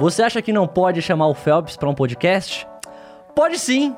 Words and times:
Você 0.00 0.22
acha 0.22 0.40
que 0.40 0.50
não 0.50 0.66
pode 0.66 1.02
chamar 1.02 1.26
o 1.26 1.34
Phelps 1.34 1.76
pra 1.76 1.86
um 1.86 1.94
podcast? 1.94 2.66
Pode 3.34 3.58
sim. 3.58 3.94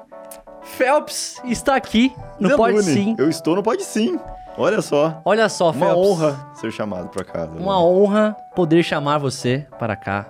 Phelps 0.60 1.40
está 1.44 1.76
aqui 1.76 2.12
no 2.40 2.48
Zanuni, 2.48 2.72
Pode 2.74 2.82
Sim. 2.84 3.14
Eu 3.16 3.30
estou 3.30 3.54
no 3.54 3.62
Pode 3.62 3.84
Sim. 3.84 4.18
Olha 4.58 4.82
só. 4.82 5.22
Olha 5.24 5.48
só, 5.48 5.70
Uma 5.70 5.86
Phelps. 5.86 5.96
honra 6.08 6.50
ser 6.54 6.72
chamado 6.72 7.08
pra 7.08 7.22
casa. 7.24 7.52
Uma 7.56 7.80
honra 7.80 8.36
poder 8.52 8.82
chamar 8.82 9.18
você 9.18 9.64
para 9.78 9.94
cá. 9.94 10.26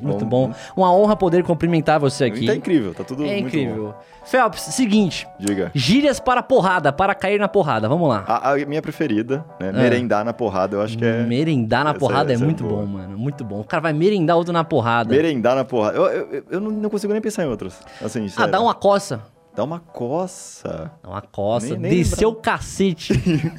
Muito 0.00 0.24
bom. 0.24 0.52
Uma 0.76 0.92
honra 0.94 1.16
poder 1.16 1.42
cumprimentar 1.42 1.98
você 2.00 2.24
aqui. 2.24 2.46
Tá 2.46 2.54
incrível, 2.54 2.94
tá 2.94 3.02
tudo 3.04 3.24
É 3.24 3.38
incrível. 3.38 3.86
bom. 3.88 3.94
Phelps, 4.24 4.60
seguinte. 4.62 5.26
Diga. 5.38 5.70
Gírias 5.74 6.20
para 6.20 6.42
porrada, 6.42 6.92
para 6.92 7.12
cair 7.14 7.40
na 7.40 7.48
porrada. 7.48 7.88
Vamos 7.88 8.08
lá. 8.08 8.24
A, 8.26 8.52
a 8.52 8.56
minha 8.66 8.80
preferida, 8.80 9.44
né? 9.58 9.72
Merendar 9.72 10.24
na 10.24 10.32
porrada, 10.32 10.76
eu 10.76 10.82
acho 10.82 10.96
que 10.96 11.04
é. 11.04 11.24
Merendar 11.24 11.82
na 11.84 11.90
essa- 11.90 11.98
porrada 11.98 12.32
é 12.32 12.36
é 12.36 12.38
muito 12.38 12.62
boa. 12.62 12.82
bom, 12.82 12.86
mano. 12.86 13.18
Muito 13.18 13.44
bom. 13.44 13.60
O 13.60 13.64
cara 13.64 13.80
vai 13.80 13.92
merendar 13.92 14.36
outro 14.36 14.52
na 14.52 14.62
porrada. 14.62 15.10
Merendar 15.12 15.56
na 15.56 15.64
porrada. 15.64 15.96
Eu, 15.98 16.06
eu, 16.06 16.44
eu- 16.50 16.60
não, 16.60 16.88
consigo 16.88 17.12
nem 17.12 17.20
pensar 17.20 17.42
em 17.44 17.48
outras. 17.48 17.80
Assim, 18.04 18.26
Ah, 18.36 18.46
dá 18.46 18.60
uma 18.60 18.74
coça. 18.74 19.20
Dá 19.54 19.64
uma 19.64 19.80
coça. 19.80 20.90
Dá 21.02 21.08
uma 21.10 21.20
coça. 21.20 21.66
Nem- 21.70 21.78
nem 21.78 21.90
Descer 21.98 22.24
o 22.26 22.34
cacete. 22.34 23.12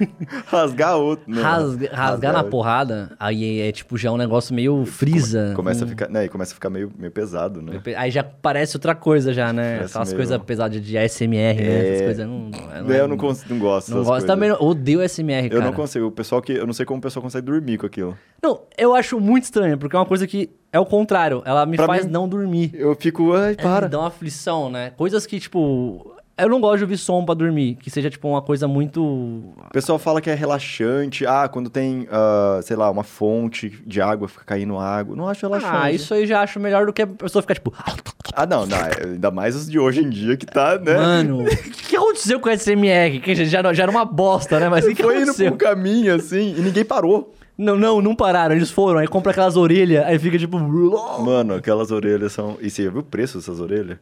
Rasgar 0.47 0.97
outro. 0.97 1.25
Não, 1.27 1.41
rasga- 1.41 1.89
rasgar 1.93 2.31
na 2.33 2.39
outro. 2.39 2.51
porrada. 2.51 3.11
Aí 3.19 3.61
é, 3.61 3.71
tipo 3.71 3.95
já 3.97 4.11
um 4.11 4.17
negócio 4.17 4.55
meio 4.55 4.85
frisa. 4.85 5.53
Começa 5.55 5.83
a 5.83 5.85
Hum. 5.85 5.89
ficar, 5.89 6.09
né, 6.09 6.27
começa 6.27 6.51
a 6.51 6.55
ficar 6.55 6.69
meio, 6.69 6.91
meio 6.97 7.11
pesado, 7.11 7.61
né? 7.61 7.79
Aí 7.95 8.09
já 8.09 8.23
parece 8.23 8.75
outra 8.75 8.95
coisa 8.95 9.31
já, 9.33 9.53
né? 9.53 9.75
Parece 9.75 9.91
Aquelas 9.91 10.07
meio- 10.09 10.17
coisas 10.17 10.37
pesadas 10.43 10.81
de 10.81 10.97
ASMR, 10.97 11.61
né? 11.61 11.89
Essas 11.89 12.01
É. 12.01 12.05
coisas 12.05 12.27
não... 12.27 12.49
É, 12.93 12.99
eu 12.99 13.07
não, 13.07 13.17
cons- 13.17 13.45
não 13.47 13.59
gosto 13.59 13.89
Não 13.89 13.97
gosto 13.99 14.09
coisas. 14.09 14.27
também, 14.27 14.49
não- 14.49 14.61
odeio 14.61 15.01
ASMR, 15.01 15.45
Eu 15.45 15.49
cara. 15.51 15.65
não 15.65 15.73
consigo. 15.73 16.07
O 16.07 16.11
pessoal 16.11 16.41
que. 16.41 16.53
Eu 16.53 16.65
não 16.65 16.73
sei 16.73 16.85
como 16.85 16.97
o 16.97 17.01
pessoal 17.01 17.21
consegue 17.21 17.45
dormir 17.45 17.77
com 17.77 17.85
aquilo. 17.85 18.17
Não, 18.41 18.61
eu 18.77 18.95
acho 18.95 19.19
muito 19.19 19.43
estranho, 19.43 19.77
porque 19.77 19.95
é 19.95 19.99
uma 19.99 20.05
coisa 20.05 20.25
que 20.25 20.49
é 20.73 20.79
o 20.79 20.85
contrário. 20.85 21.41
Ela 21.45 21.65
me 21.65 21.77
Pra 21.77 21.85
faz 21.87 22.05
mim- 22.05 22.11
não 22.11 22.27
dormir. 22.27 22.71
Eu 22.73 22.93
fico. 22.95 23.33
Ai, 23.33 23.53
É, 23.53 23.55
para. 23.55 23.85
me 23.85 23.91
dá 23.91 23.99
uma 23.99 24.07
aflição, 24.07 24.69
né? 24.69 24.91
Coisas 24.97 25.25
que, 25.25 25.39
tipo... 25.39 26.11
Eu 26.35 26.49
não 26.49 26.59
gosto 26.59 26.77
de 26.79 26.83
ouvir 26.85 26.97
som 26.97 27.23
pra 27.23 27.35
dormir. 27.35 27.75
Que 27.75 27.91
seja, 27.91 28.09
tipo, 28.09 28.27
uma 28.27 28.41
coisa 28.41 28.67
muito... 28.67 28.99
O 29.03 29.53
pessoal 29.71 29.99
fala 29.99 30.19
que 30.19 30.31
é 30.31 30.33
relaxante. 30.33 31.27
Ah, 31.27 31.47
quando 31.47 31.69
tem, 31.69 32.07
ah, 32.11 32.59
sei 32.63 32.75
lá, 32.75 32.89
uma 32.89 33.03
fonte 33.03 33.69
de 33.85 34.01
água, 34.01 34.27
fica 34.27 34.43
caindo 34.43 34.75
água. 34.79 35.15
Não 35.15 35.29
acho 35.29 35.45
relaxante. 35.45 35.75
Ah, 35.75 35.91
isso 35.91 36.11
aí 36.11 36.25
já 36.25 36.41
acho 36.41 36.59
melhor 36.59 36.87
do 36.87 36.91
que 36.91 37.03
a 37.03 37.07
pessoa 37.07 37.41
ficar, 37.43 37.53
tipo... 37.53 37.71
Ah, 38.35 38.47
não, 38.47 38.65
não. 38.65 38.77
é- 38.79 39.11
Ainda 39.11 39.29
mais 39.29 39.55
os 39.55 39.69
de 39.69 39.77
hoje 39.77 40.01
em 40.01 40.09
dia 40.09 40.35
que 40.35 40.47
tá, 40.47 40.79
né? 40.79 40.95
Mano, 40.97 41.43
o 41.45 41.45
que, 41.45 41.69
que 41.89 41.95
aconteceu 41.95 42.39
com 42.39 42.49
o 42.49 42.51
SMR? 42.57 43.19
Que 43.19 43.35
já, 43.45 43.71
já 43.71 43.83
era 43.83 43.91
uma 43.91 44.03
bosta, 44.05 44.59
né? 44.59 44.69
Mas 44.69 44.85
o 44.85 44.87
que, 44.87 44.95
que 44.95 45.03
Foi 45.03 45.13
indo 45.17 45.23
aconteceu? 45.25 45.51
pra 45.55 45.69
um 45.69 45.75
caminho 45.75 46.15
assim 46.15 46.55
e 46.57 46.61
ninguém 46.61 46.83
parou. 46.83 47.31
Não, 47.57 47.77
não, 47.77 48.01
não 48.01 48.15
pararam. 48.15 48.55
Eles 48.55 48.71
foram. 48.71 48.99
Aí 48.99 49.07
compra 49.07 49.31
aquelas 49.31 49.55
orelhas. 49.55 50.05
Aí 50.05 50.17
fica, 50.17 50.37
tipo... 50.37 50.59
Mano, 50.59 51.55
aquelas 51.55 51.91
orelhas 51.91 52.33
são. 52.33 52.57
E 52.61 52.69
você 52.69 52.89
viu 52.89 53.01
o 53.01 53.03
preço 53.03 53.37
dessas 53.37 53.59
orelhas? 53.59 53.97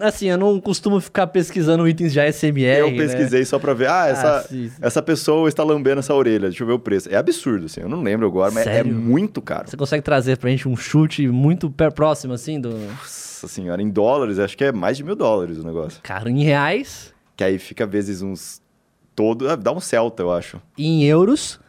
Assim, 0.00 0.28
eu 0.28 0.38
não 0.38 0.58
costumo 0.58 0.98
ficar 1.00 1.26
pesquisando 1.26 1.86
itens 1.86 2.10
de 2.10 2.18
ASMR, 2.18 2.78
eu 2.78 2.90
né? 2.90 2.96
pesquisei 2.96 3.44
só 3.44 3.58
pra 3.58 3.74
ver. 3.74 3.90
Ah, 3.90 4.06
essa, 4.06 4.42
sim, 4.48 4.70
sim. 4.70 4.76
essa 4.80 5.02
pessoa 5.02 5.50
está 5.50 5.62
lambendo 5.62 5.98
essa 5.98 6.14
orelha. 6.14 6.48
Deixa 6.48 6.62
eu 6.62 6.66
ver 6.66 6.72
o 6.72 6.78
preço. 6.78 7.10
É 7.12 7.16
absurdo, 7.16 7.66
assim. 7.66 7.82
Eu 7.82 7.88
não 7.88 8.02
lembro 8.02 8.26
agora, 8.26 8.50
mas 8.50 8.64
Sério? 8.64 8.90
é 8.90 8.94
muito 8.94 9.42
caro. 9.42 9.68
Você 9.68 9.76
consegue 9.76 10.02
trazer 10.02 10.38
pra 10.38 10.48
gente 10.48 10.66
um 10.66 10.74
chute 10.74 11.28
muito 11.28 11.70
próximo, 11.94 12.32
assim, 12.32 12.58
do... 12.58 12.70
Nossa 12.70 13.48
senhora, 13.48 13.82
em 13.82 13.90
dólares, 13.90 14.38
acho 14.38 14.56
que 14.56 14.64
é 14.64 14.72
mais 14.72 14.96
de 14.96 15.04
mil 15.04 15.14
dólares 15.14 15.58
o 15.58 15.62
negócio. 15.62 16.00
Cara, 16.02 16.30
em 16.30 16.42
reais 16.42 17.12
Que 17.36 17.44
aí 17.44 17.58
fica 17.58 17.86
vezes 17.86 18.22
uns. 18.22 18.62
Todo. 19.14 19.48
ah, 19.48 19.56
Dá 19.56 19.72
um 19.72 19.80
Celta, 19.80 20.22
eu 20.22 20.32
acho. 20.32 20.60
e 20.76 20.86
em 20.86 21.04
euros, 21.04 21.60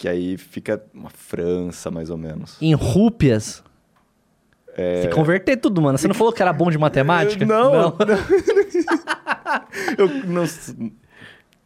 Que 0.00 0.08
aí 0.08 0.38
fica 0.38 0.82
uma 0.94 1.10
França, 1.10 1.90
mais 1.90 2.08
ou 2.08 2.16
menos. 2.16 2.56
em 2.58 2.72
rúpias. 2.72 3.62
É... 4.74 5.02
Se 5.02 5.08
converter 5.08 5.58
tudo, 5.58 5.82
mano. 5.82 5.98
Você 5.98 6.08
não 6.08 6.14
falou 6.14 6.32
que 6.32 6.40
era 6.40 6.54
bom 6.54 6.70
de 6.70 6.78
matemática? 6.80 7.44
Não, 7.44 7.70
Não, 7.70 7.96
Eu 9.98 10.08
não. 10.24 10.44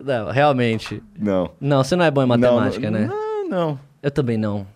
Não, 0.01 0.33
realmente. 0.33 1.01
Não. 1.17 1.53
Não, 1.61 1.85
você 1.85 1.95
não 1.95 2.05
é 2.05 2.11
bom 2.11 2.25
em 2.25 2.27
matemática, 2.27 2.91
não, 2.91 2.99
né? 2.99 3.07
Não, 3.07 3.49
não. 3.49 3.81
Eu 4.03 4.11
também 4.11 4.37
não. 4.37 4.67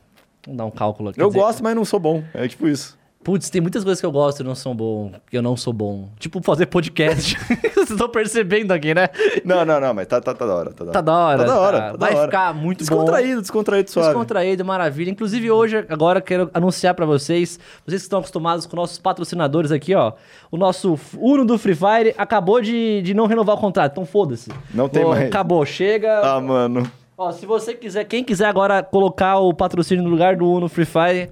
Vamos 0.47 0.59
dar 0.59 0.65
um 0.65 0.71
cálculo 0.71 1.09
aqui. 1.09 1.21
Eu 1.21 1.27
dizer, 1.27 1.41
gosto, 1.41 1.65
mas 1.65 1.75
não 1.75 1.85
sou 1.85 1.99
bom. 1.99 2.23
É 2.33 2.47
tipo 2.47 2.69
isso. 2.69 2.97
Putz, 3.29 3.51
tem 3.51 3.61
muitas 3.61 3.85
coisas 3.85 4.01
que 4.01 4.07
eu 4.07 4.11
gosto 4.11 4.41
e 4.41 4.43
não 4.43 4.55
sou 4.55 4.73
bom. 4.73 5.13
Que 5.31 5.37
eu 5.37 5.43
não 5.43 5.55
sou 5.55 5.71
bom. 5.71 6.09
Tipo 6.19 6.41
fazer 6.43 6.65
podcast. 6.65 7.37
Vocês 7.75 7.91
estão 7.91 8.09
percebendo 8.09 8.73
aqui, 8.73 8.95
né? 8.95 9.11
Não, 9.45 9.67
não, 9.67 9.79
não, 9.79 9.93
mas 9.93 10.07
tá, 10.07 10.19
tá, 10.19 10.33
tá 10.33 10.47
da 10.47 10.55
hora. 10.55 10.73
Tá 10.73 10.85
da 10.87 10.93
Tá 10.93 11.01
da 11.03 11.15
hora. 11.15 11.39
Tá 11.39 11.45
da 11.45 11.61
hora. 11.61 11.79
tá. 11.79 11.85
tá 11.85 11.93
da 11.93 11.99
Vai 11.99 12.15
hora. 12.15 12.25
ficar 12.25 12.55
muito 12.55 12.79
bom. 12.79 12.85
Descontraído, 12.85 13.43
descontraído, 13.43 13.91
suave. 13.91 14.09
Descontraído, 14.09 14.65
maravilha. 14.65 15.11
Inclusive 15.11 15.51
hoje, 15.51 15.85
agora 15.91 16.23
quero 16.23 16.49
anunciar 16.55 16.95
pra 16.95 17.05
vocês, 17.05 17.61
vocês 17.87 18.01
que 18.01 18.07
estão 18.07 18.21
acostumados 18.21 18.65
com 18.65 18.75
nossos 18.75 18.97
patrocinadores 18.99 19.71
aqui, 19.73 19.95
ó. 19.95 20.15
O 20.51 20.57
nosso 20.57 20.99
Uno 21.19 21.45
do 21.45 21.59
Free 21.59 21.75
Fire 21.75 22.15
acabou 22.17 22.63
de, 22.63 23.03
de 23.03 23.13
não 23.13 23.27
renovar 23.27 23.57
o 23.57 23.61
contrato, 23.61 23.93
então 23.93 24.07
foda-se. 24.07 24.51
Não 24.73 24.89
tem 24.89 25.05
Ó, 25.05 25.11
mais. 25.11 25.27
Acabou, 25.27 25.67
chega. 25.67 26.21
Ah, 26.23 26.41
mano. 26.41 26.91
Ó, 27.19 27.31
se 27.31 27.45
você 27.45 27.75
quiser, 27.75 28.05
quem 28.05 28.25
quiser 28.25 28.47
agora 28.47 28.83
colocar 28.83 29.39
o 29.39 29.53
patrocínio 29.53 30.03
no 30.03 30.09
lugar 30.09 30.35
do 30.35 30.51
Uno 30.51 30.67
Free 30.67 30.87
Fire, 30.87 31.29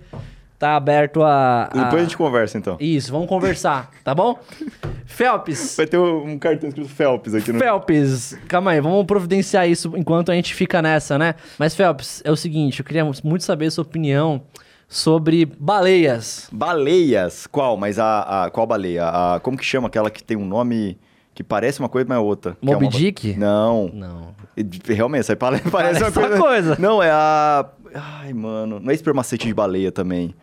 tá 0.59 0.77
aberto 0.77 1.23
a... 1.23 1.65
a- 1.65 1.85
Depois 1.85 1.95
a 1.95 2.05
gente 2.05 2.17
conversa, 2.17 2.57
então. 2.59 2.77
Isso, 2.81 3.11
vamos 3.13 3.29
conversar, 3.29 3.91
tá 4.03 4.15
bom? 4.15 4.39
Felps, 5.05 5.77
Vai 5.77 5.87
ter 5.87 5.99
um 5.99 6.39
cartão 6.39 6.69
escrito 6.69 6.89
Phelps 6.89 7.35
aqui 7.35 7.53
no... 7.53 7.59
Felps, 7.59 8.37
calma 8.49 8.73
aí, 8.73 8.81
vamos 8.81 9.05
providenciar 9.07 9.69
isso 9.69 9.93
enquanto 9.97 10.31
a 10.33 10.35
gente 10.35 10.55
fica 10.55 10.83
nessa, 10.83 11.17
né? 11.19 11.35
Mas, 11.59 11.75
Felps, 11.75 12.23
é 12.25 12.31
o 12.31 12.37
seguinte, 12.37 12.81
eu 12.81 12.85
queria 12.85 13.05
muito 13.23 13.45
saber 13.45 13.67
a 13.67 13.71
sua 13.71 13.83
opinião 13.83 14.43
sobre 14.89 15.45
baleias. 15.47 16.49
Baleias. 16.53 17.47
Qual? 17.47 17.77
Mas 17.77 17.99
a, 17.99 18.45
a- 18.47 18.51
Qual 18.51 18.67
baleia? 18.67 19.05
A, 19.09 19.41
como 19.41 19.57
que 19.57 19.65
chama 19.65 19.89
aquela 19.89 20.11
que 20.11 20.23
tem 20.23 20.37
um 20.37 20.45
nome 20.47 20.99
que 21.35 21.43
parece 21.45 21.81
uma 21.81 21.89
coisa, 21.89 22.07
mas 22.09 22.17
é 22.17 22.21
outra? 22.21 22.53
É 22.63 22.67
Moby 22.67 22.85
uma 22.87 22.91
ba- 22.91 22.97
Dick? 22.99 23.35
Não. 23.37 23.91
Não. 23.93 24.35
Realmente, 24.87 25.23
isso 25.23 25.33
aí 25.33 25.37
pare- 25.37 25.61
parece, 25.71 26.01
Parece 26.01 26.19
uma 26.19 26.27
uma 26.27 26.29
coisa... 26.39 26.43
coisa. 26.43 26.77
Não, 26.81 27.03
é 27.03 27.11
a... 27.11 27.67
Ai, 27.97 28.33
mano. 28.33 28.79
Não 28.81 28.91
é 28.91 28.95
espermacete 28.95 29.47
de 29.47 29.55
baleia 29.55 29.91
também. 29.93 30.35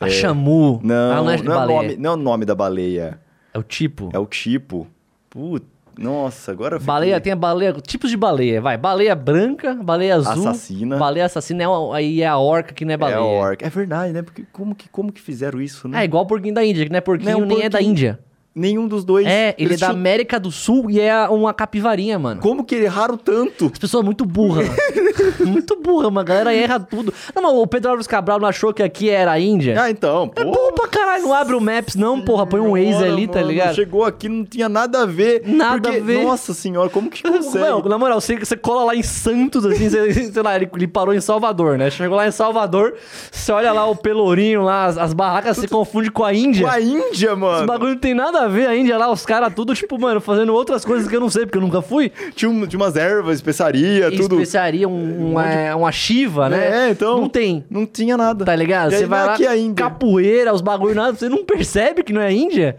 A 0.00 0.08
chamu. 0.08 0.80
Não, 0.82 0.94
Ela 0.94 1.22
não 1.22 1.30
é 1.30 1.42
não, 1.42 1.62
é 1.62 1.66
nome, 1.66 1.96
não 1.96 2.10
é 2.10 2.14
o 2.14 2.16
nome 2.16 2.44
da 2.44 2.54
baleia. 2.54 3.20
É 3.52 3.58
o 3.58 3.62
tipo. 3.62 4.08
É 4.12 4.18
o 4.18 4.26
tipo. 4.26 4.86
Putz, 5.28 5.66
nossa, 5.98 6.52
agora 6.52 6.76
eu 6.76 6.80
fiquei- 6.80 6.86
Baleia, 6.94 7.20
tem 7.20 7.32
a 7.32 7.36
baleia, 7.36 7.72
tipos 7.74 8.08
de 8.10 8.16
baleia, 8.16 8.60
vai. 8.60 8.76
Baleia 8.78 9.14
branca, 9.14 9.74
baleia 9.74 10.16
azul. 10.16 10.48
Assassina. 10.48 10.96
Baleia 10.96 11.26
assassina, 11.26 11.62
é 11.64 11.68
uma- 11.68 11.96
aí 11.96 12.22
é 12.22 12.26
a 12.26 12.38
orca 12.38 12.72
que 12.72 12.84
não 12.84 12.94
é 12.94 12.96
baleia. 12.96 13.16
É 13.16 13.20
a 13.20 13.22
orca. 13.24 13.66
É 13.66 13.68
verdade, 13.70 14.12
né? 14.12 14.22
Porque 14.22 14.44
como 14.52 14.74
que, 14.74 14.88
como 14.88 15.12
que 15.12 15.20
fizeram 15.20 15.60
isso, 15.60 15.88
né? 15.88 16.00
É 16.00 16.04
igual 16.04 16.22
o 16.22 16.26
porquinho 16.26 16.54
da 16.54 16.64
Índia, 16.64 16.84
que 16.84 16.90
não 16.90 16.98
é 16.98 17.00
porquinho, 17.00 17.32
Não 17.32 17.40
é 17.40 17.42
um 17.42 17.46
nem 17.46 17.58
é 17.62 17.68
da 17.68 17.78
porquinho. 17.78 17.90
Índia. 17.90 18.20
Nenhum 18.52 18.88
dos 18.88 19.04
dois. 19.04 19.26
É, 19.26 19.54
ele 19.56 19.74
é 19.74 19.76
da 19.76 19.90
América 19.90 20.38
do 20.40 20.50
Sul 20.50 20.90
e 20.90 20.98
é 20.98 21.28
uma 21.28 21.54
capivarinha, 21.54 22.18
mano. 22.18 22.40
Como 22.40 22.64
que 22.64 22.74
erraram 22.74 23.16
tanto? 23.16 23.70
As 23.72 23.78
pessoas 23.78 24.04
muito 24.04 24.24
burra. 24.24 24.62
muito 25.46 25.76
burra, 25.76 26.10
mano. 26.10 26.20
A 26.20 26.24
galera 26.24 26.54
erra 26.54 26.80
tudo. 26.80 27.14
Não, 27.32 27.42
mas 27.42 27.52
o 27.52 27.66
Pedro 27.68 27.92
Alves 27.92 28.08
Cabral 28.08 28.40
não 28.40 28.48
achou 28.48 28.74
que 28.74 28.82
aqui 28.82 29.08
era 29.08 29.30
a 29.30 29.38
Índia? 29.38 29.80
Ah, 29.80 29.88
então, 29.88 30.28
pô. 30.28 30.40
é 30.40 30.44
burro 30.44 30.72
pra 30.72 30.88
caralho. 30.88 31.22
Não 31.22 31.32
abre 31.32 31.54
o 31.54 31.60
Maps, 31.60 31.94
não, 31.94 32.20
porra. 32.20 32.44
Põe 32.44 32.60
um 32.60 32.72
Waze 32.72 33.04
ali, 33.04 33.28
tá 33.28 33.38
mano, 33.38 33.50
ligado? 33.52 33.74
Chegou 33.76 34.04
aqui, 34.04 34.28
não 34.28 34.44
tinha 34.44 34.68
nada 34.68 35.02
a 35.02 35.06
ver. 35.06 35.42
Nada 35.46 35.82
porque, 35.82 35.98
a 35.98 36.02
ver. 36.02 36.24
Nossa 36.24 36.52
senhora, 36.52 36.90
como 36.90 37.08
que 37.08 37.22
consegue? 37.28 37.64
Não, 37.64 37.82
na 37.82 37.98
moral, 37.98 38.20
você, 38.20 38.36
você 38.36 38.56
cola 38.56 38.82
lá 38.84 38.96
em 38.96 39.02
Santos, 39.02 39.64
assim, 39.64 39.88
você, 39.88 40.12
sei 40.32 40.42
lá, 40.42 40.56
ele, 40.56 40.68
ele 40.74 40.88
parou 40.88 41.14
em 41.14 41.20
Salvador, 41.20 41.78
né? 41.78 41.88
Chegou 41.88 42.16
lá 42.16 42.26
em 42.26 42.32
Salvador, 42.32 42.94
você 43.30 43.52
olha 43.52 43.72
lá 43.72 43.86
o 43.86 43.94
Pelourinho, 43.94 44.62
lá, 44.62 44.86
as, 44.86 44.98
as 44.98 45.12
barracas, 45.12 45.56
você 45.56 45.68
confunde 45.68 46.10
com 46.10 46.24
a 46.24 46.34
Índia. 46.34 46.66
Com 46.66 46.72
a 46.72 46.80
Índia, 46.80 47.28
Esse 47.28 47.36
mano. 47.36 47.66
bagulho 47.66 47.92
não 47.92 47.98
tem 47.98 48.14
nada 48.14 48.39
a 48.44 48.48
ver, 48.48 48.66
a 48.66 48.76
Índia 48.76 48.96
lá, 48.98 49.10
os 49.10 49.24
caras 49.24 49.52
tudo, 49.54 49.74
tipo, 49.74 49.98
mano, 49.98 50.20
fazendo 50.20 50.52
outras 50.54 50.84
coisas 50.84 51.08
que 51.08 51.14
eu 51.16 51.20
não 51.20 51.30
sei, 51.30 51.46
porque 51.46 51.58
eu 51.58 51.62
nunca 51.62 51.80
fui. 51.82 52.10
Tinha, 52.34 52.50
um- 52.50 52.66
tinha 52.66 52.78
umas 52.80 52.96
ervas, 52.96 53.36
especiaria, 53.36 54.10
tudo. 54.10 54.34
Especiaria, 54.36 54.88
um, 54.88 55.30
uma, 55.30 55.74
uma 55.76 55.92
chiva, 55.92 56.48
né? 56.48 56.88
É, 56.88 56.90
então. 56.90 57.20
Não 57.20 57.28
tem. 57.28 57.64
Não 57.70 57.86
tinha 57.86 58.16
nada. 58.16 58.44
Tá 58.44 58.54
ligado? 58.56 58.92
E 58.92 58.96
Você 58.96 59.06
vai 59.06 59.18
não 59.20 59.24
é 59.24 59.28
lá, 59.28 59.34
aqui 59.34 59.46
a 59.46 59.56
Índia. 59.56 59.84
capoeira, 59.84 60.52
os 60.52 60.60
bagulho 60.60 60.94
nada, 60.94 61.14
você 61.16 61.28
não 61.28 61.44
percebe 61.44 62.02
que 62.02 62.12
não 62.12 62.20
é 62.20 62.32
Índia? 62.32 62.76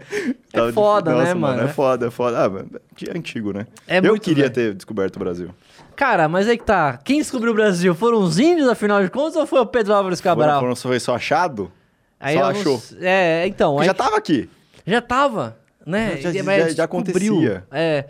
É 0.52 0.58
Tava 0.58 0.72
foda, 0.72 1.12
né, 1.12 1.20
Nossa, 1.20 1.34
mano? 1.34 1.62
É 1.62 1.68
foda, 1.68 2.06
é 2.06 2.10
foda. 2.10 2.44
Ah, 2.44 2.48
mas 2.50 2.64
é 3.08 3.16
antigo, 3.16 3.52
né? 3.52 3.66
É 3.88 3.98
Eu 3.98 4.02
muito, 4.04 4.22
queria 4.22 4.50
ter 4.50 4.74
descoberto 4.74 5.16
o 5.16 5.18
Brasil. 5.18 5.48
Cara, 5.96 6.28
mas 6.28 6.48
aí 6.48 6.56
que 6.58 6.64
tá. 6.64 6.98
Quem 7.04 7.18
descobriu 7.18 7.52
o 7.52 7.54
Brasil? 7.54 7.94
Foram 7.94 8.18
os 8.20 8.38
índios, 8.38 8.68
afinal 8.68 9.02
de 9.02 9.10
contas, 9.10 9.36
ou 9.36 9.46
foi 9.46 9.60
o 9.60 9.66
Pedro 9.66 9.94
Álvares 9.94 10.20
Cabral? 10.20 10.60
Foram, 10.60 10.74
foram, 10.76 10.90
foi 10.90 11.00
só 11.00 11.14
achado? 11.14 11.70
Aí 12.18 12.34
só 12.34 12.40
não 12.42 12.48
achou. 12.48 12.74
s- 12.76 12.96
É, 13.00 13.46
então. 13.46 13.78
Aí 13.78 13.86
já 13.86 13.94
tava 13.94 14.16
aqui. 14.16 14.48
já 14.86 15.00
tava, 15.02 15.56
né? 15.86 16.16
Já- 16.20 16.32
já- 16.32 16.42
já- 16.68 16.74
já 16.74 16.84
acontecia. 16.84 17.64
É. 17.70 18.04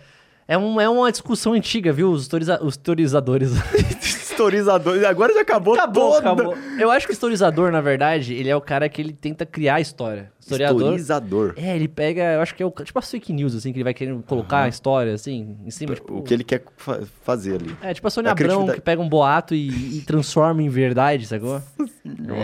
É, 0.49 0.59
um, 0.59 0.81
é 0.81 0.89
uma 0.89 1.11
discussão 1.11 1.53
antiga, 1.53 1.93
viu? 1.93 2.11
Os, 2.11 2.29
os 2.61 2.75
historizadores. 2.75 3.53
Historizador. 4.33 5.05
Agora 5.05 5.33
já 5.35 5.41
acabou, 5.43 5.75
acabou, 5.75 6.13
toda. 6.13 6.19
acabou. 6.19 6.57
Eu 6.79 6.91
acho 6.91 7.07
que 7.07 7.13
o 7.13 7.15
historizador, 7.15 7.71
na 7.71 7.81
verdade, 7.81 8.35
ele 8.35 8.49
é 8.49 8.57
o 8.57 8.61
cara 8.61 8.89
que 8.89 9.01
ele 9.01 9.13
tenta 9.13 9.47
criar 9.47 9.77
a 9.77 9.81
história. 9.81 10.33
Historiador. 10.41 10.81
Historizador. 10.81 11.55
É, 11.57 11.77
ele 11.77 11.87
pega, 11.87 12.35
eu 12.35 12.41
acho 12.41 12.55
que 12.55 12.63
é 12.63 12.67
o, 12.67 12.71
tipo 12.71 12.99
as 12.99 13.09
fake 13.09 13.33
news, 13.33 13.55
assim, 13.55 13.73
que 13.73 13.79
ele 13.79 13.85
vai 13.85 13.95
querendo 13.95 14.23
colocar 14.25 14.63
a 14.65 14.69
história, 14.69 15.15
assim, 15.15 15.57
em 15.65 15.71
cima, 15.71 15.95
tipo... 15.95 16.17
O 16.19 16.23
que 16.23 16.35
ele 16.35 16.43
quer 16.43 16.65
fa- 16.77 17.01
fazer 17.23 17.55
ali. 17.61 17.77
É, 17.81 17.95
tipo 17.95 18.07
a 18.09 18.11
Sônia 18.11 18.31
A 18.31 18.33
Abrão, 18.33 18.47
criatividade. 18.47 18.79
que 18.81 18.85
pega 18.85 19.01
um 19.01 19.09
boato 19.09 19.55
e, 19.55 19.99
e 19.99 20.01
transforma 20.01 20.61
em 20.63 20.69
verdade, 20.69 21.27
sacou? 21.27 21.63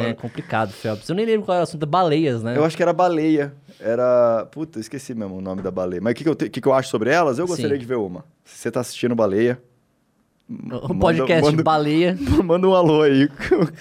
É 0.09 0.15
complicado, 0.15 0.71
Phelps. 0.73 1.09
Eu 1.09 1.15
nem 1.17 1.27
lembro 1.27 1.45
qual 1.45 1.57
era 1.57 1.63
o 1.63 1.65
assunto, 1.65 1.85
baleias, 1.85 2.43
né? 2.43 2.57
Eu 2.57 2.65
acho 2.65 2.77
que 2.77 2.83
era 2.83 2.93
baleia. 2.93 3.53
Era. 3.81 4.47
Puta, 4.51 4.79
esqueci 4.79 5.15
mesmo 5.15 5.37
o 5.37 5.41
nome 5.41 5.63
da 5.63 5.71
baleia. 5.71 6.01
Mas 6.01 6.13
o 6.13 6.15
que, 6.15 6.23
que, 6.25 6.31
eu, 6.31 6.35
te- 6.35 6.49
que, 6.49 6.61
que 6.61 6.69
eu 6.69 6.73
acho 6.73 6.89
sobre 6.89 7.11
elas? 7.11 7.39
Eu 7.39 7.47
gostaria 7.47 7.75
Sim. 7.75 7.79
de 7.81 7.85
ver 7.87 7.97
uma. 7.97 8.25
Se 8.45 8.59
você 8.59 8.71
tá 8.71 8.81
assistindo 8.81 9.15
baleia. 9.15 9.61
O 10.49 10.95
podcast 10.95 11.45
manda, 11.51 11.63
Baleia. 11.63 12.17
manda 12.45 12.67
um 12.67 12.75
alô 12.75 13.03
aí. 13.03 13.29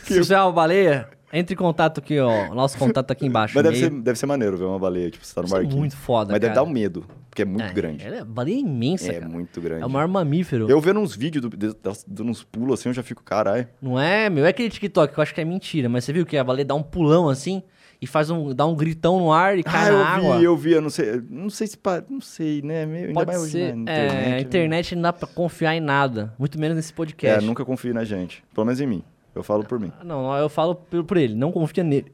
Se 0.03 0.17
você 0.23 0.33
é 0.33 0.41
uma 0.41 0.51
baleia, 0.51 1.07
entre 1.31 1.53
em 1.53 1.57
contato 1.57 1.99
aqui, 1.99 2.19
ó. 2.19 2.53
Nosso 2.53 2.77
contato 2.77 3.09
aqui 3.11 3.25
embaixo. 3.25 3.53
Mas 3.55 3.63
deve 3.63 3.77
ser, 3.77 3.89
deve 3.89 4.19
ser 4.19 4.25
maneiro 4.25 4.57
ver 4.57 4.65
uma 4.65 4.77
baleia, 4.77 5.09
tipo, 5.09 5.25
você 5.25 5.33
tá 5.33 5.41
no 5.41 5.47
Isso 5.47 5.55
é 5.55 5.59
barquinho. 5.59 5.79
muito 5.79 5.95
foda, 5.95 6.31
Mas 6.33 6.41
deve 6.41 6.53
cara. 6.53 6.65
dar 6.65 6.69
um 6.69 6.73
medo, 6.73 7.05
porque 7.29 7.43
é 7.43 7.45
muito 7.45 7.63
É, 7.63 7.73
grande. 7.73 8.05
Ela 8.05 8.17
é 8.17 8.23
baleia 8.25 8.59
imensa, 8.59 9.09
É 9.09 9.13
cara. 9.19 9.29
muito 9.29 9.61
grande. 9.61 9.83
É 9.83 9.85
o 9.85 9.89
maior 9.89 10.07
mamífero. 10.09 10.69
Eu 10.69 10.81
vendo 10.81 10.99
uns 10.99 11.15
vídeos 11.15 11.41
do, 11.49 11.55
de- 11.55 11.73
dando 12.05 12.29
uns 12.31 12.43
pulos 12.43 12.79
assim, 12.79 12.89
eu 12.89 12.93
já 12.93 13.03
fico, 13.03 13.23
caralho. 13.23 13.65
Não 13.81 13.97
é, 13.97 14.29
meu? 14.29 14.45
É 14.45 14.49
aquele 14.49 14.69
TikTok 14.69 15.13
que 15.13 15.19
eu 15.19 15.23
acho 15.23 15.33
que 15.33 15.39
é 15.39 15.45
mentira, 15.45 15.87
mas 15.87 16.03
você 16.03 16.11
viu 16.11 16.25
que 16.25 16.35
a 16.37 16.43
baleia 16.43 16.65
dá 16.65 16.75
um 16.75 16.83
pulão 16.83 17.29
assim 17.29 17.63
e 18.01 18.05
faz 18.07 18.29
um, 18.29 18.53
dá 18.53 18.65
um 18.65 18.75
gritão 18.75 19.19
no 19.19 19.31
ar 19.31 19.57
e 19.57 19.63
cai 19.63 19.89
Ah, 19.89 19.91
na 19.91 19.97
eu 19.97 20.05
água. 20.05 20.37
vi, 20.37 20.43
eu 20.43 20.57
vi, 20.57 20.71
eu 20.73 20.81
não 20.81 20.89
sei. 20.89 21.21
Não 21.29 21.49
sei 21.49 21.67
se. 21.67 21.77
Não 22.09 22.21
sei, 22.21 22.61
né? 22.61 22.85
Meio, 22.85 23.07
ainda 23.07 23.13
Pode 23.15 23.27
mais 23.27 23.41
hoje 23.41 23.51
ser. 23.51 23.75
na 23.75 23.91
é, 23.91 24.05
internet. 24.05 24.25
a 24.25 24.29
né? 24.29 24.39
internet 24.41 24.95
não 24.95 25.01
dá 25.03 25.13
pra 25.13 25.27
confiar 25.27 25.75
em 25.75 25.79
nada. 25.79 26.33
Muito 26.37 26.59
menos 26.59 26.75
nesse 26.75 26.91
É, 26.91 26.95
podcast. 26.95 27.45
nunca 27.45 27.65
confio 27.65 27.93
na 27.93 28.03
gente. 28.03 28.43
Pelo 28.53 28.65
menos 28.65 28.79
em 28.79 28.85
mim. 28.87 29.03
Eu 29.33 29.43
falo 29.43 29.63
por 29.63 29.79
mim. 29.79 29.91
Não, 30.03 30.35
eu 30.35 30.49
falo 30.49 30.73
por, 30.73 31.15
ele, 31.15 31.35
não 31.35 31.51
confia 31.51 31.83
nele. 31.83 32.07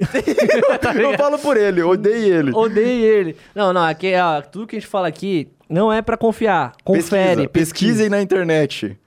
Tá 0.82 0.94
eu 1.00 1.18
falo 1.18 1.40
por 1.40 1.56
ele, 1.56 1.82
odeio 1.82 2.36
ele. 2.36 2.52
Odeio 2.54 3.06
ele. 3.06 3.38
Não, 3.56 3.72
não, 3.72 3.82
aqui, 3.84 4.14
ó, 4.16 4.42
tudo 4.42 4.68
que 4.68 4.76
a 4.76 4.80
gente 4.80 4.90
fala 4.90 5.08
aqui 5.08 5.48
não 5.70 5.92
é 5.92 6.02
pra 6.02 6.18
confiar. 6.18 6.74
Confere, 6.84 7.48
Pesquisa, 7.48 7.50
pesquisem 7.50 8.10
na 8.10 8.22
internet. 8.22 9.00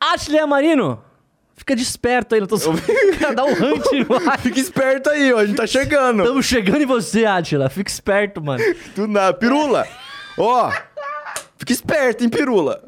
Ashley 0.00 0.38
Amarino, 0.40 0.98
fica 1.56 1.76
desperto 1.76 2.34
aí, 2.34 2.40
não 2.40 2.46
tô 2.46 2.56
Dá 3.34 3.44
um 3.44 3.52
hunt 3.52 3.86
ar. 4.28 4.38
Fica 4.38 4.58
esperto 4.60 5.10
aí, 5.10 5.32
ó. 5.32 5.38
A 5.38 5.46
gente 5.46 5.56
tá 5.56 5.66
chegando. 5.66 6.22
Estamos 6.22 6.46
chegando 6.46 6.82
em 6.82 6.86
você, 6.86 7.24
Atila. 7.24 7.68
Fica 7.68 7.90
esperto, 7.90 8.42
mano. 8.42 8.62
Do 8.94 9.06
nada. 9.06 9.34
Pirula! 9.36 9.86
Ó! 10.38 10.70
Fica 11.58 11.72
esperto, 11.72 12.24
hein, 12.24 12.30
pirula? 12.30 12.82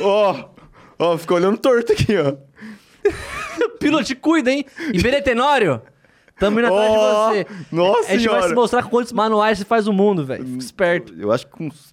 Ó! 0.00 0.50
Ó, 0.98 1.18
fica 1.18 1.34
olhando 1.34 1.58
torto 1.58 1.92
aqui, 1.92 2.16
ó. 2.16 2.34
Pílula, 3.78 4.04
te 4.04 4.14
cuida, 4.14 4.50
hein? 4.50 4.64
Iberê 4.92 5.20
Tenório, 5.20 5.82
tamo 6.38 6.60
indo 6.60 6.66
atrás 6.68 6.90
Ó, 6.92 7.30
de 7.32 7.44
você. 7.44 7.46
Nossa 7.72 7.98
a 7.98 8.02
gente 8.02 8.08
vai 8.10 8.18
senhora. 8.18 8.48
se 8.48 8.54
mostrar 8.54 8.82
com 8.84 8.90
quantos 8.90 9.12
manuais 9.12 9.58
você 9.58 9.64
faz 9.64 9.88
o 9.88 9.92
mundo, 9.92 10.24
velho. 10.24 10.44
Fica 10.44 10.58
esperto. 10.58 11.14
Eu 11.18 11.32
acho 11.32 11.46
que 11.46 11.52
com 11.52 11.66
uns 11.66 11.92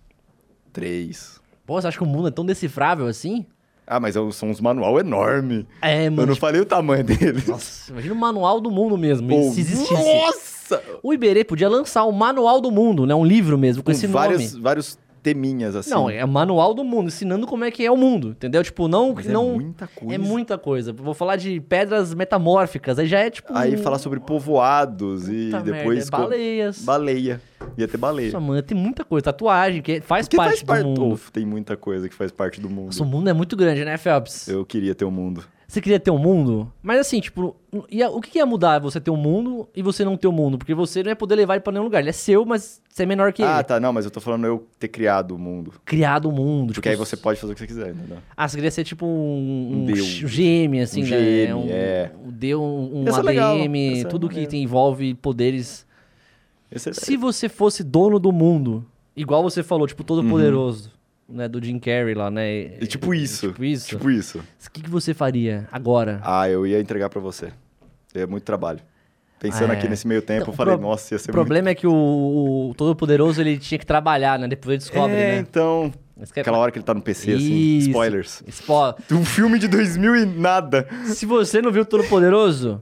três. 0.71 1.39
Pô, 1.65 1.81
você 1.81 1.87
acha 1.87 1.97
que 1.97 2.03
o 2.03 2.07
mundo 2.07 2.27
é 2.27 2.31
tão 2.31 2.45
decifrável 2.45 3.07
assim? 3.07 3.45
Ah, 3.91 3.99
mas 3.99 4.15
eu- 4.15 4.31
são 4.31 4.49
uns 4.51 4.61
manual 4.61 4.99
enorme. 4.99 5.65
É, 5.81 6.05
Eu 6.05 6.11
mano. 6.11 6.27
não 6.27 6.33
tipo, 6.35 6.45
falei 6.45 6.61
o 6.61 6.65
tamanho 6.65 7.03
dele. 7.03 7.43
Nossa, 7.47 7.91
imagina 7.91 8.13
o 8.13 8.17
manual 8.17 8.61
do 8.61 8.69
mundo 8.69 8.95
mesmo, 8.97 9.27
Pô, 9.27 9.51
se 9.51 9.61
existisse. 9.61 9.93
Nossa! 9.93 10.83
O 11.01 11.11
Iberê 11.11 11.43
podia 11.43 11.67
lançar 11.67 12.03
o 12.03 12.11
manual 12.11 12.61
do 12.61 12.69
mundo, 12.69 13.07
né? 13.07 13.15
Um 13.15 13.25
livro 13.25 13.57
mesmo, 13.57 13.81
com, 13.81 13.87
Com 13.87 13.91
esse 13.91 14.05
vários, 14.05 14.51
nome. 14.51 14.63
vários 14.63 14.97
teminhas, 15.21 15.75
assim. 15.75 15.89
Não, 15.91 16.09
é 16.09 16.23
o 16.23 16.27
manual 16.27 16.73
do 16.73 16.83
mundo, 16.83 17.07
ensinando 17.07 17.45
como 17.47 17.63
é 17.63 17.71
que 17.71 17.85
é 17.85 17.91
o 17.91 17.97
mundo, 17.97 18.29
entendeu? 18.29 18.63
Tipo, 18.63 18.87
não... 18.87 19.13
Mas 19.13 19.25
não 19.27 19.51
é 19.51 19.53
muita 19.55 19.87
coisa. 19.87 20.15
É 20.15 20.17
muita 20.17 20.57
coisa. 20.57 20.93
Vou 20.93 21.13
falar 21.13 21.35
de 21.35 21.59
pedras 21.61 22.13
metamórficas, 22.13 22.97
aí 22.99 23.07
já 23.07 23.19
é 23.19 23.29
tipo... 23.29 23.51
Aí 23.55 23.77
falar 23.77 23.99
sobre 23.99 24.19
povoados 24.19 25.27
e 25.29 25.49
Puta 25.51 25.63
depois... 25.63 25.97
merda, 25.99 26.11
co- 26.11 26.17
baleias. 26.23 26.81
Baleia. 26.83 27.41
Ia 27.77 27.87
ter 27.87 27.97
baleia. 27.97 28.31
Nossa, 28.31 28.39
mano, 28.45 28.61
tem 28.61 28.77
muita 28.77 29.03
coisa. 29.03 29.23
Tatuagem, 29.25 29.81
que 29.81 30.01
faz 30.01 30.27
Que 30.27 30.37
parte 30.37 30.65
faz 30.65 30.81
do 30.83 30.89
mundo. 30.89 31.07
Uf, 31.13 31.31
tem 31.31 31.45
muita 31.45 31.75
coisa 31.77 32.07
que 32.09 32.15
faz 32.15 32.31
parte 32.31 32.59
do 32.59 32.69
mundo. 32.69 32.87
Nossa, 32.87 33.03
o 33.03 33.05
mundo 33.05 33.29
é 33.29 33.33
muito 33.33 33.55
grande, 33.55 33.83
né, 33.85 33.97
Phelps? 33.97 34.47
Eu 34.47 34.65
queria 34.65 34.95
ter 34.95 35.05
um 35.05 35.11
mundo. 35.11 35.43
Você 35.69 35.81
queria 35.81 35.99
ter 35.99 36.09
um 36.09 36.17
mundo? 36.17 36.73
Mas 36.81 36.99
assim, 36.99 37.21
tipo, 37.21 37.55
ia- 37.91 38.09
o 38.09 38.19
que 38.19 38.31
que 38.31 38.37
ia 38.39 38.45
mudar 38.45 38.79
você 38.79 38.99
ter 38.99 39.11
um 39.11 39.15
mundo 39.15 39.69
e 39.75 39.83
você 39.83 40.03
não 40.03 40.17
ter 40.17 40.27
um 40.27 40.31
mundo? 40.31 40.57
Porque 40.57 40.73
você 40.73 41.03
não 41.03 41.11
ia 41.11 41.15
poder 41.15 41.35
levar 41.35 41.53
ele 41.53 41.61
pra 41.61 41.71
nenhum 41.71 41.83
lugar. 41.83 41.99
Ele 41.99 42.09
é 42.09 42.11
seu, 42.11 42.43
mas 42.43 42.81
você 42.89 43.03
é 43.03 43.05
menor 43.05 43.31
que 43.31 43.43
ah, 43.43 43.57
ele. 43.57 43.63
tá. 43.65 43.79
Não, 43.79 43.93
mas 43.93 44.03
eu 44.03 44.09
tô 44.09 44.19
falando 44.19 44.47
eu 44.47 44.65
ter 44.79 44.87
criado 44.87 45.35
o 45.35 45.37
mundo. 45.37 45.73
Criado 45.85 46.27
o 46.27 46.31
mundo. 46.31 46.73
Porque 46.73 46.89
tipo, 46.89 46.99
aí 47.03 47.07
você 47.07 47.15
pode 47.15 47.39
fazer 47.39 47.53
o 47.53 47.55
que 47.55 47.61
você 47.61 47.67
quiser, 47.67 47.91
entendeu? 47.91 48.17
Ah, 48.35 48.47
você 48.47 48.57
queria 48.57 48.71
ser 48.71 48.83
tipo 48.83 49.05
um, 49.05 49.09
Um 49.09 49.83
um, 49.83 49.93
GM, 49.93 50.81
assim, 50.81 51.03
Um 51.03 51.07
né? 51.07 51.45
GM, 51.45 51.53
um, 51.53 51.67
é. 51.69 52.11
Um 52.25 52.31
deu 52.31 52.63
um, 52.63 53.03
um 53.03 53.15
ADM, 53.15 53.95
ser 54.01 54.07
tudo 54.07 54.27
que 54.27 54.33
maneiro. 54.33 54.49
tem, 54.51 54.63
envolve 54.63 55.13
poderes. 55.13 55.85
É... 56.71 56.79
Se 56.79 57.15
você 57.15 57.47
fosse 57.47 57.83
dono 57.83 58.17
do 58.17 58.31
mundo, 58.31 58.83
igual 59.15 59.43
você 59.43 59.61
falou, 59.61 59.85
tipo, 59.85 60.03
todo 60.03 60.27
poderoso, 60.27 60.91
né? 61.29 61.47
Do 61.47 61.63
Jim 61.63 61.79
Carrey 61.79 62.13
lá, 62.13 62.29
né? 62.31 62.77
E 62.81 62.87
tipo 62.87 63.13
isso. 63.13 63.47
Tipo 63.49 63.63
isso. 63.63 63.87
Tipo 63.87 64.09
isso. 64.09 64.39
O 64.39 64.71
que, 64.71 64.81
que 64.81 64.89
você 64.89 65.13
faria 65.13 65.67
agora? 65.71 66.19
Ah, 66.23 66.49
eu 66.49 66.65
ia 66.65 66.79
entregar 66.79 67.09
pra 67.09 67.19
você. 67.21 67.49
É 68.13 68.25
muito 68.25 68.43
trabalho. 68.43 68.79
Pensando 69.39 69.71
Ah, 69.71 69.75
é. 69.75 69.77
aqui 69.77 69.87
nesse 69.87 70.05
meio 70.05 70.21
tempo, 70.21 70.41
Então, 70.41 70.53
eu 70.53 70.57
falei, 70.57 70.73
pro- 70.75 70.81
nossa, 70.85 71.13
ia 71.13 71.19
ser 71.19 71.29
O 71.29 71.33
problema 71.33 71.69
é 71.69 71.75
que 71.75 71.87
o, 71.87 71.93
o 72.69 72.73
Todo-Poderoso, 72.75 73.39
ele 73.39 73.57
tinha 73.57 73.79
que 73.79 73.85
trabalhar, 73.85 74.37
né? 74.37 74.47
Depois 74.49 74.67
ele 74.73 74.77
descobre, 74.79 75.15
é, 75.15 75.31
né? 75.33 75.37
então... 75.39 75.93
Aquela 76.35 76.57
hora 76.57 76.69
que 76.69 76.77
ele 76.77 76.83
tá 76.83 76.93
no 76.93 77.01
PC, 77.01 77.31
assim. 77.31 77.53
Isso. 77.77 77.87
Spoilers. 77.91 78.43
Spo- 78.51 78.93
Um 79.09 79.23
filme 79.23 79.57
de 79.57 79.69
2000 79.69 80.15
e 80.17 80.25
nada. 80.25 80.85
Se 81.05 81.25
você 81.25 81.61
não 81.61 81.71
viu 81.71 81.85
Todo-Poderoso, 81.85 82.81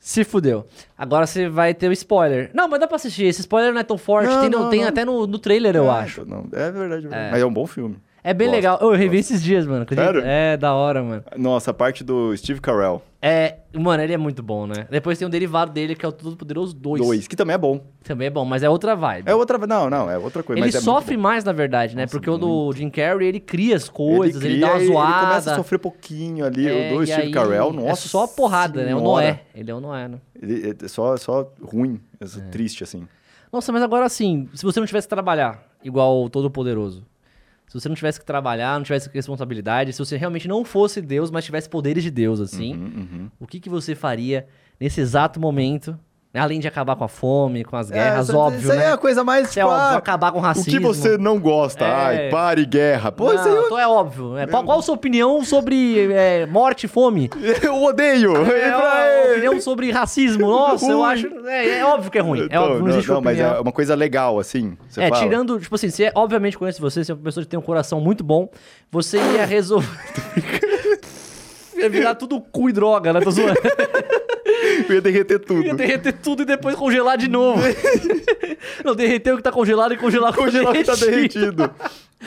se 0.00 0.24
fudeu. 0.24 0.66
Agora 0.96 1.26
você 1.26 1.46
vai 1.48 1.74
ter 1.74 1.88
o 1.88 1.92
spoiler. 1.92 2.50
Não, 2.54 2.66
mas 2.66 2.80
dá 2.80 2.86
pra 2.86 2.96
assistir. 2.96 3.24
Esse 3.26 3.40
spoiler 3.42 3.72
não 3.72 3.80
é 3.80 3.84
tão 3.84 3.98
forte. 3.98 4.28
Não, 4.30 4.40
tem 4.40 4.50
não, 4.50 4.70
tem 4.70 4.84
até 4.84 5.04
no, 5.04 5.26
no 5.26 5.38
trailer, 5.38 5.76
eu 5.76 5.84
É, 5.84 5.90
acho. 5.90 6.24
Não, 6.24 6.46
é 6.52 6.70
verdade, 6.72 7.06
é 7.06 7.08
verdade. 7.08 7.30
Mas 7.32 7.42
é 7.42 7.44
um 7.46 7.52
bom 7.52 7.66
filme. 7.66 7.98
É 8.22 8.34
bem 8.34 8.48
Gosto, 8.48 8.56
legal. 8.56 8.78
Eu 8.82 8.90
revi 8.90 9.16
gosto. 9.16 9.32
esses 9.32 9.42
dias, 9.42 9.66
mano. 9.66 9.86
Sério? 9.92 10.22
É, 10.24 10.56
da 10.56 10.74
hora, 10.74 11.02
mano. 11.02 11.22
Nossa, 11.36 11.70
a 11.70 11.74
parte 11.74 12.04
do 12.04 12.36
Steve 12.36 12.60
Carell. 12.60 13.02
É, 13.22 13.56
mano, 13.74 14.02
ele 14.02 14.12
é 14.12 14.16
muito 14.16 14.42
bom, 14.42 14.66
né? 14.66 14.86
Depois 14.90 15.18
tem 15.18 15.26
um 15.26 15.30
derivado 15.30 15.72
dele, 15.72 15.94
que 15.94 16.04
é 16.04 16.08
o 16.08 16.12
Todo-Poderoso 16.12 16.74
2. 16.74 17.02
2, 17.02 17.28
que 17.28 17.36
também 17.36 17.54
é 17.54 17.58
bom. 17.58 17.80
Também 18.02 18.28
é 18.28 18.30
bom, 18.30 18.44
mas 18.44 18.62
é 18.62 18.68
outra 18.68 18.94
vibe. 18.96 19.28
É 19.28 19.34
outra... 19.34 19.58
Não, 19.66 19.90
não, 19.90 20.10
é 20.10 20.16
outra 20.18 20.42
coisa. 20.42 20.58
ele 20.60 20.68
é 20.68 20.72
muito 20.72 20.84
sofre 20.84 21.16
mais, 21.16 21.44
na 21.44 21.52
verdade, 21.52 21.94
né? 21.94 22.02
Nossa, 22.02 22.12
Porque 22.12 22.30
o 22.30 22.38
do 22.38 22.72
Jim 22.72 22.88
Carrey, 22.88 23.28
ele 23.28 23.40
cria 23.40 23.76
as 23.76 23.88
coisas, 23.88 24.42
ele, 24.42 24.54
cria 24.54 24.66
dá 24.66 24.72
uma 24.74 24.84
zoada. 24.84 25.16
Ele 25.16 25.26
começa 25.26 25.52
a 25.52 25.56
sofrer 25.56 25.78
pouquinho 25.78 26.44
ali. 26.46 26.66
É, 26.66 26.92
o 26.94 26.98
do 26.98 27.06
Steve 27.06 27.22
aí 27.22 27.30
Carell, 27.30 27.72
nossa 27.72 27.90
É 27.90 27.94
só 27.96 28.26
porrada, 28.26 28.84
né? 28.84 28.90
É 28.90 28.94
o 28.94 28.98
senhora. 28.98 29.24
Noé. 29.26 29.42
Ele 29.54 29.70
é 29.70 29.74
o 29.74 29.80
Noé, 29.80 30.08
né? 30.08 30.18
Ele 30.40 30.76
é 30.82 30.88
só, 30.88 31.16
só 31.16 31.50
ruim, 31.62 32.00
é 32.20 32.24
É. 32.24 32.50
triste, 32.50 32.82
assim. 32.84 33.06
Nossa, 33.52 33.70
mas 33.72 33.82
agora 33.82 34.04
assim, 34.06 34.48
se 34.54 34.62
você 34.62 34.78
não 34.80 34.86
tivesse 34.86 35.06
que 35.08 35.14
trabalhar 35.14 35.62
igual 35.84 36.22
o 36.24 36.30
Todo-Poderoso, 36.30 37.04
se 37.70 37.78
você 37.78 37.88
não 37.88 37.94
tivesse 37.94 38.18
que 38.18 38.26
trabalhar, 38.26 38.76
não 38.76 38.82
tivesse 38.82 39.08
responsabilidade, 39.14 39.92
se 39.92 39.98
você 40.00 40.16
realmente 40.16 40.48
não 40.48 40.64
fosse 40.64 41.00
Deus, 41.00 41.30
mas 41.30 41.44
tivesse 41.44 41.68
poderes 41.68 42.02
de 42.02 42.10
Deus, 42.10 42.40
assim, 42.40 42.74
Uhum, 42.74 42.84
uhum. 42.84 43.30
o 43.38 43.46
que, 43.46 43.60
que 43.60 43.68
você 43.68 43.94
faria 43.94 44.48
nesse 44.80 45.00
exato 45.00 45.38
momento? 45.38 45.96
Além 46.32 46.60
de 46.60 46.68
acabar 46.68 46.94
com 46.94 47.02
a 47.02 47.08
fome, 47.08 47.64
com 47.64 47.76
as 47.76 47.90
guerras, 47.90 48.28
É, 48.28 48.32
isso- 48.32 48.38
óbvio, 48.38 48.60
Isso 48.60 48.70
aí 48.70 48.78
né? 48.78 48.84
é 48.84 48.92
a 48.92 48.96
coisa 48.96 49.24
mais... 49.24 49.48
Isso 49.50 49.58
é 49.58 49.64
óbvio, 49.66 49.98
acabar 49.98 50.30
com 50.30 50.38
o 50.38 50.40
O 50.40 50.44
racismo. 50.44 50.70
que 50.70 50.78
você 50.78 51.18
não 51.18 51.40
gosta? 51.40 51.84
É. 51.84 51.90
Ai, 51.92 52.28
pare, 52.30 52.64
guerra. 52.64 53.10
Pô, 53.10 53.24
Não, 53.24 53.34
isso 53.34 53.48
aí 53.48 53.54
eu, 53.56 53.62
então 53.66 53.76
é 53.80 53.88
óbvio. 53.88 54.34
né? 54.34 54.46
Qual, 54.46 54.62
qual 54.62 54.78
a 54.78 54.82
sua 54.82 54.94
opinião 54.94 55.44
sobre 55.44 56.12
é, 56.12 56.46
morte 56.46 56.84
e 56.84 56.88
fome? 56.88 57.28
eu 57.64 57.82
odeio. 57.82 58.36
É, 58.46 58.70
pra 58.70 59.32
opinião 59.32 59.60
sobre 59.60 59.90
racismo. 59.90 60.46
Nossa, 60.46 60.86
eu 60.88 61.02
acho. 61.02 61.26
É, 61.48 61.78
é 61.80 61.84
óbvio 61.84 62.12
que 62.12 62.18
é 62.18 62.20
ruim. 62.20 62.42
É 62.42 62.44
Então, 62.44 62.62
óbvio, 62.62 62.78
não, 62.78 62.84
não, 62.86 62.90
existe 62.92 63.10
não, 63.10 63.20
mas 63.20 63.40
é 63.40 63.60
uma 63.60 63.72
coisa 63.72 63.96
legal, 63.96 64.38
assim. 64.38 64.78
Você 64.88 65.02
é, 65.02 65.08
fala. 65.08 65.20
tirando, 65.22 65.58
tipo 65.58 65.74
assim, 65.74 65.90
você 65.90 66.12
obviamente 66.14 66.56
conhece 66.56 66.80
você, 66.80 67.02
você 67.02 67.10
é 67.10 67.14
uma 67.16 67.22
pessoa 67.24 67.42
que 67.42 67.50
tem 67.50 67.58
um 67.58 67.62
coração 67.62 68.00
muito 68.00 68.22
bom, 68.22 68.48
você 68.88 69.18
ia 69.18 69.44
resolver. 69.44 69.88
ia 71.76 71.88
virar 71.90 72.14
tudo 72.14 72.40
cu 72.40 72.68
e 72.68 72.72
droga, 72.72 73.12
né? 73.12 73.20
Tô 73.20 73.32
zoando. 73.32 73.54
Eu 74.90 74.96
ia 74.96 75.00
derreter 75.00 75.38
tudo. 75.38 75.62
Ia 75.64 75.74
derreter 75.74 76.12
tudo 76.12 76.42
e 76.42 76.46
depois 76.46 76.74
congelar 76.76 77.16
de 77.18 77.28
novo. 77.28 77.62
não, 78.84 78.94
derreter 78.94 79.32
o 79.32 79.36
que 79.36 79.42
tá 79.42 79.52
congelado 79.52 79.94
e 79.94 79.96
congelar 79.96 80.30
o 80.30 80.34
que 80.34 80.40
Congelar 80.40 80.70
o 80.72 80.76
que 80.76 80.84
tá 80.84 80.94
derretido. 80.94 81.52
derretido. 81.52 81.74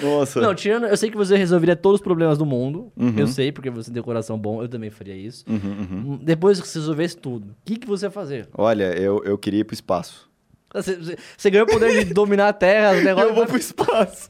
Nossa. 0.01 0.41
Não, 0.41 0.55
tirando, 0.55 0.87
eu 0.87 0.97
sei 0.97 1.11
que 1.11 1.17
você 1.17 1.35
resolveria 1.37 1.75
todos 1.75 1.99
os 1.99 2.03
problemas 2.03 2.37
do 2.37 2.45
mundo. 2.45 2.91
Uhum. 2.97 3.13
Eu 3.15 3.27
sei, 3.27 3.51
porque 3.51 3.69
você 3.69 3.91
tem 3.91 4.01
um 4.01 4.05
coração 4.05 4.37
bom, 4.39 4.61
eu 4.61 4.67
também 4.67 4.89
faria 4.89 5.15
isso. 5.15 5.45
Uhum, 5.47 5.87
uhum. 6.13 6.19
Depois 6.21 6.59
que 6.59 6.67
você 6.67 6.79
resolvesse 6.79 7.15
tudo, 7.17 7.49
o 7.51 7.55
que, 7.65 7.75
que 7.75 7.87
você 7.87 8.07
ia 8.07 8.11
fazer? 8.11 8.47
Olha, 8.57 8.91
eu, 8.97 9.21
eu 9.23 9.37
queria 9.37 9.59
ir 9.59 9.63
pro 9.63 9.73
espaço. 9.75 10.27
Você, 10.73 10.95
você- 10.95 11.17
você 11.37 11.49
ganhou 11.51 11.67
o 11.67 11.69
poder 11.69 12.03
de 12.05 12.11
dominar 12.13 12.47
a 12.49 12.53
Terra, 12.53 12.97
os 12.97 13.03
negócios. 13.05 13.29
eu 13.29 13.35
vou 13.35 13.45
pro 13.45 13.57
espaço. 13.57 14.29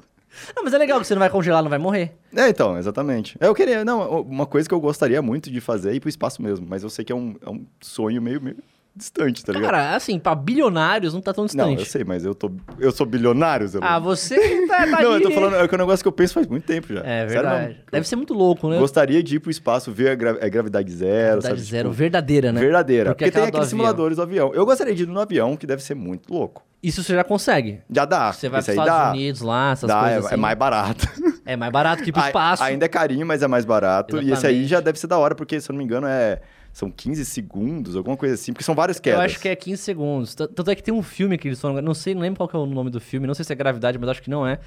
Não, 0.56 0.64
mas 0.64 0.74
é 0.74 0.78
legal 0.78 1.00
que 1.00 1.08
você 1.08 1.14
não 1.14 1.20
vai 1.20 1.30
congelar, 1.30 1.62
não 1.62 1.70
vai 1.70 1.80
morrer. 1.80 2.14
É, 2.36 2.50
então, 2.50 2.78
exatamente. 2.78 3.38
Eu 3.40 3.54
queria, 3.54 3.86
não, 3.86 4.22
uma 4.22 4.46
coisa 4.46 4.68
que 4.68 4.74
eu 4.74 4.80
gostaria 4.80 5.22
muito 5.22 5.52
de 5.52 5.62
fazer 5.62 5.92
é 5.92 5.96
ir 5.96 6.00
pro 6.00 6.10
espaço 6.10 6.42
mesmo, 6.42 6.66
mas 6.68 6.84
eu 6.84 6.90
sei 6.90 7.06
que 7.06 7.12
é 7.12 7.16
um, 7.16 7.36
é 7.46 7.50
um 7.50 7.66
sonho 7.82 8.22
meio, 8.22 8.42
meio 8.42 8.58
distante, 8.96 9.44
tá 9.44 9.52
ligado? 9.54 9.72
Cara, 9.72 9.96
assim, 9.96 10.20
pra 10.20 10.36
bilionários 10.36 11.14
não 11.14 11.22
tá 11.22 11.34
tão 11.34 11.44
não, 11.44 11.48
distante. 11.48 11.80
eu 11.80 11.86
sei, 11.86 12.04
mas 12.04 12.24
eu 12.24 12.36
tô, 12.36 12.52
eu 12.80 12.92
sou 12.92 13.06
bilionário, 13.06 13.68
Zé 13.68 13.80
Ah, 13.82 13.98
você 14.00 14.68
tá, 14.68 14.78
tá 14.86 15.02
Não, 15.02 15.14
ali. 15.14 15.24
eu 15.24 15.30
tô 15.30 15.32
falando, 15.32 15.56
é 15.56 15.68
que 15.68 15.74
é 15.74 15.78
um 15.78 15.80
negócio 15.82 16.04
que 16.04 16.08
eu 16.08 16.12
penso 16.12 16.34
faz 16.36 16.46
muito 16.48 16.64
tempo 16.66 16.94
já. 16.94 17.00
É 17.02 17.04
Sério 17.04 17.30
verdade. 17.30 17.68
mesmo. 17.70 17.82
Deve 17.92 18.08
ser 18.08 18.16
muito 18.16 18.34
louco, 18.34 18.70
né? 18.70 18.78
Gostaria 18.78 19.24
de 19.24 19.36
ir 19.36 19.40
pro 19.40 19.50
espaço, 19.52 19.92
ver 19.92 20.10
a 20.12 20.16
gra- 20.16 20.38
a 20.42 20.50
gravidade 20.50 20.92
zero, 20.92 21.42
Gravidade 21.42 21.56
sabe? 21.60 21.70
zero, 21.72 21.90
Tipo, 21.90 21.98
verdadeira, 21.98 22.52
né? 22.52 22.60
Verdadeira. 22.60 23.10
Porque 23.12 23.26
Porque, 23.26 23.38
tem 23.40 23.48
aqueles 23.48 23.68
simuladores 23.68 24.18
do 24.18 24.24
avião. 24.24 24.52
Eu 24.54 24.66
gostaria 24.66 24.94
de 24.94 25.04
ir 25.04 25.08
no 25.08 25.20
avião, 25.20 25.58
que 25.58 25.66
deve 25.66 25.82
ser 25.84 25.96
muito 25.96 26.32
louco. 26.34 26.64
Isso 26.82 27.02
você 27.02 27.16
já 27.16 27.24
consegue. 27.24 27.80
Já 27.90 28.04
dá. 28.06 28.32
Você 28.34 28.50
vai 28.50 28.60
pros 28.62 28.70
aí 28.70 28.76
Estados 28.76 28.94
dá. 29.06 29.12
Unidos 29.12 29.42
lá, 29.42 29.72
essas 29.72 29.88
dá, 29.88 30.00
coisas 30.02 30.24
é, 30.24 30.26
assim. 30.28 30.34
é 30.34 30.38
mais 30.38 30.58
barato. 30.58 31.08
É 31.46 31.58
mais 31.58 31.74
barato 31.74 32.02
que 32.04 32.10
ir 32.10 32.14
pro 32.14 32.26
espaço. 32.26 32.64
Ainda 32.64 32.86
é 32.86 32.88
carinho, 32.88 33.26
mas 33.28 33.44
é 33.44 33.48
mais 33.50 33.66
barato. 33.66 34.16
E 34.16 34.32
esse 34.32 34.48
aí 34.48 34.54
Exatamente. 34.64 34.66
já 34.68 34.80
deve 34.80 34.98
ser 34.98 35.08
da 35.08 35.18
hora, 35.18 35.36
porque, 35.36 35.60
se 35.60 35.70
eu 35.70 35.74
não 35.74 35.78
me 35.80 35.84
engano, 35.84 36.08
é... 36.08 36.40
são 36.74 36.90
15 36.90 37.24
segundos, 37.24 37.96
alguma 37.96 38.18
coisa 38.18 38.34
assim, 38.34 38.52
porque 38.52 38.64
são 38.64 38.74
várias 38.74 39.00
quedas. 39.00 39.20
Eu 39.20 39.26
acho 39.26 39.40
que 39.40 39.48
é 39.48 39.56
15 39.56 39.82
segundos. 39.82 40.34
Tanto 40.34 40.70
é 40.72 40.76
que 40.76 40.82
tem 40.82 40.94
um 40.94 41.04
filme 41.04 41.38
que 41.38 41.48
eles 41.48 41.62
foram. 41.62 41.80
Não 41.82 41.94
sei, 41.94 42.16
não 42.16 42.22
lembro 42.24 42.38
qual 42.40 42.50
que 42.50 42.56
é 42.56 42.60
o 42.60 42.66
nome 42.66 42.90
do 42.90 43.00
filme, 43.00 43.28
não 43.28 43.36
sei 43.36 43.46
se 43.46 43.54
é 43.54 43.56
gravidade, 43.56 43.98
mas 44.00 44.10
acho 44.10 44.22
que 44.24 44.30
não 44.30 44.46
é. 44.46 44.58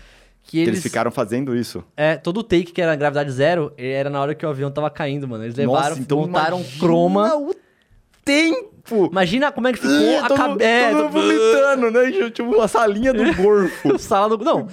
Que 0.44 0.52
Que 0.52 0.58
eles. 0.60 0.68
eles 0.68 0.82
ficaram 0.84 1.10
fazendo 1.10 1.56
isso. 1.56 1.82
É, 1.96 2.16
todo 2.16 2.38
o 2.38 2.42
take 2.44 2.70
que 2.70 2.80
era 2.80 2.94
gravidade 2.94 3.32
zero 3.32 3.72
era 3.76 4.08
na 4.08 4.20
hora 4.20 4.32
que 4.32 4.46
o 4.46 4.48
avião 4.48 4.70
tava 4.70 4.88
caindo, 4.88 5.26
mano. 5.26 5.42
Eles 5.42 5.56
levaram, 5.56 5.88
Nossa, 5.88 6.00
então 6.00 6.18
montaram 6.20 6.64
croma. 6.78 7.34
o 7.36 7.52
tempo! 8.24 9.08
Imagina 9.10 9.50
como 9.50 9.66
é 9.68 9.72
que 9.72 9.80
ficou 9.80 10.18
a 10.22 10.28
todo, 10.28 10.36
cabeça. 10.36 10.64
É, 10.70 10.90
todo 10.92 11.02
mundo 11.02 11.10
vomitando, 11.20 11.90
né? 11.90 12.30
Tipo, 12.30 12.60
a 12.60 12.68
salinha 12.68 13.12
do 13.12 13.24
gorfo. 13.34 13.98
Sala 13.98 14.36
do. 14.36 14.44
Não, 14.44 14.68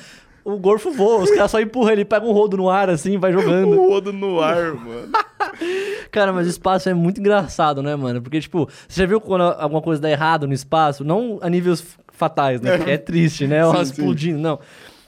o 0.46 0.58
gorfo 0.58 0.92
voa, 0.92 1.24
os 1.24 1.32
caras 1.32 1.52
só 1.52 1.60
empurram 1.60 1.92
ele, 1.92 2.06
pega 2.06 2.26
um 2.26 2.32
rodo 2.32 2.58
no 2.58 2.70
ar 2.70 2.90
assim, 2.90 3.18
vai 3.18 3.32
jogando. 3.32 3.80
o 3.80 3.90
rodo 3.90 4.12
no 4.14 4.42
ar, 4.42 4.74
mano. 4.74 5.10
Cara, 6.12 6.32
mas 6.34 6.48
o 6.48 6.50
espaço 6.50 6.90
é 6.90 6.94
muito 6.94 7.20
engraçado, 7.20 7.82
né, 7.82 7.96
mano? 7.96 8.22
Porque, 8.22 8.40
tipo, 8.40 8.68
você 8.88 9.02
já 9.02 9.08
viu 9.08 9.20
quando 9.22 9.42
alguma 9.44 9.82
coisa 9.82 10.02
dá 10.02 10.10
errado 10.10 10.48
no 10.48 10.54
espaço? 10.54 11.04
Não 11.04 11.40
a 11.42 11.50
níveis 11.50 11.84
fatais, 12.12 12.62
né? 12.62 12.78
Porque 12.78 12.92
é 12.92 12.98
triste, 13.00 13.48
né? 13.48 13.64
Sim, 13.72 13.82
explodindo, 13.82 14.40
não. 14.40 14.60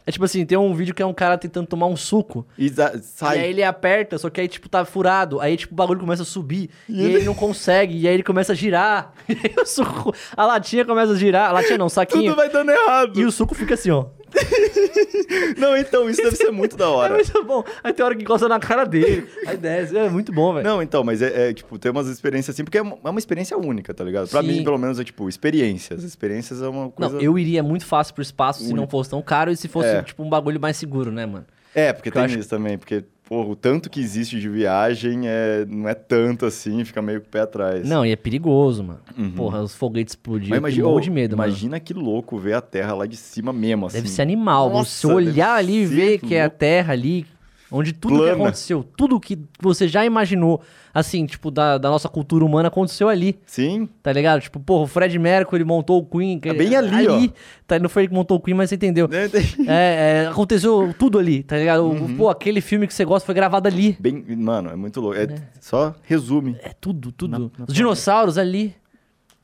É 0.07 0.11
tipo 0.11 0.23
assim, 0.23 0.45
tem 0.45 0.55
um 0.55 0.71
vídeo 0.75 0.93
que 0.93 1.01
é 1.01 1.05
um 1.05 1.13
cara 1.15 1.35
tentando 1.35 1.65
tomar 1.65 1.87
um 1.87 1.95
suco. 1.95 2.45
E 2.59 2.69
za- 2.69 2.91
E 2.95 2.99
sai. 3.01 3.39
aí 3.39 3.49
ele 3.49 3.63
aperta, 3.63 4.19
só 4.19 4.29
que 4.29 4.39
aí, 4.39 4.47
tipo, 4.47 4.69
tá 4.69 4.85
furado. 4.85 5.41
Aí, 5.41 5.57
tipo, 5.57 5.73
o 5.73 5.75
bagulho 5.75 5.99
começa 5.99 6.21
a 6.21 6.25
subir. 6.25 6.69
E, 6.87 6.99
aí 7.03 7.13
ele 7.15 7.25
não 7.25 7.33
consegue. 7.33 7.97
E 7.97 8.07
aí 8.07 8.13
ele 8.13 8.21
começa 8.21 8.51
a 8.51 8.55
girar. 8.55 9.13
E 9.27 9.33
aí 9.33 9.55
o 9.59 9.65
suco... 9.65 10.13
A 10.37 10.45
latinha 10.45 10.85
começa 10.85 11.13
a 11.13 11.15
girar. 11.15 11.49
A 11.49 11.53
latinha 11.53 11.79
não, 11.79 11.87
o 11.87 11.89
saquinho. 11.89 12.25
Tudo 12.25 12.35
vai 12.35 12.49
dando 12.49 12.69
errado. 12.69 13.19
E 13.19 13.25
o 13.25 13.31
suco 13.31 13.55
fica 13.55 13.73
assim, 13.73 13.89
ó. 13.89 14.05
Não, 15.57 15.75
então, 15.77 16.09
isso 16.09 16.21
deve 16.21 16.35
ser 16.35 16.51
muito 16.51 16.75
da 16.77 16.85
É 16.85 16.87
hora. 16.87 17.13
muito 17.15 17.43
bom. 17.43 17.63
Aí 17.83 17.93
tem 17.93 18.05
hora 18.05 18.15
que 18.15 18.23
encosta 18.23 18.47
na 18.47 18.59
cara 18.59 18.85
dele. 18.85 19.27
Aí 19.47 19.57
desce. 19.57 19.97
É 19.97 20.09
muito 20.09 20.31
bom, 20.31 20.53
velho. 20.53 20.65
Não, 20.67 20.81
então, 20.81 21.03
mas 21.03 21.21
é, 21.21 21.49
é, 21.49 21.53
tipo, 21.53 21.77
tem 21.79 21.91
umas 21.91 22.07
experiências 22.07 22.55
assim, 22.55 22.63
porque 22.63 22.77
é 22.77 22.81
uma, 22.81 22.97
é 23.03 23.17
experiência 23.17 23.57
única, 23.57 23.93
tá 23.93 24.03
ligado? 24.03 24.27
Pra 24.29 24.41
Sim. 24.41 24.47
mim, 24.47 24.63
pelo 24.63 24.77
menos, 24.77 24.99
é 24.99 25.03
tipo, 25.03 25.27
experiências. 25.29 26.03
Experiências 26.03 26.61
é 26.61 26.67
uma 26.67 26.89
coisa. 26.89 27.13
Não, 27.15 27.21
eu 27.21 27.37
iria 27.39 27.63
muito 27.63 27.85
fácil 27.85 28.13
pro 28.13 28.23
espaço 28.23 28.63
se 28.63 28.73
não 28.73 28.87
fosse 28.87 29.09
tão 29.09 29.21
caro 29.21 29.51
e 29.51 29.57
se 29.57 29.67
fosse, 29.67 29.89
É. 29.89 30.01
tipo, 30.01 30.23
um 30.23 30.29
bagulho 30.29 30.59
mais 30.59 30.77
seguro, 30.77 31.11
né, 31.11 31.25
mano? 31.25 31.45
É, 31.73 31.91
porque 31.91 32.09
Que 32.11 32.17
eu 32.17 32.21
tem 32.21 32.25
acho- 32.31 32.39
isso 32.39 32.49
também, 32.49 32.77
porque, 32.77 33.03
porra, 33.27 33.49
o 33.49 33.55
tanto 33.55 33.89
que 33.89 33.99
existe 33.99 34.39
de 34.39 34.47
viagem 34.47 35.27
é, 35.27 35.65
não 35.67 35.89
é 35.89 35.93
tanto 35.93 36.45
assim, 36.45 36.83
fica 36.85 37.01
meio 37.01 37.21
com 37.21 37.27
o 37.27 37.29
pé 37.29 37.41
atrás. 37.41 37.87
Não, 37.87 38.05
e 38.05 38.11
é 38.11 38.15
perigoso, 38.15 38.83
mano. 38.83 38.99
Uhum. 39.17 39.31
Porra, 39.31 39.61
os 39.61 39.75
foguetes 39.75 40.17
eu 40.25 40.57
imagina, 40.57 41.01
de 41.01 41.09
medo, 41.09 41.35
mano. 41.37 41.49
imagina 41.49 41.79
que 41.79 41.93
louco 41.93 42.37
ver 42.37 42.53
a 42.53 42.61
Terra 42.61 42.93
lá 42.93 43.05
de 43.05 43.17
cima 43.17 43.51
mesmo, 43.51 43.87
assim. 43.87 43.97
Deve 43.97 44.09
ser 44.09 44.21
animal. 44.21 44.69
Nossa, 44.69 45.07
você 45.07 45.13
olhar 45.13 45.55
ali 45.55 45.81
e 45.81 45.85
ver 45.85 46.19
que 46.19 46.35
é 46.35 46.43
a. 46.43 46.49
Terra 46.49 46.93
ali, 46.93 47.25
onde 47.71 47.93
tudo 47.93 48.13
que 48.15 48.19
Plana. 48.21 48.33
aconteceu, 48.33 48.83
tudo 48.97 49.19
que 49.19 49.37
você 49.59 49.87
já 49.87 50.05
imaginou, 50.05 50.61
assim, 50.93 51.25
tipo, 51.25 51.49
da, 51.51 51.77
da 51.77 51.89
nossa 51.89 52.07
cultura 52.07 52.45
humana 52.45 52.67
aconteceu 52.69 53.09
ali, 53.09 53.37
Sim, 53.45 53.89
tá 54.01 54.11
ligado? 54.13 54.41
Tipo, 54.41 54.59
porra, 54.59 54.83
o 54.83 54.87
Fred 54.87 55.17
Mercury 55.19 55.63
montou 55.63 55.99
o 55.99 56.05
Queen. 56.05 56.39
que- 56.39 56.49
É 56.49 56.53
bem 56.53 56.75
ali, 56.75 57.07
ó. 57.07 57.27
Tá, 57.67 57.79
não 57.79 57.89
foi 57.89 58.03
ele 58.03 58.09
que 58.09 58.13
montou 58.15 58.37
o 58.37 58.39
Queen, 58.39 58.55
mas 58.55 58.69
você 58.69 58.75
entendeu. 58.75 59.07
né? 59.07 59.25
É, 59.67 60.23
é, 60.23 60.27
aconteceu 60.27 60.93
tudo 60.97 61.17
ali, 61.19 61.43
tá 61.43 61.57
ligado? 61.57 61.83
Uhum. 61.85 62.15
Pô, 62.15 62.29
aquele 62.29 62.61
filme 62.61 62.87
que 62.87 62.93
você 62.93 63.03
gosta 63.03 63.25
foi 63.25 63.35
gravado 63.35 63.67
ali. 63.67 63.97
Bem, 63.99 64.23
mano, 64.37 64.69
é 64.69 64.75
muito 64.75 65.01
louco. 65.01 65.17
É, 65.19 65.27
Só 65.59 65.93
resume. 66.03 66.55
É 66.61 66.69
tudo, 66.79 67.11
tudo. 67.11 67.31
Na- 67.31 67.39
na 67.39 67.65
Os 67.67 67.73
dinossauros 67.73 68.37
ali. 68.37 68.75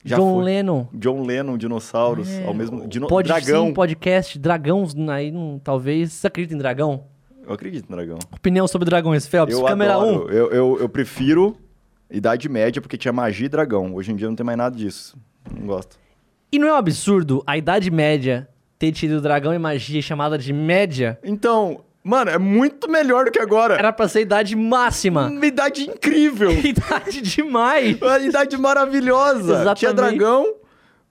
Já 0.04 0.16
John 0.16 0.34
foi. 0.34 0.44
Lennon. 0.46 0.86
John 0.94 1.22
Lennon, 1.24 1.56
dinossauros, 1.56 2.28
ao 2.44 2.52
mesmo 2.52 2.88
dino, 2.88 3.06
Pode 3.06 3.28
dragão. 3.28 3.66
sim, 3.68 3.72
podcast, 3.72 4.36
dragão, 4.36 4.84
aí 5.10 5.30
não, 5.30 5.60
talvez. 5.62 6.12
Você 6.12 6.26
acredita 6.26 6.54
em 6.54 6.58
dragão? 6.58 7.04
Eu 7.46 7.52
acredito 7.54 7.88
no 7.90 7.96
dragão. 7.96 8.18
Opinião 8.32 8.66
sobre 8.68 8.86
dragões, 8.86 9.26
Phelps, 9.26 9.54
Eu 9.56 9.64
câmera 9.64 9.98
1. 9.98 10.00
adoro. 10.02 10.32
Eu, 10.32 10.50
eu, 10.50 10.78
eu 10.80 10.88
prefiro 10.88 11.56
Idade 12.10 12.48
Média 12.48 12.80
porque 12.80 12.96
tinha 12.96 13.12
magia 13.12 13.46
e 13.46 13.48
dragão. 13.48 13.94
Hoje 13.94 14.12
em 14.12 14.16
dia 14.16 14.28
não 14.28 14.36
tem 14.36 14.44
mais 14.44 14.58
nada 14.58 14.76
disso. 14.76 15.16
Não 15.58 15.66
gosto. 15.66 15.98
E 16.50 16.58
não 16.58 16.68
é 16.68 16.72
um 16.72 16.76
absurdo 16.76 17.42
a 17.46 17.56
Idade 17.56 17.90
Média 17.90 18.48
ter 18.78 18.92
tido 18.92 19.20
dragão 19.20 19.54
e 19.54 19.58
magia 19.58 20.02
chamada 20.02 20.36
de 20.36 20.52
média? 20.52 21.18
Então, 21.24 21.84
mano, 22.04 22.30
é 22.30 22.38
muito 22.38 22.90
melhor 22.90 23.24
do 23.24 23.30
que 23.30 23.38
agora. 23.40 23.74
Era 23.74 23.92
pra 23.92 24.08
ser 24.08 24.20
idade 24.22 24.54
máxima. 24.54 25.28
Uma 25.28 25.46
idade 25.46 25.88
incrível. 25.88 26.52
idade 26.62 27.22
demais. 27.22 27.96
Uma 28.00 28.18
idade 28.18 28.56
maravilhosa. 28.58 29.52
Exatamente. 29.52 29.78
Tinha 29.78 29.92
dragão, 29.94 30.54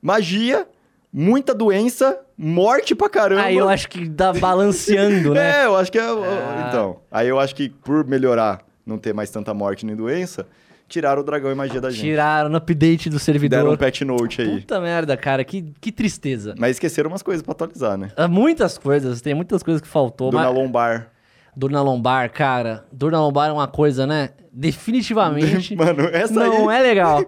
magia, 0.02 0.68
muita 1.12 1.54
doença, 1.54 2.20
morte 2.42 2.96
pra 2.96 3.08
caramba. 3.08 3.44
Aí 3.44 3.56
eu 3.56 3.70
acho 3.70 3.88
que 3.88 4.10
dá 4.10 4.34
balanceando, 4.34 5.34
né? 5.36 5.62
É, 5.62 5.66
eu 5.66 5.76
acho 5.76 5.92
que 5.92 6.00
é. 6.00 6.02
Ah. 6.02 6.66
Então, 6.68 6.98
aí 7.12 7.28
eu 7.28 7.40
acho 7.40 7.56
que 7.56 7.70
por 7.70 8.06
melhorar, 8.06 8.62
não 8.86 8.98
ter 8.98 9.14
mais 9.14 9.30
tanta 9.30 9.54
morte 9.54 9.86
nem 9.86 9.96
doença, 9.96 10.48
tiraram 10.90 11.22
o 11.22 11.24
dragão 11.24 11.52
e 11.52 11.56
magia 11.56 11.80
da 11.80 11.92
gente. 11.92 12.02
Tiraram 12.02 12.50
no 12.50 12.58
update 12.58 13.10
do 13.10 13.20
servidor. 13.20 13.60
Deram 13.60 13.74
um 13.74 13.78
patch 13.78 14.02
note 14.02 14.42
aí. 14.42 14.60
Puta 14.60 14.82
merda, 14.82 15.16
cara, 15.16 15.44
que, 15.44 15.72
que 15.80 15.92
tristeza. 15.92 16.56
Mas 16.58 16.72
esqueceram 16.72 17.10
umas 17.10 17.22
coisas 17.22 17.44
pra 17.44 17.52
atualizar, 17.52 17.98
né? 17.98 18.12
Há 18.18 18.28
Muitas 18.28 18.78
coisas, 18.78 19.22
tem 19.22 19.34
muitas 19.36 19.62
coisas 19.62 19.82
que 19.82 19.88
faltou. 19.88 20.32
Dona 20.32 20.46
mas... 20.46 20.56
Lombar. 20.56 21.12
Dor 21.56 21.70
na 21.72 21.82
lombar, 21.82 22.32
cara. 22.32 22.86
Dor 22.92 23.12
na 23.12 23.22
lombar 23.22 23.50
é 23.50 23.52
uma 23.52 23.68
coisa, 23.68 24.08
né? 24.08 24.30
Definitivamente 24.54 25.76
Mano, 25.78 26.04
essa 26.12 26.34
não 26.34 26.70
aí. 26.70 26.80
é 26.80 26.82
legal. 26.82 27.26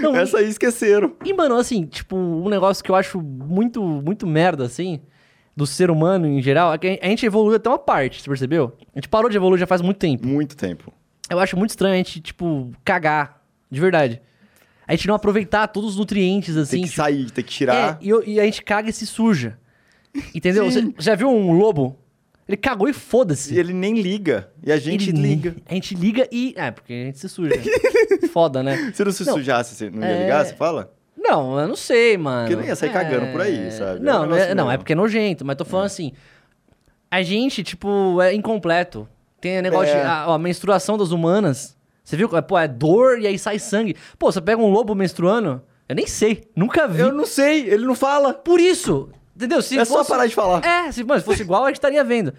Não, 0.00 0.14
Essa 0.16 0.38
aí 0.38 0.48
esqueceram. 0.48 1.12
E, 1.24 1.32
mano, 1.32 1.56
assim, 1.56 1.84
tipo, 1.86 2.16
um 2.16 2.48
negócio 2.48 2.82
que 2.82 2.90
eu 2.90 2.94
acho 2.94 3.20
muito, 3.20 3.82
muito 3.82 4.26
merda, 4.26 4.64
assim, 4.64 5.00
do 5.56 5.66
ser 5.66 5.90
humano 5.90 6.26
em 6.26 6.42
geral, 6.42 6.72
é 6.74 6.78
que 6.78 6.98
a 7.02 7.06
gente 7.08 7.24
evoluiu 7.24 7.56
até 7.56 7.68
uma 7.68 7.78
parte, 7.78 8.20
você 8.22 8.28
percebeu? 8.28 8.76
A 8.94 8.98
gente 8.98 9.08
parou 9.08 9.30
de 9.30 9.36
evoluir 9.36 9.58
já 9.60 9.66
faz 9.66 9.80
muito 9.80 9.98
tempo. 9.98 10.26
Muito 10.26 10.56
tempo. 10.56 10.92
Eu 11.30 11.38
acho 11.38 11.56
muito 11.56 11.70
estranho 11.70 11.94
a 11.94 11.96
gente, 11.98 12.20
tipo, 12.20 12.70
cagar. 12.84 13.42
De 13.70 13.80
verdade. 13.80 14.20
A 14.86 14.94
gente 14.94 15.08
não 15.08 15.14
aproveitar 15.16 15.66
todos 15.68 15.90
os 15.90 15.96
nutrientes, 15.96 16.56
assim. 16.56 16.76
Tem 16.76 16.82
que 16.82 16.88
tipo, 16.90 17.02
sair, 17.02 17.30
tem 17.30 17.44
que 17.44 17.50
É, 17.52 17.56
tirar. 17.56 17.98
e, 18.00 18.08
eu- 18.08 18.22
e 18.24 18.38
a 18.40 18.44
gente 18.44 18.62
caga 18.62 18.88
e 18.88 18.92
se 18.92 19.06
suja. 19.06 19.58
Entendeu? 20.34 20.64
Você 20.70 20.92
já 20.98 21.14
viu 21.14 21.28
um 21.28 21.52
lobo? 21.52 21.98
Ele 22.48 22.56
cagou 22.56 22.86
e 22.86 22.90
E 22.90 22.94
foda-se. 22.94 23.58
ele 23.58 23.72
nem 23.72 24.00
liga. 24.00 24.50
E 24.62 24.70
a 24.70 24.78
gente 24.78 25.10
Ele 25.10 25.20
liga. 25.20 25.56
A 25.68 25.74
gente 25.74 25.94
liga 25.94 26.28
e. 26.30 26.54
É, 26.56 26.70
porque 26.70 26.92
a 26.92 27.04
gente 27.06 27.18
se 27.18 27.28
suja. 27.28 27.54
Foda, 28.32 28.62
né? 28.62 28.92
Se 28.94 29.04
não 29.04 29.10
se 29.12 29.24
Não. 29.24 29.32
sujasse, 29.34 29.74
você 29.74 29.90
não 29.90 30.00
ia 30.02 30.08
É. 30.14 30.22
ligar, 30.22 30.44
você 30.46 30.54
fala? 30.54 30.92
Não, 31.16 31.58
eu 31.58 31.66
não 31.66 31.74
sei, 31.76 32.16
mano. 32.16 32.42
Porque 32.46 32.56
não 32.56 32.64
ia 32.68 32.76
sair 32.76 32.92
cagando 32.92 33.32
por 33.32 33.40
aí, 33.40 33.70
sabe? 33.72 33.98
É 33.98 34.02
Não, 34.02 34.26
não 34.26 34.36
é, 34.36 34.54
não, 34.54 34.70
é 34.70 34.76
porque 34.76 34.92
é 34.92 34.96
nojento, 34.96 35.44
mas 35.44 35.56
tô 35.56 35.64
falando 35.64 35.86
assim. 35.86 36.12
A 37.10 37.22
gente, 37.22 37.62
tipo, 37.64 38.20
é 38.22 38.32
incompleto. 38.34 39.08
Tem 39.40 39.60
negócio 39.62 39.92
É. 39.94 40.00
de. 40.00 40.06
A, 40.06 40.24
a 40.34 40.38
menstruação 40.38 40.96
das 40.96 41.10
humanas. 41.10 41.76
Você 42.04 42.16
viu? 42.16 42.28
Pô, 42.28 42.56
é 42.58 42.68
dor 42.68 43.18
e 43.18 43.26
aí 43.26 43.36
sai 43.38 43.58
sangue. 43.58 43.96
Pô, 44.18 44.30
você 44.30 44.40
pega 44.40 44.60
um 44.62 44.70
lobo 44.70 44.94
menstruando? 44.94 45.60
Eu 45.88 45.96
nem 45.96 46.06
sei. 46.06 46.44
Nunca 46.54 46.86
vi. 46.86 47.00
Eu 47.00 47.12
não 47.12 47.26
sei, 47.26 47.68
ele 47.68 47.84
não 47.84 47.94
fala. 47.96 48.32
Por 48.32 48.60
isso. 48.60 49.08
Entendeu? 49.36 49.60
Se 49.62 49.78
é 49.78 49.84
só 49.84 49.98
fosse- 49.98 50.10
parar 50.10 50.26
de 50.26 50.34
falar. 50.34 50.64
É, 50.64 50.90
se, 50.90 51.04
mano, 51.04 51.20
se 51.20 51.26
fosse 51.26 51.42
igual, 51.42 51.64
a 51.64 51.68
gente 51.68 51.76
estaria 51.76 52.02
vendo. 52.02 52.32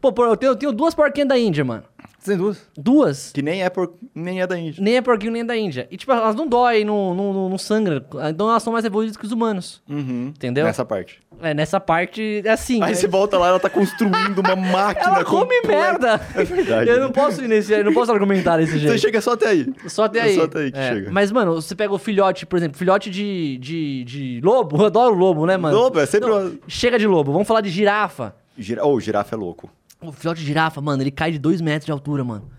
Pô, 0.00 0.12
pô, 0.12 0.24
eu 0.24 0.36
tenho, 0.36 0.52
eu 0.52 0.56
tenho 0.56 0.72
duas 0.72 0.94
porquinhas 0.94 1.28
da 1.28 1.36
Índia, 1.38 1.64
mano. 1.64 1.82
Tem 2.24 2.36
duas. 2.38 2.58
Duas. 2.76 3.30
Que 3.32 3.42
nem 3.42 3.62
é, 3.62 3.68
por... 3.68 3.92
nem 4.14 4.40
é 4.40 4.46
da 4.46 4.58
Índia. 4.58 4.82
Nem 4.82 4.96
é 4.96 5.02
porquinho 5.02 5.30
nem 5.32 5.42
é 5.42 5.44
da 5.44 5.54
Índia. 5.56 5.86
E, 5.90 5.96
tipo, 5.98 6.10
elas 6.10 6.34
não 6.34 6.46
doem, 6.46 6.82
não, 6.84 7.14
não, 7.14 7.32
não, 7.34 7.48
não 7.50 7.58
sangram. 7.58 8.02
Então 8.30 8.48
elas 8.48 8.62
são 8.62 8.72
mais 8.72 8.84
evoluídas 8.84 9.16
que 9.16 9.26
os 9.26 9.30
humanos. 9.32 9.82
Uhum. 9.88 10.28
Entendeu? 10.28 10.64
Nessa 10.64 10.84
parte. 10.86 11.20
É, 11.42 11.52
nessa 11.52 11.78
parte, 11.78 12.40
é 12.44 12.48
assim. 12.48 12.82
Aí 12.82 12.92
é- 12.92 12.94
você 12.94 13.06
volta 13.06 13.36
lá, 13.36 13.48
ela 13.48 13.60
tá 13.60 13.68
construindo 13.68 14.38
uma 14.38 14.56
máquina. 14.56 15.16
Ela 15.16 15.24
come 15.24 15.54
completa. 15.60 15.68
merda! 15.68 16.26
É 16.34 16.44
verdade. 16.44 16.90
Eu 16.90 17.00
não 17.00 17.12
posso 17.12 17.44
ir 17.44 17.48
nesse, 17.48 17.72
eu 17.72 17.84
não 17.84 17.92
posso 17.92 18.10
argumentar 18.10 18.56
desse 18.56 18.72
Você 18.72 18.78
jeito. 18.78 18.98
chega 19.00 19.20
só 19.20 19.32
até 19.32 19.48
aí. 19.48 19.66
Só 19.86 20.04
até 20.04 20.20
É 20.20 20.22
aí. 20.22 20.34
só 20.36 20.44
até 20.44 20.58
aí 20.60 20.72
que 20.72 20.78
É, 20.78 20.92
chega. 20.94 21.10
Mas, 21.10 21.30
mano, 21.30 21.54
você 21.60 21.74
pega 21.74 21.92
o 21.92 21.98
filhote, 21.98 22.46
por 22.46 22.56
exemplo, 22.56 22.78
filhote 22.78 23.10
de, 23.10 23.58
de, 23.58 24.04
de 24.04 24.40
lobo. 24.42 24.78
Eu 24.80 24.86
adoro 24.86 25.14
lobo, 25.14 25.44
né, 25.44 25.56
mano? 25.58 25.76
Lobo, 25.76 26.00
é 26.00 26.06
sempre 26.06 26.30
Não, 26.30 26.40
uma- 26.40 26.52
Chega 26.68 26.98
de 26.98 27.06
lobo, 27.06 27.32
vamos 27.32 27.46
falar 27.46 27.60
de 27.60 27.68
girafa. 27.68 28.34
Gira... 28.56 28.86
Oh, 28.86 28.98
girafa 29.00 29.34
é 29.34 29.38
louco. 29.38 29.68
O 30.08 30.12
filhote 30.12 30.40
de 30.40 30.46
girafa, 30.46 30.80
mano, 30.80 31.02
ele 31.02 31.10
cai 31.10 31.30
de 31.32 31.38
2 31.38 31.60
metros 31.60 31.86
de 31.86 31.92
altura, 31.92 32.22
mano. 32.24 32.50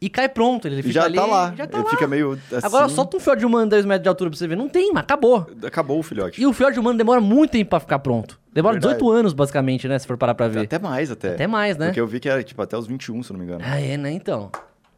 E 0.00 0.08
cai 0.10 0.28
pronto, 0.28 0.68
ele 0.68 0.82
fica 0.82 0.92
já 0.92 1.04
ali. 1.04 1.16
tá 1.16 1.24
lá. 1.24 1.54
Já 1.56 1.66
tá 1.66 1.78
Ele 1.78 1.84
lá. 1.84 1.90
fica 1.90 2.06
meio 2.06 2.32
assim. 2.52 2.66
Agora 2.66 2.88
solta 2.90 3.16
um 3.16 3.20
filhote 3.20 3.40
de 3.40 3.46
humano 3.46 3.64
de 3.64 3.70
2 3.70 3.86
metros 3.86 4.02
de 4.02 4.08
altura 4.08 4.28
pra 4.30 4.38
você 4.38 4.46
ver. 4.46 4.56
Não 4.56 4.68
tem, 4.68 4.92
mas 4.92 5.02
acabou. 5.02 5.46
Acabou 5.64 5.98
o 5.98 6.02
filhote. 6.02 6.40
E 6.42 6.46
o 6.46 6.52
filhote 6.52 6.74
de 6.74 6.80
humano 6.80 6.98
demora 6.98 7.22
muito 7.22 7.52
tempo 7.52 7.70
pra 7.70 7.80
ficar 7.80 7.98
pronto. 8.00 8.38
Demora 8.52 8.74
Verdade. 8.74 8.94
18 8.96 9.10
anos, 9.12 9.32
basicamente, 9.32 9.88
né? 9.88 9.98
Se 9.98 10.06
for 10.06 10.18
parar 10.18 10.34
pra 10.34 10.46
ver. 10.46 10.60
Até 10.64 10.78
mais, 10.78 11.10
até. 11.10 11.30
Até 11.34 11.46
mais, 11.46 11.78
né? 11.78 11.86
Porque 11.86 12.00
eu 12.00 12.06
vi 12.06 12.20
que 12.20 12.28
era, 12.28 12.42
tipo, 12.42 12.60
até 12.60 12.76
os 12.76 12.86
21, 12.86 13.22
se 13.22 13.32
não 13.32 13.38
me 13.40 13.46
engano. 13.46 13.62
Ah, 13.64 13.80
é, 13.80 13.96
né? 13.96 14.12
Então. 14.12 14.50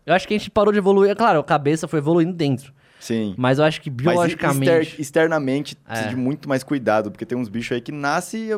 Eu 0.04 0.12
acho 0.14 0.26
que 0.26 0.34
a 0.34 0.38
gente 0.38 0.50
parou 0.50 0.72
de 0.72 0.78
evoluir. 0.78 1.14
Claro, 1.14 1.38
a 1.38 1.44
cabeça 1.44 1.86
foi 1.86 1.98
evoluindo 2.00 2.32
dentro. 2.32 2.72
Sim. 3.06 3.34
Mas 3.36 3.58
eu 3.58 3.64
acho 3.64 3.80
que 3.80 3.88
biologicamente. 3.90 4.70
exter- 4.88 5.00
externamente 5.00 5.76
precisa 5.76 6.06
É. 6.08 6.10
de 6.10 6.16
muito 6.16 6.48
mais 6.48 6.62
cuidado, 6.64 7.10
porque 7.10 7.24
tem 7.24 7.38
uns 7.38 7.48
bichos 7.48 7.72
aí 7.72 7.80
que 7.80 7.92
nascem 7.92 8.48
e 8.50 8.54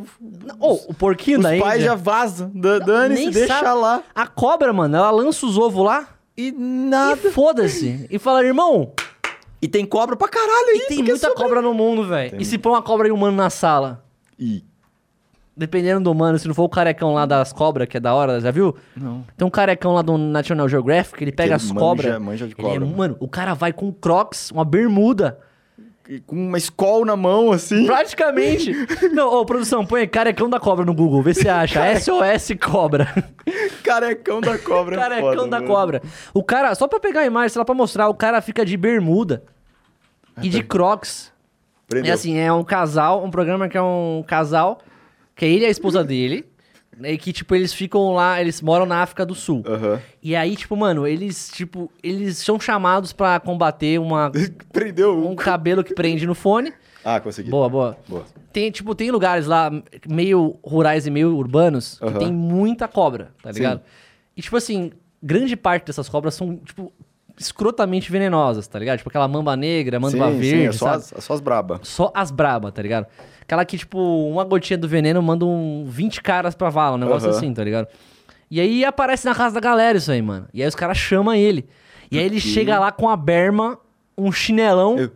Ou 0.59 0.85
o 0.89 0.95
porquinho 0.95 1.39
os 1.39 1.45
da 1.45 1.57
pais 1.59 1.83
já 1.83 1.95
vazam. 1.95 2.51
Da- 2.55 2.79
Dane-se, 2.79 3.31
deixa 3.31 3.59
sabe. 3.61 3.79
lá. 3.81 4.03
A 4.15 4.27
cobra, 4.27 4.73
mano, 4.73 4.97
ela 4.97 5.11
lança 5.11 5.45
os 5.45 5.59
ovos 5.59 5.85
lá 5.85 6.09
E 6.37 6.51
nada. 6.53 7.19
e 7.23 7.31
foda-se. 7.31 8.07
E 8.11 8.19
fala, 8.19 8.45
irmão, 8.45 8.93
E 9.61 9.67
tem 9.67 9.85
cobra 9.85 10.17
pra 10.17 10.29
caralho 10.29 10.69
aí. 10.69 10.79
tem 10.89 10.99
porque 10.99 11.11
muita 11.11 11.27
sobre- 11.29 11.43
cobra 11.43 11.61
no 11.61 11.75
mundo, 11.75 12.07
velho. 12.07 12.41
E 12.41 12.45
se 12.45 12.57
põe 12.57 12.73
uma 12.73 12.81
cobra 12.83 13.09
e 13.09 13.11
um 13.11 13.15
humano 13.17 13.37
na 13.37 13.51
sala? 13.51 14.05
E 14.39 14.63
dependendo 15.59 16.05
do 16.05 16.15
mano, 16.15 16.39
se 16.39 16.47
não 16.47 16.55
for 16.55 16.63
o 16.63 16.69
carecão 16.69 17.13
lá 17.13 17.27
das 17.27 17.53
cobras, 17.53 17.89
que 17.89 17.97
é 17.97 18.01
da 18.01 18.15
hora, 18.15 18.41
já 18.41 18.51
viu? 18.51 18.75
Não. 18.97 19.25
Tem 19.37 19.47
um 19.47 19.51
carecão 19.51 19.93
lá 19.93 20.01
do 20.03 20.17
National 20.17 20.69
Geographic, 20.69 21.23
ele 21.23 21.33
pega 21.33 21.49
ele 21.49 21.55
as 21.55 21.71
cobras. 21.73 22.19
manja 22.23 22.47
de 22.47 22.55
ele 22.57 22.61
é- 22.61 22.65
cobra, 22.65 22.81
mano. 22.81 22.97
mano, 22.97 23.17
o 23.21 23.29
cara 23.29 23.55
vai 23.55 23.73
com 23.73 23.93
crocs, 23.93 24.51
uma 24.53 24.65
bermuda. 24.65 25.39
E 26.11 26.21
Com 26.21 26.37
uma 26.37 26.57
escola 26.57 27.05
na 27.05 27.17
mão, 27.17 27.53
assim. 27.53 27.85
Praticamente. 27.85 28.73
Não, 29.13 29.29
ô, 29.31 29.45
produção, 29.45 29.85
põe 29.85 30.01
aí 30.01 30.07
carecão 30.07 30.49
da 30.49 30.59
cobra 30.59 30.83
no 30.83 30.95
Google, 30.95 31.23
vê 31.23 31.35
se 31.35 31.47
acha. 31.47 31.83
SOS 32.01 32.57
cobra. 32.59 33.13
Carecão 33.85 34.41
da 34.41 34.57
cobra. 34.57 34.97
é 34.97 34.99
carecão 34.99 35.31
foda, 35.35 35.49
da 35.49 35.61
mano. 35.61 35.67
cobra. 35.71 36.03
O 36.33 36.43
cara, 36.43 36.75
só 36.75 36.89
pra 36.89 36.99
pegar 36.99 37.21
a 37.21 37.27
imagem, 37.27 37.51
sei 37.51 37.59
lá, 37.61 37.65
pra 37.67 37.75
mostrar, 37.75 38.09
o 38.09 38.15
cara 38.15 38.41
fica 38.41 38.65
de 38.65 38.75
bermuda 38.77 39.43
e 40.43 40.49
de 40.49 40.63
crocs. 40.63 41.31
Prendeu. 41.87 42.11
É 42.11 42.15
assim, 42.15 42.39
é 42.39 42.51
um 42.53 42.65
casal, 42.65 43.23
um 43.23 43.31
programa 43.31 43.69
que 43.69 43.77
é 43.77 43.83
um 43.83 44.25
casal, 44.27 44.79
que 45.39 45.45
é 45.45 45.49
ele 45.49 45.65
e 45.65 45.67
a 45.67 45.71
esposa 45.71 46.03
dele, 46.05 46.45
né, 46.99 47.13
e 47.13 47.17
que, 47.19 47.33
tipo, 47.33 47.55
eles 47.55 47.73
ficam 47.73 48.13
lá, 48.13 48.41
eles 48.41 48.61
moram 48.61 48.85
na 48.85 49.01
África 49.03 49.25
do 49.25 49.35
Sul. 49.35 49.63
Aham. 49.67 50.01
E 50.21 50.35
aí, 50.35 50.57
tipo, 50.57 50.77
mano, 50.77 51.07
eles, 51.07 51.49
tipo, 51.55 51.91
eles 52.03 52.39
são 52.39 52.59
chamados 52.59 53.13
pra 53.13 53.39
combater 53.39 54.01
uma, 54.01 54.33
Prendeu 54.73 55.17
um 55.17 55.31
um. 55.31 55.37
cabelo 55.37 55.85
que 55.85 55.95
prende 55.95 56.27
no 56.27 56.35
fone. 56.35 56.73
Ah, 57.05 57.21
consegui. 57.21 57.49
Boa, 57.49 57.69
boa. 57.69 57.97
Boa. 58.09 58.25
Tem, 58.53 58.69
tipo, 58.71 58.95
tem 58.95 59.11
lugares 59.13 59.47
lá, 59.47 59.71
meio 60.09 60.59
rurais 60.65 61.07
e 61.07 61.11
meio 61.11 61.37
urbanos, 61.37 61.99
que 62.01 62.05
Aham. 62.05 62.19
tem 62.19 62.33
muita 62.33 62.89
cobra, 62.89 63.31
tá 63.41 63.53
Sim. 63.53 63.61
ligado? 63.61 63.81
E, 64.37 64.43
tipo 64.43 64.57
assim, 64.57 64.91
grande 65.23 65.57
parte 65.57 65.87
dessas 65.87 66.09
cobras 66.09 66.35
são, 66.35 66.57
tipo, 66.57 66.93
escrotamente 67.39 68.11
venenosas, 68.11 68.67
tá 68.67 68.79
ligado? 68.79 68.99
Tipo, 68.99 69.09
aquela 69.11 69.29
mamba 69.29 69.57
negra, 69.57 69.99
mamba 70.01 70.31
sim, 70.31 70.39
verde, 70.39 70.49
sim, 70.63 70.67
é 70.69 70.73
só 70.73 70.87
sabe? 70.99 71.05
as, 71.19 71.25
só 71.25 71.35
as 71.35 71.41
braba. 71.41 71.81
Só 71.83 72.13
as 72.15 72.31
braba, 72.31 72.73
tá 72.73 72.83
ligado? 72.83 73.07
Aquela 73.43 73.65
que, 73.65 73.79
tipo, 73.79 73.99
uma 74.29 74.45
gotinha 74.45 74.77
do 74.77 74.89
veneno 74.89 75.23
manda 75.23 75.45
um 75.45 75.85
20 75.87 76.21
caras 76.23 76.55
pra 76.55 76.69
vala, 76.69 76.97
um 76.97 76.99
negócio 76.99 77.29
Aham. 77.29 77.39
assim, 77.39 77.55
tá 77.55 77.63
ligado? 77.65 77.89
E 78.51 78.61
aí 78.61 78.85
aparece 78.85 79.27
na 79.27 79.35
casa 79.35 79.55
da 79.55 79.61
galera 79.61 79.99
isso 79.99 80.11
aí, 80.11 80.21
mano. 80.23 80.47
E 80.53 80.63
aí 80.63 80.69
os 80.69 80.75
caras 80.75 80.97
chamam 80.99 81.35
ele. 81.35 81.67
E 82.11 82.19
aí 82.19 82.25
ele 82.25 82.41
chega 82.41 82.79
lá 82.79 82.91
com 82.91 83.09
a 83.09 83.17
berma, 83.17 83.79
um 84.17 84.33
chinelão. 84.33 84.99
Eu- 84.99 85.13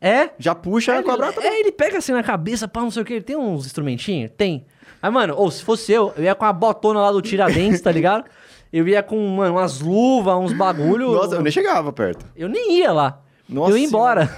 É? 0.00 0.30
Já 0.38 0.54
puxa 0.54 0.96
a 0.96 1.02
cobra 1.02 1.32
também. 1.32 1.50
É, 1.50 1.60
ele 1.60 1.72
pega 1.72 1.98
assim 1.98 2.12
na 2.12 2.22
cabeça, 2.22 2.68
pá, 2.68 2.82
não 2.82 2.90
sei 2.90 3.02
o 3.02 3.04
que. 3.04 3.14
Ele 3.14 3.24
tem 3.24 3.36
uns 3.36 3.66
instrumentinhos? 3.66 4.30
Tem. 4.36 4.64
Mas, 5.02 5.12
mano, 5.12 5.34
ou 5.36 5.50
se 5.50 5.64
fosse 5.64 5.90
eu, 5.92 6.12
eu 6.16 6.22
ia 6.24 6.34
com 6.36 6.44
a 6.44 6.52
botona 6.52 7.00
lá 7.00 7.10
do 7.10 7.20
Tiradentes, 7.20 7.80
tá 7.80 7.90
ligado? 7.90 8.24
Eu 8.72 8.86
ia 8.86 9.02
com, 9.02 9.18
mano, 9.28 9.54
umas 9.54 9.80
luvas, 9.80 10.34
uns 10.36 10.52
bagulho. 10.52 11.12
Nossa, 11.12 11.36
eu 11.36 11.42
nem 11.42 11.52
chegava 11.52 11.92
perto. 11.92 12.24
Eu 12.36 12.48
nem 12.48 12.78
ia 12.78 12.92
lá. 12.92 13.22
Nossa 13.48 13.70
eu 13.70 13.78
ia 13.78 13.86
embora. 13.86 14.28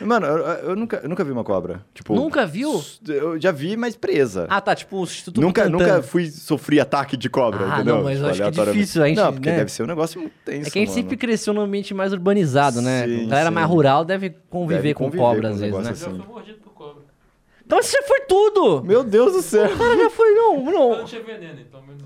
Mano, 0.00 0.24
eu, 0.24 0.36
eu 0.70 0.76
nunca, 0.76 1.00
eu 1.02 1.08
nunca 1.08 1.24
vi 1.24 1.32
uma 1.32 1.42
cobra. 1.42 1.84
Tipo, 1.92 2.14
Nunca 2.14 2.46
viu? 2.46 2.80
Eu 3.08 3.40
já 3.40 3.50
vi, 3.50 3.76
mas 3.76 3.96
presa. 3.96 4.46
Ah, 4.48 4.60
tá, 4.60 4.72
tipo, 4.72 4.98
o 4.98 5.02
Instituto 5.02 5.40
nunca, 5.40 5.64
Butantan. 5.64 5.84
nunca 5.96 6.02
fui 6.04 6.30
sofrer 6.30 6.78
ataque 6.78 7.16
de 7.16 7.28
cobra, 7.28 7.66
Ah, 7.68 7.74
entendeu? 7.74 7.96
não, 7.96 8.04
mas 8.04 8.20
eu 8.20 8.30
Tipo, 8.32 8.44
acho 8.44 8.52
que 8.54 8.60
é 8.60 8.64
difícil 8.72 9.02
a 9.02 9.08
gente, 9.08 9.16
Não, 9.16 9.32
porque 9.32 9.50
né? 9.50 9.56
deve 9.56 9.72
ser 9.72 9.82
um 9.82 9.86
negócio 9.86 10.20
muito 10.20 10.34
tenso, 10.44 10.68
É 10.68 10.70
que 10.70 10.78
a 10.78 10.82
gente 10.82 10.90
mano. 10.90 11.02
sempre 11.02 11.16
cresceu 11.16 11.52
num 11.52 11.62
ambiente 11.62 11.92
mais 11.92 12.12
urbanizado, 12.12 12.80
né? 12.80 13.04
Sim, 13.04 13.24
a 13.26 13.28
galera 13.30 13.48
sim. 13.48 13.54
mais 13.56 13.66
rural 13.66 14.04
deve 14.04 14.30
conviver 14.48 14.76
Deve 14.80 14.94
com 14.94 15.04
conviver 15.06 15.22
cobra 15.24 15.40
com 15.42 15.48
às 15.48 15.56
um 15.56 15.58
vezes, 15.58 15.72
né? 15.76 15.82
negócio 15.82 15.96
Já 15.96 16.06
assim. 16.12 16.20
fui 16.22 16.32
mordido 16.32 16.58
por 16.58 16.64
cobra. 16.71 16.71
Então 17.72 17.82
você 17.82 17.96
já 17.96 18.02
foi 18.06 18.20
tudo! 18.26 18.84
Meu 18.84 19.02
Deus 19.02 19.32
do 19.32 19.40
céu. 19.40 19.64
O 19.74 19.78
cara 19.78 19.96
já 19.96 20.10
foi, 20.10 20.30
não, 20.34 20.56
Eu 20.58 20.72
não. 20.72 20.96
não 20.98 21.04
tinha 21.06 21.22
veneno, 21.22 21.58
então 21.58 21.80
menos 21.80 22.02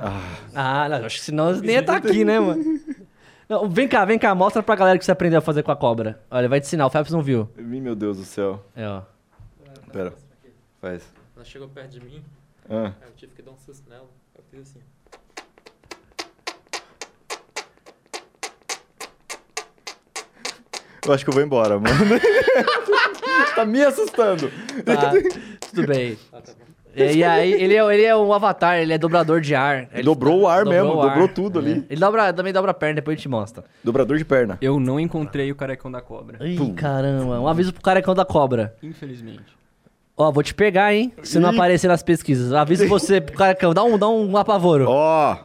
Ah, 0.55 0.89
não, 0.89 1.05
acho 1.05 1.19
que 1.19 1.25
senão 1.25 1.47
nós 1.47 1.61
nem 1.61 1.73
ia 1.75 1.81
estar 1.81 1.97
aqui, 1.97 2.25
né, 2.25 2.39
mano? 2.39 2.63
Não, 3.49 3.69
vem 3.69 3.89
cá, 3.89 4.05
vem 4.05 4.17
cá, 4.17 4.33
mostra 4.33 4.63
pra 4.63 4.77
galera 4.77 4.95
o 4.95 4.99
que 5.01 5.05
você 5.05 5.11
aprendeu 5.11 5.41
a 5.41 5.43
fazer 5.43 5.65
com 5.65 5.73
a 5.73 5.77
cobra. 5.77 6.23
Olha, 6.31 6.49
vai 6.49 6.61
te 6.61 6.67
ensinar, 6.67 6.87
o 6.87 6.91
Fabs 6.91 7.11
não 7.11 7.21
viu. 7.21 7.49
Ih, 7.59 7.63
Meu 7.63 7.97
Deus 7.97 8.17
do 8.17 8.25
céu. 8.25 8.65
É, 8.77 8.87
ó. 8.87 9.03
Pera. 9.93 10.13
Faz. 10.81 11.03
Ela 11.35 11.45
chegou 11.45 11.67
perto 11.67 11.91
de 11.99 12.01
mim, 12.05 12.23
Ah. 12.71 12.93
aí 13.03 13.09
eu 13.09 13.15
tive 13.17 13.33
que 13.35 13.43
dar 13.43 13.51
um 13.51 13.59
susto 13.59 13.91
nela. 13.91 14.07
Eu 14.39 14.45
fiz 14.49 14.61
assim. 14.71 14.81
Eu 21.07 21.13
acho 21.15 21.25
que 21.25 21.31
eu 21.31 21.35
vou 21.35 21.43
embora, 21.43 21.79
mano. 21.79 21.87
tá 23.55 23.65
me 23.65 23.83
assustando. 23.85 24.51
Tá, 24.85 25.13
tudo 25.77 25.87
bem. 25.89 26.17
Ah, 26.33 26.41
tá. 26.41 26.53
E, 26.99 27.23
aí, 27.23 27.53
ele 27.53 27.75
é, 27.75 27.95
ele 27.95 28.05
é 28.05 28.17
um 28.17 28.33
avatar, 28.33 28.79
ele 28.79 28.91
é 28.91 28.97
dobrador 28.97 29.39
de 29.43 29.55
ar. 29.55 29.87
Ele 29.93 30.03
dobrou 30.03 30.41
o 30.41 30.49
ar 30.49 30.65
mesmo, 30.65 30.95
o 30.95 31.03
ar. 31.03 31.11
dobrou 31.11 31.29
tudo 31.29 31.59
ali. 31.59 31.85
Ele 31.91 32.01
dobra, 32.01 32.33
também 32.33 32.55
dobra 32.55 32.71
a 32.71 32.75
perna, 32.75 32.95
depois 32.95 33.15
a 33.15 33.17
gente 33.19 33.29
mostra. 33.29 33.65
Dobrador 33.85 34.17
de 34.17 34.25
perna. 34.25 34.57
Eu 34.63 34.81
não 34.81 34.99
encontrei 34.99 35.53
o 35.53 35.55
carecão 35.55 35.91
da 35.91 36.01
cobra. 36.01 36.39
Ih, 36.49 36.73
caramba. 36.73 37.39
Um 37.39 37.47
aviso 37.47 37.71
pro 37.75 37.83
carecão 37.83 38.15
da 38.15 38.25
cobra. 38.25 38.75
Infelizmente. 38.83 39.45
Ó, 40.17 40.33
vou 40.33 40.43
te 40.43 40.55
pegar, 40.55 40.95
hein? 40.95 41.13
Se 41.23 41.39
não 41.39 41.53
Ih. 41.53 41.55
aparecer 41.57 41.87
nas 41.89 42.03
pesquisas. 42.03 42.51
Aviso 42.55 42.89
você 42.89 43.21
pro 43.21 43.37
carecão. 43.37 43.75
Dá 43.75 43.85
um, 43.85 43.99
dá 43.99 44.09
um 44.09 44.35
apavoro. 44.35 44.87
Ó. 44.89 45.37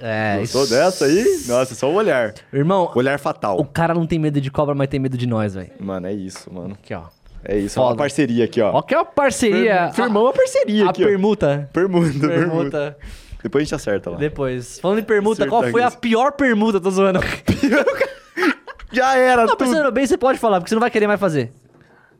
É, 0.00 0.38
gostou 0.38 0.64
isso. 0.64 0.72
dessa 0.72 1.06
aí? 1.06 1.24
Nossa, 1.48 1.74
só 1.74 1.90
o 1.90 1.94
olhar. 1.94 2.34
Irmão, 2.52 2.92
Olhar 2.94 3.16
o 3.16 3.18
fatal. 3.18 3.64
cara 3.64 3.94
não 3.94 4.06
tem 4.06 4.18
medo 4.18 4.40
de 4.40 4.50
cobra, 4.50 4.74
mas 4.74 4.86
tem 4.88 5.00
medo 5.00 5.16
de 5.16 5.26
nós, 5.26 5.54
velho. 5.54 5.70
Mano, 5.80 6.06
é 6.06 6.12
isso, 6.12 6.52
mano. 6.52 6.74
Aqui, 6.74 6.94
ó. 6.94 7.04
É 7.46 7.58
isso, 7.58 7.78
é 7.78 7.82
uma 7.82 7.88
Foda. 7.90 7.98
parceria 7.98 8.44
aqui, 8.44 8.60
ó. 8.60 8.72
Ó, 8.72 8.82
que 8.82 8.94
é 8.94 8.98
uma 8.98 9.04
parceria. 9.04 9.90
Firmamos 9.92 10.22
uma 10.22 10.32
parceria 10.32 10.84
a, 10.84 10.86
a 10.86 10.90
aqui, 10.90 11.02
ó. 11.04 11.06
permuta. 11.06 11.68
Permuta, 11.72 12.10
permuta. 12.12 12.28
Permuta. 12.28 12.96
Depois 13.42 13.60
a 13.60 13.64
gente 13.64 13.74
acerta 13.74 14.10
lá. 14.10 14.16
Depois. 14.16 14.78
Falando 14.80 15.00
em 15.00 15.04
permuta, 15.04 15.46
qual 15.46 15.62
foi 15.64 15.82
a 15.82 15.88
isso. 15.88 15.98
pior 15.98 16.32
permuta? 16.32 16.80
Tô 16.80 16.90
zoando. 16.90 17.20
Já 18.92 19.16
era 19.16 19.42
Não, 19.42 19.56
tudo. 19.56 19.58
pensando 19.68 19.90
bem, 19.92 20.06
você 20.06 20.16
pode 20.16 20.38
falar, 20.38 20.60
porque 20.60 20.68
você 20.68 20.74
não 20.74 20.80
vai 20.80 20.90
querer 20.90 21.06
mais 21.06 21.18
fazer. 21.20 21.52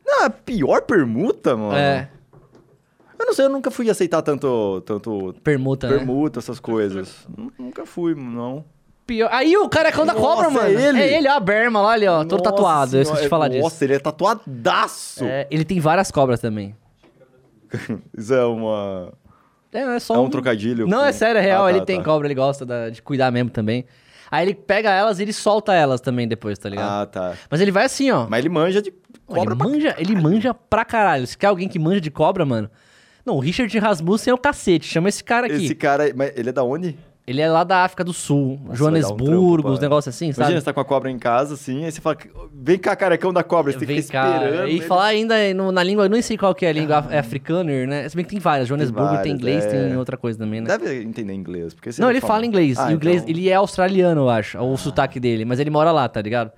Não, 0.05 0.25
a 0.25 0.29
pior 0.29 0.81
permuta, 0.81 1.55
mano? 1.55 1.75
É. 1.75 2.09
Eu 3.17 3.25
não 3.25 3.33
sei, 3.33 3.45
eu 3.45 3.49
nunca 3.49 3.71
fui 3.71 3.89
aceitar 3.89 4.21
tanto, 4.21 4.81
tanto 4.85 5.33
Permuta, 5.41 5.87
né? 5.89 5.97
permuta, 5.97 6.39
essas 6.39 6.59
coisas. 6.59 7.25
Nu- 7.35 7.51
Nunca 7.57 7.85
fui, 7.85 8.13
não. 8.13 8.63
Pior. 9.05 9.29
Aí 9.31 9.55
o 9.55 9.69
carecão 9.69 10.05
da 10.05 10.13
Nossa, 10.13 10.25
cobra, 10.25 10.47
é 10.47 10.49
mano. 10.49 10.67
ele? 10.69 10.99
É 10.99 11.17
ele, 11.17 11.27
ó, 11.29 11.33
a 11.33 11.39
berma 11.39 11.79
lá, 11.81 11.91
ali, 11.93 12.07
ó. 12.07 12.23
Todo 12.23 12.39
Nossa 12.39 12.43
tatuado. 12.43 12.97
Eu 12.97 13.01
esqueci 13.03 13.11
de 13.11 13.17
senhora, 13.17 13.29
falar 13.29 13.47
disso. 13.49 13.61
Nossa, 13.63 13.83
ele 13.85 13.93
é 13.93 13.99
tatuadaço. 13.99 15.25
É, 15.25 15.47
ele 15.51 15.63
tem 15.63 15.79
várias 15.79 16.09
cobras 16.09 16.39
também. 16.39 16.75
Isso 18.17 18.33
é 18.33 18.43
uma... 18.45 19.13
É, 19.71 19.79
é 19.81 19.99
só 19.99 20.15
É 20.15 20.19
um 20.19 20.29
trocadilho 20.29 20.87
Não, 20.87 20.99
com- 20.99 21.05
é 21.05 21.11
sério, 21.11 21.37
é 21.39 21.41
real. 21.41 21.65
Ah, 21.65 21.69
tá, 21.69 21.75
ele 21.75 21.85
tem 21.85 21.97
tá. 21.97 22.03
cobra, 22.05 22.27
ele 22.27 22.33
gosta 22.35 22.65
da- 22.65 22.89
de 22.89 23.01
cuidar 23.01 23.29
mesmo 23.31 23.49
também. 23.49 23.85
Aí 24.31 24.45
ele 24.47 24.55
pega 24.55 24.89
elas 24.91 25.19
e 25.19 25.21
ele 25.23 25.33
solta 25.33 25.73
elas 25.73 26.01
também 26.01 26.27
depois, 26.27 26.57
tá 26.57 26.67
ligado? 26.69 27.01
Ah, 27.01 27.05
tá. 27.05 27.33
Mas 27.49 27.61
ele 27.61 27.71
vai 27.71 27.85
assim, 27.85 28.09
ó. 28.09 28.25
Mas 28.27 28.39
ele 28.39 28.49
manja 28.49 28.81
de 28.81 28.91
cobra 29.27 29.53
ele, 29.53 29.55
pra... 29.55 29.67
manja, 29.67 29.95
ele 29.99 30.15
manja 30.15 30.53
pra 30.53 30.83
caralho. 30.83 31.27
Se 31.27 31.37
quer 31.37 31.47
alguém 31.47 31.67
que 31.67 31.77
manja 31.77 32.01
de 32.01 32.09
cobra, 32.09 32.43
mano. 32.45 32.69
Não, 33.25 33.35
o 33.35 33.39
Richard 33.39 33.77
Rasmussen 33.77 34.31
é 34.31 34.33
o 34.33 34.37
cacete. 34.37 34.87
Chama 34.87 35.09
esse 35.09 35.23
cara 35.23 35.47
aqui. 35.47 35.65
Esse 35.65 35.75
cara... 35.75 36.11
Mas 36.15 36.31
ele 36.35 36.49
é 36.49 36.51
da 36.53 36.63
onde? 36.63 36.97
Ele 37.27 37.41
é 37.41 37.49
lá 37.49 37.63
da 37.63 37.83
África 37.83 38.03
do 38.03 38.13
Sul, 38.13 38.59
Nossa, 38.63 38.75
Joanesburgo, 38.77 39.67
um 39.67 39.71
uns 39.71 39.79
pai. 39.79 39.81
negócios 39.87 40.13
assim, 40.15 40.25
Imagina, 40.25 40.45
sabe? 40.45 40.59
você 40.59 40.65
tá 40.65 40.73
com 40.73 40.79
a 40.79 40.85
cobra 40.85 41.09
em 41.09 41.17
casa, 41.17 41.55
assim, 41.55 41.83
aí 41.83 41.91
você 41.91 41.99
fala, 41.99 42.17
vem 42.53 42.77
cá, 42.77 42.95
carecão 42.95 43.33
da 43.33 43.41
cobra, 43.41 43.71
você 43.71 43.79
tem 43.79 43.87
Vem 43.87 43.95
que 43.97 44.03
ficar 44.03 44.29
cá. 44.29 44.45
esperando. 44.45 44.67
E 44.67 44.71
ele- 44.75 44.81
falar 44.81 45.05
ainda 45.05 45.53
no- 45.55 45.71
na 45.71 45.81
língua, 45.81 46.05
eu 46.05 46.09
nem 46.09 46.21
sei 46.21 46.37
qual 46.37 46.53
que 46.53 46.67
é 46.67 46.69
a 46.69 46.73
língua, 46.73 47.03
é 47.09 47.17
africaner, 47.17 47.87
né? 47.87 48.07
Se 48.07 48.15
bem 48.15 48.23
que 48.23 48.29
tem 48.29 48.39
várias. 48.39 48.67
Joanesburgo 48.67 49.07
tem, 49.07 49.15
várias, 49.17 49.35
inglês, 49.35 49.65
é. 49.65 49.69
tem 49.87 49.97
outra 49.97 50.17
coisa 50.17 50.37
também, 50.37 50.61
né? 50.61 50.67
Deve 50.77 51.01
entender 51.01 51.33
inglês, 51.33 51.73
porque 51.73 51.89
Não, 51.97 52.11
ele 52.11 52.21
fala 52.21 52.45
inglês. 52.45 52.77
Ah, 52.77 52.91
e 52.91 52.93
o 52.93 52.95
inglês, 52.97 53.23
então- 53.23 53.29
ele 53.35 53.49
é 53.49 53.55
australiano, 53.55 54.21
eu 54.21 54.29
acho, 54.29 54.59
o 54.59 54.77
sotaque 54.77 55.19
dele, 55.19 55.45
mas 55.45 55.59
ele 55.59 55.71
mora 55.71 55.91
lá, 55.91 56.07
tá 56.07 56.21
ligado? 56.21 56.51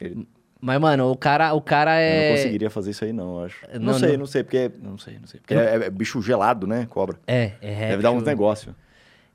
Ele- 0.00 0.26
Mas, 0.58 0.80
mano, 0.80 1.10
o 1.12 1.16
cara, 1.16 1.52
o 1.52 1.60
cara 1.60 2.00
Eu 2.00 2.02
é. 2.02 2.28
não 2.30 2.36
conseguiria 2.36 2.70
fazer 2.70 2.90
isso 2.92 3.04
aí, 3.04 3.12
não, 3.12 3.40
eu 3.40 3.44
acho. 3.44 3.56
Não, 3.74 3.92
Não, 3.92 3.98
sei, 3.98 4.12
não. 4.12 4.18
não 4.20 4.26
sei, 4.26 4.42
porque... 4.42 4.70
Não 4.82 4.96
sei, 4.98 5.18
não 5.20 5.26
sei. 5.26 5.38
Porque 5.38 5.52
é, 5.54 5.74
é 5.84 5.90
bicho 5.90 6.20
gelado, 6.22 6.66
né, 6.66 6.86
cobra. 6.88 7.18
É, 7.26 7.52
é. 7.60 7.88
Deve 7.90 8.02
dar 8.02 8.10
uns 8.10 8.22
negócios. 8.24 8.74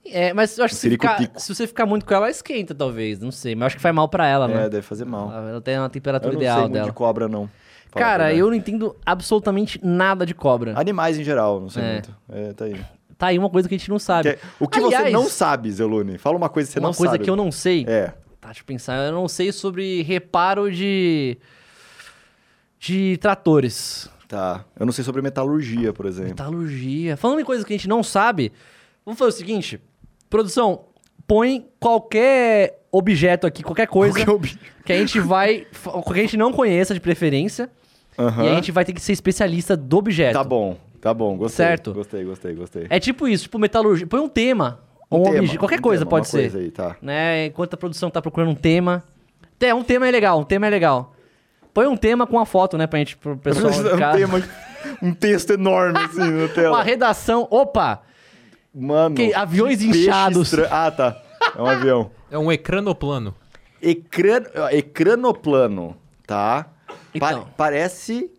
É, 0.06 0.34
mas 0.34 0.58
eu 0.58 0.66
acho 0.66 0.74
que 0.74 0.80
se, 0.82 0.90
ficar, 0.90 1.20
se 1.38 1.54
você 1.54 1.68
ficar 1.68 1.86
muito 1.86 2.06
com 2.06 2.14
ela, 2.14 2.26
ela 2.26 2.32
esquenta, 2.32 2.74
talvez. 2.74 3.20
Não 3.20 3.32
sei. 3.32 3.54
Mas 3.56 3.62
eu 3.62 3.68
acho 3.68 3.76
que 3.78 3.82
faz 3.82 3.94
mal 3.94 4.10
pra 4.10 4.26
ela, 4.28 4.50
É, 4.50 4.54
né? 4.56 4.70
deve 4.70 4.82
fazer 4.82 5.06
mal. 5.06 5.32
Ela 5.32 5.62
tem 5.62 5.78
uma 5.78 5.86
Eu 5.86 5.90
temperatura 5.90 6.34
não 6.34 6.40
sei 6.40 6.48
ideal 6.48 6.62
muito 6.62 6.74
dela. 6.74 6.86
de 6.88 6.94
cobra, 6.94 7.28
não. 7.28 7.50
Cara, 7.94 8.34
eu 8.34 8.48
não 8.48 8.54
entendo 8.54 8.96
absolutamente 9.06 9.80
nada 9.84 10.26
de 10.26 10.34
cobra. 10.34 10.74
Animais 10.80 11.20
em 11.20 11.24
geral, 11.24 11.60
não 11.60 11.70
sei 11.70 11.84
É. 11.84 11.92
muito. 11.94 12.16
É, 12.30 12.54
tá 12.54 12.66
aí. 12.66 12.82
Tá 13.18 13.28
aí 13.28 13.38
uma 13.38 13.50
coisa 13.50 13.68
que 13.70 13.76
a 13.76 13.78
gente 13.78 13.90
não 13.90 14.00
sabe. 14.00 14.34
Que- 14.34 14.40
o 14.60 14.68
que 14.68 14.80
você 14.80 14.96
Aliás, 14.96 15.14
não 15.14 15.28
sabe, 15.28 15.70
Zelune? 15.72 16.18
Fala 16.18 16.36
uma 16.38 16.50
coisa 16.50 16.68
que 16.68 16.74
você 16.74 16.80
uma 16.80 16.88
não 16.90 16.96
coisa 16.96 17.12
sabe. 17.14 17.24
que 17.24 17.30
eu 17.30 17.36
não 17.36 17.52
sei. 17.52 17.86
É. 17.88 18.08
Tá, 18.40 18.48
deixa 18.48 18.62
eu 18.62 18.66
pensar. 18.66 18.96
Eu 19.06 19.12
não 19.12 19.28
sei 19.28 19.52
sobre 19.52 20.02
reparo 20.02 20.72
de. 20.72 21.38
de 22.80 23.18
tratores. 23.18 24.10
Tá. 24.28 24.64
Eu 24.80 24.86
não 24.86 24.94
sei 24.94 25.04
sobre 25.04 25.22
metalurgia, 25.22 25.94
por 25.94 26.06
exemplo. 26.06 26.30
Metalurgia. 26.30 27.18
Falando 27.18 27.42
em 27.42 27.46
coisas 27.46 27.66
que 27.66 27.74
a 27.74 27.78
gente 27.78 27.88
não 27.88 28.02
sabe, 28.02 28.52
vamos 29.06 29.20
fazer 29.20 29.30
o 29.30 29.38
seguinte: 29.38 29.80
produção, 30.32 30.86
põe 31.28 31.68
qualquer 31.80 32.80
objeto 32.92 33.46
aqui, 33.46 33.62
qualquer 33.62 33.88
coisa 33.88 34.14
Qualquer 34.16 34.32
ob- 34.32 34.58
que 34.84 34.92
a 34.92 34.98
gente 34.98 35.20
vai. 35.20 35.68
que 36.14 36.20
a 36.20 36.22
gente 36.24 36.36
não 36.38 36.52
conheça 36.52 36.94
de 36.96 37.00
preferência. 37.00 37.70
Aham. 38.18 38.44
E 38.44 38.48
a 38.50 38.56
gente 38.56 38.72
vai 38.72 38.84
ter 38.84 38.94
que 38.94 39.02
ser 39.02 39.14
especialista 39.14 39.78
do 39.78 39.98
objeto. 39.98 40.34
Tá 40.34 40.44
bom, 40.44 40.76
tá 41.00 41.14
bom, 41.14 41.38
gostei. 41.38 41.66
Certo. 41.66 41.94
Gostei, 41.94 42.24
gostei, 42.24 42.54
gostei. 42.56 42.88
É 42.90 43.00
tipo 43.00 43.28
isso, 43.28 43.44
tipo 43.44 43.58
metalurgia. 43.60 44.06
Põe 44.08 44.20
um 44.20 44.28
tema. 44.30 44.80
ou 45.10 45.22
Um 45.22 45.24
tema, 45.26 45.38
objeto, 45.40 45.60
qualquer 45.60 45.80
um 45.80 45.82
coisa 45.84 46.02
tema, 46.02 46.10
pode 46.10 46.26
uma 46.28 46.32
ser. 46.32 46.42
Coisa 46.52 46.58
aí, 46.60 46.72
tá. 46.72 46.96
né? 47.02 47.46
Enquanto 47.46 47.74
a 47.76 47.78
produção 47.78 48.10
tá 48.10 48.22
procurando 48.22 48.50
um 48.52 48.56
tema. 48.56 49.04
É, 49.60 49.74
um 49.74 49.84
tema 49.84 50.08
é 50.08 50.12
legal, 50.12 50.40
um 50.40 50.44
tema 50.44 50.66
é 50.68 50.70
legal. 50.70 51.14
Põe 51.74 51.88
um 51.88 51.96
tema 51.96 52.28
com 52.28 52.36
uma 52.36 52.46
foto, 52.46 52.78
né, 52.78 52.86
pra 52.88 53.00
gente, 53.00 53.16
pro 53.16 53.38
pessoal 53.38 53.72
Um 53.72 54.18
tema- 54.18 54.44
um 55.02 55.14
texto 55.14 55.52
enorme 55.52 56.00
assim 56.00 56.20
na 56.20 56.26
Uma 56.46 56.50
tela. 56.50 56.84
redação. 56.84 57.48
Opa! 57.50 58.02
Mano. 58.74 59.16
Que- 59.16 59.34
aviões 59.34 59.82
inchados. 59.82 60.54
estra- 60.54 60.68
Ah, 60.72 60.90
tá. 60.92 61.22
É 61.56 61.62
um 61.62 61.66
avião. 61.66 62.12
É 62.30 62.38
um 62.38 62.52
ecranoplano. 62.52 63.36
Ecran... 63.82 64.44
Ecranoplano, 64.72 65.96
tá? 66.26 66.68
Pa- 67.20 67.32
Então. 67.32 67.48
parece 67.58 68.30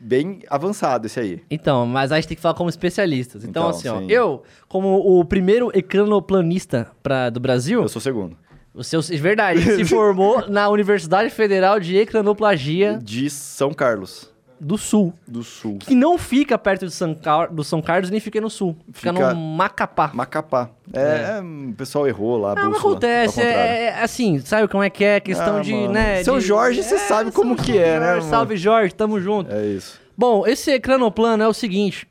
bem 0.00 0.40
avançado 0.50 1.06
esse 1.06 1.20
aí. 1.20 1.42
Então, 1.48 1.86
mas 1.86 2.10
a 2.10 2.16
gente 2.16 2.28
tem 2.28 2.34
que 2.36 2.42
falar 2.42 2.54
como 2.54 2.68
especialistas. 2.68 3.44
Então, 3.44 3.68
Então, 3.68 3.70
assim, 3.70 3.88
ó, 3.88 4.00
eu, 4.10 4.42
como 4.68 4.96
o 4.98 5.24
primeiro 5.24 5.70
ecranoplanista 5.72 6.90
pra, 7.02 7.30
do 7.30 7.38
Brasil, 7.38 7.80
Eu 7.82 7.88
sou 7.88 8.00
o 8.00 8.02
segundo. 8.02 8.36
o 8.74 8.82
seu, 8.82 8.98
é 9.00 9.16
verdade, 9.16 9.62
se 9.62 9.84
formou 9.84 10.48
na 10.48 10.68
Universidade 10.68 11.30
Federal 11.30 11.78
de 11.78 11.96
Ecranoplagia 11.96 12.98
De 13.00 13.30
São 13.30 13.72
Carlos 13.72 14.31
do 14.64 14.78
Sul. 14.78 15.12
do 15.26 15.42
Sul. 15.42 15.78
Que 15.80 15.94
não 15.94 16.16
fica 16.16 16.56
perto 16.56 16.86
de 16.86 16.92
São, 16.92 17.14
Car- 17.14 17.52
do 17.52 17.64
São 17.64 17.82
Carlos 17.82 18.10
nem 18.10 18.20
fica 18.20 18.40
no 18.40 18.48
Sul. 18.48 18.76
Fica, 18.92 19.12
Fica- 19.12 19.34
no 19.34 19.40
Macapá. 19.40 20.10
Macapá. 20.14 20.70
É, 20.92 21.40
o 21.42 21.72
pessoal 21.74 22.06
errou 22.06 22.38
lá, 22.38 22.54
Não, 22.54 22.70
bússola. 22.70 22.92
acontece, 22.92 23.40
é, 23.42 23.84
é 23.86 24.02
assim, 24.02 24.38
sabe 24.40 24.68
como 24.68 24.82
é 24.82 24.88
que 24.90 25.02
é? 25.04 25.18
Questão 25.20 25.56
Ah, 25.56 25.60
de, 25.60 25.72
mano. 25.74 25.92
né? 25.92 26.22
Seu 26.22 26.38
de- 26.38 26.44
Jorge, 26.46 26.82
você 26.82 26.96
sabe 26.98 27.32
como 27.32 27.56
seu 27.56 27.64
que 27.64 27.76
é, 27.76 27.98
né, 27.98 28.06
Jorge, 28.06 28.20
mano? 28.20 28.30
Salve 28.30 28.56
Jorge, 28.56 28.94
tamo 28.94 29.20
junto. 29.20 29.52
É 29.52 29.66
isso. 29.66 30.00
Bom, 30.16 30.46
esse 30.46 30.70
ecranoplano 30.70 31.42
é 31.42 31.48
o 31.48 31.52
seguinte. 31.54 32.06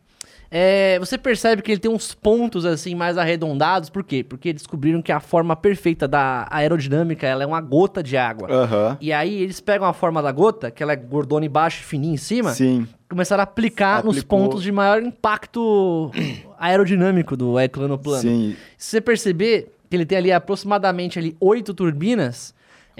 É, 0.53 0.99
você 0.99 1.17
percebe 1.17 1.61
que 1.61 1.71
ele 1.71 1.79
tem 1.79 1.89
uns 1.89 2.13
pontos 2.13 2.65
assim 2.65 2.93
mais 2.93 3.17
arredondados, 3.17 3.89
por 3.89 4.03
quê? 4.03 4.21
Porque 4.21 4.51
descobriram 4.51 5.01
que 5.01 5.11
a 5.11 5.21
forma 5.21 5.55
perfeita 5.55 6.09
da 6.09 6.45
aerodinâmica 6.51 7.25
ela 7.25 7.43
é 7.43 7.45
uma 7.47 7.61
gota 7.61 8.03
de 8.03 8.17
água. 8.17 8.51
Aham. 8.51 8.97
E 8.99 9.13
aí 9.13 9.43
eles 9.43 9.61
pegam 9.61 9.87
a 9.87 9.93
forma 9.93 10.21
da 10.21 10.29
gota, 10.29 10.69
que 10.69 10.83
ela 10.83 10.91
é 10.91 10.97
gordona 10.97 11.45
embaixo 11.45 11.79
e 11.81 11.85
fininha 11.85 12.15
em 12.15 12.17
cima, 12.17 12.51
Sim. 12.51 12.85
começaram 13.09 13.39
a 13.39 13.45
aplicar 13.45 14.03
nos 14.03 14.17
Aplicou. 14.17 14.39
pontos 14.39 14.61
de 14.61 14.73
maior 14.73 15.01
impacto 15.01 16.11
aerodinâmico 16.59 17.37
do 17.37 17.57
ecranoplano. 17.57 18.21
Sim. 18.21 18.55
Se 18.77 18.89
você 18.89 18.99
perceber 18.99 19.71
que 19.89 19.95
ele 19.95 20.05
tem 20.05 20.17
ali 20.17 20.33
aproximadamente 20.33 21.17
ali 21.17 21.33
oito 21.39 21.73
turbinas, 21.73 22.53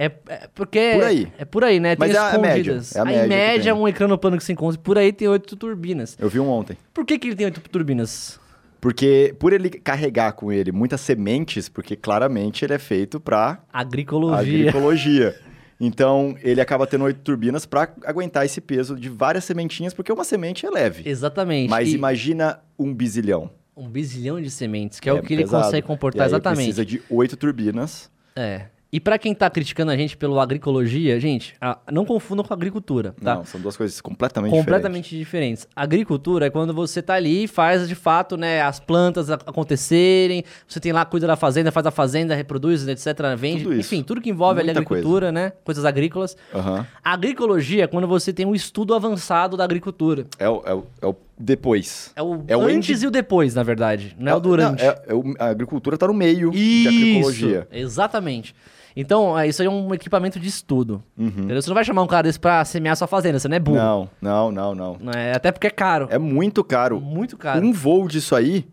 é, 0.05 0.11
é 0.29 0.47
porque 0.55 0.93
Por 0.95 1.03
aí. 1.03 1.27
é 1.37 1.45
por 1.45 1.63
aí, 1.63 1.79
né? 1.79 1.95
Mas 1.97 2.11
tem 2.11 2.17
é 2.17 2.21
a 2.23 2.37
média, 2.37 2.59
escondidas. 2.73 2.95
é 2.95 2.99
a 2.99 3.03
Aí, 3.03 3.07
média 3.07 3.23
em 3.25 3.29
que 3.29 3.35
média, 3.35 3.75
um 3.75 3.87
ecranoplano 3.87 4.37
que 4.37 4.43
se 4.43 4.51
encontra 4.53 4.79
por 4.79 4.97
aí 4.97 5.11
tem 5.13 5.27
oito 5.27 5.55
turbinas. 5.55 6.17
Eu 6.19 6.29
vi 6.29 6.39
um 6.39 6.49
ontem. 6.49 6.77
Por 6.93 7.05
que, 7.05 7.17
que 7.19 7.27
ele 7.27 7.35
tem 7.35 7.45
oito 7.45 7.61
turbinas? 7.61 8.39
Porque 8.79 9.35
por 9.37 9.53
ele 9.53 9.69
carregar 9.69 10.31
com 10.33 10.51
ele 10.51 10.71
muitas 10.71 11.01
sementes, 11.01 11.69
porque 11.69 11.95
claramente 11.95 12.65
ele 12.65 12.73
é 12.73 12.79
feito 12.79 13.19
para 13.19 13.59
Agricologia. 13.71 14.69
agricologia. 14.69 15.35
Então, 15.83 16.35
ele 16.43 16.61
acaba 16.61 16.85
tendo 16.85 17.05
oito 17.05 17.21
turbinas 17.21 17.65
para 17.65 17.91
aguentar 18.05 18.45
esse 18.45 18.61
peso 18.61 18.95
de 18.95 19.09
várias 19.09 19.43
sementinhas, 19.45 19.95
porque 19.95 20.11
uma 20.13 20.23
semente 20.23 20.63
é 20.63 20.69
leve. 20.69 21.01
Exatamente. 21.09 21.71
Mas 21.71 21.89
E 21.89 21.95
imagina 21.95 22.59
um 22.77 22.93
bizilhão. 22.93 23.49
um 23.75 23.89
bizilhão 23.89 24.39
de 24.39 24.51
sementes, 24.51 24.99
que 24.99 25.09
é, 25.09 25.13
o 25.13 25.23
que 25.23 25.33
ele 25.33 25.41
pesado. 25.41 25.63
consegue 25.63 25.83
E 25.83 25.87
comportar 25.87 26.21
aí 26.27 26.29
exatamente. 26.29 26.57
precisa 26.65 26.85
de 26.85 27.01
oito 27.09 27.35
turbinas. 27.35 28.11
É. 28.35 28.65
E 28.93 28.99
pra 28.99 29.17
quem 29.17 29.33
tá 29.33 29.49
criticando 29.49 29.89
a 29.89 29.95
gente 29.95 30.17
pelo 30.17 30.37
agricologia, 30.37 31.17
gente, 31.17 31.55
ah, 31.61 31.77
não 31.89 32.03
confundam 32.03 32.43
com 32.43 32.53
agricultura, 32.53 33.15
tá? 33.23 33.35
Não, 33.35 33.45
são 33.45 33.61
duas 33.61 33.77
coisas 33.77 34.01
completamente, 34.01 34.51
completamente 34.51 35.17
diferentes. 35.17 35.65
Agricultura 35.73 36.47
é 36.47 36.49
quando 36.49 36.73
você 36.73 37.01
tá 37.01 37.13
ali 37.13 37.45
e 37.45 37.47
faz 37.47 37.87
de 37.87 37.95
fato, 37.95 38.35
né, 38.35 38.61
as 38.61 38.81
plantas 38.81 39.29
a- 39.31 39.35
acontecerem, 39.35 40.43
você 40.67 40.79
tem 40.81 40.91
lá, 40.91 41.05
cuida 41.05 41.25
da 41.25 41.37
fazenda, 41.37 41.71
faz 41.71 41.85
a 41.85 41.91
fazenda, 41.91 42.35
reproduz, 42.35 42.85
etc, 42.85 43.07
vende, 43.37 43.63
Tudo 43.63 43.75
isso. 43.75 43.93
enfim, 43.95 44.03
tudo 44.03 44.19
que 44.19 44.29
envolve 44.29 44.59
ali 44.59 44.71
a 44.71 44.73
Muita 44.73 44.81
agricultura, 44.93 45.31
né, 45.31 45.53
coisas 45.63 45.85
agrícolas. 45.85 46.35
diferentes. 46.35 46.67
Aham. 46.67 46.87
Agricologia 47.01 47.85
é 47.85 47.87
quando 47.87 48.07
você 48.07 48.33
tem 48.33 48.45
um 48.45 48.53
estudo 48.53 48.93
avançado 48.93 49.55
da 49.55 49.63
agricultura. 49.63 50.25
É, 50.37 50.49
o, 50.49 50.61
é, 50.65 50.73
o, 50.73 50.83
é 51.01 51.07
o 51.07 51.15
depois. 51.37 52.11
É 52.13 52.21
o, 52.21 52.43
É 52.45 52.57
o 52.57 52.61
antes 52.63 52.89
indi- 52.97 53.05
e 53.05 53.07
o 53.07 53.11
depois, 53.11 53.55
na 53.55 53.63
verdade, 53.63 54.15
não 54.19 54.33
é 54.33 54.35
o 54.35 54.39
durante. 54.41 54.83
Não, 54.83 54.89
é- 54.91 55.01
é 55.39 55.43
a 55.43 55.47
agricultura 55.47 55.95
está 55.95 56.07
no 56.07 56.13
meio 56.13 56.51
de 56.51 56.87
agricologia. 56.89 57.67
Exatamente. 57.71 58.53
Então, 58.95 59.37
é, 59.37 59.47
isso 59.47 59.61
aí 59.61 59.67
é 59.67 59.71
um 59.71 59.93
equipamento 59.93 60.39
de 60.39 60.47
estudo. 60.47 61.03
Uhum. 61.17 61.27
Entendeu? 61.27 61.61
Você 61.61 61.69
não 61.69 61.75
vai 61.75 61.83
chamar 61.85 62.01
um 62.03 62.07
cara 62.07 62.23
desse 62.23 62.39
pra 62.39 62.63
semear 62.65 62.95
sua 62.97 63.07
fazenda, 63.07 63.39
você 63.39 63.47
não 63.47 63.55
é 63.55 63.59
burro. 63.59 63.77
Não, 63.77 64.09
não, 64.21 64.51
não, 64.51 64.75
não. 64.75 64.97
Não 64.99 65.11
é, 65.13 65.33
até 65.33 65.51
porque 65.51 65.67
é 65.67 65.71
caro. 65.71 66.07
É 66.09 66.17
muito 66.17 66.63
caro. 66.63 66.99
muito 66.99 67.37
caro. 67.37 67.65
Um 67.65 67.71
voo 67.71 68.07
disso 68.07 68.35
aí 68.35 68.65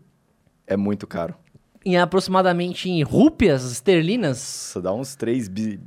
é 0.67 0.75
muito 0.77 1.07
caro. 1.07 1.33
Em 1.85 1.97
aproximadamente 1.97 2.89
em 2.89 3.01
rúpias 3.03 3.71
esterlinas. 3.71 4.37
Nossa, 4.37 4.81
dá 4.81 4.93
uns 4.93 5.15
3 5.15 5.47
bi- 5.47 5.79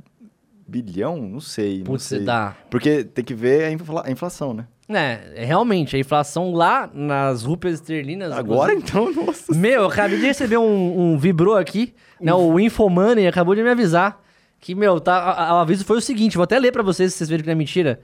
bilhão? 0.67 1.17
Não 1.17 1.39
sei, 1.39 1.77
não 1.79 1.85
Putz, 1.85 2.03
sei. 2.05 2.23
dá. 2.23 2.55
Porque 2.69 3.03
tem 3.03 3.23
que 3.23 3.33
ver 3.35 3.65
a 4.05 4.09
inflação, 4.11 4.53
né? 4.53 4.65
É, 4.89 5.45
realmente, 5.45 5.95
a 5.95 5.99
inflação 5.99 6.53
lá 6.53 6.89
nas 6.93 7.43
rúpias 7.43 7.75
esterlinas. 7.75 8.31
Agora 8.31 8.73
inclusive- 8.73 9.09
então, 9.13 9.25
nossa. 9.25 9.53
Meu, 9.55 9.81
eu 9.83 9.87
acabei 9.87 10.19
de 10.19 10.25
receber 10.25 10.57
um, 10.57 11.13
um 11.13 11.17
vibrô 11.17 11.55
aqui, 11.55 11.93
né? 12.19 12.33
O 12.33 12.59
Infomoney 12.59 13.27
acabou 13.27 13.55
de 13.55 13.63
me 13.63 13.69
avisar 13.69 14.21
que, 14.59 14.75
meu, 14.75 14.99
tá, 14.99 15.55
o 15.55 15.57
aviso 15.57 15.83
foi 15.85 15.97
o 15.97 16.01
seguinte, 16.01 16.35
vou 16.37 16.43
até 16.43 16.59
ler 16.59 16.71
pra 16.71 16.83
vocês, 16.83 17.11
se 17.13 17.17
vocês 17.19 17.29
verem 17.29 17.43
que 17.43 17.47
não 17.47 17.53
é 17.53 17.55
mentira. 17.55 17.99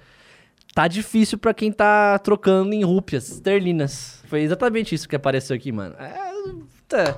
Tá 0.73 0.87
difícil 0.87 1.37
pra 1.37 1.53
quem 1.53 1.71
tá 1.71 2.17
trocando 2.19 2.73
em 2.73 2.83
rúpias 2.83 3.29
esterlinas. 3.29 4.21
Foi 4.27 4.41
exatamente 4.41 4.93
isso 4.95 5.09
que 5.09 5.15
apareceu 5.15 5.55
aqui, 5.55 5.71
mano. 5.71 5.95
É, 5.99 6.13
tá. 6.87 7.15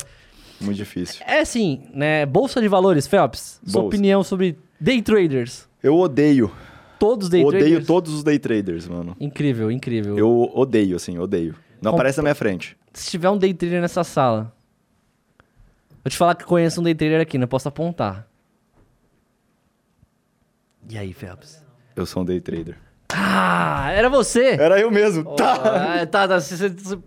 Muito 0.60 0.78
difícil. 0.78 1.22
é 1.28 1.40
assim, 1.40 1.82
né? 1.94 2.26
Bolsa 2.26 2.62
de 2.62 2.68
valores, 2.68 3.08
Phelps. 3.08 3.60
Sua 3.66 3.82
Bolsa. 3.82 3.88
opinião 3.96 4.24
sobre 4.24 4.58
day 4.80 5.02
traders. 5.02 5.68
Eu 5.84 5.98
odeio. 5.98 6.52
Todos 7.02 7.30
day 7.30 7.44
odeio 7.44 7.64
traders. 7.64 7.88
todos 7.88 8.14
os 8.14 8.24
day 8.24 8.38
traders, 8.38 8.88
mano. 8.88 9.18
Incrível, 9.20 9.72
incrível. 9.72 10.16
Eu 10.20 10.52
odeio, 10.54 10.96
assim, 10.96 11.18
odeio. 11.18 11.56
Não 11.82 11.90
Com- 11.92 11.98
aparece 11.98 12.18
na 12.20 12.24
minha 12.24 12.36
frente. 12.36 12.78
Se 12.94 13.10
tiver 13.10 13.28
um 13.32 13.38
day 13.40 13.54
trader 13.56 13.82
nessa 13.82 14.04
sala, 14.04 14.54
vou 16.04 16.12
te 16.12 16.16
falar 16.16 16.36
que 16.36 16.44
conheço 16.46 16.80
um 16.80 16.84
day 16.84 16.94
trader 16.94 17.20
aqui, 17.20 17.40
não 17.40 17.48
posso 17.48 17.68
apontar. 17.68 18.28
E 20.90 20.96
aí, 20.98 21.12
Phelps? 21.12 21.64
Eu 21.96 22.06
sou 22.06 22.22
um 22.22 22.26
day 22.26 22.40
trader. 22.40 22.78
Ah, 23.10 23.92
era 23.92 24.08
você! 24.10 24.52
Era 24.52 24.80
eu 24.80 24.90
mesmo. 24.92 25.36
tá. 25.36 25.54
Ah, 26.02 26.06
tá, 26.06 26.28
tá, 26.28 26.40
você, 26.40 26.70
você, 26.70 27.00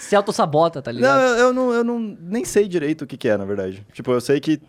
se 0.00 0.16
auto-sabota, 0.16 0.82
tá 0.82 0.92
Não, 0.92 0.98
ligado? 0.98 1.20
eu, 1.20 1.36
eu 1.38 1.52
não, 1.52 1.72
eu 1.72 1.84
não 1.84 1.98
nem 2.00 2.44
sei 2.44 2.66
direito 2.68 3.02
o 3.02 3.06
que, 3.06 3.16
que 3.16 3.28
é, 3.28 3.36
na 3.36 3.44
verdade. 3.44 3.86
Tipo, 3.92 4.10
eu 4.12 4.20
sei 4.20 4.40
que 4.40 4.60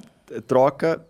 troca 0.47 1.04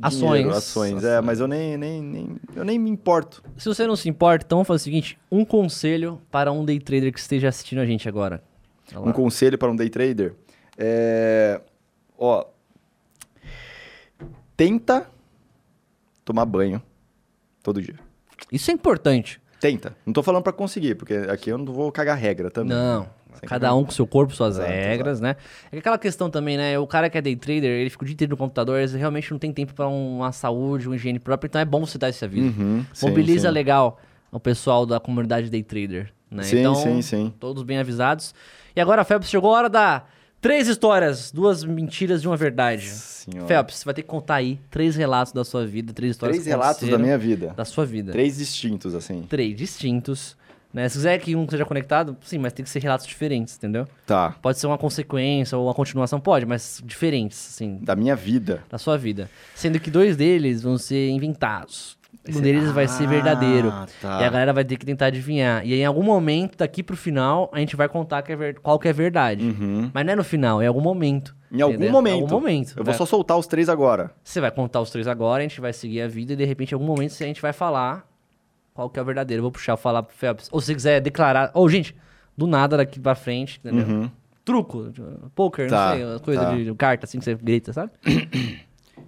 Ações. 0.00 0.20
dinheiro, 0.20 0.50
ações, 0.50 1.04
é, 1.04 1.20
mas 1.20 1.40
eu 1.40 1.48
nem, 1.48 1.76
nem, 1.76 2.02
nem, 2.02 2.36
eu 2.54 2.64
nem 2.64 2.78
me 2.78 2.90
importo. 2.90 3.42
Se 3.56 3.68
você 3.68 3.86
não 3.86 3.96
se 3.96 4.08
importa, 4.08 4.44
então 4.44 4.58
vamos 4.58 4.68
fazer 4.68 4.82
o 4.82 4.84
seguinte: 4.84 5.18
um 5.30 5.44
conselho 5.44 6.20
para 6.30 6.52
um 6.52 6.64
day 6.64 6.78
trader 6.78 7.12
que 7.12 7.18
esteja 7.18 7.48
assistindo 7.48 7.80
a 7.80 7.86
gente 7.86 8.08
agora. 8.08 8.42
Um 8.96 9.12
conselho 9.12 9.58
para 9.58 9.70
um 9.70 9.76
day 9.76 9.90
trader 9.90 10.34
é, 10.78 11.60
ó, 12.16 12.44
tenta 14.56 15.10
tomar 16.24 16.44
banho 16.44 16.80
todo 17.62 17.82
dia. 17.82 17.98
Isso 18.52 18.70
é 18.70 18.74
importante. 18.74 19.40
Tenta. 19.60 19.96
Não 20.06 20.12
tô 20.12 20.22
falando 20.22 20.44
para 20.44 20.52
conseguir, 20.52 20.94
porque 20.94 21.14
aqui 21.14 21.50
eu 21.50 21.58
não 21.58 21.72
vou 21.72 21.90
cagar 21.90 22.16
regra 22.16 22.48
também. 22.48 22.76
Não. 22.76 23.10
Cada 23.46 23.74
um 23.74 23.84
com 23.84 23.90
seu 23.90 24.06
corpo, 24.06 24.34
suas 24.34 24.56
Exato, 24.56 24.70
regras, 24.70 25.20
né? 25.20 25.36
É 25.66 25.70
que 25.72 25.78
aquela 25.78 25.98
questão 25.98 26.30
também, 26.30 26.56
né? 26.56 26.78
O 26.78 26.86
cara 26.86 27.08
que 27.08 27.18
é 27.18 27.20
day 27.22 27.36
trader, 27.36 27.70
ele 27.70 27.90
fica 27.90 28.02
o 28.02 28.06
dia 28.06 28.14
inteiro 28.14 28.30
no 28.30 28.36
computador, 28.36 28.78
ele 28.80 28.96
realmente 28.96 29.30
não 29.30 29.38
tem 29.38 29.52
tempo 29.52 29.74
pra 29.74 29.88
uma 29.88 30.32
saúde, 30.32 30.86
uma 30.88 30.96
higiene 30.96 31.18
própria, 31.18 31.48
então 31.48 31.60
é 31.60 31.64
bom 31.64 31.84
você 31.84 31.98
dar 31.98 32.08
esse 32.08 32.24
aviso. 32.24 32.48
Uhum, 32.58 32.84
sim, 32.92 33.08
Mobiliza 33.08 33.48
sim. 33.48 33.54
legal 33.54 34.00
o 34.30 34.38
pessoal 34.40 34.84
da 34.84 34.98
comunidade 35.00 35.48
day 35.50 35.62
trader, 35.62 36.12
né? 36.30 36.42
Sim, 36.42 36.58
então, 36.60 36.74
sim, 36.74 37.02
sim. 37.02 37.32
todos 37.38 37.62
bem 37.62 37.78
avisados. 37.78 38.34
E 38.74 38.80
agora, 38.80 39.04
Phelps, 39.04 39.28
chegou 39.28 39.54
a 39.54 39.58
hora 39.58 39.68
da 39.68 40.04
três 40.40 40.68
histórias, 40.68 41.32
duas 41.32 41.64
mentiras 41.64 42.22
e 42.22 42.26
uma 42.26 42.36
verdade. 42.36 42.86
Senhora. 42.88 43.46
Phelps, 43.48 43.76
você 43.76 43.84
vai 43.84 43.94
ter 43.94 44.02
que 44.02 44.08
contar 44.08 44.36
aí 44.36 44.58
três 44.70 44.96
relatos 44.96 45.32
da 45.32 45.44
sua 45.44 45.66
vida, 45.66 45.92
três 45.92 46.12
histórias 46.12 46.36
Três 46.36 46.46
relatos 46.46 46.88
da 46.88 46.98
minha 46.98 47.18
vida. 47.18 47.52
da 47.56 47.64
sua 47.64 47.84
vida. 47.84 48.12
Três 48.12 48.38
distintos, 48.38 48.94
assim. 48.94 49.22
Três 49.28 49.56
distintos. 49.56 50.36
Né? 50.78 50.88
Se 50.88 50.96
quiser 50.96 51.18
que 51.18 51.34
um 51.34 51.44
seja 51.48 51.64
conectado, 51.64 52.16
sim, 52.22 52.38
mas 52.38 52.52
tem 52.52 52.62
que 52.62 52.70
ser 52.70 52.80
relatos 52.80 53.04
diferentes, 53.04 53.56
entendeu? 53.56 53.84
Tá. 54.06 54.36
Pode 54.40 54.58
ser 54.60 54.68
uma 54.68 54.78
consequência 54.78 55.58
ou 55.58 55.66
uma 55.66 55.74
continuação, 55.74 56.20
pode, 56.20 56.46
mas 56.46 56.80
diferentes, 56.84 57.48
assim, 57.52 57.80
Da 57.82 57.96
minha 57.96 58.14
vida. 58.14 58.62
da 58.70 58.78
sua 58.78 58.96
vida. 58.96 59.28
Sendo 59.56 59.80
que 59.80 59.90
dois 59.90 60.16
deles 60.16 60.62
vão 60.62 60.78
ser 60.78 61.10
inventados. 61.10 61.98
Um 62.28 62.40
deles 62.40 62.70
vai 62.70 62.86
ser 62.86 63.08
verdadeiro. 63.08 63.70
Ah, 63.70 63.86
tá. 64.00 64.20
E 64.20 64.24
a 64.24 64.30
galera 64.30 64.52
vai 64.52 64.64
ter 64.64 64.76
que 64.76 64.86
tentar 64.86 65.06
adivinhar. 65.06 65.66
E 65.66 65.72
aí, 65.72 65.80
em 65.80 65.84
algum 65.84 66.02
momento, 66.02 66.58
daqui 66.58 66.82
pro 66.82 66.96
final, 66.96 67.50
a 67.52 67.58
gente 67.58 67.74
vai 67.74 67.88
contar 67.88 68.22
que 68.22 68.30
é 68.30 68.36
ver- 68.36 68.60
qual 68.60 68.78
que 68.78 68.86
é 68.86 68.92
verdade. 68.92 69.44
Uhum. 69.44 69.90
Mas 69.92 70.06
não 70.06 70.12
é 70.12 70.16
no 70.16 70.24
final, 70.24 70.60
é 70.60 70.64
em 70.64 70.68
algum 70.68 70.80
momento. 70.80 71.34
Em 71.50 71.60
algum 71.60 71.74
entendeu? 71.74 71.92
momento. 71.92 72.16
Em 72.18 72.20
algum 72.20 72.34
momento. 72.34 72.74
Eu 72.76 72.84
vou 72.84 72.92
né? 72.92 72.98
só 72.98 73.04
soltar 73.06 73.36
os 73.36 73.46
três 73.46 73.68
agora. 73.68 74.10
Você 74.22 74.40
vai 74.40 74.50
contar 74.50 74.80
os 74.80 74.90
três 74.90 75.08
agora, 75.08 75.40
a 75.40 75.42
gente 75.48 75.60
vai 75.60 75.72
seguir 75.72 76.02
a 76.02 76.08
vida 76.08 76.34
e 76.34 76.36
de 76.36 76.44
repente, 76.44 76.72
em 76.72 76.74
algum 76.74 76.86
momento, 76.86 77.12
a 77.12 77.26
gente 77.26 77.40
vai 77.42 77.52
falar 77.52 78.06
qual 78.78 78.88
que 78.88 78.96
é 78.96 79.02
o 79.02 79.04
verdadeiro. 79.04 79.40
Eu 79.40 79.42
vou 79.42 79.50
puxar, 79.50 79.76
falar 79.76 80.04
pro 80.04 80.14
Phelps. 80.16 80.48
Ou 80.52 80.60
se 80.60 80.68
você 80.68 80.74
quiser 80.74 81.00
declarar. 81.00 81.50
Ou, 81.52 81.68
gente, 81.68 81.96
do 82.36 82.46
nada 82.46 82.76
daqui 82.76 83.00
pra 83.00 83.16
frente, 83.16 83.58
entendeu? 83.58 83.84
Uhum. 83.84 84.10
Truco, 84.44 84.92
poker, 85.34 85.68
Tá, 85.68 85.96
não 85.96 86.10
sei, 86.12 86.18
coisa 86.20 86.44
tá. 86.44 86.54
de 86.54 86.74
carta 86.76 87.04
assim 87.04 87.18
que 87.18 87.24
você 87.24 87.34
grita, 87.34 87.72
sabe? 87.72 87.90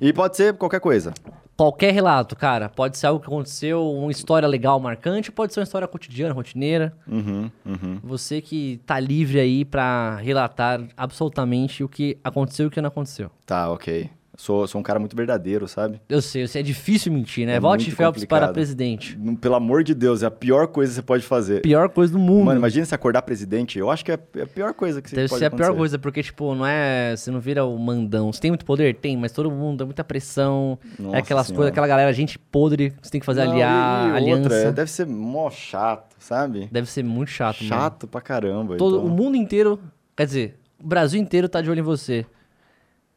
E 0.00 0.12
pode 0.12 0.36
ser 0.36 0.54
qualquer 0.54 0.80
coisa. 0.80 1.14
qualquer 1.56 1.92
relato, 1.94 2.34
cara. 2.34 2.68
Pode 2.68 2.98
ser 2.98 3.06
algo 3.06 3.20
que 3.20 3.26
aconteceu, 3.28 3.88
uma 3.92 4.10
história 4.10 4.48
legal, 4.48 4.80
marcante, 4.80 5.30
pode 5.30 5.54
ser 5.54 5.60
uma 5.60 5.64
história 5.64 5.86
cotidiana, 5.86 6.34
rotineira. 6.34 6.92
Uhum, 7.06 7.48
uhum. 7.64 7.98
Você 8.02 8.40
que 8.40 8.80
tá 8.84 8.98
livre 8.98 9.38
aí 9.38 9.64
pra 9.64 10.16
relatar 10.16 10.80
absolutamente 10.96 11.84
o 11.84 11.88
que 11.88 12.18
aconteceu 12.24 12.64
e 12.64 12.68
o 12.68 12.70
que 12.70 12.80
não 12.80 12.88
aconteceu. 12.88 13.30
Tá, 13.46 13.70
ok. 13.70 14.10
Sou, 14.40 14.66
sou 14.66 14.80
um 14.80 14.82
cara 14.82 14.98
muito 14.98 15.14
verdadeiro, 15.14 15.68
sabe? 15.68 16.00
Eu 16.08 16.22
sei, 16.22 16.44
eu 16.44 16.48
sei, 16.48 16.60
é 16.60 16.64
difícil 16.64 17.12
mentir, 17.12 17.46
né? 17.46 17.56
É 17.56 17.60
Volte 17.60 17.90
Phelps 17.90 18.24
para 18.24 18.38
complicado. 18.46 18.54
presidente. 18.54 19.18
Não- 19.20 19.36
Pelo 19.36 19.54
amor 19.54 19.84
de 19.84 19.94
Deus, 19.94 20.22
é 20.22 20.26
a 20.26 20.30
pior 20.30 20.66
coisa 20.68 20.90
que 20.92 20.94
você 20.96 21.02
pode 21.02 21.22
fazer. 21.24 21.60
Pior 21.60 21.90
coisa 21.90 22.10
do 22.14 22.18
mundo. 22.18 22.46
Mano, 22.46 22.58
imagina 22.58 22.86
se 22.86 22.94
acordar 22.94 23.20
presidente. 23.20 23.78
Eu 23.78 23.90
acho 23.90 24.02
que 24.02 24.10
é 24.10 24.18
é 24.36 24.42
a 24.42 24.46
pior 24.46 24.72
coisa 24.72 25.02
que 25.02 25.10
você 25.10 25.16
Deve 25.16 25.28
pode 25.28 25.38
ser 25.40 25.44
a 25.44 25.50
pior 25.50 25.76
coisa, 25.76 25.98
porque, 25.98 26.22
tipo, 26.22 26.54
não 26.54 26.64
é. 26.64 27.14
Você 27.14 27.30
não 27.30 27.38
vira 27.38 27.66
o 27.66 27.78
mandão. 27.78 28.32
Você 28.32 28.40
tem 28.40 28.50
muito 28.50 28.64
poder? 28.64 28.94
Tem, 28.94 29.14
mas 29.14 29.30
todo 29.30 29.50
mundo, 29.50 29.82
é 29.82 29.84
muita 29.84 30.02
pressão. 30.02 30.78
Nossa 30.98 31.16
é 31.16 31.18
aquelas 31.18 31.46
Senhora. 31.48 31.56
coisas, 31.58 31.72
aquela 31.72 31.86
galera, 31.86 32.10
gente 32.14 32.38
podre, 32.38 32.92
que 32.92 32.96
você 33.02 33.10
tem 33.10 33.20
que 33.20 33.26
fazer 33.26 33.44
Não, 33.44 33.52
aliar, 33.52 34.14
aliança. 34.14 34.42
outra, 34.42 34.56
é, 34.56 34.72
deve 34.72 34.90
ser 34.90 35.06
mó 35.06 35.50
chato, 35.50 36.16
sabe? 36.18 36.66
Deve 36.72 36.88
ser 36.90 37.04
muito 37.04 37.28
chato, 37.28 37.58
mano. 37.58 37.68
Chato 37.68 38.06
pra 38.06 38.22
caramba. 38.22 38.78
Todo, 38.78 38.96
então. 38.96 39.06
O 39.06 39.10
mundo 39.10 39.36
inteiro, 39.36 39.78
quer 40.16 40.24
dizer, 40.24 40.58
o 40.82 40.86
Brasil 40.86 41.20
inteiro 41.20 41.46
tá 41.46 41.60
de 41.60 41.68
olho 41.70 41.80
em 41.80 41.82
você. 41.82 42.24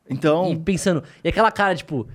Então, 0.09 0.51
E 0.51 0.55
pensando, 0.57 1.03
e 1.23 1.29
aquela 1.29 1.51
cara, 1.51 1.75
tipo, 1.75 2.07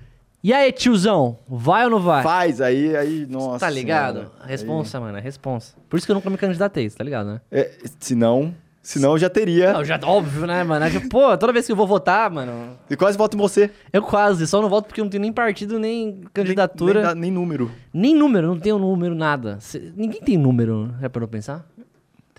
e 0.43 0.53
aí, 0.53 0.71
tiozão, 0.71 1.37
vai 1.47 1.83
ou 1.85 1.89
não 1.89 1.99
vai? 1.99 2.23
faz, 2.23 2.61
aí, 2.61 2.95
aí, 2.95 3.25
nossa. 3.29 3.59
tá 3.65 3.69
ligado? 3.69 4.19
Senhora. 4.19 4.45
Responsa, 4.45 4.99
mano, 4.99 5.17
é 5.17 5.21
responsa. 5.21 5.75
Por 5.89 5.97
isso 5.97 6.05
que 6.05 6.11
eu 6.11 6.15
nunca 6.15 6.29
me 6.29 6.37
candidatei, 6.37 6.89
tá 6.89 7.03
ligado, 7.03 7.27
né? 7.27 7.41
É, 7.51 7.71
se 7.99 8.15
não, 8.15 8.53
se 8.81 8.99
não, 8.99 9.11
eu 9.11 9.17
já 9.17 9.29
teria. 9.29 9.73
Não, 9.73 9.83
já, 9.83 9.99
óbvio, 10.03 10.45
né, 10.47 10.63
mano? 10.63 10.85
É 10.85 10.89
que, 10.91 10.99
Pô, 11.09 11.37
toda 11.37 11.51
vez 11.51 11.65
que 11.65 11.71
eu 11.71 11.75
vou 11.75 11.85
votar, 11.87 12.29
mano, 12.31 12.77
E 12.89 12.95
quase 12.95 13.17
voto 13.17 13.35
em 13.35 13.39
você. 13.39 13.69
eu 13.91 14.01
quase, 14.01 14.47
só 14.47 14.61
não 14.61 14.69
voto 14.69 14.85
porque 14.87 15.01
eu 15.01 15.05
não 15.05 15.09
tenho 15.11 15.21
nem 15.21 15.33
partido, 15.33 15.77
nem 15.77 16.21
candidatura. 16.33 17.01
Nem, 17.01 17.13
nem, 17.15 17.21
nem 17.23 17.31
número. 17.31 17.71
Nem 17.93 18.15
número, 18.15 18.47
não 18.47 18.59
tenho 18.59 18.77
número, 18.79 19.13
nada. 19.15 19.57
Cê- 19.59 19.91
ninguém 19.95 20.21
tem 20.21 20.37
número, 20.37 20.93
é 21.01 21.09
pra 21.09 21.23
eu 21.23 21.27
pensar? 21.27 21.67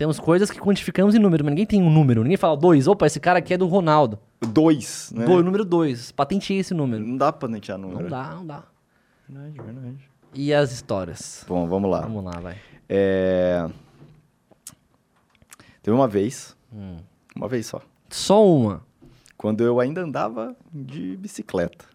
Temos 0.01 0.19
coisas 0.19 0.49
que 0.49 0.59
quantificamos 0.59 1.13
em 1.13 1.19
número, 1.19 1.43
mas 1.45 1.51
ninguém 1.51 1.65
tem 1.67 1.79
um 1.79 1.87
número. 1.87 2.23
Ninguém 2.23 2.35
fala 2.35 2.57
dois, 2.57 2.87
opa, 2.87 3.05
esse 3.05 3.19
cara 3.19 3.37
aqui 3.37 3.53
é 3.53 3.57
do 3.57 3.67
Ronaldo. 3.67 4.17
Dois, 4.41 5.11
né? 5.15 5.25
Dois, 5.27 5.45
número 5.45 5.63
dois. 5.63 6.11
Patenteei 6.11 6.57
esse 6.57 6.73
número. 6.73 7.05
Não 7.05 7.15
dá 7.17 7.31
pra 7.31 7.47
patentear 7.47 7.77
número. 7.77 8.01
Não 8.01 8.09
dá, 8.09 8.29
não 8.33 8.43
dá. 8.47 8.63
Verdade, 9.29 9.61
verdade. 9.61 10.09
E 10.33 10.51
as 10.55 10.71
histórias? 10.71 11.45
Bom, 11.47 11.67
vamos 11.67 11.91
lá. 11.91 12.01
Vamos 12.01 12.23
lá, 12.23 12.31
vai. 12.39 12.57
É... 12.89 13.69
Teve 15.83 15.95
uma 15.95 16.07
vez, 16.07 16.57
Hum. 16.73 16.97
uma 17.35 17.47
vez 17.47 17.67
só, 17.67 17.79
Só 18.09 18.43
uma. 18.43 18.81
quando 19.37 19.61
eu 19.63 19.79
ainda 19.79 20.01
andava 20.01 20.55
de 20.73 21.15
bicicleta. 21.15 21.85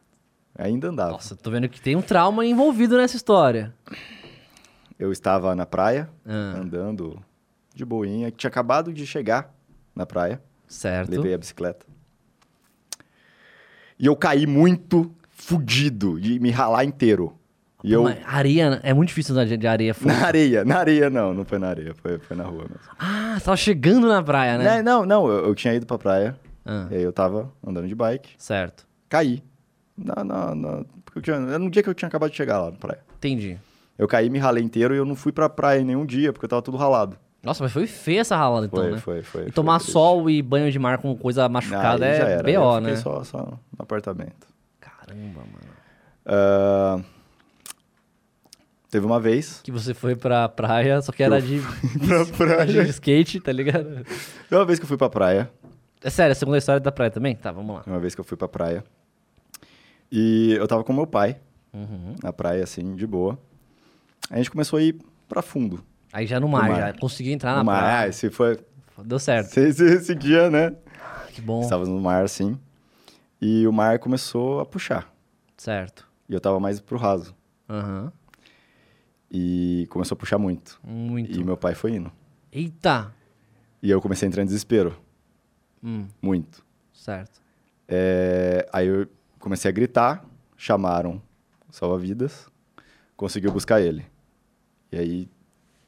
Ainda 0.56 0.90
andava. 0.90 1.10
Nossa, 1.10 1.34
tô 1.34 1.50
vendo 1.50 1.68
que 1.68 1.80
tem 1.80 1.96
um 1.96 2.02
trauma 2.02 2.46
envolvido 2.46 2.96
nessa 2.96 3.16
história. 3.16 3.74
Eu 4.96 5.10
estava 5.10 5.56
na 5.56 5.66
praia, 5.66 6.08
Ah, 6.24 6.54
andando 6.60 7.20
de 7.76 7.84
boinha, 7.84 8.30
tinha 8.30 8.48
acabado 8.48 8.92
de 8.92 9.06
chegar 9.06 9.54
na 9.94 10.06
praia, 10.06 10.42
certo. 10.66 11.10
levei 11.10 11.34
a 11.34 11.38
bicicleta. 11.38 11.84
E 13.98 14.06
eu 14.06 14.16
caí 14.16 14.46
muito 14.46 15.10
fudido, 15.30 16.20
de 16.20 16.38
me 16.40 16.50
ralar 16.50 16.84
inteiro. 16.84 17.34
E 17.84 17.92
eu... 17.92 18.04
Areia, 18.26 18.80
é 18.82 18.92
muito 18.92 19.08
difícil 19.08 19.34
andar 19.34 19.44
de 19.56 19.66
areia. 19.66 19.94
funda. 19.94 20.12
Na 20.14 20.26
areia, 20.26 20.64
na 20.64 20.78
areia 20.78 21.10
não, 21.10 21.32
não 21.34 21.44
foi 21.44 21.58
na 21.58 21.68
areia, 21.68 21.94
foi, 21.94 22.18
foi 22.18 22.36
na 22.36 22.44
rua 22.44 22.62
mesmo. 22.62 22.78
Ah, 22.98 23.36
você 23.38 23.44
tava 23.44 23.56
chegando 23.56 24.08
na 24.08 24.22
praia, 24.22 24.58
né? 24.58 24.64
Né, 24.64 24.82
Não, 24.82 25.04
não, 25.06 25.28
eu, 25.28 25.46
eu 25.46 25.54
tinha 25.54 25.74
ido 25.74 25.86
pra 25.86 25.98
praia, 25.98 26.36
Ah, 26.64 26.88
e 26.90 26.96
aí 26.96 27.02
eu 27.02 27.12
tava 27.12 27.52
andando 27.64 27.86
de 27.86 27.94
bike, 27.94 28.30
certo. 28.38 28.86
caí. 29.08 29.42
Na, 29.96 30.24
na, 30.24 30.54
na- 30.54 30.84
porque 31.04 31.18
eu 31.18 31.22
tinha, 31.22 31.36
era 31.36 31.58
no 31.58 31.70
dia 31.70 31.82
que 31.82 31.88
eu 31.88 31.94
tinha 31.94 32.08
acabado 32.08 32.30
de 32.30 32.36
chegar 32.36 32.60
lá 32.60 32.70
na 32.70 32.76
praia. 32.76 33.00
Entendi. 33.16 33.58
Eu 33.96 34.06
caí, 34.08 34.28
me 34.28 34.38
ralei 34.38 34.62
inteiro 34.62 34.94
e 34.94 34.98
eu 34.98 35.06
não 35.06 35.14
fui 35.14 35.32
pra 35.32 35.48
praia 35.48 35.80
em 35.80 35.84
nenhum 35.84 36.04
dia, 36.04 36.32
porque 36.32 36.44
eu 36.44 36.48
tava 36.50 36.60
tudo 36.60 36.76
ralado. 36.76 37.16
Nossa, 37.46 37.62
mas 37.62 37.72
foi 37.72 37.86
feia 37.86 38.20
essa 38.20 38.36
ralada 38.36 38.66
então, 38.66 38.82
Foi, 38.82 38.90
né? 38.92 38.98
foi, 38.98 39.22
foi. 39.22 39.40
E 39.42 39.44
foi 39.44 39.52
tomar 39.52 39.78
triste. 39.78 39.92
sol 39.92 40.28
e 40.28 40.42
banho 40.42 40.70
de 40.70 40.78
mar 40.78 40.98
com 40.98 41.16
coisa 41.16 41.48
machucada 41.48 42.04
Aí 42.04 42.16
já 42.18 42.28
é 42.28 42.42
BO, 42.42 42.80
né? 42.80 42.96
só, 42.96 43.22
só 43.24 43.38
no 43.38 43.58
apartamento. 43.78 44.46
Caramba, 44.80 45.40
mano. 45.40 45.76
Ah, 46.26 47.00
teve 48.90 49.06
uma 49.06 49.20
vez. 49.20 49.60
Que 49.62 49.70
você 49.70 49.94
foi 49.94 50.16
pra 50.16 50.48
praia, 50.48 51.00
só 51.02 51.12
que 51.12 51.22
era 51.22 51.40
de, 51.40 51.60
pra 52.36 52.64
de 52.66 52.78
skate, 52.90 53.40
tá 53.40 53.52
ligado? 53.52 54.04
Teve 54.04 54.56
uma 54.56 54.64
vez 54.64 54.78
que 54.78 54.84
eu 54.84 54.88
fui 54.88 54.96
pra 54.96 55.08
praia. 55.08 55.50
É 56.02 56.10
sério, 56.10 56.32
a 56.32 56.34
segunda 56.34 56.58
história 56.58 56.80
da 56.80 56.92
praia 56.92 57.10
também? 57.10 57.34
Tá, 57.34 57.50
vamos 57.52 57.76
lá. 57.76 57.82
Uma 57.86 57.98
vez 57.98 58.14
que 58.14 58.20
eu 58.20 58.24
fui 58.24 58.36
pra 58.36 58.46
praia. 58.48 58.84
E 60.10 60.54
eu 60.58 60.66
tava 60.68 60.84
com 60.84 60.92
meu 60.92 61.06
pai 61.06 61.36
Uhum. 61.72 62.14
na 62.22 62.32
praia, 62.32 62.62
assim, 62.64 62.94
de 62.94 63.06
boa. 63.06 63.38
A 64.30 64.36
gente 64.38 64.50
começou 64.50 64.78
a 64.78 64.82
ir 64.82 64.96
pra 65.28 65.42
fundo. 65.42 65.84
Aí 66.16 66.26
já 66.26 66.40
no 66.40 66.48
mar, 66.48 66.70
mar. 66.70 66.76
já 66.78 66.92
consegui 66.98 67.30
entrar 67.30 67.50
no 67.50 67.56
na 67.58 67.64
mar. 67.64 67.78
praia. 67.82 67.98
Ah, 68.04 68.08
esse 68.08 68.30
foi. 68.30 68.58
Deu 69.04 69.18
certo. 69.18 69.54
Esse 69.60 70.14
dia, 70.14 70.48
né? 70.50 70.74
Que 71.34 71.42
bom. 71.42 71.60
Estávamos 71.60 71.90
no 71.90 72.00
mar, 72.00 72.24
assim. 72.24 72.58
E 73.38 73.66
o 73.66 73.72
mar 73.72 73.98
começou 73.98 74.60
a 74.60 74.64
puxar. 74.64 75.14
Certo. 75.58 76.08
E 76.26 76.32
eu 76.32 76.40
tava 76.40 76.58
mais 76.58 76.80
pro 76.80 76.96
raso. 76.96 77.36
Aham. 77.68 78.10
E 79.30 79.86
começou 79.90 80.14
a 80.14 80.18
puxar 80.18 80.38
muito. 80.38 80.80
Muito. 80.82 81.38
E 81.38 81.44
meu 81.44 81.54
pai 81.54 81.74
foi 81.74 81.96
indo. 81.96 82.10
Eita! 82.50 83.12
E 83.82 83.90
eu 83.90 84.00
comecei 84.00 84.26
a 84.26 84.28
entrar 84.30 84.42
em 84.42 84.46
desespero. 84.46 84.96
Hum, 85.84 86.06
Muito. 86.22 86.64
certo. 86.94 87.42
É, 87.86 88.66
aí 88.72 88.86
eu 88.86 89.06
comecei 89.38 89.68
a 89.68 89.72
gritar, 89.72 90.24
chamaram 90.56 91.20
salva-vidas, 91.70 92.48
conseguiu 93.18 93.52
buscar 93.52 93.82
ele. 93.82 94.06
E 94.90 94.96
aí 94.96 95.28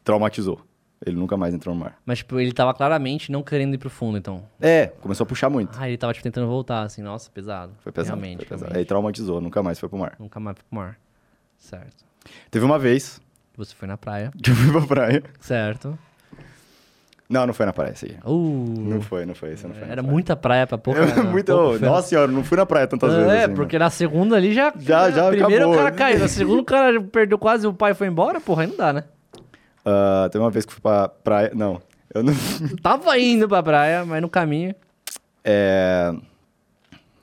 traumatizou. 0.08 0.58
Ele 1.04 1.14
nunca 1.16 1.36
mais 1.36 1.54
entrou 1.54 1.74
no 1.74 1.80
mar. 1.82 1.98
Mas, 2.04 2.18
tipo, 2.18 2.40
ele 2.40 2.50
tava 2.50 2.72
claramente 2.74 3.30
não 3.30 3.42
querendo 3.42 3.74
ir 3.74 3.78
pro 3.78 3.90
fundo, 3.90 4.16
então. 4.18 4.42
É, 4.60 4.86
começou 4.86 5.24
a 5.24 5.26
puxar 5.28 5.48
muito. 5.50 5.78
Ah, 5.78 5.86
ele 5.86 5.96
tava, 5.98 6.12
tipo, 6.14 6.24
tentando 6.24 6.46
voltar, 6.48 6.82
assim. 6.82 7.02
Nossa, 7.02 7.30
pesado. 7.30 7.72
Foi 7.80 7.92
pesado. 7.92 8.16
Realmente, 8.18 8.38
foi 8.38 8.46
pesado. 8.48 8.64
realmente. 8.70 8.78
Aí 8.78 8.84
traumatizou, 8.86 9.40
nunca 9.40 9.62
mais 9.62 9.78
foi 9.78 9.88
pro 9.88 9.98
mar. 9.98 10.16
Nunca 10.18 10.40
mais 10.40 10.56
foi 10.56 10.64
pro 10.68 10.78
mar. 10.78 10.98
Certo. 11.58 12.04
Teve 12.50 12.64
uma 12.64 12.78
vez 12.78 13.20
Você 13.56 13.74
foi 13.74 13.86
na 13.86 13.96
praia. 13.98 14.32
que 14.42 14.50
eu 14.50 14.54
fui 14.56 14.72
pra 14.72 14.86
praia. 14.86 15.22
Certo. 15.40 15.96
Não, 17.28 17.46
não 17.46 17.52
foi 17.52 17.66
na 17.66 17.72
praia 17.74 17.94
aí. 18.02 18.16
Uh, 18.24 18.74
Não 18.88 19.00
foi, 19.02 19.26
não 19.26 19.34
foi. 19.34 19.52
Esse 19.52 19.66
não 19.68 19.74
foi 19.74 19.82
era 19.84 19.96
praia. 20.02 20.10
muita 20.10 20.34
praia 20.34 20.66
pra. 20.66 20.80
Era 20.94 21.22
muito... 21.22 21.52
pouco 21.52 21.74
oh, 21.74 21.78
ferro. 21.78 21.92
nossa 21.92 22.08
senhora, 22.08 22.32
não 22.32 22.42
fui 22.42 22.56
na 22.56 22.64
praia 22.64 22.86
tantas 22.86 23.12
vezes 23.14 23.30
É, 23.30 23.44
assim, 23.44 23.54
porque 23.54 23.78
na 23.78 23.90
segunda 23.90 24.34
ali 24.34 24.54
já... 24.54 24.72
Já- 24.78 25.10
já 25.10 25.28
Primeiro 25.28 25.64
acabou. 25.66 25.74
o 25.74 25.76
cara 25.76 25.92
caiu, 25.92 26.18
na 26.18 26.28
segunda 26.28 26.62
o 26.62 26.64
cara 26.64 27.00
perdeu 27.02 27.38
quase, 27.38 27.66
o 27.66 27.74
pai 27.74 27.92
foi 27.92 28.06
embora, 28.06 28.40
porra, 28.40 28.62
aí 28.62 28.68
não 28.68 28.76
dá, 28.76 28.92
né? 28.94 29.04
Teve 30.30 30.42
uma 30.44 30.50
vez 30.50 30.64
que 30.64 30.72
fui 30.72 30.80
pra 30.82 31.08
praia... 31.08 31.50
Não, 31.54 31.80
eu 32.14 32.22
não... 32.22 32.32
Tava 32.82 33.18
indo 33.18 33.48
pra 33.48 33.62
praia, 33.62 34.04
mas 34.04 34.20
no 34.22 34.28
caminho... 34.28 34.74
É, 35.44 36.12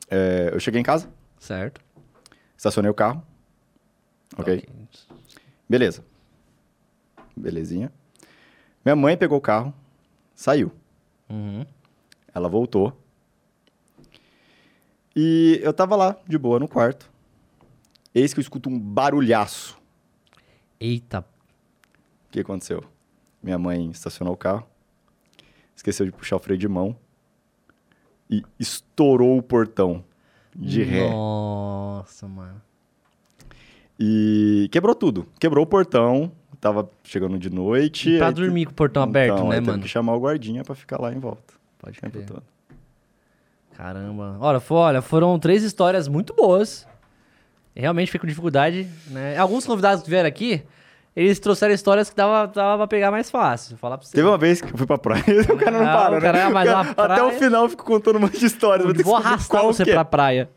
é, 0.10 0.50
eu 0.54 0.60
cheguei 0.60 0.80
em 0.82 0.84
casa, 0.84 1.08
Certo. 1.38 1.80
estacionei 2.58 2.90
o 2.90 2.94
carro. 2.94 3.22
ok? 4.38 4.64
Beleza. 5.70 6.04
Belezinha. 7.36 7.92
Minha 8.84 8.96
mãe 8.96 9.18
pegou 9.18 9.38
o 9.38 9.42
carro, 9.42 9.74
saiu. 10.34 10.72
Uhum. 11.30 11.66
Ela 12.34 12.48
voltou. 12.50 13.00
E 15.16 15.60
eu 15.64 15.74
tava 15.74 15.96
lá, 15.96 16.16
de 16.28 16.38
boa, 16.38 16.60
no 16.60 16.68
quarto. 16.68 17.10
Eis 18.14 18.34
que 18.34 18.40
eu 18.40 18.42
escuto 18.44 18.70
um 18.70 18.80
barulhaço. 18.80 19.78
Eita, 20.80 21.26
que 22.36 22.42
aconteceu? 22.52 22.84
Minha 23.42 23.58
mãe 23.60 23.90
estacionou 23.92 24.34
o 24.34 24.38
carro, 24.38 24.66
esqueceu 25.76 26.06
de 26.06 26.12
puxar 26.12 26.36
o 26.36 26.40
freio 26.40 26.58
de 26.58 26.68
mão 26.68 26.96
e 28.30 28.42
estourou 28.60 29.38
o 29.38 29.44
portão 29.44 30.04
de 30.56 30.82
ré. 30.84 31.10
Nossa, 31.10 32.28
mano. 32.28 32.62
E 34.00 34.68
quebrou 34.72 34.94
tudo. 34.96 35.28
Quebrou 35.40 35.64
o 35.64 35.68
portão, 35.68 36.32
tava 36.60 36.90
chegando 37.04 37.38
de 37.38 37.50
noite. 37.50 38.10
E 38.10 38.18
pra 38.18 38.32
te- 38.34 38.36
dormir 38.42 38.66
com 38.66 38.72
o 38.72 38.76
portão 38.76 39.04
aberto, 39.04 39.36
Então, 39.36 39.50
né, 39.50 39.56
teve 39.56 39.68
mano? 39.68 39.84
que 39.84 39.88
chamar 39.90 40.16
o 40.16 40.20
guardinha 40.20 40.64
pra 40.64 40.76
ficar 40.76 41.00
lá 41.00 41.14
em 41.14 41.20
volta. 41.20 41.54
Pode 41.80 42.00
tempo 42.00 42.14
crer. 42.14 42.26
todo. 42.26 42.44
Caramba. 43.76 44.38
Olha, 44.40 44.62
olha, 44.70 45.02
foram 45.02 45.38
três 45.38 45.64
histórias 45.64 46.08
muito 46.08 46.34
boas. 46.34 46.88
Realmente 47.76 48.08
fiquei 48.08 48.22
com 48.22 48.28
dificuldade, 48.28 48.88
né? 49.08 49.38
Alguns 49.38 49.66
convidados 49.66 50.02
que 50.04 50.10
vieram 50.10 50.28
aqui, 50.30 50.64
eles 51.16 51.40
trouxeram 51.40 51.74
histórias 51.74 52.10
que 52.10 52.16
dava, 52.16 52.48
dava 52.48 52.78
pra 52.80 52.88
pegar 52.88 53.10
mais 53.12 53.30
fácil. 53.32 53.78
Falar 53.78 53.98
pra 53.98 54.06
você. 54.06 54.16
Teve 54.16 54.28
uma 54.28 54.38
vez 54.38 54.60
que 54.62 54.74
eu 54.74 54.78
fui 54.78 54.86
pra 54.86 54.98
praia, 54.98 55.24
o 55.50 55.58
cara 55.58 55.72
não 55.72 55.88
Ah, 55.88 55.98
para, 55.98 56.18
o 56.18 56.22
cara, 56.22 56.38
né? 56.46 56.50
mas 56.50 56.70
cara- 56.70 56.94
praia- 56.94 57.14
Até 57.14 57.24
o 57.24 57.32
final 57.32 57.64
eu 57.64 57.70
fico 57.70 57.84
contando 57.86 58.18
um 58.18 58.20
monte 58.22 58.38
de 58.40 58.46
histórias. 58.46 58.86
Vou, 58.86 59.04
vou 59.04 59.16
arrastar 59.16 59.64
você 59.64 59.84
é. 59.84 59.94
pra 59.94 60.04
praia. 60.06 60.50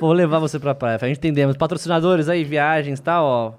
Vou 0.00 0.12
levar 0.12 0.38
você 0.38 0.58
pra 0.58 0.74
praia. 0.74 0.98
A 1.00 1.06
gente 1.06 1.18
entendemos. 1.18 1.56
Patrocinadores 1.56 2.28
aí, 2.28 2.44
viagens 2.44 2.98
e 2.98 3.02
tal, 3.02 3.24
ó. 3.24 3.52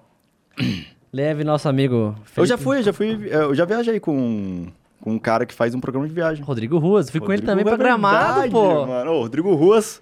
Leve 1.12 1.44
nosso 1.46 1.70
amigo. 1.70 2.14
Eu 2.36 2.46
já 2.46 2.58
Felipe 2.58 2.64
fui, 2.64 2.78
eu 2.80 2.84
já 2.84 2.94
fui, 2.94 3.28
eu 3.32 3.56
já 3.56 3.64
viajei 3.66 4.00
com, 4.02 4.68
com 5.00 5.12
um 5.14 5.20
cara 5.20 5.46
que 5.46 5.54
faz 5.54 5.74
um 5.74 5.80
programa 5.80 6.08
de 6.08 6.14
viagem. 6.14 6.44
Rodrigo 6.44 6.78
Ruas. 6.78 7.10
Fui 7.10 7.22
com 7.22 7.32
ele 7.32 7.42
Rodrigo 7.42 7.52
também 7.52 7.64
pra 7.64 7.74
é 7.74 7.78
Gramado, 7.78 8.26
verdade, 8.42 8.52
pô. 8.52 8.86
Mano. 8.86 9.12
Ô, 9.14 9.22
Rodrigo 9.22 9.56
Ruas, 9.56 10.02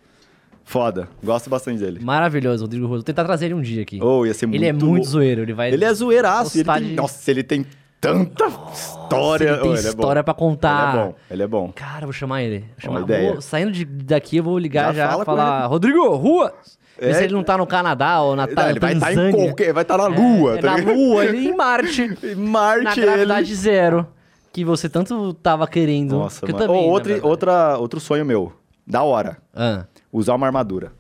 Foda. 0.66 1.08
Gosto 1.24 1.50
bastante 1.50 1.80
dele. 1.80 2.00
Maravilhoso, 2.02 2.64
Rodrigo 2.64 2.86
Roso. 2.86 3.00
Vou 3.00 3.04
tentar 3.04 3.24
trazer 3.26 3.46
ele 3.46 3.54
um 3.54 3.62
dia 3.62 3.82
aqui. 3.82 4.00
Oh, 4.02 4.26
ia 4.26 4.34
ser 4.34 4.46
muito 4.48 4.60
ele 4.60 4.66
é 4.68 4.74
muito 4.74 5.06
zoeiro, 5.06 5.42
ele 5.42 5.54
vai... 5.54 5.72
Ele 5.72 5.84
é 5.84 5.94
zoeiraço. 5.94 6.58
Ele 6.58 6.64
tem... 6.64 6.84
de- 6.90 6.96
Nossa, 6.96 7.32
ele 7.32 7.44
tem 7.44 7.66
tanta 8.00 8.46
história. 8.74 9.50
ele 9.50 9.58
tem 9.58 9.70
Oh, 9.72 9.74
ele 9.76 9.80
é 9.80 9.84
bom. 9.84 9.90
história 9.90 10.24
pra 10.24 10.34
contar. 10.34 10.94
Ele 10.94 10.98
é 11.02 11.06
bom. 11.06 11.16
Ele 11.32 11.44
é 11.44 11.48
bom. 11.48 11.72
Cara, 11.76 12.06
vou 12.06 12.14
chamar 12.14 12.44
ele. 12.44 12.60
Vou 12.60 12.68
chamar- 12.80 13.02
ideia. 13.02 13.32
vou- 13.34 13.42
saindo 13.42 13.72
de, 13.72 13.86
daqui, 13.86 14.38
eu 14.38 14.44
vou 14.44 14.58
ligar 14.58 14.94
Já 14.96 15.12
já, 15.18 15.24
falar... 15.26 15.66
Rodrigo, 15.68 16.16
rua! 16.16 16.54
É, 16.98 17.12
se 17.14 17.24
ele 17.24 17.34
não 17.34 17.44
tá 17.44 17.58
no 17.58 17.66
Canadá 17.66 18.22
ou 18.22 18.36
na 18.36 18.46
Não, 18.46 18.70
ele 18.70 18.80
vai 18.80 18.94
estar 18.94 19.12
em 19.12 19.16
Tanzânia. 19.16 19.34
qualquer. 19.48 19.74
Vai 19.74 19.82
estar 19.82 19.98
na 19.98 20.08
Lua, 20.08 20.58
É, 20.58 20.62
tá 20.62 20.78
na? 20.78 20.92
Lua, 20.94 21.26
ele 21.26 21.48
em 21.50 21.56
Marte. 21.58 22.04
Em 22.24 22.36
Marte, 22.36 22.84
na 22.84 22.92
ele. 22.94 23.02
gravidade 23.02 23.56
zero. 23.56 24.08
Que 24.54 24.64
você 24.64 24.88
tanto 24.88 25.34
tava 25.34 25.66
querendo. 25.68 26.12
Nossa, 26.20 26.46
que 26.46 26.52
eu 26.52 26.56
mano. 26.56 26.68
também, 26.68 26.84
Oh, 26.84 26.86
na 26.88 26.94
outro, 26.94 27.28
outra, 27.28 27.78
outro 27.80 28.00
sonho 28.00 28.24
meu. 28.24 28.54
Da 28.86 29.02
hora. 29.02 29.38
Ah. 29.56 29.86
Usar 30.14 30.36
uma 30.36 30.46
armadura. 30.48 30.94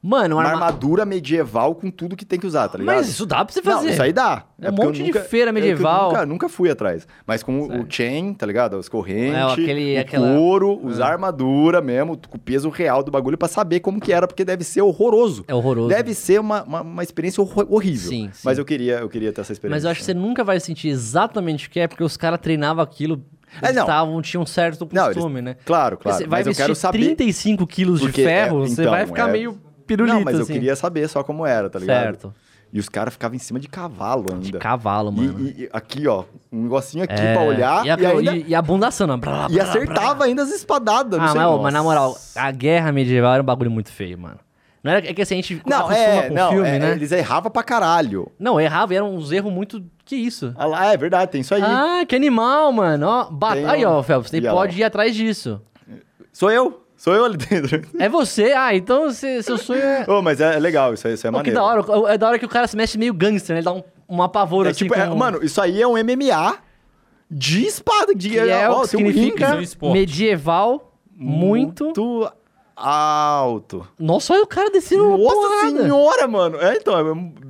Mano, 0.00 0.36
Uma 0.36 0.42
uma 0.44 0.50
arma... 0.50 0.66
armadura 0.66 1.04
medieval 1.04 1.74
com 1.74 1.90
tudo 1.90 2.14
que 2.14 2.24
tem 2.24 2.38
que 2.38 2.46
usar, 2.46 2.68
tá 2.68 2.78
ligado? 2.78 2.94
Mas 2.94 3.08
isso 3.08 3.26
dá 3.26 3.44
pra 3.44 3.52
você 3.52 3.60
fazer. 3.60 3.86
Não, 3.86 3.92
isso 3.92 4.00
aí 4.02 4.12
dá. 4.12 4.44
É 4.62 4.70
um 4.70 4.72
porque 4.72 4.80
eu 4.80 4.86
monte 4.86 4.96
de 4.98 5.02
nunca- 5.02 5.20
feira 5.22 5.50
é 5.50 5.52
medieval. 5.52 6.10
nunca, 6.12 6.24
nunca 6.26 6.48
fui 6.48 6.70
atrás. 6.70 7.04
Mas 7.26 7.42
com 7.42 7.62
o 7.62 7.84
chain, 7.90 8.32
tá 8.32 8.46
ligado? 8.46 8.76
As 8.76 8.88
correntes, 8.88 9.34
É, 9.34 9.42
aquele- 9.42 9.96
o 9.96 10.00
aquela- 10.00 10.34
couro, 10.36 10.80
usar 10.86 11.08
armadura 11.10 11.80
mesmo, 11.80 12.16
com 12.16 12.36
o 12.36 12.40
peso 12.40 12.68
real 12.68 13.02
do 13.02 13.10
bagulho 13.10 13.36
pra 13.36 13.48
saber 13.48 13.80
como 13.80 14.00
que 14.00 14.12
era, 14.12 14.28
porque 14.28 14.44
deve 14.44 14.62
ser 14.62 14.82
horroroso. 14.82 15.44
É 15.48 15.54
horroroso. 15.54 15.88
Deve 15.88 16.14
ser 16.14 16.38
uma, 16.38 16.62
uma, 16.62 16.80
uma 16.82 17.02
experiência 17.02 17.42
horrível. 17.42 18.08
Sim, 18.08 18.30
sim. 18.32 18.42
Mas 18.44 18.56
eu 18.56 18.64
queria, 18.64 19.00
eu 19.00 19.08
queria 19.08 19.32
ter 19.32 19.40
essa 19.40 19.52
experiência. 19.52 19.76
Mas 19.78 19.84
eu 19.84 19.90
acho 19.90 19.98
que 19.98 20.06
você 20.06 20.14
nunca 20.14 20.44
vai 20.44 20.60
sentir 20.60 20.88
exatamente 20.90 21.66
o 21.66 21.70
que 21.70 21.80
é, 21.80 21.88
porque 21.88 22.04
os 22.04 22.16
caras 22.16 22.38
treinavam 22.40 22.84
aquilo. 22.84 23.20
É, 23.62 23.70
Eles 23.70 23.84
tavam, 23.84 24.20
tinham 24.22 24.42
um 24.42 24.46
certo 24.46 24.88
Não, 24.92 25.04
eles- 25.06 25.14
costume, 25.16 25.40
né? 25.42 25.56
Claro, 25.64 25.96
claro. 25.96 26.18
Você 26.18 26.26
vai 26.26 26.40
mas 26.40 26.46
eu 26.46 26.54
quero 26.54 26.74
saber... 26.74 26.98
35 26.98 27.66
quilos 27.66 28.00
de 28.00 28.06
Porque, 28.06 28.24
ferro, 28.24 28.64
é, 28.64 28.68
você 28.68 28.82
então, 28.82 28.90
vai 28.92 29.06
ficar 29.06 29.28
é- 29.28 29.32
meio 29.32 29.58
pirulito, 29.86 30.16
Não, 30.16 30.24
mas 30.24 30.34
eu 30.36 30.42
assim. 30.42 30.52
queria 30.52 30.76
saber 30.76 31.08
só 31.08 31.22
como 31.22 31.44
era, 31.46 31.68
tá 31.70 31.78
ligado? 31.78 32.02
Certo. 32.02 32.34
E 32.70 32.78
os 32.78 32.86
caras 32.86 33.14
ficavam 33.14 33.34
em 33.34 33.38
cima 33.38 33.58
de 33.58 33.66
cavalo 33.66 34.26
ainda. 34.30 34.58
Cavalo, 34.58 35.10
E- 35.10 35.14
mano. 35.16 35.40
E, 35.40 35.62
e 35.62 35.68
aqui, 35.72 36.06
ó, 36.06 36.24
um 36.52 36.64
negocinho 36.64 37.02
aqui 37.04 37.14
É, 37.14 37.32
pra 37.32 37.42
olhar 37.42 37.86
E, 37.86 37.90
a, 37.90 37.96
e, 37.98 38.06
ainda... 38.06 38.36
e, 38.36 38.44
e 38.48 38.54
a 38.54 38.60
bunda 38.60 38.88
ó. 38.88 39.16
Blá, 39.16 39.46
E 39.48 39.54
blá, 39.54 39.62
acertava 39.64 40.14
blá. 40.16 40.26
ainda 40.26 40.42
as 40.42 40.50
espadadas. 40.50 41.18
não 41.18 41.26
Ah, 41.26 41.34
mas, 41.34 41.62
mas 41.62 41.72
na 41.72 41.82
moral, 41.82 42.14
a 42.36 42.50
guerra 42.50 42.92
medieval 42.92 43.32
era 43.32 43.42
um 43.42 43.46
bagulho 43.46 43.70
muito 43.70 43.90
feio, 43.90 44.18
mano. 44.18 44.38
Não 44.82 44.92
era, 44.92 45.08
é 45.10 45.12
que 45.12 45.22
assim, 45.22 45.34
a 45.34 45.36
gente 45.36 45.60
Não, 45.66 45.78
acostuma 45.78 45.98
é, 45.98 46.28
com 46.28 46.34
não, 46.34 46.50
filme, 46.50 46.68
é, 46.68 46.78
né? 46.78 46.92
eles 46.92 47.10
erravam 47.12 47.50
pra 47.50 47.62
caralho. 47.62 48.30
Não, 48.38 48.60
errava, 48.60 48.94
eram 48.94 49.14
uns 49.14 49.32
erros 49.32 49.52
muito... 49.52 49.82
Que 50.04 50.16
isso? 50.16 50.54
Ah 50.56 50.64
lá, 50.66 50.92
é 50.92 50.96
verdade, 50.96 51.30
tem 51.32 51.40
isso 51.42 51.54
aí. 51.54 51.60
Ah, 51.62 52.04
que 52.08 52.14
animal, 52.16 52.72
mano. 52.72 53.06
Ó, 53.06 53.24
bat... 53.30 53.54
Tem 53.56 53.66
Aí, 53.66 53.84
um- 53.84 53.90
ó, 53.90 54.02
Phelps, 54.02 54.30
você 54.30 54.40
pode 54.40 54.72
lá. 54.74 54.78
ir 54.80 54.84
atrás 54.84 55.14
disso. 55.14 55.60
Sou 56.32 56.50
eu, 56.50 56.82
sou 56.96 57.12
eu 57.14 57.24
ali 57.26 57.36
dentro. 57.36 57.82
É 57.98 58.08
você? 58.08 58.52
Ah, 58.52 58.74
então 58.74 59.10
você- 59.10 59.42
seu 59.42 59.58
sonho 59.58 59.82
é... 59.82 60.06
Ô, 60.08 60.22
mas 60.22 60.40
é, 60.40 60.54
é 60.54 60.58
legal, 60.58 60.94
isso, 60.94 61.06
aí- 61.06 61.14
isso 61.14 61.26
é 61.26 61.30
que 61.30 61.36
maneiro. 61.36 61.58
da 61.58 61.64
hora. 61.64 62.12
É 62.14 62.16
da 62.16 62.28
hora 62.28 62.38
que 62.38 62.46
o 62.46 62.48
cara 62.48 62.66
se 62.66 62.76
mexe 62.76 62.96
meio 62.96 63.12
gangster, 63.12 63.52
né? 63.54 63.60
Ele 63.60 63.64
dá 63.66 63.72
um, 63.72 63.82
um 64.08 64.22
apavoro 64.22 64.68
É 64.68 64.70
assim 64.70 64.84
tipo, 64.84 64.94
é- 64.94 65.06
com... 65.08 65.16
mano, 65.16 65.40
isso 65.44 65.60
aí 65.60 65.82
é 65.82 65.86
um 65.86 65.92
MMA 65.98 66.56
de 67.30 67.66
espada. 67.66 68.14
De, 68.14 68.30
que 68.30 68.38
é 68.38 68.68
ó, 68.70 68.72
o 68.72 68.88
que 68.88 68.96
um 68.96 69.00
significa 69.00 69.50
ringue. 69.50 69.64
esporte. 69.64 69.92
medieval 69.92 70.94
muito... 71.14 71.84
muito 71.84 72.32
alto. 72.78 73.86
Nossa, 73.98 74.32
olha 74.32 74.42
o 74.42 74.46
cara 74.46 74.70
descendo 74.70 75.08
uma 75.08 75.18
Nossa 75.18 75.34
porrada. 75.34 75.82
senhora, 75.82 76.28
mano. 76.28 76.58
É, 76.60 76.76
então, 76.76 76.94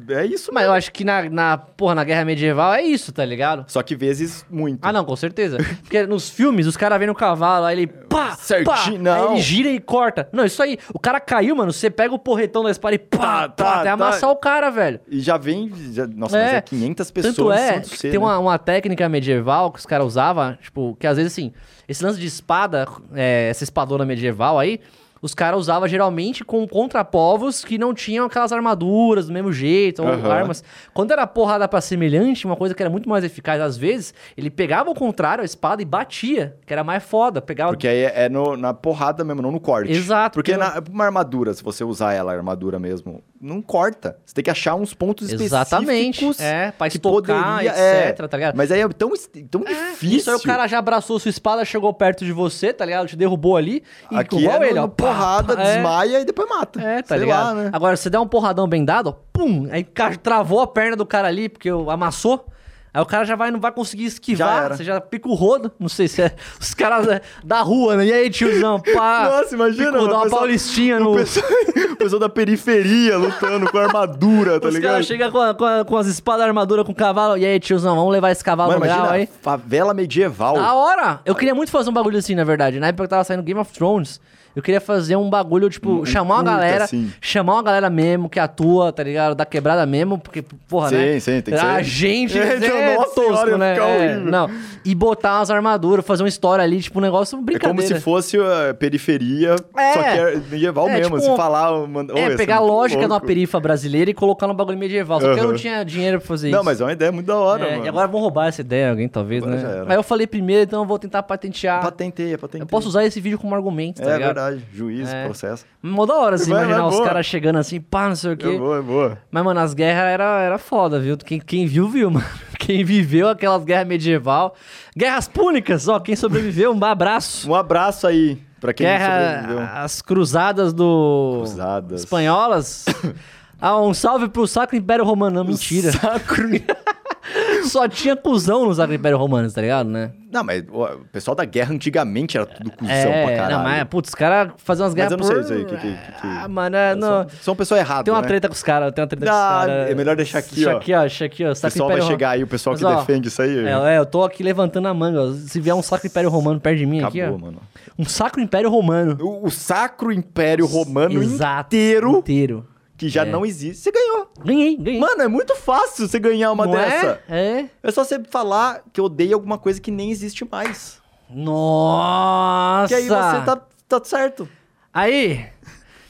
é, 0.09 0.15
é 0.23 0.27
isso 0.27 0.51
Mas 0.53 0.65
eu 0.65 0.73
acho 0.73 0.91
que 0.93 1.05
na, 1.05 1.29
na, 1.29 1.59
porra, 1.59 1.95
na 1.95 2.05
guerra 2.05 2.25
medieval 2.25 2.73
é 2.75 2.83
isso, 2.83 3.13
tá 3.13 3.25
ligado? 3.25 3.65
Só 3.69 3.83
que 3.83 3.95
vezes 3.95 4.45
muito. 4.51 4.79
Ah, 4.83 4.93
não, 4.93 5.05
com 5.05 5.15
certeza. 5.17 5.59
Porque 5.83 6.07
nos 6.07 6.29
filmes, 6.31 6.67
os 6.67 6.77
caras 6.77 6.99
vêm 6.99 7.07
no 7.09 7.15
cavalo, 7.15 7.67
aí 7.67 7.77
ele 7.79 7.87
pá, 7.87 8.33
Certinho, 8.37 8.65
pá, 8.75 8.99
não. 8.99 9.13
aí 9.29 9.33
ele 9.35 9.41
gira 9.43 9.69
e 9.69 9.79
corta. 9.81 10.29
Não, 10.33 10.45
isso 10.45 10.63
aí, 10.63 10.79
o 10.93 10.99
cara 10.99 11.21
caiu, 11.21 11.55
mano, 11.55 11.73
você 11.73 11.91
pega 11.91 12.15
o 12.15 12.19
porretão 12.19 12.63
da 12.63 12.71
espada 12.71 12.95
e 12.95 12.99
pá, 12.99 13.19
Tá, 13.19 13.49
pá, 13.49 13.49
tá, 13.49 13.75
até 13.81 13.85
tá. 13.89 13.93
amassar 13.93 14.31
o 14.31 14.37
cara, 14.37 14.71
velho. 14.71 15.01
E 15.09 15.21
já 15.21 15.37
vem. 15.37 15.71
já- 15.93 16.07
nossa, 16.07 16.39
É. 16.39 16.45
mas 16.45 16.55
é 16.55 16.61
500 16.63 17.11
pessoas 17.11 17.37
Tanto 17.37 17.53
é 17.53 17.83
C, 17.83 17.97
tem 18.11 18.13
né? 18.13 18.19
uma, 18.19 18.39
uma 18.39 18.59
técnica 18.59 19.09
medieval 19.09 19.71
que 19.73 19.79
os 19.79 19.87
caras 19.87 20.07
usavam, 20.07 20.57
tipo, 20.61 20.97
que 20.99 21.07
às 21.07 21.17
vezes 21.17 21.33
assim, 21.33 21.53
esse 21.89 22.03
lance 22.05 22.19
de 22.19 22.27
espada, 22.27 22.87
é, 23.15 23.49
essa 23.51 23.65
espadona 23.65 24.05
medieval 24.05 24.59
aí, 24.59 24.81
os 25.23 25.35
caras 25.35 25.61
usavam 25.61 25.89
geralmente 25.89 26.45
com 26.45 26.67
contrapovos 26.67 27.65
que 27.65 27.79
não 27.79 27.95
tinham 27.95 28.27
aquelas 28.27 28.53
armaduras 28.53 29.27
do 29.27 29.33
mesmo 29.33 29.53
jeito, 29.53 30.03
ou 30.03 30.09
Aham. 30.09 30.31
armas. 30.33 30.65
Quando 30.95 31.13
era 31.13 31.27
porrada 31.27 31.67
pra 31.69 31.81
semelhante, 31.81 32.45
uma 32.47 32.57
coisa 32.57 32.75
que 32.75 32.83
era 32.83 32.91
muito 32.91 33.09
mais 33.09 33.25
eficaz, 33.25 33.61
às 33.61 33.77
vezes, 33.77 34.13
ele 34.37 34.51
pegava 34.51 34.91
o 34.91 34.95
contrário, 34.95 35.43
a 35.43 35.45
espada, 35.45 35.83
e 35.83 35.85
batia, 35.85 36.57
que 36.67 36.73
era 36.73 36.83
mais 36.85 37.03
foda. 37.03 37.41
Pegava. 37.41 37.73
Porque 37.73 37.89
aí 37.89 37.99
é, 38.05 38.25
é 38.25 38.29
no- 38.29 38.57
na 38.57 38.73
porrada 38.75 39.25
mesmo, 39.25 39.43
não 39.43 39.51
no 39.53 39.61
corte. 39.61 39.91
Exato, 39.93 40.35
Porque 40.35 40.53
porque- 40.53 40.65
na, 40.75 40.83
uma 40.91 41.05
armadura, 41.05 41.53
se 41.55 41.63
você 41.63 41.85
usar 41.85 42.13
ela, 42.13 42.33
a 42.33 42.37
armadura 42.37 42.79
mesmo, 42.79 43.23
não 43.41 43.63
corta. 43.63 44.19
Você 44.25 44.35
tem 44.35 44.45
que 44.45 44.51
achar 44.51 44.75
uns 44.75 44.93
pontos 44.95 45.31
Exatamente. 45.33 46.25
específicos. 46.25 46.41
É, 46.41 46.73
pra 46.73 46.87
estocar, 46.89 47.55
poderia- 47.59 47.71
etc, 47.71 48.21
é. 48.21 48.29
tá 48.29 48.37
ligado? 48.37 48.57
Mas 48.57 48.71
aí 48.73 48.81
é 48.81 48.89
tão, 48.89 49.13
tão 49.51 49.61
difícil. 49.63 50.19
Isso 50.19 50.31
aí 50.31 50.37
o 50.37 50.41
cara 50.43 50.67
já 50.67 50.79
abraçou 50.79 51.19
sua 51.19 51.29
espada, 51.29 51.65
chegou 51.65 51.93
perto 51.95 52.25
de 52.25 52.33
você, 52.33 52.73
tá 52.73 52.85
ligado? 52.85 53.07
Te 53.07 53.17
derrubou 53.17 53.57
ali. 53.57 53.83
E 54.11 54.17
Aqui 54.17 54.39
igual 54.39 54.63
é 54.63 54.67
ele, 54.67 54.75
no- 54.75 54.81
ó. 54.81 54.87
no 54.87 54.89
porrada, 55.09 55.53
é. 55.55 55.75
desmaia 55.75 56.21
e 56.21 56.25
depois 56.25 56.49
mata. 56.49 56.81
É, 56.81 57.03
tá 57.03 57.09
Sei 57.09 57.19
ligado? 57.19 57.45
lá, 57.45 57.55
né? 57.55 57.71
Agora, 57.73 57.97
você 57.97 58.09
der 58.11 58.19
um 58.19 58.27
porradão 58.27 58.69
bem 58.69 58.85
dado, 58.85 59.09
ó, 59.11 59.15
pum, 59.33 59.69
aí 59.71 59.85
travou 60.23 60.61
a 60.61 60.67
perna 60.67 60.97
do 60.97 61.07
cara 61.07 61.29
ali, 61.29 61.49
porque 61.49 61.69
amassou. 61.69 62.47
Aí 62.93 63.03
o 63.03 63.07
cara 63.07 63.23
já 63.27 63.37
vai, 63.37 63.51
não 63.51 63.61
vai 63.61 63.71
conseguir 63.71 64.05
Já 64.05 64.09
esquivar, 64.09 64.65
era. 64.65 64.77
você 64.77 64.83
já 64.83 64.99
pica 64.99 65.29
o 65.29 65.35
rodo. 65.35 65.71
Não 65.79 65.91
sei 65.91 66.09
se 66.09 66.23
é 66.23 66.35
os 66.59 66.73
caras 66.73 67.07
da- 67.07 67.21
da 67.45 67.61
rua, 67.61 67.97
né? 67.97 68.07
E 68.07 68.13
aí, 68.13 68.31
tiozão, 68.31 68.81
pá. 68.81 69.29
Nossa, 69.31 69.55
imagina, 69.55 69.93
Pico, 69.93 70.09
dá 70.09 70.15
uma 70.15 70.23
pessoal- 70.23 70.41
paulistinha 70.41 70.99
no... 70.99 71.15
pessoal, 71.15 71.47
o 71.93 71.97
pessoal 71.97 72.19
da 72.19 72.29
periferia 72.31 73.19
lutando 73.19 73.71
com 73.71 73.77
armadura, 73.77 74.59
tá 74.59 74.69
Os 74.69 74.75
ligado? 74.75 74.93
caras 74.93 75.07
chegam 75.07 75.31
com, 75.31 75.55
com, 75.55 75.85
com 75.87 75.97
as 75.99 76.07
espadas 76.07 76.47
armadura 76.47 76.83
com 76.83 76.93
o 76.93 76.95
cavalo. 76.95 77.37
E 77.37 77.45
aí, 77.45 77.61
tiozão, 77.61 77.95
vamos 77.95 78.11
levar 78.11 78.31
esse 78.31 78.43
cavalo 78.43 78.71
Mano, 78.73 78.85
no 78.87 78.91
grau 78.91 79.11
aí. 79.11 79.29
favela 79.43 79.93
medieval. 79.93 80.55
Da 80.55 80.73
hora! 80.75 81.21
Eu 81.27 81.35
queria 81.35 81.55
muito 81.55 81.71
fazer 81.71 81.91
um 81.91 81.93
bagulho 81.93 82.19
assim, 82.19 82.35
na 82.35 82.43
verdade. 82.43 82.81
Na 82.81 82.87
época 82.89 83.05
que 83.05 83.11
tava 83.11 83.23
saindo 83.23 83.43
Game 83.43 83.61
of 83.61 83.71
Thrones, 83.71 84.19
eu 84.59 84.63
queria 84.63 84.81
fazer 84.81 85.17
um 85.17 85.29
bagulho, 85.31 85.69
tipo, 85.71 85.91
Um- 86.01 86.05
chamar 86.07 86.37
uma 86.37 86.43
galera, 86.43 86.85
assim. 86.85 87.11
chamar 87.21 87.55
uma 87.55 87.63
galera 87.63 87.89
mesmo 87.91 88.29
que 88.29 88.39
atua, 88.41 88.93
tá 88.93 89.03
ligado? 89.03 89.35
Da 89.35 89.45
quebrada 89.47 89.85
mesmo, 89.87 90.19
porque, 90.19 90.43
porra, 90.69 90.89
Sim, 90.91 90.97
né? 90.97 91.21
sim, 91.21 91.41
tem 91.41 91.55
que 91.55 91.61
A 91.61 91.77
ser. 91.77 91.85
gente 91.85 92.39
É, 92.39 92.93
é, 92.93 92.97
nossa 92.97 93.15
tosco, 93.15 93.23
senhora, 93.45 93.59
né? 93.59 93.77
É, 93.79 94.17
não. 94.17 94.51
E 94.85 94.95
botar 94.95 95.39
umas 95.39 95.51
armaduras, 95.51 96.05
fazer 96.05 96.23
uma 96.23 96.29
história 96.29 96.63
ali, 96.65 96.81
tipo, 96.81 96.99
um 96.99 97.03
negócio 97.03 97.39
É 97.39 97.43
brincadeira. 97.43 97.77
como 97.77 97.87
se 97.87 98.01
fosse 98.01 98.37
a 98.39 98.75
periferia, 98.75 99.57
É. 99.77 99.93
só 99.93 100.03
que 100.03 100.09
é 100.09 100.37
medieval 100.51 100.89
É, 100.89 100.99
mesmo. 100.99 101.19
tipo, 101.19 101.31
se 101.31 101.37
falar... 101.37 101.87
Mano, 101.87 102.17
É, 102.17 102.37
pegar 102.37 102.57
a 102.57 102.61
lógica 102.61 103.01
de 103.07 103.07
uma 103.13 103.21
perifa 103.21 103.61
brasileira 103.61 104.11
e 104.11 104.15
colocar 104.15 104.47
no 104.47 104.55
bagulho 104.55 104.79
medieval. 104.79 105.21
Só 105.21 105.35
que 105.35 105.41
eu 105.41 105.47
não 105.49 105.55
tinha 105.55 105.85
dinheiro 105.85 106.19
pra 106.19 106.27
fazer 106.27 106.51
Não, 106.51 106.59
isso. 106.59 106.65
mas 106.65 106.81
é 106.81 106.85
uma 106.85 106.93
ideia 106.93 107.13
muito 107.13 107.27
da 107.27 107.37
hora, 107.37 107.65
É, 107.67 107.73
mano. 107.73 107.85
e 107.87 107.89
agora 107.89 108.07
vão 108.09 108.21
roubar 108.21 108.49
essa 108.49 108.61
ideia, 108.61 108.91
alguém 108.91 109.09
talvez, 109.09 109.43
Agora 109.43 109.57
né? 109.61 109.85
Mas 109.87 109.97
eu 109.97 110.03
falei 110.03 110.27
primeiro, 110.27 110.63
então 110.65 110.81
eu 110.83 110.87
vou 110.87 110.99
tentar 110.99 111.23
patentear. 111.23 111.81
Patenteia, 111.83 112.39
patenteia. 112.39 112.63
Eu 112.63 112.67
posso 112.67 112.89
usar 112.89 113.05
esse 113.05 113.21
vídeo 113.21 113.39
como 113.39 113.55
argumento, 113.55 114.03
tá 114.03 114.11
É 114.11 114.15
ligado? 114.17 114.39
Verdade. 114.51 114.67
Juiz, 114.75 115.09
É. 115.09 115.25
processo. 115.25 115.65
Mó 115.83 116.07
da 116.07 116.15
hora, 116.15 116.37
assim, 116.37 116.51
Vai, 116.51 116.65
imaginar 116.65 116.89
vai, 116.89 116.99
os 116.99 117.05
caras 117.07 117.27
chegando 117.27 117.57
assim, 117.59 117.81
pá, 117.81 118.09
não 118.09 118.17
sei 118.17 118.33
o 118.33 118.37
quê. 118.37 118.49
É 118.49 118.59
boa, 118.59 118.79
é 118.79 118.83
boa. 118.83 119.19
Mas, 119.31 119.45
mano, 119.45 119.61
as 119.61 119.75
guerras 119.75 120.05
era, 120.05 120.41
era 120.43 120.59
foda, 120.59 120.99
viu? 120.99 121.17
Quem, 121.17 121.39
quem 121.41 121.67
viu, 121.67 121.89
viu, 121.89 122.11
mano. 122.13 122.27
Quem 122.59 122.85
viveu 122.85 123.29
aquelas 123.29 123.65
guerras 123.65 123.87
medieval. 123.87 124.55
Guerras 124.97 125.29
púnicas, 125.29 125.89
ó, 125.89 125.99
quem 126.01 126.17
sobreviveu, 126.17 126.73
um 126.73 126.85
abraço. 126.85 127.51
Um 127.51 127.55
abraço 127.55 128.07
aí 128.07 128.39
pra 128.61 128.73
quem 128.73 128.87
sobreviveu. 128.87 129.57
Guerra, 129.59 129.83
as 129.83 130.03
cruzadas 130.03 130.73
do... 130.73 131.37
Cruzadas. 131.39 132.01
Espanholas. 132.01 132.85
ah, 133.61 133.81
um 133.81 133.95
salve 133.95 134.29
pro 134.29 134.47
Sacro 134.47 134.77
Império 134.77 135.05
Romano. 135.05 135.37
Não, 135.37 135.45
mentira. 135.45 135.93
Sacro. 135.93 136.49
Só 137.69 137.87
tinha 137.89 138.17
cuzão 138.17 138.65
no 138.65 138.75
Sacro 138.75 138.95
Império 138.95 139.19
Romano, 139.19 139.51
tá 139.51 139.61
ligado, 139.61 139.89
né? 139.89 140.11
Não, 140.31 140.45
mas 140.45 140.63
o 140.71 140.87
pessoal 141.11 141.35
da 141.35 141.45
guerra 141.45 141.73
antigamente 141.75 142.37
era 142.37 142.45
tudo 142.47 142.71
cuzão 142.73 142.95
é, 142.95 143.25
pra 143.27 143.37
caralho. 143.37 143.57
não, 143.57 143.63
mas, 143.65 143.85
putz, 143.85 144.09
os 144.11 144.15
caras 144.15 144.53
faziam 144.59 144.85
umas 144.87 144.95
Mas 144.95 145.09
guerras 145.09 145.13
eu 145.13 145.19
não 145.19 145.27
por... 145.27 145.33
sei 145.33 145.43
isso 145.43 145.53
aí, 145.55 145.65
que- 145.65 145.77
que- 145.77 145.97
que- 145.97 146.27
Ah, 146.27 146.47
mano, 146.49 146.77
é, 146.77 146.95
não... 146.95 147.09
São, 147.09 147.27
são 147.41 147.57
pessoa 147.57 147.81
errada, 147.81 148.05
Tem 148.05 148.13
uma 148.13 148.21
né? 148.23 148.29
treta 148.29 148.49
com 148.49 148.55
os 148.55 148.63
caras, 148.63 148.93
tem 148.93 149.03
uma 149.03 149.09
treta 149.09 149.25
com 149.27 149.33
os 149.33 149.37
Ah, 149.39 149.59
caras. 149.61 149.91
é 149.91 149.95
melhor 149.95 150.17
deixar 150.17 150.39
aqui, 150.39 150.55
deixa 150.57 150.75
ó. 150.75 150.77
aqui, 150.77 150.95
ó. 150.95 151.01
Deixa 151.01 151.25
aqui, 151.25 151.45
ó. 151.45 151.53
O 151.53 151.61
pessoal 151.61 151.89
vai 151.89 152.03
chegar 152.03 152.31
aí, 152.31 152.43
o 152.43 152.47
pessoal 152.47 152.73
Mas, 152.75 152.81
que 152.81 152.87
ó, 152.87 152.95
defende 153.01 153.29
isso 153.29 153.41
aí. 153.43 153.59
É, 153.67 153.95
é, 153.95 153.99
eu 153.99 154.05
tô 154.07 154.23
aqui 154.23 154.43
levantando 154.43 154.87
a 154.89 154.95
manga, 154.95 155.23
ó. 155.23 155.33
Se 155.33 155.59
vier 155.61 155.75
um 155.75 155.83
Sacro 155.83 156.07
Império 156.07 156.29
Romano 156.31 156.61
perto 156.61 156.77
de 156.79 156.87
mim 156.87 157.03
aqui, 157.03 157.21
Acabou, 157.23 157.39
ó. 157.39 157.45
mano. 157.47 157.59
Um 157.99 158.05
Sacro 158.05 158.41
Império 158.43 158.69
Romano. 158.71 159.17
O, 159.21 159.47
o 159.47 159.51
Sacro 159.51 160.13
Império 160.13 160.67
Romano 160.67 161.23
Exato. 161.23 161.75
inteiro, 161.75 162.19
Inteiro. 162.19 162.67
Que 162.99 163.09
já 163.09 163.23
É. 163.23 163.25
não 163.31 163.47
existe, 163.47 163.83
você 163.83 163.93
ganhou. 163.93 164.29
Ganhei, 164.45 164.77
ganhei. 164.77 165.01
Mano, 165.01 165.23
é 165.23 165.29
muito 165.29 165.55
fácil 165.55 166.07
você 166.09 166.19
ganhar 166.19 166.51
uma 166.53 166.67
Não 166.67 166.73
dessa. 166.73 167.23
É? 167.29 167.61
É. 167.61 167.71
É 167.83 167.91
só 167.93 168.05
você 168.05 168.21
falar 168.29 168.83
que 168.93 169.01
odeia 169.01 169.35
alguma 169.35 169.57
coisa 169.57 169.81
que 169.81 169.91
nem 169.91 170.11
existe 170.11 170.45
mais. 170.45 170.99
Nossa! 171.31 172.89
Que 172.89 172.95
aí 172.95 173.03
você 173.05 173.09
tá, 173.45 173.63
tá 173.89 174.01
certo. 174.05 174.49
Aí, 174.93 175.47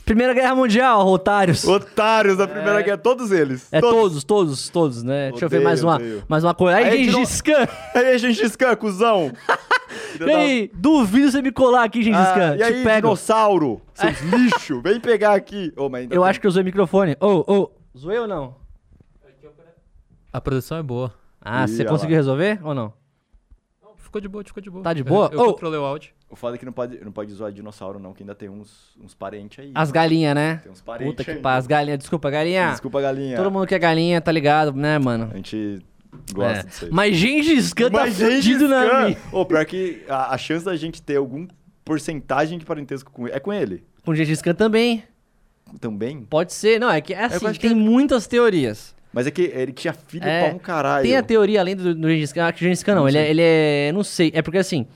Primeira 0.05 0.33
Guerra 0.33 0.55
Mundial, 0.55 1.07
otários. 1.07 1.65
Otários 1.67 2.39
da 2.39 2.49
Primeira 2.49 2.81
Guerra, 2.81 2.97
todos 2.97 3.31
eles. 3.31 3.67
É 3.71 3.81
todos, 3.81 4.25
todos, 4.25 4.69
todos, 4.71 5.03
né? 5.03 5.31
Deixa 5.31 5.45
eu 5.45 5.49
ver 5.51 5.57
Odeio, 5.57 5.65
mais 5.69 5.83
uma, 5.85 5.97
odeio. 5.97 6.25
mais 6.27 6.45
uma 6.45 6.55
coisa. 6.55 6.79
Aí, 6.79 6.85
Aí 6.87 7.05
Gengis 7.11 7.41
Khan. 7.43 7.69
Aí, 7.95 8.19
Gengis 8.19 8.57
Khan, 8.57 8.75
cuzão. 8.77 9.31
E 10.27 10.31
aí, 10.31 10.71
duvido 10.75 11.31
você 11.31 11.43
me 11.43 11.53
colar 11.53 11.85
aqui, 11.85 12.03
Gengis 12.03 12.19
Ah, 12.21 12.35
Khan. 12.35 12.55
e 12.55 12.59
Te 12.59 12.63
aí, 12.65 12.85
pego. 12.85 13.07
dinossauro? 13.09 13.83
Seus 13.95 14.21
lixo, 14.23 14.81
vem 14.83 14.99
pegar 15.01 15.35
aqui. 15.35 15.73
Ô, 15.77 15.89
mas 15.89 16.03
ainda 16.03 16.15
Eu 16.15 16.23
tem- 16.23 16.31
acho 16.31 16.41
que 16.41 16.47
eu 16.47 16.49
usei 16.51 16.63
o 16.63 16.65
microfone. 16.65 17.17
Ô, 17.21 17.45
ô, 17.47 17.71
zoei 17.97 18.19
ou 18.19 18.27
não? 18.27 18.55
A 20.33 20.41
produção 20.41 20.79
é 20.79 20.83
boa. 20.83 21.13
Ah, 21.41 21.65
Ih, 21.65 21.69
você 21.69 21.85
conseguiu 21.85 22.17
lá. 22.17 22.19
resolver 22.19 22.61
ou 22.63 22.75
não? 22.75 22.93
Ficou 23.97 24.21
de 24.21 24.29
boa, 24.29 24.43
ficou 24.45 24.63
de 24.63 24.71
boa. 24.71 24.83
Tá 24.83 24.93
de 24.93 25.01
Eu- 25.01 25.05
boa? 25.05 25.29
Eu, 25.33 25.41
Ô. 25.41 25.45
controlei 25.53 25.79
o 25.79 25.85
áudio. 25.85 26.13
O 26.31 26.37
foda 26.37 26.57
é 26.57 26.59
que 26.59 26.65
não 26.67 26.73
pode, 26.73 27.03
não 27.05 27.11
pode 27.13 27.33
zoar 27.33 27.51
dinossauro, 27.53 27.99
não, 27.99 28.13
que 28.13 28.23
ainda 28.23 28.35
tem 28.35 28.49
uns, 28.49 28.95
uns 29.03 29.15
parentes 29.15 29.59
aí. 29.65 29.73
As 29.75 29.91
galinhas, 29.91 30.35
né? 30.35 30.57
Tem 30.63 30.71
uns 30.73 30.81
parentes 30.83 31.13
Puta 31.15 31.25
que 31.25 31.35
pariu. 31.41 31.59
As 31.59 31.67
galinhas. 31.67 31.99
Desculpa, 32.01 32.31
galinha. 32.31 32.71
Desculpa, 32.71 33.01
galinha. 33.01 33.37
Todo 33.37 33.51
mundo 33.51 33.67
que 33.67 33.75
é 33.75 33.79
galinha, 33.79 34.21
tá 34.21 34.31
ligado, 34.33 34.73
né, 34.75 34.99
mano? 34.99 35.29
A 35.33 35.37
gente 35.37 35.81
É. 36.41 36.63
disso 36.65 36.85
aí. 36.87 36.91
Mas 36.93 37.17
Gengis 37.17 37.73
Khan 37.73 37.91
tá 37.91 38.01
Mas, 38.01 38.19
fudido 38.19 38.69
na 38.69 38.85
Scan- 38.87 39.05
minha. 39.07 39.17
Ô, 39.33 39.45
pior 39.45 39.65
que 39.65 40.03
a, 40.09 40.35
a 40.35 40.39
chance 40.39 40.65
da 40.65 40.77
gente 40.77 41.01
ter 41.03 41.17
algum 41.17 41.47
porcentagem 41.85 42.59
de 42.59 42.65
parentesco 42.65 43.11
com 43.11 43.27
ele 43.27 43.37
é 43.37 43.41
com 43.41 43.53
ele. 43.53 43.85
Com 44.05 44.15
Gengis 44.15 44.43
Khan 44.43 44.55
também. 44.55 45.03
Também. 45.81 46.23
Pode 46.29 46.53
ser. 46.53 46.81
Não, 46.81 46.91
é 46.91 47.01
que 47.01 47.13
é 47.15 47.25
assim, 47.25 47.47
acho 47.47 47.61
que 47.61 47.69
tem 47.69 47.77
é- 47.77 47.81
muitas 47.81 48.27
teorias. 48.27 48.95
Mas 49.13 49.27
é 49.27 49.31
que 49.31 49.43
ele 49.43 49.73
tinha 49.73 49.93
filho 49.93 50.25
É, 50.27 50.45
pra 50.49 50.55
um 50.55 50.59
caralho. 50.59 51.03
Tem 51.03 51.17
a 51.17 51.23
teoria 51.23 51.61
além 51.61 51.75
do, 51.75 51.95
do 51.95 52.09
Gengis 52.09 52.33
Khan. 52.33 52.47
Ah, 52.47 52.53
que 52.53 52.61
o 52.61 52.65
Gengis 52.65 52.83
Khan 52.83 52.95
não. 52.95 53.03
Não 53.03 53.09
ele, 53.09 53.19
é, 53.19 53.31
ele 53.31 53.43
é. 53.43 53.91
Não 53.93 54.03
sei. 54.05 54.31
É 54.35 54.43
porque 54.43 54.59
assim. 54.59 54.87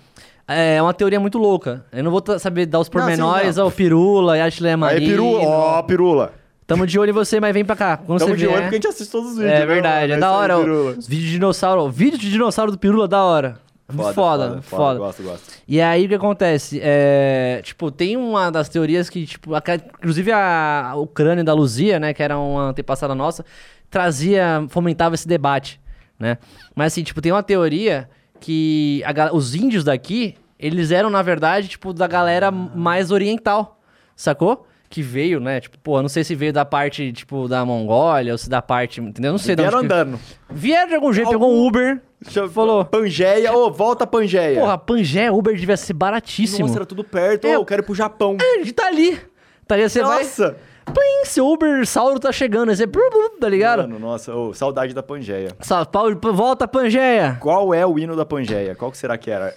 É 0.49 0.83
uma 0.83 0.93
teoria 0.93 1.21
muito 1.21 1.39
louca. 1.39 1.87
Eu 1.93 2.03
não 2.03 2.11
vou 2.11 2.21
ta- 2.21 2.39
saber 2.39 2.67
dar 2.67 2.81
os 2.81 2.89
sim, 2.89 2.93
pormenores 2.93 3.57
não. 3.57 3.65
ao 3.65 3.71
Pirula 3.71 4.37
e 4.37 4.41
a 4.41 4.45
Ashley 4.47 4.71
Aí, 4.73 4.77
Marino. 4.77 5.07
Pirula, 5.11 5.43
ó, 5.47 5.83
Pirula. 5.83 6.35
Tamo 6.67 6.87
de 6.87 6.99
olho 6.99 7.11
em 7.11 7.13
você, 7.13 7.41
mas 7.41 7.53
vem 7.53 7.65
pra 7.65 7.77
cá. 7.77 7.97
Quando 7.97 8.19
Tamo 8.21 8.33
você 8.33 8.37
de 8.37 8.47
olho 8.47 8.53
vier... 8.57 8.63
porque 8.63 8.77
a 8.77 8.79
gente 8.79 8.89
assiste 8.89 9.11
todos 9.11 9.31
os 9.33 9.37
vídeos. 9.37 9.53
É 9.53 9.61
né, 9.61 9.67
verdade, 9.67 10.01
mano? 10.09 10.15
é 10.15 10.19
da 10.19 10.33
hora. 10.33 10.59
Os 10.59 11.07
vídeos 11.07 11.27
de 11.27 11.31
dinossauro. 11.33 11.91
Vídeo 11.91 12.19
de 12.19 12.31
dinossauro 12.31 12.71
do 12.73 12.79
Pirula, 12.79 13.09
da 13.09 13.23
hora. 13.25 13.59
Muito 13.93 14.15
foda, 14.15 14.63
foda. 14.63 14.99
Gosto, 14.99 15.23
gosto. 15.23 15.53
E 15.69 15.81
aí 15.81 16.07
o 16.07 16.09
que 16.09 16.15
acontece? 16.15 16.81
É, 16.83 17.61
tipo, 17.63 17.91
tem 17.91 18.17
uma 18.17 18.51
das 18.51 18.69
teorias 18.69 19.11
que, 19.11 19.27
tipo, 19.27 19.55
a- 19.55 19.63
inclusive 19.99 20.33
a, 20.33 20.93
o 20.97 21.07
crânio 21.07 21.45
da 21.45 21.53
Luzia, 21.53 22.01
né, 22.01 22.15
que 22.15 22.23
era 22.23 22.39
uma 22.39 22.71
antepassada 22.71 23.15
nossa, 23.15 23.45
trazia, 23.91 24.65
fomentava 24.71 25.15
esse 25.15 25.29
debate, 25.29 25.79
né? 26.19 26.39
Mas 26.75 26.93
assim, 26.95 27.03
tipo, 27.03 27.21
tem 27.21 27.33
uma 27.33 27.43
teoria 27.43 28.09
que 28.41 29.03
a 29.05 29.35
os 29.35 29.55
índios 29.55 29.85
daqui, 29.85 30.37
eles 30.59 30.91
eram, 30.91 31.11
na 31.11 31.21
verdade, 31.21 31.69
tipo, 31.69 31.93
da 31.93 32.07
galera 32.07 32.51
mais 32.51 33.11
oriental, 33.11 33.79
sacou? 34.17 34.67
Que 34.93 35.01
veio, 35.01 35.41
né? 35.41 35.59
Tipo, 35.59 35.79
pô, 35.79 35.97
eu 35.97 36.03
não 36.03 36.09
sei 36.11 36.23
se 36.23 36.35
veio 36.35 36.53
da 36.53 36.67
parte, 36.67 37.11
tipo, 37.15 37.49
da 37.49 37.65
Mongólia 37.65 38.33
ou 38.33 38.37
se 38.37 38.47
da 38.51 38.61
parte, 38.61 39.01
entendeu? 39.01 39.31
Eu 39.31 39.33
Não 39.33 39.39
sei 39.39 39.57
Vieram 39.57 39.79
onde 39.79 39.89
que- 39.89 39.95
andando. 39.95 40.21
Vieram 40.51 40.89
de 40.91 40.95
algum 40.97 41.11
jeito, 41.15 41.31
pegou 41.31 41.51
um 41.51 41.67
Uber, 41.67 41.99
Deixa 42.21 42.47
Falou. 42.51 42.85
Pangeia, 42.85 43.53
ô, 43.57 43.71
volta 43.71 44.07
Pangeia. 44.07 44.61
porra, 44.61 44.77
Pangeia, 44.77 45.33
Uber 45.33 45.57
devia 45.57 45.79
ser 45.79 45.95
baratíssimo. 45.95 46.67
Nossa, 46.67 46.79
era 46.81 46.85
tudo 46.85 47.03
perto. 47.03 47.47
É. 47.47 47.55
Eu 47.57 47.65
quero 47.65 47.81
ir 47.83 47.87
pro 47.87 47.95
Japão. 47.95 48.37
A 48.39 48.59
gente 48.59 48.73
tá 48.75 48.87
ali. 48.87 49.19
Tá 49.67 49.77
ali, 49.77 49.89
você 49.89 50.03
vai. 50.03 50.19
Nossa. 50.25 50.57
Plim, 50.85 51.25
seu 51.25 51.47
Uber 51.49 51.87
Sauro 51.87 52.21
tá 52.21 52.31
chegando. 52.31 52.69
Aí 52.69 52.77
você. 52.77 52.85
blu, 52.85 53.03
blu, 53.11 53.31
Tá 53.41 53.49
ligado? 53.49 53.83
Mano, 53.85 53.99
nossa, 53.99 54.35
ô, 54.35 54.53
saudade 54.53 54.93
da 54.93 55.03
Pangeia. 55.03 55.53
Sa- 55.61 55.87
Paulo, 55.87 56.19
volta, 56.35 56.69
Pangeia. 56.69 57.39
Qual 57.41 57.73
é 57.73 57.87
o 57.87 57.99
hino 57.99 58.15
da 58.15 58.27
Pangeia? 58.27 58.75
Qual 58.75 58.91
que 58.91 58.99
será 58.99 59.17
que 59.17 59.31
era? 59.31 59.55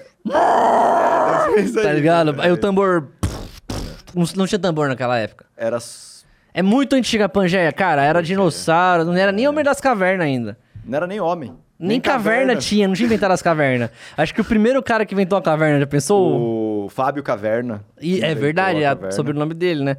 Isso 1.57 1.81
Tá 1.81 1.91
ligado? 1.91 2.35
Aí 2.39 2.51
o 2.51 2.57
tambor. 2.57 3.09
Não, 4.35 4.47
tinha 4.47 4.59
tambor 4.59 4.87
naquela 4.87 5.17
época. 5.17 5.45
Era... 5.57 5.77
É 6.53 6.61
muito 6.61 6.95
antiga 6.95 7.25
a 7.25 7.29
Pangeia, 7.29 7.71
cara. 7.73 8.03
Era 8.03 8.23
dinossauro, 8.23 9.03
não 9.03 9.13
era 9.13 9.31
nem 9.31 9.47
Homem 9.47 9.63
das 9.63 9.81
Cavernas 9.81 10.25
ainda. 10.25 10.57
Não 10.85 10.95
era 10.95 11.07
nem 11.07 11.19
homem. 11.19 11.53
Nem, 11.77 11.99
caverna, 11.99 12.55
tinha, 12.55 12.87
não 12.87 12.95
tinha 12.95 13.05
inventado 13.05 13.31
as 13.31 13.41
cavernas. 13.41 13.89
Acho 14.15 14.33
que 14.33 14.39
o 14.39 14.45
primeiro 14.45 14.81
cara 14.81 15.05
que 15.05 15.13
inventou 15.13 15.37
a 15.37 15.41
caverna, 15.41 15.77
já 15.79 15.85
pensou? 15.87 16.85
O 16.85 16.89
Fábio 16.89 17.21
Caverna. 17.21 17.83
E 17.99 18.23
é 18.23 18.33
verdade, 18.33 18.79
é 18.79 18.83
caverna. 18.83 19.11
sobre 19.11 19.33
o 19.33 19.35
nome 19.35 19.53
dele, 19.53 19.83
né? 19.83 19.97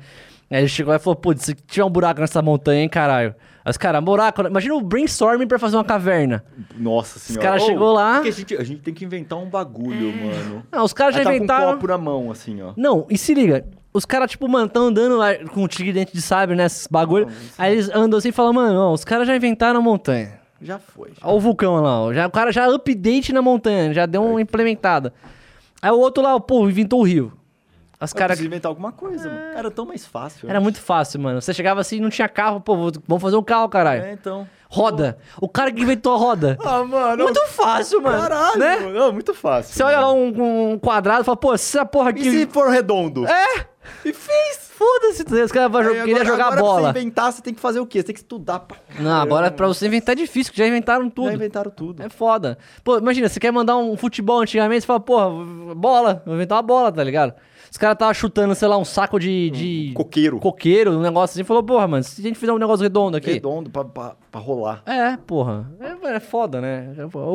Aí 0.51 0.61
ele 0.61 0.69
chegou 0.69 0.95
e 0.95 0.99
falou, 0.99 1.17
putz, 1.17 1.45
se 1.45 1.55
tiver 1.55 1.85
um 1.85 1.91
buraco 1.91 2.21
nessa 2.21 2.41
montanha, 2.41 2.81
hein, 2.81 2.89
caralho. 2.89 3.35
Os 3.69 3.77
caras, 3.77 4.03
buraco, 4.03 4.43
imagina 4.47 4.75
o 4.75 4.81
brainstorming 4.81 5.47
pra 5.47 5.59
fazer 5.59 5.77
uma 5.77 5.85
caverna. 5.85 6.45
Nossa 6.77 7.19
senhora. 7.19 7.43
caras 7.47 7.63
Ô, 7.63 7.67
chegou 7.67 7.93
lá- 7.93 8.21
A 8.21 8.31
gente, 8.31 8.57
a 8.57 8.63
gente 8.63 8.81
tem 8.81 8.95
que 8.95 9.05
inventar 9.05 9.39
um 9.39 9.47
bagulho, 9.51 10.13
mano. 10.17 10.63
Não, 10.71 10.85
os 10.85 10.93
caras 10.93 11.17
já 11.17 11.25
tá 11.25 11.35
inventaram... 11.35 11.65
com 11.65 11.71
um 11.71 11.75
copo 11.75 11.87
na 11.89 11.99
mão, 11.99 12.31
assim, 12.31 12.63
ó. 12.63 12.73
Não, 12.77 13.07
e 13.11 13.19
se 13.19 13.35
liga, 13.35 13.67
os 13.93 14.05
caras, 14.05 14.31
tipo, 14.31 14.49
mano, 14.49 14.69
tão 14.69 14.87
andando 14.87 15.17
lá 15.17 15.35
com 15.35 15.65
o 15.65 15.69
tigre 15.69 15.93
dente 15.93 16.13
de 16.13 16.23
sabre, 16.23 16.55
né, 16.55 16.67
esses 16.67 16.87
bagulho. 16.87 17.27
Aí 17.59 17.73
eles 17.73 17.91
andam 17.93 18.19
assim 18.19 18.29
e 18.29 18.33
falam, 18.33 18.53
mano, 18.53 18.79
ó, 18.79 18.93
os 18.93 19.05
caras 19.05 19.27
já 19.27 19.35
inventaram 19.35 19.81
a 19.81 19.83
montanha. 19.83 20.39
Já 20.63 20.79
foi. 20.79 21.11
já. 21.11 21.27
Olha 21.27 21.37
o 21.37 21.41
vulcão 21.41 21.75
lá, 21.83 22.03
ó. 22.03 22.13
Já, 22.15 22.27
o 22.27 22.31
cara 22.31 22.53
já 22.53 22.67
update 22.73 23.33
na 23.33 23.43
montanha, 23.43 23.93
já 23.93 24.07
deu 24.07 24.23
uma 24.25 24.41
implementada. 24.41 25.13
Aí 25.83 25.91
o 25.91 25.99
outro 25.99 26.23
lá, 26.23 26.39
pô, 26.39 26.69
inventou 26.69 27.01
o 27.01 27.03
rio. 27.05 27.33
Cara, 27.99 28.13
caras... 28.15 28.27
preciso 28.37 28.47
inventar 28.47 28.69
alguma 28.69 28.93
coisa, 28.93 29.29
mano. 29.29 29.41
Era 29.57 29.71
tão 29.71 29.87
mais 29.87 30.05
fácil. 30.05 30.49
Era 30.49 30.61
muito 30.61 30.81
fácil, 30.81 31.21
mano. 31.21 31.41
Você 31.41 31.55
chegava 31.55 31.81
assim, 31.81 31.99
não 32.01 32.11
tinha 32.11 32.29
carro, 32.29 32.61
pô, 32.61 32.77
vamos 33.07 33.23
fazer 33.23 33.37
um 33.37 33.43
carro, 33.43 33.69
caralho. 33.69 34.03
É, 34.05 34.13
então. 34.13 34.47
Roda. 34.69 35.17
O 35.41 35.49
cara 35.49 35.71
que 35.73 35.81
inventou 35.81 36.13
a 36.15 36.17
roda. 36.19 36.59
Ah, 36.65 36.83
mano. 36.85 37.25
Muito 37.25 37.47
fácil, 37.47 38.03
mano. 38.03 38.21
Caralho, 38.21 38.59
né? 38.59 38.77
mano. 38.81 38.93
Não, 38.99 39.13
muito 39.13 39.33
fácil. 39.33 39.75
Você 39.75 39.83
olha 39.83 40.01
lá 40.01 40.09
mano. 40.09 40.43
um, 40.43 40.73
um 40.73 40.79
quadrado 40.79 41.23
e 41.23 41.25
fala, 41.25 41.37
pô, 41.37 41.55
essa 41.55 41.87
porra 41.87 42.11
aqui... 42.11 42.27
E 42.27 42.31
se 42.31 42.47
for 42.47 42.69
redondo? 42.69 43.27
É! 43.27 43.67
E 44.05 44.13
fez. 44.13 44.67
Foda-se, 44.77 45.23
os 45.23 45.51
caras 45.53 45.73
vão 45.73 45.81
Aí 45.81 45.87
jo- 45.87 45.93
agora- 45.93 46.05
queria 46.05 46.25
jogar 46.25 46.45
agora 46.49 46.57
Pra 46.57 46.61
bola. 46.63 46.93
você 46.93 46.99
inventar, 46.99 47.33
você 47.33 47.41
tem 47.41 47.55
que 47.55 47.61
fazer 47.61 47.81
o 47.81 47.87
quê? 47.87 48.01
Você 48.01 48.05
tem 48.09 48.15
que 48.15 48.21
estudar 48.21 48.59
pra 48.61 48.77
Não, 48.99 49.23
agora 49.23 49.51
pra 49.51 49.67
você 49.67 49.87
inventar 49.87 50.13
é 50.13 50.17
difícil, 50.17 50.53
que 50.53 50.59
já 50.59 50.67
inventaram 50.67 51.09
tudo. 51.09 51.29
Já 51.29 51.35
inventaram 51.35 51.71
tudo. 51.71 52.03
É 52.03 52.11
foda. 52.11 52.59
Pô, 52.85 52.99
imagina, 52.99 53.27
você 53.27 53.41
quer 53.41 53.51
mandar 53.51 53.79
um 53.79 53.97
futebol 53.97 54.41
antigamente, 54.43 54.83
você 54.83 54.87
fala, 54.87 55.01
porra, 55.01 55.31
bola, 55.75 56.23
vou 56.27 56.35
inventar 56.35 56.57
uma 56.57 56.63
bola, 56.63 56.93
tá 56.93 57.03
ligado? 57.03 57.33
Os 57.77 57.79
caras 57.79 57.95
estavam 57.97 58.15
chutando, 58.15 58.55
sei 58.55 58.67
lá, 58.69 58.79
um 58.79 58.87
saco 58.87 59.21
de. 59.21 59.51
de 59.51 59.93
Coqueiro. 59.95 60.39
coqueiro, 60.39 60.93
um 60.93 61.03
negócio 61.03 61.35
assim, 61.35 61.45
falou, 61.45 61.63
porra, 61.63 61.87
mano, 61.87 62.03
se 62.03 62.19
a 62.23 62.25
gente 62.25 62.39
fizer 62.39 62.51
um 62.51 62.57
negócio 62.57 62.83
redondo 62.83 63.19
aqui. 63.19 63.33
Redondo 63.33 63.69
pra, 63.69 63.85
pra, 63.85 64.17
pra 64.33 64.41
rolar. 64.41 64.83
É, 64.87 65.15
porra. 65.19 65.71
É, 65.79 66.15
é 66.15 66.19
foda, 66.21 66.59
né? 66.59 66.95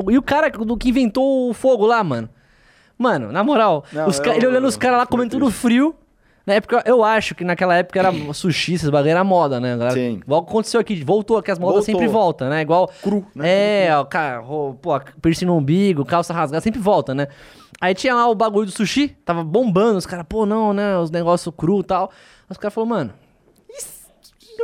E 0.09 0.17
o 0.17 0.21
cara 0.23 0.49
do 0.49 0.75
que 0.75 0.89
inventou 0.89 1.47
o 1.47 1.53
fogo 1.53 1.85
lá, 1.85 2.03
mano? 2.03 2.27
Mano, 2.97 3.31
na 3.31 3.43
moral, 3.43 3.85
Não, 3.93 4.07
os 4.07 4.19
ca- 4.19 4.31
eu- 4.31 4.37
ele 4.37 4.47
olhando 4.47 4.65
os 4.65 4.75
caras 4.75 4.97
lá 4.97 5.05
comendo 5.05 5.29
tudo 5.29 5.51
frio. 5.51 5.93
Na 6.45 6.55
época, 6.55 6.83
eu 6.85 7.03
acho 7.03 7.35
que 7.35 7.43
naquela 7.43 7.75
época 7.75 7.99
era 7.99 8.11
sushi, 8.33 8.73
esses 8.73 8.89
bagulho 8.89 9.11
era 9.11 9.23
moda, 9.23 9.59
né? 9.59 9.77
galera? 9.77 9.93
Sim. 9.93 10.21
Igual 10.23 10.41
aconteceu 10.41 10.79
aqui, 10.79 11.03
voltou 11.03 11.37
aqui, 11.37 11.51
as 11.51 11.59
modas 11.59 11.85
Voltou. 11.85 11.93
sempre 11.93 12.07
voltam, 12.07 12.49
né? 12.49 12.61
Igual. 12.61 12.89
Cru, 13.01 13.25
né? 13.35 13.85
É, 13.85 13.97
ó, 13.97 14.03
cara, 14.03 14.41
pô, 14.41 14.99
piercing 15.21 15.45
no 15.45 15.57
umbigo, 15.57 16.03
calça 16.05 16.33
rasgada, 16.33 16.61
sempre 16.61 16.79
volta, 16.79 17.13
né? 17.13 17.27
Aí 17.79 17.93
tinha 17.95 18.13
lá 18.15 18.27
o 18.27 18.35
bagulho 18.35 18.65
do 18.65 18.71
sushi, 18.71 19.09
tava 19.25 19.43
bombando, 19.43 19.97
os 19.97 20.05
caras, 20.05 20.25
pô, 20.27 20.45
não, 20.45 20.73
né? 20.73 20.97
Os 20.97 21.09
negócios 21.09 21.53
cru 21.55 21.79
e 21.79 21.83
tal. 21.83 22.11
Os 22.49 22.57
caras 22.57 22.73
falaram, 22.73 22.89
mano. 22.89 23.13
Isso, 23.69 24.07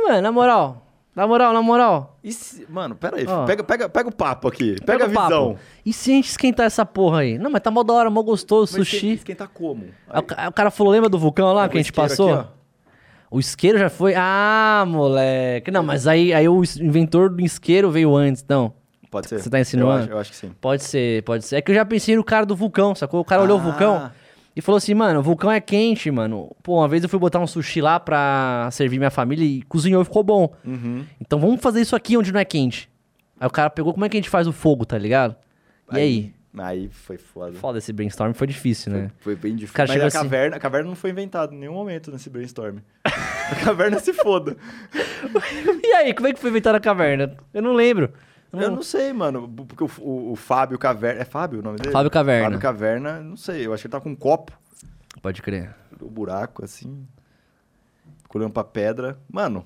mano, 0.04 0.20
na 0.22 0.32
moral. 0.32 0.87
Na 1.18 1.26
moral, 1.26 1.52
na 1.52 1.60
moral. 1.60 2.16
Se- 2.24 2.64
Mano, 2.68 2.94
pera 2.94 3.16
aí. 3.16 3.26
Ó. 3.26 3.44
Pega, 3.44 3.64
pega, 3.64 3.88
pega 3.88 4.08
o 4.08 4.12
papo 4.14 4.46
aqui. 4.46 4.76
Pega, 4.86 5.04
a 5.04 5.08
o 5.08 5.12
papo. 5.12 5.28
visão. 5.28 5.56
E 5.84 5.92
se 5.92 6.12
a 6.12 6.14
gente 6.14 6.28
esquentar 6.28 6.66
essa 6.66 6.86
porra 6.86 7.20
aí? 7.20 7.36
Não, 7.38 7.50
mas 7.50 7.60
tá 7.60 7.70
mó 7.72 7.82
da 7.82 7.92
hora, 7.92 8.08
mó 8.08 8.22
gostoso, 8.22 8.78
Mas 8.78 8.88
sushi. 8.88 9.14
Esquentar 9.14 9.48
como? 9.48 9.86
Aí 10.08 10.48
o, 10.48 10.52
cara 10.52 10.70
falou, 10.70 10.92
lembra 10.92 11.08
do 11.08 11.18
vulcão 11.18 11.52
lá 11.52 11.62
Pega 11.62 11.72
que 11.72 11.78
a 11.78 11.82
gente 11.82 11.92
passou? 11.92 12.32
aqui, 12.34 12.48
o 13.32 13.40
isqueiro 13.40 13.78
já 13.78 13.90
foi. 13.90 14.14
Ah, 14.16 14.84
moleque. 14.86 15.70
Não, 15.72 15.82
mas 15.82 16.06
aí, 16.06 16.32
aí 16.32 16.48
o 16.48 16.62
inventor 16.80 17.30
do 17.30 17.40
isqueiro 17.44 17.90
veio 17.90 18.14
antes, 18.14 18.44
não. 18.48 18.66
ó. 18.66 18.70
Pode 19.10 19.28
ser. 19.28 19.40
Você 19.40 19.50
tá 19.50 19.58
insinuando? 19.58 20.00
Eu 20.02 20.02
acho, 20.04 20.10
eu 20.12 20.18
acho 20.18 20.30
que 20.30 20.36
sim. 20.36 20.52
Pode 20.60 20.84
ser, 20.84 21.22
pode 21.24 21.44
ser. 21.44 21.56
É 21.56 21.60
que 21.62 21.70
eu 21.70 21.74
já 21.74 21.84
pensei 21.84 22.14
no 22.14 22.22
cara 22.22 22.46
do 22.46 22.54
vulcão, 22.54 22.94
sacou? 22.94 23.20
O 23.20 23.24
cara 23.24 23.42
olhou 23.42 23.56
o 23.58 23.60
Ah. 23.60 23.64
vulcão 23.64 24.10
e 24.58 24.60
falou 24.60 24.76
assim, 24.78 24.92
mano, 24.92 25.20
o 25.20 25.22
vulcão 25.22 25.48
é 25.52 25.60
quente, 25.60 26.10
mano. 26.10 26.50
Pô, 26.64 26.78
uma 26.80 26.88
vez 26.88 27.00
eu 27.04 27.08
fui 27.08 27.16
botar 27.16 27.38
um 27.38 27.46
sushi 27.46 27.80
lá 27.80 28.00
pra 28.00 28.68
servir 28.72 28.98
minha 28.98 29.08
família 29.08 29.44
e 29.44 29.62
cozinhou 29.62 30.02
e 30.02 30.04
ficou 30.04 30.24
bom. 30.24 30.52
Uhum. 30.64 31.04
Então 31.20 31.38
vamos 31.38 31.60
fazer 31.60 31.80
isso 31.80 31.94
aqui 31.94 32.16
onde 32.16 32.32
não 32.32 32.40
é 32.40 32.44
quente. 32.44 32.90
Aí 33.38 33.46
o 33.46 33.50
cara 33.50 33.70
pegou, 33.70 33.92
como 33.92 34.04
é 34.04 34.08
que 34.08 34.16
a 34.16 34.20
gente 34.20 34.28
faz 34.28 34.48
o 34.48 34.52
fogo, 34.52 34.84
tá 34.84 34.98
ligado? 34.98 35.36
E 35.92 35.96
aí? 35.96 36.34
Aí 36.58 36.88
foi 36.88 37.16
foda. 37.18 37.52
Foda, 37.52 37.78
esse 37.78 37.92
brainstorm 37.92 38.32
foi 38.32 38.48
difícil, 38.48 38.92
né? 38.92 39.12
Foi 39.20 39.36
bem 39.36 39.52
difícil. 39.54 39.76
cara 39.76 39.88
Mas 39.92 40.02
a 40.02 40.06
assim- 40.06 40.18
caverna, 40.18 40.56
a 40.56 40.58
caverna 40.58 40.88
não 40.88 40.96
foi 40.96 41.10
inventada 41.10 41.54
em 41.54 41.58
nenhum 41.58 41.74
momento 41.74 42.10
nesse 42.10 42.28
brainstorm. 42.28 42.78
a 43.04 43.54
caverna 43.64 44.00
se 44.00 44.12
foda. 44.12 44.56
E 45.84 45.92
aí, 45.92 46.12
como 46.14 46.26
é 46.28 46.32
que 46.32 46.40
foi 46.40 46.50
inventar 46.50 46.74
a 46.74 46.80
caverna? 46.80 47.36
Eu 47.54 47.62
não 47.62 47.74
lembro. 47.74 48.12
Eu 48.52 48.70
não 48.70 48.82
sei, 48.82 49.12
mano. 49.12 49.48
Porque 49.66 49.84
o, 49.84 49.90
o- 50.00 50.32
o 50.32 50.36
Fábio 50.36 50.78
Caverna. 50.78 51.20
É 51.20 51.24
Fábio 51.24 51.60
o 51.60 51.62
nome 51.62 51.78
dele? 51.78 51.92
Fábio 51.92 52.10
Caverna. 52.10 52.44
Fábio 52.44 52.58
Caverna, 52.60 53.20
não 53.20 53.36
sei. 53.36 53.66
Eu 53.66 53.72
acho 53.74 53.82
que 53.82 53.86
ele 53.86 53.92
tá 53.92 54.00
com 54.00 54.10
um 54.10 54.16
copo, 54.16 54.52
Pode 55.20 55.42
crer. 55.42 55.74
o 56.00 56.08
buraco 56.08 56.64
assim. 56.64 57.06
Colhendo 58.28 58.50
pra 58.52 58.64
pedra. 58.64 59.18
Mano, 59.30 59.64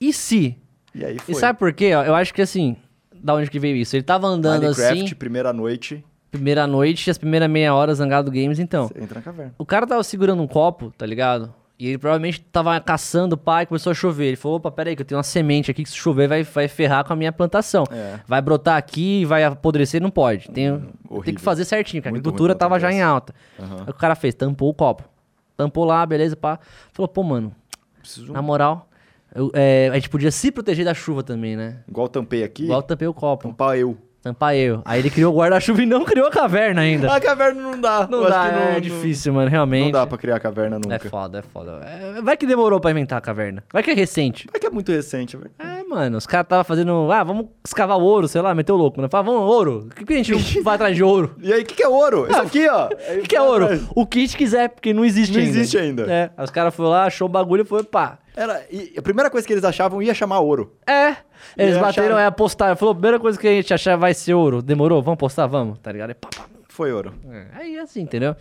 E 0.00 0.12
se? 0.12 0.56
e 0.94 1.04
aí 1.04 1.18
foi. 1.18 1.34
E 1.34 1.38
sabe 1.38 1.58
por 1.58 1.72
quê? 1.72 1.86
Eu 1.86 2.14
acho 2.14 2.32
que 2.34 2.42
assim, 2.42 2.76
da 3.14 3.34
onde 3.34 3.50
que 3.50 3.58
veio 3.58 3.76
isso? 3.76 3.96
Ele 3.96 4.02
tava 4.02 4.26
andando 4.26 4.62
Minecraft, 4.62 5.04
assim, 5.04 5.14
primeira 5.14 5.52
noite, 5.52 6.04
primeira 6.30 6.66
noite, 6.66 7.10
as 7.10 7.16
primeiras 7.18 7.48
meia 7.50 7.74
hora 7.74 7.94
zangado 7.94 8.30
games, 8.30 8.58
então. 8.58 8.88
você 8.88 9.00
entra 9.00 9.20
na 9.20 9.22
caverna. 9.24 9.54
O 9.58 9.64
cara 9.66 9.86
tava 9.86 10.02
segurando 10.02 10.42
um 10.42 10.46
copo, 10.48 10.92
tá 10.98 11.06
ligado? 11.06 11.52
E 11.78 11.88
ele 11.88 11.98
provavelmente 11.98 12.40
tava 12.40 12.80
caçando 12.80 13.34
o 13.34 13.38
pai 13.38 13.64
e 13.64 13.66
começou 13.66 13.90
a 13.90 13.94
chover. 13.94 14.28
Ele 14.28 14.36
falou, 14.36 14.56
opa, 14.56 14.70
peraí, 14.70 14.96
que 14.96 15.02
eu 15.02 15.06
tenho 15.06 15.18
uma 15.18 15.22
semente 15.22 15.70
aqui 15.70 15.82
que 15.82 15.90
se 15.90 15.96
chover 15.96 16.26
vai, 16.26 16.42
vai 16.42 16.68
ferrar 16.68 17.04
com 17.04 17.12
a 17.12 17.16
minha 17.16 17.30
plantação. 17.30 17.84
É. 17.90 18.18
Vai 18.26 18.40
brotar 18.40 18.76
aqui, 18.78 19.26
vai 19.26 19.44
apodrecer, 19.44 20.00
não 20.00 20.10
pode. 20.10 20.48
Tem... 20.50 20.72
O, 21.08 21.22
Tem 21.22 21.34
que 21.34 21.40
fazer 21.40 21.66
certinho, 21.66 22.02
cara. 22.02 22.14
A 22.14 22.18
agricultura 22.18 22.54
tava 22.54 22.80
já 22.80 22.90
em 22.90 23.02
alta. 23.02 23.34
Aham. 23.60 23.82
Aí 23.86 23.90
o 23.90 23.94
cara 23.94 24.14
fez, 24.14 24.34
tampou 24.34 24.70
o 24.70 24.74
copo. 24.74 25.04
Tampou 25.54 25.84
lá, 25.84 26.04
beleza, 26.06 26.34
pá. 26.34 26.58
Falou, 26.92 27.08
pô, 27.08 27.22
mano, 27.22 27.52
Preciso 28.00 28.32
na 28.32 28.40
moral, 28.40 28.88
eu- 29.34 29.50
é, 29.52 29.88
a 29.92 29.94
gente 29.96 30.08
podia 30.08 30.30
se 30.30 30.50
proteger 30.50 30.84
da 30.84 30.94
chuva 30.94 31.22
também, 31.22 31.56
né? 31.56 31.78
Igual 31.88 32.08
tampei 32.08 32.42
aqui, 32.42 32.64
Igual 32.64 32.82
tampei 32.82 33.06
o 33.08 33.12
copo. 33.14 33.48
tampar 33.48 33.76
eu. 33.76 33.98
Tampar 34.26 34.56
eu. 34.56 34.82
Aí 34.84 34.98
ele 35.00 35.08
criou 35.08 35.32
o 35.32 35.38
guarda-chuva 35.38 35.82
e 35.82 35.86
não 35.86 36.04
criou 36.04 36.26
a 36.26 36.30
caverna 36.32 36.80
ainda. 36.80 37.06
A 37.14 37.20
caverna 37.20 37.62
não 37.62 37.80
dá. 37.80 38.08
Não 38.10 38.18
Eu 38.22 38.24
acho 38.24 38.32
dá, 38.34 38.48
que 38.48 38.54
não- 38.56 38.62
é 38.62 38.72
não- 38.72 38.80
difícil, 38.80 39.32
mano, 39.32 39.48
realmente. 39.48 39.84
Não 39.84 39.92
dá 39.92 40.04
pra 40.06 40.18
criar 40.18 40.40
caverna 40.40 40.80
nunca. 40.80 40.96
É 40.96 40.98
foda, 40.98 41.38
é 41.38 41.42
foda. 41.42 41.80
É, 41.84 42.20
vai 42.20 42.36
que 42.36 42.44
demorou 42.44 42.80
pra 42.80 42.90
inventar 42.90 43.18
a 43.18 43.20
caverna. 43.20 43.62
Vai 43.72 43.84
que 43.84 43.90
é 43.92 43.94
recente. 43.94 44.48
É 44.52 44.58
que 44.58 44.66
é 44.66 44.70
muito 44.70 44.90
recente, 44.90 45.36
velho. 45.36 45.50
É, 45.60 45.84
mano, 45.84 46.18
os 46.18 46.26
caras 46.26 46.48
tava 46.48 46.64
fazendo. 46.64 47.10
Ah, 47.12 47.22
vamos 47.22 47.46
escavar 47.64 47.96
ouro, 47.98 48.26
sei 48.26 48.40
lá, 48.42 48.52
meteu 48.52 48.74
o 48.74 48.78
louco, 48.78 49.00
né? 49.00 49.08
Fala, 49.08 49.22
vamos, 49.24 49.42
ouro. 49.42 49.88
Por 49.94 50.04
que 50.04 50.12
a 50.14 50.16
gente 50.16 50.32
não 50.32 50.40
vai 50.64 50.74
atrás 50.74 50.96
de 50.96 51.04
ouro? 51.04 51.36
E 51.40 51.52
aí, 51.52 51.62
o 51.62 51.64
que, 51.64 51.74
que 51.76 51.82
é 51.84 51.88
ouro? 51.88 52.26
Isso 52.28 52.40
aqui, 52.40 52.68
ó. 52.68 52.86
O 52.86 52.88
que, 53.20 53.28
que 53.28 53.36
é 53.36 53.42
ouro? 53.42 53.68
O 53.94 54.04
que 54.04 54.18
a 54.18 54.22
gente 54.22 54.36
quiser, 54.36 54.70
porque 54.70 54.92
não 54.92 55.04
existe 55.04 55.32
Não 55.36 55.40
ainda. 55.44 55.50
existe 55.58 55.78
ainda. 55.78 56.02
É, 56.12 56.30
aí 56.36 56.44
os 56.44 56.50
caras 56.50 56.74
foram 56.74 56.90
lá, 56.90 57.04
achou 57.04 57.26
o 57.26 57.30
bagulho 57.30 57.62
e 57.62 57.64
foi, 57.64 57.84
pá. 57.84 58.18
Era, 58.36 58.62
a 58.98 59.02
primeira 59.02 59.30
coisa 59.30 59.46
que 59.46 59.52
eles 59.54 59.64
achavam 59.64 60.02
ia 60.02 60.12
chamar 60.12 60.40
ouro. 60.40 60.74
É. 60.86 61.16
Eles 61.56 61.74
bateram, 61.78 61.88
acharam- 61.88 62.18
é, 62.18 62.26
apostaram. 62.26 62.76
Falou, 62.76 62.94
primeira 62.94 63.18
coisa 63.18 63.38
que 63.38 63.48
a 63.48 63.52
gente 63.52 63.72
achar 63.72 63.96
vai 63.96 64.12
ser 64.12 64.34
ouro. 64.34 64.60
Demorou? 64.60 65.02
Vamos 65.02 65.18
postar? 65.18 65.46
Vamos, 65.46 65.78
tá 65.78 65.90
ligado? 65.90 66.10
E 66.10 66.14
pá, 66.14 66.28
pá. 66.36 66.44
Foi 66.68 66.92
ouro. 66.92 67.14
É, 67.30 67.46
Aí 67.54 67.78
assim, 67.78 68.02
entendeu? 68.02 68.36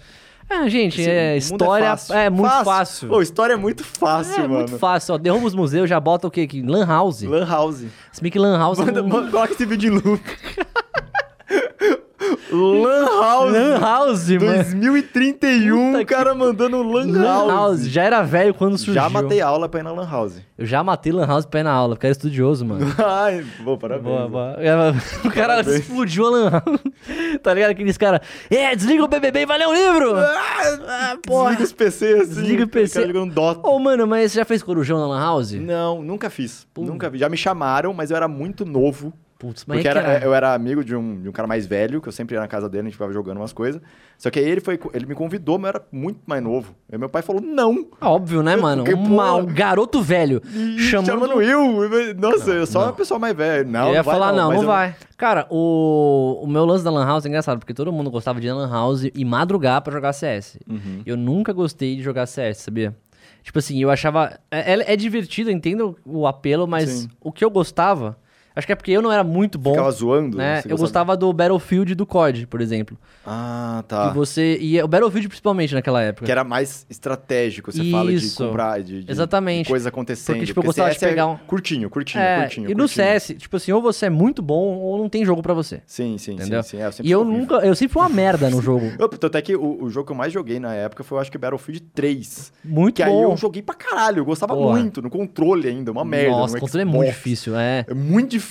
Ah, 0.49 0.67
gente, 0.67 0.99
Esse 1.01 1.09
é, 1.09 1.31
mundo 1.33 1.41
história 1.41 1.95
é, 2.11 2.29
muito 2.29 2.63
fácil. 2.63 3.07
Pô, 3.07 3.21
história 3.21 3.53
é 3.53 3.57
muito 3.57 3.83
fácil, 3.83 4.35
é 4.35 4.39
mano. 4.47 4.53
muito 4.59 4.77
fácil, 4.77 5.15
ó. 5.15 5.17
Derruba 5.17 5.47
os 5.47 5.55
museus, 5.55 5.89
já 5.89 5.99
bota 5.99 6.27
o 6.27 6.31
quê? 6.31 6.41
aqui? 6.41 6.61
Lan 6.61 6.85
House. 6.85 7.23
Lan 7.23 7.47
House. 7.47 7.85
Se 8.11 8.21
bem 8.21 8.29
que 8.31 8.37
Lan 8.37 8.55
House 8.57 8.77
Manda, 8.77 9.01
não... 9.01 9.07
manda- 9.09 9.31
coloca 9.31 9.53
esse 9.53 9.65
vídeo 9.65 9.93
em 9.93 9.97
loop. 9.97 10.21
Lan 12.51 13.05
House. 13.05 13.51
Lan 13.51 13.79
House, 13.79 14.29
mano. 14.29 14.63
2031, 14.63 15.91
Puta 15.91 16.01
o 16.01 16.05
cara 16.05 16.35
mandando 16.35 16.81
Lan, 16.83 17.05
Lan 17.11 17.23
House. 17.23 17.51
House. 17.51 17.87
Já 17.89 18.03
era 18.03 18.21
velho 18.23 18.53
quando 18.53 18.77
surgiu. 18.77 18.95
Já 18.95 19.09
matei 19.09 19.41
aula 19.41 19.67
pra 19.69 19.79
ir 19.79 19.83
na 19.83 19.91
Lan 19.91 20.09
House. 20.09 20.41
Eu 20.57 20.65
já 20.65 20.83
matei 20.83 21.11
Lan 21.11 21.25
House 21.25 21.45
pra 21.45 21.59
ir 21.59 21.63
na 21.63 21.71
aula, 21.71 21.95
porque 21.95 22.07
era 22.07 22.11
estudioso, 22.11 22.65
mano. 22.65 22.85
Ai, 23.03 23.45
bom, 23.61 23.77
parabéns. 23.77 24.05
Boa, 24.05 24.27
boa. 24.27 24.55
O 25.25 25.29
cara 25.31 25.55
Parabéns. 25.55 25.79
explodiu 25.81 26.27
a 26.27 26.29
Lan 26.29 26.49
House. 26.51 26.79
Tá 27.43 27.53
ligado? 27.53 27.71
Aqueles 27.71 27.97
caras. 27.97 28.21
É, 28.49 28.75
desliga 28.75 29.03
o 29.03 29.07
BBB 29.07 29.41
e 29.41 29.45
vai 29.45 29.57
ler 29.57 29.67
um 29.67 29.73
livro! 29.73 30.15
Ah, 30.17 31.17
porra. 31.21 31.49
Desliga 31.51 31.63
os 31.63 31.73
PC 31.73 32.05
assim. 32.13 32.41
Desliga 32.41 32.63
o 32.63 32.67
PC. 32.67 32.93
cara 33.01 33.07
jogando 33.13 33.33
Dota. 33.33 33.67
Ô, 33.67 33.77
mano, 33.77 34.07
mas 34.07 34.31
você 34.31 34.39
já 34.39 34.45
fez 34.45 34.63
corujão 34.63 34.97
na 34.99 35.07
Lan 35.07 35.19
House? 35.19 35.51
Não, 35.51 36.01
nunca 36.01 36.29
fiz. 36.29 36.65
Nunca 36.77 37.09
vi. 37.09 37.19
Já 37.19 37.29
me 37.29 37.37
chamaram, 37.37 37.93
mas 37.93 38.09
eu 38.09 38.17
era 38.17 38.27
muito 38.27 38.65
novo. 38.65 39.13
Putz, 39.45 39.63
mas 39.65 39.77
Porque 39.77 39.87
é 39.87 39.91
era- 39.91 40.01
era... 40.01 40.25
eu 40.25 40.33
era 40.33 40.53
amigo 40.53 40.83
de 40.83 40.95
um, 40.95 41.21
de 41.21 41.29
um 41.29 41.31
cara 41.31 41.47
mais 41.47 41.67
velho, 41.67 42.01
que 42.01 42.07
eu 42.07 42.11
sempre 42.11 42.35
ia 42.35 42.39
na 42.41 42.47
casa 42.47 42.67
dele, 42.67 42.81
a 42.81 42.83
gente 42.85 42.93
ficava 42.93 43.13
jogando 43.13 43.37
umas 43.37 43.53
coisas. 43.53 43.81
Só 44.17 44.29
que 44.31 44.39
aí 44.39 44.45
ele, 44.49 44.61
foi, 44.61 44.79
ele 44.93 45.05
me 45.05 45.13
convidou, 45.13 45.59
mas 45.59 45.73
eu 45.73 45.75
era 45.79 45.85
muito 45.91 46.19
mais 46.25 46.41
novo. 46.41 46.73
Aí 46.91 46.97
meu 46.97 47.09
pai 47.09 47.21
falou, 47.21 47.41
não. 47.41 47.85
Óbvio, 48.01 48.41
né, 48.41 48.55
mano? 48.55 48.83
Porque, 48.83 48.97
Uma- 48.97 49.35
um 49.35 49.45
garoto 49.45 50.01
velho 50.01 50.41
chamando... 50.79 51.05
Chamando 51.07 51.41
eu. 51.41 52.15
Nossa, 52.15 52.51
eu 52.51 52.65
sou 52.65 52.81
uma 52.81 52.93
pessoa 52.93 53.19
mais 53.19 53.35
velha. 53.35 53.63
Não, 53.63 53.87
eu 53.87 53.93
ia 53.93 53.97
não 53.97 54.03
vai 54.03 54.13
falar, 54.15 54.31
não, 54.33 54.51
não 54.51 54.61
eu- 54.61 54.67
vai. 54.67 54.95
Cara, 55.17 55.45
o... 55.49 56.39
o 56.43 56.47
meu 56.47 56.65
lance 56.65 56.83
da 56.83 56.89
Lan 56.91 57.05
House 57.05 57.25
é 57.25 57.29
engraçado, 57.29 57.59
porque 57.59 57.73
todo 57.73 57.91
mundo 57.91 58.09
gostava 58.09 58.39
de 58.41 58.51
Lan 58.51 58.69
House 58.69 59.03
e 59.13 59.23
madrugar 59.25 59.81
pra 59.81 59.93
jogar 59.93 60.11
CS. 60.13 60.57
Uhum. 60.67 61.01
Eu 61.05 61.15
nunca 61.17 61.53
gostei 61.53 61.95
de 61.95 62.01
jogar 62.01 62.25
CS, 62.25 62.57
sabia? 62.59 62.95
Tipo 63.43 63.59
assim, 63.59 63.79
eu 63.81 63.91
achava. 63.91 64.39
É, 64.49 64.73
é- 64.73 64.93
é 64.93 64.95
divertido, 64.95 65.49
eu 65.51 65.53
entendo 65.55 65.95
o 66.03 66.25
apelo, 66.25 66.67
mas 66.67 66.89
Sim. 66.89 67.09
o 67.21 67.31
que 67.31 67.45
eu 67.45 67.49
gostava. 67.51 68.17
Acho 68.55 68.65
que 68.67 68.73
é 68.73 68.75
porque 68.75 68.91
eu 68.91 69.01
não 69.01 69.11
era 69.11 69.23
muito 69.23 69.57
bom. 69.59 69.71
Ficava 69.71 69.91
zoando. 69.91 70.37
né? 70.37 70.63
Eu 70.67 70.77
gostava 70.77 71.17
do 71.17 71.31
Battlefield 71.33 71.91
e 71.91 71.95
do 71.95 72.05
COD, 72.05 72.47
por 72.47 72.61
exemplo. 72.61 72.97
Ah, 73.25 73.83
tá. 73.87 74.09
Que 74.09 74.15
você. 74.15 74.57
E 74.61 74.81
o 74.81 74.87
Battlefield 74.87 75.27
principalmente 75.27 75.73
naquela 75.73 76.01
época. 76.01 76.25
Que 76.25 76.31
era 76.31 76.43
mais 76.43 76.85
estratégico, 76.89 77.71
você 77.71 77.83
fala 77.91 78.09
de 78.11 78.17
Isso. 78.17 78.43
comprar, 78.45 78.81
de, 78.81 79.03
de, 79.03 79.11
Exatamente. 79.11 79.63
de 79.65 79.69
coisas 79.69 79.85
acontecendo. 79.87 80.35
Porque, 80.35 80.45
tipo, 80.45 80.59
eu 80.59 80.63
gostava 80.63 80.89
de 80.89 80.95
CS 80.99 81.03
é 81.03 81.09
pegar 81.09 81.27
um- 81.27 81.37
Curtinho, 81.37 81.89
curtinho, 81.89 82.23
É, 82.23 82.41
curtinho. 82.41 82.69
e 82.69 82.73
no 82.73 82.83
curtinho. 82.83 83.05
CS, 83.05 83.33
tipo 83.37 83.57
assim, 83.57 83.71
ou 83.71 83.81
você 83.81 84.05
é 84.05 84.09
muito 84.09 84.41
bom 84.41 84.77
ou 84.77 84.97
não 84.97 85.09
tem 85.09 85.25
jogo 85.25 85.41
pra 85.41 85.53
você. 85.53 85.81
Sim, 85.85 86.17
sim, 86.17 86.33
Entendeu? 86.33 86.61
sim. 86.63 86.77
sim. 86.77 86.83
É, 86.83 86.91
sempre 86.91 87.07
E 87.09 87.11
eu 87.11 87.23
nunca. 87.25 87.55
Eu 87.55 87.75
sempre 87.75 87.93
fui 87.93 88.01
uma 88.01 88.09
merda 88.09 88.49
no 88.49 88.61
jogo. 88.61 88.91
Eu, 88.97 89.09
tanto 89.09 89.37
é 89.37 89.41
que 89.41 89.55
o, 89.55 89.83
o 89.83 89.89
jogo 89.89 90.05
que 90.07 90.11
eu 90.11 90.15
mais 90.17 90.31
joguei 90.31 90.59
na 90.59 90.73
época 90.73 91.03
foi, 91.03 91.17
eu 91.17 91.21
acho 91.21 91.31
que 91.31 91.37
Battlefield 91.37 91.81
3. 91.93 92.53
Muito 92.63 92.95
que 92.95 93.03
aí 93.03 93.11
bom. 93.11 93.31
eu 93.31 93.37
joguei 93.37 93.61
pra 93.61 93.75
caralho. 93.75 94.19
Eu 94.19 94.25
gostava 94.25 94.53
Porra. 94.55 94.77
muito, 94.79 95.01
no 95.01 95.09
controle 95.09 95.67
ainda, 95.67 95.91
uma 95.91 96.05
merda. 96.05 96.31
Nossa, 96.31 96.53
no 96.53 96.57
o 96.59 96.61
controle 96.61 96.81
é 96.83 96.85
muito 96.85 97.07
difícil, 97.09 97.55
é. 97.57 97.85
É 97.87 97.93
muito 97.93 98.29
difícil. 98.31 98.44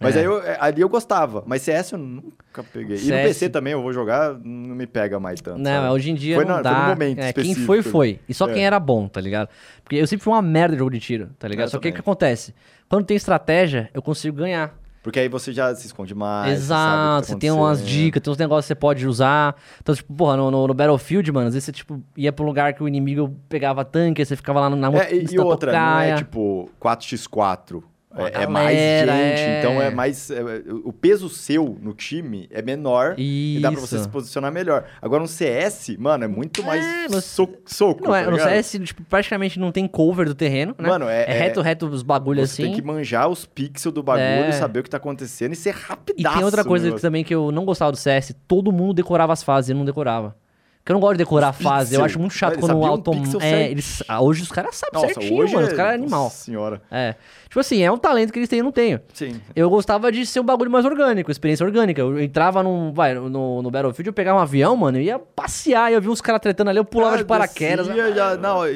Mas 0.00 0.16
É. 0.16 0.20
aí 0.20 0.24
eu, 0.24 0.42
é, 0.42 0.56
ali 0.60 0.80
eu 0.80 0.88
gostava. 0.88 1.42
Mas 1.46 1.62
CS 1.62 1.92
eu 1.92 1.98
nunca 1.98 2.62
peguei. 2.72 2.96
E 2.96 3.00
no 3.00 3.04
CS 3.06 3.26
PC 3.28 3.48
também 3.50 3.72
eu 3.72 3.82
vou 3.82 3.92
jogar, 3.92 4.34
não 4.34 4.74
me 4.74 4.86
pega 4.86 5.18
mais 5.20 5.40
tanto. 5.40 5.58
Não, 5.58 5.70
sabe? 5.82 5.88
hoje 5.94 6.10
em 6.10 6.14
dia 6.14 6.36
Foi 6.36 6.44
não 6.44 6.56
na- 6.56 6.62
dá. 6.62 6.70
foi 6.74 6.82
no 6.82 6.88
momento 6.90 7.18
é, 7.20 7.32
quem 7.32 7.54
foi, 7.54 7.82
foi. 7.82 8.20
E 8.28 8.32
só 8.34 8.48
É. 8.48 8.54
quem 8.54 8.64
era 8.66 8.78
bom, 8.80 9.06
tá 9.08 9.20
ligado? 9.20 9.48
Porque 9.82 9.96
eu 9.96 10.06
sempre 10.06 10.24
fui 10.24 10.32
uma 10.32 10.42
merda 10.42 10.74
de 10.74 10.78
jogo 10.78 10.90
de 10.90 11.00
tiro, 11.00 11.30
tá 11.38 11.46
ligado? 11.48 11.66
Eu 11.66 11.70
só 11.70 11.78
que 11.78 11.88
o 11.88 11.92
que 11.92 12.00
acontece? 12.00 12.54
Quando 12.88 13.04
tem 13.04 13.16
estratégia, 13.16 13.90
eu 13.92 14.00
consigo 14.00 14.36
ganhar. 14.36 14.74
Porque 15.02 15.20
aí 15.20 15.28
você 15.28 15.52
já 15.52 15.74
se 15.74 15.86
esconde 15.86 16.14
mais. 16.14 16.50
Exato, 16.50 17.26
você, 17.26 17.32
você 17.34 17.38
tem 17.38 17.50
umas 17.50 17.86
dicas. 17.86 18.22
tem 18.22 18.32
uns 18.32 18.38
negócios 18.38 18.64
que 18.64 18.68
você 18.68 18.74
pode 18.74 19.06
usar. 19.06 19.54
Então, 19.82 19.94
tipo, 19.94 20.10
porra, 20.14 20.34
no, 20.38 20.50
no- 20.50 20.66
no 20.66 20.72
Battlefield, 20.72 21.30
mano, 21.30 21.48
às 21.48 21.52
vezes 21.52 21.66
você, 21.66 21.72
tipo, 21.72 22.02
ia 22.16 22.32
pra 22.32 22.42
um 22.42 22.48
lugar 22.48 22.72
que 22.72 22.82
o 22.82 22.88
inimigo 22.88 23.36
pegava 23.46 23.84
tanque, 23.84 24.22
aí 24.22 24.24
você 24.26 24.34
ficava 24.34 24.60
lá 24.60 24.70
na 24.70 24.88
É, 25.02 25.14
e, 25.14 25.26
e 25.34 25.38
outra, 25.38 25.72
não 25.72 26.00
é 26.00 26.14
tipo 26.14 26.70
4x4. 26.80 27.82
É, 28.16 28.42
é 28.42 28.46
mais 28.46 28.76
gente, 28.78 29.10
é. 29.10 29.58
então 29.58 29.82
é 29.82 29.90
mais. 29.90 30.30
é, 30.30 30.40
o 30.84 30.92
peso 30.92 31.28
seu 31.28 31.76
no 31.82 31.92
time 31.94 32.48
é 32.50 32.62
menor 32.62 33.14
e 33.18 33.58
dá 33.60 33.72
pra 33.72 33.80
você 33.80 33.96
Isso. 33.96 34.04
se 34.04 34.10
posicionar 34.10 34.52
melhor. 34.52 34.84
Agora 35.02 35.20
no 35.22 35.28
CS, 35.28 35.96
mano, 35.98 36.24
é 36.24 36.28
muito 36.28 36.62
mais 36.62 36.84
É, 36.84 37.08
você- 37.08 37.20
so- 37.22 37.48
soco. 37.66 38.04
Não 38.04 38.14
é, 38.14 38.24
tá 38.24 38.30
no? 38.30 38.38
CS, 38.38 38.78
tipo, 38.84 39.02
praticamente 39.04 39.58
não 39.58 39.72
tem 39.72 39.86
cover 39.88 40.26
do 40.26 40.34
terreno, 40.34 40.74
né? 40.78 40.88
Mano, 40.88 41.08
é- 41.08 41.24
reto, 41.24 41.60
reto 41.60 41.86
os 41.86 42.02
bagulhos 42.02 42.50
Você 42.50 42.62
assim. 42.62 42.72
tem 42.72 42.80
que 42.80 42.86
manjar 42.86 43.28
os 43.28 43.44
pixels 43.46 43.92
do 43.94 44.02
bagulho, 44.02 44.52
saber 44.52 44.80
o 44.80 44.82
que 44.82 44.90
tá 44.90 44.96
acontecendo 44.98 45.52
e 45.52 45.56
ser 45.56 45.70
E 45.70 45.72
rapidaço. 45.72 46.36
tem 46.36 46.44
outra 46.44 46.64
coisa 46.64 46.92
também 46.98 47.24
que 47.24 47.34
eu 47.34 47.50
não 47.50 47.64
gostava 47.64 47.90
do 47.90 47.96
CS, 47.98 48.34
todo 48.46 48.70
mundo 48.72 48.94
decorava 48.94 49.32
as 49.32 49.42
fases, 49.42 49.70
eu 49.70 49.76
não 49.76 49.84
decorava. 49.84 50.36
Porque 50.84 50.92
eu 50.92 50.94
não 50.96 51.00
gosto 51.00 51.12
de 51.14 51.18
decorar 51.24 51.46
a 51.46 51.50
Os 51.52 51.56
fase, 51.62 51.94
eu 51.94 52.00
pixel. 52.00 52.04
acho 52.04 52.18
muito 52.18 52.34
chato 52.34 52.52
Eles 52.52 52.60
quando 52.66 52.78
o 52.78 52.84
autom... 52.84 53.12
pixel 53.22 53.40
É, 53.40 53.70
eles... 53.70 54.02
ah, 54.06 54.20
hoje 54.20 54.42
os 54.42 54.50
caras 54.52 54.76
sabem 54.76 55.00
Nossa, 55.00 55.14
certinho, 55.14 55.42
hoje 55.42 55.54
mano, 55.54 55.66
os 55.66 55.72
caras 55.72 55.94
é 55.94 55.96
Nossa 55.96 56.02
animal. 56.04 56.30
senhora. 56.30 56.82
É. 56.90 57.14
Tipo 57.48 57.60
assim, 57.60 57.82
é 57.82 57.90
um 57.90 57.96
talento 57.96 58.30
que 58.30 58.38
eles 58.38 58.48
têm, 58.50 58.58
eu 58.58 58.64
não 58.66 58.72
tenho. 58.72 59.00
Sim. 59.14 59.40
Eu 59.56 59.70
gostava 59.70 60.12
de 60.12 60.26
ser 60.26 60.40
um 60.40 60.44
bagulho 60.44 60.70
mais 60.70 60.84
orgânico, 60.84 61.30
experiência 61.30 61.64
orgânica. 61.64 62.02
Eu 62.02 62.20
entrava 62.20 62.62
num, 62.62 62.92
vai, 62.92 63.14
no, 63.14 63.62
no 63.62 63.70
Battlefield, 63.70 64.08
eu 64.08 64.12
pegava 64.12 64.38
um 64.38 64.42
avião, 64.42 64.76
mano, 64.76 64.98
eu 64.98 65.02
ia 65.02 65.18
passear, 65.18 65.90
eu 65.90 66.02
via 66.02 66.10
uns 66.10 66.20
caras 66.20 66.42
tretando 66.42 66.68
ali, 66.68 66.78
eu 66.78 66.84
pulava 66.84 67.14
Ah, 67.14 67.18
de 67.18 67.24
paraquedas. 67.24 67.86
descia, 67.86 68.12
já, 68.12 68.36
não, 68.36 68.62
é, 68.66 68.72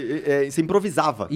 é, 0.47 0.51
você 0.51 0.63
improvisava, 0.63 1.29
100%. 1.29 1.33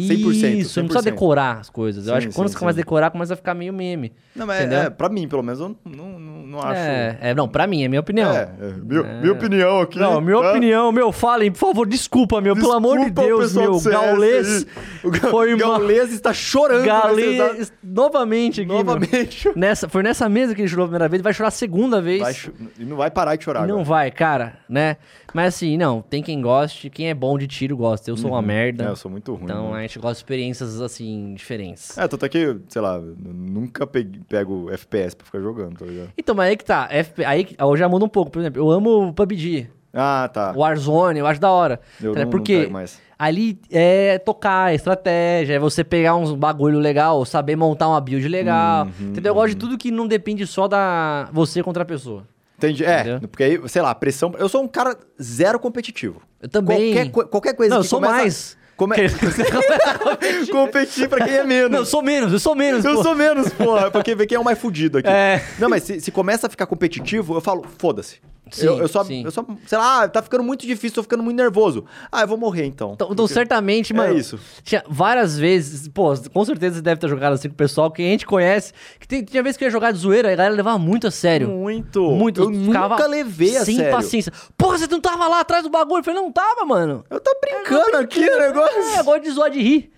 Isso, 0.59 0.81
não 0.81 0.89
precisa 0.89 1.11
100%. 1.11 1.13
decorar 1.13 1.59
as 1.61 1.69
coisas. 1.69 2.07
eu 2.07 2.13
Sim, 2.13 2.17
acho 2.19 2.29
que 2.29 2.35
quando 2.35 2.49
sim, 2.49 2.55
você 2.55 2.59
começa 2.61 2.77
a 2.77 2.81
sim. 2.81 2.83
decorar, 2.85 3.11
começa 3.11 3.35
a 3.35 3.37
ficar 3.37 3.53
meio 3.53 3.75
meme. 3.75 4.11
Não, 4.35 4.47
mas 4.47 4.61
Entendeu? 4.61 4.79
é, 4.81 4.91
pra 4.91 5.09
mim, 5.11 5.29
pelo 5.29 5.43
menos, 5.43 5.61
eu 5.61 5.77
não, 5.85 6.19
não, 6.19 6.47
não 6.47 6.59
acho... 6.61 6.81
É, 6.81 7.19
é, 7.21 7.35
não, 7.35 7.47
pra 7.47 7.67
mim, 7.67 7.85
é 7.85 7.89
minha 7.89 8.01
opinião. 8.01 8.33
É, 8.33 8.43
é, 8.61 8.73
meu- 8.83 9.05
minha 9.05 9.33
opinião 9.33 9.81
aqui. 9.83 9.99
Não, 9.99 10.21
minha 10.23 10.41
tá? 10.41 10.51
opinião, 10.51 10.91
meu, 10.91 11.13
falem, 11.13 11.53
por 11.53 11.59
favor, 11.59 11.87
desculpa, 11.87 12.41
meu, 12.41 12.55
pelo 12.55 12.73
amor 12.73 12.99
de 12.99 13.11
Desculpa 13.11 13.23
Deus, 13.27 13.55
meu, 13.55 13.79
Gaulês. 13.81 14.67
O 15.05 15.11
Ga- 15.11 15.29
foi 15.29 15.53
uma- 15.53 15.59
Gaulês 15.79 16.13
está 16.15 16.33
chorando. 16.33 16.87
Galês, 16.87 17.59
exata- 17.59 17.75
novamente 17.85 18.61
aqui, 18.63 18.69
meu. 18.69 18.79
Novamente. 18.79 19.51
Nessa, 19.57 19.87
foi 19.89 20.03
nessa 20.03 20.29
mesa 20.31 20.55
que 20.55 20.63
ele 20.63 20.69
chorou 20.69 20.85
a 20.85 20.89
primeira 20.89 21.09
vez, 21.09 21.23
vai 21.23 21.35
chorar 21.35 21.49
a 21.49 21.51
segunda 21.51 22.01
vez. 22.01 22.21
Vai 22.23 22.35
e 22.79 22.85
não 22.87 22.97
vai 22.97 23.11
parar 23.11 23.37
de 23.37 23.45
chorar 23.45 23.61
não 23.67 23.75
agora. 23.81 23.85
vai, 23.85 24.11
cara, 24.11 24.55
né? 24.69 24.97
Mas 25.33 25.55
assim, 25.55 25.77
não, 25.77 26.03
tem 26.03 26.23
quem 26.23 26.41
goste, 26.41 26.91
quem 26.91 27.09
é 27.09 27.15
bom 27.15 27.39
de 27.39 27.47
tiro 27.47 27.77
gosta. 27.77 28.11
Eu 28.11 28.17
sou 28.17 28.31
uma 28.31 28.43
merda. 28.43 28.85
É, 28.85 28.89
eu 28.89 28.97
sou 28.97 29.11
muito 29.11 29.33
ruim. 29.35 29.45
então 29.45 29.73
né? 29.73 29.79
a 29.79 29.83
gente 29.83 29.99
gosta 29.99 30.15
de 30.15 30.19
experiências, 30.19 30.81
assim, 30.81 31.35
diferentes. 31.35 31.97
É, 31.97 32.07
tanto 32.07 32.25
é 32.27 32.29
que, 32.29 32.57
sei 32.69 32.83
lá, 32.83 32.99
nunca 33.01 33.87
pego 33.87 34.71
FPS 34.71 35.17
pra 35.17 35.25
ficar 35.25 35.41
jogando, 35.41 35.79
tá 35.79 35.87
ligado? 35.87 36.11
Então, 36.17 36.35
mas 36.35 36.51
aí 36.51 36.57
que 36.57 36.65
tá. 36.65 36.89
FP, 36.89 37.25
aí 37.25 37.49
eu 37.59 37.77
já 37.77 37.89
mudo 37.89 38.05
um 38.05 38.09
pouco. 38.09 38.31
Por 38.31 38.41
exemplo, 38.41 38.61
eu 38.61 38.71
amo 38.71 39.09
o 39.09 39.13
PUBG, 39.13 39.69
Ah, 39.93 40.29
tá. 40.33 40.53
Warzone, 40.57 41.19
eu 41.19 41.27
acho 41.27 41.41
da 41.41 41.51
hora. 41.51 41.81
Eu 42.01 42.15
não, 42.15 42.23
não 42.23 42.31
Porque 42.31 42.61
pego 42.61 42.73
mais. 42.73 43.01
ali 43.19 43.59
é 43.71 44.19
tocar, 44.19 44.73
é 44.73 44.75
estratégia, 44.75 45.55
é 45.55 45.59
você 45.59 45.83
pegar 45.85 46.15
uns 46.17 46.33
bagulho 46.35 46.79
legal, 46.79 47.25
saber 47.25 47.57
montar 47.57 47.89
uma 47.89 48.01
build 48.01 48.27
legal. 48.29 48.87
Uhum, 48.87 49.09
entendeu? 49.09 49.31
Eu 49.31 49.35
gosto 49.35 49.51
de 49.51 49.57
tudo 49.57 49.79
que 49.79 49.91
não 49.91 50.07
depende 50.07 50.47
só 50.47 50.69
da 50.69 51.29
você 51.33 51.63
contra 51.63 51.83
a 51.83 51.87
pessoa. 51.87 52.25
Entendi. 52.67 52.85
É, 52.85 53.01
Entendeu? 53.01 53.29
porque 53.29 53.43
aí, 53.43 53.61
sei 53.69 53.83
lá, 53.83 53.91
a 53.91 53.95
pressão. 53.95 54.33
Eu 54.39 54.49
sou 54.49 54.63
um 54.63 54.69
cara 54.69 54.97
zero 55.23 55.59
competitivo. 55.59 56.21
Eu 56.41 56.49
também. 56.49 56.93
Qualquer, 56.95 57.11
co- 57.11 57.27
qualquer 57.27 57.55
coisa 57.55 57.71
não, 57.71 57.79
eu 57.79 57.83
que 57.83 57.89
sou 57.89 58.01
começa- 58.01 58.17
mais. 58.17 58.63
Come... 58.77 58.97
Competir 60.51 61.09
pra 61.09 61.25
quem 61.25 61.35
é 61.37 61.45
menos. 61.45 61.71
Não, 61.71 61.79
eu 61.81 61.85
sou 61.87 62.03
menos, 62.03 62.33
eu 62.33 62.39
sou 62.41 62.55
menos. 62.55 62.85
Eu 62.85 62.97
pô. 62.97 63.03
sou 63.03 63.15
menos, 63.15 63.53
porra, 63.53 63.91
porque 63.91 64.15
ver 64.15 64.27
quem 64.27 64.37
é 64.37 64.41
o 64.41 64.45
mais 64.45 64.59
fudido 64.59 64.99
aqui. 64.99 65.09
É. 65.13 65.43
Não, 65.59 65.69
mas 65.69 65.83
se, 65.85 66.01
se 66.01 66.11
começa 66.11 66.47
a 66.47 66.51
ficar 66.51 66.67
competitivo, 66.67 67.35
eu 67.37 67.41
falo, 67.41 67.65
foda-se. 67.79 68.17
Sim, 68.53 68.67
eu, 68.67 68.79
eu 68.79 68.89
só, 68.89 69.03
sim. 69.03 69.25
eu 69.25 69.31
só, 69.31 69.45
sei 69.67 69.79
lá, 69.79 70.07
tá 70.09 70.23
ficando 70.23 70.45
muito 70.45 70.67
difícil, 70.67 70.95
tô 70.97 71.03
ficando 71.03 71.23
muito 71.23 71.37
nervoso. 71.37 71.85
Ah, 72.11 72.21
eu 72.21 72.29
vou 72.29 72.37
morrer 72.37 72.67
então. 72.67 72.93
Então, 72.95 73.09
então, 73.11 73.27
certamente, 73.27 73.93
mano. 73.95 74.15
É 74.15 74.19
isso. 74.19 74.39
Tinha 74.63 74.85
várias 74.89 75.39
vezes, 75.39 75.89
pô, 75.89 76.13
com 76.33 76.45
certeza 76.45 76.77
você 76.77 76.83
deve 76.83 77.01
ter 77.01 77.09
jogado 77.09 77.33
assim 77.33 77.49
com 77.49 77.55
o 77.55 77.57
pessoal 77.57 77.91
que 77.91 78.03
a 78.03 78.05
gente 78.05 78.27
conhece. 78.27 78.73
Que 79.01 79.09
tem- 79.09 79.25
tinha 79.25 79.43
vezes 79.43 79.57
que 79.57 79.65
eu 79.65 79.67
ia 79.67 79.73
jogar 79.73 79.91
de 79.93 79.99
zoeira 79.99 80.31
e 80.31 80.35
a 80.35 80.37
galera 80.37 80.55
levava 80.55 80.79
muito 80.79 81.07
a 81.07 81.11
sério. 81.11 81.49
Muito. 81.49 82.03
Muito. 82.13 82.43
Eu 82.43 82.51
nunca 82.51 83.07
levei 83.07 83.57
a 83.57 83.65
sem 83.65 83.77
sério. 83.77 83.93
paciência. 83.93 84.33
Porra, 84.57 84.79
você 84.79 84.87
não 84.87 85.01
tava 85.01 85.27
lá 85.29 85.41
atrás 85.41 85.63
do 85.65 85.71
bagulho? 85.71 86.01
Eu 86.01 86.05
falei, 86.05 86.21
não 86.21 86.31
tava, 86.31 86.65
mano. 86.65 87.05
Eu 87.11 87.21
tô 87.21 87.35
brincando 87.41 87.97
aqui 87.97 88.29
no 88.29 88.39
negócio. 88.39 88.79
É, 88.79 89.01
eu 89.01 89.05
gosto 89.05 89.23
de 89.23 89.31
zoar 89.31 89.51
de 89.51 89.61
rir. 89.61 89.93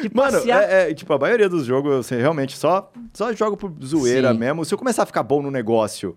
De 0.00 0.10
Mano, 0.14 0.38
é, 0.50 0.90
é, 0.90 0.94
tipo, 0.94 1.12
a 1.12 1.18
maioria 1.18 1.50
dos 1.50 1.66
jogos 1.66 1.92
eu 1.92 2.02
sei, 2.02 2.18
realmente 2.18 2.56
só, 2.56 2.90
só 3.12 3.30
jogo 3.34 3.58
por 3.58 3.70
zoeira 3.84 4.32
Sim. 4.32 4.38
mesmo. 4.38 4.64
Se 4.64 4.72
eu 4.72 4.78
começar 4.78 5.02
a 5.02 5.06
ficar 5.06 5.22
bom 5.22 5.42
no 5.42 5.50
negócio, 5.50 6.16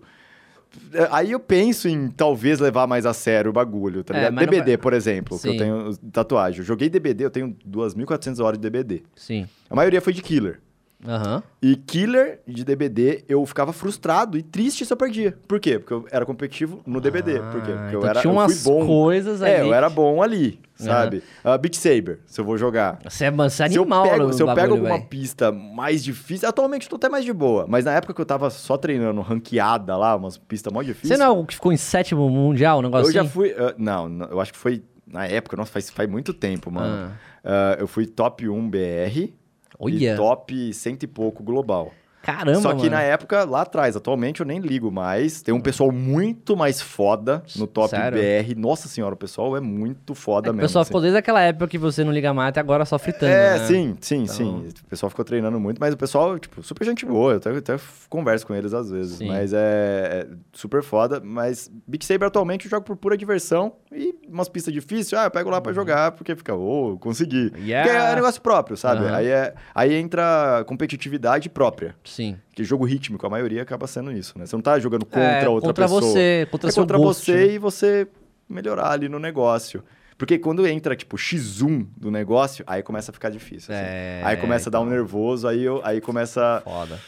aí 1.10 1.32
eu 1.32 1.40
penso 1.40 1.88
em 1.88 2.08
talvez 2.08 2.58
levar 2.60 2.86
mais 2.86 3.04
a 3.06 3.12
sério 3.12 3.50
o 3.50 3.52
bagulho, 3.52 4.02
tá 4.04 4.14
É, 4.14 4.28
ligado? 4.30 4.38
DBD, 4.46 4.76
por 4.78 4.92
exemplo, 4.92 5.36
que 5.36 5.42
Sim. 5.42 5.52
eu 5.52 5.56
tenho 5.58 5.96
tatuagem. 6.12 6.60
Eu 6.60 6.64
joguei 6.64 6.88
DBD, 6.88 7.24
eu 7.24 7.30
tenho 7.30 7.56
2.400 7.68 8.42
horas 8.44 8.58
de 8.58 8.62
DBD. 8.62 9.02
Sim. 9.16 9.46
A 9.68 9.74
maioria 9.74 10.00
foi 10.00 10.12
de 10.12 10.22
Killer. 10.22 10.60
Aham. 11.06 11.42
E 11.62 11.76
Killer 11.76 12.40
de 12.46 12.62
DBD, 12.64 13.24
eu 13.28 13.44
ficava 13.46 13.72
frustrado 13.72 14.36
e 14.36 14.42
triste 14.42 14.84
se 14.84 14.92
eu 14.92 14.96
perdia. 14.96 15.36
Por 15.48 15.58
quê? 15.58 15.78
Porque 15.78 15.92
eu 15.92 16.06
era 16.10 16.26
competitivo 16.26 16.80
no 16.86 17.00
DBD. 17.00 17.40
Por 17.50 17.62
quê? 17.62 17.72
Ah, 17.74 17.78
Porque 17.80 17.94
eu, 17.96 17.98
então 18.00 18.10
era, 18.10 18.20
tinha 18.20 18.30
eu 18.30 18.36
umas 18.36 18.62
fui 18.62 18.72
bom. 18.72 18.86
coisas 18.86 19.40
É, 19.42 19.60
ali 19.60 19.68
eu 19.68 19.74
era 19.74 19.88
bom 19.88 20.22
ali, 20.22 20.60
sabe? 20.74 21.22
Ah, 21.42 21.56
Beat 21.56 21.74
Saber, 21.76 22.20
se 22.26 22.38
eu 22.40 22.44
vou 22.44 22.58
jogar. 22.58 22.98
Você 23.04 23.24
é, 23.24 23.30
você 23.30 23.62
é 23.64 23.68
Se 23.70 23.76
eu 23.76 23.82
animal, 23.82 24.02
pego, 24.02 24.32
se 24.32 24.42
eu 24.42 24.54
pego 24.54 24.74
alguma 24.74 24.98
véi. 24.98 25.06
pista 25.06 25.50
mais 25.50 26.04
difícil, 26.04 26.46
atualmente 26.48 26.84
eu 26.84 26.90
tô 26.90 26.96
até 26.96 27.08
mais 27.08 27.24
de 27.24 27.32
boa, 27.32 27.66
mas 27.66 27.84
na 27.86 27.92
época 27.92 28.12
que 28.12 28.20
eu 28.20 28.26
tava 28.26 28.50
só 28.50 28.76
treinando 28.76 29.20
ranqueada 29.22 29.96
lá, 29.96 30.14
umas 30.16 30.36
pistas 30.36 30.70
mó 30.72 30.82
difíceis. 30.82 31.18
Você 31.18 31.24
não 31.24 31.26
é 31.36 31.38
o 31.38 31.46
que 31.46 31.54
ficou 31.54 31.72
em 31.72 31.76
sétimo 31.78 32.28
mundial, 32.28 32.80
um 32.80 32.82
negócio 32.82 33.08
Eu 33.08 33.12
já 33.12 33.22
assim? 33.22 33.30
fui. 33.30 33.54
ah, 33.56 33.74
não, 33.78 34.08
eu 34.30 34.38
acho 34.40 34.52
que 34.52 34.58
foi 34.58 34.82
na 35.06 35.26
época, 35.26 35.56
nossa, 35.56 35.72
faz, 35.72 35.88
faz 35.90 36.08
muito 36.08 36.32
tempo, 36.34 36.70
mano. 36.70 37.10
Ah, 37.42 37.76
eu 37.78 37.86
fui 37.88 38.06
top 38.06 38.46
1 38.48 38.68
BR 38.70 39.32
Olha. 39.80 40.12
e 40.12 40.16
top 40.16 40.74
cento 40.74 41.04
e 41.04 41.06
pouco 41.06 41.42
global. 41.42 41.90
Caramba, 42.22 42.60
Só 42.60 42.70
que 42.74 42.78
mano. 42.84 42.90
na 42.90 43.02
época, 43.02 43.44
lá 43.44 43.62
atrás, 43.62 43.96
atualmente 43.96 44.40
eu 44.40 44.46
nem 44.46 44.60
ligo 44.60 44.90
mais. 44.92 45.40
Tem 45.40 45.54
um 45.54 45.60
pessoal 45.60 45.90
muito 45.90 46.54
mais 46.56 46.80
foda 46.82 47.42
no 47.56 47.66
top 47.66 47.88
Sério? 47.90 48.18
BR. 48.18 48.54
Nossa 48.60 48.88
senhora, 48.88 49.14
o 49.14 49.16
pessoal 49.16 49.56
é 49.56 49.60
muito 49.60 50.14
foda 50.14 50.48
É 50.48 50.50
que 50.50 50.50
o 50.50 50.56
mesmo. 50.56 50.68
pessoal 50.68 50.82
assim. 50.82 50.88
ficou 50.88 51.00
desde 51.00 51.18
aquela 51.18 51.40
época 51.40 51.66
que 51.68 51.78
você 51.78 52.04
não 52.04 52.12
liga 52.12 52.34
mais 52.34 52.50
até 52.50 52.60
agora 52.60 52.84
só 52.84 52.98
fritando, 52.98 53.32
É, 53.32 53.58
né? 53.58 53.66
sim, 53.66 53.96
sim, 54.00 54.22
Então- 54.24 54.34
sim. 54.34 54.68
O 54.84 54.88
pessoal 54.88 55.08
ficou 55.08 55.24
treinando 55.24 55.58
muito, 55.58 55.78
mas 55.80 55.94
o 55.94 55.96
pessoal, 55.96 56.38
tipo, 56.38 56.62
super 56.62 56.84
gente 56.84 57.06
boa. 57.06 57.32
Eu 57.32 57.36
até, 57.38 57.50
até 57.56 57.76
converso 58.08 58.46
com 58.46 58.54
eles 58.54 58.74
às 58.74 58.90
vezes. 58.90 59.16
Sim. 59.16 59.28
Mas 59.28 59.52
é, 59.54 59.58
é 59.58 60.26
super 60.52 60.82
foda. 60.82 61.20
Mas 61.24 61.70
Beat 61.86 62.02
Saber 62.04 62.26
atualmente 62.26 62.66
eu 62.66 62.70
jogo 62.70 62.84
por 62.84 62.96
pura 62.96 63.16
diversão. 63.16 63.72
E 63.90 64.14
umas 64.28 64.48
pistas 64.48 64.72
difíceis, 64.74 65.14
ah, 65.14 65.24
eu 65.24 65.30
pego 65.30 65.48
lá 65.50 65.60
pra 65.60 65.72
jogar, 65.72 66.12
porque 66.12 66.36
fica, 66.36 66.54
ô, 66.54 66.98
consegui. 66.98 67.50
Uhum. 67.56 67.64
Yeah. 67.64 67.90
Porque 67.90 68.04
é 68.12 68.14
negócio 68.14 68.40
próprio, 68.42 68.76
sabe? 68.76 69.04
Aham. 69.06 69.14
Aí, 69.16 69.26
é, 69.26 69.54
aí 69.74 69.94
entra 69.94 70.64
competitividade 70.66 71.48
própria. 71.48 71.94
Sim. 72.10 72.36
Que 72.52 72.64
jogo 72.64 72.84
rítmico, 72.84 73.26
a 73.26 73.30
maioria 73.30 73.62
acaba 73.62 73.86
sendo 73.86 74.10
isso, 74.12 74.38
né? 74.38 74.46
Você 74.46 74.56
não 74.56 74.62
tá 74.62 74.78
jogando 74.78 75.04
contra 75.04 75.22
É, 75.22 75.48
outra 75.48 75.68
contra 75.68 75.84
pessoa. 75.84 76.00
você, 76.02 76.48
contra 76.50 76.70
é 76.70 76.72
contra 76.72 76.98
gosto, 76.98 77.24
você 77.24 77.34
né? 77.34 77.46
e 77.54 77.58
você 77.58 78.08
melhorar 78.48 78.90
ali 78.90 79.08
no 79.08 79.18
negócio. 79.18 79.82
Porque 80.18 80.38
quando 80.38 80.66
entra, 80.66 80.94
tipo, 80.94 81.16
X1 81.16 81.86
do 81.96 82.10
negócio, 82.10 82.62
aí 82.66 82.82
começa 82.82 83.10
a 83.10 83.14
ficar 83.14 83.30
difícil. 83.30 83.72
assim. 83.74 83.82
É, 83.86 84.20
aí 84.24 84.36
começa 84.36 84.68
a 84.68 84.70
dar 84.72 84.80
um 84.80 84.84
nervoso, 84.86 85.48
aí, 85.48 85.62
eu, 85.62 85.80
aí 85.84 86.00
começa. 86.00 86.60
Foda. 86.62 86.98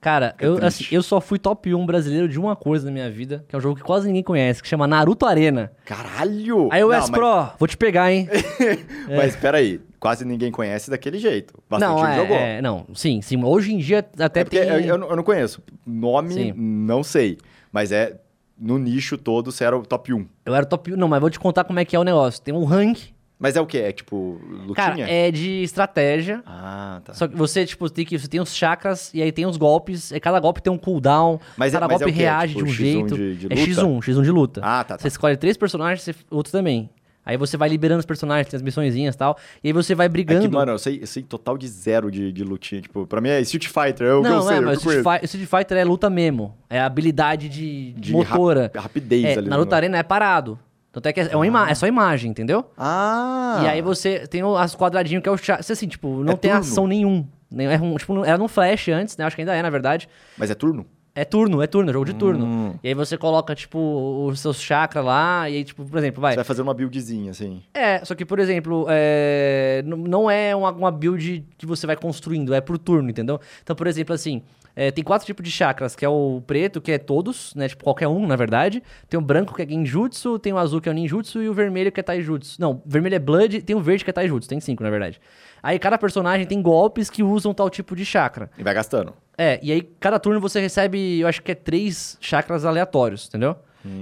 Cara, 0.00 0.30
Fica 0.32 0.44
eu, 0.44 0.64
assim, 0.64 0.84
eu 0.92 1.02
só 1.02 1.20
fui 1.20 1.38
top 1.38 1.74
1 1.74 1.86
brasileiro 1.86 2.28
de 2.28 2.38
uma 2.38 2.54
coisa 2.54 2.86
na 2.86 2.92
minha 2.92 3.10
vida, 3.10 3.44
que 3.48 3.54
é 3.54 3.58
um 3.58 3.60
jogo 3.62 3.76
que 3.76 3.82
quase 3.82 4.06
ninguém 4.06 4.22
conhece, 4.22 4.62
que 4.62 4.68
chama 4.68 4.86
Naruto 4.86 5.26
Arena. 5.26 5.72
Caralho! 5.84 6.68
Aí 6.70 6.84
o 6.84 6.88
Não, 6.88 6.94
S 6.94 7.10
Pro, 7.10 7.48
vou 7.58 7.66
te 7.66 7.76
pegar, 7.76 8.12
hein? 8.12 8.28
Mas, 9.08 9.16
mas 9.16 9.36
peraí, 9.36 9.80
quase 10.06 10.24
ninguém 10.24 10.50
conhece 10.52 10.88
daquele 10.90 11.18
jeito. 11.18 11.54
Bastante 11.68 11.88
não, 11.90 12.06
é, 12.06 12.16
jogou. 12.16 12.36
é, 12.36 12.62
não, 12.62 12.86
sim, 12.94 13.20
sim. 13.20 13.42
Hoje 13.42 13.74
em 13.74 13.78
dia 13.78 14.04
até 14.18 14.40
É 14.40 14.44
tem... 14.44 14.60
eu, 14.60 14.80
eu 14.80 15.16
não- 15.16 15.22
conheço. 15.24 15.60
Nome, 15.86 16.32
Sim. 16.34 16.52
não 16.56 17.02
sei. 17.02 17.38
Mas 17.72 17.90
é. 17.92 18.20
No 18.58 18.78
nicho 18.78 19.18
todo, 19.18 19.52
você 19.52 19.64
era 19.64 19.76
o 19.76 19.82
top 19.82 20.14
1. 20.14 20.26
Eu 20.46 20.54
era 20.54 20.64
top 20.64 20.90
1, 20.94 20.96
não, 20.96 21.06
mas 21.08 21.20
vou 21.20 21.28
te 21.28 21.38
contar 21.38 21.62
como 21.64 21.78
é 21.78 21.84
que 21.84 21.94
é 21.94 21.98
o 21.98 22.04
negócio. 22.04 22.40
Tem 22.40 22.54
um 22.54 22.64
rank, 22.64 22.98
Mas 23.38 23.54
é 23.54 23.60
o 23.60 23.66
quê? 23.66 23.78
É 23.78 23.92
tipo, 23.92 24.40
lutinha? 24.50 24.74
cara, 24.74 25.10
é 25.10 25.30
de 25.30 25.62
estratégia. 25.62 26.42
Ah, 26.46 27.02
tá. 27.04 27.12
Só 27.12 27.28
que 27.28 27.36
você, 27.36 27.66
tipo, 27.66 27.90
tem 27.90 28.06
que 28.06 28.18
você 28.18 28.26
tem 28.26 28.40
os 28.40 28.54
chakras 28.56 29.12
e 29.12 29.20
aí 29.20 29.30
tem 29.30 29.44
os 29.44 29.58
golpes, 29.58 30.10
e 30.10 30.18
cada 30.18 30.40
golpe 30.40 30.62
tem 30.62 30.72
um 30.72 30.78
cooldown, 30.78 31.38
Mas 31.54 31.74
é- 31.74 31.76
cada 31.76 31.86
mas 31.86 32.00
é 32.00 32.04
golpe 32.04 32.12
o 32.12 32.16
quê? 32.16 32.22
reage 32.22 32.54
Tipo, 32.54 32.64
de 32.64 32.70
um 32.70 32.74
X1 32.74 32.78
jeito. 32.78 33.14
de- 33.14 33.36
de 33.36 33.46
é 33.46 33.48
luta? 33.66 33.70
X1, 33.82 33.98
X1 34.02 34.22
de 34.22 34.30
luta. 34.30 34.60
Ah, 34.64 34.82
tá, 34.84 34.96
tá. 34.96 35.02
Você 35.02 35.08
escolhe 35.08 35.36
três 35.36 35.58
personagens, 35.58 36.08
outro 36.30 36.50
também. 36.50 36.88
Aí 37.26 37.36
você 37.36 37.56
vai 37.56 37.68
liberando 37.68 37.98
os 37.98 38.06
personagens, 38.06 38.48
tem 38.48 38.56
as 38.56 38.62
missõezinhas 38.62 39.16
e 39.16 39.18
tal, 39.18 39.36
e 39.62 39.66
aí 39.66 39.72
você 39.72 39.94
vai 39.96 40.06
É 40.06 40.08
brigando. 40.08 40.40
que, 40.40 40.48
mano, 40.48 40.70
eu 40.72 40.78
sei, 40.78 41.02
eu 41.02 41.06
sei 41.08 41.24
total 41.24 41.58
de 41.58 41.66
zero 41.66 42.08
de, 42.10 42.32
de 42.32 42.44
lutinha. 42.44 42.80
Tipo, 42.80 43.04
pra 43.04 43.20
mim 43.20 43.28
é 43.30 43.40
Street 43.40 43.66
Fighter, 43.66 44.06
é 44.06 44.10
eu 44.10 44.22
não, 44.22 44.42
sei. 44.42 44.54
é, 44.54 44.58
eu 44.58 44.62
mas. 44.62 44.78
Street, 44.78 45.02
Fi- 45.02 45.24
Street 45.24 45.48
Fighter 45.48 45.76
é 45.76 45.84
luta 45.84 46.08
mesmo. 46.08 46.54
É 46.70 46.80
habilidade 46.80 47.48
de, 47.48 47.92
De 47.94 48.12
motora. 48.12 48.62
rap- 48.72 48.76
rapidez 48.78 49.24
é, 49.24 49.32
ali. 49.38 49.48
na 49.48 49.56
no- 49.56 49.62
luta 49.64 49.74
arena 49.74 49.98
é 49.98 50.02
parado. 50.04 50.56
Tanto 50.92 51.06
é 51.08 51.12
que 51.12 51.20
é, 51.20 51.28
é 51.32 51.36
uma 51.36 51.46
ima- 51.46 51.68
é 51.68 51.74
só 51.74 51.86
imagem, 51.86 52.30
entendeu? 52.30 52.64
Ah! 52.78 53.60
E 53.64 53.68
aí 53.68 53.82
você 53.82 54.20
tem 54.26 54.40
as 54.56 54.74
quadradinhos 54.74 55.22
que 55.22 55.28
é 55.28 55.32
o 55.32 55.36
chat. 55.36 55.62
Você, 55.62 55.72
assim, 55.74 55.88
tipo, 55.88 56.22
não 56.22 56.32
É 56.32 56.36
tem 56.36 56.50
turno? 56.52 56.64
ação 56.64 56.86
nenhum. 56.86 57.26
Nem- 57.50 57.66
É 57.66 57.76
um, 57.78 57.96
tipo, 57.96 58.14
não- 58.14 58.24
era 58.24 58.38
no 58.38 58.48
Flash 58.48 58.88
antes, 58.88 59.16
né? 59.16 59.24
Acho 59.24 59.36
que 59.36 59.42
ainda 59.42 59.54
é, 59.54 59.62
na 59.62 59.68
verdade. 59.70 60.08
Mas 60.38 60.50
é 60.50 60.54
turno? 60.54 60.86
É 61.16 61.24
turno, 61.24 61.62
é 61.62 61.66
turno, 61.66 61.88
é 61.88 61.92
jogo 61.94 62.04
de 62.04 62.12
turno. 62.12 62.44
Hum. 62.44 62.74
E 62.84 62.88
aí 62.88 62.94
você 62.94 63.16
coloca, 63.16 63.54
tipo, 63.54 64.26
os 64.28 64.38
seus 64.38 64.60
chakras 64.60 65.02
lá, 65.02 65.48
e 65.48 65.56
aí, 65.56 65.64
tipo, 65.64 65.82
por 65.82 65.96
exemplo, 65.96 66.20
vai. 66.20 66.32
Você 66.34 66.36
vai 66.36 66.44
fazer 66.44 66.60
uma 66.60 66.74
buildzinha, 66.74 67.30
assim. 67.30 67.62
É, 67.72 68.04
só 68.04 68.14
que, 68.14 68.22
por 68.26 68.38
exemplo, 68.38 68.84
é, 68.90 69.82
não 69.86 70.30
é 70.30 70.54
uma, 70.54 70.70
uma 70.70 70.90
build 70.92 71.42
que 71.56 71.64
você 71.64 71.86
vai 71.86 71.96
construindo, 71.96 72.52
é 72.52 72.60
por 72.60 72.76
turno, 72.76 73.08
entendeu? 73.08 73.40
Então, 73.62 73.74
por 73.74 73.86
exemplo, 73.86 74.14
assim, 74.14 74.42
é, 74.76 74.90
tem 74.90 75.02
quatro 75.02 75.24
tipos 75.26 75.42
de 75.42 75.50
chakras, 75.50 75.96
que 75.96 76.04
é 76.04 76.08
o 76.08 76.42
preto, 76.46 76.80
que 76.82 76.92
é 76.92 76.98
todos, 76.98 77.54
né? 77.54 77.66
Tipo, 77.66 77.82
qualquer 77.82 78.06
um, 78.08 78.26
na 78.26 78.36
verdade. 78.36 78.82
Tem 79.08 79.18
o 79.18 79.22
branco, 79.22 79.54
que 79.54 79.62
é 79.62 79.66
genjutsu, 79.66 80.38
tem 80.38 80.52
o 80.52 80.58
azul, 80.58 80.80
que 80.82 80.88
é 80.88 80.92
o 80.92 80.94
ninjutsu, 80.94 81.42
e 81.42 81.48
o 81.48 81.54
vermelho, 81.54 81.90
que 81.90 81.98
é 81.98 82.02
taijutsu. 82.02 82.60
Não, 82.60 82.82
vermelho 82.84 83.14
é 83.14 83.18
blood, 83.18 83.62
tem 83.62 83.74
o 83.74 83.80
verde, 83.80 84.04
que 84.04 84.10
é 84.10 84.12
taijutsu. 84.12 84.48
Tem 84.48 84.60
cinco, 84.60 84.82
na 84.82 84.90
verdade. 84.90 85.18
Aí 85.62 85.78
cada 85.78 85.96
personagem 85.96 86.46
tem 86.46 86.60
golpes 86.60 87.08
que 87.10 87.22
usam 87.22 87.54
tal 87.54 87.70
tipo 87.70 87.96
de 87.96 88.04
chakra. 88.04 88.50
E 88.58 88.62
vai 88.62 88.74
gastando. 88.74 89.14
É, 89.38 89.58
e 89.62 89.72
aí 89.72 89.82
cada 89.98 90.18
turno 90.18 90.40
você 90.40 90.60
recebe, 90.60 91.20
eu 91.20 91.26
acho 91.26 91.42
que 91.42 91.52
é 91.52 91.54
três 91.54 92.16
chakras 92.20 92.64
aleatórios, 92.64 93.26
entendeu? 93.28 93.56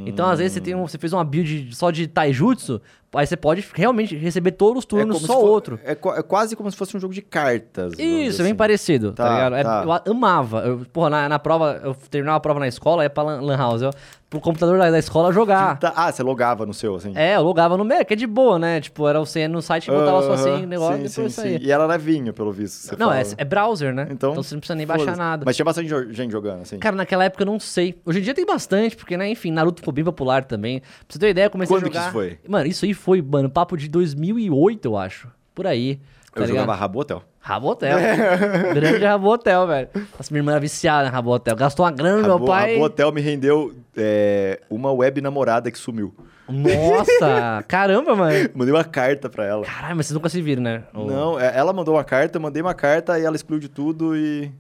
Então, 0.07 0.27
às 0.31 0.39
vezes, 0.39 0.55
você, 0.55 0.61
tem 0.63 0.75
um- 0.75 0.89
você 0.89 0.97
fez 0.97 1.13
uma 1.13 1.23
build 1.23 1.77
só 1.77 1.91
de 1.91 2.07
taijutsu, 2.07 2.81
aí 3.15 3.27
você 3.27 3.37
pode 3.37 3.65
realmente 3.75 4.17
receber 4.17 4.53
todos 4.53 4.81
os 4.81 4.85
turnos, 4.85 5.17
como 5.17 5.27
só 5.27 5.35
se 5.35 5.41
fo- 5.41 5.47
outro. 5.47 5.81
É, 5.85 5.93
é 5.93 6.23
quase 6.23 6.57
como 6.57 6.71
se 6.71 6.77
fosse 6.77 6.97
um 6.97 7.01
jogo 7.01 7.15
de 7.15 7.23
cartas. 7.23 7.93
Isso, 7.95 8.01
é 8.41 8.45
bem 8.45 8.51
assim. 8.53 8.55
parecido, 8.55 9.13
tá, 9.13 9.25
Tá, 9.27 9.35
ligado? 9.35 9.55
É- 9.57 9.63
tá. 9.63 10.03
eu 10.07 10.13
amava. 10.13 10.61
Eu, 10.61 10.81
porra, 10.93 11.11
na, 11.11 11.29
na 11.29 11.39
prova, 11.39 11.81
eu 11.83 11.95
terminava 12.11 12.37
a 12.37 12.41
prova 12.41 12.61
na 12.61 12.69
escola, 12.69 13.03
ia 13.03 13.11
pra 13.11 13.23
lan, 13.23 13.41
lan 13.41 13.57
house, 13.57 13.83
eu, 13.83 13.91
pro 14.31 14.41
computador 14.41 14.79
da, 14.79 14.91
da 14.91 14.99
escola 14.99 15.33
jogar. 15.33 15.79
Tá- 15.79 15.93
Ah, 15.95 16.11
você 16.11 16.23
logava 16.23 16.67
no 16.67 16.75
seu, 16.75 16.95
assim. 16.97 17.13
É, 17.15 17.37
eu 17.37 17.43
logava 17.43 17.77
no 17.77 17.85
meio, 17.85 18.05
que 18.05 18.13
é 18.15 18.17
de 18.17 18.27
boa, 18.27 18.59
né? 18.59 18.81
Tipo, 18.81 19.07
era 19.07 19.19
você 19.21 19.47
no 19.47 19.63
site 19.63 19.89
e 19.89 19.91
botava 19.93 20.23
só 20.23 20.33
assim, 20.33 20.67
negócio, 20.67 20.97
sim, 20.97 21.05
e 21.05 21.09
depois 21.09 21.33
sim, 21.35 21.43
saía. 21.43 21.59
sim. 21.59 21.65
E 21.65 21.71
era 21.71 21.87
levinho, 21.87 22.33
pelo 22.33 22.51
visto. 22.53 22.99
Não, 22.99 23.13
é, 23.13 23.23
é 23.37 23.45
browser, 23.45 23.95
né? 23.95 24.09
Então, 24.11 24.35
você 24.35 24.55
não 24.55 24.61
precisa 24.61 24.75
nem 24.75 24.87
baixar 24.87 25.17
nada. 25.17 25.45
Mas 25.47 25.55
tinha 25.55 25.65
bastante 25.65 25.89
gente 26.13 26.33
jogando, 26.33 26.63
assim. 26.63 26.79
Cara, 26.79 26.97
naquela 26.97 27.25
época 27.25 27.43
eu 27.43 27.47
não 27.47 27.61
sei. 27.61 27.97
Hoje 28.05 28.19
em 28.19 28.23
dia 28.23 28.35
tem 28.35 28.45
bastante, 28.45 28.97
porque, 28.97 29.17
né, 29.17 29.29
enfim, 29.29 29.51
Naruto 29.53 29.81
ficou 29.81 29.95
bem 29.95 30.05
popular 30.05 30.45
também. 30.45 30.81
Pra 30.81 30.89
você 31.09 31.19
ter 31.19 31.27
uma 31.27 31.31
ideia, 31.31 31.47
eu 31.47 31.51
comecei 31.51 31.77
Quando 31.77 31.85
a 31.87 31.89
que 31.89 31.95
jogar... 31.95 32.05
isso 32.07 32.13
foi? 32.13 32.39
Mano, 32.49 32.67
isso 32.67 32.85
aí 32.85 32.95
foi, 32.95 33.04
mano, 33.23 33.51
papo 33.51 33.77
de 33.77 33.89
2008, 33.89 34.87
eu 34.87 34.97
acho. 34.97 35.29
Por 35.55 35.67
aí. 35.67 35.97
Tá 36.35 36.41
eu 36.41 36.47
ligado? 36.47 36.63
jogava 36.63 36.75
Rabotel. 36.75 37.23
Rabotel. 37.39 37.99
Grande 38.75 39.05
Rabotel, 39.05 39.67
velho. 39.67 39.89
Nossa, 39.95 40.33
minha 40.33 40.41
irmã 40.41 40.53
era 40.53 40.61
viciada 40.61 41.09
em 41.09 41.11
Rabotel. 41.11 41.55
Gastou 41.55 41.85
uma 41.85 41.93
grana 41.93 42.17
no 42.17 42.23
meu 42.23 42.33
Rabo, 42.33 42.47
pai. 42.47 42.75
Rabotel 42.75 43.13
me 43.13 43.21
rendeu 43.21 43.75
é, 43.97 44.61
uma 44.69 44.91
web 44.91 45.21
namorada 45.21 45.71
que 45.71 45.79
sumiu. 45.79 46.15
Nossa, 46.49 47.63
caramba, 47.69 48.17
mano. 48.17 48.51
Mandei 48.55 48.75
uma 48.75 48.85
carta 48.85 49.29
pra 49.29 49.45
ela. 49.45 49.65
Caralho, 49.65 49.97
mas 49.97 50.07
vocês 50.07 50.15
nunca 50.15 50.29
se 50.29 50.43
viram, 50.43 50.63
né? 50.63 50.85
Não, 50.93 51.39
é, 51.39 51.57
ela 51.57 51.73
mandou 51.73 51.95
uma 51.95 52.05
carta, 52.05 52.39
eu 52.39 52.43
mandei 52.43 52.61
uma 52.61 52.75
carta 52.75 53.19
e 53.19 53.25
ela 53.25 53.37
excluiu 53.37 53.61
de 53.61 53.69
tudo 53.69 54.17
e. 54.17 54.51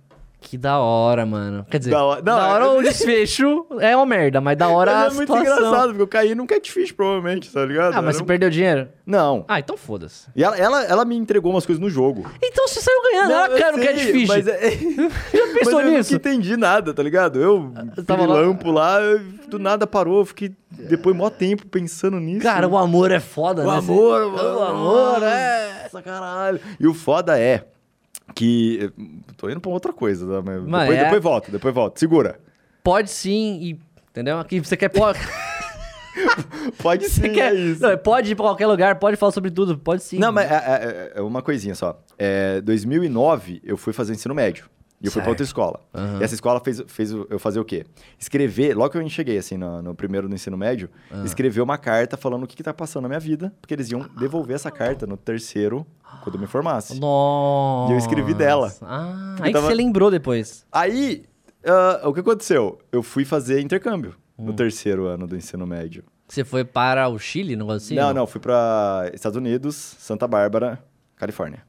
Que 0.46 0.58
da 0.58 0.78
hora, 0.78 1.24
mano. 1.24 1.64
Quer 1.70 1.78
dizer, 1.78 1.90
Da 1.90 1.96
da 2.20 2.36
hora- 2.36 2.44
hora, 2.46 2.64
não, 2.66 2.74
é- 2.74 2.78
o 2.78 2.82
desfecho 2.82 3.66
é 3.80 3.96
uma 3.96 4.04
merda, 4.04 4.40
mas 4.42 4.56
da 4.58 4.68
hora 4.68 4.90
a 4.92 5.04
Mas 5.04 5.14
é 5.14 5.16
muito 5.16 5.34
engraçado, 5.36 5.88
porque 5.88 6.02
eu 6.02 6.06
caí 6.06 6.34
num 6.34 6.46
catfish, 6.46 6.92
provavelmente, 6.92 7.50
tá 7.50 7.64
ligado? 7.64 7.94
Ah, 7.94 8.02
mas 8.02 8.04
Era 8.04 8.12
você 8.18 8.22
um- 8.22 8.26
perdeu 8.26 8.50
dinheiro? 8.50 8.88
Não. 9.06 9.44
Ah, 9.48 9.58
então 9.58 9.74
foda-se. 9.76 10.28
E 10.36 10.44
ela, 10.44 10.56
ela, 10.58 10.84
ela 10.84 11.04
me 11.06 11.16
entregou 11.16 11.50
umas 11.50 11.64
coisas 11.64 11.80
no 11.80 11.88
jogo. 11.88 12.30
Então 12.42 12.68
você 12.68 12.80
saiu 12.80 13.02
ganhando. 13.02 13.28
Não, 13.30 13.38
Não, 13.38 13.46
eu 13.46 13.58
cara, 13.58 13.74
o 13.76 13.78
sei, 13.78 13.86
catfish. 13.86 14.28
Mas, 14.28 14.46
é... 14.46 14.70
Já 15.32 15.46
mas 15.48 15.52
pensou 15.54 15.80
eu 15.80 15.90
nisso? 15.90 16.12
nunca 16.12 16.28
entendi 16.30 16.56
nada, 16.58 16.92
tá 16.92 17.02
ligado? 17.02 17.40
Eu, 17.40 17.72
tava 18.06 18.26
lá- 18.26 18.34
lampo 18.34 18.70
lá, 18.70 19.00
eu- 19.00 19.20
do 19.48 19.58
nada 19.58 19.86
parou, 19.86 20.18
eu 20.20 20.24
fiquei 20.26 20.52
depois 20.70 21.16
mó 21.16 21.30
tempo 21.30 21.66
pensando 21.66 22.20
nisso. 22.20 22.42
Cara, 22.42 22.68
o 22.68 22.76
amor 22.76 23.10
é 23.10 23.20
foda, 23.20 23.62
O 23.62 23.66
né? 23.70 23.78
amor, 23.78 24.22
O 24.26 24.30
mano. 24.32 24.62
amor, 24.62 25.22
é. 25.22 25.82
Nossa, 25.84 26.02
caralho. 26.02 26.60
E 26.78 26.86
o 26.86 26.92
foda 26.92 27.38
é 27.38 27.64
que. 28.34 28.92
Tô 29.36 29.48
indo 29.50 29.60
pra 29.60 29.70
outra 29.70 29.92
coisa, 29.92 30.24
tá? 30.26 30.42
Mas 30.42 30.62
Mas 30.62 30.80
depois, 30.82 30.98
é- 30.98 31.04
depois 31.04 31.22
volto, 31.22 31.50
depois 31.50 31.74
volto. 31.74 31.98
Segura. 31.98 32.38
Pode 32.82 33.10
sim, 33.10 33.58
e. 33.62 33.80
Entendeu? 34.10 34.38
Aqui 34.38 34.60
você 34.60 34.76
quer. 34.76 34.88
Pode... 34.94 35.18
Pode 36.78 37.08
sim, 37.08 37.32
quer... 37.32 37.52
é 37.52 37.54
isso. 37.56 37.82
Não, 37.82 37.98
pode 37.98 38.30
ir 38.30 38.34
pra 38.36 38.44
qualquer 38.44 38.66
lugar, 38.68 38.98
pode 39.00 39.16
falar 39.16 39.32
sobre 39.32 39.50
tudo, 39.50 39.76
pode 39.76 40.02
sim. 40.02 40.18
Não, 40.18 40.30
mas 40.30 40.48
é, 40.50 40.54
é- 40.54 41.12
é 41.16 41.20
uma 41.20 41.42
coisinha 41.42 41.74
só. 41.74 42.00
É, 42.16 42.60
2009, 42.60 43.60
eu 43.64 43.76
fui 43.76 43.92
fazer 43.92 44.12
ensino 44.12 44.32
médio. 44.34 44.66
E 45.00 45.06
eu 45.06 45.12
fui 45.12 45.20
pra 45.20 45.30
outra 45.30 45.44
escola. 45.44 45.80
Aham. 45.92 46.20
E 46.20 46.24
essa 46.24 46.34
escola 46.34 46.60
fez, 46.60 46.82
fez 46.86 47.10
eu 47.10 47.38
fazer 47.38 47.60
o 47.60 47.64
quê? 47.64 47.84
Escrever, 48.18 48.74
logo 48.74 48.90
que 48.90 48.96
eu 48.98 49.08
cheguei, 49.08 49.36
assim, 49.36 49.56
no, 49.58 49.82
no 49.82 49.94
primeiro 49.94 50.28
do 50.28 50.34
ensino 50.34 50.56
médio, 50.56 50.88
Ah. 51.10 51.22
escrever 51.24 51.60
uma 51.60 51.76
carta 51.76 52.16
falando 52.16 52.44
o 52.44 52.46
que, 52.46 52.56
que 52.56 52.62
tá 52.62 52.72
passando 52.72 53.02
na 53.02 53.08
minha 53.08 53.20
vida, 53.20 53.52
porque 53.60 53.74
eles 53.74 53.90
iam 53.90 54.00
devolver 54.18 54.54
essa 54.56 54.70
carta 54.70 55.06
no 55.06 55.16
terceiro, 55.16 55.86
quando 56.22 56.36
eu 56.36 56.40
me 56.40 56.46
formasse. 56.46 56.98
Nossa. 56.98 57.92
E 57.92 57.94
eu 57.94 57.98
escrevi 57.98 58.32
dela. 58.34 58.72
Ah, 58.80 59.36
aí 59.40 59.52
tava- 59.52 59.66
você 59.68 59.74
lembrou 59.74 60.10
depois. 60.10 60.64
Aí, 60.72 61.24
ah, 61.66 62.08
o 62.08 62.14
que 62.14 62.20
aconteceu? 62.20 62.78
Eu 62.90 63.02
fui 63.02 63.24
fazer 63.26 63.60
intercâmbio 63.60 64.14
no 64.38 64.52
Hum. 64.52 64.56
terceiro 64.56 65.06
ano 65.06 65.26
do 65.26 65.36
ensino 65.36 65.66
médio. 65.66 66.02
Você 66.26 66.42
foi 66.44 66.64
para 66.64 67.06
o 67.08 67.18
Chile, 67.18 67.54
negócio 67.54 67.76
assim? 67.76 67.94
não, 67.94 68.14
não, 68.14 68.26
fui 68.26 68.40
pra 68.40 69.10
Estados 69.12 69.36
Unidos, 69.36 69.74
Santa 69.98 70.26
Bárbara, 70.26 70.82
Califórnia. 71.16 71.62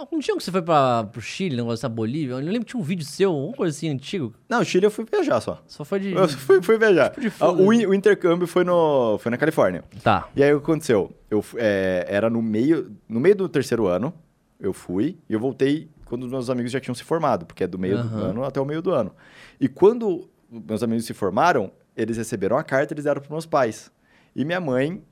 Ah, 0.00 0.06
Um 0.10 0.18
dia 0.18 0.34
que 0.36 0.42
você 0.42 0.50
foi 0.50 0.62
pra, 0.62 1.04
pro 1.04 1.20
Chile, 1.20 1.56
negócio 1.56 1.82
da 1.82 1.88
Bolívia, 1.88 2.34
eu 2.34 2.38
lembro 2.38 2.60
que 2.60 2.66
tinha 2.72 2.80
um 2.80 2.84
vídeo 2.84 3.04
seu, 3.04 3.34
uma 3.36 3.52
coisa 3.54 3.76
assim, 3.76 3.88
antigo. 3.88 4.34
Não, 4.48 4.62
Chile 4.64 4.86
eu 4.86 4.90
fui 4.90 5.04
viajar 5.04 5.40
só. 5.40 5.62
Só 5.66 5.84
foi 5.84 6.00
de... 6.00 6.12
Eu 6.12 6.28
fui, 6.28 6.62
fui 6.62 6.78
viajar. 6.78 7.12
de 7.18 7.26
Ah, 7.28 7.30
foda. 7.30 7.62
o, 7.62 7.72
in- 7.72 7.86
o 7.86 7.94
intercâmbio 7.94 8.46
foi, 8.46 8.64
no, 8.64 9.18
foi 9.18 9.30
na 9.30 9.36
Califórnia. 9.36 9.84
Tá. 10.02 10.28
E 10.34 10.42
aí 10.42 10.52
o 10.54 10.58
que 10.60 10.64
aconteceu? 10.64 11.12
Eu, 11.30 11.44
é, 11.56 12.06
era 12.08 12.30
no 12.30 12.40
meio, 12.42 12.90
no 13.08 13.20
meio 13.20 13.36
do 13.36 13.48
terceiro 13.48 13.86
ano, 13.86 14.12
eu 14.58 14.72
fui, 14.72 15.18
e 15.28 15.32
eu 15.34 15.40
voltei 15.40 15.88
quando 16.04 16.24
os 16.24 16.30
meus 16.30 16.50
amigos 16.50 16.72
já 16.72 16.80
tinham 16.80 16.94
se 16.94 17.04
formado, 17.04 17.46
porque 17.46 17.64
é 17.64 17.66
do 17.66 17.78
meio 17.78 17.96
do 17.98 18.02
Aham. 18.08 18.22
ano 18.30 18.44
até 18.44 18.60
o 18.60 18.64
meio 18.64 18.82
do 18.82 18.90
ano. 18.92 19.12
E 19.60 19.68
quando 19.68 20.28
meus 20.50 20.82
amigos 20.82 21.04
se 21.04 21.14
formaram, 21.14 21.70
eles 21.96 22.16
receberam 22.16 22.56
a 22.56 22.64
carta, 22.64 22.92
eles 22.94 23.04
deram 23.04 23.20
para 23.20 23.30
meus 23.30 23.46
pais. 23.46 23.90
E 24.34 24.44
minha 24.44 24.60
mãe 24.60 25.02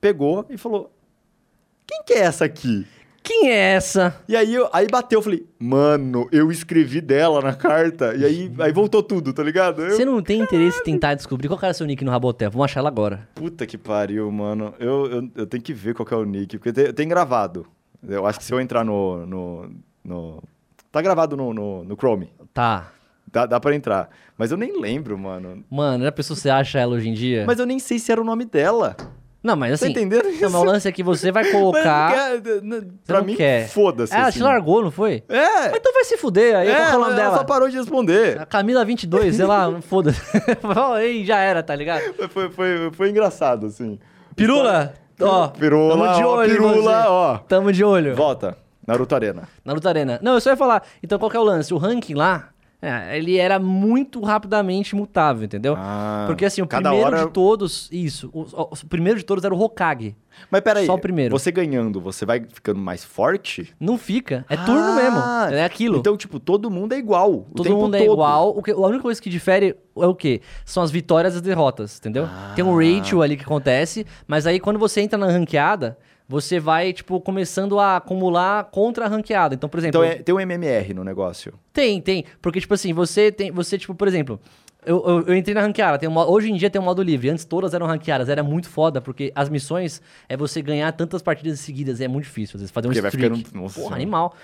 pegou 0.00 0.44
e 0.50 0.56
falou: 0.56 0.92
Quem 1.86 2.02
que 2.04 2.12
é 2.14 2.18
essa 2.20 2.44
aqui? 2.44 2.86
Quem 3.28 3.50
é 3.50 3.74
essa? 3.74 4.16
E 4.26 4.34
aí, 4.34 4.54
eu, 4.54 4.70
aí 4.72 4.86
bateu, 4.86 5.18
eu 5.18 5.22
falei, 5.22 5.46
mano, 5.58 6.26
eu 6.32 6.50
escrevi 6.50 6.98
dela 6.98 7.42
na 7.42 7.52
carta. 7.52 8.14
E 8.16 8.24
aí, 8.24 8.50
aí 8.58 8.72
voltou 8.72 9.02
tudo, 9.02 9.34
tá 9.34 9.42
ligado? 9.42 9.82
Eu, 9.82 9.90
Você 9.96 10.02
não 10.06 10.22
tem 10.22 10.40
interesse 10.40 10.80
em 10.80 10.84
tentar 10.84 11.12
descobrir 11.14 11.46
qual 11.46 11.58
que 11.58 11.66
era 11.66 11.74
seu 11.74 11.86
nick 11.86 12.02
no 12.02 12.10
Rabotel? 12.10 12.50
Vamos 12.50 12.64
achar 12.64 12.80
ela 12.80 12.88
agora. 12.88 13.28
Puta 13.34 13.66
que 13.66 13.76
pariu, 13.76 14.32
mano. 14.32 14.72
Eu, 14.80 15.06
eu, 15.10 15.30
eu 15.36 15.46
tenho 15.46 15.62
que 15.62 15.74
ver 15.74 15.92
qual 15.92 16.06
que 16.06 16.14
é 16.14 16.16
o 16.16 16.24
nick, 16.24 16.56
porque 16.56 16.72
tem, 16.72 16.90
tem 16.90 17.06
gravado. 17.06 17.66
Eu 18.02 18.24
acho 18.26 18.38
que 18.38 18.44
se 18.46 18.54
eu 18.54 18.60
entrar 18.62 18.82
no. 18.82 19.26
no, 19.26 19.70
no- 20.02 20.42
tá 20.90 21.02
gravado 21.02 21.36
no, 21.36 21.52
no, 21.52 21.84
no 21.84 21.96
Chrome. 21.96 22.32
Tá. 22.54 22.92
Dá, 23.30 23.44
dá 23.44 23.60
pra 23.60 23.74
entrar. 23.74 24.08
Mas 24.38 24.50
eu 24.52 24.56
nem 24.56 24.80
lembro, 24.80 25.18
mano. 25.18 25.62
Mano, 25.70 26.02
já 26.02 26.10
pensou 26.10 26.34
se 26.34 26.40
você 26.42 26.48
acha 26.48 26.78
ela 26.78 26.94
hoje 26.96 27.10
em 27.10 27.12
dia? 27.12 27.44
Mas 27.46 27.58
eu 27.58 27.66
nem 27.66 27.78
sei 27.78 27.98
se 27.98 28.10
era 28.10 28.22
o 28.22 28.24
nome 28.24 28.46
dela. 28.46 28.96
Não, 29.42 29.54
mas 29.54 29.78
Tá 29.78 29.86
assim... 29.86 29.92
entendendo 29.92 30.24
Não, 30.24 30.30
isso? 30.30 30.42
mas 30.50 30.54
o 30.54 30.64
lance 30.64 30.88
é 30.88 30.92
que 30.92 31.02
você 31.02 31.30
vai 31.30 31.44
Mas 31.48 31.52
não 31.52 31.60
colocar... 31.60 32.12
pra 33.06 33.18
não 33.20 33.24
mim, 33.24 33.36
foda-se. 33.68 34.12
Ela 34.14 34.28
assim. 34.28 34.38
te 34.38 34.42
largou, 34.42 34.82
não 34.82 34.90
foi? 34.90 35.22
É! 35.28 35.76
Então 35.76 35.92
vai 35.92 36.04
se 36.04 36.16
fuder 36.16 36.56
aí, 36.56 36.68
qual 36.68 36.80
é 36.82 36.88
o 36.88 36.92
nome 36.98 37.04
ela 37.12 37.14
dela? 37.14 37.36
só 37.36 37.44
parou 37.44 37.68
de 37.68 37.76
responder. 37.76 38.40
A 38.40 38.46
Camila 38.46 38.84
22, 38.84 39.36
sei 39.36 39.46
lá, 39.46 39.70
foda-se. 39.82 40.20
Aí 40.96 41.24
já 41.24 41.38
era, 41.38 41.62
tá 41.62 41.74
ligado? 41.74 42.02
Foi, 42.30 42.50
foi, 42.50 42.90
foi 42.92 43.10
engraçado, 43.10 43.66
assim. 43.66 43.98
Pirula, 44.34 44.94
ó. 45.20 45.48
Pirula, 45.48 45.96
tamo 45.96 46.14
de 46.16 46.24
ó, 46.24 46.36
olho 46.36 46.50
em 46.50 46.54
pirula, 46.54 47.02
você. 47.02 47.08
ó. 47.08 47.38
Tamo 47.38 47.72
de 47.72 47.84
olho. 47.84 48.14
Volta. 48.16 48.56
Naruto 48.86 49.14
Arena. 49.14 49.42
Naruto 49.64 49.88
Arena. 49.88 50.18
Não, 50.22 50.34
eu 50.34 50.40
só 50.40 50.50
ia 50.50 50.56
falar. 50.56 50.82
Então 51.02 51.18
qual 51.18 51.30
que 51.30 51.36
é 51.36 51.40
o 51.40 51.44
lance? 51.44 51.72
O 51.74 51.76
ranking 51.78 52.14
lá, 52.14 52.48
é, 52.80 53.16
ele 53.18 53.36
era 53.36 53.58
muito 53.58 54.20
rapidamente 54.22 54.94
mutável, 54.94 55.44
entendeu? 55.44 55.74
Ah, 55.76 56.24
Porque 56.28 56.44
assim, 56.44 56.62
o 56.62 56.66
primeiro 56.66 56.96
hora- 56.98 57.24
de 57.26 57.30
todos, 57.32 57.88
isso, 57.90 58.30
o, 58.32 58.42
o- 58.42 58.68
o 58.72 58.86
primeiro 58.88 59.18
de 59.18 59.24
todos 59.24 59.42
era 59.44 59.52
o 59.54 59.60
Hokage. 59.60 60.14
Mas 60.50 60.60
peraí, 60.60 60.86
Só 60.86 60.94
o 60.94 60.98
primeiro. 61.00 61.36
você 61.36 61.50
ganhando, 61.50 62.00
você 62.00 62.24
vai 62.24 62.40
ficando 62.52 62.78
mais 62.78 63.04
forte? 63.04 63.74
Não 63.80 63.98
fica, 63.98 64.46
é 64.48 64.56
turno 64.56 64.92
Ah, 64.92 64.94
mesmo, 65.48 65.56
é 65.58 65.64
aquilo. 65.64 65.98
Então, 65.98 66.16
tipo, 66.16 66.38
todo 66.38 66.70
mundo 66.70 66.92
é 66.92 66.98
igual. 66.98 67.44
Todo 67.56 67.68
mundo 67.76 67.96
é 67.96 67.98
todo. 68.04 68.12
igual. 68.12 68.56
O 68.56 68.62
que, 68.62 68.70
a 68.70 68.76
única 68.76 69.02
coisa 69.02 69.20
que 69.20 69.28
difere 69.28 69.74
é 69.96 70.06
o 70.06 70.14
quê? 70.14 70.40
São 70.64 70.80
as 70.84 70.92
vitórias 70.92 71.34
e 71.34 71.38
as 71.38 71.42
derrotas, 71.42 71.98
entendeu? 71.98 72.28
Tem 72.54 72.64
um 72.64 72.76
ratio 72.76 73.20
ali 73.20 73.36
que 73.36 73.42
acontece, 73.42 74.06
mas 74.28 74.46
aí 74.46 74.60
quando 74.60 74.78
você 74.78 75.00
entra 75.00 75.18
na 75.18 75.26
ranqueada, 75.26 75.98
você 76.28 76.60
vai, 76.60 76.92
tipo, 76.92 77.18
começando 77.22 77.78
a 77.80 77.96
acumular 77.96 78.64
contra 78.64 79.06
a 79.06 79.08
ranqueada. 79.08 79.54
Então, 79.54 79.68
por 79.68 79.78
exemplo, 79.78 80.04
Então 80.04 80.12
é- 80.12 80.22
tem 80.22 80.34
um 80.34 80.38
MMR 80.40 80.92
no 80.92 81.02
negócio. 81.02 81.54
tem, 81.72 82.00
tem. 82.02 82.24
Porque, 82.42 82.60
tipo 82.60 82.74
assim, 82.74 82.92
você 82.92 83.32
tem. 83.32 83.50
Você, 83.50 83.78
tipo, 83.78 83.94
por 83.94 84.06
exemplo, 84.06 84.38
eu, 84.84 85.02
eu, 85.06 85.22
eu 85.28 85.34
entrei 85.36 85.54
na 85.54 85.62
ranqueada. 85.62 85.96
Tem 85.98 86.08
hoje 86.08 86.50
em 86.50 86.56
dia 86.56 86.68
tem 86.68 86.80
um 86.80 86.84
modo 86.84 87.02
livre. 87.02 87.30
Antes 87.30 87.44
todas 87.46 87.72
eram 87.72 87.86
ranqueadas. 87.86 88.28
Era 88.28 88.42
muito 88.42 88.68
foda, 88.68 89.00
porque 89.00 89.32
as 89.34 89.48
missões 89.48 90.02
é 90.28 90.36
você 90.36 90.60
ganhar 90.60 90.92
tantas 90.92 91.22
partidas 91.22 91.60
seguidas. 91.60 91.98
É 92.00 92.06
muito 92.08 92.24
difícil, 92.24 92.56
às 92.56 92.60
vezes, 92.60 92.70
fazer 92.70 92.88
um 92.88 92.90
Porque 92.90 93.00
vai 93.00 93.08
streak. 93.10 93.38
ficando- 93.44 93.62
nossa 93.62 93.80
Porra, 93.80 93.96
animal. 93.96 94.34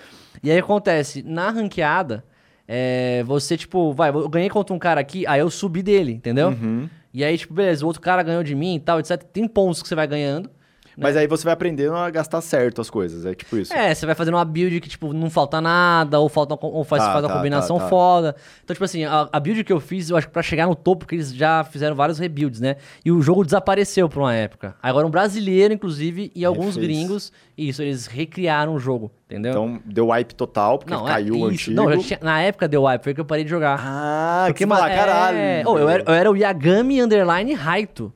E 0.43 0.51
aí 0.51 0.59
acontece, 0.59 1.23
na 1.23 1.51
ranqueada, 1.51 2.25
é, 2.67 3.23
você, 3.27 3.57
tipo, 3.59 3.93
vai, 3.93 4.09
eu 4.11 4.29
ganhei 4.29 4.49
contra 4.49 4.75
um 4.75 4.79
cara 4.79 5.01
aqui, 5.01 5.27
aí 5.27 5.39
eu 5.41 5.51
subi 5.51 5.83
dele, 5.83 6.13
entendeu? 6.13 6.49
Uhum. 6.49 6.89
E 7.13 7.23
aí, 7.23 7.37
tipo, 7.39 7.53
beleza, 7.55 7.85
o 7.85 7.87
outro 7.87 8.01
cara 8.03 8.23
ganhou 8.23 8.43
de 8.43 8.55
mim 8.55 8.77
e 8.77 8.81
tal, 8.81 8.99
etc. 8.99 9.23
Tem 9.23 9.47
pontos 9.47 9.83
que 9.83 9.89
você 9.89 9.95
vai 9.95 10.07
ganhando. 10.07 10.51
Mas 10.97 11.17
aí 11.17 11.27
você 11.27 11.45
vai 11.45 11.53
aprendendo 11.53 11.95
a 11.95 12.09
gastar 12.11 12.41
certo 12.41 12.81
as 12.81 12.89
coisas. 12.89 13.27
É 13.27 13.35
tipo 13.35 13.57
isso. 13.57 13.73
É, 13.75 13.95
você 13.95 14.07
vai 14.07 14.15
fazendo 14.15 14.35
uma 14.35 14.45
build 14.45 14.81
que, 14.81 14.89
tipo, 14.89 15.13
não 15.13 15.29
falta 15.31 15.61
nada, 15.61 16.21
ou, 16.21 16.29
falta, 16.29 16.57
ou 16.61 16.85
faz, 16.85 17.03
Tá, 17.03 17.13
faz 17.13 17.25
uma 17.25 17.29
tá, 17.31 17.37
combinação 17.37 17.77
tá, 17.79 17.85
tá. 17.85 17.89
foda. 17.91 18.37
Então, 18.63 18.75
tipo 18.75 18.85
assim, 18.85 19.05
a, 19.05 19.29
a 19.33 19.41
build 19.41 19.65
que 19.65 19.73
eu 19.73 19.81
fiz, 19.81 20.11
eu 20.11 20.17
acho 20.17 20.27
que 20.29 20.33
pra 20.33 20.43
chegar 20.43 20.67
no 20.67 20.75
topo, 20.75 21.01
porque 21.01 21.17
eles 21.17 21.35
já 21.35 21.65
fizeram 21.65 21.97
vários 21.97 22.19
rebuilds, 22.19 22.61
né? 22.61 22.77
E 23.05 23.11
o 23.11 23.21
jogo 23.21 23.45
desapareceu 23.45 24.09
por 24.09 24.21
uma 24.21 24.35
época. 24.35 24.75
Agora 24.83 25.07
um 25.07 25.11
brasileiro, 25.11 25.75
inclusive, 25.75 26.31
e 26.35 26.45
alguns 26.45 26.77
Refez. 26.77 26.85
gringos, 26.87 27.33
isso, 27.59 27.83
eles 27.83 28.07
recriaram 28.07 28.75
o 28.75 28.79
jogo, 28.79 29.11
entendeu? 29.27 29.51
Então 29.53 29.81
deu 29.85 30.09
wipe 30.09 30.35
total, 30.35 30.79
porque 30.79 30.93
não, 30.95 31.05
caiu 31.05 31.35
é 31.35 31.39
o 31.39 31.51
isso. 31.51 31.71
antigo. 31.71 31.91
Não, 31.91 31.99
tinha- 31.99 32.19
na 32.23 32.41
época 32.41 32.67
deu 32.69 32.85
wipe, 32.85 33.05
foi 33.05 33.15
que 33.15 33.21
eu 33.21 33.25
parei 33.25 33.45
de 33.45 33.51
jogar. 33.51 33.79
Ah, 33.81 34.45
porque, 34.47 34.65
que 34.65 34.69
você 34.69 34.75
fala, 34.75 34.89
ma- 34.89 34.95
caralho. 34.95 35.39
É... 35.39 35.63
Oh, 35.67 35.79
eu, 35.79 35.89
era, 35.89 36.05
eu 36.07 36.15
era 36.15 36.31
o 36.31 36.37
Yagami 36.37 37.01
Underline 37.03 37.53
Raito, 37.55 38.13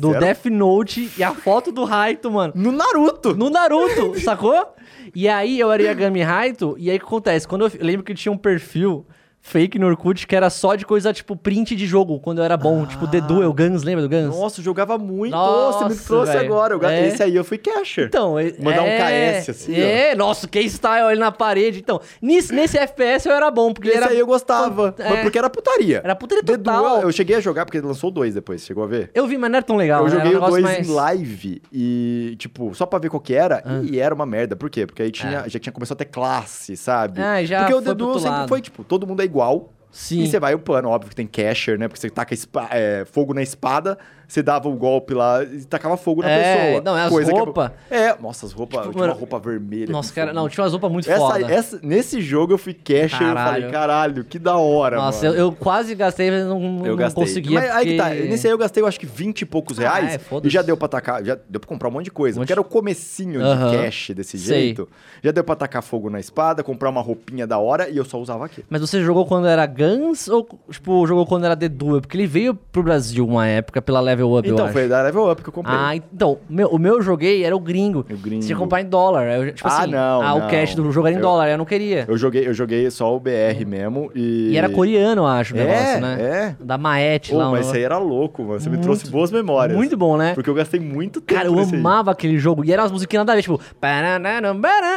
do 0.00 0.12
Sério? 0.12 0.26
Death 0.26 0.46
Note, 0.46 1.10
e 1.18 1.22
a 1.22 1.34
foto 1.34 1.70
do 1.70 1.84
Raito, 1.84 2.30
mano. 2.30 2.54
No 2.56 2.72
Naruto! 2.72 3.36
No 3.36 3.50
Naruto, 3.50 4.18
sacou? 4.18 4.74
E 5.14 5.28
aí 5.28 5.60
eu 5.60 5.70
era 5.70 5.82
Yagami 5.82 6.22
Raito, 6.22 6.74
e 6.78 6.90
aí 6.90 6.96
o 6.96 7.00
que 7.00 7.04
acontece? 7.04 7.46
Quando 7.46 7.66
eu, 7.66 7.72
eu 7.78 7.86
lembro 7.86 8.02
que 8.02 8.14
tinha 8.14 8.32
um 8.32 8.38
perfil 8.38 9.06
fake 9.42 9.78
no 9.78 9.86
Orkut 9.86 10.26
que 10.26 10.36
era 10.36 10.50
só 10.50 10.74
de 10.74 10.84
coisa 10.84 11.12
tipo 11.12 11.34
print 11.34 11.74
de 11.74 11.86
jogo, 11.86 12.20
quando 12.20 12.38
eu 12.38 12.44
era 12.44 12.56
bom. 12.56 12.84
Tipo 12.86 13.06
The 13.08 13.20
Duel, 13.22 13.52
Guns, 13.52 13.82
lembra 13.82 14.06
do 14.06 14.08
Guns? 14.08 14.36
Nossa, 14.36 14.60
eu 14.60 14.64
jogava 14.64 14.98
muito. 14.98 15.32
Nossa, 15.32 15.88
me 15.88 15.96
trouxe 15.96 16.32
velho. 16.32 16.46
agora. 16.46 16.74
Eu 16.74 16.82
É. 16.88 17.08
Esse 17.08 17.22
aí 17.22 17.34
eu 17.34 17.44
fui 17.44 17.58
casher. 17.58 18.06
Então, 18.06 18.38
é- 18.38 18.52
Mandar 18.60 18.82
um 18.82 18.86
é, 18.86 19.40
KS 19.40 19.48
assim, 19.50 19.74
É, 19.74 20.14
nossa, 20.14 20.46
que 20.46 20.60
style 20.60 21.06
ali 21.06 21.18
na 21.18 21.32
parede. 21.32 21.78
Então, 21.78 22.00
nesse, 22.20 22.52
nesse 22.52 22.76
FPS 22.78 23.26
eu 23.28 23.34
era 23.34 23.50
bom, 23.50 23.72
porque 23.72 23.88
Esse 23.88 23.96
ele 23.98 24.04
era. 24.04 24.12
aí 24.12 24.18
eu 24.18 24.26
gostava. 24.26 24.94
É. 24.98 25.08
Mas 25.10 25.20
porque 25.22 25.38
era 25.38 25.48
putaria. 25.48 26.00
Era 26.04 26.14
putaria 26.14 26.44
The 26.44 26.56
total. 26.58 26.82
Duel, 26.82 27.02
eu 27.02 27.12
cheguei 27.12 27.36
a 27.36 27.40
jogar 27.40 27.64
porque 27.64 27.78
ele 27.78 27.86
lançou 27.86 28.10
dois 28.10 28.34
depois. 28.34 28.64
Chegou 28.64 28.84
a 28.84 28.86
ver? 28.86 29.10
Eu 29.14 29.26
vi, 29.26 29.38
mas 29.38 29.50
não 29.50 29.56
era 29.56 29.64
tão 29.66 29.76
legal. 29.76 30.06
eu 30.06 30.12
né? 30.12 30.16
Joguei 30.16 30.36
um 30.36 30.40
dois 30.40 30.62
mais... 30.62 30.88
em 30.88 30.92
live 30.92 31.62
e, 31.72 32.36
tipo, 32.38 32.74
só 32.74 32.84
pra 32.86 32.98
ver 32.98 33.08
qual 33.08 33.20
que 33.20 33.34
era, 33.34 33.62
Ah. 33.64 33.80
e 33.82 33.98
era 33.98 34.14
uma 34.14 34.26
merda. 34.26 34.54
Por 34.54 34.68
quê? 34.68 34.86
Porque 34.86 35.02
aí 35.02 35.10
tinha, 35.10 35.48
já 35.48 35.58
tinha 35.58 35.72
começado 35.72 35.96
a 35.96 35.98
ter 35.98 36.06
classe, 36.10 36.76
sabe? 36.76 37.20
Ah, 37.20 37.42
já 37.44 37.60
Porque 37.60 37.74
o 37.74 37.82
The 37.82 37.94
Duel 37.94 38.18
sempre 38.18 38.48
foi, 38.48 38.60
tipo, 38.60 38.84
todo 38.84 39.06
mundo 39.06 39.22
é 39.22 39.29
igual. 39.30 39.72
Sim. 39.90 40.22
E 40.22 40.28
você 40.28 40.38
vai 40.38 40.54
upando, 40.54 40.88
óbvio 40.88 41.10
que 41.10 41.16
tem 41.16 41.26
casher, 41.26 41.78
né? 41.78 41.88
Porque 41.88 42.00
você 42.00 42.10
taca 42.10 42.34
é, 42.70 43.04
fogo 43.04 43.34
na 43.34 43.42
espada, 43.42 43.98
você 44.32 44.42
dava 44.42 44.68
o 44.68 44.72
golpe 44.74 45.12
lá 45.12 45.42
e 45.42 45.64
tacava 45.64 45.96
fogo 45.96 46.22
na 46.22 46.30
É, 46.30 46.66
pessoa. 46.76 46.82
não, 46.84 46.96
é 46.96 47.02
as 47.02 47.10
Coisa 47.10 47.32
que 47.32 47.38
roupa. 47.38 47.72
É, 47.90 48.14
nossa, 48.20 48.46
as 48.46 48.52
roupas, 48.52 48.80
Tipo, 48.82 48.92
tinha 48.92 49.04
uma 49.06 49.12
roupa 49.14 49.38
vermelha. 49.40 49.90
Nossa, 49.90 50.12
cara, 50.12 50.32
não, 50.32 50.48
tinha 50.48 50.62
umas 50.62 50.72
roupas 50.72 50.92
muito 50.92 51.10
Essa, 51.10 51.18
foda. 51.18 51.52
essa- 51.52 51.80
nesse 51.82 52.20
jogo 52.20 52.52
eu 52.52 52.58
fui 52.58 52.72
casher 52.72 53.20
e 53.22 53.30
eu 53.30 53.34
falei, 53.36 53.70
caralho, 53.70 54.24
que 54.24 54.38
da 54.38 54.56
hora, 54.56 54.96
Nossa, 54.98 55.26
eu, 55.26 55.30
mano. 55.32 55.42
eu 55.44 55.52
quase 55.52 55.94
gastei, 55.96 56.30
mas 56.30 56.44
não, 56.46 56.60
não 56.60 56.86
Eu 56.86 56.96
gastei. 56.96 57.24
conseguia. 57.24 57.60
Mas 57.60 57.70
aí 57.70 57.86
que 57.86 57.96
tá, 57.96 58.04
porque- 58.08 58.22
nesse 58.22 58.46
aí 58.46 58.52
eu 58.52 58.58
gastei 58.58 58.82
eu 58.82 58.86
acho 58.86 59.00
que 59.00 59.06
20 59.06 59.40
e 59.42 59.44
poucos 59.46 59.78
Ah, 59.80 59.82
reais 59.82 60.14
é, 60.14 60.20
e 60.44 60.48
já 60.48 60.62
deu 60.62 60.76
pra 60.76 60.86
tacar, 60.86 61.24
já 61.24 61.36
deu 61.48 61.58
pra 61.60 61.68
comprar 61.68 61.88
um 61.88 61.92
monte 61.92 62.04
de 62.04 62.10
coisa, 62.12 62.38
Um 62.38 62.40
monte 62.40 62.46
porque 62.46 62.52
era 62.52 62.60
o 62.60 62.64
comecinho 62.64 63.42
Aham. 63.44 63.70
de 63.70 63.76
cash 63.78 64.10
desse 64.14 64.38
Sei. 64.38 64.60
jeito. 64.62 64.88
Já 65.24 65.32
deu 65.32 65.42
pra 65.42 65.56
tacar 65.56 65.82
fogo 65.82 66.08
na 66.08 66.20
espada, 66.20 66.62
comprar 66.62 66.88
uma 66.90 67.00
roupinha 67.00 67.46
da 67.46 67.58
hora 67.58 67.88
e 67.88 67.96
eu 67.96 68.04
só 68.04 68.18
usava 68.18 68.44
aquilo. 68.46 68.66
Mas 68.70 68.80
você 68.80 69.02
jogou 69.02 69.26
quando 69.26 69.46
era 69.48 69.66
Guns 69.66 70.28
ou, 70.28 70.48
tipo, 70.70 71.06
jogou 71.06 71.26
quando 71.26 71.44
era 71.46 71.56
The 71.56 71.68
Duel? 71.68 72.00
Porque 72.00 72.16
ele 72.16 72.26
veio 72.26 72.54
pro 72.54 72.82
Brasil 72.82 73.26
uma 73.26 73.46
época 73.46 73.82
pela 73.82 74.00
Level 74.00 74.19
Up, 74.36 74.46
eu 74.48 74.54
Então, 74.54 74.64
acho. 74.66 74.72
foi 74.74 74.88
da 74.88 75.02
Level 75.02 75.30
Up 75.30 75.42
que 75.42 75.48
eu 75.48 75.52
comprei. 75.52 75.76
Ah, 75.76 75.94
então, 75.96 76.38
meu, 76.48 76.68
o 76.68 76.78
meu 76.78 76.96
eu 76.96 77.02
joguei 77.02 77.44
era 77.44 77.54
o 77.56 77.60
gringo. 77.60 78.00
O 78.10 78.16
gringo. 78.16 78.42
Você 78.42 78.48
tinha 78.48 78.56
que 78.56 78.62
comprar 78.62 78.80
em 78.80 78.86
dólar. 78.86 79.24
Eu, 79.26 79.52
tipo 79.54 79.68
Ah, 79.68 79.78
assim, 79.82 79.90
não, 79.90 80.22
ah, 80.22 80.34
o 80.34 80.38
não. 80.40 80.48
cash 80.48 80.74
do 80.74 80.90
jogo 80.92 81.06
era 81.06 81.14
em 81.14 81.18
Eu- 81.18 81.22
dólar, 81.22 81.48
eu 81.48 81.58
não 81.58 81.64
queria. 81.64 82.04
Eu 82.08 82.16
joguei, 82.16 82.46
eu 82.46 82.52
joguei 82.54 82.90
só 82.90 83.14
o 83.14 83.20
BR 83.20 83.64
mesmo 83.66 84.10
e... 84.14 84.50
E 84.52 84.56
era 84.56 84.68
coreano, 84.68 85.22
eu 85.22 85.26
acho, 85.26 85.54
o 85.54 85.58
É, 85.58 85.64
negócio, 85.64 86.00
né? 86.00 86.18
é. 86.20 86.64
Da 86.64 86.76
Maete 86.78 87.30
Pô, 87.32 87.38
lá. 87.38 87.48
um 87.48 87.52
mas 87.52 87.66
isso 87.66 87.74
aí 87.74 87.80
negócio. 87.82 87.96
era 87.96 87.98
louco, 87.98 88.42
mano. 88.42 88.60
Você 88.60 88.68
me 88.70 88.78
trouxe 88.78 89.08
boas 89.10 89.30
memórias. 89.30 89.76
Muito 89.76 89.96
bom, 89.96 90.16
né? 90.16 90.34
Porque 90.34 90.48
eu 90.50 90.54
gastei 90.54 90.80
muito 90.80 91.20
tempo 91.20 91.34
Cara, 91.38 91.48
eu 91.48 91.54
nesse 91.54 91.74
aí. 91.74 91.80
amava 91.80 92.10
aquele 92.10 92.38
jogo. 92.38 92.64
E 92.64 92.72
eram 92.72 92.82
umas 92.84 92.92
musiquinhas 92.92 93.20
nada 93.22 93.32
a 93.32 93.36
ver, 93.36 93.42
tipo... 93.42 93.60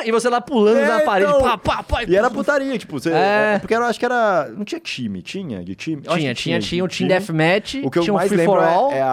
E 0.06 0.12
você 0.12 0.30
lá 0.30 0.42
pulando 0.42 0.78
É, 0.80 0.88
na 0.88 1.00
parede, 1.02 1.30
então. 1.32 1.42
pá, 1.42 1.58
pá, 1.58 1.84
pá. 1.84 2.04
E 2.08 2.16
era 2.16 2.30
putaria, 2.30 2.78
tipo, 2.78 3.00
você, 3.00 3.10
É. 3.12 3.54
é, 3.56 3.60
porque 3.60 3.74
eu 3.74 3.84
acho 3.84 4.00
que 4.00 4.06
era, 4.06 4.50
não 4.56 4.64
tinha 4.66 4.80
time, 4.80 5.22
tinha 5.22 5.64
de 5.64 5.76
time? 5.76 6.02
Eu 6.06 6.12
acho 6.12 6.20
Tinha, 6.22 6.34
que 6.36 6.42
tinha, 6.42 6.60
tinha 6.60 6.84
o 6.84 6.88
de 6.88 6.98
Team 6.98 7.08
Deathmatch, 7.08 7.76
O 7.84 7.90
que 7.92 8.00
eu 8.00 8.04
tinha 8.04 8.14
o 8.14 8.18
mais 8.18 8.28
Free 8.30 8.38
lembro 8.38 8.56
For 8.62 8.92
é, 8.92 8.98
é 8.98 9.02
a, 9.02 9.08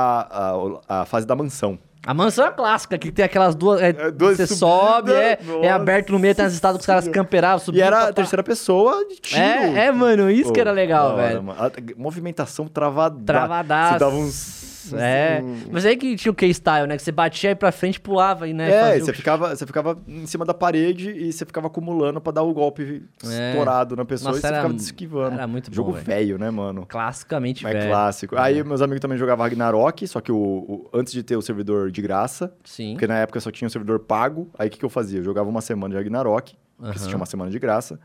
a, 0.89 1.01
a 1.03 1.05
fase 1.05 1.27
da 1.27 1.35
mansão. 1.37 1.79
A 2.07 2.15
mansão 2.15 2.47
é 2.47 2.51
clássica, 2.51 2.97
que 2.97 3.13
tem 3.13 3.23
aquelas 3.25 3.55
duas. 3.55 3.81
É, 3.83 3.89
É, 3.91 4.11
duas 4.11 4.37
você 4.39 4.47
subidas, 4.47 4.59
sobe, 4.59 5.13
é, 5.13 5.39
é 5.63 5.71
aberto 5.71 6.13
no 6.13 6.19
meio, 6.19 6.35
tem 6.35 6.47
as 6.47 6.55
estados 6.55 6.79
que 6.79 6.81
os 6.81 6.87
caras 6.87 7.07
camperavam, 7.09 7.59
E 7.59 7.65
subiam. 7.65 7.87
era 7.87 8.05
a 8.05 8.07
pá. 8.07 8.13
terceira 8.15 8.43
pessoa 8.43 9.07
de 9.07 9.17
tiro. 9.17 9.41
É, 9.43 9.87
é, 9.87 9.93
mano, 9.93 10.31
isso 10.31 10.49
Pô, 10.49 10.53
que 10.55 10.61
era 10.61 10.73
legal, 10.73 11.09
hora, 11.13 11.17
velho. 11.29 11.43
mano. 11.43 11.61
A 11.63 11.71
movimentação 12.01 12.67
travada. 12.67 13.17
Travadaço. 13.27 13.93
Você 13.93 13.99
dava 13.99 14.17
uns... 14.17 14.70
É. 14.95 15.43
Mas 15.71 15.85
aí 15.87 15.97
que 15.97 16.17
tinha 16.17 16.31
o 16.33 16.35
K-Style, 16.35 16.87
né? 16.87 16.97
Que 16.97 17.03
você 17.03 17.13
batia 17.13 17.51
aí 17.51 17.55
pra 17.55 17.71
frente 17.73 17.97
e 17.97 18.01
pulava 18.01 18.49
e, 18.49 18.53
né? 18.53 18.71
É, 18.97 18.99
você 19.01 19.11
o- 19.11 19.15
ficava, 19.15 19.55
você 19.55 19.67
ficava 19.67 19.99
em 20.09 20.27
cima 20.27 20.45
da 20.45 20.55
parede 20.55 21.11
e 21.11 21.33
você 21.33 21.45
ficava 21.45 21.67
acumulando 21.67 22.21
pra 22.21 22.33
dar 22.33 22.43
o 22.43 22.53
golpe 22.53 23.03
É. 23.25 23.51
estourado 23.51 23.97
na 23.97 24.05
pessoa 24.05 24.29
Nossa, 24.33 24.39
e 24.39 24.41
você 24.43 24.47
era- 24.47 24.57
ficava 24.59 24.75
esquivando. 24.77 25.35
era 25.35 25.47
muito 25.47 25.71
bom, 25.71 25.75
Jogo 25.75 25.93
velho. 25.93 26.39
né, 26.39 26.51
mano? 26.51 26.87
Classicamente, 26.87 27.63
Mas 27.63 27.73
velho. 27.73 27.89
clássico. 27.89 28.37
Aí 28.39 28.63
meus 28.65 28.83
amigos 28.83 29.01
também 29.01 29.17
jogavam 29.19 29.45
Ragnarok, 29.45 30.07
só 30.09 30.21
que 30.21 30.33
o, 30.33 30.37
o- 30.37 30.91
antes 30.93 31.13
de 31.13 31.23
ter 31.23 31.37
o 31.37 31.43
servidor 31.43 31.91
de 31.91 32.01
graça, 32.03 32.53
Sim. 32.65 32.93
porque 32.93 33.07
na 33.07 33.19
época 33.19 33.41
só 33.41 33.51
tinha 33.51 33.69
o 33.69 33.71
servidor 33.71 34.01
pago, 34.01 34.51
aí 34.59 34.69
o 34.69 34.71
que, 34.71 34.79
que 34.79 34.85
eu 34.85 34.91
fazia? 34.91 35.19
Eu 35.21 35.25
jogava 35.25 35.49
uma 35.49 35.61
semana 35.61 35.93
de 35.95 35.99
Ragnarok, 35.99 36.55
porque 36.77 36.99
Aham. 36.99 37.07
tinha 37.07 37.17
uma 37.17 37.27
semana 37.27 37.51
de 37.51 37.59
graça. 37.59 37.99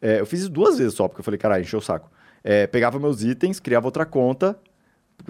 É, 0.00 0.20
eu 0.20 0.26
fiz 0.26 0.40
isso 0.40 0.50
duas 0.50 0.78
vezes 0.78 0.94
só, 0.94 1.08
porque 1.08 1.20
eu 1.20 1.24
falei, 1.24 1.38
caralho, 1.38 1.62
encheu 1.62 1.80
o 1.80 1.82
saco. 1.82 2.10
É, 2.44 2.66
pegava 2.68 3.00
meus 3.00 3.22
itens, 3.24 3.58
criava 3.58 3.86
outra 3.88 4.06
conta, 4.06 4.56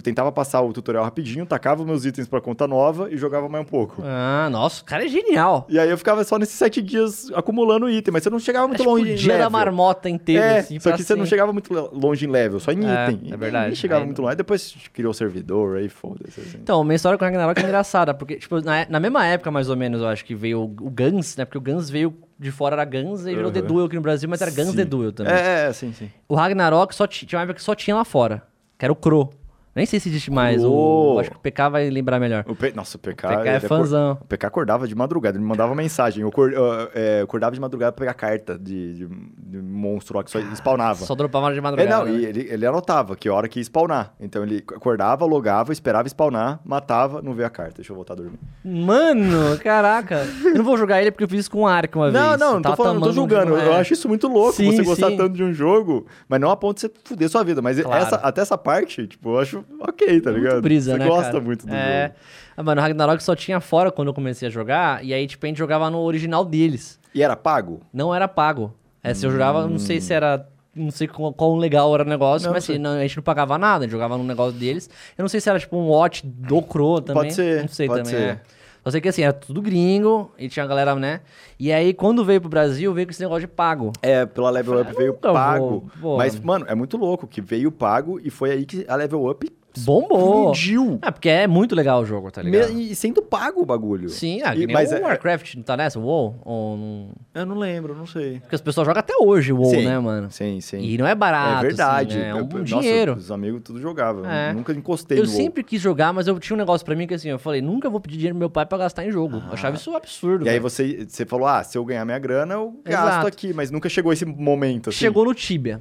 tentava 0.03 0.30
passar 0.30 0.61
o 0.62 0.72
tutorial 0.72 1.03
rapidinho, 1.03 1.45
tacava 1.45 1.84
meus 1.84 2.05
itens 2.05 2.28
pra 2.28 2.41
conta 2.41 2.68
nova 2.68 3.11
e 3.11 3.16
jogava 3.16 3.49
mais 3.49 3.64
um 3.64 3.68
pouco. 3.68 4.01
Ah, 4.05 4.49
nossa, 4.51 4.82
o 4.82 4.84
cara 4.84 5.05
é 5.05 5.09
genial. 5.09 5.66
E 5.68 5.78
aí 5.78 5.91
eu 5.91 5.99
ficava 5.99 6.22
só 6.24 6.39
nesses 6.39 6.55
sete 6.57 6.80
dias 6.80 7.30
acumulando 7.34 7.91
item, 7.91 8.12
mas 8.12 8.22
você 8.22 8.30
não 8.30 8.39
chegava 8.39 8.66
É 8.66 8.68
muito 8.68 8.78
tipo 8.78 8.91
longe 8.91 9.03
o 9.11 9.12
em 9.12 9.14
dia 9.16 9.32
level. 9.32 9.47
da 9.47 9.51
marmota 9.51 10.09
inteiro, 10.09 10.43
É, 10.45 10.59
assim. 10.61 10.78
só 10.78 10.93
que 10.93 11.03
você 11.03 11.16
não 11.16 11.26
chegava 11.26 11.53
muito 11.53 11.72
longe 11.93 12.26
em 12.26 12.28
level, 12.30 12.61
só 12.61 12.70
em 12.70 12.86
É, 12.86 13.11
item. 13.11 13.32
é 13.32 13.36
verdade. 13.36 13.66
Nem 13.66 13.74
chegava 13.74 14.03
Aí 14.03 14.07
muito 14.07 14.22
longe. 14.22 14.36
Depois 14.36 14.74
criou 14.93 15.11
o 15.11 15.14
servidor, 15.14 15.78
aí 15.78 15.89
foda-se. 15.89 16.41
assim. 16.41 16.59
Então, 16.62 16.84
minha 16.84 16.95
história 16.97 17.18
com 17.18 17.24
o 17.24 17.26
Ragnarok 17.28 17.61
é 17.61 17.64
engraçada, 17.64 18.14
porque, 18.14 18.36
tipo, 18.36 18.61
na, 18.61 18.86
na 18.89 19.01
mesma 19.01 19.26
época, 19.26 19.51
mais 19.51 19.68
ou 19.68 19.76
menos, 19.76 20.01
eu 20.01 20.07
acho 20.07 20.24
que 20.24 20.34
veio 20.34 20.62
o, 20.62 20.68
Guns, 20.68 21.36
né? 21.36 21.45
Porque 21.45 21.59
o 21.59 21.61
Guns 21.61 21.91
veio 21.91 22.14
de 22.39 22.53
fora, 22.53 22.76
era 22.76 22.84
Guns, 22.84 23.22
e 23.22 23.30
virou 23.34 23.47
Uhum. 23.47 23.51
The 23.53 23.62
Duel 23.62 23.86
aqui 23.86 23.97
no 23.97 24.03
Brasil, 24.03 24.28
mas 24.28 24.41
era 24.41 24.51
Guns 24.53 24.68
Sim. 24.70 24.76
The 24.76 24.84
Duel 24.84 25.12
também. 25.12 25.32
É, 25.34 25.66
é, 25.68 25.72
sim, 25.72 25.93
sim. 25.93 26.09
O 26.28 26.36
Ragnarok 26.36 26.95
só 26.95 27.05
ti- 27.07 27.26
tinha 27.26 27.39
uma 27.39 27.43
época 27.43 27.55
que 27.57 27.62
só 27.62 27.74
tinha 27.74 27.97
lá 27.97 28.05
fora, 28.05 28.43
que 28.78 28.84
era 28.84 28.93
o 28.93 28.97
Cro. 28.97 29.30
Nem 29.79 29.87
sei 29.87 29.99
se 30.01 30.09
existe 30.09 30.31
mais, 30.31 30.62
o, 30.64 31.16
acho 31.20 31.31
que 31.31 31.37
o 31.37 31.41
PK 31.41 31.68
vai 31.70 31.89
lembrar 31.91 32.18
melhor. 32.20 32.45
O 32.47 32.55
P... 32.55 32.72
Nossa, 32.74 32.97
o 32.97 33.01
PK... 33.01 33.26
O 33.26 33.31
PK 33.31 33.49
é 33.49 33.57
acor- 33.57 33.68
fãzão. 33.68 34.18
O 34.20 34.24
PK 34.26 34.47
acordava 34.47 34.87
de 34.87 34.95
madrugada, 34.95 35.37
ele 35.37 35.43
me 35.45 35.49
mandava 35.49 35.74
mensagem. 35.74 36.22
Eu, 36.22 36.29
acor- 36.29 36.53
eu, 36.53 36.64
é, 36.95 37.20
acordava 37.22 37.55
de 37.55 37.61
madrugada 37.61 37.93
pra 37.93 38.01
pegar 38.01 38.14
carta 38.14 38.59
de, 38.59 38.95
de, 38.95 39.07
de 39.09 39.59
monstro 39.62 40.16
lá 40.18 40.24
que 40.24 40.31
só 40.31 40.39
spawnava. 40.55 41.05
Só 41.07 41.14
dropava 41.14 41.53
de 41.53 41.59
É, 41.59 41.61
madrugada. 41.62 41.97
não, 41.97 42.05
né? 42.05 42.18
e 42.18 42.26
ele, 42.26 42.47
ele 42.51 42.66
anotava 42.66 43.14
que 43.16 43.31
hora 43.31 43.49
que 43.49 43.59
ia 43.61 43.64
spawnar. 43.64 44.12
Então 44.20 44.43
ele 44.43 44.59
acordava, 44.74 45.24
logava, 45.24 45.72
esperava 45.72 46.09
spawnar, 46.09 46.61
matava, 46.64 47.22
não 47.22 47.33
veio 47.35 47.47
a 47.47 47.51
carta. 47.51 47.74
Deixa 47.76 47.93
eu 47.93 47.97
voltar 47.97 48.14
a 48.14 48.16
dormir. 48.16 48.39
Mano, 48.64 49.59
caraca. 49.59 50.26
Eu 50.45 50.55
não 50.57 50.64
vou 50.64 50.76
jogar 50.76 51.01
ele 51.01 51.11
porque 51.11 51.24
eu 51.24 51.29
fiz 51.29 51.41
isso 51.41 51.51
com 51.51 51.61
o 51.62 51.66
Ark 51.66 51.95
uma 51.97 52.11
Não, 52.11 52.29
vez. 52.31 52.41
não, 52.41 52.49
Eu 52.49 52.55
não 52.55 52.62
tô 52.62 52.76
falando, 52.76 52.95
não 53.01 53.07
tô 53.09 53.12
julgando. 53.12 53.55
Eu 53.57 53.72
é. 53.74 53.81
acho 53.81 53.93
isso 53.93 54.09
muito 54.09 54.26
louco, 54.26 54.55
Sim, 54.55 54.72
você 54.74 54.83
gostar 54.83 55.09
sim. 55.11 55.16
tanto 55.16 55.35
de 55.35 55.43
um 55.45 55.53
jogo, 55.53 56.07
mas 56.29 56.41
não 56.41 56.51
a 56.51 56.57
ponto 56.57 56.76
de 56.76 56.81
você 56.83 56.91
fuder 57.05 57.29
sua 57.29 57.45
vida. 57.45 57.61
Mas 57.62 57.79
Claro. 57.81 58.03
essa- 58.03 58.16
até 58.16 58.41
essa 58.41 58.57
parte, 58.59 59.07
tipo, 59.07 59.31
eu 59.31 59.39
acho 59.39 59.64
ok, 59.81 60.21
tá 60.21 60.31
ligado? 60.31 60.53
Muito 60.53 60.62
brisa, 60.62 60.93
você 60.93 60.99
né, 60.99 61.07
gosta 61.07 61.33
cara? 61.33 61.41
muito 61.45 61.66
do 61.66 61.75
é. 61.75 62.03
jogo. 62.03 62.14
Ah, 62.57 62.62
mano, 62.62 62.81
Ragnarok 62.81 63.23
só 63.23 63.37
tinha 63.37 63.61
fora 63.61 63.93
quando 63.93 64.09
eu 64.09 64.14
comecei 64.14 64.49
a 64.49 64.51
jogar, 64.51 65.05
e 65.05 65.14
aí, 65.14 65.27
tipo, 65.27 65.45
a 65.47 65.49
gente 65.49 65.59
jogava 65.59 65.89
no 65.91 65.99
original 66.01 66.45
deles. 66.45 66.99
E 67.14 67.23
era 67.23 67.37
pago? 67.37 67.81
Não 67.93 68.14
era 68.14 68.27
pago. 68.27 68.75
É, 69.03 69.14
se 69.14 69.25
eu 69.25 69.31
jogava, 69.31 69.66
não 69.66 69.79
sei 69.79 70.01
se 70.01 70.12
era. 70.12 70.47
Não 70.75 70.91
sei 70.91 71.09
qual, 71.09 71.33
qual 71.33 71.57
legal 71.57 71.93
era 71.95 72.05
o 72.05 72.07
negócio, 72.07 72.47
Não, 72.47 72.55
mas 72.55 72.62
assim, 72.62 72.79
não, 72.79 72.93
a 72.93 73.03
gente 73.03 73.16
não 73.16 73.23
pagava 73.23 73.59
nada, 73.59 73.79
a 73.79 73.87
gente 73.87 73.93
jogava 73.93 74.16
no 74.16 74.23
negócio 74.23 74.57
deles. 74.57 74.89
Eu 75.16 75.23
não 75.23 75.29
sei 75.29 75.41
se 75.41 75.49
era 75.49 75.59
tipo 75.59 75.77
um 75.77 75.89
watch 75.89 76.25
do 76.25 76.62
Cro 76.62 77.01
também. 77.01 77.23
Pode 77.23 77.35
ser, 77.35 77.62
Não 77.62 77.69
sei 77.69 77.89
pode 77.89 78.05
também. 78.05 78.21
ser. 78.21 78.27
É. 78.27 78.41
Só 78.85 78.93
sei 78.93 79.01
que 79.01 79.09
assim, 79.09 79.23
era 79.23 79.33
tudo 79.33 79.61
gringo 79.61 80.33
e 80.39 80.49
tinha 80.49 80.64
a 80.64 80.66
galera, 80.69 80.95
né? 80.95 81.21
E 81.59 81.73
aí, 81.73 81.93
quando 81.93 82.25
veio 82.25 82.41
pro 82.41 82.49
Brasil, 82.49 82.93
veio 82.95 83.07
com 83.07 83.11
esse 83.11 83.21
negócio 83.21 83.43
de 83.43 83.49
pago. 83.49 83.93
É, 84.01 84.25
pela 84.25 84.51
Level 84.51 84.81
Up 84.81 84.95
veio 84.97 85.12
nunca 85.12 85.33
pago. 85.33 85.69
vou, 85.69 85.91
pô. 86.01 86.16
Mas, 86.16 86.39
mano, 86.39 86.64
é 86.69 86.75
muito 86.75 86.97
louco 86.97 87.27
que 87.27 87.41
veio 87.41 87.73
pago 87.73 88.21
e 88.23 88.31
foi 88.31 88.51
aí 88.53 88.64
que 88.64 88.87
a 88.89 88.95
Level 88.95 89.29
Up 89.29 89.51
Bombou. 89.85 90.53
explodiu. 90.53 90.99
É, 91.03 91.11
porque 91.11 91.29
é 91.29 91.47
muito 91.47 91.74
legal 91.74 92.01
o 92.03 92.05
jogo, 92.05 92.31
tá 92.31 92.43
ligado? 92.43 92.72
Me- 92.72 92.91
E 92.91 92.95
sendo 92.95 93.22
pago 93.22 93.61
o 93.62 93.66
bagulho. 93.66 94.09
Sim, 94.09 94.41
ah, 94.45 94.55
E- 94.55 94.66
mas 94.66 94.91
o 94.93 94.97
é- 94.97 95.01
Warcraft, 95.01 95.55
não 95.57 95.62
tá 95.62 95.76
nessa? 95.76 95.99
O 95.99 96.03
WoW? 96.03 96.37
Ou 96.45 96.76
não... 96.76 97.09
Eu 97.35 97.47
não 97.47 97.57
lembro, 97.59 97.95
não 97.95 98.07
sei. 98.07 98.41
Porque 98.41 98.55
as 98.55 98.61
pessoas 98.61 98.87
jogam 98.87 99.01
até 99.01 99.14
hoje 99.20 99.53
o 99.53 99.59
WoW, 99.59 99.70
Sim, 99.70 99.85
né, 99.85 99.99
mano? 99.99 100.31
Sim, 100.31 100.61
sim. 100.61 100.81
E 100.81 100.97
não 100.99 101.07
é 101.07 101.14
barato, 101.14 101.64
é 101.64 101.68
verdade. 101.68 102.12
assim, 102.14 102.18
né? 102.20 102.29
É 102.31 102.35
um 102.35 102.39
Eu- 102.53 102.62
dinheiro. 102.64 103.12
Nossa, 103.12 103.24
os 103.24 103.31
amigos 103.33 103.61
tudo 103.64 103.81
jogavam. 103.81 104.24
É. 104.29 104.51
Eu 104.51 104.55
nunca 104.55 104.72
encostei 104.72 105.18
Eu 105.18 105.22
no 105.24 105.29
WoW. 105.29 105.37
sempre 105.37 105.62
quis 105.62 105.81
jogar, 105.81 106.12
mas 106.12 106.26
eu 106.26 106.39
tinha 106.39 106.55
um 106.55 106.59
negócio 106.59 106.85
pra 106.85 106.95
mim 106.97 107.07
que 107.07 107.14
assim, 107.14 107.29
eu 107.29 107.39
falei, 107.39 107.61
nunca 107.61 107.89
vou 107.91 108.01
pedir 108.01 108.16
dinheiro 108.16 108.35
pro 108.35 108.41
meu 108.41 108.51
pai 108.51 108.66
pra 108.66 108.79
gastar 108.79 109.05
em 109.07 109.11
jogo. 109.12 109.43
Eu 109.47 109.53
achava 109.53 109.76
isso 109.76 109.91
um 109.91 109.97
absurdo. 109.97 110.45
E 110.45 110.49
aí 110.49 110.55
velho. 110.55 110.62
você, 110.62 111.07
você 111.09 111.24
falou, 111.26 111.47
ah, 111.47 111.62
se 111.62 111.76
eu 111.79 111.85
ganhar 111.85 112.05
minha 112.05 112.18
grana, 112.18 112.55
eu 112.55 112.74
gasto 112.85 113.09
Exato. 113.09 113.26
aqui. 113.26 113.53
Mas 113.53 113.70
nunca 113.70 113.89
chegou 113.89 114.12
esse 114.12 114.24
momento, 114.24 114.91
assim. 114.91 114.99
Chegou 114.99 115.24
no 115.24 115.35
Tibia. 115.35 115.81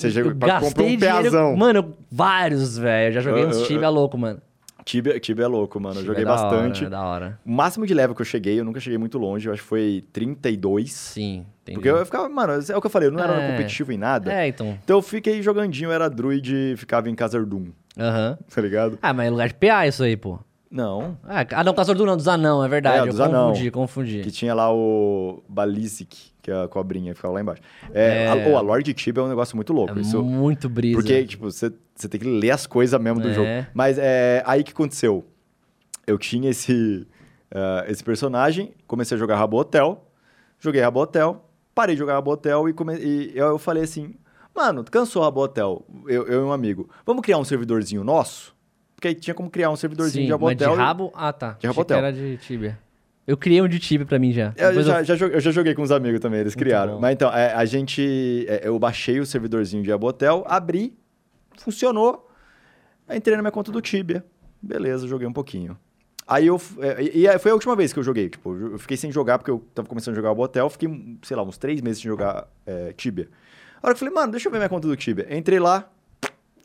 Você 0.00 0.20
eu 0.20 0.24
comprar 0.32 0.60
gastei 0.60 0.96
um 0.96 0.98
peazão. 0.98 1.56
Mano, 1.56 1.78
eu- 1.80 1.96
vários, 2.10 2.78
velho. 2.78 3.08
Eu 3.10 3.12
já 3.14 3.20
joguei 3.20 3.42
Eu- 3.44 3.48
uns 3.48 3.56
eu- 3.58 3.66
Tibia 3.66 3.88
louco, 3.88 4.16
mano. 4.18 4.40
Tibia, 4.84 5.20
Tibia 5.20 5.44
é 5.44 5.48
louco, 5.48 5.78
mano. 5.78 5.96
Eu 5.96 6.02
Tibia 6.02 6.06
joguei 6.06 6.22
é 6.22 6.26
da 6.26 6.32
hora, 6.34 6.42
bastante. 6.56 6.84
é 6.84 6.88
da 6.88 7.02
hora. 7.04 7.38
O 7.44 7.50
máximo 7.52 7.86
de 7.86 7.92
level 7.94 8.14
que 8.16 8.22
eu 8.22 8.26
cheguei, 8.26 8.58
eu 8.58 8.64
nunca 8.64 8.80
cheguei 8.80 8.98
muito 8.98 9.18
longe. 9.18 9.46
Eu 9.46 9.52
acho 9.52 9.62
que 9.62 9.68
foi 9.68 10.04
32. 10.12 10.90
Sim, 10.92 11.44
entendi. 11.62 11.74
Porque 11.74 11.88
eu 11.88 12.04
ficava, 12.04 12.28
mano, 12.28 12.54
é 12.54 12.76
o 12.76 12.80
que 12.80 12.86
eu 12.86 12.90
falei, 12.90 13.08
eu 13.08 13.12
não 13.12 13.20
era 13.22 13.34
É. 13.34 13.50
competitivo 13.52 13.92
em 13.92 13.98
nada. 13.98 14.32
É, 14.32 14.48
então. 14.48 14.76
Então 14.82 14.96
eu 14.96 15.02
fiquei 15.02 15.42
jogandinho, 15.42 15.88
eu 15.88 15.92
era 15.92 16.08
druid, 16.08 16.74
ficava 16.78 17.08
em 17.10 17.14
Khazard-dûm, 17.14 17.66
Aham. 17.98 18.38
tá 18.52 18.60
ligado? 18.62 18.98
Ah, 19.02 19.12
mas 19.12 19.26
é 19.26 19.30
lugar 19.30 19.48
de 19.48 19.54
PA 19.54 19.86
isso 19.86 20.02
aí, 20.02 20.16
pô. 20.16 20.38
Não. 20.70 21.18
Ah, 21.24 21.44
ah, 21.52 21.64
não, 21.64 21.74
Caçador 21.74 21.96
do 21.96 22.06
não, 22.06 22.16
dos 22.16 22.28
anão, 22.28 22.64
é 22.64 22.68
verdade. 22.68 22.98
É, 22.98 23.00
eu 23.00 23.06
dos 23.08 23.18
anão. 23.20 23.48
confundi, 23.48 23.70
confundi. 23.72 24.20
Que 24.22 24.30
tinha 24.30 24.54
lá 24.54 24.72
o 24.72 25.42
Balisic, 25.48 26.30
que 26.40 26.48
é 26.50 26.62
a 26.62 26.68
cobrinha, 26.68 27.10
que 27.12 27.16
ficava 27.16 27.34
lá 27.34 27.40
embaixo. 27.40 27.60
É, 27.92 28.24
É. 28.24 28.28
A, 28.28 28.48
ou 28.48 28.56
a 28.56 28.60
Lord 28.60 28.94
é 29.16 29.20
um 29.20 29.28
negócio 29.28 29.56
muito 29.56 29.72
louco. 29.72 29.98
É 29.98 30.00
isso, 30.00 30.22
muito 30.22 30.68
brisa. 30.68 30.96
porque, 30.96 31.24
tipo, 31.24 31.50
você 31.50 31.70
tem 32.08 32.20
que 32.20 32.26
ler 32.28 32.52
as 32.52 32.66
coisas 32.68 33.00
mesmo 33.00 33.20
do 33.20 33.28
É. 33.30 33.34
jogo. 33.34 33.48
Mas 33.74 33.98
é 33.98 34.44
aí 34.46 34.62
que 34.62 34.70
aconteceu. 34.70 35.24
Eu 36.06 36.16
tinha 36.16 36.50
esse, 36.50 37.04
ah, 37.52 37.84
esse 37.88 38.04
personagem, 38.04 38.72
comecei 38.86 39.16
a 39.16 39.18
jogar 39.18 39.36
Rabo 39.36 39.58
Hotel, 39.58 40.04
joguei 40.60 40.80
Rabo 40.80 41.00
Hotel, 41.00 41.44
parei 41.74 41.96
de 41.96 41.98
jogar 41.98 42.14
Rabo 42.14 42.30
Hotel 42.30 42.68
e, 42.68 42.72
come, 42.72 42.96
e 42.96 43.32
eu, 43.34 43.48
eu 43.48 43.58
falei 43.58 43.82
assim, 43.82 44.14
mano, 44.54 44.84
cansou 44.84 45.22
Rabo 45.22 45.40
Hotel, 45.42 45.84
eu, 46.06 46.28
eu 46.28 46.42
e 46.42 46.44
um 46.44 46.52
amigo, 46.52 46.88
vamos 47.04 47.22
criar 47.22 47.38
um 47.38 47.44
servidorzinho 47.44 48.04
nosso? 48.04 48.54
Porque 49.00 49.08
aí 49.08 49.14
tinha 49.14 49.32
como 49.32 49.48
criar 49.48 49.70
um 49.70 49.76
servidorzinho 49.76 50.26
Sim, 50.30 50.36
de 50.36 50.44
mas 50.44 50.56
de 50.58 50.64
rabo... 50.64 51.10
Ah, 51.14 51.32
tá. 51.32 51.52
De 51.52 51.66
Achei 51.66 51.68
Rabo 51.68 51.74
que 51.74 51.80
Hotel. 51.80 51.96
era 51.96 52.12
de 52.12 52.36
Tibia. 52.36 52.78
Eu 53.26 53.34
criei 53.34 53.62
um 53.62 53.66
de 53.66 53.78
Tibia 53.78 54.04
pra 54.04 54.18
mim 54.18 54.30
já. 54.30 54.52
Eu 54.58 54.68
Depois 54.68 54.84
já, 54.84 55.02
já 55.02 55.16
joguei, 55.16 55.36
eu 55.36 55.40
já 55.40 55.50
joguei 55.50 55.74
com 55.74 55.80
os 55.80 55.90
amigos 55.90 56.20
também, 56.20 56.40
eles 56.40 56.54
criaram. 56.54 56.94
bom. 56.96 57.00
Mas 57.00 57.14
então, 57.14 57.32
é, 57.32 57.54
a 57.54 57.64
gente. 57.64 58.44
é, 58.46 58.68
eu 58.68 58.78
baixei 58.78 59.18
o 59.18 59.24
servidorzinho 59.24 59.82
de 59.82 59.90
Abotel, 59.90 60.44
abri, 60.46 60.92
funcionou. 61.56 62.28
Aí 63.08 63.16
entrei 63.16 63.36
na 63.36 63.42
minha 63.42 63.50
conta 63.50 63.72
do 63.72 63.80
Tibia. 63.80 64.22
Beleza, 64.60 65.08
joguei 65.08 65.26
um 65.26 65.32
pouquinho. 65.32 65.78
Aí 66.28 66.46
eu. 66.46 66.60
é, 66.80 67.02
e, 67.02 67.26
e 67.26 67.38
foi 67.38 67.52
a 67.52 67.54
última 67.54 67.74
vez 67.74 67.94
que 67.94 67.98
eu 67.98 68.02
joguei. 68.02 68.28
Tipo, 68.28 68.54
eu 68.54 68.78
fiquei 68.78 68.98
sem 68.98 69.10
jogar 69.10 69.38
porque 69.38 69.50
eu 69.50 69.64
tava 69.74 69.88
começando 69.88 70.12
a 70.12 70.16
jogar 70.16 70.30
Abotel. 70.32 70.68
Fiquei, 70.68 71.16
sei 71.22 71.36
lá, 71.38 71.42
uns 71.42 71.56
três 71.56 71.80
meses 71.80 72.02
sem 72.02 72.10
jogar 72.10 72.46
é, 72.66 72.92
Tibia. 72.92 73.30
A 73.82 73.86
hora 73.86 73.94
que 73.94 74.02
eu 74.04 74.06
falei, 74.06 74.12
mano, 74.14 74.32
deixa 74.32 74.48
eu 74.48 74.52
ver 74.52 74.58
minha 74.58 74.68
conta 74.68 74.86
do 74.86 74.94
Tibia. 74.94 75.26
Entrei 75.34 75.58
lá, 75.58 75.90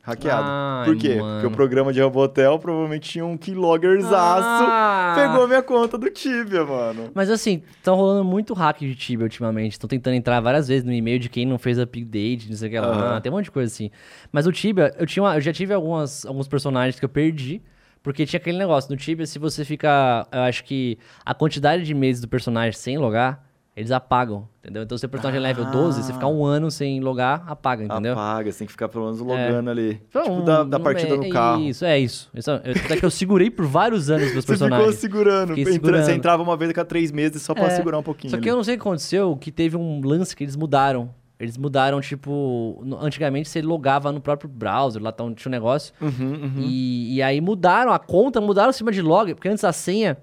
hackeado. 0.05 0.47
Ai, 0.47 0.85
Por 0.85 0.95
quê? 0.97 1.15
mano. 1.15 1.33
Porque 1.41 1.47
o 1.47 1.51
programa 1.51 1.91
de 1.91 2.01
Abotel 2.01 2.59
provavelmente 2.59 3.09
tinha 3.09 3.25
um 3.25 3.35
keyloggerzaço. 3.37 4.65
Ah! 4.69 5.13
Pegou 5.15 5.47
minha 5.47 5.61
conta 5.61 5.97
do 5.97 6.09
Tibia, 6.09 6.63
mano. 6.63 7.09
Mas 7.13 7.29
assim, 7.29 7.63
tá 7.83 7.91
rolando 7.91 8.23
muito 8.23 8.53
hack 8.53 8.79
de 8.79 8.95
Tibia 8.95 9.23
ultimamente. 9.25 9.73
Estão 9.73 9.87
tentando 9.87 10.13
entrar 10.15 10.39
várias 10.39 10.67
vezes 10.67 10.83
no 10.83 10.93
e-mail 10.93 11.19
de 11.19 11.29
quem 11.29 11.45
não 11.45 11.57
fez 11.57 11.79
update, 11.79 12.49
não 12.49 12.55
sei 12.55 12.67
o 12.67 12.71
que 12.71 12.79
lá. 12.79 13.19
Tem 13.21 13.31
um 13.31 13.35
monte 13.35 13.45
de 13.45 13.51
coisa 13.51 13.71
assim. 13.73 13.89
Mas 14.31 14.45
o 14.45 14.51
Tibia, 14.51 14.93
eu, 14.99 15.05
tinha 15.05 15.23
uma- 15.23 15.35
eu 15.35 15.41
já 15.41 15.51
tive 15.51 15.73
algumas, 15.73 16.25
alguns 16.25 16.47
personagens 16.47 16.99
que 16.99 17.05
eu 17.05 17.09
perdi. 17.09 17.61
Porque 18.03 18.23
tinha 18.23 18.37
aquele 18.39 18.59
negócio. 18.59 18.91
No 18.91 18.95
Tibia, 18.97 19.25
se 19.25 19.39
você 19.39 19.65
fica. 19.65 20.27
Eu 20.31 20.41
acho 20.41 20.63
que 20.63 20.95
a 21.25 21.33
quantidade 21.33 21.81
de 21.83 21.93
meses 21.95 22.21
do 22.21 22.27
personagem 22.27 22.73
sem 22.73 22.99
logar, 22.99 23.43
eles 23.75 23.91
apagam. 23.91 24.47
Entendeu? 24.63 24.83
Então, 24.83 24.97
se 24.97 25.05
o 25.05 25.09
personagem 25.09 25.39
é 25.39 25.43
level 25.43 25.65
12, 25.65 26.01
você 26.03 26.13
ficar 26.13 26.27
um 26.27 26.43
ano 26.45 26.71
sem 26.71 26.99
logar, 27.01 27.43
apaga, 27.45 27.83
entendeu? 27.83 28.13
Apaga, 28.13 28.51
você 28.51 28.59
tem 28.59 28.65
que 28.67 28.71
ficar 28.71 28.87
pelo 28.87 29.03
menos 29.05 29.19
logando 29.19 29.69
ali. 29.69 30.01
Então, 30.09 30.23
tipo 30.23 30.41
da, 30.43 30.63
da 30.63 30.79
partida 30.79 31.13
é- 31.13 31.17
no 31.17 31.29
carro. 31.29 31.61
Isso, 31.61 31.83
é 31.85 31.99
isso. 31.99 32.29
isso 32.33 32.49
é, 32.49 32.61
eu- 32.63 32.71
até 32.85 32.97
que 32.97 33.05
eu 33.05 33.11
segurei 33.11 33.51
por 33.51 33.65
vários 33.65 34.09
anos 34.09 34.31
meus 34.31 34.45
Você 34.45 34.53
ficou 34.53 34.67
personagens. 34.69 34.95
segurando. 34.95 35.49
Fiquei 35.49 35.65
segurando. 35.73 36.03
Você 36.05 36.13
entrava 36.13 36.41
uma 36.41 36.55
vez 36.57 36.71
a 36.71 36.73
cada 36.73 36.87
três 36.87 37.11
meses 37.11 37.41
só 37.41 37.53
pra 37.53 37.65
É. 37.65 37.69
segurar 37.71 37.99
um 37.99 38.03
pouquinho. 38.03 38.31
Só 38.31 38.37
que 38.37 38.43
ali. 38.43 38.49
eu 38.49 38.55
não 38.55 38.63
sei 38.63 38.75
o 38.75 38.77
que 38.77 38.81
aconteceu, 38.81 39.35
que 39.35 39.51
teve 39.51 39.75
um 39.77 40.01
lance 40.03 40.35
que 40.35 40.43
eles 40.43 40.55
mudaram. 40.55 41.09
Eles 41.37 41.57
mudaram, 41.57 41.99
tipo... 41.99 42.81
Antigamente 43.01 43.49
você 43.49 43.61
logava 43.61 44.09
no 44.09 44.21
próprio 44.21 44.49
browser, 44.49 45.03
lá 45.03 45.11
tá, 45.11 45.23
tinha 45.35 45.49
um 45.49 45.51
negócio. 45.51 45.93
Uhum, 46.01 46.09
uhum. 46.31 46.53
E, 46.59 47.15
e 47.15 47.21
aí 47.21 47.41
mudaram 47.41 47.91
a 47.91 47.99
conta, 47.99 48.39
mudaram 48.39 48.69
o 48.69 48.71
sistema 48.71 48.89
de 48.91 49.01
log. 49.01 49.33
Porque 49.35 49.49
antes 49.49 49.63
a 49.65 49.73
senha... 49.73 50.17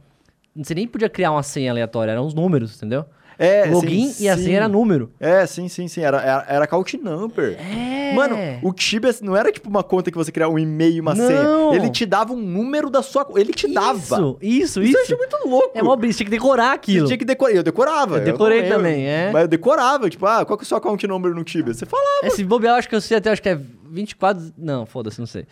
Você 0.57 0.75
nem 0.75 0.87
podia 0.89 1.09
criar 1.11 1.31
uma 1.33 1.43
senha 1.43 1.71
aleatória, 1.71 2.13
eram 2.13 2.27
os 2.27 2.35
números, 2.35 2.77
entendeu? 2.77 3.05
É, 3.39 3.65
Login 3.67 4.09
sim, 4.09 4.25
e 4.25 4.29
a 4.29 4.37
senha 4.37 4.57
era 4.59 4.69
número. 4.69 5.11
É, 5.19 5.47
sim, 5.47 5.69
sim, 5.69 5.89
sim. 5.89 6.03
Era, 6.03 6.21
era, 6.21 6.45
era 6.49 6.67
count 6.67 6.97
number. 6.99 7.57
É, 7.59 8.13
Mano, 8.15 8.37
o 8.63 8.73
Tibia 8.73 9.15
não 9.23 9.37
era 9.37 9.51
tipo 9.51 9.69
uma 9.69 9.83
conta 9.83 10.11
que 10.11 10.17
você 10.19 10.31
criava 10.31 10.53
um 10.53 10.59
e-mail 10.59 10.97
e 10.97 11.01
uma 11.01 11.15
Não. 11.15 11.27
senha. 11.27 11.75
Ele 11.77 11.91
te 11.91 12.05
dava 12.05 12.33
um 12.33 12.41
número 12.41 12.91
da 12.91 13.03
sua 13.03 13.25
conta. 13.25 13.41
Ele 13.41 13.53
te 13.53 13.67
dava. 13.73 13.99
Isso, 13.99 14.39
isso, 14.41 14.81
Isso 14.81 14.81
isso. 14.83 14.97
eu 14.99 15.03
achei 15.03 15.17
muito 15.17 15.49
louco. 15.49 15.71
É 15.75 15.83
mó 15.83 15.97
brisa, 15.97 16.19
tinha 16.19 16.27
que 16.27 16.31
decorar 16.31 16.71
Você 16.71 16.75
aquilo. 16.75 17.07
tinha 17.07 17.19
que 17.19 17.25
decorar. 17.25 17.53
Eu 17.55 17.63
decorava. 17.63 18.19
Eu 18.19 18.25
decorei 18.25 18.61
lembro. 18.63 18.77
também, 18.77 19.07
é. 19.07 19.31
Mas 19.33 19.43
eu 19.43 19.49
decorava. 19.49 20.09
Tipo, 20.11 20.27
ah, 20.27 20.45
qual 20.45 20.57
que 20.59 20.63
é 20.63 20.67
o 20.67 20.69
seu 20.69 20.77
account 20.77 21.07
number 21.07 21.35
no 21.35 21.43
Tibia? 21.45 21.73
Você 21.75 21.87
falava. 21.87 22.09
Esse 22.25 22.45
bobear, 22.45 22.75
eu 22.75 22.79
acho 22.79 22.89
que 22.89 22.95
eu 22.95 23.01
sei 23.01 23.17
até, 23.17 23.31
acho 23.31 23.43
que 23.43 23.49
é 23.49 23.59
24. 23.91 24.53
Não, 24.59 24.85
foda-se, 24.87 25.19
não 25.19 25.27
sei. 25.27 25.47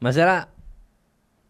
Mas 0.00 0.16
era. 0.16 0.48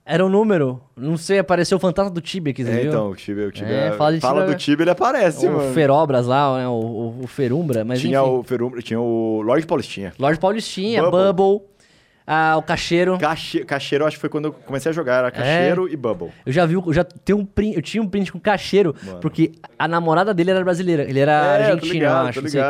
Era 0.09 0.25
um 0.25 0.29
número. 0.29 0.81
Não 0.97 1.17
sei, 1.17 1.41
apareceu 1.41 1.77
o 1.79 1.81
fantasma 1.81 2.11
do 2.13 2.21
Tibia 2.21 2.53
aqui, 2.53 2.63
você 2.65 2.71
É, 2.71 2.77
viu? 2.79 2.89
então, 2.91 3.11
o 3.11 3.17
Tibia, 3.17 3.49
o 3.49 3.51
Tibia 3.51 3.75
É, 3.75 3.93
fala 3.93 4.13
de 4.15 4.21
fala 4.21 4.41
Tibia- 4.43 4.55
do 4.55 4.59
Tibia, 4.59 4.85
ele 4.85 4.91
aparece, 4.91 5.47
o 5.49 5.53
mano. 5.53 5.75
Ferobras 5.75 6.27
lá, 6.29 6.59
né? 6.59 6.69
O, 6.69 6.71
o, 6.73 7.21
o 7.25 7.27
Ferumbra, 7.27 7.85
mas 7.85 8.01
tinha 8.01 8.21
enfim. 8.21 8.31
o 8.31 8.43
Ferum, 8.45 8.71
tinha 8.79 9.01
o 9.01 9.43
Lorde 9.43 9.67
Paulistinha. 9.67 10.13
Lorde 10.17 10.39
Paulistinha, 10.39 11.03
Bubble. 11.03 11.33
Bubble, 11.33 11.67
ah, 12.25 12.55
o 12.57 12.63
Cacheiro. 12.63 13.19
Cache... 13.19 13.65
Cacheiro, 13.65 14.07
acho 14.07 14.17
que 14.17 14.21
foi 14.21 14.31
quando 14.31 14.45
eu 14.47 14.53
comecei 14.53 14.91
a 14.91 14.93
jogar. 14.93 15.19
Era 15.19 15.31
Cacheiro 15.33 15.89
e 15.89 15.97
Bubble. 15.97 16.31
Eu 16.47 16.53
já 16.53 16.65
vi, 16.67 16.75
eu 16.75 16.93
já 16.93 17.03
tenho 17.03 17.39
um 17.39 17.45
print, 17.45 17.75
eu 17.75 17.83
tinha 17.83 18.01
um 18.03 18.09
print 18.09 18.31
com 18.31 18.39
o 18.39 18.41
Cacheiro, 18.41 18.95
Mano. 19.05 19.19
porque 19.19 19.53
a 19.77 19.89
namorada 19.89 20.33
dele 20.33 20.53
era 20.53 20.63
brasileira. 20.63 21.03
Ele 21.03 21.19
era 21.19 21.33
é, 21.33 21.65
argentino, 21.73 21.93
ligado, 21.93 22.23
eu 22.25 22.29
acho. 22.29 22.39
tô 22.39 22.43
não 22.43 22.49
sei. 22.51 22.61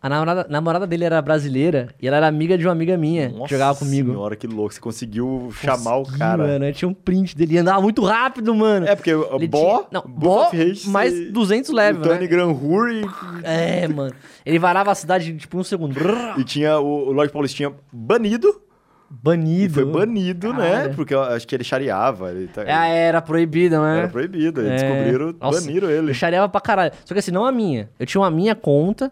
A 0.00 0.08
namorada, 0.08 0.46
namorada 0.48 0.86
dele 0.86 1.02
era 1.04 1.20
brasileira 1.20 1.88
e 2.00 2.06
ela 2.06 2.18
era 2.18 2.28
amiga 2.28 2.56
de 2.56 2.64
uma 2.64 2.70
amiga 2.72 2.96
minha 2.96 3.30
que 3.30 3.48
jogava 3.50 3.76
comigo. 3.76 4.12
senhora, 4.12 4.36
que 4.36 4.46
louco. 4.46 4.72
Você 4.72 4.80
conseguiu 4.80 5.50
chamar 5.60 5.96
o 5.96 6.02
Consegui, 6.04 6.18
cara. 6.20 6.46
Mano, 6.46 6.64
eu 6.66 6.72
tinha 6.72 6.88
um 6.88 6.94
print 6.94 7.36
dele 7.36 7.54
e 7.54 7.58
andava 7.58 7.80
muito 7.80 8.04
rápido, 8.04 8.54
mano. 8.54 8.86
É, 8.86 8.94
porque 8.94 9.10
Ele 9.10 9.48
Bó, 9.48 9.78
tinha- 9.78 9.86
Não, 9.90 10.02
Bó, 10.06 10.50
mais 10.86 11.32
200 11.32 11.70
level, 11.72 12.00
o 12.02 12.04
Tony 12.04 12.20
né? 12.20 12.26
Granhur 12.28 12.88
e, 12.90 13.02
É, 13.42 13.88
mano. 13.88 14.14
Ele 14.46 14.58
varava 14.60 14.92
a 14.92 14.94
cidade, 14.94 15.34
tipo, 15.36 15.58
um 15.58 15.64
segundo. 15.64 15.98
E 16.38 16.44
tinha 16.44 16.78
o, 16.78 17.08
o 17.08 17.12
Lorde 17.12 17.32
Paulistinha 17.32 17.72
banido. 17.92 18.62
Banido. 19.10 19.74
Foi 19.74 19.84
banido, 19.84 20.52
né? 20.52 20.70
Caralho. 20.70 20.94
Porque 20.94 21.14
eu 21.14 21.22
acho 21.22 21.46
que 21.48 21.54
ele 21.56 21.64
chareava. 21.64 22.30
Ele 22.30 22.46
tá- 22.46 22.62
É, 22.62 23.06
era 23.08 23.20
proibido, 23.22 23.80
né? 23.80 23.98
Era 24.00 24.08
proibido. 24.08 24.60
Eles 24.60 24.80
É. 24.82 24.86
descobriram, 24.86 25.34
Nossa, 25.40 25.60
baniram 25.60 25.90
ele. 25.90 26.10
Eu 26.10 26.14
chareava 26.14 26.48
pra 26.48 26.60
caralho. 26.60 26.92
Só 27.04 27.14
que 27.14 27.18
assim, 27.18 27.30
não 27.32 27.44
a 27.44 27.50
minha. 27.50 27.88
Eu 27.98 28.06
tinha 28.06 28.20
uma 28.20 28.30
minha 28.30 28.54
conta. 28.54 29.10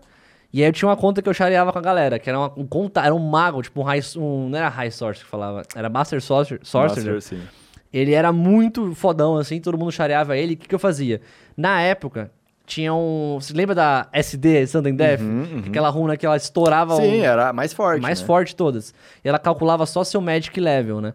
E 0.56 0.62
aí 0.62 0.70
eu 0.70 0.72
tinha 0.72 0.88
uma 0.88 0.96
conta 0.96 1.20
que 1.20 1.28
eu 1.28 1.34
chareava 1.34 1.70
com 1.70 1.78
a 1.78 1.82
galera, 1.82 2.18
que 2.18 2.30
era 2.30 2.38
uma, 2.38 2.50
um 2.56 2.66
conta, 2.66 3.02
era 3.02 3.14
um 3.14 3.18
mago, 3.18 3.60
tipo 3.60 3.78
um 3.78 3.84
high, 3.84 4.00
um, 4.16 4.48
não 4.48 4.56
era 4.56 4.70
high 4.70 4.90
sorcerer 4.90 5.26
que 5.26 5.30
falava, 5.30 5.62
era 5.74 5.90
master 5.90 6.18
sorcerer, 6.22 6.60
sorcerer. 6.64 7.12
Master, 7.12 7.38
sim. 7.38 7.46
Ele 7.92 8.14
era 8.14 8.32
muito 8.32 8.94
fodão, 8.94 9.36
assim, 9.36 9.60
todo 9.60 9.76
mundo 9.76 9.92
chareava 9.92 10.34
ele. 10.34 10.54
O 10.54 10.56
que, 10.56 10.66
que 10.66 10.74
eu 10.74 10.78
fazia? 10.78 11.20
Na 11.54 11.82
época, 11.82 12.30
tinha 12.64 12.94
um. 12.94 13.36
Você 13.38 13.52
lembra 13.52 13.74
da 13.74 14.08
SD, 14.10 14.66
Sudden 14.66 14.96
Death? 14.96 15.20
Aquela 15.68 15.90
runa 15.90 16.16
que 16.16 16.24
ela 16.24 16.38
estourava 16.38 16.94
Uhum, 16.94 17.02
Sim, 17.02 17.20
o 17.20 17.24
era 17.24 17.50
a 17.50 17.52
mais 17.52 17.74
forte. 17.74 18.00
mais 18.00 18.22
né? 18.22 18.26
forte 18.26 18.48
de 18.48 18.56
todas. 18.56 18.94
E 19.22 19.28
ela 19.28 19.38
calculava 19.38 19.84
só 19.84 20.04
seu 20.04 20.22
Magic 20.22 20.58
level, 20.58 21.02
né? 21.02 21.12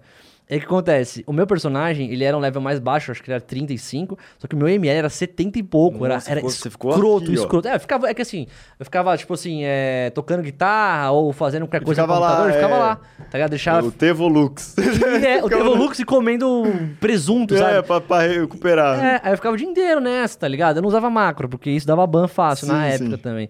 O 0.58 0.60
que 0.60 0.66
acontece? 0.66 1.24
O 1.26 1.32
meu 1.32 1.48
personagem, 1.48 2.12
ele 2.12 2.26
era 2.26 2.36
um 2.36 2.40
level 2.40 2.62
mais 2.62 2.78
baixo, 2.78 3.12
acho 3.12 3.24
que 3.24 3.30
ele 3.30 3.36
era 3.36 3.42
35, 3.42 4.18
só 4.38 4.48
que 4.48 4.56
o 4.56 4.58
meu 4.58 4.68
ML 4.68 5.00
era 5.00 5.10
70 5.10 5.60
e 5.60 5.64
pouco. 5.64 6.06
Nossa, 6.06 6.30
era 6.30 6.42
era 6.42 6.50
você 6.50 6.70
ficou 6.70 6.92
escroto, 6.92 7.24
aqui, 7.24 7.34
escroto. 7.34 7.68
É, 7.70 7.76
eu 7.76 7.80
ficava, 7.80 8.10
é 8.10 8.14
que 8.14 8.22
assim, 8.22 8.48
eu 8.78 8.86
ficava, 8.86 9.18
tipo 9.18 9.34
assim, 9.34 9.62
é, 9.64 10.10
tocando 10.10 10.44
guitarra 10.44 11.12
ou 11.12 11.32
fazendo 11.32 11.66
qualquer 11.68 11.86
coisa 11.86 12.02
no 12.02 12.08
ficava 12.08 12.20
lá, 12.20 12.28
computador, 12.28 12.50
eu 12.50 12.56
ficava 12.56 12.76
é. 12.76 12.80
lá, 12.80 12.96
tá 12.96 13.38
ligado? 13.38 13.50
Deixava... 13.50 13.88
O 13.88 13.92
Tevolux. 13.92 14.76
É, 15.22 15.44
o 15.44 15.50
Tevolux 15.50 16.00
e 16.00 16.06
comendo 16.06 16.64
presunto, 17.00 17.58
sabe? 17.58 17.78
é, 17.78 17.82
pra, 17.82 18.02
pra 18.02 18.22
recuperar. 18.22 19.04
É, 19.04 19.22
aí 19.24 19.34
eu 19.34 19.38
ficava 19.38 19.54
o 19.54 19.58
dia 19.58 19.68
inteiro 19.68 20.02
nessa, 20.02 20.40
tá 20.40 20.48
ligado? 20.48 20.78
Eu 20.78 20.82
não 20.82 20.90
usava 20.90 21.10
macro, 21.10 21.48
porque 21.48 21.70
isso 21.70 21.86
dava 21.86 22.06
ban 22.08 22.28
fácil 22.28 22.68
na 22.68 22.84
Sim, 22.84 22.96
época 22.96 23.18
sim. 23.18 23.22
também. 23.22 23.50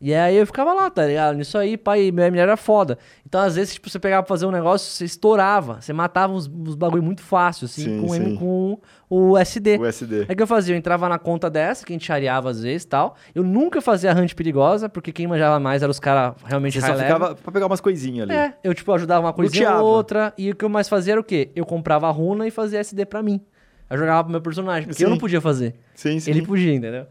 E 0.00 0.12
aí 0.12 0.36
eu 0.36 0.46
ficava 0.46 0.74
lá, 0.74 0.90
tá 0.90 1.06
ligado? 1.06 1.36
Nisso 1.36 1.56
aí, 1.56 1.76
pai, 1.76 2.10
minha 2.12 2.28
mulher 2.28 2.42
era 2.42 2.56
foda. 2.56 2.98
Então, 3.26 3.40
às 3.40 3.56
vezes, 3.56 3.74
tipo, 3.74 3.88
você 3.88 3.98
pegava 3.98 4.22
pra 4.22 4.28
fazer 4.28 4.44
um 4.44 4.50
negócio, 4.50 4.90
você 4.90 5.04
estourava. 5.06 5.80
Você 5.80 5.92
matava 5.92 6.34
os, 6.34 6.46
os 6.46 6.74
bagulho 6.74 7.02
muito 7.02 7.22
fácil, 7.22 7.64
assim, 7.64 7.84
Sim, 7.84 8.00
com, 8.02 8.08
sim. 8.12 8.36
com 8.36 8.78
o 9.08 9.38
SD. 9.38 9.78
O 9.78 9.86
SD. 9.86 10.22
O 10.22 10.36
que 10.36 10.42
eu 10.42 10.46
fazia? 10.46 10.74
Eu 10.74 10.78
entrava 10.78 11.08
na 11.08 11.18
conta 11.18 11.48
dessa, 11.48 11.84
que 11.84 11.92
a 11.92 11.94
gente 11.94 12.04
chareava 12.04 12.50
às 12.50 12.62
vezes 12.62 12.82
e 12.82 12.88
tal. 12.88 13.16
Eu 13.34 13.42
nunca 13.42 13.80
fazia 13.80 14.12
hunt 14.12 14.34
perigosa, 14.34 14.86
porque 14.88 15.12
quem 15.12 15.26
manjava 15.26 15.58
mais 15.58 15.82
eram 15.82 15.90
os 15.90 15.98
caras 15.98 16.34
realmente 16.44 16.78
Você 16.78 16.86
só 16.86 16.94
ficava 16.94 17.34
pra 17.34 17.52
pegar 17.52 17.66
umas 17.66 17.80
coisinhas 17.80 18.28
ali. 18.28 18.38
É, 18.38 18.54
eu, 18.62 18.74
tipo, 18.74 18.92
ajudava 18.92 19.24
uma 19.24 19.32
coisinha 19.32 19.76
ou 19.78 19.86
outra. 19.86 20.34
E 20.36 20.50
o 20.50 20.54
que 20.54 20.64
eu 20.64 20.68
mais 20.68 20.88
fazia 20.90 21.14
era 21.14 21.20
o 21.20 21.24
quê? 21.24 21.50
Eu 21.56 21.64
comprava 21.64 22.06
a 22.06 22.10
runa 22.10 22.46
e 22.46 22.50
fazia 22.50 22.80
SD 22.80 23.06
pra 23.06 23.22
mim. 23.22 23.40
Eu 23.88 23.96
jogava 23.96 24.24
pro 24.24 24.32
meu 24.32 24.40
personagem, 24.40 24.88
porque 24.88 25.02
eu 25.02 25.06
Sim. 25.06 25.12
não 25.12 25.18
podia 25.18 25.40
fazer. 25.40 25.74
Sim, 25.94 26.18
sim. 26.18 26.30
Ele 26.30 26.42
podia, 26.42 26.74
entendeu? 26.74 27.06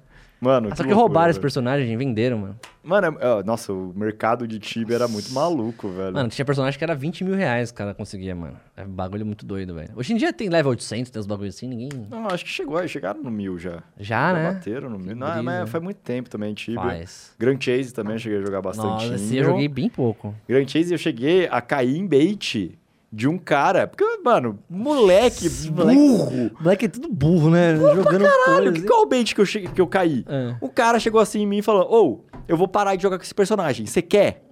Mano, 0.46 0.70
Só 0.70 0.76
que 0.76 0.82
loucura, 0.84 0.96
roubaram 0.96 1.32
esse 1.32 1.39
personagem, 1.39 1.98
venderam, 1.98 2.38
mano. 2.38 2.60
Mano, 2.84 3.18
é- 3.20 3.39
é, 3.39 3.43
nossa, 3.43 3.74
o 3.74 3.91
mercado 3.96 4.48
de 4.48 4.60
Tibia 4.60 4.96
era 4.96 5.08
muito 5.08 5.32
maluco, 5.34 5.89
velho. 5.89 6.14
Mano, 6.14 6.30
tinha 6.30 6.46
personagem 6.46 6.78
que 6.78 6.84
era 6.84 6.93
20 6.93 7.24
mil 7.24 7.34
reais 7.34 7.72
que 7.72 7.76
o 7.76 7.78
cara 7.80 7.96
conseguia, 7.96 8.36
mano. 8.36 8.56
É 8.78 8.84
um 8.84 8.89
bagulho 8.89 9.26
muito 9.26 9.43
doido, 9.43 9.74
velho. 9.74 9.89
Hoje 9.96 10.14
em 10.14 10.18
dia 10.18 10.32
tem 10.32 10.48
level 10.50 10.70
800, 10.70 11.10
tem 11.10 11.20
uns 11.20 11.26
bagulhos 11.26 11.56
assim, 11.56 11.68
ninguém... 11.68 11.89
Não, 12.12 12.28
acho 12.28 12.43
que 12.46 12.52
chegou, 12.52 12.88
chegaram 12.88 13.24
no 13.24 13.32
mil 13.32 13.58
já. 13.58 13.82
Já, 13.98 14.34
né? 14.34 14.54
bateram 14.54 14.88
no 14.88 15.00
mil. 15.00 15.16
Não, 15.16 15.26
brisa. 15.26 15.41
mas 15.41 15.70
faz 15.70 15.84
muito 15.84 15.98
tempo 15.98 16.30
também, 16.30 16.54
Tibia. 16.54 16.80
Faz. 16.80 17.34
Grand 17.39 17.58
Chase 17.60 17.91
também 17.91 18.14
eu 18.14 18.20
cheguei 18.20 18.38
a 18.38 18.41
jogar 18.41 18.62
bastante. 18.62 19.10
Nossa, 19.10 19.36
eu 19.36 19.43
joguei 19.43 19.68
bem 19.68 19.89
pouco. 19.89 20.36
Grand 20.48 20.68
Chase 20.68 20.93
eu 20.93 20.98
cheguei 21.00 21.48
a 21.50 21.62
cair 21.62 21.98
em 21.98 22.06
bait 22.06 22.78
de 23.16 23.28
um 23.30 23.38
cara. 23.38 23.88
Porque, 23.88 24.03
mano, 24.24 24.59
moleque, 24.70 25.47
Esse 25.47 25.72
moleque- 25.72 25.97
burro. 25.99 26.51
O 26.59 26.63
moleque 26.63 26.86
é 26.86 26.88
tudo 26.89 27.07
burro, 27.07 27.49
né? 27.49 27.78
Jogando 27.78 28.24
Caralho, 28.26 28.63
coisa. 28.66 28.72
que, 28.74 28.82
qual 28.82 29.03
o 29.03 29.05
bait 29.05 29.34
que 29.34 29.39
eu, 29.39 29.45
cheguei, 29.45 29.70
que 29.70 29.80
eu 29.80 29.88
caí? 29.88 30.26
É. 30.28 30.55
O 30.59 30.68
cara 30.68 30.99
chegou 30.99 31.22
assim 31.22 31.41
em 31.41 31.47
mim 31.47 31.57
e 31.59 31.61
falou: 31.61 31.88
Ô, 31.89 32.26
eu 32.47 32.57
vou 32.57 32.68
parar 32.68 32.95
de 32.95 33.03
jogar 33.03 33.18
com 33.18 33.24
esse 33.24 33.34
personagem. 33.34 33.86
Você 33.86 34.01
quer? 34.01 34.43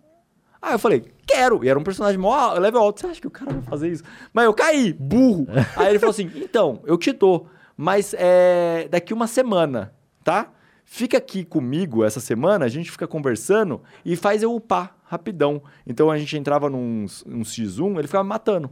Aí 0.62 0.74
eu 0.74 0.80
falei, 0.80 1.04
quero. 1.28 1.62
E 1.62 1.68
era 1.68 1.78
um 1.78 1.84
personagem 1.84 2.18
mó 2.18 2.54
level 2.54 2.80
alto. 2.80 3.02
Você 3.02 3.08
acha 3.08 3.20
que 3.20 3.28
o 3.28 3.32
cara 3.32 3.52
vai 3.52 3.62
fazer 3.64 3.90
isso? 3.92 4.04
Mas 4.34 4.46
eu 4.46 4.54
caí, 4.54 4.94
burro. 4.94 5.46
Aí 5.76 5.90
ele 5.90 6.00
falou 6.00 6.12
assim: 6.12 6.32
então, 6.36 6.80
eu 6.86 6.98
te 6.98 7.12
dou, 7.12 7.48
mas 7.76 8.16
é 8.18 8.88
daqui 8.90 9.14
uma 9.14 9.28
semana, 9.28 9.94
tá? 10.24 10.50
Fica 10.86 11.18
aqui 11.18 11.44
comigo 11.44 12.04
essa 12.04 12.20
semana, 12.22 12.64
a 12.66 12.70
gente 12.70 12.90
fica 12.92 13.08
conversando 13.08 13.82
e 14.06 14.16
faz 14.16 14.42
eu 14.44 14.54
upar 14.56 14.96
rapidão. 15.14 15.62
Então 15.88 16.12
a 16.12 16.18
gente 16.18 16.38
entrava 16.38 16.70
num, 16.70 17.06
num 17.26 17.42
X1, 17.42 17.98
ele 17.98 18.08
ficava 18.08 18.24
matando. 18.24 18.70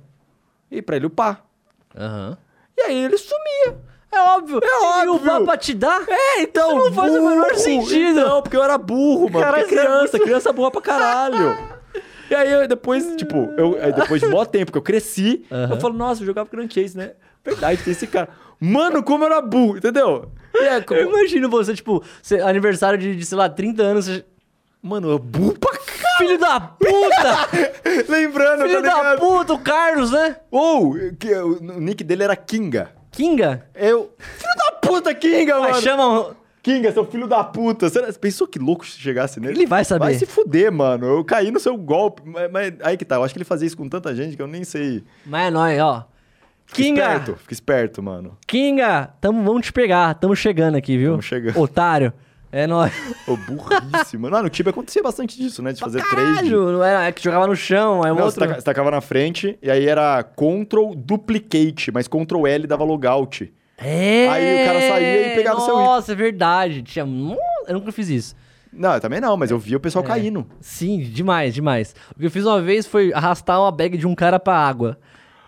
E 0.69 0.81
pra 0.81 0.95
ele 0.95 1.05
upar. 1.07 1.43
Aham. 1.95 2.37
E 2.77 2.81
aí 2.81 2.97
ele 3.05 3.17
sumia. 3.17 3.77
É 4.11 4.19
óbvio. 4.19 4.59
É 4.61 5.03
E 5.03 5.07
o 5.07 5.13
óbvio. 5.15 5.25
mapa 5.31 5.57
te 5.57 5.73
dá? 5.73 6.01
É, 6.07 6.41
então. 6.41 6.77
Isso 6.77 6.85
não 6.89 6.93
faz 6.93 7.15
o 7.15 7.27
menor 7.29 7.55
sentido. 7.55 8.21
Não, 8.21 8.41
porque 8.41 8.57
eu 8.57 8.63
era 8.63 8.77
burro, 8.77 9.29
mano. 9.29 9.39
Você 9.45 9.45
era 9.59 9.63
criança, 9.67 10.19
criança 10.19 10.51
burra 10.53 10.71
pra 10.71 10.81
caralho. 10.81 11.57
E 12.29 12.35
aí, 12.35 12.49
eu, 12.51 12.67
depois, 12.67 13.15
tipo, 13.17 13.37
eu, 13.57 13.77
depois 13.93 14.21
de 14.21 14.27
mó 14.27 14.43
tempo 14.45 14.71
que 14.71 14.77
eu 14.77 14.81
cresci, 14.81 15.45
Aham. 15.51 15.73
eu 15.75 15.79
falo, 15.81 15.93
nossa, 15.93 16.21
eu 16.21 16.25
jogava 16.25 16.49
Grand 16.49 16.69
Chase, 16.69 16.97
né? 16.97 17.11
Verdade, 17.43 17.83
tem 17.83 17.91
esse 17.91 18.07
cara. 18.07 18.29
Mano, 18.59 19.03
como 19.03 19.23
eu 19.23 19.27
era 19.27 19.41
burro, 19.41 19.77
entendeu? 19.77 20.31
É, 20.55 20.79
como- 20.81 20.97
Eu 20.99 21.09
imagino 21.09 21.49
você, 21.49 21.73
tipo, 21.73 22.01
aniversário 22.45 22.97
de, 22.97 23.15
de, 23.15 23.25
sei 23.25 23.37
lá, 23.37 23.49
30 23.49 23.81
anos, 23.83 24.05
você... 24.05 24.23
Mano, 24.81 25.09
eu 25.11 25.19
burro 25.19 25.57
pra 25.59 25.71
caralho. 25.71 26.01
Filho 26.17 26.39
da 26.39 26.59
puta! 26.59 27.49
Lembrando, 28.09 28.63
Filho 28.63 28.81
tá 28.81 28.89
da 28.89 28.97
ligado? 28.97 29.19
puta, 29.19 29.53
o 29.53 29.59
Carlos, 29.59 30.11
né? 30.11 30.35
Ou, 30.49 30.95
que, 31.19 31.33
o, 31.35 31.59
nick 31.79 32.03
dele 32.03 32.23
era 32.23 32.35
Kinga. 32.35 32.91
Kinga? 33.11 33.65
Eu... 33.75 34.11
Filho 34.17 34.55
da 34.57 34.71
puta, 34.87 35.13
Kinga, 35.13 35.59
Mas 35.59 35.71
mano. 35.71 35.81
chama... 35.81 36.35
Kinga, 36.63 36.91
seu 36.91 37.05
filho 37.05 37.27
da 37.27 37.43
puta. 37.43 37.89
Você 37.89 38.13
pensou 38.13 38.47
que 38.47 38.59
louco 38.59 38.85
se 38.85 38.99
chegasse 38.99 39.39
nele? 39.39 39.53
Ele 39.59 39.65
vai 39.65 39.83
saber. 39.83 40.05
Vai 40.05 40.13
se 40.13 40.27
fuder, 40.27 40.71
mano. 40.71 41.07
Eu 41.07 41.25
caí 41.25 41.49
no 41.49 41.59
seu 41.59 41.75
golpe. 41.75 42.21
Mas, 42.23 42.51
mas 42.51 42.73
aí 42.83 42.97
que 42.97 43.03
tá. 43.03 43.15
Eu 43.15 43.23
acho 43.23 43.33
que 43.33 43.39
ele 43.39 43.45
fazia 43.45 43.65
isso 43.65 43.75
com 43.75 43.89
tanta 43.89 44.13
gente 44.15 44.35
que 44.35 44.41
eu 44.41 44.45
nem 44.47 44.63
sei. 44.63 45.03
Mas 45.25 45.47
é 45.47 45.49
nóis, 45.49 45.79
ó. 45.79 46.07
Fica 46.67 46.83
Kinga! 46.83 47.01
esperto. 47.01 47.35
Fica 47.37 47.53
esperto, 47.53 48.03
mano. 48.03 48.37
Kinga! 48.45 49.11
Tamo, 49.19 49.43
vamos 49.43 49.65
te 49.65 49.73
pegar. 49.73 50.13
Tamo 50.13 50.35
chegando 50.35 50.75
aqui, 50.75 50.97
viu? 50.97 51.11
Tamo 51.13 51.23
chegando. 51.23 51.59
Otário. 51.59 52.13
É 52.51 52.67
nóis. 52.67 52.91
Ô, 53.27 53.37
burríssimo. 53.37 54.29
Mano, 54.29 54.43
no 54.43 54.49
Tibia 54.49 54.71
acontecia 54.71 55.01
bastante 55.01 55.37
disso, 55.37 55.61
né? 55.63 55.71
De 55.71 55.79
fazer 55.79 56.01
trade. 56.03 56.33
Caralho, 56.35 56.71
não 56.73 56.83
era, 56.83 57.05
é 57.05 57.11
que 57.11 57.23
jogava 57.23 57.47
no 57.47 57.55
chão, 57.55 58.03
é 58.03 58.09
Não, 58.09 58.15
você 58.15 58.21
outro... 58.23 58.39
taca- 58.41 58.55
você 58.55 58.61
tacava 58.65 58.91
na 58.91 58.99
frente 59.01 59.57
e 59.61 59.71
aí 59.71 59.87
era 59.87 60.21
Ctrl 60.23 60.93
Duplicate, 60.95 61.91
mas 61.91 62.07
Ctrl 62.07 62.45
L 62.47 62.67
dava 62.67 62.83
logout. 62.83 63.53
É. 63.77 64.27
Aí 64.29 64.61
o 64.63 64.65
cara 64.65 64.81
saía 64.81 65.27
e 65.33 65.35
pegava 65.35 65.57
o 65.59 65.65
seu 65.65 65.73
item. 65.75 65.85
Nossa, 65.85 66.11
é 66.11 66.15
verdade. 66.15 66.81
Tinha... 66.83 67.05
Eu 67.67 67.73
nunca 67.75 67.91
fiz 67.91 68.09
isso. 68.09 68.35
Não, 68.71 68.93
eu 68.93 68.99
também 69.01 69.19
não, 69.19 69.35
mas 69.35 69.49
eu 69.51 69.57
via 69.57 69.77
o 69.77 69.79
É. 69.79 69.81
pessoal 69.81 70.03
caindo. 70.03 70.45
Sim, 70.59 70.99
demais, 70.99 71.53
demais. 71.53 71.95
O 72.15 72.19
que 72.19 72.25
eu 72.25 72.31
fiz 72.31 72.45
uma 72.45 72.61
vez 72.61 72.85
foi 72.85 73.11
arrastar 73.13 73.59
uma 73.59 73.71
bag 73.71 73.97
de 73.97 74.05
um 74.07 74.13
cara 74.15 74.39
pra 74.39 74.55
água. 74.55 74.97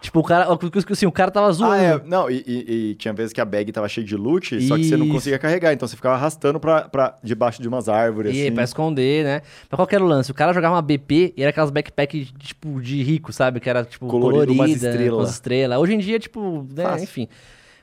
Tipo, 0.04 0.20
o 0.20 0.24
cara, 0.24 0.46
assim, 0.92 1.06
o 1.06 1.12
cara 1.14 1.32
tava 1.32 1.50
zoando. 1.54 1.74
Ah, 1.76 1.82
é. 1.82 2.02
Não, 2.06 2.30
e, 2.30 2.44
e- 2.46 2.90
e 2.92 2.96
tinha 2.96 3.14
vezes 3.14 3.32
que 3.32 3.40
a 3.40 3.46
bag 3.46 3.72
tava 3.72 3.88
cheia 3.88 4.06
de 4.06 4.18
loot, 4.18 4.60
só 4.68 4.76
que 4.76 4.84
você 4.84 4.98
não 4.98 5.06
Isso. 5.06 5.16
conseguia 5.16 5.40
carregar. 5.40 5.72
Então 5.72 5.88
você 5.88 5.96
ficava 5.96 6.16
arrastando 6.16 6.60
pra, 6.60 6.90
pra 6.90 7.16
debaixo 7.24 7.62
de 7.62 7.70
umas 7.70 7.88
árvores, 7.88 8.36
E 8.36 8.42
assim. 8.42 8.52
pra 8.54 8.66
esconder, 8.66 9.24
né? 9.24 9.42
Mas 9.72 9.78
qual 9.78 9.88
era 9.90 10.04
o 10.04 10.08
lance? 10.08 10.30
O 10.30 10.34
cara 10.34 10.52
jogava 10.52 10.76
uma 10.76 10.82
BP 10.82 11.34
e 11.38 11.42
era 11.42 11.52
aquelas 11.52 11.72
backpack, 11.72 12.26
tipo, 12.38 12.82
de 12.82 13.02
rico, 13.02 13.32
sabe? 13.32 13.62
Que 13.62 13.70
era, 13.70 13.86
tipo, 13.86 14.06
Colorido, 14.08 14.48
colorida, 14.48 14.52
umas 14.52 14.70
com 14.72 14.76
estrelas. 14.90 15.30
as 15.30 15.34
estrelas. 15.36 15.80
Hoje 15.80 15.94
em 15.94 16.00
dia, 16.00 16.20
tipo, 16.20 16.68
né? 16.76 17.02
Enfim. 17.02 17.30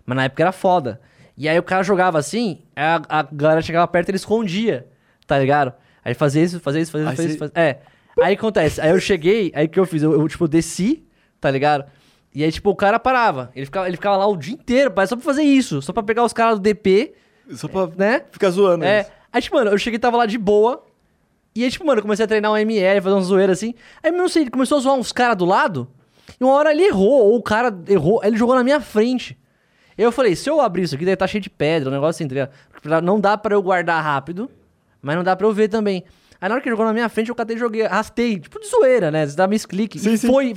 Mas 0.05 0.17
na 0.17 0.25
época 0.25 0.43
era 0.43 0.53
foda. 0.53 1.01
E 1.39 1.49
aí 1.49 1.59
o 1.59 1.63
cara 1.63 1.83
jogava 1.83 2.19
assim, 2.19 2.59
a, 2.77 3.01
a 3.21 3.23
galera 3.33 3.63
chegava 3.63 3.89
perto 3.89 4.09
e 4.09 4.11
ele 4.11 4.17
escondia, 4.17 4.87
tá 5.27 5.39
ligado? 5.39 5.73
Aí 6.05 6.13
fazia 6.13 6.43
isso, 6.43 6.61
fazia 6.61 6.83
isso, 6.83 6.93
fazia 6.93 7.07
isso, 7.09 7.17
fazia 7.17 7.31
isso. 7.31 7.39
Fazia... 7.39 7.53
É. 7.57 7.79
Aí 8.23 8.35
acontece, 8.35 8.79
aí 8.79 8.91
eu 8.91 9.01
cheguei, 9.01 9.51
aí 9.55 9.65
o 9.65 9.69
que 9.71 9.81
eu 9.81 9.87
fiz? 9.87 10.03
Eu, 10.03 10.13
eu, 10.13 10.29
tipo, 10.29 10.47
desci, 10.47 11.03
tá 11.41 11.51
ligado? 11.51 11.87
E 12.35 12.45
aí, 12.45 12.53
tipo, 12.53 12.71
o 12.71 12.77
cara 12.77 12.99
parava. 12.99 13.51
Ele 13.55 13.67
ficava, 13.67 13.89
ele 13.89 13.97
ficava 13.97 14.17
lá 14.17 14.27
o 14.27 14.37
dia 14.37 14.55
inteiro, 14.55 14.93
só 15.07 15.17
pra 15.17 15.25
fazer 15.25 15.43
isso. 15.43 15.83
Só 15.83 15.93
pra 15.93 16.03
pegar 16.03 16.25
os 16.25 16.33
caras 16.33 16.59
do 16.59 16.63
DP, 16.63 17.13
Só 17.53 17.67
pra 17.67 17.89
né? 17.97 18.23
ficar 18.31 18.51
zoando. 18.51 18.85
É. 18.85 19.01
eles. 19.01 19.13
Aí, 19.33 19.43
tipo, 19.43 19.57
mano, 19.57 19.71
eu 19.71 19.79
cheguei 19.79 19.97
e 19.97 20.01
tava 20.01 20.17
lá 20.17 20.27
de 20.27 20.39
boa. 20.39 20.85
E 21.55 21.65
aí, 21.65 21.71
tipo, 21.71 21.85
mano, 21.85 21.99
eu 21.99 22.03
comecei 22.03 22.25
a 22.25 22.29
treinar 22.29 22.53
um 22.53 22.57
ML, 22.57 23.01
fazer 23.01 23.15
uma 23.15 23.23
zoeira 23.23 23.53
assim. 23.53 23.75
Aí, 24.03 24.13
não 24.13 24.29
sei, 24.29 24.43
ele 24.43 24.51
começou 24.51 24.79
a 24.79 24.81
zoar 24.81 24.95
uns 24.97 25.11
caras 25.13 25.37
do 25.37 25.45
lado. 25.45 25.89
E 26.41 26.45
uma 26.45 26.55
hora 26.55 26.71
ele 26.71 26.85
errou, 26.85 27.31
ou 27.31 27.37
o 27.37 27.43
cara 27.43 27.77
errou, 27.89 28.21
aí 28.23 28.29
ele 28.29 28.37
jogou 28.37 28.55
na 28.55 28.63
minha 28.63 28.81
frente. 28.81 29.37
Eu 29.99 30.13
falei, 30.13 30.37
se 30.37 30.49
eu 30.49 30.61
abrir 30.61 30.83
isso 30.83 30.95
aqui, 30.95 31.05
deve 31.05 31.15
estar 31.15 31.27
cheio 31.27 31.43
de 31.43 31.51
pedra, 31.51 31.91
um 31.91 31.93
negócio 31.93 32.25
assim, 32.25 32.49
tá 32.89 33.01
Não 33.03 33.21
dá 33.21 33.37
pra 33.37 33.55
eu 33.55 33.63
guardar 33.63 34.03
rápido, 34.03 34.51
mas 35.03 35.17
não 35.17 35.25
dá 35.25 35.35
pra 35.37 35.47
eu 35.47 35.53
ver 35.53 35.69
também. 35.69 36.05
Aí 36.41 36.49
na 36.49 36.55
hora 36.55 36.63
que 36.63 36.69
ele 36.69 36.73
jogou 36.73 36.87
na 36.87 36.93
minha 36.93 37.09
frente, 37.09 37.29
eu 37.29 37.35
catei 37.35 37.57
e 37.57 37.59
joguei, 37.59 37.85
arrastei, 37.85 38.39
tipo 38.39 38.59
de 38.59 38.67
zoeira, 38.67 39.11
né? 39.11 39.27
Você 39.27 39.37
dá 39.37 39.47
misclick. 39.47 39.99
Sim, 39.99 40.13
e 40.13 40.19
sim. 40.19 40.27
foi. 40.27 40.55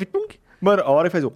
Mano, 0.61 0.83
a 0.83 0.89
hora 0.91 1.09
que 1.09 1.11
faz 1.11 1.25
o. 1.25 1.33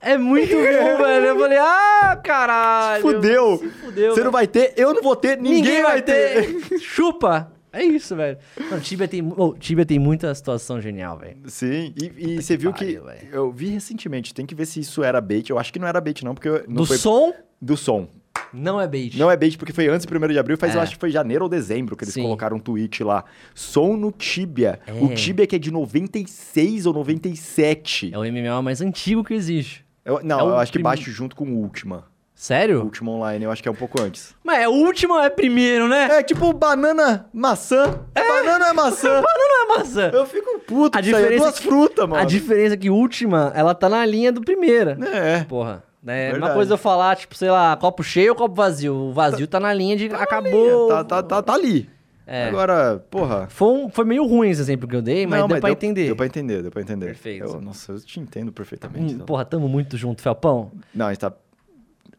É 0.00 0.16
muito 0.16 0.50
bom, 0.54 1.02
velho. 1.02 1.26
Eu 1.26 1.38
falei, 1.38 1.58
ah, 1.58 2.20
caralho. 2.22 3.02
Fudeu! 3.02 3.58
Se 3.58 3.68
fudeu. 3.68 4.14
Você 4.14 4.22
não 4.24 4.30
vai 4.30 4.46
ter, 4.46 4.72
eu 4.76 4.94
não 4.94 5.02
vou 5.02 5.16
ter, 5.16 5.36
ninguém, 5.38 5.82
vai 5.82 6.00
ter. 6.02 6.60
Chupa! 6.80 7.52
É 7.72 7.84
isso, 7.84 8.16
velho. 8.16 8.38
Mano, 8.70 8.80
Tibia 8.80 9.06
tem, 9.06 9.32
oh, 9.36 9.52
Tibia 9.54 9.84
tem 9.84 9.98
muita 9.98 10.34
situação 10.34 10.80
genial, 10.80 11.18
velho. 11.18 11.36
Sim, 11.46 11.92
e, 12.00 12.36
e 12.36 12.42
você 12.42 12.56
viu 12.56 12.72
pariu, 12.72 13.02
que. 13.02 13.06
velho. 13.06 13.28
Eu 13.30 13.52
vi 13.52 13.68
recentemente, 13.68 14.32
tem 14.32 14.46
que 14.46 14.54
ver 14.54 14.64
se 14.66 14.80
isso 14.80 15.02
era 15.02 15.20
bait. 15.20 15.50
Eu 15.50 15.58
acho 15.58 15.70
que 15.72 15.78
não 15.78 15.86
era 15.86 16.00
bait, 16.00 16.24
não, 16.24 16.34
porque. 16.34 16.48
Não 16.66 16.76
Do 16.76 16.86
foi 16.86 16.96
som, 16.96 17.34
do 17.60 17.76
som. 17.76 18.08
não 18.54 18.80
é 18.80 18.88
bait. 18.88 19.18
Não 19.18 19.30
é 19.30 19.36
bait 19.36 19.58
porque 19.58 19.72
foi 19.74 19.86
antes 19.88 20.06
do 20.06 20.16
1 20.24 20.28
de 20.28 20.38
abril, 20.38 20.56
faz 20.56 20.74
É. 20.74 20.78
eu 20.78 20.80
acho 20.80 20.94
que 20.94 20.98
foi 21.00 21.10
janeiro 21.10 21.44
ou 21.44 21.48
dezembro 21.48 21.94
que 21.94 22.04
eles 22.04 22.14
Sim. 22.14 22.22
colocaram 22.22 22.56
um 22.56 22.60
tweet 22.60 23.04
lá. 23.04 23.22
Som 23.54 23.96
no 23.98 24.10
Tibia. 24.12 24.80
É. 24.86 24.92
O 24.92 25.14
Tibia 25.14 25.46
que 25.46 25.54
é 25.56 25.58
de 25.58 25.70
96 25.70 26.86
ou 26.86 26.94
97. 26.94 28.10
É 28.14 28.18
o 28.18 28.22
MMO 28.22 28.62
mais 28.62 28.80
antigo 28.80 29.22
que 29.22 29.34
existe. 29.34 29.84
Eu- 30.08 30.20
não, 30.24 30.40
é 30.40 30.42
eu 30.42 30.56
acho 30.56 30.72
que 30.72 30.78
baixo 30.78 31.10
junto 31.10 31.36
com 31.36 31.44
o 31.44 31.56
Ultima. 31.58 32.04
Sério? 32.34 32.82
Ultima 32.84 33.10
Online, 33.10 33.44
eu 33.44 33.50
acho 33.50 33.60
que 33.60 33.68
é 33.68 33.72
um 33.72 33.74
pouco 33.74 34.00
antes. 34.00 34.32
Mas 34.44 34.60
é 34.60 34.68
ou 34.68 35.20
é 35.20 35.28
primeiro, 35.28 35.88
né? 35.88 36.08
É 36.18 36.22
tipo 36.22 36.52
banana, 36.52 37.26
maçã. 37.32 38.00
Banana 38.14 38.68
é 38.68 38.72
maçã. 38.72 39.20
Não 39.20 39.74
é 39.74 39.78
maçã. 39.78 40.10
Eu 40.14 40.24
fico 40.24 40.60
puto 40.60 40.96
A. 40.96 41.00
É 41.00 41.02
diferença 41.02 41.36
duas 41.44 41.56
é 41.56 41.60
que- 41.60 41.66
frutas, 41.68 42.08
mano. 42.08 42.22
A 42.22 42.24
diferença 42.24 42.74
é 42.74 42.76
que 42.76 42.88
última, 42.90 43.52
ela 43.56 43.74
tá 43.74 43.88
na 43.88 44.06
linha 44.06 44.30
do 44.32 44.40
primeira. 44.40 44.96
É. 45.12 45.44
Porra. 45.44 45.82
É 46.06 46.32
uma 46.32 46.50
coisa 46.54 46.74
eu 46.74 46.78
falar, 46.78 47.16
tipo, 47.16 47.34
sei 47.34 47.50
lá, 47.50 47.76
copo 47.76 48.02
cheio 48.04 48.30
ou 48.30 48.36
copo 48.36 48.54
vazio. 48.54 48.94
O 48.94 49.12
vazio 49.12 49.46
tá, 49.48 49.58
na 49.60 49.74
linha 49.74 49.96
de 49.96 50.06
acabou. 50.06 50.88
Tá, 50.88 51.04
tá, 51.04 51.22
tá, 51.22 51.42
tá 51.42 51.52
ali. 51.52 51.90
É. 52.30 52.48
Agora, 52.48 53.02
porra. 53.10 53.46
Foi, 53.48 53.68
um- 53.68 53.88
foi 53.88 54.04
meio 54.04 54.26
ruim 54.26 54.50
esse 54.50 54.60
exemplo 54.60 54.86
que 54.86 54.94
eu 54.94 55.00
dei, 55.00 55.26
mas 55.26 55.40
não, 55.40 55.48
deu 55.48 55.58
pra 55.60 55.68
deu, 55.68 55.72
entender. 55.72 56.06
Deu 56.06 56.16
pra 56.16 56.26
entender, 56.26 56.60
deu 56.62 56.70
pra 56.70 56.82
entender. 56.82 57.06
Perfeito. 57.06 57.44
Eu- 57.46 57.60
nossa, 57.60 57.92
eu 57.92 58.00
te 58.00 58.20
entendo 58.20 58.52
perfeitamente. 58.52 59.14
Hum, 59.14 59.18
porra, 59.20 59.44
tamo 59.46 59.66
muito 59.68 59.96
junto, 59.96 60.20
Felpão. 60.20 60.70
Não, 60.94 61.06
a 61.06 61.08
gente 61.10 61.20
tá. 61.20 61.32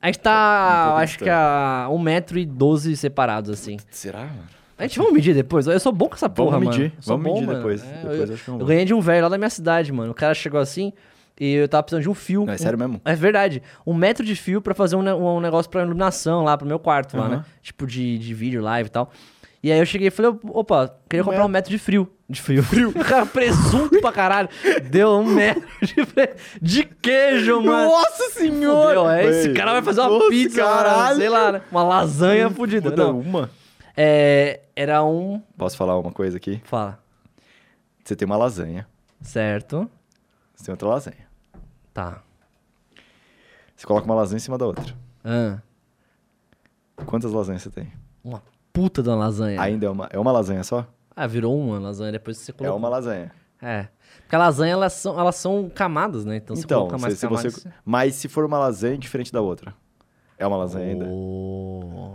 A 0.01 0.07
gente 0.07 0.19
Um 0.19 0.21
tá, 0.23 0.83
pouco 0.87 0.99
acho 1.01 1.19
que 1.19 1.29
a 1.29 1.87
1,12m 1.91 2.95
separados, 2.95 3.49
assim. 3.51 3.77
Será, 3.91 4.19
mano? 4.21 4.43
A 4.77 4.83
gente 4.83 4.97
vamos 4.97 5.13
medir 5.13 5.35
depois. 5.35 5.67
Eu 5.67 5.79
sou 5.79 5.91
bom 5.91 6.07
com 6.07 6.15
essa 6.15 6.29
porra, 6.29 6.51
Vamos 6.51 6.67
mano. 6.69 6.79
medir, 6.79 6.93
sou 7.01 7.17
vamos 7.17 7.27
bom, 7.29 7.33
medir 7.35 7.45
mano. 7.47 7.59
depois. 7.59 7.83
É, 7.83 7.95
Depois 8.01 8.29
eu, 8.29 8.35
acho 8.35 8.43
que 8.45 8.49
eu 8.51 8.65
ganhei 8.65 8.85
de 8.85 8.93
um 8.93 9.01
velho 9.01 9.23
lá 9.23 9.29
da 9.29 9.37
minha 9.37 9.49
cidade, 9.49 9.91
mano. 9.91 10.11
O 10.11 10.15
cara 10.15 10.33
chegou 10.33 10.57
assim 10.59 10.93
e 11.37 11.53
eu 11.53 11.67
tava 11.67 11.83
precisando 11.83 12.03
de 12.03 12.09
um 12.09 12.13
fio. 12.13 12.45
Não, 12.45 12.53
é 12.53 12.55
Um- 12.55 12.57
sério 12.57 12.79
mesmo? 12.79 13.01
É 13.03 13.13
verdade. 13.13 13.61
Um 13.85 13.93
metro 13.93 14.25
de 14.25 14.35
fio 14.35 14.61
pra 14.61 14.73
fazer 14.73 14.95
um, 14.95 15.01
um 15.01 15.41
negócio 15.41 15.69
pra 15.69 15.81
iluminação 15.83 16.45
lá 16.45 16.57
pro 16.57 16.65
meu 16.65 16.79
quarto 16.79 17.17
lá, 17.17 17.25
Aham. 17.25 17.35
né? 17.37 17.45
Tipo 17.61 17.85
de, 17.85 18.17
de 18.17 18.33
vídeo, 18.33 18.61
live 18.61 18.87
e 18.87 18.91
tal. 18.91 19.11
E 19.61 19.71
aí 19.71 19.79
eu 19.79 19.85
cheguei 19.85 20.07
e 20.07 20.11
falei, 20.11 20.31
opa, 20.45 20.95
queria 21.09 21.23
comprar 21.23 21.43
um 21.45 21.49
metro 21.49 21.69
de 21.69 21.77
frio. 21.77 22.09
De 22.29 22.39
frio. 22.41 22.61
Frio. 22.63 22.93
Cara 22.93 23.25
presunto 23.25 23.99
pra 23.99 24.11
caralho. 24.11 24.47
Deu 24.89 25.09
um 25.19 25.25
metro 25.25 25.67
de, 25.81 25.95
de 26.61 26.83
queijo, 26.85 27.59
mano. 27.61 27.89
Nossa 27.89 28.29
senhora! 28.29 28.99
Fudeu, 28.99 29.09
é, 29.09 29.25
esse 29.25 29.53
cara 29.53 29.71
vai 29.73 29.81
fazer 29.81 30.01
uma 30.01 30.09
nossa, 30.11 30.29
pizza, 30.29 31.15
sei 31.15 31.27
lá, 31.29 31.51
né? 31.53 31.61
Uma 31.71 31.83
lasanha 31.83 32.49
fodida. 32.51 32.91
Puta, 32.91 33.03
Não, 33.03 33.19
uma. 33.19 33.49
é, 33.97 34.61
era 34.75 35.03
um... 35.03 35.41
Posso 35.57 35.75
falar 35.75 35.97
uma 35.99 36.11
coisa 36.11 36.37
aqui? 36.37 36.61
Fala. 36.65 36.99
Você 38.03 38.15
tem 38.15 38.25
uma 38.25 38.37
lasanha, 38.37 38.87
Certo. 39.21 39.89
você 40.55 40.65
tem 40.65 40.71
outra 40.71 40.87
lasanha. 40.87 41.27
Tá. 41.93 42.21
Você 43.75 43.87
coloca 43.87 44.05
uma 44.05 44.15
lasanha 44.15 44.37
em 44.37 44.41
cima 44.41 44.57
da 44.57 44.65
outra. 44.67 44.95
Ah, 45.25 45.57
Quantas 47.05 47.31
lasanhas 47.31 47.63
você 47.63 47.69
tem? 47.71 47.91
uma 48.23 48.41
puta 48.73 49.01
de 49.03 49.09
uma 49.09 49.15
lasanha. 49.15 49.61
Ainda 49.61 49.85
é 49.85 49.89
uma, 49.89 50.09
é 50.11 50.19
uma 50.19 50.31
lasanha 50.31 50.63
só? 50.63 50.85
Ah, 51.15 51.27
virou 51.27 51.57
uma 51.59 51.79
lasanha 51.79 52.11
depois 52.13 52.37
que 52.37 52.45
você 52.45 52.51
É 52.51 52.53
colocou. 52.53 52.77
uma 52.77 52.89
lasanha. 52.89 53.31
É. 53.61 53.87
Porque 54.21 54.35
a 54.35 54.39
lasanha, 54.39 54.73
elas 54.73 54.93
são, 54.93 55.19
elas 55.19 55.35
são 55.35 55.69
camadas, 55.73 56.23
né? 56.25 56.37
Então, 56.37 56.55
você 56.55 56.63
então, 56.63 56.79
coloca 56.79 56.97
mais 56.97 57.15
se, 57.15 57.27
camadas... 57.27 57.53
você, 57.53 57.69
mas 57.83 58.15
se 58.15 58.27
for 58.27 58.45
uma 58.45 58.57
lasanha 58.57 58.97
diferente 58.97 59.31
da 59.31 59.41
outra, 59.41 59.73
é 60.37 60.47
uma 60.47 60.55
lasanha 60.57 60.91
ainda. 60.93 61.05
Oh, 61.09 62.13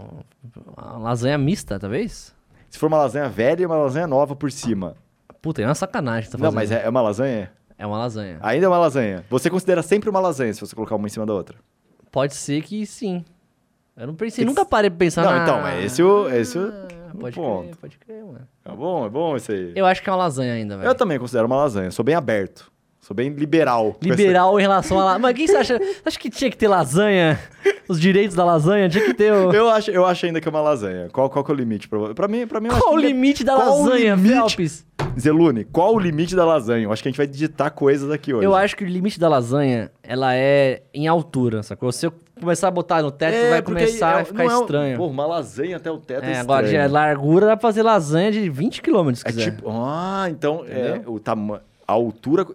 Uma 0.76 0.98
lasanha 0.98 1.36
mista, 1.36 1.78
talvez? 1.78 2.34
Se 2.70 2.78
for 2.78 2.86
uma 2.86 2.98
lasanha 2.98 3.28
velha 3.28 3.62
e 3.62 3.66
uma 3.66 3.76
lasanha 3.76 4.06
nova 4.06 4.34
por 4.34 4.50
cima. 4.50 4.96
Puta, 5.42 5.60
é 5.60 5.66
uma 5.66 5.74
sacanagem 5.74 6.30
tá 6.30 6.38
Não, 6.38 6.44
fazendo. 6.50 6.56
mas 6.56 6.70
é, 6.70 6.86
é 6.86 6.88
uma 6.88 7.02
lasanha? 7.02 7.52
É 7.76 7.86
uma 7.86 7.98
lasanha. 7.98 8.38
Ainda 8.40 8.66
é 8.66 8.68
uma 8.68 8.78
lasanha. 8.78 9.24
Você 9.28 9.50
considera 9.50 9.82
sempre 9.82 10.08
uma 10.08 10.20
lasanha 10.20 10.54
se 10.54 10.60
você 10.60 10.74
colocar 10.74 10.96
uma 10.96 11.06
em 11.06 11.10
cima 11.10 11.26
da 11.26 11.34
outra. 11.34 11.58
Pode 12.10 12.34
ser 12.34 12.62
que 12.62 12.86
sim. 12.86 13.24
Eu 13.96 14.06
não 14.08 14.14
pensei, 14.14 14.44
nunca 14.44 14.64
parei 14.64 14.90
pra 14.90 14.98
pensar 14.98 15.22
Não, 15.24 15.32
na... 15.32 15.42
então, 15.44 15.66
é 15.66 15.84
esse 15.84 16.02
o, 16.02 16.28
é 16.28 16.40
esse 16.40 16.58
o, 16.58 16.66
Ah, 16.66 17.12
pode 17.18 17.36
ponto. 17.36 17.62
crer, 17.62 17.76
pode 17.76 17.98
crer, 17.98 18.24
mano. 18.24 18.40
É 18.64 18.72
bom, 18.72 19.06
é 19.06 19.08
bom 19.08 19.36
isso 19.36 19.52
aí. 19.52 19.72
Eu 19.76 19.86
acho 19.86 20.02
que 20.02 20.08
é 20.08 20.12
uma 20.12 20.18
lasanha 20.18 20.52
ainda, 20.54 20.76
velho. 20.76 20.88
Eu 20.88 20.94
também 20.94 21.18
considero 21.18 21.46
uma 21.46 21.56
lasanha. 21.56 21.90
Sou 21.92 22.04
bem 22.04 22.14
aberto. 22.16 22.72
Sou 23.00 23.14
bem 23.14 23.28
liberal. 23.28 23.96
Liberal 24.02 24.58
em 24.58 24.62
relação 24.62 24.98
a... 24.98 25.04
La... 25.04 25.18
Mas 25.18 25.36
quem 25.36 25.46
você 25.46 25.56
acha? 25.56 25.78
Você 25.78 26.00
acha 26.06 26.18
que 26.18 26.30
tinha 26.30 26.50
que 26.50 26.56
ter 26.56 26.66
lasanha? 26.68 27.38
Os 27.86 28.00
direitos 28.00 28.34
da 28.34 28.44
lasanha? 28.46 28.88
Tinha 28.88 29.04
que 29.04 29.12
ter 29.14 29.30
o... 29.30 29.52
Eu 29.52 29.68
acho, 29.68 29.90
eu 29.90 30.06
acho 30.06 30.24
ainda 30.24 30.40
que 30.40 30.48
é 30.48 30.50
uma 30.50 30.62
lasanha. 30.62 31.08
Qual, 31.12 31.28
qual 31.28 31.44
que 31.44 31.50
é 31.50 31.54
o 31.54 31.56
limite 31.56 31.86
pra? 31.86 32.14
Pra 32.14 32.26
mim, 32.26 32.46
pra 32.46 32.60
mim 32.60 32.68
Qual 32.70 32.94
o 32.94 32.96
que- 32.98 33.06
limite 33.06 33.44
da 33.44 33.54
Qual 33.56 33.82
lasanha, 33.84 34.14
limite? 34.14 34.34
Felps? 34.34 34.86
Zelune, 35.20 35.64
qual 35.66 35.94
o 35.94 35.98
limite 36.00 36.34
da 36.34 36.44
lasanha? 36.46 36.84
Eu 36.84 36.92
acho 36.92 37.02
que 37.02 37.08
a 37.08 37.10
gente 37.10 37.18
vai 37.18 37.26
digitar 37.26 37.70
coisas 37.72 38.10
aqui 38.10 38.32
hoje. 38.34 38.44
Eu 38.46 38.54
acho 38.54 38.74
que 38.74 38.82
o 38.82 38.88
limite 38.88 39.20
da 39.20 39.28
lasanha, 39.28 39.92
ela 40.02 40.34
é 40.34 40.82
em 40.92 41.06
altura, 41.06 41.62
sacou? 41.62 41.92
Se 41.92 42.06
eu 42.06 42.12
começar 42.44 42.68
a 42.68 42.70
botar 42.70 43.02
no 43.02 43.10
teto, 43.10 43.32
vai 43.34 43.58
É, 43.58 43.62
porque 43.62 43.80
começar 43.86 44.18
é- 44.18 44.22
a 44.22 44.24
ficar 44.24 44.44
é 44.44 44.46
estranho. 44.46 44.96
Pô, 44.96 45.06
uma 45.06 45.26
lasanha 45.26 45.76
até 45.76 45.90
o 45.90 45.98
teto 45.98 46.24
é, 46.24 46.32
é, 46.32 46.38
agora, 46.38 46.62
de 46.66 46.72
estranho. 46.74 46.92
largura, 46.92 47.46
dá 47.46 47.56
pra 47.56 47.62
fazer 47.68 47.82
lasanha 47.82 48.30
de 48.30 48.48
20 48.48 48.80
km, 48.82 49.12
se 49.14 49.22
É 49.26 49.30
quiser. 49.32 49.50
tipo, 49.50 49.68
ah, 49.70 50.26
então 50.30 50.64
é, 50.66 51.02
o 51.06 51.18
tamanho, 51.18 51.60
a 51.86 51.92
altura 51.92 52.46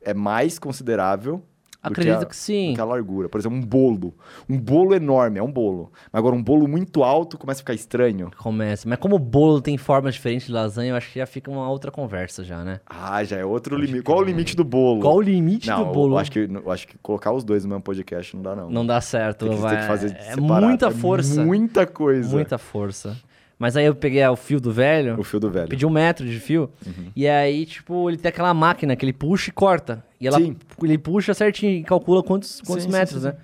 é 0.00 0.14
mais 0.14 0.58
considerável 0.58 1.42
Acredito 1.82 2.18
que, 2.18 2.24
a, 2.24 2.28
que 2.28 2.36
sim. 2.36 2.72
que 2.74 2.80
a 2.80 2.84
largura. 2.84 3.28
Por 3.28 3.40
exemplo, 3.40 3.58
um 3.58 3.60
bolo. 3.60 4.14
Um 4.48 4.56
bolo 4.56 4.94
enorme, 4.94 5.38
é 5.38 5.42
um 5.42 5.50
bolo. 5.50 5.90
Mas 6.12 6.20
agora 6.20 6.34
um 6.34 6.42
bolo 6.42 6.68
muito 6.68 7.02
alto 7.02 7.36
começa 7.36 7.58
a 7.58 7.62
ficar 7.62 7.74
estranho. 7.74 8.30
Começa. 8.38 8.88
Mas 8.88 8.98
como 8.98 9.16
o 9.16 9.18
bolo 9.18 9.60
tem 9.60 9.76
formas 9.76 10.14
diferentes 10.14 10.46
de 10.46 10.52
lasanha, 10.52 10.90
eu 10.90 10.96
acho 10.96 11.10
que 11.10 11.18
já 11.18 11.26
fica 11.26 11.50
uma 11.50 11.68
outra 11.68 11.90
conversa 11.90 12.44
já, 12.44 12.62
né? 12.62 12.80
Ah, 12.86 13.24
já 13.24 13.36
é 13.36 13.44
outro 13.44 13.76
limite. 13.76 14.04
Qual 14.04 14.18
o 14.18 14.22
limite 14.22 14.54
do 14.54 14.64
bolo? 14.64 15.00
Qual 15.00 15.16
o 15.16 15.20
limite 15.20 15.68
não, 15.68 15.84
do 15.84 15.92
bolo? 15.92 16.14
Eu 16.14 16.18
acho, 16.18 16.30
que, 16.30 16.38
eu 16.38 16.70
acho 16.70 16.86
que 16.86 16.96
colocar 16.98 17.32
os 17.32 17.42
dois 17.42 17.64
no 17.64 17.70
mesmo 17.70 17.82
podcast 17.82 18.36
não 18.36 18.42
dá, 18.42 18.54
não. 18.54 18.70
Não 18.70 18.86
dá 18.86 19.00
certo. 19.00 19.46
Tem 19.46 19.56
que, 19.56 19.60
vai... 19.60 19.72
tem 19.72 19.80
que 19.80 19.86
fazer 19.88 20.16
é 20.16 20.34
separado. 20.34 20.66
muita 20.66 20.86
É 20.86 20.90
força. 20.90 21.44
muita 21.44 21.86
coisa. 21.86 22.30
Muita 22.30 22.58
força. 22.58 23.16
Mas 23.62 23.76
aí 23.76 23.84
eu 23.86 23.94
peguei 23.94 24.26
o 24.26 24.34
fio 24.34 24.60
do 24.60 24.72
velho, 24.72 25.20
O 25.20 25.22
fio 25.22 25.38
do 25.38 25.48
velho. 25.48 25.68
pedi 25.68 25.86
um 25.86 25.90
metro 25.90 26.26
de 26.26 26.40
fio, 26.40 26.68
e 27.14 27.28
aí, 27.28 27.64
tipo, 27.64 28.10
ele 28.10 28.16
tem 28.16 28.28
aquela 28.28 28.52
máquina 28.52 28.96
que 28.96 29.04
ele 29.04 29.12
puxa 29.12 29.50
e 29.50 29.52
corta. 29.52 30.04
E 30.20 30.26
ela, 30.26 30.36
Sim. 30.36 30.56
ele 30.82 30.98
puxa 30.98 31.32
certinho 31.32 31.70
e 31.70 31.84
calcula 31.84 32.24
quantos, 32.24 32.60
quantos 32.62 32.82
Sim, 32.82 32.90
metros, 32.90 33.22
sim, 33.22 33.28
né? 33.28 33.36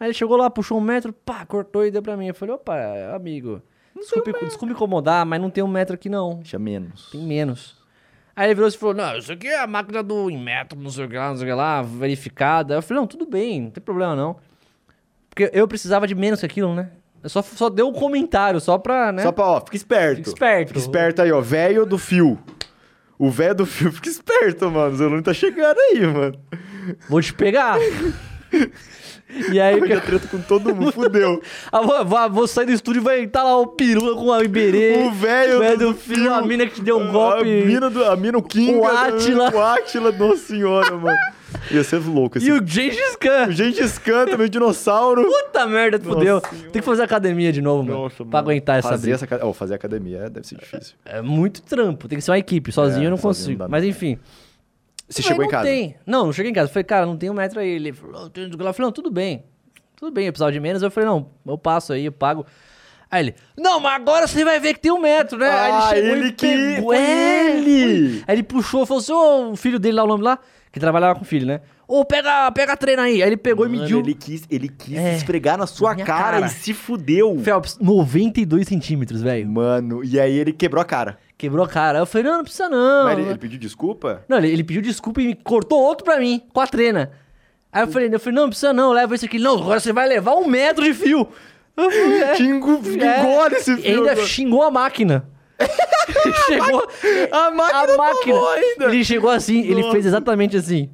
Aí 0.00 0.06
ele 0.06 0.14
chegou 0.14 0.38
lá, 0.38 0.48
puxou 0.48 0.78
um 0.78 0.80
metro, 0.80 1.12
pá, 1.12 1.44
cortou 1.44 1.84
e 1.84 1.90
deu 1.90 2.00
pra 2.00 2.16
mim. 2.16 2.28
Eu 2.28 2.34
falei, 2.34 2.54
opa, 2.54 2.74
amigo, 3.14 3.60
desculpe, 3.94 4.32
desculpe 4.42 4.72
incomodar, 4.72 5.26
mas 5.26 5.38
não 5.38 5.50
tem 5.50 5.62
um 5.62 5.68
metro 5.68 5.96
aqui 5.96 6.08
não. 6.08 6.40
Tinha 6.42 6.58
menos. 6.58 7.10
Tem 7.10 7.20
menos. 7.20 7.76
Aí 8.34 8.46
ele 8.46 8.54
virou 8.54 8.70
e 8.70 8.72
falou, 8.72 8.94
não, 8.94 9.18
isso 9.18 9.30
aqui 9.30 9.48
é 9.48 9.60
a 9.60 9.66
máquina 9.66 10.02
do 10.02 10.30
em 10.30 10.42
metro, 10.42 10.80
não 10.80 10.88
sei 10.88 11.04
o 11.04 11.08
que 11.10 11.16
lá, 11.18 11.28
não 11.28 11.36
sei 11.36 11.46
o 11.46 11.50
que 11.50 11.54
lá, 11.54 11.82
verificada. 11.82 12.72
Eu 12.76 12.80
falei, 12.80 13.02
não, 13.02 13.06
tudo 13.06 13.26
bem, 13.26 13.60
não 13.64 13.70
tem 13.70 13.82
problema 13.84 14.16
não. 14.16 14.36
Porque 15.28 15.50
eu 15.52 15.68
precisava 15.68 16.06
de 16.06 16.14
menos 16.14 16.40
que 16.40 16.46
aquilo, 16.46 16.74
né? 16.74 16.88
Eu 17.22 17.28
só, 17.28 17.42
só 17.42 17.68
deu 17.68 17.88
um 17.88 17.92
comentário, 17.92 18.60
só 18.60 18.78
pra, 18.78 19.10
né? 19.12 19.22
Só 19.22 19.32
pra, 19.32 19.44
ó, 19.44 19.60
fica 19.60 19.76
esperto. 19.76 20.16
Fica 20.18 20.28
esperto. 20.30 20.68
Fica 20.68 20.78
esperto 20.78 21.22
aí, 21.22 21.32
ó. 21.32 21.40
Velho 21.40 21.84
do 21.84 21.98
fio. 21.98 22.38
O 23.18 23.30
velho 23.30 23.56
do 23.56 23.66
fio 23.66 23.90
fica 23.90 24.08
esperto, 24.08 24.70
mano. 24.70 24.94
O 24.94 24.96
Zelune 24.96 25.22
tá 25.22 25.34
chegando 25.34 25.78
aí, 25.78 26.06
mano. 26.06 26.38
Vou 27.08 27.20
te 27.20 27.34
pegar. 27.34 27.78
E 29.52 29.60
aí, 29.60 29.76
Arranja 29.76 30.00
treta 30.00 30.26
com 30.28 30.40
todo 30.40 30.74
mundo, 30.74 30.92
fudeu. 30.92 31.42
ah, 31.70 31.82
vou, 31.82 32.04
vou- 32.04 32.30
vou 32.30 32.46
sair 32.46 32.66
do 32.66 32.72
estúdio 32.72 33.00
e 33.00 33.04
vai 33.04 33.20
estar 33.24 33.42
lá 33.42 33.56
o 33.58 33.66
pirula 33.66 34.14
com 34.16 34.32
a 34.32 34.42
Iberê. 34.42 35.06
O 35.06 35.10
velho 35.10 35.76
do 35.78 35.92
do 35.92 35.94
filho, 35.94 36.32
a 36.32 36.42
mina 36.42 36.66
que 36.66 36.80
deu 36.80 36.98
um 36.98 37.12
golpe. 37.12 37.40
A 37.40 37.64
mina, 37.66 37.90
do, 37.90 38.04
a 38.04 38.16
mina 38.16 38.38
o 38.38 38.42
King. 38.42 38.74
O 38.74 38.84
Átila. 38.86 39.50
O 39.54 39.60
Átila, 39.60 40.12
nossa 40.12 40.38
senhora, 40.38 40.96
mano. 40.96 41.16
Ia 41.70 41.84
ser 41.84 41.98
louco 41.98 42.38
esse. 42.38 42.46
E 42.48 42.52
o 42.52 42.66
Gengis 42.66 43.16
Khan. 43.16 43.48
O 43.48 43.52
Gengis 43.52 43.98
Khan 43.98 44.26
também, 44.26 44.46
o 44.46 44.50
dinossauro. 44.50 45.22
Puta 45.24 45.66
merda, 45.66 45.98
fudeu. 45.98 46.40
Tem 46.40 46.80
que 46.80 46.82
fazer 46.82 47.02
academia 47.02 47.52
de 47.52 47.60
novo, 47.60 47.82
mano. 47.82 48.02
Nossa, 48.02 48.16
pra 48.16 48.24
mano. 48.24 48.38
aguentar 48.38 48.78
essa 48.78 48.88
fazer 48.90 49.12
briga. 49.16 49.34
essa 49.36 49.46
oh, 49.46 49.52
fazer 49.52 49.74
academia 49.74 50.18
é- 50.24 50.30
deve 50.30 50.46
ser 50.46 50.56
difícil. 50.56 50.94
É 51.04 51.20
muito 51.20 51.62
trampo. 51.62 52.08
Tem 52.08 52.18
que 52.18 52.24
ser 52.24 52.30
uma 52.30 52.38
equipe. 52.38 52.72
Sozinho 52.72 53.04
É, 53.04 53.06
eu 53.06 53.10
não 53.10 53.16
sozinho 53.16 53.44
consigo. 53.58 53.62
não 53.64 53.68
Mas 53.70 53.84
enfim. 53.84 54.18
Você 55.08 55.22
chegou 55.22 55.44
em 55.44 55.48
casa? 55.48 55.64
Tem. 55.68 55.96
Não, 56.06 56.26
não 56.26 56.32
cheguei 56.32 56.50
em 56.50 56.54
casa. 56.54 56.68
Eu 56.68 56.72
falei, 56.72 56.84
cara, 56.84 57.06
não 57.06 57.16
tem 57.16 57.30
um 57.30 57.34
metro 57.34 57.60
aí. 57.60 57.68
Ele 57.68 57.92
falou, 57.92 58.30
"Eu 58.34 58.56
falei, 58.74 58.74
não, 58.80 58.92
tudo 58.92 59.10
bem. 59.10 59.44
Tudo 59.96 60.12
bem, 60.12 60.26
eu 60.26 60.32
precisava 60.32 60.52
de 60.52 60.60
menos. 60.60 60.82
Eu 60.82 60.90
falei, 60.90 61.08
não, 61.08 61.30
eu 61.46 61.56
passo 61.58 61.92
aí, 61.92 62.04
eu 62.04 62.12
pago. 62.12 62.44
Aí 63.10 63.24
ele, 63.24 63.34
não, 63.56 63.80
mas 63.80 63.94
agora 63.94 64.26
você 64.26 64.44
vai 64.44 64.60
ver 64.60 64.74
que 64.74 64.80
tem 64.80 64.92
um 64.92 65.00
metro, 65.00 65.38
né? 65.38 65.48
Ah, 65.48 65.88
aí 65.88 65.98
ele 65.98 66.02
chegou 66.02 66.16
ele 66.16 66.26
e 66.28 66.32
que- 66.32 66.74
pegou. 66.74 66.92
É, 66.92 67.56
ele! 67.56 68.22
Aí 68.26 68.34
ele 68.36 68.42
puxou, 68.42 68.84
falou 68.84 69.00
assim, 69.00 69.12
ô, 69.12 69.52
o 69.52 69.56
filho 69.56 69.78
dele 69.78 69.96
lá, 69.96 70.04
o 70.04 70.06
nome 70.06 70.22
lá, 70.22 70.38
que 70.70 70.78
trabalhava 70.78 71.14
com 71.18 71.22
o 71.24 71.26
filho, 71.26 71.46
né? 71.46 71.62
Ô, 71.88 72.04
pega, 72.04 72.52
pega 72.52 72.74
a 72.74 72.76
treina 72.76 73.04
aí. 73.04 73.22
Aí 73.22 73.28
ele 73.30 73.38
pegou 73.38 73.64
e 73.64 73.68
Mano, 73.70 73.80
mediu. 73.80 74.00
ele 74.00 74.14
quis, 74.14 74.42
ele 74.50 74.68
quis 74.68 74.98
É, 74.98 75.16
esfregar 75.16 75.56
na 75.56 75.66
sua 75.66 75.94
cara, 75.96 76.06
cara. 76.06 76.46
e 76.46 76.50
se 76.50 76.74
fudeu. 76.74 77.38
Phelps, 77.42 77.78
92 77.80 78.68
centímetros, 78.68 79.22
velho. 79.22 79.48
Mano, 79.48 80.04
e 80.04 80.20
aí 80.20 80.36
ele 80.36 80.52
quebrou 80.52 80.82
a 80.82 80.84
cara. 80.84 81.16
Quebrou 81.38 81.64
a 81.64 81.68
cara. 81.68 82.00
Eu 82.00 82.06
falei, 82.06 82.26
não, 82.26 82.38
não 82.38 82.42
precisa 82.42 82.68
não. 82.68 83.04
Mas 83.04 83.18
ele, 83.18 83.28
ele 83.28 83.38
pediu 83.38 83.58
desculpa? 83.60 84.24
Não, 84.28 84.38
ele, 84.38 84.50
ele 84.50 84.64
pediu 84.64 84.82
desculpa 84.82 85.22
e 85.22 85.36
cortou 85.36 85.80
outro 85.80 86.04
pra 86.04 86.18
mim, 86.18 86.42
com 86.52 86.60
a 86.60 86.66
trena. 86.66 87.12
Aí 87.72 87.82
eu 87.84 87.88
falei, 87.88 88.12
eu 88.12 88.18
falei, 88.18 88.34
não, 88.34 88.42
não 88.42 88.48
precisa 88.48 88.72
não, 88.72 88.92
leva 88.92 89.14
esse 89.14 89.24
aqui. 89.26 89.38
Não, 89.38 89.54
agora 89.56 89.78
você 89.78 89.92
vai 89.92 90.08
levar 90.08 90.34
um 90.34 90.48
metro 90.48 90.82
de 90.84 90.92
fio. 90.92 91.28
É. 91.76 92.34
Que 92.34 92.42
engole 92.42 93.54
esse 93.54 93.76
filho. 93.76 93.98
ainda 94.00 94.12
agora. 94.12 94.26
xingou 94.26 94.62
a 94.62 94.70
máquina. 94.70 95.28
chegou. 96.46 96.88
A 97.30 97.50
máquina 97.52 97.94
A 97.94 97.96
máquina. 97.96 98.38
ainda. 98.54 98.84
Ele 98.86 99.04
chegou 99.04 99.30
assim, 99.30 99.60
ele 99.60 99.82
Nossa. 99.82 99.92
fez 99.92 100.06
exatamente 100.06 100.56
assim. 100.56 100.90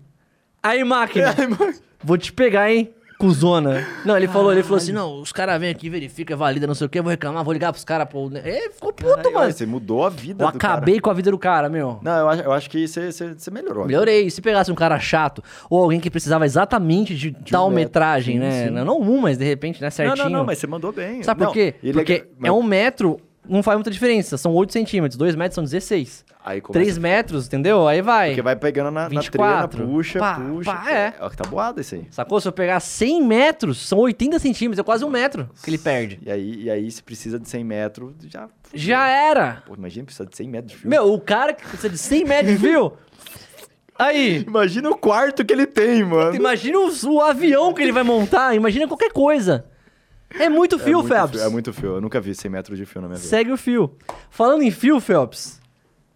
Aí, 0.63 0.85
máquina, 0.85 1.35
mano. 1.59 1.75
vou 2.03 2.19
te 2.19 2.33
pegar, 2.33 2.71
hein? 2.71 2.93
Cuzona. 3.25 3.87
Não, 4.05 4.17
ele 4.17 4.29
falou, 4.29 4.53
ele 4.53 4.63
falou 4.63 4.77
assim: 4.77 4.93
não, 4.93 5.21
os 5.21 5.33
caras 5.33 5.59
vêm 5.59 5.71
aqui, 5.71 5.89
verifica, 5.89 6.37
valida, 6.37 6.67
não 6.67 6.75
sei 6.75 6.87
o 6.87 6.91
que, 6.91 7.01
vou 7.01 7.11
reclamar, 7.11 7.43
vou 7.43 7.53
ligar 7.55 7.73
pros 7.73 7.85
caras, 7.85 8.07
pô. 8.09 8.31
Ele 8.45 8.71
ficou 8.71 8.93
puto, 8.93 9.15
Caralho, 9.17 9.33
mano. 9.35 9.53
Você 9.53 9.65
mudou 9.67 10.05
a 10.05 10.11
vida 10.11 10.45
Eu 10.45 10.53
do 10.53 10.59
cara. 10.59 10.75
acabei 10.75 11.01
com 11.01 11.09
a 11.11 11.15
vida 11.15 11.31
do 11.31 11.39
cara, 11.39 11.69
meu. 11.69 11.99
Não, 12.03 12.17
eu 12.19 12.29
acho, 12.29 12.43
eu 12.43 12.53
acho 12.53 12.71
que 12.71 12.87
você, 12.87 13.11
você, 13.11 13.33
você 13.35 13.51
melhorou. 13.51 13.87
Melhorei. 13.87 14.29
Se 14.29 14.43
pegasse 14.43 14.71
um 14.71 14.75
cara 14.75 14.99
chato, 14.99 15.43
ou 15.71 15.83
alguém 15.83 15.99
que 16.01 16.11
precisava 16.11 16.45
exatamente 16.45 17.15
de, 17.15 17.31
tal 17.51 17.69
metro. 17.71 17.85
metragem, 17.85 18.35
Sim, 18.35 18.41
né? 18.41 18.65
sim. 18.67 18.71
Não, 18.71 18.85
não 18.85 19.01
um, 19.01 19.21
mas 19.21 19.39
de 19.39 19.45
repente, 19.45 19.81
né, 19.81 19.87
Não, 19.87 19.91
certinho. 19.91 20.25
não, 20.25 20.39
não, 20.39 20.45
mas 20.45 20.59
você 20.59 20.67
mandou 20.67 20.93
bem. 20.93 21.23
Sabe 21.23 21.41
Não, 21.41 21.47
por 21.49 21.55
quê? 21.55 21.75
ele 21.83 21.93
Porque 21.95 22.27
mas- 22.39 22.49
é 22.49 22.53
um 22.53 22.63
metro, 22.63 23.19
não 23.49 23.63
faz 23.63 23.77
muita 23.77 23.91
diferença. 23.91 24.37
São 24.39 24.53
8 24.55 24.73
centímetros. 24.73 25.17
2 25.17 25.35
metros 25.35 25.55
são 25.55 25.65
16. 25.65 26.25
Aí 26.45 26.61
começa- 26.61 26.85
3 26.85 26.99
metros, 26.99 27.47
entendeu? 27.47 27.89
Aí 27.89 28.03
vai. 28.03 28.29
Porque 28.31 28.43
vai 28.43 28.55
pegando 28.57 28.91
na, 28.91 29.03
na 29.03 29.09
24. 29.09 29.69
trena, 29.79 29.91
puxa, 29.93 30.19
Pá, 30.19 30.35
puxa. 30.35 30.73
pá, 30.75 30.91
é. 30.91 31.15
Ó, 31.21 31.31
que 31.31 31.37
tá 31.37 31.45
boado 31.49 31.81
isso 31.81 31.95
aí. 31.95 32.07
Sacou? 32.11 32.41
Se 32.41 32.47
eu 32.49 32.53
pegar 32.53 32.81
100 32.81 33.23
metros, 33.23 33.79
são 33.87 33.99
80 33.99 34.39
centímetros. 34.39 34.79
É 34.79 34.83
quase 34.83 35.05
um 35.05 35.11
metro 35.11 35.49
que 35.63 35.71
ele 35.71 35.79
perde. 35.79 36.19
E 36.23 36.31
aí, 36.31 36.63
e 36.65 36.71
aí 36.71 36.91
se 36.91 37.03
precisa 37.03 37.39
de 37.39 37.49
100 37.49 37.65
metros, 37.65 38.13
já... 38.29 38.49
Já 38.75 39.09
era. 39.09 39.63
Pô, 39.67 39.75
imagina 39.75 40.05
precisar 40.05 40.29
de 40.29 40.37
100 40.37 40.49
metros 40.49 40.73
de 40.73 40.79
fio. 40.79 40.91
Meu, 40.91 41.13
o 41.13 41.21
cara 41.21 41.53
que 41.53 41.63
precisa 41.67 41.89
de 41.89 41.99
100 41.99 42.25
metros 42.25 42.53
de 42.55 42.59
fio... 42.59 42.93
Aí, 43.97 44.45
Imagina 44.47 44.91
o 44.91 44.97
quarto 44.97 45.45
que 45.45 45.53
ele 45.53 45.67
tem, 45.67 46.03
mano. 46.03 46.35
imagina 46.35 46.77
o, 46.81 46.91
o 47.13 47.21
avião 47.21 47.73
que 47.73 47.81
ele 47.81 47.93
vai 47.93 48.03
montar. 48.03 48.53
Imagina 48.55 48.89
qualquer 48.89 49.13
coisa. 49.13 49.67
É 50.39 50.49
muito 50.49 50.79
fio, 50.79 50.99
é 50.99 51.03
muito 51.03 51.09
Phelps. 51.09 51.39
Fio, 51.41 51.47
é 51.47 51.49
muito 51.51 51.73
fio. 51.73 51.95
Eu 51.97 52.01
nunca 52.01 52.21
vi 52.21 52.35
100 52.35 52.51
metros 52.51 52.79
de 52.79 52.85
fio 52.87 53.01
na 53.01 53.09
minha 53.09 53.17
vida. 53.19 53.29
Segue 53.29 53.53
o 53.53 53.57
fio. 53.57 53.97
Falando 54.31 54.63
em 54.63 54.71
fio, 54.71 55.01
Phelps, 55.01 55.61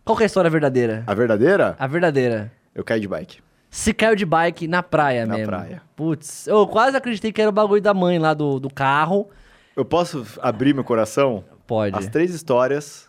qual 0.05 0.19
é 0.21 0.23
a 0.25 0.27
história 0.27 0.51
verdadeira? 0.51 1.05
A 1.07 1.15
verdadeira? 1.15 1.77
A 1.79 1.87
verdadeira. 1.87 2.53
Eu 2.75 2.83
caí 2.85 3.01
de 3.01 3.09
bike. 3.09 3.41
Se 3.71 3.93
caiu 3.93 4.17
de 4.17 4.25
bike 4.25 4.67
na 4.67 4.83
praia 4.83 5.27
Na 5.27 5.35
mesmo. 5.37 5.49
praia. 5.49 5.83
Putz, 5.95 6.47
eu 6.47 6.67
quase 6.67 6.97
acreditei 6.97 7.31
que 7.33 7.41
era 7.41 7.51
o 7.51 7.53
bagulho 7.53 7.83
da 7.83 7.93
mãe 7.93 8.19
lá 8.19 8.33
do, 8.35 8.59
do 8.59 8.71
carro. 8.73 9.29
Eu 9.77 9.85
posso 9.85 10.27
abrir 10.41 10.75
meu 10.75 10.85
coração? 10.85 11.45
Pode. 11.67 11.95
As 11.97 12.07
três 12.09 12.33
histórias 12.35 13.07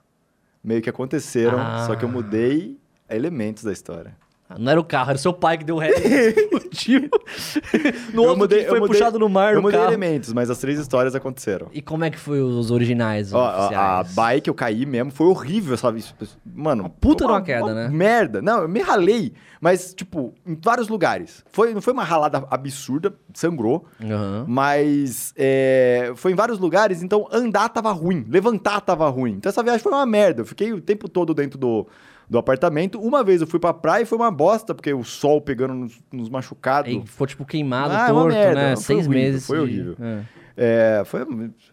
meio 0.63 0.81
que 0.81 0.89
aconteceram, 0.89 1.57
Ah. 1.59 1.85
só 1.87 1.95
que 1.95 2.03
eu 2.03 2.09
mudei 2.09 2.77
elementos 3.09 3.63
da 3.63 3.71
história. 3.71 4.15
Não 4.57 4.71
era 4.71 4.79
o 4.79 4.83
carro, 4.83 5.09
era 5.11 5.17
o 5.17 5.21
seu 5.21 5.31
pai 5.33 5.57
que 5.59 5.63
deu 5.63 5.77
ré 5.77 5.89
e 5.91 6.29
explodiu. 6.29 7.09
no 8.13 8.21
outro 8.23 8.37
mudei- 8.37 8.63
que 8.63 8.69
foi 8.69 8.79
mudei- 8.79 8.97
puxado 8.97 9.19
no 9.19 9.29
mar 9.29 9.51
Eu 9.51 9.57
no 9.57 9.61
mudei 9.61 9.77
carro. 9.79 9.91
elementos, 9.91 10.33
mas 10.33 10.49
as 10.49 10.57
três 10.57 10.79
histórias 10.79 11.13
aconteceram. 11.13 11.67
E 11.71 11.81
como 11.81 12.03
é 12.03 12.09
que 12.09 12.17
foi 12.17 12.41
os 12.41 12.71
originais, 12.71 13.31
Ó, 13.33 13.45
a, 13.45 14.03
bike 14.03 14.47
eu 14.47 14.53
caí 14.55 14.85
mesmo, 14.85 15.11
foi 15.11 15.27
horrível, 15.27 15.77
sabe? 15.77 16.03
Mano, 16.45 16.83
Uma 16.83 16.89
puta 16.89 17.25
de 17.25 17.31
uma 17.31 17.41
queda, 17.41 17.73
né? 17.73 17.87
Merda. 17.89 18.41
Não, 18.41 18.61
eu 18.63 18.67
me 18.69 18.79
ralei, 18.81 19.33
mas, 19.61 19.93
tipo, 19.93 20.33
em 20.45 20.57
vários 20.61 20.87
lugares. 20.87 21.43
Foi, 21.51 21.73
não 21.73 21.81
foi 21.81 21.93
uma 21.93 22.03
ralada 22.03 22.43
absurda, 22.49 23.13
sangrou, 23.33 23.85
Aham. 24.03 24.45
mas 24.47 25.31
é, 25.37 26.11
foi 26.15 26.31
em 26.31 26.35
vários 26.35 26.57
lugares, 26.59 27.03
então 27.03 27.27
andar 27.31 27.69
tava 27.69 27.91
ruim, 27.91 28.25
levantar 28.27 28.81
tava 28.81 29.07
ruim. 29.09 29.33
Então 29.33 29.49
essa 29.49 29.61
viagem 29.61 29.81
foi 29.81 29.91
uma 29.91 30.05
merda. 30.05 30.41
Eu 30.41 30.45
fiquei 30.45 30.73
o 30.73 30.81
tempo 30.81 31.07
todo 31.07 31.33
dentro 31.33 31.57
do, 31.59 31.87
do 32.29 32.37
apartamento. 32.37 32.99
Uma 33.01 33.23
vez 33.23 33.41
eu 33.41 33.47
fui 33.47 33.59
pra 33.59 33.73
praia 33.73 34.03
e 34.03 34.05
foi 34.05 34.17
uma 34.17 34.29
bosta, 34.31 34.75
porque 34.75 34.93
o 34.93 35.03
sol 35.03 35.41
pegando 35.41 35.73
nos, 35.73 35.99
nos 36.11 36.29
machucados. 36.29 36.91
Ficou 37.09 37.25
tipo 37.27 37.43
queimado, 37.45 37.93
Ah, 37.93 38.05
é 38.05 38.07
torto, 38.09 38.27
merda, 38.29 38.55
né? 38.55 38.75
foi 38.75 38.83
Seis 38.83 39.07
horrível, 39.07 39.23
meses. 39.23 39.47
foi 39.47 39.57
de- 39.57 39.63
horrível. 39.63 39.95
É. 39.99 40.21
É, 40.61 41.03
foi, 41.05 41.25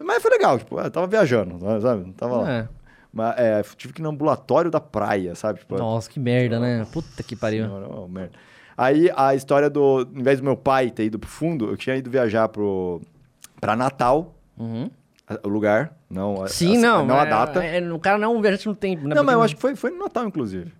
mas 0.03 0.21
foi 0.21 0.31
legal, 0.31 0.57
tipo, 0.57 0.79
eu 0.79 0.89
tava 0.89 1.07
viajando, 1.07 1.59
sabe? 1.81 2.11
Tava 2.13 2.37
lá. 2.37 2.51
É. 2.51 2.67
Mas, 3.11 3.35
é, 3.37 3.61
tive 3.75 3.93
que 3.93 4.01
ir 4.01 4.03
no 4.03 4.09
ambulatório 4.09 4.71
da 4.71 4.79
praia, 4.79 5.35
sabe? 5.35 5.59
Tipo, 5.59 5.77
Nossa, 5.77 6.09
que 6.09 6.19
merda, 6.19 6.59
né? 6.59 6.85
Puta 6.91 7.21
que 7.21 7.35
pariu. 7.35 7.65
senhora, 7.65 7.87
ó, 7.89 8.07
merda. 8.07 8.31
Aí 8.77 9.11
a 9.15 9.33
história 9.35 9.69
do. 9.69 10.07
Em 10.15 10.21
vez 10.23 10.39
do 10.39 10.43
meu 10.43 10.55
pai 10.55 10.89
ter 10.91 11.03
ido 11.05 11.17
pro 11.19 11.27
fundo, 11.29 11.65
eu 11.69 11.75
tinha 11.75 11.95
ido 11.95 12.09
viajar 12.09 12.47
pro, 12.47 13.01
pra 13.59 13.75
Natal, 13.75 14.35
Uhum. 14.57 14.89
A- 15.27 15.39
o 15.43 15.47
lugar, 15.49 15.93
não 16.09 16.43
a, 16.43 16.47
Sim, 16.47 16.77
a- 16.77 16.79
não. 16.81 17.05
não 17.05 17.19
a 17.19 17.23
é- 17.23 17.29
data. 17.29 17.63
é- 17.63 17.91
o 17.93 17.99
cara 17.99 18.17
não 18.17 18.33
é 18.33 18.37
um 18.37 18.41
viajante 18.41 18.67
no 18.67 18.75
tempo, 18.75 19.07
né? 19.07 19.15
não, 19.15 19.23
mas 19.23 19.33
eu 19.35 19.41
acho 19.43 19.55
que 19.55 19.61
foi, 19.61 19.75
foi 19.75 19.91
no 19.91 19.99
Natal, 19.99 20.25
inclusive. 20.25 20.71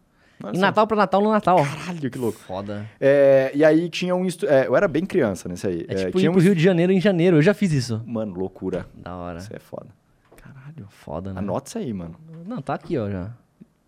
Olha 0.43 0.55
Em. 0.55 0.59
Natal 0.59 0.85
pra 0.85 0.95
Natal 0.95 1.19
no 1.21 1.31
Natal. 1.31 1.57
Caralho, 1.65 2.11
que 2.11 2.17
louco. 2.17 2.37
Foda. 2.39 2.85
É, 3.01 3.51
e 3.55 3.65
aí 3.65 3.89
tinha 3.89 4.15
um. 4.15 4.23
instru- 4.23 4.47
é, 4.47 4.67
eu 4.67 4.75
era 4.75 4.87
bem 4.87 5.03
criança 5.03 5.49
nesse 5.49 5.65
aí. 5.65 5.85
É 5.87 5.93
É, 5.93 6.05
tipo 6.05 6.19
tinha 6.19 6.29
ir 6.29 6.31
pro 6.31 6.39
um... 6.39 6.43
Rio 6.43 6.53
de 6.53 6.61
Janeiro 6.61 6.91
em 6.93 7.01
janeiro. 7.01 7.37
Eu 7.37 7.41
já 7.41 7.55
fiz 7.55 7.71
isso. 7.73 8.03
Mano, 8.05 8.35
loucura. 8.37 8.85
Da 8.93 9.15
hora. 9.15 9.39
Isso 9.39 9.49
é 9.55 9.57
foda. 9.57 9.87
Caralho. 10.35 10.85
Foda, 10.89 11.33
né? 11.33 11.39
Anota 11.39 11.69
isso 11.69 11.77
aí, 11.79 11.91
mano. 11.91 12.15
Não, 12.45 12.61
tá 12.61 12.75
aqui, 12.75 12.95
ó, 12.99 13.09
já. 13.09 13.31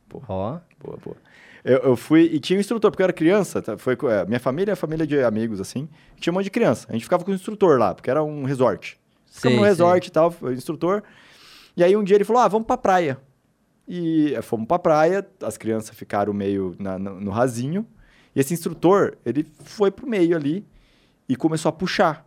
Porra. 0.10 0.26
Ó. 0.28 0.58
Boa, 0.84 0.98
boa. 1.04 1.16
Eu, 1.64 1.78
eu 1.80 1.96
fui 1.96 2.22
e 2.24 2.40
tinha 2.40 2.58
um 2.58 2.60
instrutor, 2.62 2.90
porque 2.90 3.04
eu 3.04 3.06
era 3.06 3.14
criança, 3.14 3.62
tá? 3.62 3.78
foi 3.78 3.96
é, 4.10 4.26
minha 4.26 4.40
família 4.40 4.72
é 4.72 4.76
família 4.76 5.06
de 5.06 5.22
amigos, 5.24 5.60
assim, 5.62 5.88
tinha 6.20 6.32
um 6.32 6.36
monte 6.36 6.46
de 6.46 6.50
criança. 6.52 6.88
A 6.90 6.94
gente 6.94 7.04
ficava 7.04 7.24
com 7.24 7.30
o 7.32 7.34
instrutor 7.36 7.78
lá, 7.78 7.94
porque 7.94 8.10
era 8.10 8.24
um 8.24 8.44
resort. 8.44 8.99
Ficamos 9.32 9.58
no 9.60 9.64
resort 9.66 10.06
sei. 10.06 10.10
e 10.10 10.12
tal, 10.12 10.34
o 10.42 10.52
instrutor. 10.52 11.04
E 11.78 11.84
aí 11.84 11.96
um 11.96 12.04
dia 12.04 12.16
ele 12.18 12.24
falou, 12.24 12.42
ah, 12.42 12.48
vamos 12.48 12.66
pra 12.68 12.78
praia. 12.78 13.18
E 13.88 14.34
eh, 14.36 14.42
fomos 14.42 14.68
pra 14.68 14.78
praia, 14.78 15.26
as 15.42 15.58
crianças 15.58 15.96
ficaram 15.96 16.34
meio 16.34 16.76
na- 16.80 17.00
no, 17.00 17.20
no 17.20 17.32
rasinho. 17.32 17.86
E 18.36 18.40
esse 18.40 18.54
instrutor, 18.54 19.18
ele 19.26 19.46
foi 19.64 19.90
pro 19.90 20.08
meio 20.08 20.36
ali 20.36 20.66
e 21.28 21.36
começou 21.36 21.70
a 21.70 21.72
puxar. 21.72 22.26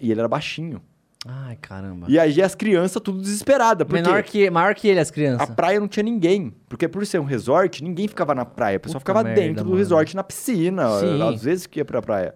E 0.00 0.10
ele 0.10 0.20
era 0.20 0.28
baixinho. 0.28 0.80
Ai, 1.26 1.56
caramba. 1.60 2.06
E 2.08 2.18
aí 2.18 2.42
as 2.42 2.54
crianças 2.54 3.00
tudo 3.02 3.20
desesperadas, 3.20 3.86
porque 3.86 4.02
Menor 4.02 4.22
que, 4.24 4.50
maior 4.50 4.74
que 4.74 4.88
ele, 4.88 4.98
as 5.00 5.08
a 5.08 5.12
crianças. 5.12 5.50
praia 5.50 5.78
não 5.80 5.86
tinha 5.88 6.02
ninguém. 6.02 6.52
Porque 6.68 6.88
por 6.88 7.04
ser 7.06 7.20
um 7.20 7.24
resort, 7.24 7.82
ninguém 7.82 8.08
ficava 8.08 8.34
na 8.34 8.44
praia. 8.44 8.76
O 8.76 8.80
pessoal 8.80 9.00
Puta 9.00 9.12
ficava 9.12 9.24
merda, 9.24 9.40
dentro 9.40 9.62
do 9.64 9.70
mano. 9.70 9.78
resort, 9.78 10.14
na 10.16 10.22
piscina. 10.24 10.88
Sim. 11.00 11.22
Às 11.22 11.42
vezes 11.42 11.66
que 11.66 11.78
ia 11.80 11.84
pra 11.84 12.02
praia. 12.02 12.34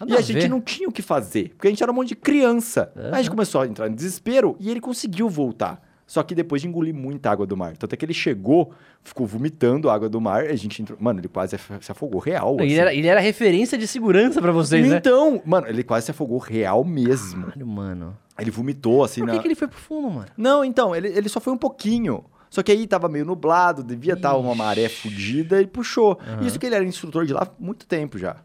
Nada 0.00 0.12
e 0.12 0.14
a, 0.14 0.18
a 0.18 0.22
gente 0.22 0.48
não 0.48 0.60
tinha 0.60 0.88
o 0.88 0.92
que 0.92 1.02
fazer. 1.02 1.50
Porque 1.50 1.68
a 1.68 1.70
gente 1.70 1.82
era 1.82 1.90
um 1.90 1.94
monte 1.94 2.08
de 2.08 2.16
criança. 2.16 2.92
Aí 2.96 3.12
a 3.12 3.16
gente 3.18 3.30
começou 3.30 3.60
a 3.60 3.66
entrar 3.66 3.88
em 3.88 3.94
desespero 3.94 4.56
e 4.60 4.70
ele 4.70 4.80
conseguiu 4.80 5.28
voltar. 5.28 5.82
Só 6.06 6.22
que 6.22 6.34
depois 6.36 6.62
de 6.62 6.68
engolir 6.68 6.94
muita 6.94 7.30
água 7.30 7.44
do 7.44 7.56
mar. 7.56 7.76
Tanto 7.76 7.92
é 7.92 7.96
que 7.96 8.04
ele 8.04 8.14
chegou, 8.14 8.72
ficou 9.02 9.26
vomitando 9.26 9.90
a 9.90 9.94
água 9.94 10.08
do 10.08 10.20
mar. 10.20 10.44
A 10.44 10.54
gente 10.54 10.80
entrou... 10.80 10.96
Mano, 11.00 11.18
ele 11.18 11.28
quase 11.28 11.58
se 11.80 11.90
afogou 11.90 12.20
real. 12.20 12.56
Ele 12.60 12.66
assim. 12.66 12.74
era, 12.74 12.94
ele 12.94 13.08
era 13.08 13.20
referência 13.20 13.76
de 13.76 13.88
segurança 13.88 14.40
pra 14.40 14.52
vocês, 14.52 14.86
né? 14.86 14.98
Então, 14.98 15.42
mano, 15.44 15.66
ele 15.66 15.82
quase 15.82 16.06
se 16.06 16.10
afogou 16.12 16.38
real 16.38 16.84
mesmo. 16.84 17.46
Caralho, 17.46 17.66
mano. 17.66 18.16
Ele 18.38 18.50
vomitou 18.52 19.02
assim 19.02 19.20
Por 19.20 19.26
na... 19.26 19.32
que, 19.32 19.40
que 19.40 19.48
ele 19.48 19.54
foi 19.56 19.66
pro 19.66 19.78
fundo, 19.78 20.08
mano? 20.08 20.28
Não, 20.36 20.64
então, 20.64 20.94
ele, 20.94 21.08
ele 21.08 21.28
só 21.28 21.40
foi 21.40 21.52
um 21.52 21.58
pouquinho. 21.58 22.24
Só 22.48 22.62
que 22.62 22.70
aí 22.70 22.86
tava 22.86 23.08
meio 23.08 23.24
nublado, 23.24 23.82
devia 23.82 24.14
estar 24.14 24.36
uma 24.36 24.54
maré 24.54 24.88
fodida 24.88 25.60
e 25.60 25.66
puxou. 25.66 26.18
Isso 26.40 26.58
que 26.58 26.66
ele 26.66 26.76
era 26.76 26.84
instrutor 26.84 27.26
de 27.26 27.32
lá 27.32 27.42
há 27.42 27.48
muito 27.58 27.84
tempo 27.84 28.16
já. 28.16 28.36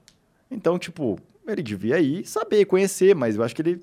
Então, 0.49 0.79
tipo, 0.79 1.19
ele 1.47 1.63
devia 1.63 1.99
ir 1.99 2.25
saber, 2.25 2.65
conhecer, 2.65 3.15
mas 3.15 3.35
eu 3.35 3.43
acho 3.43 3.55
que 3.55 3.61
ele 3.61 3.81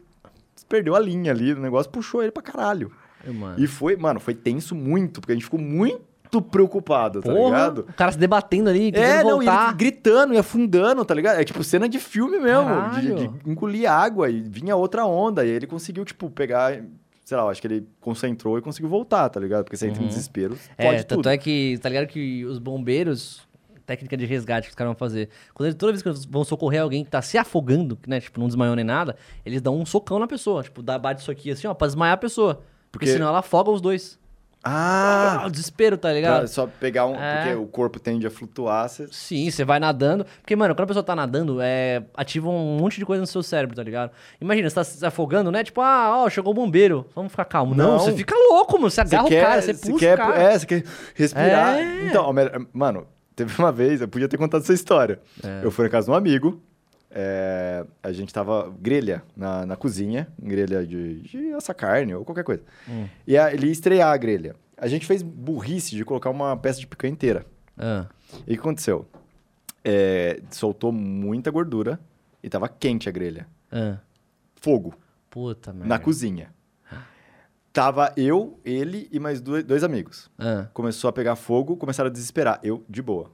perdeu 0.68 0.94
a 0.94 1.00
linha 1.00 1.32
ali, 1.32 1.52
o 1.52 1.60
negócio 1.60 1.90
puxou 1.90 2.22
ele 2.22 2.30
pra 2.32 2.42
caralho. 2.42 2.92
Mano. 3.26 3.56
E 3.58 3.66
foi, 3.66 3.96
mano, 3.96 4.20
foi 4.20 4.34
tenso 4.34 4.74
muito, 4.74 5.20
porque 5.20 5.32
a 5.32 5.34
gente 5.34 5.44
ficou 5.44 5.60
muito 5.60 6.40
preocupado, 6.50 7.20
tá 7.22 7.30
Porra, 7.32 7.44
ligado? 7.56 7.78
o 7.88 7.92
cara 7.94 8.12
se 8.12 8.18
debatendo 8.18 8.68
ali, 8.70 8.90
É, 8.94 9.22
não, 9.22 9.42
e 9.42 9.46
voltar. 9.46 9.68
ele 9.68 9.76
gritando 9.76 10.34
e 10.34 10.38
afundando, 10.38 11.04
tá 11.04 11.14
ligado? 11.14 11.40
É 11.40 11.44
tipo 11.44 11.62
cena 11.64 11.88
de 11.88 11.98
filme 11.98 12.38
mesmo, 12.38 12.90
de, 13.00 13.14
de 13.28 13.50
engolir 13.50 13.90
água 13.90 14.28
e 14.30 14.40
vinha 14.42 14.76
outra 14.76 15.04
onda. 15.06 15.44
E 15.44 15.48
ele 15.48 15.66
conseguiu, 15.66 16.04
tipo, 16.04 16.28
pegar, 16.30 16.82
sei 17.24 17.36
lá, 17.36 17.44
eu 17.44 17.48
acho 17.48 17.60
que 17.60 17.66
ele 17.66 17.88
concentrou 18.00 18.58
e 18.58 18.62
conseguiu 18.62 18.88
voltar, 18.90 19.28
tá 19.30 19.40
ligado? 19.40 19.64
Porque 19.64 19.76
você 19.76 19.88
entra 19.88 20.02
em 20.02 20.06
desespero, 20.08 20.56
É, 20.76 20.86
pode 20.90 21.04
tanto 21.06 21.18
tudo. 21.20 21.28
é 21.30 21.38
que, 21.38 21.78
tá 21.82 21.88
ligado 21.88 22.06
que 22.06 22.44
os 22.44 22.58
bombeiros, 22.58 23.47
técnica 23.88 24.16
de 24.16 24.26
resgate 24.26 24.66
que 24.66 24.70
os 24.70 24.74
caras 24.76 24.90
vão 24.90 24.98
fazer, 24.98 25.30
quando 25.54 25.66
eles, 25.68 25.74
toda 25.74 25.92
vez 25.92 26.02
que 26.02 26.08
eles 26.08 26.24
vão 26.26 26.44
socorrer 26.44 26.82
alguém 26.82 27.02
que 27.04 27.10
tá 27.10 27.22
se 27.22 27.38
afogando, 27.38 27.96
que, 27.96 28.08
né, 28.08 28.20
tipo, 28.20 28.38
não 28.38 28.46
desmaiou 28.46 28.76
nem 28.76 28.84
nada, 28.84 29.16
eles 29.46 29.62
dão 29.62 29.76
um 29.78 29.86
socão 29.86 30.18
na 30.18 30.26
pessoa, 30.26 30.62
tipo, 30.62 30.82
dá, 30.82 30.98
bate 30.98 31.22
isso 31.22 31.30
aqui 31.30 31.50
assim, 31.50 31.66
ó, 31.66 31.72
pra 31.72 31.86
desmaiar 31.86 32.14
a 32.14 32.18
pessoa. 32.18 32.56
Porque, 32.92 33.06
Porque- 33.06 33.12
senão 33.12 33.28
ela 33.28 33.38
afoga 33.38 33.70
os 33.70 33.80
dois. 33.80 34.18
Ah! 34.64 35.42
Ah, 35.42 35.46
o 35.46 35.50
desespero, 35.50 35.96
tá 35.96 36.08
Pra 36.08 36.14
ligado? 36.14 36.48
só 36.48 36.66
pegar 36.66 37.06
um. 37.06 37.14
É. 37.14 37.42
Porque 37.44 37.54
o 37.54 37.66
corpo 37.66 38.00
tende 38.00 38.26
a 38.26 38.30
flutuar. 38.30 38.88
Você... 38.88 39.06
Sim, 39.12 39.48
você 39.48 39.64
vai 39.64 39.78
nadando. 39.78 40.26
Porque, 40.40 40.56
mano, 40.56 40.74
quando 40.74 40.82
a 40.82 40.86
pessoa 40.88 41.02
tá 41.04 41.14
nadando, 41.14 41.58
é, 41.60 42.02
ativa 42.16 42.48
um 42.48 42.76
monte 42.76 42.98
de 42.98 43.06
coisa 43.06 43.20
no 43.20 43.26
seu 43.26 43.40
cérebro, 43.42 43.76
tá 43.76 43.84
ligado? 43.84 44.10
Imagina, 44.40 44.68
você 44.68 44.74
tá 44.74 44.84
se 44.84 45.06
afogando, 45.06 45.52
né? 45.52 45.62
Tipo, 45.62 45.80
ah, 45.80 46.24
ó, 46.24 46.28
chegou 46.28 46.50
o 46.50 46.54
bombeiro, 46.54 47.06
vamos 47.14 47.30
ficar 47.30 47.44
calmo. 47.44 47.72
Não, 47.74 48.00
você 48.00 48.12
fica 48.12 48.34
louco, 48.50 48.74
mano. 48.78 48.90
Você 48.90 49.00
agarra 49.00 49.26
o 49.26 49.30
cara, 49.30 49.62
você 49.62 49.74
puxa 49.74 49.98
quer, 49.98 50.14
o 50.14 50.16
cara. 50.18 50.42
É, 50.42 50.58
você 50.58 50.66
quer 50.66 50.84
respirar. 51.14 51.76
É. 51.76 52.06
Então, 52.08 52.28
mano, 52.72 53.06
teve 53.38 53.58
uma 53.58 53.72
vez, 53.72 54.00
eu 54.00 54.08
podia 54.08 54.28
ter 54.28 54.36
contado 54.36 54.62
essa 54.62 54.72
história. 54.74 55.20
É. 55.42 55.64
Eu 55.64 55.70
fui 55.70 55.84
na 55.84 55.90
casa 55.90 56.06
de 56.06 56.10
um 56.10 56.14
amigo, 56.14 56.60
é, 57.10 57.84
a 58.02 58.12
gente 58.12 58.32
tava 58.34 58.70
grelha 58.80 59.22
na, 59.36 59.64
na 59.64 59.76
cozinha, 59.76 60.28
grelha 60.38 60.86
de, 60.86 61.20
de 61.22 61.52
assa 61.54 61.72
carne 61.72 62.14
ou 62.14 62.24
qualquer 62.24 62.44
coisa. 62.44 62.62
Hum. 62.88 63.06
E 63.26 63.36
a, 63.38 63.52
ele 63.52 63.66
ia 63.66 63.72
estrear 63.72 64.12
a 64.12 64.16
grelha. 64.16 64.54
A 64.76 64.86
gente 64.88 65.06
fez 65.06 65.22
burrice 65.22 65.96
de 65.96 66.04
colocar 66.04 66.30
uma 66.30 66.56
peça 66.56 66.78
de 66.80 66.86
picanha 66.86 67.12
inteira. 67.12 67.44
Ah, 67.76 68.06
E 68.46 68.52
o 68.52 68.54
que 68.54 68.60
aconteceu? 68.60 69.06
É, 69.84 70.40
soltou 70.50 70.92
muita 70.92 71.50
gordura 71.50 71.98
e 72.42 72.48
tava 72.48 72.68
quente 72.68 73.08
a 73.08 73.12
grelha. 73.12 73.46
ah. 73.72 73.96
Fogo. 74.60 74.92
Puta 75.30 75.72
merda. 75.72 75.86
na 75.88 75.98
cozinha. 76.00 76.50
Tava 77.72 78.12
eu, 78.16 78.58
ele 78.64 79.08
e 79.12 79.20
mais 79.20 79.40
dois, 79.40 79.62
dois 79.62 79.84
amigos. 79.84 80.30
Ah. 80.38 80.66
Começou 80.72 81.08
a 81.08 81.12
pegar 81.12 81.36
fogo, 81.36 81.76
começaram 81.76 82.08
a 82.08 82.12
desesperar. 82.12 82.58
Eu, 82.62 82.82
de 82.88 83.02
boa. 83.02 83.30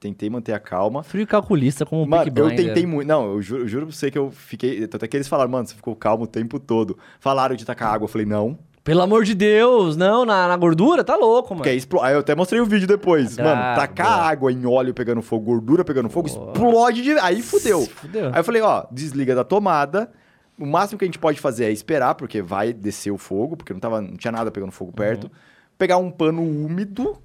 Tentei 0.00 0.30
manter 0.30 0.52
a 0.52 0.58
calma. 0.58 1.02
Frio 1.02 1.26
calculista 1.26 1.84
como 1.84 2.02
um 2.02 2.06
Mano, 2.06 2.32
eu 2.34 2.48
tentei 2.54 2.86
muito. 2.86 3.08
Não, 3.08 3.32
eu 3.32 3.42
juro, 3.42 3.64
eu 3.64 3.68
juro 3.68 3.86
pra 3.86 3.94
você 3.94 4.10
que 4.10 4.16
eu 4.16 4.30
fiquei. 4.30 4.86
Tanto 4.86 5.04
é 5.04 5.08
que 5.08 5.16
eles 5.16 5.28
falaram, 5.28 5.50
mano, 5.50 5.66
você 5.66 5.74
ficou 5.74 5.94
calmo 5.96 6.24
o 6.24 6.26
tempo 6.26 6.58
todo. 6.58 6.96
Falaram 7.20 7.56
de 7.56 7.64
tacar 7.64 7.92
água. 7.92 8.04
Eu 8.04 8.08
falei, 8.08 8.26
não. 8.26 8.58
Pelo 8.86 9.02
amor 9.02 9.24
de 9.24 9.34
Deus, 9.34 9.96
não, 9.96 10.24
na, 10.24 10.46
na 10.46 10.56
gordura, 10.56 11.02
tá 11.02 11.16
louco, 11.16 11.48
mano. 11.48 11.58
Porque 11.58 11.70
aí 11.70 11.76
explo... 11.76 12.00
Aí 12.00 12.14
eu 12.14 12.20
até 12.20 12.36
mostrei 12.36 12.60
o 12.60 12.64
vídeo 12.64 12.86
depois. 12.86 13.36
Agrada. 13.36 13.56
Mano, 13.56 13.76
tacar 13.80 14.20
água 14.30 14.52
em 14.52 14.64
óleo 14.64 14.94
pegando 14.94 15.20
fogo, 15.20 15.44
gordura 15.44 15.84
pegando 15.84 16.08
fogo, 16.08 16.28
explode 16.28 17.02
de. 17.02 17.18
Aí 17.18 17.42
fudeu. 17.42 17.82
Fudeu. 17.84 18.28
Aí 18.28 18.38
eu 18.38 18.44
falei, 18.44 18.62
ó, 18.62 18.86
desliga 18.92 19.34
da 19.34 19.42
tomada. 19.42 20.08
O 20.58 20.66
máximo 20.66 20.98
que 20.98 21.04
a 21.04 21.08
gente 21.08 21.18
pode 21.18 21.38
fazer 21.40 21.66
é 21.66 21.70
esperar, 21.70 22.14
porque 22.14 22.40
vai 22.40 22.72
descer 22.72 23.10
o 23.10 23.18
fogo, 23.18 23.56
porque 23.56 23.72
não, 23.72 23.80
tava, 23.80 24.00
não 24.00 24.16
tinha 24.16 24.32
nada 24.32 24.50
pegando 24.50 24.72
fogo 24.72 24.92
perto. 24.92 25.24
Uhum. 25.24 25.30
Pegar 25.76 25.98
um 25.98 26.10
pano 26.10 26.42
úmido, 26.42 27.18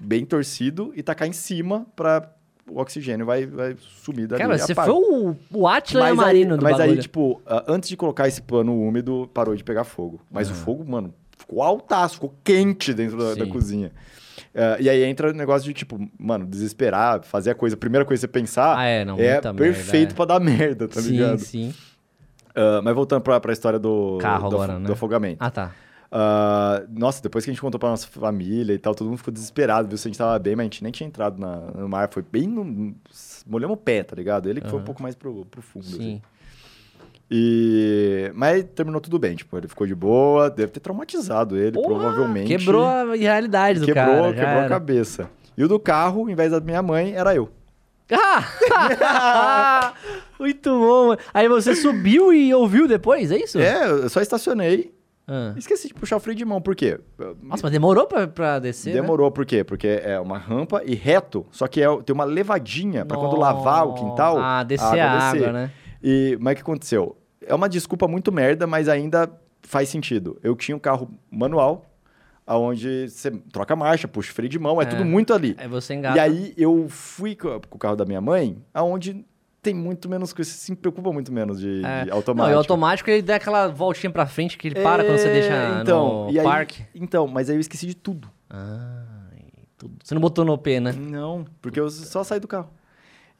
bem 0.00 0.24
torcido, 0.24 0.92
e 0.96 1.02
tacar 1.02 1.28
em 1.28 1.32
cima 1.32 1.86
pra 1.94 2.32
o 2.70 2.80
oxigênio 2.80 3.24
vai, 3.24 3.46
vai 3.46 3.76
sumir 4.02 4.26
dali. 4.26 4.42
Cara, 4.42 4.58
você 4.58 4.74
foi 4.74 4.90
o, 4.90 5.34
o 5.50 5.66
Atila 5.66 6.02
Mas, 6.02 6.10
aí, 6.10 6.16
Marino 6.16 6.56
do 6.56 6.62
mas 6.62 6.74
aí, 6.74 6.80
bagulho. 6.80 7.00
tipo, 7.02 7.42
ah, 7.46 7.64
antes 7.66 7.88
de 7.88 7.96
colocar 7.96 8.28
esse 8.28 8.42
pano 8.42 8.78
úmido, 8.78 9.28
parou 9.32 9.56
de 9.56 9.64
pegar 9.64 9.84
fogo. 9.84 10.20
Mas 10.30 10.50
o 10.50 10.54
fogo, 10.54 10.84
mano, 10.84 11.14
ficou 11.36 11.62
altaço, 11.62 12.14
ficou 12.16 12.34
quente 12.44 12.92
dentro 12.92 13.16
da, 13.16 13.34
da 13.34 13.44
Sim. 13.44 13.50
cozinha. 13.50 13.92
Ah, 14.54 14.76
e 14.80 14.88
aí 14.88 15.02
entra 15.04 15.30
o 15.30 15.32
negócio 15.32 15.66
de, 15.66 15.72
tipo, 15.72 15.98
mano, 16.18 16.46
desesperar, 16.46 17.22
fazer 17.22 17.50
a 17.50 17.54
coisa, 17.54 17.74
a 17.74 17.78
primeira 17.78 18.04
coisa 18.04 18.20
que 18.26 18.32
você 18.32 18.40
pensar 18.40 18.76
Ah, 18.76 18.84
é, 18.84 19.04
não, 19.04 19.18
é 19.18 19.32
muita 19.32 19.52
merda, 19.52 19.54
perfeito 19.54 20.12
é. 20.12 20.14
pra 20.14 20.24
dar 20.24 20.40
merda, 20.40 20.88
tá 20.88 21.00
sim, 21.00 21.10
ligado? 21.12 21.38
sim. 21.38 21.74
Ah, 22.58 22.80
mas 22.82 22.94
voltando 22.94 23.20
pra, 23.22 23.38
pra 23.40 23.52
história 23.52 23.78
do, 23.78 24.18
Carro 24.20 24.48
do, 24.48 24.56
agora, 24.56 24.72
afo- 24.72 24.80
né? 24.80 24.86
do 24.86 24.92
afogamento. 24.92 25.36
Ah, 25.40 25.50
tá. 25.50 25.70
Ah, 26.10 26.82
nossa, 26.90 27.22
depois 27.22 27.44
que 27.44 27.50
a 27.50 27.52
gente 27.54 27.60
contou 27.60 27.78
pra 27.78 27.90
nossa 27.90 28.06
família 28.08 28.72
e 28.72 28.78
tal, 28.78 28.94
todo 28.94 29.06
mundo 29.08 29.18
ficou 29.18 29.32
desesperado, 29.32 29.86
viu 29.88 29.98
se 29.98 30.08
a 30.08 30.10
gente 30.10 30.18
tava 30.18 30.38
bem, 30.38 30.56
mas 30.56 30.62
a 30.62 30.64
gente 30.64 30.82
nem 30.82 30.90
tinha 30.90 31.06
entrado 31.06 31.38
na- 31.38 31.60
no 31.74 31.88
mar, 31.88 32.08
foi 32.10 32.22
bem 32.22 32.46
no... 32.48 32.94
Molhamos 33.46 33.74
o 33.74 33.76
pé, 33.80 34.02
tá 34.02 34.16
ligado? 34.16 34.48
Ele 34.48 34.60
que 34.60 34.68
foi 34.68 34.78
um 34.78 34.84
pouco 34.84 35.02
mais 35.02 35.14
pro, 35.14 35.44
pro 35.46 35.60
fundo, 35.62 35.86
assim. 35.86 35.98
Sim. 35.98 36.22
E... 37.30 38.30
Mas 38.34 38.64
terminou 38.74 39.00
tudo 39.00 39.18
bem, 39.18 39.36
tipo, 39.36 39.56
ele 39.56 39.68
ficou 39.68 39.86
de 39.86 39.94
boa, 39.94 40.48
deve 40.48 40.72
ter 40.72 40.80
traumatizado 40.80 41.56
ele, 41.56 41.72
Porra, 41.72 41.86
provavelmente. 41.88 42.48
Quebrou 42.48 42.84
a 42.86 43.14
realidade 43.14 43.80
do 43.80 43.86
quebrou, 43.86 44.06
cara. 44.06 44.34
quebrou 44.34 44.60
a 44.64 44.68
cabeça. 44.68 45.30
E 45.56 45.62
o 45.64 45.68
do 45.68 45.78
carro, 45.78 46.30
em 46.30 46.34
vez 46.34 46.50
da 46.52 46.60
minha 46.60 46.80
mãe, 46.82 47.12
era 47.14 47.34
eu. 47.34 47.50
Ah! 48.10 49.92
Muito 50.38 50.70
bom. 50.70 51.16
Aí 51.34 51.48
você 51.48 51.74
subiu 51.74 52.32
e 52.32 52.52
ouviu 52.54 52.86
depois, 52.88 53.30
é 53.30 53.38
isso? 53.38 53.58
É, 53.58 53.86
eu 53.90 54.08
só 54.08 54.20
estacionei, 54.20 54.94
Ah. 55.26 55.52
esqueci 55.56 55.88
de 55.88 55.94
puxar 55.94 56.16
o 56.16 56.20
freio 56.20 56.36
de 56.36 56.44
mão, 56.44 56.60
por 56.60 56.74
quê? 56.74 56.98
Nossa, 57.42 57.62
mas 57.64 57.72
demorou 57.72 58.06
pra, 58.06 58.26
pra 58.26 58.58
descer, 58.58 58.94
né? 58.94 59.00
Demorou, 59.00 59.30
por 59.30 59.44
quê? 59.44 59.62
Porque 59.64 59.86
é 60.02 60.18
uma 60.18 60.38
rampa 60.38 60.82
e 60.84 60.94
reto, 60.94 61.44
só 61.50 61.66
que 61.66 61.82
é, 61.82 61.86
tem 62.02 62.14
uma 62.14 62.24
levadinha 62.24 63.04
pra 63.04 63.16
quando 63.16 63.36
lavar 63.36 63.86
o 63.86 63.94
quintal. 63.94 64.38
Ah, 64.38 64.62
descer 64.62 65.00
a 65.00 65.12
água, 65.28 65.32
descer. 65.38 65.52
né? 65.52 65.70
E, 66.02 66.38
mas 66.40 66.52
o 66.52 66.56
que 66.56 66.62
aconteceu? 66.62 67.16
É 67.44 67.54
uma 67.54 67.68
desculpa 67.68 68.06
muito 68.08 68.30
merda, 68.32 68.66
mas 68.66 68.88
ainda 68.88 69.30
faz 69.62 69.88
sentido. 69.88 70.38
Eu 70.42 70.54
tinha 70.54 70.76
um 70.76 70.80
carro 70.80 71.10
manual, 71.30 71.84
aonde 72.48 73.08
você 73.10 73.30
troca 73.52 73.74
a 73.74 73.76
marcha, 73.76 74.08
puxa 74.08 74.32
freio 74.32 74.48
de 74.48 74.58
mão, 74.58 74.80
é, 74.80 74.84
É. 74.84 74.88
tudo 74.88 75.04
muito 75.04 75.32
ali. 75.34 75.54
Aí 75.58 75.68
você 75.68 75.94
engata. 75.94 76.16
E 76.16 76.20
aí 76.20 76.54
eu 76.56 76.86
fui 76.88 77.36
co- 77.36 77.60
com 77.68 77.76
o 77.76 77.78
carro 77.78 77.94
da 77.94 78.04
minha 78.06 78.20
mãe, 78.20 78.56
aonde 78.72 79.24
tem 79.60 79.74
muito 79.74 80.08
menos 80.08 80.32
coisa, 80.32 80.50
você 80.50 80.56
se 80.56 80.74
preocupa 80.74 81.12
muito 81.12 81.30
menos 81.32 81.60
de, 81.60 81.84
É. 81.84 82.04
de 82.04 82.10
Não, 82.10 82.16
automático. 82.16 82.52
e 82.52 82.54
o 82.54 82.58
automático 82.58 83.10
ele 83.10 83.20
dá 83.22 83.36
aquela 83.36 83.68
voltinha 83.68 84.10
pra 84.10 84.26
frente 84.26 84.56
que 84.56 84.68
ele 84.68 84.80
para 84.82 85.04
quando 85.04 85.18
você 85.18 85.28
É, 85.28 85.32
deixa 85.32 85.80
então, 85.82 86.24
no 86.24 86.30
e 86.32 86.38
aí- 86.38 86.44
parque. 86.44 86.82
Então, 86.94 87.26
mas 87.28 87.50
aí 87.50 87.56
eu 87.56 87.60
esqueci 87.60 87.86
de 87.86 87.94
tudo. 87.94 88.30
Ah, 88.48 89.04
e 89.36 89.64
tudo. 89.76 89.94
Você 90.02 90.14
não 90.14 90.20
botou 90.22 90.44
no 90.44 90.56
P, 90.56 90.80
né? 90.80 90.92
Não, 90.92 91.44
porque 91.60 91.78
eu 91.78 91.90
só 91.90 92.24
saí 92.24 92.40
do 92.40 92.48
carro. 92.48 92.70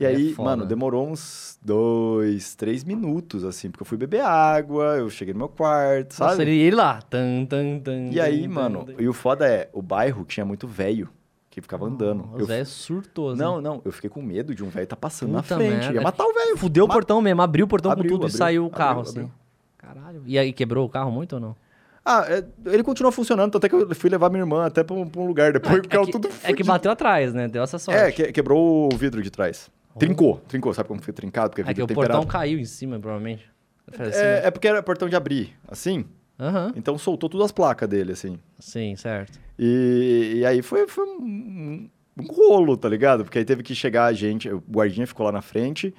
E 0.01 0.05
É 0.05 0.09
aí, 0.09 0.33
foda. 0.33 0.51
mano, 0.51 0.65
demorou 0.67 1.09
uns 1.09 1.59
dois, 1.61 2.55
três 2.55 2.85
minutos, 2.85 3.43
assim, 3.45 3.69
porque 3.71 3.83
eu 3.83 3.87
fui 3.87 3.99
beber 3.99 4.21
água, 4.21 4.97
eu 4.97 5.11
cheguei 5.11 5.35
no 5.35 5.39
meu 5.39 5.49
quarto, 5.49 6.15
sabe? 6.15 6.31
Nossa, 6.31 6.43
ele, 6.43 6.71
lá. 6.71 7.03
Tan, 7.03 7.45
tan, 7.47 7.81
tan, 7.81 8.09
E 8.13 8.21
aí, 8.21 8.47
mano, 8.47 8.87
e 8.97 9.09
o 9.09 9.13
foda 9.13 9.47
é, 9.49 9.69
o 9.73 9.83
bairro 9.83 10.25
tinha 10.25 10.47
muito 10.47 10.69
velho 10.69 11.09
que 11.51 11.61
ficava 11.61 11.85
andando. 11.87 12.29
Os 12.35 12.41
Eu- 12.43 12.47
velhos 12.47 12.69
surtou, 12.69 13.35
né? 13.35 13.43
Não, 13.43 13.61
não, 13.61 13.83
eu 13.85 13.91
fiquei 13.91 14.09
com 14.09 14.23
medo 14.23 14.55
de 14.55 14.63
um 14.63 14.69
velho 14.69 14.87
tá 14.87 14.95
passando 14.95 15.33
na 15.33 15.43
Puta 15.43 15.57
frente. 15.57 15.73
merda. 15.73 15.95
Ia 15.95 16.01
matar 16.01 16.25
o 16.25 16.33
velho. 16.33 16.57
Fudeu 16.57 16.85
o 16.85 16.89
portão 16.89 17.21
mesmo, 17.21 17.43
abriu 17.43 17.65
o 17.65 17.69
portão 17.69 17.91
Abriu, 17.91 18.05
com 18.13 18.17
tudo 18.19 18.25
abriu, 18.27 18.35
e 18.37 18.39
saiu 18.39 18.65
o 18.67 18.71
carro, 18.71 19.01
abriu, 19.01 19.23
assim. 19.25 19.31
Caralho. 19.77 20.23
E 20.27 20.39
aí, 20.39 20.53
quebrou 20.53 20.87
o 20.87 20.89
carro 20.89 21.11
muito 21.11 21.33
ou 21.35 21.41
não? 21.41 21.57
Ah, 22.05 22.25
é, 22.29 22.45
ele 22.73 22.85
continuou 22.85 23.11
funcionando, 23.11 23.57
até 23.59 23.69
que 23.69 23.75
eu 23.75 23.95
fui 23.97 24.09
levar 24.09 24.31
minha 24.31 24.43
irmã 24.43 24.65
até 24.65 24.85
pra 24.85 24.95
um, 24.95 25.07
pra 25.09 25.21
um 25.21 25.27
lugar 25.27 25.53
depois, 25.53 25.81
porque 25.81 25.97
é, 25.97 26.05
que, 26.05 26.13
tudo 26.13 26.29
é 26.29 26.31
que 26.31 26.39
fudido. 26.49 26.67
bateu 26.69 26.91
atrás, 26.93 27.35
né? 27.35 27.49
Deu 27.49 27.63
essa 27.65 27.79
sorte. 27.81 27.99
É, 28.01 28.13
que- 28.13 28.33
quebrou 28.33 28.89
o 28.93 28.97
vidro 28.97 29.21
de 29.21 29.31
trás. 29.31 29.69
Trincou, 29.99 30.41
trincou. 30.49 30.73
Sabe 30.75 30.89
como 30.89 31.01
foi 31.03 31.13
trincado? 31.13 31.51
Porque 31.51 31.63
É 31.63 31.75
que 31.75 31.83
o 31.83 31.87
temperado. 31.87 32.15
portão 32.15 32.27
caiu 32.27 32.59
em 32.59 32.65
cima, 32.65 32.99
provavelmente. 32.99 33.45
Faz 33.93 34.11
assim, 34.11 34.19
né? 34.23 34.41
É, 34.41 34.47
é 34.47 34.51
porque 34.51 34.69
era 34.69 34.83
portão 34.83 35.09
de 35.09 35.17
abrir, 35.17 35.55
assim. 35.69 36.05
Aham. 36.39 36.73
Então 36.77 36.97
soltou 36.97 37.29
todas 37.29 37.47
as 37.47 37.53
placas 37.53 37.89
dele, 37.89 38.13
assim. 38.13 38.39
Sim, 38.59 38.95
certo. 38.97 39.39
E, 39.59 40.35
e 40.37 40.47
aí 40.47 40.63
foi, 40.63 40.87
foi 40.87 41.05
um, 41.05 41.89
um 42.17 42.23
rolo, 42.27 42.77
tá 42.77 42.89
ligado? 42.89 43.25
Porque 43.25 43.39
aí 43.39 43.45
teve 43.45 43.63
que 43.63 43.75
chegar 43.75 44.05
a 44.05 44.13
gente, 44.13 44.49
o 44.49 44.63
guardinha 44.71 45.07
ficou 45.07 45.27
lá 45.27 45.33
na 45.33 45.43
frente 45.43 45.93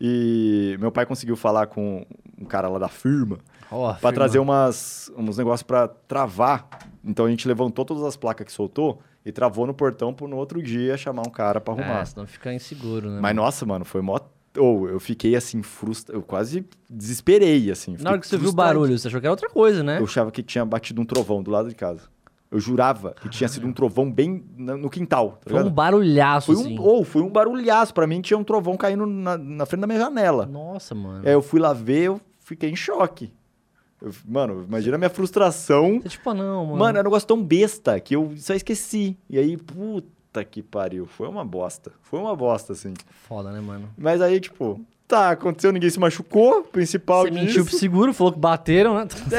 e 0.00 0.76
meu 0.78 0.92
pai 0.92 1.06
conseguiu 1.06 1.36
falar 1.36 1.66
com 1.68 2.04
um 2.38 2.44
cara 2.44 2.68
lá 2.68 2.78
da 2.78 2.88
firma 2.88 3.38
pra 3.68 3.94
firma. 3.94 4.12
trazer 4.12 4.38
umas, 4.38 5.10
uns 5.16 5.38
negócios 5.38 5.62
pra 5.62 5.88
travar. 5.88 6.68
Então 7.02 7.24
a 7.24 7.30
gente 7.30 7.48
levantou 7.48 7.84
todas 7.84 8.02
as 8.02 8.16
placas 8.16 8.46
que 8.46 8.52
soltou 8.52 9.00
e 9.26 9.32
travou 9.32 9.66
no 9.66 9.74
portão 9.74 10.14
pro 10.14 10.28
no 10.28 10.36
outro 10.36 10.62
dia 10.62 10.96
chamar 10.96 11.22
um 11.26 11.30
cara 11.30 11.60
pra 11.60 11.74
arrumar. 11.74 12.00
É, 12.00 12.04
senão 12.04 12.26
fica 12.28 12.54
inseguro, 12.54 13.10
né? 13.10 13.18
Mas 13.20 13.34
nossa, 13.34 13.66
mano, 13.66 13.84
foi 13.84 14.00
mó. 14.00 14.20
Ou 14.56 14.88
eu 14.88 15.00
fiquei 15.00 15.34
assim, 15.34 15.62
frustrado. 15.62 16.16
Eu 16.16 16.22
quase 16.22 16.64
desesperei, 16.88 17.68
assim. 17.70 17.96
Na 17.98 18.10
hora 18.10 18.20
que 18.20 18.26
você 18.26 18.36
viu 18.36 18.44
o 18.44 18.52
frustrado. 18.52 18.78
barulho, 18.78 18.96
você 18.96 19.08
achou 19.08 19.20
que 19.20 19.26
era 19.26 19.32
outra 19.32 19.50
coisa, 19.50 19.82
né? 19.82 19.98
Eu 19.98 20.04
achava 20.04 20.30
que 20.30 20.44
tinha 20.44 20.64
batido 20.64 21.02
um 21.02 21.04
trovão 21.04 21.42
do 21.42 21.50
lado 21.50 21.68
de 21.68 21.74
casa. 21.74 22.02
Eu 22.48 22.60
jurava 22.60 23.16
que 23.20 23.28
tinha 23.28 23.48
sido 23.48 23.66
um 23.66 23.72
trovão 23.72 24.10
bem 24.10 24.44
no 24.56 24.88
quintal, 24.88 25.40
tá 25.44 25.50
Foi 25.50 25.64
um 25.64 25.70
barulhaço, 25.70 26.54
Foi 26.54 26.62
assim. 26.64 26.78
um, 26.78 26.80
ou 26.80 27.04
foi 27.04 27.20
um 27.20 27.28
barulhaço. 27.28 27.92
Pra 27.92 28.06
mim 28.06 28.20
tinha 28.20 28.38
um 28.38 28.44
trovão 28.44 28.76
caindo 28.76 29.04
na, 29.04 29.36
na 29.36 29.66
frente 29.66 29.80
da 29.80 29.86
minha 29.88 29.98
janela. 29.98 30.46
Nossa, 30.46 30.94
mano. 30.94 31.26
Aí 31.26 31.32
eu 31.32 31.42
fui 31.42 31.58
lá 31.58 31.72
ver, 31.72 32.02
eu 32.04 32.20
fiquei 32.38 32.70
em 32.70 32.76
choque. 32.76 33.32
Eu- 34.00 34.12
mano, 34.26 34.64
imagina 34.68 34.96
a 34.96 34.98
minha 34.98 35.10
frustração. 35.10 36.00
Você, 36.02 36.08
tipo, 36.10 36.28
ah, 36.30 36.34
não, 36.34 36.66
mano. 36.66 36.78
Mano, 36.78 36.98
era 36.98 37.06
um 37.08 37.10
negócio 37.10 37.26
tão 37.28 37.42
besta 37.42 37.98
que 38.00 38.14
eu 38.16 38.32
só 38.36 38.54
esqueci. 38.54 39.16
E 39.28 39.38
aí, 39.38 39.56
puta 39.56 40.44
que 40.44 40.62
pariu. 40.62 41.06
Foi 41.06 41.28
uma 41.28 41.44
bosta. 41.44 41.92
Foi 42.02 42.20
uma 42.20 42.36
bosta, 42.36 42.72
assim. 42.74 42.92
Foda, 43.28 43.50
né, 43.50 43.60
mano? 43.60 43.88
Mas 43.96 44.20
aí, 44.20 44.38
tipo, 44.40 44.80
Tá, 45.08 45.30
aconteceu, 45.30 45.70
ninguém 45.72 45.88
se 45.88 46.00
machucou, 46.00 46.64
principal 46.64 47.22
Você 47.22 47.30
mentiu 47.30 47.62
pro 47.62 47.66
disso. 47.66 47.78
seguro, 47.78 48.12
falou 48.12 48.32
que 48.32 48.40
bateram, 48.40 48.96
né? 48.96 49.06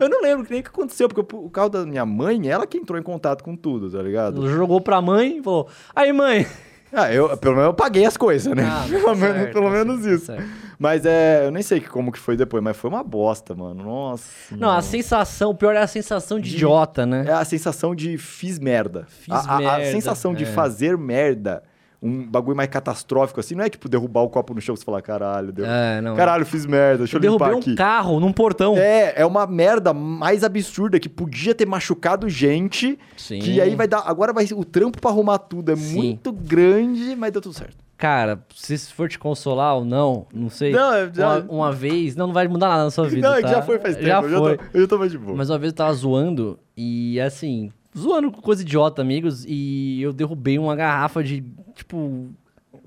É, 0.00 0.02
eu 0.02 0.08
não 0.08 0.20
lembro 0.20 0.44
nem 0.50 0.58
o 0.58 0.62
que 0.64 0.68
aconteceu, 0.68 1.08
porque 1.08 1.36
o 1.36 1.48
carro 1.48 1.68
da 1.68 1.86
minha 1.86 2.04
mãe, 2.04 2.48
ela 2.48 2.66
que 2.66 2.76
entrou 2.76 2.98
em 2.98 3.02
contato 3.02 3.44
com 3.44 3.54
tudo, 3.54 3.88
tá 3.88 4.02
ligado? 4.02 4.48
Jogou 4.48 4.80
pra 4.80 5.00
mãe 5.00 5.38
e 5.38 5.42
falou: 5.44 5.68
Aí, 5.94 6.12
mãe. 6.12 6.44
Ah, 6.92 7.12
eu, 7.12 7.36
pelo 7.38 7.54
menos 7.54 7.68
eu 7.68 7.74
paguei 7.74 8.04
as 8.04 8.16
coisas, 8.16 8.52
né? 8.52 8.64
Ah, 8.68 8.84
pelo 8.90 9.04
tá 9.04 9.14
menos, 9.14 9.36
certo, 9.36 9.52
pelo 9.52 9.64
tá 9.66 9.70
menos 9.70 10.00
certo, 10.02 10.14
isso. 10.16 10.26
tá 10.26 10.36
certo. 10.38 10.50
Mas 10.84 11.06
é, 11.06 11.46
eu 11.46 11.50
nem 11.50 11.62
sei 11.62 11.80
como 11.80 12.12
que 12.12 12.18
foi 12.18 12.36
depois, 12.36 12.62
mas 12.62 12.76
foi 12.76 12.90
uma 12.90 13.02
bosta, 13.02 13.54
mano. 13.54 13.82
Nossa. 13.82 14.54
Não, 14.54 14.68
a 14.70 14.82
sensação, 14.82 15.48
o 15.52 15.54
pior 15.54 15.74
é 15.74 15.78
a 15.80 15.86
sensação 15.86 16.38
de, 16.38 16.54
idiota, 16.54 17.06
né? 17.06 17.24
É 17.26 17.32
a 17.32 17.42
sensação 17.42 17.94
de 17.94 18.18
fiz 18.18 18.58
merda. 18.58 19.06
Fiz 19.08 19.32
a, 19.34 19.38
a- 19.38 19.56
a 19.56 19.58
merda, 19.60 19.90
sensação 19.90 20.34
de 20.34 20.44
é. 20.44 20.46
fazer 20.46 20.98
merda, 20.98 21.62
um 22.02 22.26
bagulho 22.26 22.54
mais 22.54 22.68
catastrófico 22.68 23.40
assim, 23.40 23.54
não 23.54 23.64
é 23.64 23.70
tipo 23.70 23.88
derrubar 23.88 24.20
o 24.20 24.28
copo 24.28 24.52
no 24.52 24.60
chão 24.60 24.74
e 24.74 24.78
você 24.78 24.84
falar, 24.84 25.00
caralho, 25.00 25.52
deu. 25.52 25.64
É, 25.64 26.02
não. 26.02 26.14
Caralho, 26.16 26.44
fiz 26.44 26.66
merda, 26.66 26.98
deixa 26.98 27.16
eu, 27.16 27.22
eu 27.22 27.32
limpar 27.32 27.54
um 27.54 27.60
aqui. 27.60 27.74
carro 27.74 28.20
num 28.20 28.30
portão. 28.30 28.76
É, 28.76 29.14
é 29.16 29.24
uma 29.24 29.46
merda 29.46 29.94
mais 29.94 30.44
absurda 30.44 31.00
que 31.00 31.08
podia 31.08 31.54
ter 31.54 31.64
machucado 31.66 32.28
gente. 32.28 32.98
Sim. 33.16 33.38
Que 33.38 33.58
aí 33.58 33.74
vai 33.74 33.88
dar. 33.88 34.02
Agora 34.04 34.34
vai 34.34 34.46
o 34.54 34.62
trampo 34.66 35.00
pra 35.00 35.10
arrumar 35.10 35.38
tudo. 35.38 35.72
É 35.72 35.76
Sim. 35.76 35.94
muito 35.94 36.30
grande, 36.30 37.16
mas 37.16 37.32
deu 37.32 37.40
tudo 37.40 37.54
certo. 37.54 37.82
Cara, 38.04 38.44
se 38.54 38.76
for 38.92 39.08
te 39.08 39.18
consolar 39.18 39.76
ou 39.76 39.84
não, 39.84 40.26
não 40.34 40.50
sei. 40.50 40.72
Não, 40.72 40.94
eu 40.94 41.10
já- 41.14 41.38
uma, 41.38 41.50
uma 41.52 41.72
vez, 41.72 42.14
não, 42.14 42.26
não 42.26 42.34
vai 42.34 42.46
mudar 42.46 42.68
nada 42.68 42.84
na 42.84 42.90
sua 42.90 43.08
vida. 43.08 43.26
não, 43.26 43.34
é 43.34 43.40
tá? 43.40 43.48
que 43.48 43.54
já 43.54 43.62
foi 43.62 43.78
faz 43.78 43.94
tempo. 43.96 44.06
Já 44.06 44.20
eu, 44.22 44.28
foi. 44.28 44.50
Já 44.50 44.56
tô, 44.58 44.78
eu 44.78 44.88
tô 44.88 44.98
mais 44.98 45.10
de 45.10 45.16
boa. 45.16 45.34
Mas 45.34 45.48
uma 45.48 45.58
vez 45.58 45.72
eu 45.72 45.76
tava 45.76 45.92
zoando 45.94 46.58
e 46.76 47.18
assim, 47.18 47.72
zoando 47.96 48.30
com 48.30 48.42
coisa 48.42 48.60
idiota, 48.60 49.00
amigos, 49.00 49.46
e 49.48 50.02
eu 50.02 50.12
derrubei 50.12 50.58
uma 50.58 50.76
garrafa 50.76 51.24
de, 51.24 51.42
tipo, 51.74 52.28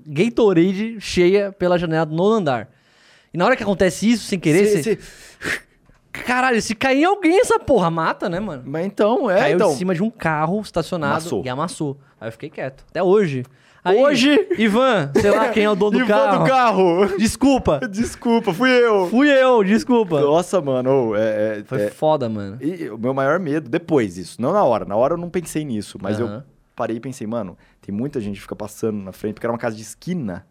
Gatorade 0.06 0.98
cheia 1.00 1.50
pela 1.50 1.76
janela 1.78 2.06
do 2.06 2.14
nono 2.14 2.36
andar. 2.36 2.68
E 3.34 3.36
na 3.36 3.44
hora 3.44 3.56
que 3.56 3.62
acontece 3.64 4.08
isso, 4.08 4.24
sem 4.24 4.38
querer, 4.38 4.66
Cê- 4.66 4.82
você. 4.82 4.96
cê- 4.96 5.60
Caralho, 6.12 6.62
se 6.62 6.74
cair 6.76 7.00
em 7.00 7.04
alguém, 7.04 7.40
essa 7.40 7.58
porra 7.58 7.90
mata, 7.90 8.28
né, 8.28 8.38
mano? 8.40 8.62
Mas 8.66 8.86
então, 8.86 9.30
é, 9.30 9.38
Caiu 9.40 9.56
então. 9.56 9.72
em 9.72 9.74
cima 9.74 9.94
de 9.94 10.02
um 10.02 10.10
carro 10.10 10.60
estacionado 10.60 11.12
Amassou. 11.14 11.42
e 11.44 11.48
amassou. 11.48 11.98
Aí 12.20 12.28
eu 12.28 12.32
fiquei 12.32 12.50
quieto. 12.50 12.84
Até 12.88 13.02
hoje. 13.02 13.44
Aí, 13.88 13.98
Hoje? 14.02 14.48
Ivan, 14.58 15.10
sei 15.14 15.30
lá 15.30 15.48
quem 15.50 15.64
é 15.64 15.70
o 15.70 15.74
dono 15.74 15.92
do 15.92 15.98
Ivan 16.04 16.06
carro. 16.08 16.38
do 16.38 16.48
carro. 16.50 17.18
Desculpa. 17.18 17.80
Desculpa, 17.90 18.52
fui 18.52 18.70
eu. 18.70 19.06
Fui 19.08 19.28
eu, 19.28 19.62
desculpa. 19.64 20.20
Nossa, 20.20 20.60
mano, 20.60 21.14
é, 21.16 21.58
é- 21.60 21.64
Foi 21.64 21.82
é- 21.82 21.90
foda, 21.90 22.28
mano. 22.28 22.58
E 22.60 22.88
o 22.90 22.98
meu 22.98 23.12
maior 23.14 23.38
medo, 23.38 23.68
depois 23.68 24.14
disso, 24.14 24.40
não 24.40 24.52
na 24.52 24.62
hora. 24.64 24.84
Na 24.84 24.96
hora 24.96 25.14
eu 25.14 25.18
não 25.18 25.30
pensei 25.30 25.64
nisso, 25.64 25.98
mas 26.00 26.18
eu 26.20 26.42
parei 26.76 26.96
e 26.96 27.00
pensei, 27.00 27.26
mano, 27.26 27.56
tem 27.80 27.94
muita 27.94 28.20
gente 28.20 28.36
que 28.36 28.42
fica 28.42 28.54
passando 28.56 29.02
na 29.02 29.12
frente, 29.12 29.34
porque 29.34 29.46
era 29.46 29.52
uma 29.52 29.58
casa 29.58 29.74
de 29.76 29.82
esquina. 29.82 30.46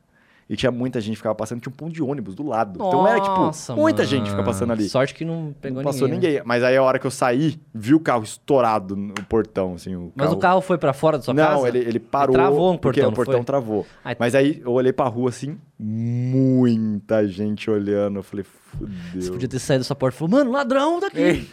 E 0.50 0.56
tinha 0.56 0.72
muita 0.72 1.02
gente 1.02 1.12
que 1.12 1.18
ficava 1.18 1.36
passando, 1.36 1.60
tinha 1.60 1.72
um 1.72 1.76
ponto 1.76 1.92
de 1.92 2.02
ônibus 2.02 2.34
do 2.34 2.42
lado. 2.48 2.76
então 2.76 3.06
era 3.06 3.18
Nossa, 3.18 3.74
tipo, 3.74 3.82
muita 3.82 4.04
mano. 4.04 4.10
gente 4.10 4.30
fica 4.30 4.42
passando 4.44 4.72
ali. 4.72 4.88
Sorte 4.88 5.14
que 5.14 5.26
não 5.26 5.54
pegou 5.60 5.84
não 5.84 5.92
passou 5.92 6.08
ninguém. 6.08 6.20
né? 6.22 6.28
ninguém. 6.38 6.42
Mas 6.48 6.64
aí 6.64 6.78
a 6.78 6.82
hora 6.82 6.98
que 7.00 7.06
eu 7.06 7.12
saí, 7.12 7.60
vi 7.74 7.94
o 7.94 8.00
carro 8.00 8.24
estourado 8.24 8.96
no 8.96 9.14
portão, 9.28 9.74
assim. 9.74 9.94
O 9.96 10.12
Mas 10.16 10.32
o 10.32 10.38
carro 10.38 10.62
foi 10.62 10.78
pra 10.78 10.94
fora 10.94 11.18
da 11.18 11.24
sua 11.26 11.34
não, 11.34 11.44
casa? 11.44 11.68
ele, 11.68 11.80
ele 11.80 12.00
parou. 12.00 12.34
travou 12.34 12.72
no 12.72 12.80
porque 12.80 13.02
portão, 13.02 13.08
o 13.08 13.12
não 13.12 13.16
portão 13.16 13.34
foi? 13.40 13.44
travou. 13.44 13.86
Mas 14.18 14.34
aí 14.36 14.62
eu 14.64 14.72
olhei 14.72 14.94
pra 14.94 15.06
rua 15.10 15.30
assim, 15.30 15.58
muita 15.78 17.28
gente 17.28 17.70
olhando. 17.70 18.20
Eu 18.20 18.24
falei, 18.24 18.46
fudeu. 18.46 19.22
Você 19.22 19.32
podia 19.32 19.48
ter 19.50 19.60
saído 19.60 19.84
dessa 19.84 19.96
porta 19.96 20.16
e 20.16 20.20
falou, 20.20 20.32
mano, 20.38 20.52
ladrão 20.52 21.00
tá 21.00 21.08
aqui. 21.08 21.48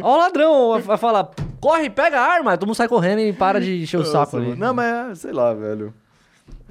Ó 0.00 0.14
o 0.14 0.18
ladrão, 0.18 0.80
vai- 0.80 0.96
falar, 0.96 1.30
corre, 1.60 1.90
pega 1.90 2.18
a 2.18 2.24
arma. 2.24 2.56
Todo 2.56 2.66
mundo 2.66 2.76
sai 2.76 2.88
correndo 2.88 3.20
e 3.20 3.32
para 3.32 3.60
de 3.60 3.82
encher 3.82 3.98
o 3.98 4.00
Nossa, 4.00 4.12
saco 4.12 4.36
ali. 4.38 4.56
Não, 4.56 4.72
mas 4.72 4.86
é, 5.10 5.14
sei 5.14 5.32
lá, 5.32 5.52
velho. 5.52 5.92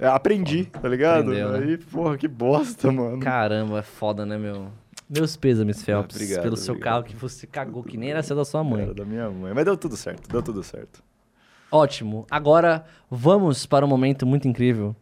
É, 0.01 0.07
aprendi, 0.07 0.65
tá 0.65 0.89
ligado? 0.89 1.29
Aprendeu, 1.29 1.51
né? 1.51 1.59
Aí, 1.59 1.77
porra, 1.77 2.17
que 2.17 2.27
bosta, 2.27 2.91
mano. 2.91 3.19
Caramba, 3.19 3.79
é 3.79 3.81
foda, 3.83 4.25
né, 4.25 4.35
meu? 4.35 4.69
Meus 5.07 5.37
pêsames, 5.37 5.83
Phelps, 5.83 6.15
obrigado, 6.15 6.41
pelo 6.41 6.57
seu 6.57 6.73
obrigado. 6.73 6.93
carro 6.93 7.05
que 7.05 7.15
você 7.15 7.45
cagou 7.45 7.83
que 7.83 7.97
nem 7.97 8.09
era 8.09 8.23
seu 8.23 8.35
da 8.35 8.43
sua 8.43 8.63
mãe. 8.63 8.81
Era 8.81 8.95
da 8.95 9.05
minha 9.05 9.29
mãe. 9.29 9.53
Mas 9.53 9.63
deu 9.63 9.77
tudo 9.77 9.95
certo, 9.95 10.27
deu 10.27 10.41
tudo 10.41 10.63
certo. 10.63 11.03
Ótimo. 11.71 12.25
Agora 12.31 12.83
vamos 13.11 13.67
para 13.67 13.85
um 13.85 13.89
momento 13.89 14.25
muito 14.25 14.47
incrível, 14.47 14.95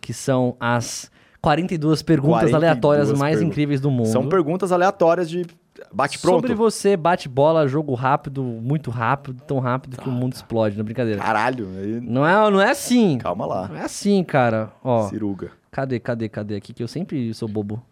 que 0.00 0.12
são 0.12 0.56
as 0.58 1.08
42 1.40 2.02
perguntas 2.02 2.50
42 2.50 2.54
aleatórias 2.54 3.08
mais 3.12 3.36
perguntas. 3.36 3.42
incríveis 3.42 3.80
do 3.80 3.90
mundo. 3.92 4.08
São 4.08 4.28
perguntas 4.28 4.72
aleatórias 4.72 5.30
de 5.30 5.46
bate-pronto. 5.92 6.40
Sobre 6.40 6.54
você, 6.54 6.96
bate-bola, 6.96 7.68
jogo 7.68 7.94
rápido, 7.94 8.42
muito 8.42 8.90
rápido, 8.90 9.42
tão 9.46 9.58
rápido 9.58 9.96
que 9.96 10.08
o 10.08 10.12
mundo 10.12 10.32
explode, 10.32 10.76
não 10.76 10.82
é 10.82 10.84
brincadeira. 10.84 11.20
Caralho, 11.20 11.68
aí... 11.76 12.00
Não 12.00 12.26
é, 12.26 12.50
não 12.50 12.60
é 12.60 12.70
assim. 12.70 13.18
calma 13.18 13.46
lá. 13.46 13.68
Não 13.68 13.76
é 13.76 13.82
assim, 13.82 14.22
cara. 14.24 14.72
Ó, 14.82 15.08
Ciruga. 15.08 15.52
cadê, 15.70 15.98
cadê, 16.00 16.28
cadê 16.28 16.56
aqui 16.56 16.72
que 16.72 16.82
eu 16.82 16.88
sempre 16.88 17.32
sou 17.34 17.48
bobo. 17.48 17.82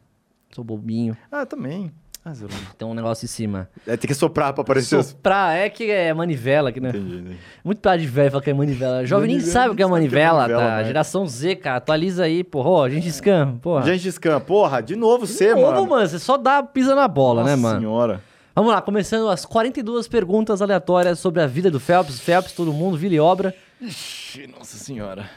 Sou 0.53 0.65
bobinho. 0.65 1.17
Ah, 1.31 1.47
também. 1.47 1.93
Ah. 2.23 2.33
Tem 2.77 2.87
um 2.87 2.93
negócio 2.93 3.25
em 3.25 3.29
cima. 3.29 3.69
É, 3.87 3.97
tem 3.97 4.07
que 4.07 4.15
soprar 4.15 4.53
pra 4.53 4.61
aparecer 4.63 4.97
os... 4.97 5.07
Soprar, 5.07 5.57
é 5.57 5.71
que 5.71 5.91
é 5.91 6.13
manivela 6.13 6.69
aqui, 6.69 6.79
né? 6.79 6.91
Entendi, 6.91 7.15
entendi. 7.17 7.37
Muito 7.65 7.81
piada 7.81 7.99
de 7.99 8.07
velho 8.07 8.31
falar 8.31 8.43
que 8.43 8.51
é 8.51 8.55
manivela. 8.55 9.07
Jovem 9.07 9.29
nem 9.29 9.41
sabe 9.41 9.71
o 9.73 9.75
que 9.75 9.83
é 9.83 9.87
nem 9.87 9.91
sabe 10.01 10.05
o 10.05 10.07
que 10.07 10.13
é 10.23 10.31
manivela, 10.47 10.49
tá? 10.49 10.77
né? 10.77 10.85
Geração 10.85 11.27
Z, 11.27 11.57
cara. 11.57 11.77
Atualiza 11.79 12.25
aí, 12.25 12.45
porra. 12.45 12.69
Ó, 12.69 12.89
gente 12.91 13.11
scam, 13.11 13.57
porra. 13.57 13.83
Gente 13.87 14.13
Scan, 14.13 14.39
porra, 14.41 14.83
de 14.83 14.97
novo 14.97 15.27
você, 15.27 15.49
De 15.49 15.55
novo, 15.61 15.73
mano. 15.73 15.87
mano. 15.87 16.09
Você 16.09 16.19
só 16.19 16.37
dá 16.37 16.63
pisa 16.63 16.95
na 16.95 17.09
bola, 17.09 17.41
Nossa 17.43 17.57
né, 17.57 17.63
mano? 17.63 17.81
senhora. 17.81 18.21
Vamos 18.55 18.71
lá, 18.73 18.83
começando 18.83 19.29
as 19.31 19.47
42 19.47 20.07
perguntas 20.07 20.61
aleatórias 20.61 21.19
sobre 21.19 21.41
a 21.41 21.47
vida 21.47 21.71
do 21.71 21.81
Phelps. 21.81 22.21
Phelps, 22.21 22.53
todo 22.53 22.71
mundo, 22.73 22.99
vida 22.99 23.15
e 23.15 23.21
obra. 23.21 23.55
Ixi, 23.81 24.47
nossa 24.47 24.77
senhora. 24.77 25.31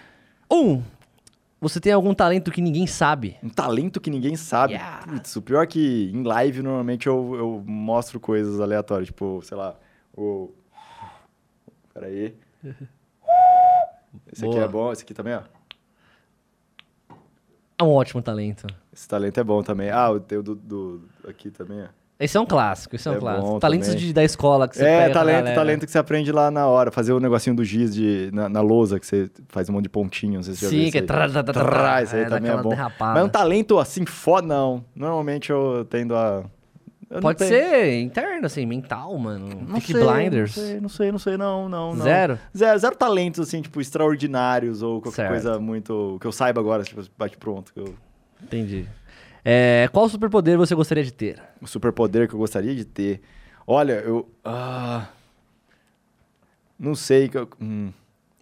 Um, 0.52 0.82
você 1.64 1.80
tem 1.80 1.94
algum 1.94 2.14
talento 2.14 2.52
que 2.52 2.62
ninguém 2.62 2.86
sabe? 2.86 3.38
Um 3.42 3.50
talento 3.50 4.02
que 4.02 4.10
ninguém 4.10 4.36
sabe. 4.36 4.74
Yeah. 4.74 5.08
Putz, 5.08 5.36
o 5.36 5.42
pior 5.42 5.64
é 5.64 5.68
que 5.68 6.12
em 6.14 6.22
live, 6.22 6.62
normalmente, 6.62 7.08
eu, 7.08 7.36
eu 7.36 7.64
mostro 7.66 8.20
coisas 8.20 8.60
aleatórias. 8.60 9.08
Tipo, 9.08 9.42
sei 9.44 9.58
lá, 9.58 9.76
o... 10.16 10.52
Pera 11.94 12.08
aí. 12.08 12.36
Esse 14.32 14.46
aqui 14.46 14.54
Boa. 14.54 14.66
é 14.66 14.68
bom, 14.68 14.92
esse 14.92 15.02
aqui 15.04 15.14
também, 15.14 15.34
ó. 15.34 15.42
É 17.80 17.84
um 17.84 17.94
ótimo 17.94 18.22
talento. 18.22 18.68
Esse 18.94 19.08
talento 19.08 19.40
é 19.40 19.44
bom 19.44 19.64
também. 19.64 19.90
Ah, 19.90 20.12
o 20.12 20.20
teu 20.20 20.44
do, 20.44 20.54
do- 20.54 21.10
aqui 21.28 21.50
também, 21.50 21.82
ó. 21.82 21.88
Esse 22.24 22.38
é 22.38 22.40
um 22.40 22.46
clássico, 22.46 22.96
esse 22.96 23.08
é 23.08 23.12
um 23.12 23.16
É 23.16 23.20
clássico. 23.20 23.60
Talentos 23.60 23.88
também. 23.90 24.02
de, 24.06 24.14
da 24.14 24.24
escola 24.24 24.68
que 24.68 24.78
você 24.78 24.86
É, 24.86 25.10
talento, 25.10 25.54
talento 25.54 25.86
que 25.86 25.92
você 25.92 25.98
aprende 25.98 26.32
lá 26.32 26.50
na 26.50 26.66
hora. 26.68 26.92
Fazer 26.92 27.12
o 27.14 27.20
negocinho 27.20 27.56
do 27.56 27.64
giz 27.64 27.94
de, 27.94 28.30
na, 28.34 28.48
na 28.48 28.62
lousa, 28.62 29.00
que 29.00 29.06
você 29.06 29.30
faz 29.50 29.70
um 29.70 29.74
monte 29.74 29.84
de 29.84 29.90
pontinho. 29.90 30.36
Não 30.36 30.44
sei 30.44 30.54
se 30.54 30.60
você 30.62 30.66
já 30.66 30.70
viu 30.72 30.86
Sim, 30.86 30.92
que 30.92 30.98
é... 31.00 31.02
tra- 31.02 31.30
tra- 31.30 31.44
tra- 31.44 31.54
tra- 31.54 31.66
Trás, 31.66 32.10
isso 32.10 32.16
aí 32.16 32.22
é, 32.24 32.30
também 32.30 32.52
é 32.52 32.58
bom. 32.58 32.70
derrapada. 32.70 33.14
Mas 33.16 33.26
um 33.26 33.30
talento 33.30 33.78
assim, 33.80 34.06
foda, 34.06 34.48
não. 34.48 34.84
Normalmente 34.96 35.52
eu 35.52 35.86
tendo 35.90 36.16
a. 36.16 36.44
eu 37.10 37.20
Pode 37.22 37.40
tenho- 37.40 37.50
ser 37.52 38.00
interno, 38.00 38.46
assim, 38.46 38.66
mental, 38.66 39.18
mano. 39.18 39.48
Não 39.68 39.80
Peaky 39.80 39.94
Blinders. 39.94 40.56
Não 40.56 40.64
sei, 40.64 40.80
não 40.80 40.90
sei, 40.90 41.12
não 41.12 41.20
sei, 41.20 41.38
não, 41.38 41.68
não, 41.70 41.94
não. 41.96 42.04
Zero? 42.04 42.40
Zero, 42.58 42.80
zero 42.80 42.96
talentos, 42.96 43.40
assim, 43.40 43.62
tipo, 43.62 43.82
extraordinários 43.82 44.82
ou 44.82 45.02
qualquer 45.02 45.16
Certo. 45.16 45.30
coisa 45.32 45.60
muito. 45.60 46.18
que 46.22 46.28
eu 46.28 46.32
saiba 46.32 46.60
agora, 46.62 46.84
tipo, 46.84 47.02
bate 47.18 47.38
pronto. 47.38 47.74
que 47.74 47.80
eu- 47.80 47.94
Entendi. 48.42 48.86
É, 49.46 49.90
qual 49.92 50.08
superpoder 50.08 50.58
você 50.58 50.74
gostaria 50.74 51.04
de 51.04 51.12
ter? 51.12 51.42
O 51.62 51.68
superpoder 51.68 52.28
que 52.28 52.34
eu 52.36 52.40
gostaria 52.40 52.74
de 52.76 52.86
ter. 52.86 53.22
Olha, 53.68 53.94
eu. 53.94 54.30
Ah, 54.44 55.08
não 56.80 56.96
sei. 56.96 57.28
que 57.30 57.38
eu- 57.38 57.50
hum. 57.62 57.92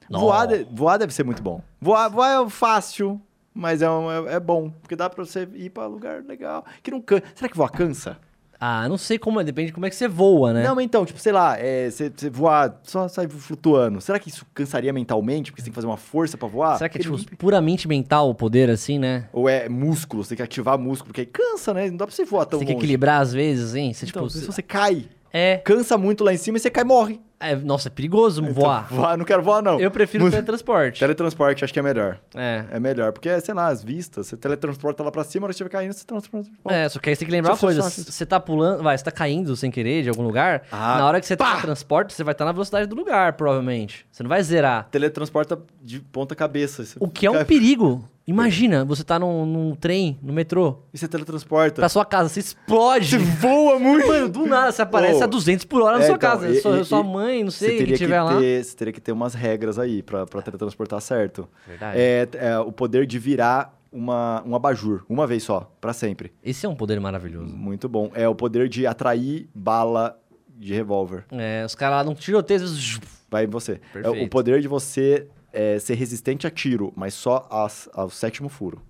Voar, 0.09 0.47
voar 0.71 0.97
deve 0.97 1.13
ser 1.13 1.23
muito 1.23 1.41
bom. 1.41 1.61
Voar, 1.79 2.09
voar 2.09 2.45
é 2.45 2.49
fácil, 2.49 3.19
mas 3.53 3.81
é, 3.81 3.89
um- 3.89 4.27
é, 4.27 4.33
é 4.35 4.39
bom. 4.39 4.69
Porque 4.81 4.95
dá 4.95 5.09
pra 5.09 5.23
você 5.23 5.47
ir 5.53 5.69
pra 5.69 5.85
lugar 5.87 6.21
legal. 6.23 6.65
Que 6.83 6.91
não 6.91 7.01
cansa. 7.01 7.23
Será 7.35 7.49
que 7.49 7.57
voar 7.57 7.69
cansa? 7.69 8.17
Ah, 8.63 8.87
não 8.87 8.95
sei 8.95 9.17
como 9.17 9.41
é, 9.41 9.43
depende 9.43 9.67
de 9.69 9.73
como 9.73 9.87
é 9.87 9.89
que 9.89 9.95
você 9.95 10.07
voa, 10.07 10.53
né? 10.53 10.63
Não, 10.63 10.75
mas 10.75 10.85
então, 10.85 11.03
tipo, 11.03 11.19
sei 11.19 11.31
lá, 11.31 11.57
é, 11.57 11.89
você, 11.89 12.11
você 12.15 12.29
voar, 12.29 12.79
só 12.83 13.07
sai 13.07 13.27
flutuando. 13.27 13.99
Será 13.99 14.19
que 14.19 14.29
isso 14.29 14.45
cansaria 14.53 14.93
mentalmente? 14.93 15.51
Porque 15.51 15.61
você 15.61 15.65
tem 15.65 15.71
que 15.71 15.75
fazer 15.75 15.87
uma 15.87 15.97
força 15.97 16.37
pra 16.37 16.47
voar? 16.47 16.77
Será 16.77 16.87
que 16.87 16.99
é 16.99 17.01
tipo 17.01 17.17
ninguém- 17.17 17.35
puramente 17.37 17.87
mental 17.87 18.29
o 18.29 18.35
poder, 18.35 18.69
assim, 18.69 18.99
né? 18.99 19.27
Ou 19.33 19.49
é 19.49 19.67
músculo, 19.67 20.23
você 20.23 20.29
tem 20.29 20.37
que 20.37 20.43
ativar 20.43 20.77
músculo, 20.77 21.07
porque 21.07 21.21
aí 21.21 21.25
cansa, 21.25 21.73
né? 21.73 21.89
Não 21.89 21.97
dá 21.97 22.05
pra 22.05 22.15
você 22.15 22.23
voar 22.23 22.45
tão 22.45 22.59
Você 22.59 22.65
tem 22.65 22.67
que 22.67 22.73
longe. 22.75 22.85
equilibrar 22.85 23.19
às 23.21 23.33
vezes, 23.33 23.73
hein? 23.73 23.93
Você, 23.93 24.05
Então, 24.05 24.27
tipo, 24.27 24.39
se 24.39 24.45
você 24.45 24.61
cai, 24.61 25.05
É, 25.33 25.57
cansa 25.57 25.97
muito 25.97 26.23
lá 26.23 26.31
em 26.31 26.37
cima 26.37 26.57
e 26.57 26.59
você 26.59 26.69
cai 26.69 26.83
e 26.83 26.87
morre. 26.87 27.19
É. 27.41 27.55
Nossa, 27.55 27.87
é 27.87 27.91
perigoso 27.91 28.43
voar. 28.53 28.85
Então, 28.85 28.97
voar, 28.97 29.17
não 29.17 29.25
quero 29.25 29.41
voar, 29.41 29.61
não. 29.61 29.79
Eu 29.79 29.89
prefiro 29.91 30.23
Mus- 30.23 30.31
teletransporte. 30.33 30.99
Teletransporte, 30.99 31.63
acho 31.63 31.73
que 31.73 31.79
é 31.79 31.83
melhor. 31.83 32.19
É. 32.35 32.65
É 32.71 32.79
melhor, 32.79 33.11
porque, 33.11 33.39
sei 33.41 33.53
lá, 33.53 33.67
as 33.67 33.83
vistas, 33.83 34.27
você 34.27 34.37
teletransporta 34.37 35.03
lá 35.03 35.11
pra 35.11 35.23
cima, 35.23 35.45
hora 35.45 35.51
que 35.51 35.55
estiver 35.55 35.69
caindo, 35.69 35.93
você 35.93 36.05
transporta. 36.05 36.49
É, 36.69 36.87
só 36.89 36.99
que 36.99 37.09
aí 37.09 37.15
você 37.15 37.19
tem 37.19 37.27
que 37.27 37.31
lembrar 37.31 37.51
uma 37.51 37.57
só- 37.57 37.67
coisa. 37.67 37.81
Você 37.81 38.25
tá 38.25 38.39
pulando, 38.39 38.83
vai, 38.83 38.97
você 38.97 39.03
tá 39.03 39.11
caindo 39.11 39.55
sem 39.55 39.69
querer 39.71 40.03
de 40.03 40.09
algum 40.09 40.23
lugar. 40.23 40.63
Ah, 40.71 40.97
na 40.97 41.05
hora 41.07 41.19
que 41.19 41.25
você 41.25 41.35
tá 41.35 41.45
pá! 41.45 41.55
no 41.55 41.61
transporte, 41.61 42.13
você 42.13 42.23
vai 42.23 42.33
estar 42.33 42.45
na 42.45 42.51
velocidade 42.51 42.87
do 42.87 42.95
lugar, 42.95 43.33
provavelmente. 43.33 44.05
Você 44.11 44.23
não 44.23 44.29
vai 44.29 44.41
zerar. 44.43 44.87
Teletransporta 44.91 45.59
de 45.81 45.99
ponta 45.99 46.35
cabeça. 46.35 46.83
O 46.99 47.07
que 47.09 47.25
é 47.25 47.29
um 47.29 47.33
fica- 47.33 47.45
perigo. 47.45 48.07
Imagina, 48.27 48.85
você 48.85 49.03
tá 49.03 49.17
num, 49.17 49.45
num 49.45 49.75
trem, 49.75 50.17
no 50.21 50.31
metrô, 50.31 50.77
E 50.93 50.97
você 50.97 51.07
teletransporta. 51.07 51.81
pra 51.81 51.89
sua 51.89 52.05
casa, 52.05 52.29
você 52.29 52.39
explode. 52.39 53.09
Você 53.09 53.17
voa 53.17 53.79
muito. 53.79 54.07
Mano, 54.07 54.29
do 54.29 54.45
nada, 54.45 54.71
você 54.71 54.81
aparece 54.83 55.19
Ô, 55.19 55.23
a 55.23 55.27
200 55.27 55.65
por 55.65 55.81
hora 55.81 55.97
na 55.97 56.03
é, 56.03 56.07
sua 56.07 56.15
então, 56.15 56.29
casa. 56.29 56.47
e- 56.49 56.61
sua, 56.61 56.79
e- 56.79 56.85
sua 56.85 56.99
e 56.99 57.03
mãe, 57.31 57.43
não 57.43 57.51
Você 57.51 57.65
sei, 57.67 57.77
teria, 57.77 57.97
tiver 57.97 58.17
que 58.17 58.23
lá. 58.33 58.39
ter, 58.39 58.63
você 58.63 58.75
teria 58.75 58.93
que 58.93 59.01
ter 59.01 59.11
umas 59.11 59.33
regras 59.33 59.79
aí 59.79 60.03
pra, 60.03 60.25
pra 60.25 60.41
teletransportar 60.41 60.99
certo. 61.01 61.47
Verdade. 61.67 61.97
É, 61.99 62.27
é, 62.33 62.59
o 62.59 62.71
poder 62.71 63.05
de 63.07 63.17
virar 63.19 63.79
uma, 63.91 64.43
um 64.45 64.55
abajur, 64.55 65.03
uma 65.09 65.25
vez 65.27 65.43
só, 65.43 65.71
pra 65.81 65.93
sempre. 65.93 66.31
Esse 66.43 66.65
é 66.65 66.69
um 66.69 66.75
poder 66.75 66.99
maravilhoso. 66.99 67.55
Muito 67.55 67.89
bom. 67.89 68.11
É 68.13 68.27
o 68.27 68.35
poder 68.35 68.67
de 68.69 68.85
atrair 68.87 69.49
bala 69.53 70.17
de 70.57 70.73
revólver. 70.73 71.25
É, 71.31 71.63
os 71.65 71.73
caras 71.75 71.97
lá 71.97 72.03
dão 72.03 72.13
tiroteio, 72.15 72.61
às 72.63 72.69
vezes, 72.71 72.99
Vai 73.29 73.45
em 73.45 73.47
você. 73.47 73.73
É 73.95 73.99
o 73.99 74.03
Perfeito. 74.03 74.29
poder 74.29 74.61
de 74.61 74.67
você 74.67 75.25
é, 75.53 75.79
ser 75.79 75.93
resistente 75.95 76.45
a 76.45 76.49
tiro, 76.49 76.91
mas 76.97 77.13
só 77.13 77.47
as- 77.49 77.89
ao 77.93 78.09
sétimo 78.09 78.49
furo. 78.49 78.81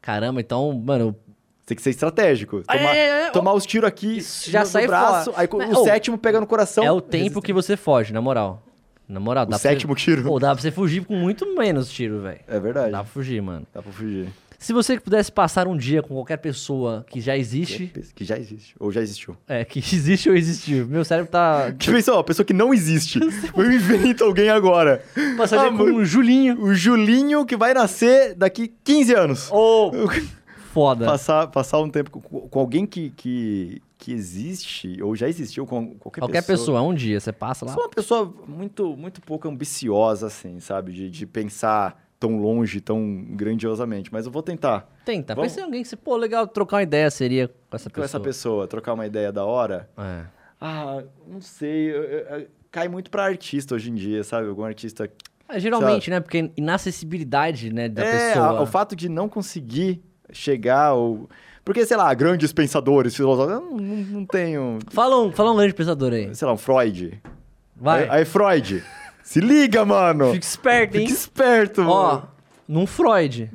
Caramba, 0.00 0.40
então, 0.40 0.72
mano, 0.74 1.16
Tem 1.72 1.76
que 1.76 1.82
ser 1.82 1.90
estratégico. 1.90 2.62
Tomar, 2.62 2.80
ai, 2.90 3.00
ai, 3.00 3.22
ai, 3.24 3.30
tomar 3.32 3.54
os 3.54 3.64
tiros 3.64 3.88
aqui 3.88 4.18
Isso 4.18 4.50
já 4.50 4.60
no, 4.60 4.66
sai 4.66 4.82
no 4.82 4.88
braço, 4.88 5.32
fora. 5.32 5.42
aí 5.42 5.48
Mas, 5.68 5.78
o 5.78 5.84
sétimo 5.84 6.18
pega 6.18 6.38
no 6.38 6.46
coração. 6.46 6.84
é 6.84 6.92
o 6.92 7.00
tempo 7.00 7.16
resistente. 7.22 7.46
que 7.46 7.52
você 7.54 7.76
foge, 7.78 8.12
na 8.12 8.20
moral. 8.20 8.62
Na 9.08 9.18
moral, 9.18 9.44
O 9.44 9.46
dá 9.46 9.50
pra 9.50 9.58
sétimo 9.58 9.94
tiro. 9.94 10.22
Você... 10.22 10.28
Pô, 10.28 10.38
dá 10.38 10.52
pra 10.52 10.60
você 10.62 10.70
fugir 10.70 11.04
com 11.06 11.14
muito 11.16 11.54
menos 11.56 11.90
tiro, 11.90 12.20
velho. 12.20 12.40
É 12.46 12.60
verdade. 12.60 12.90
Dá 12.92 12.98
pra 12.98 13.06
fugir, 13.06 13.40
mano. 13.40 13.66
Dá 13.72 13.80
pra 13.82 13.90
fugir. 13.90 14.28
Se 14.58 14.72
você 14.72 15.00
pudesse 15.00 15.32
passar 15.32 15.66
um 15.66 15.76
dia 15.76 16.02
com 16.04 16.14
qualquer 16.14 16.36
pessoa 16.36 17.04
que 17.10 17.20
já 17.20 17.36
existe, 17.36 17.92
Que, 18.14 18.24
já 18.24 18.38
existe. 18.38 18.74
Ou 18.78 18.92
já 18.92 19.00
existiu. 19.00 19.36
é, 19.48 19.64
que 19.64 19.80
existe 19.82 20.30
ou 20.30 20.36
existiu, 20.36 20.86
meu 20.86 21.04
cérebro 21.04 21.32
tá 21.32 21.72
Que 21.76 21.90
pensou, 21.90 22.14
ó, 22.16 22.22
pessoa 22.22 22.46
que 22.46 22.52
não 22.52 22.72
existe. 22.72 23.18
Eu 23.56 23.72
invento 23.72 24.22
alguém 24.22 24.50
agora. 24.50 25.02
passaria 25.36 25.66
Ah, 25.68 25.76
com 25.76 25.82
um 25.82 26.04
Julinho. 26.04 26.62
O 26.62 26.72
Julinho 26.74 27.44
que 27.44 27.56
vai 27.56 27.74
nascer 27.74 28.34
daqui 28.36 28.72
15 28.84 29.14
anos. 29.14 29.48
Ô, 29.50 29.90
foda. 30.72 31.04
Passar, 31.06 31.46
passar 31.48 31.78
um 31.80 31.88
tempo 31.90 32.10
com, 32.10 32.20
com 32.48 32.58
alguém 32.58 32.86
que, 32.86 33.10
que, 33.10 33.82
que 33.98 34.12
existe, 34.12 35.02
ou 35.02 35.14
já 35.14 35.28
existiu 35.28 35.66
com 35.66 35.94
qualquer, 35.96 36.20
Qualquer 36.20 36.42
pessoa, 36.44 36.80
um 36.82 36.94
dia, 36.94 37.20
você 37.20 37.32
passa 37.32 37.64
lá. 37.66 37.72
Sou 37.72 37.82
uma 37.82 37.88
pessoa 37.90 38.34
muito, 38.48 38.96
muito 38.96 39.20
pouco 39.20 39.48
ambiciosa, 39.48 40.26
assim, 40.26 40.58
sabe? 40.60 40.92
De, 40.92 41.10
de 41.10 41.26
pensar 41.26 42.02
tão 42.18 42.38
longe, 42.40 42.80
tão 42.80 43.24
grandiosamente. 43.30 44.12
Mas 44.12 44.26
eu 44.26 44.32
vou 44.32 44.42
tentar. 44.42 44.88
Tenta, 45.04 45.34
Vamos- 45.34 45.50
pensa 45.50 45.60
em 45.60 45.64
alguém 45.64 45.82
que 45.82 45.88
você, 45.88 45.96
pô, 45.96 46.16
legal, 46.16 46.46
trocar 46.46 46.76
uma 46.76 46.82
ideia 46.84 47.10
seria 47.10 47.48
com 47.48 47.76
essa 47.76 47.90
Com 47.90 47.94
pessoa. 47.94 48.04
essa 48.04 48.20
pessoa, 48.20 48.68
trocar 48.68 48.94
uma 48.94 49.06
ideia 49.06 49.32
da 49.32 49.44
hora. 49.44 49.88
É. 49.98 50.22
Ah, 50.60 51.02
não 51.26 51.40
sei. 51.40 51.90
eu- 51.90 52.02
eu- 52.04 52.38
eu- 52.40 52.46
cai 52.70 52.86
muito 52.88 53.10
pra 53.10 53.24
artista 53.24 53.74
hoje 53.74 53.90
em 53.90 53.94
dia, 53.94 54.22
sabe? 54.24 54.48
Algum 54.48 54.62
artista. 54.64 55.10
É, 55.48 55.58
geralmente, 55.60 56.08
né? 56.08 56.20
Porque 56.20 56.50
inacessibilidade, 56.56 57.72
né, 57.72 57.88
da 57.88 58.02
é, 58.04 58.28
pessoa. 58.28 58.46
a- 58.58 58.62
o 58.62 58.66
fato 58.66 58.94
de 58.96 59.08
não 59.08 59.28
conseguir 59.28 60.02
chegar 60.32 60.94
ou. 60.94 61.28
Porque, 61.64 61.86
sei 61.86 61.96
lá, 61.96 62.12
grandes 62.12 62.52
pensadores, 62.52 63.14
filósofos. 63.14 63.52
Eu 63.52 63.60
não, 63.60 63.76
não, 63.78 64.26
tenho. 64.26 64.78
Fala 64.90 65.20
um, 65.20 65.30
fala 65.30 65.52
um 65.52 65.56
grande 65.56 65.74
pensador 65.74 66.12
aí. 66.12 66.34
Sei 66.34 66.46
lá, 66.46 66.54
um 66.54 66.56
Freud. 66.56 67.20
Vai. 67.76 68.04
Aí, 68.04 68.10
aí, 68.10 68.24
Freud. 68.24 68.82
Se 69.22 69.40
liga, 69.40 69.84
mano! 69.84 70.32
Fica 70.32 70.44
esperto, 70.44 70.96
hein? 70.96 71.06
Fica 71.06 71.18
esperto, 71.18 71.82
Ó, 71.82 72.14
mano. 72.14 72.28
num 72.66 72.86
Freud. 72.86 73.50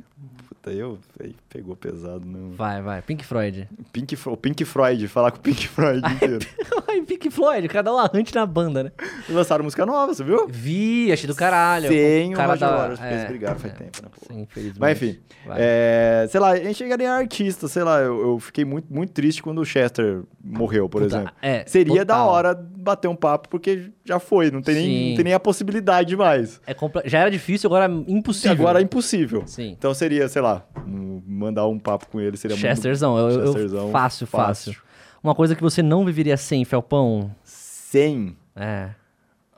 Puta, 0.48 0.72
eu. 0.72 0.98
aí 1.22 1.34
Pegou 1.50 1.74
pesado, 1.74 2.26
não. 2.26 2.50
Vai, 2.50 2.82
vai. 2.82 3.00
Pink 3.00 3.24
Freud. 3.24 3.66
Pink, 3.90 4.18
o 4.26 4.36
Pink 4.36 4.64
Freud, 4.66 5.08
falar 5.08 5.30
com 5.30 5.38
o 5.38 5.40
Pink 5.40 5.66
Freud 5.66 6.02
inteiro. 6.12 6.38
Ai, 6.86 7.00
Pink 7.00 7.30
Floyd, 7.30 7.66
o 7.66 7.70
cara 7.70 7.84
dá 7.84 7.94
um 7.94 7.98
arrante 7.98 8.34
na 8.34 8.44
banda, 8.44 8.82
né? 8.84 8.92
Lançaram 9.30 9.64
música 9.64 9.86
nova, 9.86 10.12
você 10.12 10.22
viu? 10.22 10.46
Vi, 10.46 11.10
achei 11.10 11.26
do 11.26 11.34
caralho. 11.34 11.88
Sem 11.88 12.34
o 12.34 12.36
cara 12.36 12.54
da- 12.54 12.88
porque 12.90 13.02
é, 13.02 13.12
eles 13.14 13.24
brigaram 13.28 13.58
faz 13.58 13.72
é, 13.72 13.76
tempo, 13.76 14.02
né? 14.02 14.08
Pô. 14.14 14.26
Sim, 14.34 14.40
infelizmente. 14.42 14.78
Mas 14.78 14.92
enfim, 15.02 15.18
é, 15.56 16.26
sei 16.30 16.38
lá, 16.38 16.50
a 16.50 16.56
gente 16.56 16.74
chegaria 16.76 17.10
a 17.10 17.16
artista, 17.16 17.66
sei 17.66 17.82
lá, 17.82 18.00
eu, 18.00 18.20
eu 18.20 18.38
fiquei 18.38 18.66
muito, 18.66 18.92
muito 18.92 19.12
triste 19.14 19.42
quando 19.42 19.62
o 19.62 19.64
Chester 19.64 20.22
morreu, 20.44 20.86
por 20.86 21.00
Puta, 21.02 21.16
exemplo. 21.16 21.32
é, 21.40 21.64
Seria 21.66 22.04
da 22.04 22.24
hora 22.24 22.54
bater 22.54 23.08
um 23.08 23.16
papo, 23.16 23.48
porque 23.48 23.90
já 24.04 24.18
foi, 24.18 24.50
não 24.50 24.60
tem, 24.60 24.74
nem, 24.74 25.08
não 25.10 25.16
tem 25.16 25.24
nem 25.24 25.34
a 25.34 25.40
possibilidade 25.40 26.14
mais. 26.14 26.60
É 26.66 26.74
Já 27.08 27.20
era 27.20 27.30
difícil, 27.30 27.68
agora 27.68 27.86
é 27.86 28.10
impossível. 28.12 28.52
Agora 28.52 28.80
é 28.80 28.82
impossível. 28.82 29.42
Sim. 29.46 29.70
Então 29.78 29.94
seria, 29.94 30.28
sei 30.28 30.42
lá, 30.42 30.66
um- 30.86 31.22
mandar 31.38 31.66
um 31.66 31.78
papo 31.78 32.06
com 32.08 32.20
ele 32.20 32.36
seria 32.36 32.56
Chesterzão, 32.56 33.16
eu, 33.18 33.30
eu- 33.30 33.46
Chesterzão, 33.46 33.90
fácil, 33.90 34.26
fácil, 34.26 34.72
fácil. 34.74 34.82
Uma 35.22 35.34
coisa 35.34 35.54
que 35.56 35.62
você 35.62 35.82
não 35.82 36.04
viveria 36.04 36.36
sem, 36.36 36.64
Felpão. 36.64 37.18
muito... 37.20 37.34
Sem 37.44 38.36
É, 38.54 38.90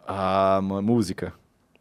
a 0.07 0.61
música. 0.63 1.33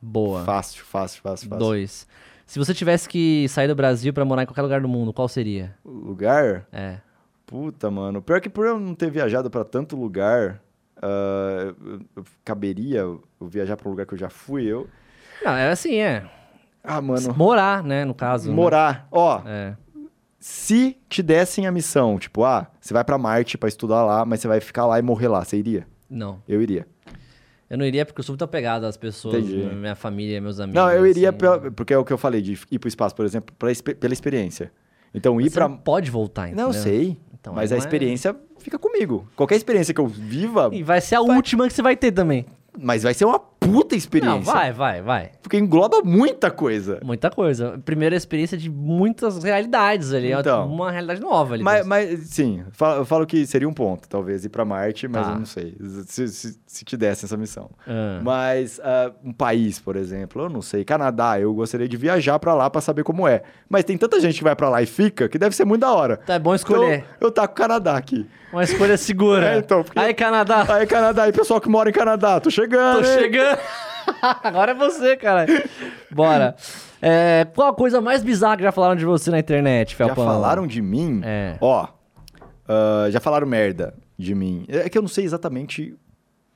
boa. 0.02 0.44
Fácil, 0.44 0.84
fácil, 0.84 1.22
fácil, 1.22 1.48
fácil. 1.50 1.60
Dois. 1.66 2.08
Se 2.46 2.58
você 2.58 2.74
tivesse 2.74 3.08
que 3.08 3.48
sair 3.48 3.68
do 3.68 3.76
Brasil 3.76 4.12
pra 4.12 4.26
morar 4.26 4.42
em 4.44 4.46
qualquer 4.48 4.64
lugar 4.64 4.82
do 4.82 4.88
mundo, 4.88 5.14
qual 5.14 5.28
seria? 5.28 5.76
Lugar? 5.86 6.66
É. 6.72 6.98
Puta, 7.46 7.90
mano. 7.92 8.22
Pior 8.22 8.42
que 8.42 8.50
por 8.50 8.66
eu 8.66 8.80
não 8.80 8.96
ter 8.96 9.10
viajado 9.12 9.50
pra 9.50 9.64
tanto 9.64 9.96
lugar, 9.96 10.60
ah, 11.02 11.74
eu- 11.86 12.02
eu 12.16 12.24
caberia 12.44 13.00
eu 13.00 13.24
viajar 13.42 13.78
pra 13.78 13.88
um 13.88 13.92
lugar 13.92 14.06
que 14.08 14.14
eu 14.14 14.18
já 14.18 14.30
fui, 14.30 14.66
eu... 14.66 14.88
Não, 15.44 15.52
é 15.52 15.70
assim, 15.72 15.96
é. 15.98 16.26
Ah, 16.84 17.00
mano. 17.02 17.34
Morar, 17.36 17.84
né, 17.84 18.04
no 18.06 18.14
caso. 18.16 18.50
né? 18.50 18.56
Morar. 18.56 19.08
Ó, 19.12 19.42
É. 19.46 19.76
se 20.40 20.98
te 21.10 21.22
dessem 21.22 21.68
a 21.68 21.72
missão, 21.72 22.18
tipo, 22.18 22.44
ah, 22.44 22.68
você 22.80 22.94
vai 22.94 23.04
pra 23.04 23.18
Marte 23.18 23.58
pra 23.58 23.68
estudar 23.68 24.04
lá, 24.06 24.26
mas 24.26 24.40
você 24.40 24.48
vai 24.48 24.60
ficar 24.60 24.86
lá 24.86 24.98
e 24.98 25.02
morrer 25.02 25.28
lá, 25.28 25.44
você 25.44 25.58
iria? 25.58 25.86
Não. 26.10 26.42
Eu 26.48 26.62
iria. 26.62 26.88
Eu 27.70 27.78
não 27.78 27.86
iria 27.86 28.04
porque 28.06 28.20
eu 28.20 28.24
sou 28.24 28.34
muito 28.34 28.44
apegado 28.44 28.86
às 28.86 28.98
pessoas, 28.98 29.36
Entendi. 29.46 29.76
minha 29.76 29.96
família, 29.96 30.42
meus 30.42 30.60
amigos. 30.60 30.82
Não, 30.82 30.90
eu 30.92 31.06
iria 31.06 31.30
assim. 31.30 31.38
pela- 31.38 31.72
porque 31.72 31.94
é 31.94 31.98
o 31.98 32.04
que 32.06 32.12
eu 32.14 32.18
falei, 32.18 32.42
de 32.42 32.58
ir 32.72 32.80
pro 32.80 32.88
espaço, 32.88 33.14
por 33.16 33.26
exemplo, 33.26 33.54
pra 33.60 33.70
pela 34.00 34.14
experiência. 34.14 34.72
Então, 35.14 35.40
ir 35.42 35.52
não 35.56 35.76
pode 35.78 36.10
voltar, 36.10 36.48
entendeu? 36.48 36.68
Não, 36.68 36.74
eu 36.74 36.82
sei. 36.82 37.18
Então, 37.40 37.54
mas 37.54 37.72
a 37.72 37.76
é- 37.76 37.78
experiência 37.80 38.36
fica 38.60 38.78
comigo. 38.80 39.28
Qualquer 39.36 39.56
experiência 39.56 39.94
que 39.94 40.00
eu 40.02 40.08
viva, 40.08 40.70
E 40.74 40.82
vai 40.84 41.00
ser 41.02 41.16
a 41.16 41.22
última 41.22 41.68
que 41.68 41.74
você 41.74 41.82
vai 41.82 41.96
ter 41.96 42.12
também. 42.12 42.46
mas 42.78 43.04
vai 43.04 43.14
ser 43.14 43.26
uma 43.26 43.40
puta 43.72 43.96
experiência. 43.96 44.38
Não, 44.38 44.42
vai, 44.44 44.72
vai, 44.72 45.02
vai. 45.02 45.32
Porque 45.42 45.58
engloba 45.58 46.02
muita 46.04 46.50
coisa. 46.52 47.00
Muita 47.04 47.30
coisa. 47.30 47.80
Primeira 47.86 48.16
experiência 48.16 48.58
de 48.58 48.70
muitas 48.70 49.44
realidades 49.44 50.14
ali. 50.14 50.32
é 50.32 50.40
Então. 50.40 50.68
uma 50.68 50.92
realidade 50.92 51.22
nova 51.22 51.54
ali. 51.56 51.64
Mas, 51.64 51.86
mas, 51.86 52.20
sim, 52.30 52.64
eu 52.98 53.06
falo 53.06 53.26
que 53.26 53.46
seria 53.46 53.68
um 53.68 53.74
ponto, 53.74 54.08
talvez, 54.08 54.46
ir 54.46 54.50
pra 54.50 54.64
Marte, 54.66 55.08
mas 55.08 55.26
Tá. 55.26 55.34
eu 55.34 55.40
não 55.40 55.46
sei. 55.46 55.76
Se, 56.08 56.28
se, 56.28 56.60
se 56.66 56.86
te 56.86 56.96
desse 56.98 57.26
essa 57.26 57.38
missão. 57.38 57.70
Ah. 57.88 58.20
Mas 58.24 58.80
ah, 58.84 59.12
um 59.24 59.34
país, 59.34 59.80
por 59.80 59.96
exemplo, 59.96 60.44
eu 60.44 60.50
não 60.50 60.62
sei. 60.62 60.84
Canadá, 60.84 61.40
eu 61.40 61.54
gostaria 61.54 61.88
de 61.88 61.98
viajar 61.98 62.38
pra 62.40 62.54
lá 62.54 62.70
pra 62.70 62.82
saber 62.82 63.04
como 63.04 63.28
é. 63.28 63.42
Mas 63.70 63.84
tem 63.84 63.98
tanta 63.98 64.20
gente 64.20 64.38
que 64.38 64.44
vai 64.44 64.56
pra 64.56 64.70
lá 64.70 64.82
e 64.82 64.86
fica 64.86 65.28
que 65.30 65.38
deve 65.38 65.56
ser 65.56 65.66
muito 65.66 65.82
da 65.82 65.92
hora. 65.94 66.18
Tá, 66.18 66.36
é 66.36 66.40
bom 66.40 66.54
escolher. 66.56 67.00
Então, 67.18 67.28
eu 67.28 67.32
tá 67.32 67.48
com 67.48 67.54
o 67.54 67.58
Canadá 67.58 67.98
aqui. 67.98 68.28
Uma 68.52 68.64
escolha 68.64 68.98
segura. 68.98 69.56
É, 69.56 69.58
então, 69.60 69.84
porque- 69.84 70.00
Aí, 70.00 70.14
Canadá. 70.14 70.66
Aí, 70.70 70.86
Canadá, 70.88 71.24
aí, 71.24 71.32
pessoal 71.32 71.62
que 71.62 71.70
mora 71.70 71.90
em 71.90 71.94
Canadá, 71.94 72.40
tô 72.40 72.50
chegando. 72.50 73.02
Tô 73.04 73.08
hein? 73.08 73.20
chegando. 73.20 73.60
Agora 74.44 74.72
é 74.72 74.76
você, 74.76 75.16
cara. 75.16 75.46
Bora. 76.12 76.56
É, 77.02 77.46
qual 77.56 77.70
a 77.70 77.74
coisa 77.74 78.02
mais 78.02 78.24
bizarra 78.24 78.58
que 78.58 78.64
já 78.64 78.72
falaram 78.72 78.96
de 78.96 79.06
você 79.06 79.30
na 79.32 79.40
internet, 79.40 79.92
Já 79.92 79.98
Felpão? 79.98 80.26
falaram 80.26 80.66
de 80.68 80.82
mim? 80.82 81.22
É. 81.24 81.56
Ó, 81.62 81.88
ah, 82.68 83.08
já 83.10 83.20
falaram 83.20 83.48
merda 83.48 83.94
de 84.18 84.34
mim. 84.36 84.66
É 84.68 84.90
que 84.90 84.98
eu 84.98 85.02
não 85.02 85.10
sei 85.10 85.24
exatamente 85.26 85.96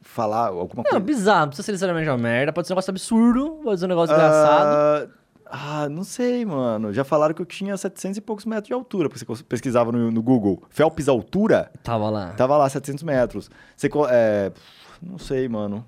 falar 0.01 0.47
alguma 0.47 0.83
Não, 0.83 0.91
coisa. 0.91 0.99
bizarro. 0.99 1.41
Não 1.41 1.47
precisa 1.49 1.65
ser 1.65 1.71
necessariamente 1.73 2.09
uma 2.09 2.17
merda. 2.17 2.51
Pode 2.51 2.67
ser 2.67 2.73
um 2.73 2.75
negócio 2.75 2.91
absurdo. 2.91 3.59
Pode 3.63 3.79
ser 3.79 3.85
um 3.85 3.89
negócio 3.89 4.13
engraçado. 4.13 5.09
Ah, 5.55 5.87
não 5.87 6.03
sei, 6.03 6.43
mano. 6.43 6.91
Já 6.91 7.03
falaram 7.03 7.35
que 7.35 7.39
eu 7.39 7.45
tinha 7.45 7.77
700 7.77 8.17
e 8.17 8.21
poucos 8.21 8.43
metros 8.43 8.69
de 8.69 8.73
altura, 8.73 9.07
porque 9.07 9.23
você 9.23 9.43
pesquisava 9.43 9.91
no, 9.91 10.09
no 10.09 10.23
Google. 10.23 10.63
Phelps 10.67 11.07
altura, 11.07 11.69
Tava 11.83 12.09
lá. 12.09 12.29
tava 12.31 12.57
lá 12.57 12.67
700 12.67 13.03
metros. 13.03 13.51
Você, 13.77 13.87
é, 14.09 14.51
não 14.99 15.19
sei, 15.19 15.47
mano. 15.47 15.85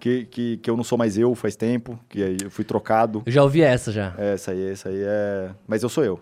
Que, 0.00 0.24
que, 0.24 0.56
que 0.56 0.68
eu 0.68 0.76
não 0.76 0.82
sou 0.82 0.98
mais 0.98 1.16
eu 1.16 1.36
faz 1.36 1.54
tempo, 1.54 1.96
que 2.08 2.20
aí 2.20 2.36
eu 2.42 2.50
fui 2.50 2.64
trocado. 2.64 3.22
Eu 3.24 3.30
já 3.30 3.44
ouvi 3.44 3.62
essa 3.62 3.92
já. 3.92 4.12
É, 4.18 4.34
essa 4.34 4.50
aí, 4.50 4.70
essa 4.72 4.88
aí 4.88 5.00
é... 5.00 5.50
Mas 5.68 5.84
eu 5.84 5.88
sou 5.88 6.04
eu. 6.04 6.20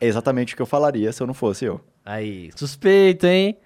É 0.00 0.06
exatamente 0.06 0.54
o 0.54 0.56
que 0.56 0.62
eu 0.62 0.66
falaria 0.66 1.12
se 1.12 1.20
eu 1.20 1.26
não 1.26 1.34
fosse 1.34 1.64
eu. 1.64 1.80
Aí, 2.06 2.52
suspeito, 2.54 3.26
hein? 3.26 3.58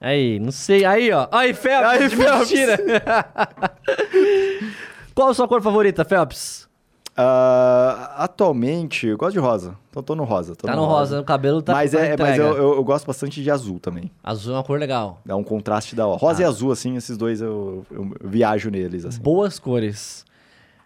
Aí, 0.00 0.40
não 0.40 0.50
sei. 0.50 0.86
Aí, 0.86 1.12
ó. 1.12 1.28
Aí, 1.30 1.52
Phelps. 1.52 1.90
Aí, 1.90 2.08
Phelps. 2.16 2.50
Mentira. 2.50 2.78
Qual 5.14 5.28
a 5.28 5.34
sua 5.34 5.46
cor 5.46 5.60
favorita, 5.60 6.02
Phelps? 6.06 6.65
Ah, 7.18 8.12
atualmente, 8.24 9.06
eu 9.06 9.16
gosto 9.16 9.32
de 9.32 9.38
rosa. 9.38 9.74
Então 9.88 10.02
tô 10.02 10.14
no 10.14 10.24
rosa. 10.24 10.54
tô 10.54 10.66
tá 10.66 10.76
no 10.76 10.84
rosa, 10.84 11.18
o 11.20 11.24
cabelo 11.24 11.62
tá 11.62 11.72
mas 11.72 11.92
tá 11.92 12.00
é, 12.00 12.14
mas 12.16 12.36
eu, 12.38 12.48
eu, 12.54 12.74
eu 12.74 12.84
gosto 12.84 13.06
bastante 13.06 13.42
de 13.42 13.50
azul 13.50 13.78
também. 13.80 14.10
Azul 14.22 14.52
é 14.52 14.56
uma 14.58 14.62
cor 14.62 14.78
legal. 14.78 15.20
Dá 15.24 15.34
um 15.34 15.42
contraste 15.42 15.96
da 15.96 16.06
hora. 16.06 16.18
Rosa 16.18 16.40
Ah. 16.40 16.42
e 16.42 16.44
azul, 16.44 16.70
assim, 16.72 16.94
esses 16.96 17.16
dois 17.16 17.40
eu, 17.40 17.86
eu 17.90 18.10
viajo 18.22 18.68
neles, 18.70 19.06
assim. 19.06 19.20
Boas 19.22 19.58
cores. 19.58 20.26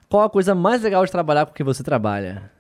Qual 0.09 0.23
a 0.23 0.31
coisa 0.31 0.55
mais 0.55 0.83
legal 0.83 1.05
de 1.05 1.11
trabalhar 1.11 1.47
com 1.47 1.53
que 1.53 1.65
você 1.65 1.83
trabalha? 1.83 2.51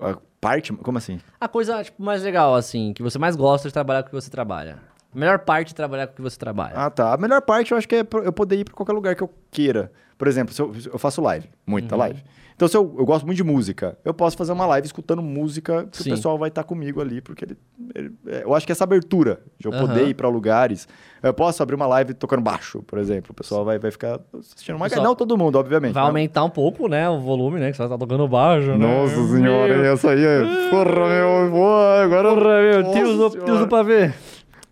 A 0.00 0.16
parte, 0.40 0.72
como 0.72 0.98
assim? 0.98 1.20
A 1.40 1.46
coisa, 1.46 1.84
tipo, 1.84 2.02
mais 2.02 2.22
legal, 2.24 2.56
assim, 2.56 2.92
que 2.92 3.02
você 3.04 3.18
mais 3.20 3.36
gosta 3.36 3.68
de 3.68 3.72
trabalhar 3.72 4.02
com 4.02 4.08
que 4.08 4.14
você 4.16 4.28
trabalha. 4.30 4.78
A 5.14 5.18
melhor 5.18 5.38
parte 5.40 5.68
de 5.68 5.74
trabalhar 5.74 6.06
com 6.08 6.14
o 6.14 6.16
que 6.16 6.22
você 6.22 6.38
trabalha. 6.38 6.72
Ah, 6.74 6.90
tá. 6.90 7.12
A 7.12 7.16
melhor 7.16 7.42
parte 7.42 7.70
eu 7.70 7.78
acho 7.78 7.86
que 7.86 7.96
é 7.96 8.00
eu 8.24 8.32
poder 8.32 8.56
ir 8.56 8.64
pra 8.64 8.74
qualquer 8.74 8.92
lugar 8.94 9.14
que 9.14 9.22
eu 9.22 9.30
queira. 9.50 9.92
Por 10.22 10.28
exemplo, 10.28 10.54
se 10.54 10.62
eu, 10.62 10.72
eu 10.92 11.00
faço 11.00 11.20
live, 11.20 11.48
muita 11.66 11.96
Uhum. 11.96 11.98
live. 11.98 12.22
Então, 12.54 12.68
se 12.68 12.76
eu, 12.76 12.94
eu 12.96 13.04
gosto 13.04 13.26
muito 13.26 13.38
de 13.38 13.42
música, 13.42 13.98
eu 14.04 14.14
posso 14.14 14.36
fazer 14.36 14.52
uma 14.52 14.64
live 14.66 14.86
escutando 14.86 15.20
música 15.20 15.88
que 15.90 16.00
Sim. 16.00 16.10
o 16.12 16.14
pessoal 16.14 16.38
vai 16.38 16.48
estar 16.48 16.62
comigo 16.62 17.00
ali, 17.00 17.20
porque 17.20 17.44
ele, 17.44 17.56
ele- 17.92 18.12
é, 18.28 18.44
eu 18.44 18.54
acho 18.54 18.64
que 18.64 18.70
essa 18.70 18.84
abertura 18.84 19.40
de 19.58 19.66
eu 19.66 19.72
poder 19.72 20.02
Aham. 20.02 20.08
ir 20.10 20.14
pra 20.14 20.28
lugares. 20.28 20.86
Eu 21.20 21.34
posso 21.34 21.60
abrir 21.60 21.74
uma 21.74 21.88
live 21.88 22.14
tocando 22.14 22.40
baixo, 22.40 22.84
por 22.84 23.00
exemplo. 23.00 23.32
O 23.32 23.34
pessoal 23.34 23.64
vai, 23.64 23.80
vai 23.80 23.90
ficar 23.90 24.20
assistindo 24.38 24.78
Pessoal, 24.78 25.02
Não 25.04 25.16
todo 25.16 25.36
mundo, 25.36 25.56
obviamente. 25.58 25.92
Vai 25.92 26.04
né? 26.04 26.08
aumentar 26.08 26.44
um 26.44 26.50
pouco, 26.50 26.86
né, 26.86 27.08
o 27.10 27.18
volume, 27.18 27.58
né, 27.58 27.72
que 27.72 27.76
você 27.76 27.88
tá 27.88 27.98
tocando 27.98 28.28
baixo, 28.28 28.68
né? 28.68 28.76
Nossa 28.76 29.26
senhora, 29.26 29.76
Meu, 29.78 29.92
essa 29.92 30.10
aí 30.10 30.24
é. 30.24 30.40
Porra, 30.70 31.08
meu. 31.08 31.50
Porra, 31.50 32.02
agora. 32.04 32.28
Porra, 32.28 32.62
meu, 32.62 32.92
tios 32.92 33.16
do, 33.18 33.30
tios 33.44 33.58
do 33.58 33.66
pavê. 33.66 34.14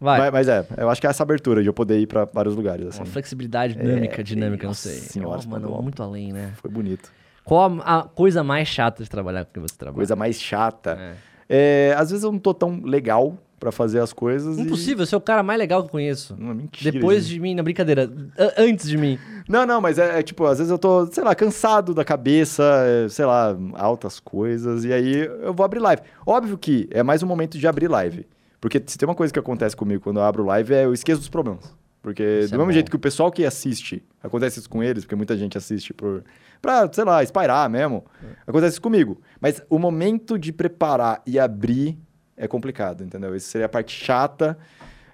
Vai. 0.00 0.18
Mas, 0.18 0.32
mas 0.32 0.48
é, 0.48 0.66
eu 0.78 0.88
acho 0.88 1.00
que 1.00 1.06
é 1.06 1.10
essa 1.10 1.22
abertura 1.22 1.60
de 1.62 1.68
eu 1.68 1.74
poder 1.74 1.98
ir 2.00 2.06
pra 2.06 2.24
vários 2.24 2.56
lugares, 2.56 2.86
assim. 2.86 3.00
Uma 3.00 3.06
flexibilidade 3.06 3.74
dinâmica, 3.74 4.20
É, 4.20 4.24
dinâmica, 4.24 4.62
não 4.64 4.70
nossa 4.70 4.88
sei. 4.88 4.98
senhora, 4.98 5.36
Nossa, 5.36 5.48
mano, 5.48 5.66
Spandau. 5.66 5.82
muito 5.82 6.02
além, 6.02 6.32
né? 6.32 6.52
Foi 6.56 6.70
bonito. 6.70 7.12
Qual 7.44 7.80
a, 7.84 7.98
a 7.98 8.02
coisa 8.04 8.42
mais 8.42 8.66
chata 8.68 9.02
de 9.02 9.10
trabalhar 9.10 9.44
com 9.44 9.52
quem 9.52 9.62
você 9.62 9.74
trabalha? 9.76 9.96
Coisa 9.96 10.16
mais 10.16 10.40
chata. 10.40 10.96
É. 11.48 11.90
É, 11.92 11.94
às 11.98 12.10
vezes 12.10 12.24
eu 12.24 12.30
não 12.32 12.38
tô 12.38 12.54
tão 12.54 12.80
legal 12.84 13.36
pra 13.58 13.70
fazer 13.72 13.98
as 14.00 14.12
coisas. 14.12 14.56
e- 14.56 14.62
Impossível, 14.62 15.04
você 15.04 15.14
é 15.14 15.18
o 15.18 15.20
cara 15.20 15.42
mais 15.42 15.58
legal 15.58 15.82
que 15.82 15.88
eu 15.88 15.90
conheço. 15.92 16.34
Não, 16.38 16.54
mentira. 16.54 16.92
Depois 16.92 17.24
gente. 17.24 17.34
de 17.34 17.40
mim, 17.40 17.54
na 17.54 17.62
brincadeira, 17.62 18.10
antes 18.56 18.88
de 18.88 18.96
mim. 18.96 19.18
Não, 19.48 19.66
não, 19.66 19.80
mas 19.82 19.98
é, 19.98 20.20
é 20.20 20.22
tipo, 20.22 20.46
às 20.46 20.58
vezes 20.58 20.70
eu 20.70 20.78
tô, 20.78 21.06
sei 21.08 21.22
lá, 21.24 21.34
cansado 21.34 21.92
da 21.92 22.04
cabeça, 22.04 22.62
é, 23.04 23.08
sei 23.10 23.26
lá, 23.26 23.54
altas 23.74 24.18
coisas, 24.20 24.84
e 24.84 24.92
aí 24.92 25.26
eu 25.42 25.52
vou 25.52 25.64
abrir 25.64 25.80
live. 25.80 26.00
Óbvio 26.24 26.56
que 26.56 26.88
é 26.90 27.02
mais 27.02 27.22
um 27.22 27.26
momento 27.26 27.58
de 27.58 27.66
abrir 27.66 27.88
live. 27.88 28.24
Porque 28.60 28.82
se 28.86 28.98
tem 28.98 29.08
uma 29.08 29.14
coisa 29.14 29.32
que 29.32 29.38
acontece 29.38 29.74
comigo 29.74 30.02
quando 30.02 30.18
eu 30.18 30.24
abro 30.24 30.44
live 30.44 30.74
é 30.74 30.84
eu 30.84 30.92
esqueço 30.92 31.20
dos 31.20 31.28
problemas. 31.28 31.74
Porque 32.02 32.22
Isso 32.22 32.50
do 32.50 32.54
é 32.54 32.58
mesmo 32.58 32.66
bom. 32.66 32.72
jeito 32.72 32.90
que 32.90 32.96
o 32.96 33.00
pessoal 33.00 33.30
que 33.30 33.44
assiste, 33.44 34.02
acontece 34.22 34.58
isso 34.58 34.70
com 34.70 34.82
eles, 34.82 35.04
porque 35.04 35.14
muita 35.14 35.36
gente 35.36 35.58
assiste 35.58 35.92
por, 35.92 36.24
pra, 36.60 36.90
sei 36.90 37.04
lá, 37.04 37.22
espairar 37.22 37.68
mesmo, 37.68 38.04
acontece 38.46 38.74
isso 38.74 38.82
comigo. 38.82 39.20
Mas 39.38 39.62
o 39.68 39.78
momento 39.78 40.38
de 40.38 40.50
preparar 40.50 41.22
e 41.26 41.38
abrir 41.38 41.98
é 42.36 42.48
complicado, 42.48 43.04
entendeu? 43.04 43.36
Isso 43.36 43.48
seria 43.48 43.66
a 43.66 43.68
parte 43.68 43.92
chata 43.92 44.56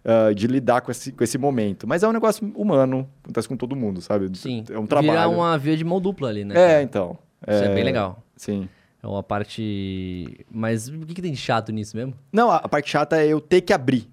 ah, 0.05 0.33
de 0.33 0.47
lidar 0.47 0.83
com 0.83 0.93
esse, 0.93 1.11
com 1.11 1.25
esse 1.25 1.37
momento. 1.37 1.89
Mas 1.89 2.05
é 2.05 2.09
um 2.09 2.13
negócio 2.13 2.49
humano, 2.55 3.09
acontece 3.25 3.49
com 3.49 3.57
todo 3.57 3.75
mundo, 3.75 4.01
sabe? 4.01 4.31
Sim. 4.39 4.65
É 4.71 4.79
um 4.79 4.87
trabalho. 4.87 5.11
Virar 5.11 5.29
uma 5.29 5.59
via 5.59 5.77
de 5.77 5.85
mão 5.85 6.01
dupla 6.01 6.29
ali, 6.29 6.45
né? 6.45 6.55
É, 6.57 6.83
então. 6.83 7.19
Isso 7.49 7.65
é 7.65 7.75
bem 7.75 7.83
legal. 7.83 8.23
Sim. 8.37 8.69
É 9.07 9.09
uma 9.09 9.23
parte. 9.23 10.45
Mas 10.51 10.89
o 10.89 10.99
que, 11.07 11.15
que 11.15 11.23
tem 11.23 11.31
de 11.31 11.39
chato 11.39 11.71
nisso 11.71 11.97
mesmo? 11.97 12.13
Não, 12.33 12.51
a, 12.51 12.57
a 12.57 12.69
parte 12.69 12.91
chata 12.91 13.17
é 13.17 13.29
eu 13.29 13.41
ter 13.41 13.61
que 13.61 13.73
abrir, 13.73 14.09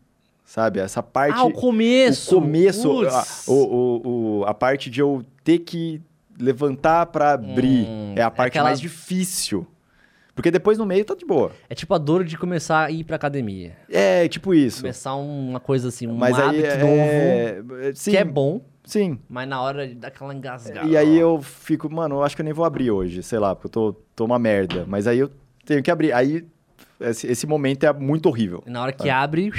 sabe? 0.45 0.79
Essa 0.79 1.01
parte... 1.01 1.35
Ah, 1.39 1.45
o 1.45 1.51
começo! 1.51 2.37
O 2.37 2.41
começo, 2.41 3.07
a, 3.07 3.25
o, 3.47 3.53
o, 3.53 4.39
o- 4.41 4.45
a 4.45 4.53
parte 4.53 4.91
de 4.91 4.99
eu 5.01 5.25
ter 5.43 5.59
que 5.59 5.99
levantar 6.39 7.07
pra 7.07 7.33
abrir 7.33 7.87
Hum, 7.87 8.13
é 8.15 8.21
a 8.21 8.29
parte 8.29 8.49
aquela- 8.49 8.65
mais 8.69 8.79
difícil. 8.79 9.65
Porque 10.35 10.49
depois 10.51 10.77
no 10.77 10.85
meio 10.85 11.03
tá 11.05 11.13
de 11.15 11.25
boa. 11.25 11.51
É 11.69 11.73
tipo 11.75 11.93
a 11.93 11.97
dor 11.97 12.23
de 12.23 12.37
começar 12.37 12.85
a 12.85 12.91
ir 12.91 13.03
pra 13.03 13.15
academia. 13.15 13.75
É, 13.89 14.27
tipo 14.27 14.53
isso. 14.53 14.81
Começar 14.81 15.15
uma 15.15 15.59
coisa 15.59 15.87
assim, 15.89 16.07
um 16.07 16.15
Mas 16.15 16.37
aí 16.39 16.65
hábito 16.65 16.77
novo, 16.85 17.77
é... 17.77 17.91
Sim, 17.95 18.11
que 18.11 18.17
é 18.17 18.23
bom, 18.23 18.61
sim. 18.83 19.19
mas 19.29 19.47
na 19.47 19.61
hora 19.61 19.87
de 19.87 19.95
dar 19.95 20.09
aquela 20.09 20.33
engasgada. 20.33 20.87
E 20.87 20.95
aí 20.97 21.17
eu 21.17 21.41
fico, 21.41 21.89
mano, 21.93 22.15
eu 22.15 22.23
acho 22.23 22.35
que 22.35 22.41
eu 22.41 22.45
nem 22.45 22.53
vou 22.53 22.65
abrir 22.65 22.91
hoje, 22.91 23.21
sei 23.23 23.39
lá, 23.39 23.55
porque 23.55 23.67
eu 23.67 23.71
tô, 23.71 23.93
tô 24.15 24.25
uma 24.25 24.37
merda. 24.39 24.85
Mas 24.87 25.07
aí 25.07 25.19
eu 25.19 25.31
tenho 25.65 25.81
que 25.83 25.89
abrir. 25.91 26.11
Aí 26.13 26.45
esse, 26.99 27.27
esse 27.27 27.45
momento 27.47 27.85
é 27.85 27.93
muito 27.93 28.27
horrível. 28.27 28.63
E 28.65 28.69
na 28.69 28.81
hora 28.81 28.91
que 28.93 29.09
abre, 29.09 29.51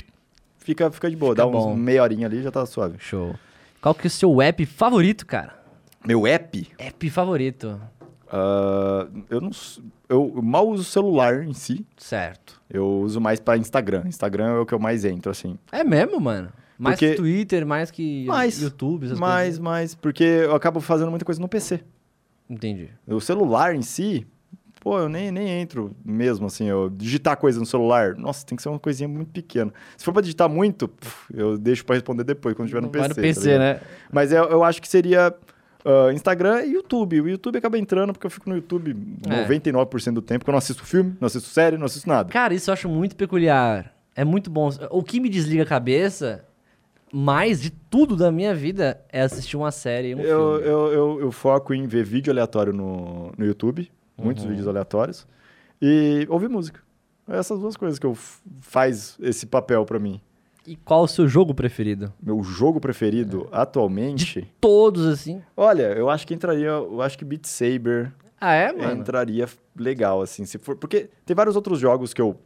Fica, 0.58 0.90
fica 0.90 1.10
de 1.10 1.16
boa, 1.16 1.32
Fica 1.32 1.42
dá 1.42 1.46
uns 1.48 1.64
bom. 1.64 1.76
meia 1.76 2.02
horinha 2.02 2.26
ali 2.26 2.42
já 2.42 2.50
tá 2.50 2.64
suave. 2.64 2.96
show. 2.98 3.34
Qual 3.82 3.94
que 3.94 4.06
é 4.06 4.08
o 4.08 4.10
seu 4.10 4.40
app 4.40 4.64
favorito, 4.64 5.26
cara? 5.26 5.62
Meu 6.06 6.26
app, 6.26 6.66
App 6.78 7.10
favorito. 7.10 7.78
ah, 8.32 9.06
eu 9.28 9.40
não 9.42 9.50
eu 10.08 10.32
mal 10.42 10.66
uso 10.68 10.82
o 10.82 10.84
celular 10.84 11.42
em 11.44 11.52
si. 11.52 11.84
Certo. 11.98 12.60
Eu 12.70 12.86
uso 13.00 13.20
mais 13.20 13.40
pra 13.40 13.56
Instagram. 13.58 14.04
Instagram 14.06 14.56
é 14.56 14.58
o 14.60 14.66
que 14.66 14.72
eu 14.72 14.78
mais 14.78 15.04
entro, 15.04 15.30
assim. 15.30 15.58
É 15.70 15.84
mesmo, 15.84 16.18
mano? 16.20 16.48
Mais 16.78 16.96
Porque- 16.96 17.10
que 17.10 17.16
Twitter, 17.16 17.66
mais 17.66 17.90
que 17.90 18.24
Mais, 18.26 18.60
YouTube, 18.60 19.06
essas 19.06 19.18
mais, 19.18 19.44
coisas. 19.44 19.58
mais, 19.60 19.94
porque 19.94 20.24
eu 20.24 20.54
acabo 20.54 20.80
fazendo 20.80 21.10
muita 21.10 21.24
coisa 21.24 21.40
no 21.40 21.48
PC. 21.48 21.80
Entendi. 22.48 22.88
O 23.06 23.20
celular 23.20 23.74
em 23.74 23.82
si, 23.82 24.26
pô, 24.80 24.98
eu 24.98 25.08
nem, 25.08 25.30
nem 25.30 25.48
entro 25.60 25.94
mesmo, 26.04 26.46
assim, 26.46 26.68
eu 26.68 26.90
digitar 26.90 27.36
coisa 27.36 27.58
no 27.60 27.64
celular, 27.66 28.16
nossa, 28.16 28.44
tem 28.44 28.56
que 28.56 28.62
ser 28.62 28.68
uma 28.68 28.78
coisinha 28.78 29.08
muito 29.08 29.30
pequena. 29.30 29.72
Se 29.96 30.04
for 30.04 30.12
pra 30.12 30.20
digitar 30.20 30.48
muito, 30.48 30.90
eu 31.32 31.56
deixo 31.56 31.84
pra 31.84 31.94
responder 31.94 32.24
depois, 32.24 32.54
quando 32.54 32.66
estiver 32.66 32.82
no 32.82 32.88
PC. 32.90 33.00
Vai 33.00 33.08
no 33.08 33.14
tá 33.14 33.20
PC, 33.22 33.40
ligado? 33.52 33.60
né? 33.60 33.80
Mas 34.12 34.32
eu, 34.32 34.44
eu 34.44 34.62
acho 34.64 34.82
que 34.82 34.88
seria 34.88 35.34
ah, 35.84 36.12
Instagram 36.12 36.64
e 36.64 36.72
YouTube. 36.72 37.20
O 37.20 37.28
YouTube 37.28 37.56
acaba 37.56 37.78
entrando 37.78 38.12
porque 38.12 38.26
eu 38.26 38.30
fico 38.30 38.48
no 38.50 38.56
YouTube 38.56 38.96
É. 39.28 39.46
99% 39.46 40.12
do 40.12 40.20
tempo, 40.22 40.40
porque 40.40 40.50
eu 40.50 40.52
não 40.52 40.58
assisto 40.58 40.84
filme, 40.84 41.14
não 41.20 41.26
assisto 41.26 41.48
série, 41.48 41.78
não 41.78 41.86
assisto 41.86 42.08
nada. 42.08 42.30
Cara, 42.30 42.52
isso 42.52 42.68
eu 42.70 42.72
acho 42.72 42.88
muito 42.88 43.14
peculiar. 43.16 43.94
É 44.14 44.24
muito 44.24 44.50
bom. 44.50 44.70
O 44.90 45.02
que 45.02 45.18
me 45.18 45.28
desliga 45.28 45.62
a 45.62 45.66
cabeça, 45.66 46.44
mais 47.16 47.60
de 47.62 47.70
tudo 47.70 48.16
da 48.16 48.32
minha 48.32 48.52
vida, 48.54 49.00
é 49.08 49.20
assistir 49.22 49.56
uma 49.56 49.70
série 49.70 50.14
um 50.16 50.20
Eu, 50.20 50.60
eu, 50.60 50.92
eu, 50.92 51.20
eu 51.20 51.30
foco 51.32 51.72
em 51.72 51.86
ver 51.86 52.04
vídeo 52.04 52.32
aleatório 52.32 52.72
no, 52.72 53.30
no 53.38 53.46
YouTube, 53.46 53.88
muitos 54.18 54.42
Uhum. 54.44 54.50
vídeos 54.50 54.66
aleatórios, 54.66 55.24
e 55.80 56.26
ouvir 56.28 56.48
música. 56.48 56.80
Essas 57.28 57.60
duas 57.60 57.76
coisas 57.76 57.98
que 58.00 58.04
eu 58.06 58.16
faz 58.60 59.16
esse 59.20 59.46
papel 59.46 59.84
pra 59.86 59.98
mim. 59.98 60.20
E 60.66 60.74
qual 60.76 61.04
o 61.04 61.08
seu 61.08 61.28
jogo 61.28 61.54
preferido? 61.54 62.12
Meu 62.20 62.42
jogo 62.42 62.80
preferido 62.80 63.48
atualmente, 63.52 64.52
Todos, 64.60 65.06
assim. 65.06 65.40
olha, 65.56 65.92
eu 65.92 66.10
acho 66.10 66.26
que 66.26 66.34
entraria, 66.34 66.66
eu 66.68 67.00
acho 67.00 67.16
que 67.16 67.24
Beat 67.24 67.46
Saber 67.46 68.12
Ah, 68.40 68.54
é, 68.54 68.72
mano? 68.72 69.00
entraria 69.00 69.46
legal, 69.76 70.20
assim, 70.20 70.44
se 70.44 70.58
for, 70.58 70.74
porque 70.76 71.08
tem 71.24 71.36
vários 71.36 71.54
outros 71.54 71.78
jogos 71.78 72.12
que 72.12 72.20
eu, 72.20 72.36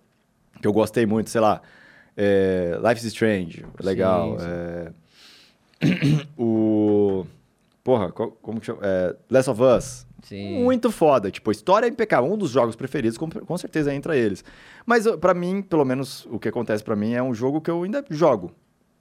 que 0.60 0.66
eu 0.68 0.72
gostei 0.72 1.06
muito, 1.06 1.30
sei 1.30 1.40
lá, 1.40 1.62
é, 2.20 2.76
Life 2.82 3.00
is 3.00 3.04
Strange, 3.12 3.64
legal, 3.80 4.36
Sim, 4.38 4.44
sim. 4.44 4.50
é, 5.80 6.26
o, 6.36 7.24
porra, 7.84 8.10
como 8.10 8.58
que 8.58 8.66
chama, 8.66 8.80
é, 8.82 9.14
Last 9.30 9.50
of 9.50 9.62
Us, 9.62 10.06
Sim. 10.24 10.64
muito 10.64 10.90
foda, 10.90 11.30
tipo, 11.30 11.48
a 11.48 11.52
história 11.52 11.86
é 11.86 11.88
impecável, 11.88 12.30
um 12.30 12.36
dos 12.36 12.50
jogos 12.50 12.74
preferidos, 12.74 13.16
com, 13.16 13.30
com 13.30 13.56
certeza 13.56 13.94
entra 13.94 14.16
eles, 14.16 14.44
mas 14.84 15.06
uh, 15.06 15.16
pra 15.16 15.32
mim, 15.32 15.62
pelo 15.62 15.84
menos, 15.84 16.26
o 16.26 16.40
que 16.40 16.48
acontece 16.48 16.82
pra 16.82 16.96
mim 16.96 17.12
é 17.14 17.22
um 17.22 17.32
jogo 17.32 17.60
que 17.60 17.70
eu 17.70 17.84
ainda 17.84 18.04
jogo, 18.10 18.52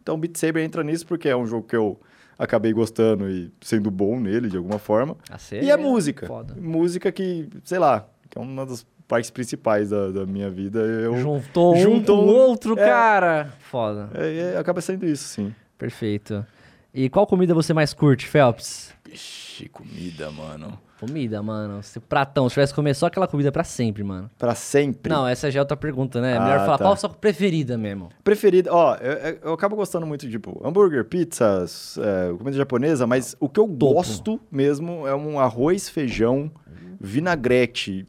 então 0.03 0.15
Beat 0.19 0.37
Saber 0.37 0.63
entra 0.63 0.83
nisso 0.83 1.07
porque 1.07 1.27
é 1.27 1.35
um 1.35 1.47
jogo 1.47 1.67
que 1.67 1.75
eu 1.75 1.99
acabei 2.37 2.71
gostando 2.71 3.27
e 3.27 3.51
sendo 3.61 3.89
bom 3.89 4.19
nele, 4.19 4.47
de 4.47 4.57
alguma 4.57 4.77
forma, 4.77 5.17
A 5.27 5.37
e 5.55 5.71
é 5.71 5.75
música. 5.75 6.27
Foda. 6.27 6.53
Música 6.55 7.11
que, 7.11 7.49
sei 7.63 7.79
lá, 7.79 8.07
que 8.29 8.37
é 8.37 8.41
uma 8.41 8.63
das 8.63 8.85
partes 9.07 9.29
principais 9.29 9.89
da, 9.89 10.09
da 10.09 10.25
minha 10.25 10.49
vida. 10.49 10.79
Eu, 10.79 11.17
Juntou, 11.17 11.75
um 11.75 11.79
Juntou 11.81 12.17
com 12.25 12.25
o 12.25 12.33
um- 12.33 12.35
outro, 12.35 12.73
é. 12.77 12.85
cara. 12.85 13.53
Foda. 13.59 14.09
é, 14.13 14.53
é, 14.55 14.57
acaba 14.57 14.81
sendo 14.81 15.05
isso, 15.05 15.23
sim. 15.25 15.53
Perfeito. 15.77 16.45
E 16.93 17.09
qual 17.09 17.27
comida 17.27 17.53
você 17.53 17.73
mais 17.73 17.93
curte, 17.93 18.27
Phelps? 18.27 18.93
Vixe, 19.05 19.69
comida, 19.69 20.29
mano. 20.31 20.77
Comida, 20.99 21.43
mano. 21.43 21.83
Se 21.83 21.99
pratão, 21.99 22.49
se 22.49 22.53
tivesse 22.55 22.73
que 22.73 22.75
comer 22.75 22.95
só 22.95 23.05
aquela 23.05 23.27
comida 23.27 23.51
pra 23.51 23.63
sempre, 23.63 24.03
mano. 24.03 24.31
Pra 24.35 24.55
sempre. 24.55 25.11
Não, 25.13 25.27
essa 25.27 25.51
já 25.51 25.59
é 25.59 25.61
outra 25.61 25.77
pergunta, 25.77 26.19
né? 26.19 26.33
É 26.33 26.37
Ah, 26.37 26.41
melhor 26.43 26.59
falar 26.65 26.77
tá. 26.79 26.83
qual 26.85 26.93
a 26.93 26.97
sua 26.97 27.09
preferida 27.11 27.77
mesmo. 27.77 28.09
Preferida, 28.23 28.73
ó, 28.73 28.95
eu, 28.95 29.37
eu- 29.43 29.53
acabo 29.53 29.75
gostando 29.75 30.07
muito 30.07 30.25
de, 30.25 30.31
tipo, 30.31 30.59
hambúrguer, 30.65 31.05
pizzas, 31.05 31.99
é, 32.01 32.35
comida 32.35 32.57
japonesa, 32.57 33.05
mas 33.05 33.35
o 33.39 33.47
que 33.47 33.59
eu 33.59 33.67
Topo. 33.67 33.93
gosto 33.93 34.39
mesmo 34.51 35.07
é 35.07 35.15
um 35.15 35.39
arroz, 35.39 35.87
feijão, 35.87 36.51
vinagrete, 36.99 38.07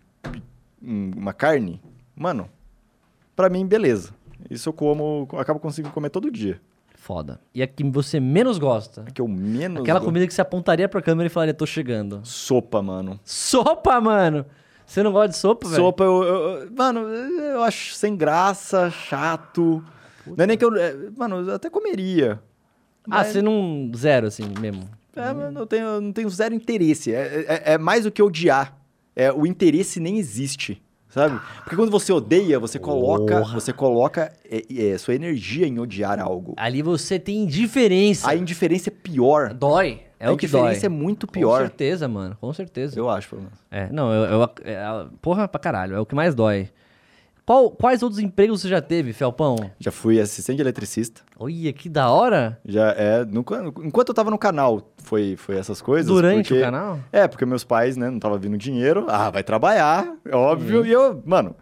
uma 0.83 1.33
carne. 1.33 1.81
Mano, 2.17 2.49
pra 3.37 3.49
mim, 3.49 3.67
beleza. 3.67 4.11
Isso 4.51 4.69
eu 4.69 4.73
como, 4.73 5.29
acabo 5.39 5.59
conseguindo 5.61 5.93
comer 5.93 6.11
todo 6.11 6.31
dia. 6.31 6.61
Foda. 6.95 7.41
E 7.55 7.63
a 7.63 7.67
que 7.67 7.83
você 7.85 8.19
menos 8.21 8.59
gosta? 8.59 9.03
A 9.07 9.11
que 9.11 9.21
eu 9.21 9.29
menos 9.29 9.81
Aquela 9.83 9.99
go- 10.01 10.07
comida 10.07 10.27
que 10.27 10.35
você 10.35 10.41
apontaria 10.41 10.89
pra 10.89 11.01
câmera 11.01 11.27
e 11.27 11.31
falaria, 11.31 11.55
tô 11.55 11.65
chegando. 11.67 12.21
Sopa, 12.25 12.83
mano. 12.83 13.19
Sopa, 13.25 14.01
mano! 14.01 14.45
Você 14.85 15.03
não 15.03 15.13
gosta 15.13 15.29
de 15.29 15.37
sopa, 15.37 15.69
velho? 15.69 15.83
Sopa, 15.83 16.05
eu, 16.05 16.23
eu- 16.25 16.71
Mano, 16.77 17.01
eu 17.01 17.63
acho 17.63 17.95
sem 17.95 18.17
graça, 18.17 18.91
chato. 18.91 19.85
Não 20.27 20.45
é 20.45 20.47
nem 20.47 20.57
que 20.59 20.65
eu. 20.65 20.75
é, 20.77 20.95
Mano, 21.17 21.37
eu 21.49 21.55
até 21.55 21.69
comeria. 21.71 22.41
Ah, 23.05 23.19
Mas- 23.19 23.29
você 23.29 23.43
não... 23.43 23.91
Zero, 23.97 24.27
assim, 24.27 24.45
mesmo. 24.61 24.83
É, 25.17 25.33
mas 25.33 25.55
eu, 25.57 25.67
tenho, 25.67 25.85
eu 25.87 26.01
não 26.01 26.13
tenho 26.13 26.29
zero 26.31 26.55
interesse. 26.55 27.13
É, 27.13 27.45
é, 27.49 27.73
é 27.75 27.79
mais 27.79 28.05
do 28.05 28.11
que 28.11 28.23
odiar. 28.23 28.78
É, 29.19 29.33
o 29.33 29.45
interesse 29.45 29.99
nem 30.01 30.17
existe. 30.19 30.81
Sabe? 31.09 31.41
Porque 31.65 31.75
quando 31.75 31.91
você 31.91 32.13
odeia, 32.13 32.61
você 32.61 32.79
coloca. 32.79 33.39
Porra. 33.41 33.55
Você 33.55 33.73
coloca 33.73 34.31
é, 34.49 34.63
é, 34.93 34.99
sua 34.99 35.15
energia 35.15 35.67
em 35.67 35.79
odiar 35.79 36.21
algo. 36.21 36.55
Ali 36.57 36.83
você 36.83 37.19
tem 37.19 37.39
indiferença. 37.39 38.29
A 38.29 38.37
indiferença 38.37 38.91
é 38.91 38.93
pior. 38.93 39.55
Dói. 39.55 40.03
É 40.21 40.27
a 40.27 40.33
o 40.33 40.37
que 40.37 40.47
dói. 40.47 40.61
indiferença 40.61 40.87
é 40.87 40.89
muito 40.91 41.27
Com 41.27 41.33
pior. 41.33 41.61
certeza, 41.63 42.07
mano. 42.07 42.37
Com 42.41 42.53
certeza. 42.53 42.99
Eu 42.99 43.09
acho, 43.09 43.31
pelo 43.31 43.43
menos. 43.43 43.59
É, 43.71 43.91
não, 43.91 44.13
eu, 44.13 44.25
eu- 44.41 44.51
é, 44.65 45.07
porra 45.23 45.49
pra 45.49 45.59
caralho, 45.59 45.97
é 45.97 46.01
o 46.01 46.05
que 46.07 46.15
mais 46.15 46.35
dói. 46.35 46.69
Qual- 47.49 47.71
quais 47.71 48.03
outros 48.03 48.21
empregos 48.21 48.61
você 48.61 48.69
já 48.69 48.83
teve, 48.83 49.15
Felpão? 49.15 49.57
Já 49.81 49.91
fui 49.91 50.21
assistente 50.21 50.61
eletricista. 50.61 51.23
Olha, 51.39 51.73
que 51.73 51.89
da 51.89 52.11
hora. 52.11 52.61
Já 52.63 52.91
é. 52.91 53.25
no- 53.25 53.41
enquanto 53.85 54.11
eu 54.11 54.15
tava 54.15 54.31
no 54.31 54.37
canal, 54.37 54.93
foi, 54.99 55.35
foi 55.35 55.57
essas 55.57 55.81
coisas. 55.81 56.13
Durante 56.13 56.49
porque- 56.49 56.59
o 56.61 56.63
canal? 56.63 57.01
É, 57.11 57.27
porque 57.27 57.47
meus 57.47 57.65
pais, 57.65 57.97
né, 57.97 58.11
não 58.11 58.19
tava 58.19 58.37
vindo 58.37 58.59
dinheiro. 58.59 59.07
Ah, 59.09 59.31
vai 59.31 59.43
trabalhar, 59.43 60.15
é 60.27 60.37
óbvio. 60.37 60.85
E 60.85 60.93
eu, 60.93 61.23
mano, 61.25 61.57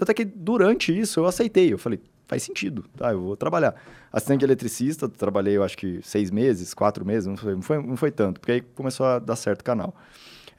até 0.00 0.14
que 0.14 0.24
durante 0.24 0.96
isso 0.96 1.18
eu 1.18 1.26
aceitei. 1.26 1.72
Eu 1.72 1.78
falei, 1.78 1.98
faz 2.28 2.44
sentido, 2.44 2.84
tá? 2.96 3.10
Eu 3.10 3.22
vou 3.22 3.36
trabalhar. 3.36 3.74
Assistente 4.12 4.44
eletricista, 4.44 5.08
trabalhei, 5.08 5.56
eu 5.56 5.64
acho 5.64 5.76
que 5.76 5.98
seis 6.04 6.30
meses, 6.30 6.74
quatro 6.74 7.04
meses, 7.04 7.26
não 7.26 7.36
foi, 7.36 7.54
não 7.56 7.62
foi, 7.62 7.82
não 7.82 7.96
foi 7.96 8.10
tanto, 8.12 8.38
porque 8.38 8.52
aí 8.52 8.60
começou 8.60 9.04
a 9.04 9.18
dar 9.18 9.34
certo 9.34 9.62
o 9.62 9.64
canal. 9.64 9.96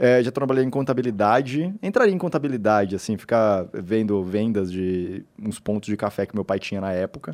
É, 0.04 0.22
já 0.22 0.32
trabalhei 0.32 0.66
em 0.66 0.70
contabilidade, 0.70 1.74
entraria 1.82 2.14
em 2.14 2.18
contabilidade, 2.18 2.94
assim, 2.94 3.16
ficar 3.16 3.66
vendo 3.74 4.22
vendas 4.22 4.70
de 4.70 5.24
uns 5.42 5.60
pontos 5.62 5.88
de 5.88 5.96
café 5.96 6.26
que 6.26 6.36
meu 6.36 6.44
pai 6.44 6.60
tinha 6.60 6.82
na 6.82 6.92
época. 6.92 7.34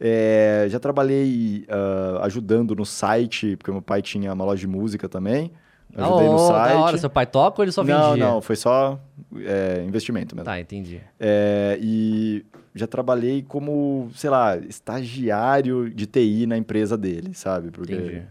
É, 0.00 0.66
já 0.68 0.80
trabalhei 0.80 1.64
ah, 1.68 2.18
ajudando 2.24 2.74
no 2.74 2.84
site, 2.84 3.54
porque 3.56 3.70
meu 3.70 3.80
pai 3.80 4.02
tinha 4.02 4.32
uma 4.32 4.44
loja 4.44 4.58
de 4.58 4.66
música 4.66 5.08
também. 5.08 5.52
Ajudei 5.96 6.28
no 6.28 6.34
Oh, 6.34 6.38
site. 6.38 6.72
Da 6.74 6.80
hora, 6.80 6.98
seu 6.98 7.10
pai 7.10 7.26
toca 7.26 7.60
ou 7.60 7.64
ele 7.64 7.70
só 7.70 7.84
não, 7.84 8.10
vendia? 8.10 8.26
não, 8.26 8.40
foi 8.40 8.56
só 8.56 8.98
é, 9.36 9.84
investimento 9.86 10.34
mesmo. 10.34 10.46
Tá, 10.46 10.58
entendi. 10.58 11.00
É, 11.20 11.78
e 11.80 12.44
já 12.74 12.88
trabalhei 12.88 13.44
como, 13.44 14.10
sei 14.16 14.30
lá, 14.30 14.56
estagiário 14.56 15.88
de 15.88 16.06
TI 16.06 16.44
na 16.46 16.56
empresa 16.58 16.96
dele, 16.98 17.34
sabe? 17.34 17.70
Porque 17.70 17.94
Entendi. 17.94 18.22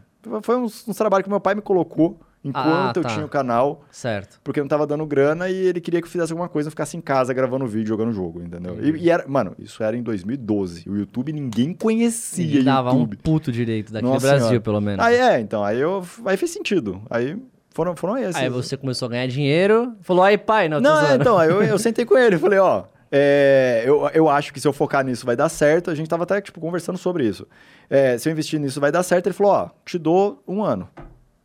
foi 0.42 0.58
uns, 0.58 0.86
uns 0.86 0.98
trabalhos 0.98 1.24
que 1.24 1.30
meu 1.30 1.40
pai 1.40 1.56
me 1.56 1.62
colocou 1.62 2.20
enquanto 2.44 2.98
Ah, 2.98 3.00
eu 3.00 3.04
tá. 3.04 3.10
tinha 3.10 3.26
o 3.26 3.30
canal, 3.30 3.84
Certo. 3.90 4.40
porque 4.44 4.60
não 4.60 4.68
tava 4.68 4.86
dando 4.86 5.06
grana 5.06 5.50
e 5.50 5.56
ele 5.56 5.80
queria 5.80 6.02
que 6.02 6.08
eu 6.08 6.12
fizesse 6.12 6.32
alguma 6.32 6.50
coisa, 6.50 6.68
eu 6.68 6.72
ficasse 6.72 6.98
em 6.98 7.02
casa 7.02 7.34
gravando 7.34 7.66
vídeo, 7.66 7.88
jogando 7.88 8.12
jogo, 8.12 8.42
entendeu? 8.42 8.78
E, 8.84 8.98
e 9.04 9.10
era, 9.10 9.26
mano, 9.28 9.56
isso 9.58 9.82
era 9.84 9.96
em 9.96 10.04
2012. 10.04 10.90
O 10.90 10.98
YouTube 10.98 11.32
ninguém 11.32 11.74
conhecia 11.74 12.60
E 12.60 12.64
dava 12.64 12.90
YouTube. 12.92 13.16
um 13.16 13.20
puto 13.22 13.52
direito 13.52 13.94
daqui 13.94 14.06
Nossa 14.06 14.16
no 14.16 14.22
Brasil, 14.22 14.48
Senhora. 14.48 14.62
pelo 14.62 14.82
menos. 14.82 15.06
Aí 15.06 15.16
é, 15.16 15.40
então, 15.40 15.64
aí 15.64 15.80
eu 15.80 16.04
aí 16.26 16.38
fez 16.38 16.52
sentido. 16.52 17.02
Aí 17.10 17.38
foram 17.74 17.96
foram 17.96 18.18
esses. 18.18 18.36
Aí 18.36 18.50
você 18.50 18.76
começou 18.78 19.08
a 19.08 19.10
ganhar 19.10 19.28
dinheiro, 19.28 19.94
falou, 20.02 20.24
aí 20.24 20.38
pai, 20.38 20.68
não, 20.70 20.80
Não, 20.82 21.00
é, 21.06 21.16
então, 21.16 21.38
aí 21.38 21.50
eu, 21.50 21.64
eu 21.64 21.80
sentei 21.80 22.06
com 22.06 22.18
ele, 22.18 22.38
falei, 22.38 22.60
ó, 22.60 22.84
é, 23.16 23.84
eu, 23.86 24.10
eu 24.14 24.28
acho 24.28 24.52
que 24.52 24.60
se 24.60 24.68
eu 24.68 24.74
focar 24.74 25.06
nisso 25.06 25.26
vai 25.26 25.36
dar 25.36 25.48
certo. 25.48 25.92
A 25.92 25.96
gente 25.96 26.10
tava 26.10 26.24
até, 26.24 26.42
tipo, 26.42 26.60
conversando 26.60 26.98
sobre 26.98 27.28
isso. 27.28 27.48
É, 27.90 28.18
se 28.18 28.28
eu 28.28 28.32
investir 28.34 28.60
nisso 28.60 28.82
vai 28.82 28.92
dar 28.92 29.04
certo, 29.04 29.28
ele 29.28 29.34
falou, 29.36 29.54
ó, 29.54 29.70
te 29.86 29.98
dou 30.00 30.42
um 30.48 30.64
ano. 30.64 30.90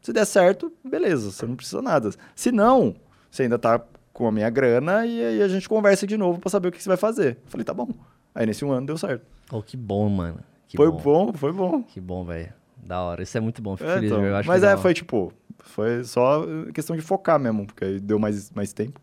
Se 0.00 0.12
der 0.12 0.24
certo, 0.24 0.72
beleza, 0.84 1.30
você 1.30 1.46
não 1.46 1.56
precisa 1.56 1.82
nada. 1.82 2.10
Se 2.34 2.50
não, 2.52 2.94
você 3.30 3.44
ainda 3.44 3.58
tá 3.58 3.80
com 4.12 4.26
a 4.26 4.32
minha 4.32 4.48
grana 4.50 5.06
e 5.06 5.22
aí 5.24 5.42
a 5.42 5.48
gente 5.48 5.68
conversa 5.68 6.06
de 6.06 6.16
novo 6.16 6.38
pra 6.40 6.50
saber 6.50 6.68
o 6.68 6.72
que 6.72 6.82
você 6.82 6.88
vai 6.88 6.96
fazer. 6.96 7.38
Eu 7.44 7.50
falei, 7.50 7.64
tá 7.64 7.74
bom. 7.74 7.88
Aí 8.34 8.46
nesse 8.46 8.64
um 8.64 8.72
ano 8.72 8.86
deu 8.86 8.98
certo. 8.98 9.24
Oh, 9.50 9.62
que 9.62 9.76
bom, 9.76 10.08
mano. 10.08 10.40
Que 10.66 10.76
foi 10.76 10.90
bom. 10.90 11.26
bom. 11.26 11.32
foi 11.32 11.52
bom. 11.52 11.82
Que 11.82 12.00
bom, 12.00 12.24
velho. 12.24 12.52
Da 12.76 13.00
hora. 13.02 13.22
Isso 13.22 13.36
é 13.36 13.40
muito 13.40 13.60
bom. 13.60 13.76
Fico 13.76 13.88
É, 13.90 13.94
feliz, 13.94 14.10
então. 14.10 14.24
eu 14.24 14.36
acho 14.36 14.48
Mas 14.48 14.62
é, 14.62 14.76
foi 14.76 14.94
tipo, 14.94 15.32
foi 15.58 16.04
só 16.04 16.44
questão 16.72 16.96
de 16.96 17.02
focar 17.02 17.38
mesmo, 17.38 17.66
porque 17.66 17.84
aí 17.84 18.00
deu 18.00 18.18
mais, 18.18 18.50
mais 18.52 18.72
tempo. 18.72 19.00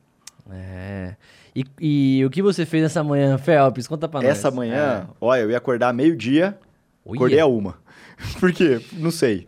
É. 0.52 1.16
E, 1.56 1.66
e 1.80 2.26
o 2.26 2.30
que 2.30 2.42
você 2.42 2.66
fez 2.66 2.84
essa 2.84 3.04
manhã, 3.04 3.38
Felps? 3.38 3.88
Conta 3.88 4.08
pra 4.08 4.22
nós. 4.22 4.30
Essa 4.30 4.52
manhã, 4.52 5.08
olha, 5.20 5.42
eu 5.42 5.52
ia 5.52 5.58
acordar 5.58 5.94
meio-dia, 5.94 6.58
É. 7.06 7.14
Acordei 7.14 7.40
a 7.40 7.46
uma. 7.46 7.76
Por 8.40 8.52
quê? 8.52 8.82
Não 8.94 9.12
sei. 9.12 9.48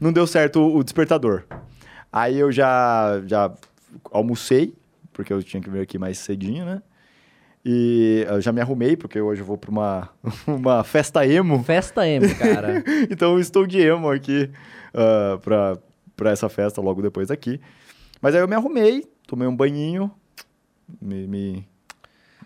Não 0.00 0.12
deu 0.12 0.26
certo 0.26 0.60
o 0.60 0.82
despertador. 0.82 1.44
Aí 2.12 2.38
eu 2.38 2.52
já, 2.52 3.22
já 3.26 3.52
almocei, 4.10 4.74
porque 5.12 5.32
eu 5.32 5.42
tinha 5.42 5.62
que 5.62 5.70
vir 5.70 5.80
aqui 5.80 5.98
mais 5.98 6.18
cedinho, 6.18 6.64
né? 6.64 6.82
E 7.64 8.26
eu 8.28 8.40
já 8.40 8.52
me 8.52 8.60
arrumei, 8.60 8.94
porque 8.94 9.18
hoje 9.18 9.40
eu 9.40 9.46
vou 9.46 9.56
pra 9.56 9.70
uma, 9.70 10.10
uma 10.46 10.84
festa 10.84 11.26
emo. 11.26 11.62
Festa 11.64 12.06
M, 12.06 12.32
cara. 12.36 12.84
então 13.10 13.32
eu 13.32 13.40
estou 13.40 13.66
de 13.66 13.80
emo 13.80 14.10
aqui 14.10 14.50
ah, 14.92 15.38
pra, 15.42 15.78
pra 16.14 16.30
essa 16.30 16.48
festa 16.48 16.80
logo 16.80 17.00
depois 17.00 17.30
aqui. 17.30 17.60
Mas 18.20 18.34
aí 18.34 18.40
eu 18.40 18.48
me 18.48 18.54
arrumei, 18.54 19.04
tomei 19.26 19.48
um 19.48 19.56
banhinho, 19.56 20.10
me, 21.00 21.26
me 21.26 21.68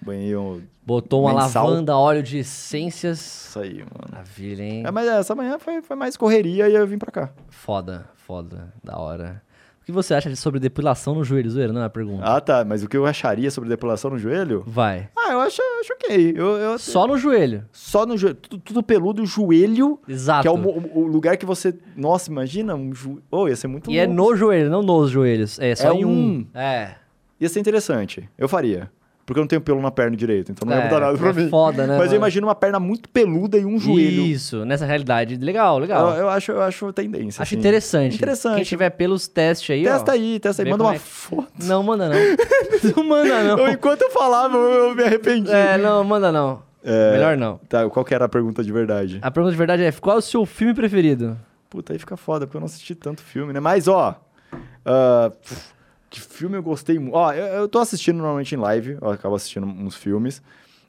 banhinho 0.02 0.62
Botou 0.84 1.22
uma 1.22 1.34
Mensal. 1.34 1.68
lavanda, 1.68 1.96
óleo 1.96 2.22
de 2.22 2.38
essências. 2.38 3.18
isso 3.20 3.58
aí, 3.60 3.78
mano. 3.78 4.08
Maravilha, 4.10 4.62
hein? 4.62 4.82
É, 4.86 4.90
mas 4.90 5.06
essa 5.06 5.34
manhã 5.34 5.58
foi, 5.58 5.82
foi 5.82 5.96
mais 5.96 6.16
correria 6.16 6.68
e 6.68 6.74
eu 6.74 6.86
vim 6.86 6.96
pra 6.98 7.10
cá. 7.12 7.30
Foda, 7.50 8.06
foda. 8.16 8.72
Da 8.82 8.96
hora. 8.98 9.42
O 9.82 9.84
que 9.84 9.92
você 9.92 10.12
acha 10.14 10.34
sobre 10.36 10.60
depilação 10.60 11.14
no 11.14 11.24
joelho, 11.24 11.50
zoeira? 11.50 11.72
Não 11.72 11.80
é 11.82 11.84
a 11.84 11.90
pergunta. 11.90 12.22
Ah, 12.24 12.40
tá. 12.40 12.62
Mas 12.64 12.82
o 12.82 12.88
que 12.88 12.96
eu 12.96 13.04
acharia 13.06 13.50
sobre 13.50 13.68
depilação 13.70 14.10
no 14.10 14.18
joelho? 14.18 14.62
Vai. 14.66 15.08
Ah, 15.16 15.32
eu 15.32 15.40
acho, 15.40 15.60
acho 15.80 15.92
ok. 15.94 16.32
Eu, 16.36 16.56
eu- 16.56 16.78
Só 16.78 17.06
no 17.06 17.16
joelho. 17.18 17.64
só 17.72 18.04
no 18.06 18.16
joelho. 18.16 18.36
Tudo, 18.36 18.58
tudo 18.58 18.82
peludo, 18.82 19.22
o 19.22 19.26
joelho, 19.26 19.98
Exato. 20.08 20.42
que 20.42 20.48
é 20.48 20.50
o, 20.50 20.56
mo- 20.58 20.90
o 20.94 21.06
lugar 21.06 21.36
que 21.38 21.44
você. 21.46 21.74
Nossa, 21.96 22.30
imagina 22.30 22.74
um 22.74 22.94
joelho. 22.94 23.22
Oh, 23.30 23.46
ia 23.48 23.56
ser 23.56 23.66
muito 23.68 23.90
E 23.90 23.98
é 23.98 24.06
louco. 24.06 24.14
no 24.30 24.36
joelho, 24.36 24.70
não 24.70 24.82
nos 24.82 25.10
joelhos. 25.10 25.58
É 25.58 25.74
só 25.74 25.92
É 25.92 25.96
em 25.96 26.04
um. 26.04 26.10
um. 26.10 26.46
É. 26.54 26.94
Ia 27.40 27.48
ser 27.48 27.60
interessante. 27.60 28.28
Eu 28.36 28.48
faria. 28.48 28.90
Porque 29.28 29.38
eu 29.38 29.42
não 29.42 29.46
tenho 29.46 29.60
pelo 29.60 29.82
na 29.82 29.90
perna 29.90 30.16
direito, 30.16 30.50
então 30.50 30.66
não 30.66 30.74
ia 30.74 30.80
É, 30.80 30.84
mudar 30.84 31.00
nada 31.00 31.18
pra 31.18 31.28
é 31.28 31.32
mim. 31.34 31.50
foda, 31.50 31.86
né, 31.86 31.98
Mas 31.98 32.10
eu 32.10 32.16
imagino 32.16 32.46
uma 32.46 32.54
perna 32.54 32.80
muito 32.80 33.10
peluda 33.10 33.58
e 33.58 33.64
um 33.66 33.78
joelho. 33.78 34.22
Isso, 34.22 34.64
nessa 34.64 34.86
realidade. 34.86 35.36
Legal, 35.36 35.74
Eu, 35.74 35.80
legal. 35.82 36.14
eu 36.16 36.30
acho, 36.30 36.50
eu 36.52 36.62
acho 36.62 36.90
tendência. 36.94 37.42
acho 37.42 37.52
assim. 37.52 37.58
interessante. 37.60 38.14
Interessante. 38.16 38.54
Quem 38.54 38.64
tiver 38.64 38.88
pelos, 38.88 39.28
teste 39.28 39.70
aí, 39.70 39.86
ó. 39.86 39.92
Testa 39.92 40.12
aí, 40.12 40.40
testa 40.40 40.62
aí. 40.62 40.70
Manda 40.70 40.82
uma 40.84 40.94
é 40.94 40.98
foto. 40.98 41.46
Não, 41.62 41.82
manda 41.82 42.08
não. 42.08 42.16
não 42.96 43.04
manda 43.04 43.44
não. 43.44 43.58
Eu, 43.58 43.68
enquanto 43.68 44.00
eu 44.00 44.10
falava, 44.10 44.56
eu, 44.56 44.88
eu 44.88 44.94
me 44.94 45.02
arrependi. 45.04 45.52
É, 45.52 45.76
não, 45.76 46.02
manda 46.02 46.32
não. 46.32 46.62
É, 46.82 47.12
Melhor 47.12 47.36
não. 47.36 47.58
Tá, 47.68 47.86
qual 47.90 48.06
que 48.06 48.14
era 48.14 48.24
a 48.24 48.28
pergunta 48.30 48.64
de 48.64 48.72
verdade? 48.72 49.18
A 49.20 49.30
pergunta 49.30 49.52
de 49.52 49.58
verdade 49.58 49.82
é: 49.84 49.92
qual 49.92 50.16
é 50.16 50.18
o 50.20 50.22
seu 50.22 50.46
filme 50.46 50.72
preferido? 50.72 51.36
Puta, 51.68 51.92
aí 51.92 51.98
fica 51.98 52.16
foda, 52.16 52.46
porque 52.46 52.56
eu 52.56 52.60
não 52.60 52.66
assisti 52.66 52.94
tanto 52.94 53.20
filme, 53.20 53.52
né? 53.52 53.60
Mas, 53.60 53.88
ó. 53.88 54.18
pff, 55.42 55.77
que 56.10 56.20
filme 56.20 56.56
eu 56.56 56.62
gostei 56.62 56.98
muito. 56.98 57.14
Ó, 57.14 57.32
eu, 57.32 57.44
eu 57.46 57.68
tô 57.68 57.78
assistindo 57.78 58.16
normalmente 58.16 58.54
em 58.54 58.58
live, 58.58 58.98
eu 59.00 59.10
acabo 59.10 59.34
assistindo 59.34 59.66
uns 59.66 59.94
filmes. 59.96 60.42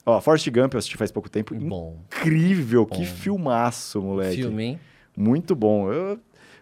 Ó, 0.06 0.20
Forrest 0.22 0.50
Gump 0.50 0.74
eu 0.74 0.78
assisti 0.80 0.98
faz 0.98 1.12
pouco 1.12 1.30
tempo. 1.30 1.54
Bom. 1.56 1.98
Incrível, 2.08 2.86
que 2.86 3.00
Bom. 3.00 3.06
filmaço, 3.06 4.02
moleque. 4.02 4.38
Filme, 4.38 4.64
hein? 4.64 4.80
Muito 5.16 5.56
bom. 5.56 5.92
Eu, 5.92 6.18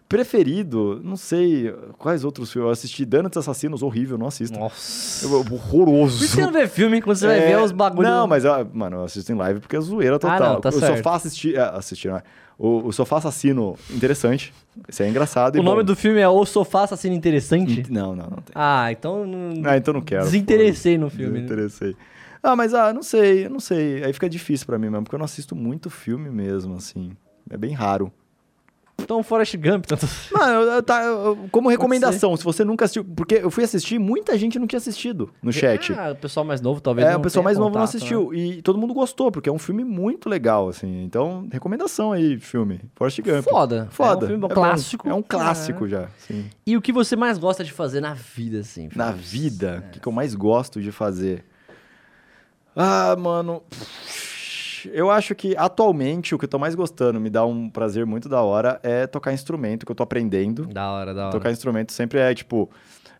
preferido, 0.08 1.00
não 1.04 1.16
sei 1.16 1.72
quais 1.98 2.24
outros 2.24 2.50
filmes. 2.52 2.66
Eu 2.66 2.72
assisti 2.72 3.04
Donuts 3.04 3.36
Assassinos, 3.36 3.82
horrível, 3.82 4.18
não 4.18 4.26
assisto. 4.26 4.58
Nossa. 4.58 5.24
Eu- 5.26 5.40
horroroso. 5.52 6.18
Por 6.18 6.24
isso 6.24 6.34
você 6.34 6.42
não 6.42 6.52
vê 6.52 6.66
filme 6.66 7.00
quando 7.00 7.16
você 7.16 7.26
vai 7.26 7.38
É, 7.38 7.46
ver 7.46 7.62
os 7.62 7.72
bagulhos. 7.72 8.10
Não, 8.10 8.26
mas, 8.26 8.42
mano, 8.72 8.96
eu 8.96 9.04
assisto 9.04 9.30
em 9.30 9.36
live 9.36 9.60
porque 9.60 9.76
é 9.76 9.80
zoeira 9.80 10.18
total. 10.18 10.54
não, 10.54 10.60
tá 10.60 10.70
o 10.70 10.72
certo. 10.72 10.96
sofá 10.96 11.14
assistir. 11.16 11.56
É, 11.56 11.60
assistir, 11.60 12.08
não 12.08 12.16
é? 12.16 12.22
O, 12.58 12.88
o 12.88 12.92
sofá 12.92 13.18
assassino, 13.18 13.76
interessante. 13.88 14.52
Isso 14.88 15.02
é 15.02 15.08
engraçado. 15.08 15.56
O 15.60 15.62
nome 15.62 15.82
bom. 15.82 15.84
do 15.86 15.94
filme 15.96 16.18
é 16.20 16.28
O 16.28 16.44
Sofá 16.44 16.82
Assassino 16.84 17.14
Interessante? 17.14 17.84
Não, 17.90 18.16
não, 18.16 18.24
não 18.24 18.36
tem. 18.38 18.52
Ah, 18.54 18.90
então. 18.90 19.24
não- 19.24 19.62
Ah, 19.64 19.76
então 19.76 19.94
não 19.94 20.00
quero. 20.00 20.24
Desinteressei 20.24 20.96
foda-se. 20.98 20.98
no 20.98 21.10
filme, 21.10 21.40
né? 21.40 21.46
Desinteressei. 21.46 21.96
Ah, 22.42 22.56
mas 22.56 22.74
ah, 22.74 22.92
não 22.92 23.02
sei, 23.02 23.46
eu 23.46 23.50
não 23.50 23.60
sei. 23.60 24.02
Aí 24.04 24.12
fica 24.12 24.28
difícil 24.28 24.66
pra 24.66 24.78
mim 24.78 24.88
mesmo, 24.90 25.04
porque 25.04 25.14
eu 25.14 25.18
não 25.18 25.24
assisto 25.24 25.54
muito 25.56 25.88
filme 25.88 26.30
mesmo, 26.30 26.74
assim. 26.74 27.12
É 27.50 27.56
bem 27.56 27.72
raro. 27.74 28.12
Então, 29.00 29.22
Forrest 29.22 29.56
Gump. 29.56 29.86
Tanto... 29.86 30.06
Mano, 30.32 30.52
eu- 30.70 30.82
tá, 30.82 31.02
eu- 31.04 31.48
como 31.52 31.68
recomendação, 31.68 32.36
se 32.36 32.42
você 32.44 32.64
nunca 32.64 32.84
assistiu. 32.84 33.04
Porque 33.04 33.36
eu 33.36 33.50
fui 33.50 33.64
assistir, 33.64 33.98
muita 33.98 34.36
gente 34.36 34.58
não 34.58 34.66
tinha 34.66 34.76
assistido 34.78 35.30
no 35.42 35.52
chat. 35.52 35.92
Ah, 35.92 36.10
o 36.12 36.16
pessoal 36.16 36.44
mais 36.44 36.60
novo 36.60 36.80
talvez. 36.80 37.06
É, 37.08 37.16
o 37.16 37.20
pessoal 37.20 37.42
mais 37.42 37.56
novo 37.56 37.70
não 37.70 37.80
contato, 37.80 37.96
assistiu. 37.96 38.30
né? 38.32 38.38
E 38.38 38.62
todo 38.62 38.78
mundo 38.78 38.92
gostou, 38.92 39.30
porque 39.30 39.48
é 39.48 39.52
um 39.52 39.58
filme 39.58 39.84
muito 39.84 40.28
legal, 40.28 40.68
assim. 40.68 41.04
Então, 41.04 41.48
recomendação 41.50 42.12
aí, 42.12 42.38
filme. 42.38 42.80
Forrest 42.96 43.20
Gump. 43.22 43.44
Foda. 43.44 43.88
Foda. 43.90 44.24
É 44.26 44.26
um 44.26 44.28
filme 44.30 44.44
É 44.44 44.48
bom. 44.48 44.54
clássico. 44.54 45.08
É 45.08 45.14
um 45.14 45.22
clássico 45.22 45.88
já, 45.88 46.08
sim. 46.18 46.50
E 46.66 46.76
o 46.76 46.82
que 46.82 46.92
você 46.92 47.14
mais 47.16 47.38
gosta 47.38 47.62
de 47.64 47.72
fazer 47.72 48.00
na 48.00 48.14
vida, 48.14 48.60
assim? 48.60 48.88
Na 48.94 49.12
vida, 49.12 49.84
o 49.86 49.90
que, 49.92 50.00
que 50.00 50.08
eu 50.08 50.12
mais 50.12 50.34
gosto 50.34 50.82
de 50.82 50.90
fazer? 50.92 51.44
Ah, 52.76 53.16
mano. 53.16 53.62
Eu 54.92 55.10
acho 55.10 55.34
que 55.34 55.56
atualmente 55.56 56.34
o 56.34 56.38
que 56.38 56.44
eu 56.44 56.48
tô 56.48 56.58
mais 56.58 56.74
gostando, 56.74 57.18
me 57.20 57.30
dá 57.30 57.44
um 57.44 57.68
prazer 57.70 58.04
muito 58.06 58.28
da 58.28 58.42
hora, 58.42 58.78
é 58.82 59.06
tocar 59.06 59.32
instrumento, 59.32 59.84
que 59.86 59.92
eu 59.92 59.96
tô 59.96 60.02
aprendendo. 60.02 60.66
Da 60.66 60.90
hora, 60.92 61.14
da 61.14 61.22
hora. 61.24 61.32
Tocar 61.32 61.50
instrumento 61.50 61.92
sempre 61.92 62.18
é 62.18 62.34
tipo. 62.34 62.70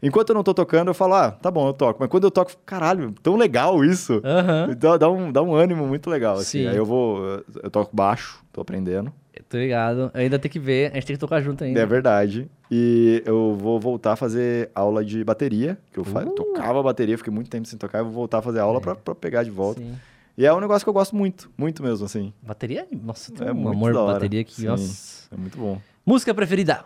Enquanto 0.01 0.29
eu 0.29 0.35
não 0.37 0.45
tô 0.45 0.55
tocando, 0.55 0.89
eu 0.89 0.95
falo, 0.95 1.15
ah, 1.15 1.33
tá 1.33 1.51
bom, 1.51 1.67
eu 1.67 1.73
toco. 1.73 1.99
Mas 1.99 2.09
quando 2.09 2.23
eu 2.23 2.31
toco, 2.31 2.53
caralho, 2.65 3.13
tão 3.21 3.37
legal 3.37 3.85
isso. 3.85 4.21
Aham. 4.25 4.73
Dá, 4.79 4.97
dá 4.97 5.11
um, 5.11 5.33
dá 5.33 5.43
um 5.43 5.53
ânimo 5.55 5.87
muito 5.89 6.09
legal, 6.09 6.35
assim. 6.37 6.63
Sim. 6.63 6.69
Aí 6.69 6.77
eu 6.77 6.85
vou. 6.87 7.21
Eu 7.63 7.69
toco 7.71 7.95
baixo, 7.97 8.41
tô 8.53 8.61
aprendendo. 8.61 9.13
Tô 9.49 9.57
ligado. 9.57 10.11
Eu 10.15 10.21
ainda 10.21 10.39
tem 10.39 10.51
que 10.51 10.59
ver. 10.59 10.91
A 10.93 10.95
gente 10.97 11.07
tem 11.07 11.17
que 11.17 11.21
tocar 11.21 11.41
junto 11.41 11.65
ainda. 11.65 11.81
É 11.81 11.87
verdade. 11.87 12.49
E 12.71 13.23
eu 13.25 13.57
vou 13.59 13.81
voltar 13.81 14.13
a 14.13 14.17
fazer 14.17 14.71
aula 14.75 15.05
de 15.05 15.25
bateria. 15.25 15.79
Que 15.93 15.99
eu, 15.99 16.03
Uh. 16.05 16.31
tocava 16.33 16.83
bateria, 16.83 17.17
fiquei 17.17 17.33
muito 17.33 17.49
tempo 17.49 17.67
sem 17.67 17.79
tocar. 17.79 17.99
Eu 18.01 18.05
vou 18.05 18.13
voltar 18.15 18.39
a 18.39 18.43
fazer 18.43 18.61
aula 18.61 18.81
pra, 18.81 18.95
pra 18.95 19.15
pegar 19.15 19.43
de 19.43 19.51
volta. 19.51 19.81
Sim. 19.81 19.95
E 20.39 20.47
é 20.47 20.55
um 20.55 20.61
negócio 20.61 20.85
que 20.85 20.89
eu 20.89 20.95
gosto 20.95 21.17
muito, 21.17 21.51
muito 21.59 21.83
mesmo, 21.83 22.07
assim. 22.07 22.33
Bateria? 22.41 22.87
Nossa, 23.03 23.33
tem 23.33 23.49
É 23.49 23.51
um 23.51 23.55
muito 23.57 23.77
amor 23.77 23.93
por 23.93 24.07
bateria 24.15 24.41
aqui. 24.43 24.55
Sim. 24.55 24.67
Nossa. 24.67 25.27
É 25.35 25.37
muito 25.37 25.59
bom. 25.59 25.81
Música 26.07 26.33
preferida? 26.33 26.85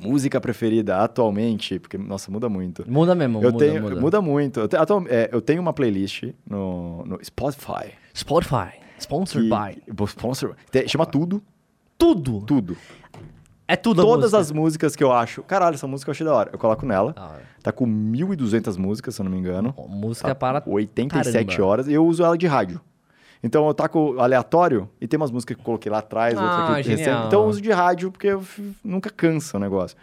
Música 0.00 0.40
preferida 0.40 0.98
atualmente, 1.02 1.80
porque, 1.80 1.98
nossa, 1.98 2.30
muda 2.30 2.48
muito. 2.48 2.88
Muda 2.88 3.12
mesmo, 3.14 3.38
eu 3.42 3.50
muda, 3.50 3.64
tenho, 3.66 4.00
muda. 4.00 4.20
muito. 4.22 4.60
Eu, 4.60 4.68
te- 4.68 4.76
atual- 4.76 5.04
é, 5.08 5.28
eu 5.32 5.40
tenho 5.40 5.60
uma 5.60 5.72
playlist 5.72 6.24
no, 6.48 7.04
no 7.04 7.18
Spotify. 7.24 7.92
Spotify, 8.14 8.78
sponsored 9.00 9.48
que- 9.50 9.56
by. 9.56 9.82
Vou 9.92 10.06
sponsor, 10.06 10.54
te- 10.70 10.86
chama 10.86 11.06
Tudo, 11.06 11.42
Tudo. 11.98 12.42
Tudo. 12.42 12.76
É 13.68 13.74
tudo 13.74 14.02
Todas 14.02 14.26
música. 14.32 14.38
as 14.38 14.52
músicas 14.52 14.96
que 14.96 15.02
eu 15.02 15.12
acho. 15.12 15.42
Caralho, 15.42 15.74
essa 15.74 15.86
música 15.88 16.08
eu 16.08 16.12
achei 16.12 16.24
da 16.24 16.32
hora. 16.34 16.50
Eu 16.52 16.58
coloco 16.58 16.86
nela. 16.86 17.14
Hora. 17.18 17.42
Tá 17.62 17.72
com 17.72 17.84
1.200 17.86 18.76
músicas, 18.78 19.14
se 19.16 19.20
eu 19.20 19.24
não 19.24 19.30
me 19.32 19.38
engano. 19.38 19.74
Música 19.88 20.28
Tá 20.28 20.34
para 20.34 20.62
87 20.64 21.46
caramba. 21.46 21.64
horas. 21.66 21.88
E 21.88 21.92
eu 21.92 22.06
uso 22.06 22.22
ela 22.22 22.38
de 22.38 22.46
rádio. 22.46 22.80
Então 23.42 23.66
eu 23.66 23.74
taco 23.74 24.18
aleatório 24.20 24.88
e 25.00 25.06
tem 25.08 25.16
umas 25.18 25.30
músicas 25.30 25.56
que 25.56 25.60
eu 25.60 25.64
coloquei 25.64 25.90
lá 25.90 25.98
atrás, 25.98 26.36
Ah, 26.38 26.42
outras 26.42 26.70
aqui 26.78 26.88
recente. 26.90 27.26
Então 27.26 27.42
eu 27.42 27.48
uso 27.48 27.60
de 27.60 27.70
rádio 27.72 28.10
porque 28.12 28.28
eu 28.28 28.42
nunca 28.84 29.10
cansa 29.10 29.56
o 29.56 29.60
negócio. 29.60 29.96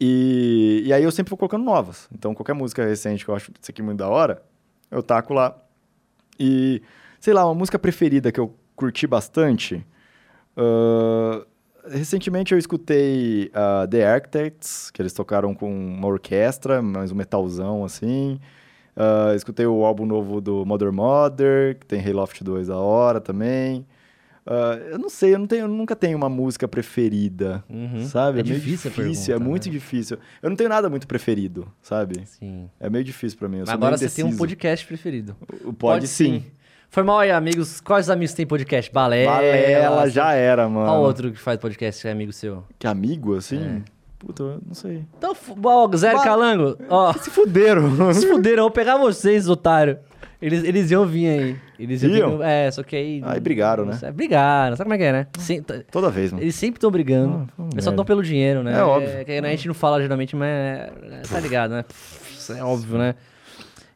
E, 0.00 0.82
e 0.86 0.92
aí 0.92 1.02
eu 1.04 1.10
sempre 1.12 1.30
vou 1.30 1.36
colocando 1.38 1.64
novas. 1.64 2.08
Então 2.12 2.34
qualquer 2.34 2.54
música 2.54 2.84
recente 2.84 3.24
que 3.24 3.30
eu 3.30 3.34
acho 3.34 3.50
isso 3.60 3.70
aqui 3.70 3.82
muito 3.82 3.98
da 3.98 4.08
hora, 4.08 4.42
eu 4.90 5.02
taco 5.02 5.34
lá. 5.34 5.56
E, 6.38 6.82
sei 7.20 7.32
lá, 7.34 7.44
uma 7.44 7.54
música 7.54 7.78
preferida 7.78 8.32
que 8.32 8.40
eu 8.40 8.54
curti 8.74 9.06
bastante. 9.06 9.84
ah, 10.56 11.44
recentemente 11.88 12.52
eu 12.52 12.58
escutei 12.58 13.50
ah, 13.54 13.86
The 13.90 14.06
Architects, 14.06 14.90
que 14.90 15.00
eles 15.02 15.12
tocaram 15.12 15.54
com 15.54 15.70
uma 15.72 16.06
orquestra, 16.08 16.80
mais 16.82 17.10
um 17.12 17.14
metalzão 17.14 17.84
assim. 17.84 18.38
Ah, 18.96 19.32
escutei 19.34 19.66
o 19.66 19.84
álbum 19.84 20.06
novo 20.06 20.40
do 20.40 20.64
Mother 20.66 20.92
Mother, 20.92 21.78
que 21.78 21.86
tem 21.86 22.00
Hayloft 22.00 22.42
2 22.44 22.68
da 22.68 22.76
hora 22.78 23.20
também. 23.20 23.86
Ah, 24.44 24.76
eu 24.90 24.98
não 24.98 25.08
sei, 25.08 25.34
eu, 25.34 25.38
não 25.38 25.46
tenho, 25.46 25.62
eu 25.62 25.68
nunca 25.68 25.94
tenho 25.94 26.16
uma 26.16 26.28
música 26.28 26.66
preferida, 26.66 27.62
Uhum. 27.70 28.04
sabe? 28.06 28.40
É 28.40 28.42
meio 28.42 28.56
difícil 28.56 28.90
difícil, 28.90 29.34
é 29.34 29.36
pergunta, 29.36 29.48
muito 29.50 29.66
né? 29.66 29.72
difícil. 29.72 30.18
Eu 30.42 30.50
não 30.50 30.56
tenho 30.56 30.68
nada 30.68 30.90
muito 30.90 31.06
preferido, 31.06 31.66
sabe? 31.80 32.26
Sim. 32.26 32.68
É 32.80 32.90
meio 32.90 33.04
difícil 33.04 33.38
pra 33.38 33.48
mim. 33.48 33.62
Agora 33.68 33.96
você 33.96 34.08
tem 34.08 34.24
um 34.24 34.36
podcast 34.36 34.84
preferido. 34.86 35.36
O- 35.64 35.72
Pode, 35.72 36.08
sim. 36.08 36.44
Foi 36.92 37.02
mal 37.02 37.20
aí, 37.20 37.30
amigos. 37.30 37.80
Quais 37.80 38.10
amigos 38.10 38.34
tem 38.34 38.46
podcast? 38.46 38.92
Balela. 38.92 39.32
Valela 39.36 40.10
já 40.10 40.34
era, 40.34 40.68
mano. 40.68 40.84
Qual 40.84 41.00
outro 41.00 41.32
que 41.32 41.38
faz 41.38 41.58
podcast 41.58 42.02
que 42.02 42.06
é 42.06 42.12
amigo 42.12 42.34
seu? 42.34 42.64
Que 42.78 42.86
amigo, 42.86 43.34
assim? 43.34 43.78
É. 43.78 43.82
Puta, 44.18 44.58
não 44.66 44.74
sei. 44.74 45.02
Então, 45.16 45.34
ó, 45.64 45.90
Zé 45.96 46.12
Ba- 46.12 46.22
Calango, 46.22 46.76
ó, 46.90 47.14
Se 47.16 47.30
fuderam. 47.30 47.90
se 48.12 48.26
fuderam, 48.28 48.58
eu 48.58 48.62
vou 48.64 48.70
pegar 48.70 48.98
vocês, 48.98 49.48
otário. 49.48 50.00
Eles, 50.40 50.64
eles 50.64 50.90
iam 50.90 51.06
vir 51.06 51.28
aí. 51.28 51.56
Eles 51.78 52.02
iam 52.02 52.12
Iam? 52.14 52.36
vir- 52.36 52.44
É, 52.44 52.70
só 52.70 52.82
que 52.82 52.94
aí... 52.94 53.22
Aí 53.24 53.40
brigaram, 53.40 53.86
né? 53.86 53.98
É, 54.02 54.12
brigaram, 54.12 54.76
sabe 54.76 54.84
como 54.90 54.94
é 54.94 54.98
que 54.98 55.04
é, 55.04 55.12
né? 55.12 55.26
Tá- 55.66 55.80
Toda 55.90 56.10
vez, 56.10 56.30
mano. 56.30 56.44
Eles 56.44 56.54
sempre 56.54 56.76
estão 56.76 56.90
brigando. 56.90 57.48
Ah, 57.58 57.68
Eles 57.72 57.84
só 57.84 57.90
estão 57.90 58.04
pelo 58.04 58.22
dinheiro, 58.22 58.62
né? 58.62 58.78
É 58.78 58.82
óbvio. 58.82 59.24
que 59.24 59.32
a 59.32 59.48
gente 59.48 59.66
não 59.66 59.74
fala 59.74 59.98
geralmente, 60.02 60.36
mas 60.36 60.46
é, 60.46 60.92
é, 61.10 61.22
tá 61.22 61.40
ligado, 61.40 61.70
né? 61.70 61.84
Pff, 61.84 62.52
é 62.52 62.62
óbvio, 62.62 62.98
né? 62.98 63.14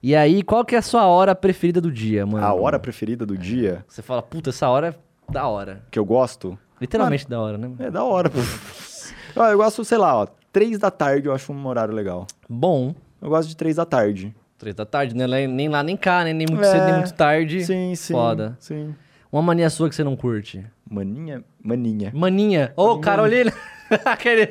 E 0.02 0.14
aí, 0.14 0.42
qual 0.42 0.64
que 0.64 0.74
é 0.74 0.78
a 0.78 0.82
sua 0.82 1.06
hora 1.06 1.34
preferida 1.34 1.80
do 1.80 1.90
dia, 1.90 2.24
mano? 2.26 2.44
A 2.44 2.52
hora 2.54 2.78
preferida 2.78 3.24
do 3.26 3.36
dia 3.36 3.84
Você 3.88 4.02
fala, 4.02 4.22
puta, 4.22 4.50
essa 4.50 4.68
hora 4.68 4.88
é 5.28 5.32
da 5.32 5.46
hora. 5.48 5.82
que 5.90 5.98
eu 5.98 6.04
gosto 6.04 6.58
Literalmente 6.80 7.28
da 7.28 7.40
hora, 7.40 7.56
né? 7.58 7.70
é 7.78 7.90
da 7.90 8.04
hora, 8.04 8.28
pô. 8.30 8.38
Eu 9.36 9.58
gosto, 9.58 9.84
sei 9.84 9.98
lá, 9.98 10.16
ó. 10.16 10.26
Três 10.50 10.78
da 10.78 10.90
tarde 10.90 11.28
eu 11.28 11.34
acho 11.34 11.52
um 11.52 11.66
horário 11.66 11.92
legal. 11.92 12.26
Bom, 12.48 12.94
Eu 13.20 13.28
gosto 13.28 13.48
de 13.48 13.56
três 13.56 13.76
da 13.76 13.84
tarde. 13.84 14.34
três 14.56 14.74
da 14.74 14.86
tarde, 14.86 15.14
né? 15.14 15.26
Nem 15.46 15.68
lá, 15.68 15.82
nem 15.82 15.94
cá, 15.96 16.24
né? 16.24 16.32
Nem 16.32 16.46
muito 16.50 16.64
É, 16.64 16.70
cedo, 16.70 16.84
nem 16.86 16.94
muito 16.94 17.12
tarde. 17.12 17.62
Sim, 17.64 17.94
sim. 17.94 18.14
Foda. 18.14 18.56
Sim. 18.58 18.94
Uma 19.30 19.42
mania 19.42 19.68
sua 19.68 19.90
que 19.90 19.94
você 19.94 20.02
não 20.02 20.16
curte. 20.16 20.64
Maninha? 20.90 21.44
Maninha. 21.62 22.10
Maninha. 22.14 22.72
Ô, 22.76 22.98
Carolina. 22.98 23.52
Aquele... 24.06 24.46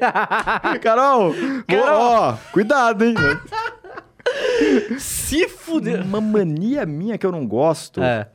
Carol! 0.81 1.33
Carol! 1.67 2.01
Ó, 2.01 2.33
cuidado, 2.51 3.03
hein? 3.05 3.15
Se 4.99 5.47
fuder. 5.47 6.03
Uma 6.03 6.21
mania 6.21 6.85
minha 6.85 7.17
que 7.17 7.25
eu 7.25 7.31
não 7.31 7.45
gosto. 7.45 8.01
É. 8.01 8.27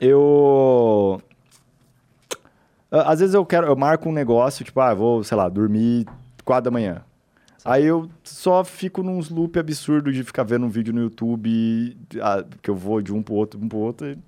Eu. 0.00 1.20
Às 2.90 3.20
vezes 3.20 3.34
eu 3.34 3.44
quero, 3.44 3.66
eu 3.66 3.76
marco 3.76 4.08
um 4.08 4.12
negócio, 4.12 4.64
tipo, 4.64 4.80
ah, 4.80 4.94
vou, 4.94 5.22
sei 5.22 5.36
lá, 5.36 5.48
dormir 5.48 6.06
4 6.44 6.64
da 6.64 6.70
manhã. 6.70 7.02
Aí 7.64 7.84
eu 7.84 8.08
só 8.24 8.64
fico 8.64 9.02
num 9.02 9.20
loop 9.30 9.58
absurdo 9.58 10.10
de 10.10 10.24
ficar 10.24 10.42
vendo 10.42 10.64
um 10.64 10.70
vídeo 10.70 10.94
no 10.94 11.02
YouTube, 11.02 11.98
ah, 12.22 12.42
que 12.62 12.70
eu 12.70 12.74
vou 12.74 13.02
de 13.02 13.12
um 13.12 13.22
pro 13.22 13.34
outro, 13.34 13.60
um 13.62 13.68
pro 13.68 13.78
outro, 13.78 14.06
e 14.08 14.18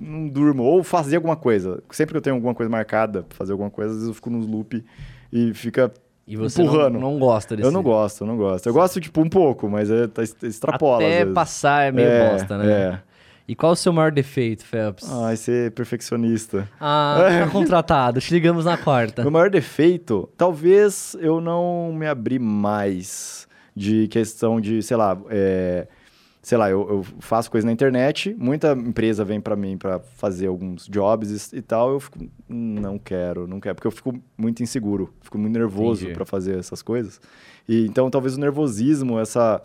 não 0.00 0.26
durmo. 0.26 0.64
Ou 0.64 0.82
fazer 0.82 1.16
alguma 1.16 1.36
coisa. 1.36 1.80
Sempre 1.90 2.14
que 2.14 2.16
eu 2.16 2.22
tenho 2.22 2.34
alguma 2.34 2.54
coisa 2.54 2.68
marcada 2.68 3.22
pra 3.22 3.36
fazer 3.36 3.52
alguma 3.52 3.70
coisa, 3.70 3.90
às 3.90 3.96
vezes 3.98 4.08
eu 4.08 4.14
fico 4.14 4.30
nos 4.30 4.46
loop 4.48 4.84
e 5.32 5.54
fica. 5.54 5.92
E 6.28 6.36
você 6.36 6.62
não, 6.62 6.68
Empurrando. 6.68 7.00
não 7.00 7.18
gosta 7.18 7.56
desse... 7.56 7.66
Eu 7.66 7.72
não 7.72 7.82
gosto, 7.82 8.22
eu 8.22 8.26
não 8.26 8.36
gosto. 8.36 8.66
Eu 8.66 8.74
gosto, 8.74 9.00
tipo, 9.00 9.18
um 9.22 9.30
pouco, 9.30 9.66
mas 9.66 9.90
é, 9.90 10.06
tá, 10.06 10.22
extrapola. 10.22 10.98
Até 10.98 11.24
passar 11.24 11.88
é 11.88 11.90
meio 11.90 12.06
É, 12.06 12.30
bosta, 12.30 12.58
né? 12.58 12.70
É. 12.70 13.00
E 13.48 13.54
qual 13.54 13.72
o 13.72 13.76
seu 13.76 13.94
maior 13.94 14.12
defeito, 14.12 14.62
Phelps? 14.62 15.10
Ai, 15.10 15.36
ser 15.36 15.70
perfeccionista. 15.70 16.68
Ah, 16.78 17.16
tá 17.46 17.50
contratado. 17.50 18.20
Te 18.20 18.34
ligamos 18.34 18.66
na 18.66 18.76
quarta. 18.76 19.22
Meu 19.22 19.30
maior 19.30 19.48
defeito, 19.48 20.28
talvez 20.36 21.16
eu 21.18 21.40
não 21.40 21.94
me 21.94 22.06
abri 22.06 22.38
mais 22.38 23.48
de 23.74 24.06
questão 24.08 24.60
de, 24.60 24.82
sei 24.82 24.98
lá, 24.98 25.16
é, 25.30 25.86
sei 26.48 26.56
lá, 26.56 26.70
eu, 26.70 26.80
eu 26.88 27.02
faço 27.20 27.50
coisa 27.50 27.66
na 27.66 27.72
internet, 27.74 28.34
muita 28.38 28.72
empresa 28.72 29.22
vem 29.22 29.38
pra 29.38 29.54
mim 29.54 29.76
pra 29.76 30.00
fazer 30.00 30.46
alguns 30.46 30.88
jobs 30.88 31.52
e, 31.52 31.56
e 31.56 31.60
tal, 31.60 31.92
eu 31.92 32.00
fico, 32.00 32.18
não 32.48 32.98
quero, 32.98 33.46
não 33.46 33.60
quero, 33.60 33.74
porque 33.74 33.86
eu 33.86 33.90
fico 33.90 34.18
muito 34.34 34.62
inseguro, 34.62 35.12
fico 35.20 35.36
muito 35.36 35.52
nervoso 35.52 36.08
pra 36.08 36.24
fazer 36.24 36.58
essas 36.58 36.80
coisas. 36.80 37.20
E 37.68 37.84
então 37.84 38.08
talvez 38.08 38.34
o 38.34 38.40
nervosismo, 38.40 39.18
essa 39.18 39.60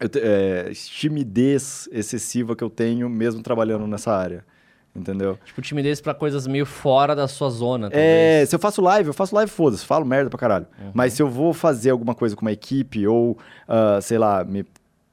é, 0.00 0.72
timidez 0.74 1.88
excessiva 1.92 2.56
que 2.56 2.64
eu 2.64 2.70
tenho 2.70 3.08
mesmo 3.08 3.40
trabalhando 3.40 3.86
nessa 3.86 4.10
área, 4.12 4.44
entendeu? 4.96 5.38
Tipo, 5.44 5.62
timidez 5.62 6.00
pra 6.00 6.12
coisas 6.14 6.48
meio 6.48 6.66
fora 6.66 7.14
da 7.14 7.28
sua 7.28 7.48
zona, 7.48 7.86
É, 7.86 7.90
talvez. 7.90 8.48
se 8.48 8.56
eu 8.56 8.58
faço 8.58 8.82
live, 8.82 9.06
eu 9.10 9.14
faço 9.14 9.36
live, 9.36 9.52
foda-se, 9.52 9.86
falo 9.86 10.04
merda 10.04 10.28
pra 10.28 10.38
caralho. 10.40 10.66
Uhum. 10.80 10.90
Mas 10.92 11.12
se 11.12 11.22
eu 11.22 11.30
vou 11.30 11.52
fazer 11.52 11.90
alguma 11.90 12.12
coisa 12.12 12.34
com 12.34 12.42
uma 12.42 12.50
equipe 12.50 13.06
ou, 13.06 13.38
ah, 13.68 14.00
sei 14.02 14.18
lá, 14.18 14.42
me 14.42 14.64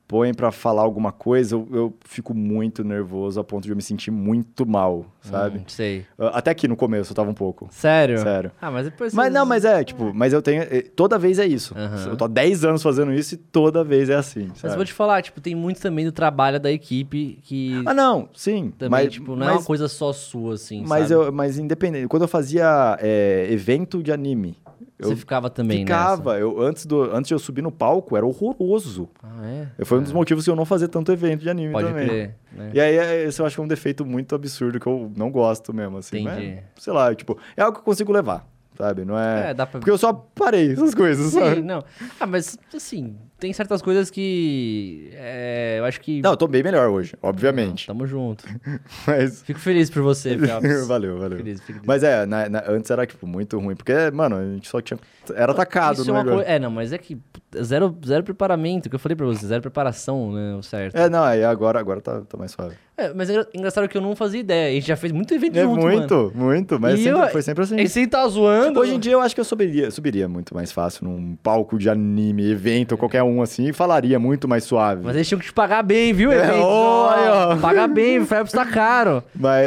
põe 0.09 0.33
pra 0.33 0.51
falar 0.51 0.81
alguma 0.81 1.11
coisa, 1.11 1.53
eu, 1.53 1.67
eu 1.71 1.93
fico 2.03 2.33
muito 2.33 2.83
nervoso 2.83 3.39
a 3.39 3.43
ponto 3.43 3.65
de 3.65 3.69
eu 3.69 3.75
me 3.75 3.81
sentir 3.83 4.09
muito 4.09 4.65
mal, 4.65 5.05
sabe? 5.21 5.59
Hum, 5.59 5.63
sei. 5.67 6.03
Ah, 6.17 6.39
até 6.39 6.49
aqui 6.49 6.67
no 6.67 6.75
começo 6.75 7.11
eu 7.11 7.15
tava 7.15 7.29
um 7.29 7.33
pouco. 7.35 7.67
Sério? 7.69 8.17
Sério. 8.17 8.51
Ah, 8.59 8.71
mas 8.71 8.85
depois... 8.85 9.13
Mas 9.13 9.31
não, 9.31 9.45
mas 9.45 9.63
é, 9.65 9.83
tipo, 9.83 10.11
mas 10.11 10.33
eu 10.33 10.41
tenho. 10.41 10.63
eh, 10.63 10.81
Toda 10.95 11.19
vez 11.19 11.37
é 11.37 11.45
isso. 11.45 11.75
Aham. 11.77 12.07
Eu 12.09 12.17
tô 12.17 12.25
há 12.25 12.27
10 12.27 12.65
anos 12.65 12.81
fazendo 12.81 13.13
isso 13.13 13.35
e 13.35 13.37
toda 13.37 13.83
vez 13.83 14.09
é 14.09 14.15
assim. 14.15 14.47
Mas 14.47 14.57
sabe? 14.57 14.73
eu 14.73 14.77
vou 14.77 14.85
te 14.85 14.93
falar, 14.93 15.21
tipo, 15.21 15.39
tem 15.39 15.53
muito 15.53 15.79
também 15.79 16.03
do 16.05 16.11
trabalho 16.11 16.59
da 16.59 16.71
equipe 16.71 17.37
que 17.43 17.83
Ah, 17.85 17.93
não, 17.93 18.29
sim. 18.33 18.71
também, 18.71 18.89
mas, 19.05 19.13
tipo, 19.13 19.35
não 19.35 19.43
é 19.43 19.49
mas, 19.51 19.57
uma 19.57 19.63
coisa 19.63 19.87
só 19.87 20.11
sua, 20.11 20.55
assim, 20.55 20.83
mas, 20.87 21.09
sabe? 21.09 21.21
eu, 21.27 21.31
mas 21.31 21.59
independente. 21.59 22.07
Quando 22.07 22.23
eu 22.23 22.27
fazia 22.27 22.97
eh, 22.99 23.47
evento 23.51 24.01
de 24.01 24.11
anime, 24.11 24.57
Você 24.99 25.13
eu 25.13 25.17
ficava 25.17 25.49
também 25.49 25.79
ficava. 25.79 26.37
Eu, 26.37 26.61
antes, 26.61 26.85
do, 26.85 27.03
antes 27.03 27.29
de 27.29 27.33
eu 27.33 27.39
subir 27.39 27.61
no 27.61 27.71
palco, 27.71 28.17
era 28.17 28.25
horroroso. 28.25 29.09
nessa? 29.23 29.41
Ah, 29.41 29.69
é? 29.79 29.85
Foi 29.85 29.99
um 29.99 30.03
dos 30.03 30.11
motivos 30.11 30.43
de 30.43 30.49
eu 30.49 30.55
não 30.55 30.65
fazer 30.65 30.89
tanto 30.89 31.11
evento 31.11 31.41
de 31.41 31.49
anime 31.49 31.71
Pode 31.71 31.87
também. 31.87 32.07
crer, 32.07 32.35
né? 32.51 32.71
E 32.73 32.81
aí, 32.81 32.97
é, 32.97 33.23
esse 33.23 33.41
eu 33.41 33.45
acho 33.45 33.55
que 33.55 33.61
é 33.61 33.63
um 33.63 33.67
defeito 33.67 34.05
muito 34.05 34.35
absurdo 34.35 34.77
que 34.79 34.87
eu 34.87 35.09
não 35.15 35.31
gosto 35.31 35.73
mesmo, 35.73 35.97
assim. 35.97 36.27
Entendi. 36.27 36.59
Mas, 36.75 36.83
sei 36.83 36.91
lá, 36.91 37.15
tipo, 37.15 37.37
é 37.55 37.61
algo 37.61 37.73
que 37.75 37.79
eu 37.79 37.85
consigo 37.85 38.11
levar, 38.11 38.45
sabe? 38.77 39.05
Não 39.05 39.17
é... 39.17 39.51
É, 39.51 39.53
dá 39.53 39.65
pra... 39.65 39.79
Porque 39.79 39.89
eu 39.91 39.97
só 39.97 40.11
parei 40.11 40.73
essas 40.73 40.93
coisas, 40.93 41.27
Sim, 41.31 41.39
sabe? 41.39 41.61
não. 41.61 41.81
Ah, 42.19 42.27
mas, 42.27 42.57
assim, 42.75 43.15
tem 43.39 43.53
certas 43.53 43.81
coisas 43.81 44.09
que... 44.09 45.09
é, 45.13 45.77
eu 45.79 45.85
acho 45.85 45.99
que... 46.01 46.21
Não, 46.21 46.31
eu 46.31 46.37
tô 46.37 46.47
bem 46.47 46.61
melhor 46.61 46.89
hoje, 46.89 47.13
obviamente. 47.21 47.87
Tamo 47.87 48.05
junto. 48.05 48.43
Mas... 49.07 49.41
Fico 49.43 49.59
feliz 49.59 49.89
por 49.89 50.01
você, 50.03 50.37
Phelps. 50.37 50.85
valeu, 50.87 51.17
valeu. 51.17 51.37
Feliz, 51.37 51.59
fico 51.61 51.73
feliz. 51.73 51.87
Mas 51.87 52.03
é, 52.03 52.25
na- 52.25 52.49
na- 52.49 52.63
antes 52.67 52.89
era, 52.91 53.05
tipo, 53.05 53.25
muito 53.25 53.57
ruim. 53.59 53.75
Porque, 53.75 53.93
mano, 54.13 54.35
a 54.35 54.43
gente 54.43 54.67
só 54.67 54.81
tinha... 54.81 54.99
Era 55.33 55.51
atacado 55.51 56.01
Isso 56.01 56.15
é 56.15 56.23
coisa... 56.23 56.43
É, 56.43 56.59
não, 56.59 56.71
mas 56.71 56.91
é 56.91 56.97
que 56.97 57.17
zero, 57.63 57.95
zero 58.05 58.23
preparamento, 58.23 58.89
que 58.89 58.95
eu 58.95 58.99
falei 58.99 59.15
pra 59.15 59.25
você, 59.25 59.45
zero 59.45 59.61
preparação, 59.61 60.31
né, 60.33 60.55
o 60.55 60.63
certo. 60.63 60.95
É, 60.95 61.09
não, 61.09 61.23
aí 61.23 61.43
agora, 61.43 61.79
agora 61.79 62.01
tá, 62.01 62.21
tá 62.21 62.37
mais 62.37 62.51
suave. 62.51 62.75
É, 62.97 63.13
mas 63.13 63.29
é 63.29 63.33
engra- 63.33 63.47
engraçado 63.53 63.87
que 63.87 63.95
eu 63.97 64.01
não 64.01 64.13
fazia 64.15 64.39
ideia, 64.41 64.69
a 64.69 64.73
gente 64.73 64.87
já 64.87 64.97
fez 64.97 65.13
muito 65.13 65.33
evento 65.33 65.57
É 65.57 65.61
junto, 65.63 65.79
muito, 65.79 66.13
mano. 66.15 66.31
muito, 66.35 66.79
mas 66.79 66.99
sempre- 66.99 67.21
eu- 67.21 67.27
foi 67.29 67.41
sempre 67.41 67.63
assim. 67.63 67.79
Esse 67.79 68.05
tá 68.07 68.27
zoando. 68.27 68.77
Hoje 68.79 68.95
em 68.95 68.99
dia 68.99 69.13
eu 69.13 69.21
acho 69.21 69.33
que 69.33 69.39
eu 69.39 69.45
subiria, 69.45 69.89
subiria 69.89 70.27
muito 70.27 70.53
mais 70.53 70.71
fácil 70.71 71.05
num 71.07 71.35
palco 71.41 71.77
de 71.77 71.89
anime, 71.89 72.51
evento, 72.51 72.97
qualquer 72.97 73.23
um 73.23 73.28
assim, 73.41 73.67
e 73.69 73.73
falaria 73.73 74.17
muito 74.19 74.47
mais 74.47 74.63
suave. 74.63 74.97
Mas 74.97 75.05
Mas, 75.07 75.15
eles 75.17 75.27
tinham 75.27 75.39
que 75.39 75.45
te 75.47 75.53
pagar 75.53 75.83
bem, 75.83 76.13
viu, 76.13 76.31
É, 76.31 76.49
aí, 76.49 76.59
ó. 76.61 77.57
Pagar 77.57 77.87
bem, 77.87 78.19
o 78.19 78.25
Phelps 78.25 78.51
tá 78.51 78.65
caro. 78.65 79.23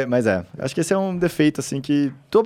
mas, 0.07 0.25
é, 0.27 0.45
acho 0.59 0.73
que 0.75 0.81
esse 0.81 0.93
é 0.93 0.97
um 0.97 1.17
defeito 1.17 1.59
assim 1.59 1.79
que 1.81 2.11
tô- 2.29 2.43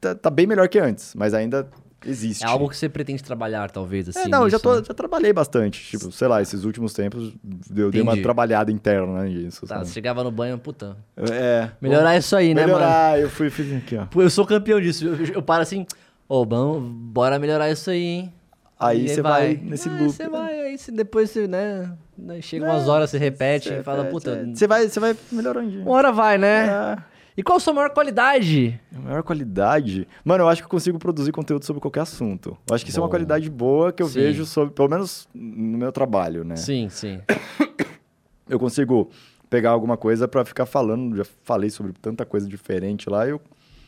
tá, 0.00 0.14
tá 0.14 0.30
bem 0.30 0.46
melhor 0.46 0.68
que 0.68 0.78
antes, 0.78 1.14
mas 1.14 1.34
ainda 1.34 1.66
existe. 2.06 2.42
É 2.42 2.46
algo 2.46 2.68
que 2.68 2.76
você 2.76 2.88
pretende 2.88 3.22
trabalhar, 3.22 3.70
talvez, 3.70 4.08
assim. 4.08 4.20
É, 4.20 4.28
não, 4.28 4.44
eu 4.44 4.50
já, 4.50 4.56
nisso, 4.56 4.62
tô, 4.68 4.76
né? 4.76 4.82
já 4.86 4.94
trabalhei 4.94 5.32
bastante. 5.32 5.90
Tipo, 5.90 6.10
sei 6.10 6.28
lá, 6.28 6.40
esses 6.40 6.64
últimos 6.64 6.92
tempos 6.94 7.34
eu 7.76 7.90
dei 7.90 8.00
uma 8.00 8.16
trabalhada 8.16 8.72
interna 8.72 9.24
nisso. 9.24 9.66
Tá, 9.66 9.84
chegava 9.84 10.24
no 10.24 10.30
banho, 10.30 10.56
puta. 10.58 10.96
É. 11.16 11.68
Melhorar 11.80 12.16
isso 12.16 12.34
aí, 12.34 12.54
né, 12.54 12.62
mano? 12.62 12.78
Melhorar, 12.78 13.20
eu 13.20 13.28
fui, 13.28 13.50
fiz 13.50 13.70
aqui, 13.76 13.96
ó. 13.96 14.06
Pô, 14.06 14.22
eu 14.22 14.30
sou 14.30 14.46
campeão 14.46 14.80
disso. 14.80 15.06
Eu, 15.06 15.26
eu 15.34 15.42
paro 15.42 15.62
assim, 15.62 15.86
ô, 16.26 16.44
bom, 16.46 16.80
bora 16.80 17.38
melhorar 17.38 17.70
isso 17.70 17.90
aí, 17.90 18.02
hein? 18.02 18.32
Aí 18.82 19.06
você 19.06 19.20
vai, 19.20 19.60
nesse 19.62 19.90
Ah, 19.90 19.92
loop. 19.92 20.10
Você 20.12 20.26
vai, 20.26 20.49
aí 20.70 20.78
você, 20.78 20.90
depois 20.90 21.30
você, 21.30 21.46
né? 21.46 21.92
né, 22.16 22.40
Chega 22.40 22.64
umas 22.64 22.88
horas, 22.88 23.10
você 23.10 23.18
repete 23.18 23.72
e 23.72 23.82
fala, 23.82 24.04
puta. 24.06 24.46
Você 24.54 24.66
vai, 24.66 24.88
você 24.88 24.98
vai 25.00 25.16
melhorando. 25.30 25.80
Uma 25.82 25.90
hora 25.92 26.12
vai, 26.12 26.38
né? 26.38 26.66
É. 26.66 27.10
E 27.36 27.42
qual 27.42 27.56
a 27.56 27.60
sua 27.60 27.72
maior 27.72 27.90
qualidade? 27.90 28.78
A 28.94 28.98
maior 28.98 29.22
qualidade. 29.22 30.06
Mano, 30.24 30.44
eu 30.44 30.48
acho 30.48 30.60
que 30.60 30.66
eu 30.66 30.70
consigo 30.70 30.98
produzir 30.98 31.32
conteúdo 31.32 31.64
sobre 31.64 31.80
qualquer 31.80 32.00
assunto. 32.00 32.56
Eu 32.68 32.74
acho 32.74 32.84
que 32.84 32.90
isso 32.90 32.98
é 33.00 33.02
uma 33.02 33.08
qualidade 33.08 33.48
boa 33.48 33.92
que 33.92 34.02
eu 34.02 34.08
Sim. 34.08 34.14
vejo 34.20 34.44
sobre, 34.44 34.74
pelo 34.74 34.88
menos 34.88 35.28
no 35.34 35.78
meu 35.78 35.92
trabalho, 35.92 36.44
né? 36.44 36.56
Sim, 36.56 36.88
sim. 36.90 37.20
Eu 38.48 38.58
consigo 38.58 39.08
pegar 39.48 39.70
alguma 39.70 39.96
coisa 39.96 40.26
pra 40.26 40.44
ficar 40.44 40.66
falando, 40.66 41.16
já 41.16 41.24
falei 41.44 41.70
sobre 41.70 41.92
tanta 41.92 42.24
coisa 42.26 42.48
diferente 42.48 43.08
lá, 43.08 43.26
eu 43.26 43.40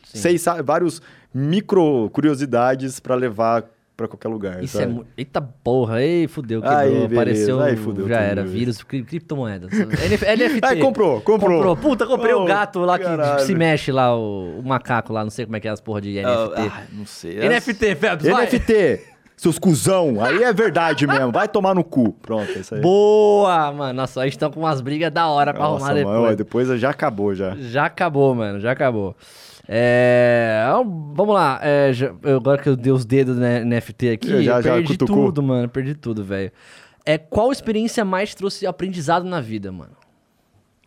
Sim. 0.05 0.17
sei 0.19 0.37
sa- 0.37 0.61
vários 0.61 1.01
micro 1.33 2.09
curiosidades 2.11 2.99
pra 2.99 3.13
levar 3.15 3.65
pra 3.95 4.07
qualquer 4.07 4.27
lugar, 4.27 4.63
Isso 4.63 4.77
é 4.77 4.81
sabe? 4.81 4.93
muito. 4.93 5.07
Eita 5.17 5.41
porra, 5.41 6.01
ei, 6.01 6.27
fudeu, 6.27 6.61
quebrou. 6.61 6.79
Aí, 6.79 7.05
apareceu. 7.05 7.61
aí 7.61 7.75
fudeu 7.75 8.07
já 8.07 8.19
era, 8.21 8.43
vírus, 8.43 8.81
cri- 8.83 9.03
criptomoedas. 9.03 9.71
NF, 9.73 10.25
NFT. 10.25 10.59
Aí 10.65 10.79
comprou, 10.79 11.21
comprou. 11.21 11.75
Puta, 11.77 12.05
comprei 12.07 12.33
o 12.33 12.41
Oh, 12.41 12.45
gato 12.45 12.79
lá 12.79 12.97
que 12.97 13.05
caralho. 13.05 13.39
se 13.41 13.53
mexe 13.55 13.91
lá, 13.91 14.15
o, 14.17 14.59
o 14.59 14.63
macaco 14.63 15.13
lá, 15.13 15.23
não 15.23 15.29
sei 15.29 15.45
como 15.45 15.55
é 15.57 15.59
que 15.59 15.67
é 15.67 15.71
as 15.71 15.79
porra 15.79 16.01
de 16.01 16.13
NFT. 16.13 16.25
Ah, 16.71 16.83
não 16.91 17.05
sei. 17.05 17.37
NFT, 17.47 17.95
Febs, 17.95 18.27
vai. 18.27 18.45
NFT, 18.47 19.01
seus 19.37 19.59
cuzão. 19.59 20.23
Aí 20.23 20.41
é 20.43 20.51
verdade 20.53 21.05
mesmo. 21.05 21.31
Vai 21.31 21.47
tomar 21.47 21.75
no 21.75 21.83
cu. 21.83 22.13
Pronto, 22.13 22.49
é 22.51 22.59
isso 22.61 22.73
aí. 22.75 22.81
Boa, 22.81 23.71
mano. 23.71 23.93
Nossa, 23.93 24.21
a 24.21 24.23
gente 24.25 24.39
tá 24.39 24.49
com 24.49 24.59
umas 24.59 24.81
brigas 24.81 25.11
da 25.11 25.27
hora 25.27 25.53
pra 25.53 25.63
Nossa, 25.63 25.85
arrumar 25.85 25.93
depois. 25.93 26.15
mano, 26.17 26.31
ó, 26.31 26.35
depois 26.35 26.79
já 26.79 26.89
acabou 26.89 27.35
já. 27.35 27.55
Já 27.59 27.85
acabou, 27.85 28.33
mano, 28.33 28.59
já 28.59 28.71
acabou. 28.71 29.15
É, 29.67 30.61
vamos 31.13 31.33
lá, 31.33 31.59
é, 31.63 31.93
já- 31.93 32.13
agora 32.35 32.61
que 32.61 32.67
eu 32.67 32.75
dei 32.75 32.91
os 32.91 33.05
dedos 33.05 33.37
na 33.37 33.59
NFT 33.63 34.09
aqui, 34.09 34.43
Já- 34.43 34.61
já 34.61 34.73
perdi 34.73 34.97
tudo, 34.97 35.41
mano, 35.41 35.69
perdi 35.69 35.95
tudo, 35.95 36.23
velho. 36.23 36.51
É, 37.05 37.17
qual 37.17 37.51
experiência 37.51 38.03
mais 38.03 38.35
trouxe 38.35 38.65
aprendizado 38.67 39.23
na 39.25 39.39
vida, 39.41 39.71
mano? 39.71 39.91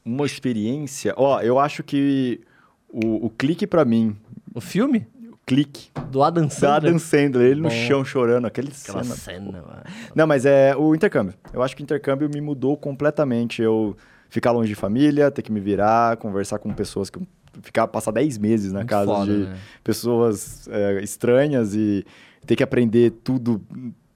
Uma 0.05 0.25
experiência. 0.27 1.13
Ó, 1.17 1.41
eu 1.41 1.59
acho 1.59 1.83
que 1.83 2.41
o, 2.89 3.27
o 3.27 3.31
clique 3.31 3.67
pra 3.67 3.85
mim, 3.85 4.17
O 4.55 4.61
filme? 4.61 5.07
o 5.33 5.37
clique 5.47 5.91
Do 6.11 6.23
Adam 6.23 6.45
da 6.45 6.51
Sandler? 6.51 6.75
Adam 6.77 6.99
Sandler, 6.99 7.47
ele 7.51 7.61
no 7.61 7.69
Bom. 7.69 7.75
chão 7.75 8.05
chorando, 8.05 8.47
aquele 8.47 8.69
Aquela 8.69 9.03
cena. 9.05 9.17
cena, 9.17 9.53
mano. 9.63 9.83
Não, 10.15 10.27
mas 10.27 10.47
é 10.47 10.75
o 10.77 10.95
intercâmbio. 10.95 11.35
Eu 11.53 11.63
acho 11.63 11.75
que 11.77 11.83
o 11.83 11.85
intercâmbio 11.85 12.29
me 12.33 12.41
mudou 12.41 12.77
completamente. 12.77 13.61
Eu 13.63 13.97
ficar 14.29 14.53
longe 14.53 14.69
de 14.69 14.75
família, 14.75 15.31
ter 15.31 15.43
que 15.43 15.53
me 15.53 15.61
virar, 15.61 16.17
conversar 16.19 16.59
com 16.59 16.73
pessoas 16.73 17.11
que 17.11 17.19
eu 17.19 17.27
ficar 17.63 17.87
passar 17.89 18.11
10 18.13 18.39
meses 18.39 18.73
na 18.73 18.81
Muito 18.81 18.91
casa 18.91 19.07
foda, 19.07 19.33
de 19.33 19.39
né? 19.47 19.57
pessoas 19.83 20.69
é, 20.69 21.03
estranhas 21.03 21.75
e 21.75 22.05
ter 22.47 22.57
que 22.57 22.63
aprender 22.63 23.11
tudo 23.25 23.61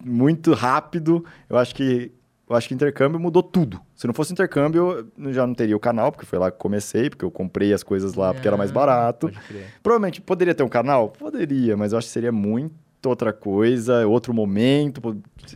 muito 0.04 0.52
rápido. 0.52 1.24
Eu 1.48 1.56
acho 1.58 1.74
que 1.74 2.12
eu 2.48 2.56
acho 2.56 2.66
que 2.66 2.74
intercâmbio 2.74 3.20
mudou 3.20 3.44
tudo. 3.44 3.80
Se 3.94 4.08
não 4.08 4.14
fosse 4.14 4.32
intercâmbio, 4.32 5.08
eu 5.16 5.32
já 5.32 5.46
não 5.46 5.54
teria 5.54 5.76
o 5.76 5.78
canal, 5.78 6.10
porque 6.10 6.26
foi 6.26 6.36
lá 6.36 6.50
que 6.50 6.58
comecei, 6.58 7.08
porque 7.08 7.24
eu 7.24 7.30
comprei 7.30 7.72
as 7.72 7.84
coisas 7.84 8.14
lá 8.14 8.34
porque 8.34 8.48
era 8.48 8.56
mais 8.56 8.70
Ah, 8.70 8.74
barato. 8.74 9.28
pode 9.28 9.38
crer. 9.46 9.66
Provavelmente 9.80 10.20
poderia 10.20 10.52
ter 10.52 10.64
um 10.64 10.68
canal? 10.68 11.10
Poderia, 11.10 11.76
mas 11.76 11.92
eu 11.92 11.98
acho 11.98 12.08
que 12.08 12.12
seria 12.12 12.32
muito 12.32 12.74
outra 13.08 13.32
coisa, 13.32 14.06
outro 14.06 14.32
momento. 14.34 15.00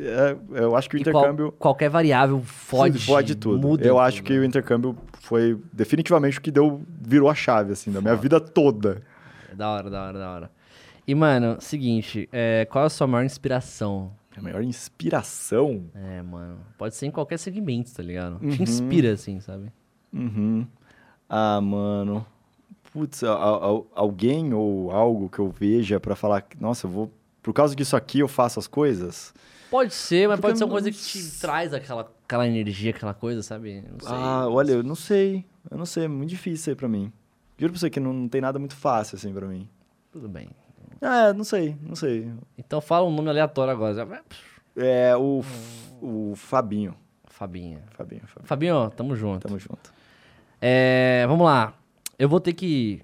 é, 0.01 0.37
eu 0.63 0.75
acho 0.77 0.89
que 0.89 0.97
o 0.97 0.99
E 0.99 1.05
qual- 1.05 1.25
intercâmbio 1.25 1.53
qualquer 1.53 1.89
variável 1.91 2.41
fode, 2.43 2.99
fode 2.99 3.35
tudo. 3.35 3.59
Muda 3.61 3.85
eu 3.85 3.95
tudo, 3.95 4.01
acho 4.01 4.23
que 4.23 4.33
né? 4.33 4.39
o 4.41 4.45
intercâmbio 4.45 4.97
foi 5.21 5.59
definitivamente 5.73 6.39
o 6.39 6.41
que 6.43 6.51
deu 6.51 6.83
virou 7.01 7.29
a 7.29 7.35
chave 7.35 7.73
assim 7.73 7.91
da 7.93 8.01
minha 8.01 8.17
vida 8.17 8.41
toda. 8.41 9.03
É 9.53 9.55
Da 9.55 9.69
hora, 9.73 9.91
da 9.91 10.03
hora, 10.05 10.19
da 10.19 10.31
hora. 10.31 10.51
E, 11.07 11.15
mano, 11.15 11.57
seguinte, 11.61 12.29
é, 12.33 12.67
qual 12.71 12.85
é 12.85 12.87
a 12.87 12.91
sua 12.91 13.07
maior 13.07 13.25
inspiração? 13.25 14.11
A 14.37 14.41
maior 14.43 14.63
inspiração. 14.63 15.85
É, 15.95 16.23
mano, 16.23 16.57
pode 16.79 16.95
ser 16.97 17.07
em 17.07 17.11
qualquer 17.11 17.39
segmento, 17.39 17.93
tá 17.95 18.03
ligado? 18.03 18.43
Uhum. 18.43 18.49
Te 18.51 18.63
inspira, 18.63 19.13
assim, 19.13 19.39
sabe? 19.39 19.71
Uhum. 20.13 20.67
Ah, 21.29 21.61
mano. 21.61 22.27
Putz, 22.93 23.23
a- 23.25 23.33
a- 23.35 23.83
alguém 23.95 24.55
ou 24.55 24.91
algo 24.91 25.29
que 25.29 25.39
eu 25.41 25.51
veja 25.51 25.99
pra 26.01 26.15
falar, 26.17 26.41
que, 26.43 26.61
nossa, 26.61 26.87
eu 26.87 26.91
vou 26.91 27.13
por 27.45 27.53
causa 27.53 27.77
disso 27.77 27.95
aqui 27.95 28.21
eu 28.21 28.27
faço 28.27 28.59
as 28.59 28.67
coisas. 28.67 29.35
Pode 29.71 29.93
ser, 29.93 30.27
mas 30.27 30.37
Porque 30.37 30.49
pode 30.49 30.59
ser 30.59 30.65
uma 30.65 30.71
coisa 30.71 30.91
que 30.91 30.97
te 30.97 31.39
traz 31.39 31.75
aquela, 31.75 32.11
aquela 32.25 32.49
energia, 32.49 32.91
aquela 32.91 33.13
coisa, 33.13 33.43
sabe? 33.43 33.83
Não 33.83 34.01
sei. 34.01 34.09
Ah, 34.11 34.49
olha, 34.49 34.73
eu 34.73 34.83
não 34.83 34.95
sei. 34.95 35.45
Eu 35.71 35.77
não 35.77 35.85
sei, 35.85 36.05
é 36.05 36.09
muito 36.09 36.31
difícil 36.31 36.55
isso 36.55 36.71
aí 36.71 36.77
pra 36.77 36.89
mim. 36.89 37.13
Juro 37.59 37.73
pra 37.73 37.81
você 37.81 37.91
que 37.91 38.01
não, 38.01 38.15
não 38.15 38.29
tem 38.29 38.41
nada 38.41 38.59
muito 38.59 38.75
fácil 38.75 39.17
assim 39.17 39.33
pra 39.33 39.47
mim. 39.47 39.69
Tudo 40.11 40.27
bem. 40.27 40.49
Ah, 41.03 41.35
não 41.35 41.45
sei, 41.45 41.77
não 41.83 41.95
sei. 41.95 42.33
Então 42.57 42.81
fala 42.81 43.07
um 43.07 43.15
nome 43.15 43.29
aleatório 43.29 43.73
agora. 43.73 43.95
Já 43.95 44.07
É 44.75 45.15
o, 45.15 45.45
o 46.01 46.33
Fabinho. 46.37 46.95
Fabinha. 47.27 47.83
Fabinho, 47.91 48.23
Fabinho. 48.27 48.47
Fabinho, 48.47 48.91
tamo 48.97 49.15
junto. 49.15 49.47
Tamo 49.47 49.59
junto. 49.59 49.93
É, 50.63 51.27
vamos 51.29 51.45
lá. 51.45 51.75
Eu 52.19 52.27
vou 52.27 52.41
ter 52.41 52.55
que 52.55 53.03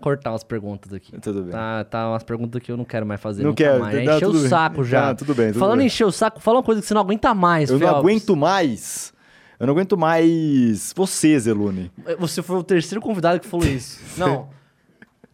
cortar 0.00 0.32
umas 0.32 0.44
perguntas 0.44 0.92
aqui. 0.92 1.12
Tudo 1.20 1.42
bem. 1.42 1.52
Tá, 1.52 1.84
tá 1.84 2.10
umas 2.10 2.22
perguntas 2.22 2.62
que 2.62 2.70
eu 2.72 2.76
não 2.76 2.84
quero 2.84 3.04
mais 3.06 3.20
fazer. 3.20 3.42
Não 3.42 3.50
nunca 3.50 3.64
quero, 3.64 3.80
mais. 3.80 3.96
tá, 3.96 4.02
Já 4.04 4.16
encheu 4.16 4.30
o 4.30 4.32
bem. 4.32 4.48
saco 4.48 4.84
já. 4.84 5.00
Tá, 5.02 5.14
tudo 5.14 5.34
bem, 5.34 5.48
tudo 5.48 5.58
Falando 5.58 5.78
bem. 5.78 5.84
em 5.84 5.86
encher 5.86 6.04
o 6.04 6.12
saco, 6.12 6.40
fala 6.40 6.58
uma 6.58 6.62
coisa 6.62 6.80
que 6.80 6.86
você 6.86 6.94
não 6.94 7.00
aguenta 7.00 7.32
mais, 7.34 7.70
Eu 7.70 7.78
não 7.78 7.86
Phelps. 7.86 7.98
aguento 8.00 8.36
mais. 8.36 9.12
Eu 9.58 9.66
não 9.66 9.72
aguento 9.74 9.96
mais 9.96 10.92
você, 10.96 11.38
Zelune. 11.38 11.90
Você 12.18 12.42
foi 12.42 12.56
o 12.56 12.62
terceiro 12.62 13.00
convidado 13.00 13.38
que 13.40 13.46
falou 13.46 13.64
isso. 13.66 14.00
Não. 14.18 14.48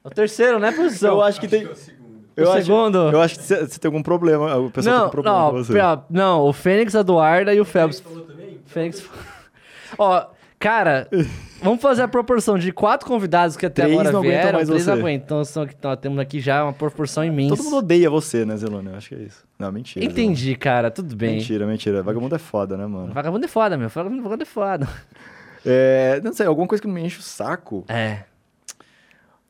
É 0.04 0.08
o 0.08 0.10
terceiro, 0.10 0.58
né, 0.58 0.70
professor? 0.72 1.08
Eu 1.08 1.22
acho 1.22 1.40
que 1.40 1.48
tem. 1.48 1.66
O 1.66 1.74
segundo? 2.52 2.98
Eu 3.10 3.20
acho 3.20 3.36
que 3.38 3.42
você 3.44 3.66
tem 3.78 3.88
algum 3.88 4.02
problema. 4.02 4.56
O 4.56 4.70
pessoal 4.70 4.94
Não, 4.94 5.02
tem 5.04 5.10
problema 5.10 5.38
não, 5.38 5.50
com 5.50 5.56
você. 5.64 5.78
não, 6.08 6.40
o 6.42 6.52
Fênix, 6.52 6.94
a 6.94 7.00
Eduarda 7.00 7.52
e 7.54 7.60
o 7.60 7.64
Phelps. 7.64 8.02
Fênix. 8.66 9.04
Ó, 9.98 10.26
cara, 10.58 11.08
vamos 11.62 11.80
fazer 11.80 12.02
a 12.02 12.08
proporção 12.08 12.58
de 12.58 12.72
quatro 12.72 13.06
convidados 13.06 13.56
que 13.56 13.66
até 13.66 13.82
Três 13.82 13.94
agora 13.98 14.12
não 14.12 14.20
vieram, 14.22 14.52
mais 14.54 14.68
três 14.68 14.84
você. 14.84 14.90
aguentam. 14.90 15.24
Então, 15.24 15.44
são, 15.44 15.66
que 15.66 15.74
nós 15.82 15.98
temos 15.98 16.18
aqui 16.18 16.40
já 16.40 16.64
uma 16.64 16.72
proporção 16.72 17.24
imensa. 17.24 17.56
Todo 17.56 17.64
mundo 17.64 17.76
odeia 17.76 18.08
você, 18.10 18.44
né, 18.44 18.56
Zelune? 18.56 18.88
Eu 18.90 18.96
acho 18.96 19.08
que 19.08 19.14
é 19.14 19.18
isso. 19.18 19.44
Não, 19.58 19.70
mentira. 19.70 20.04
Entendi, 20.04 20.54
cara, 20.56 20.90
tudo 20.90 21.14
bem. 21.14 21.36
Mentira, 21.36 21.66
mentira. 21.66 22.02
Vagabundo 22.02 22.34
é 22.34 22.38
foda, 22.38 22.76
né, 22.76 22.86
mano? 22.86 23.12
Vagabundo 23.12 23.44
é 23.44 23.48
foda, 23.48 23.76
meu. 23.76 23.88
Vagabundo 23.88 24.42
é 24.42 24.46
foda. 24.46 24.88
É, 25.64 26.20
não 26.24 26.32
sei, 26.32 26.46
alguma 26.46 26.66
coisa 26.66 26.80
que 26.80 26.88
não 26.88 26.94
me 26.94 27.02
enche 27.02 27.18
o 27.18 27.22
saco. 27.22 27.84
É. 27.88 28.20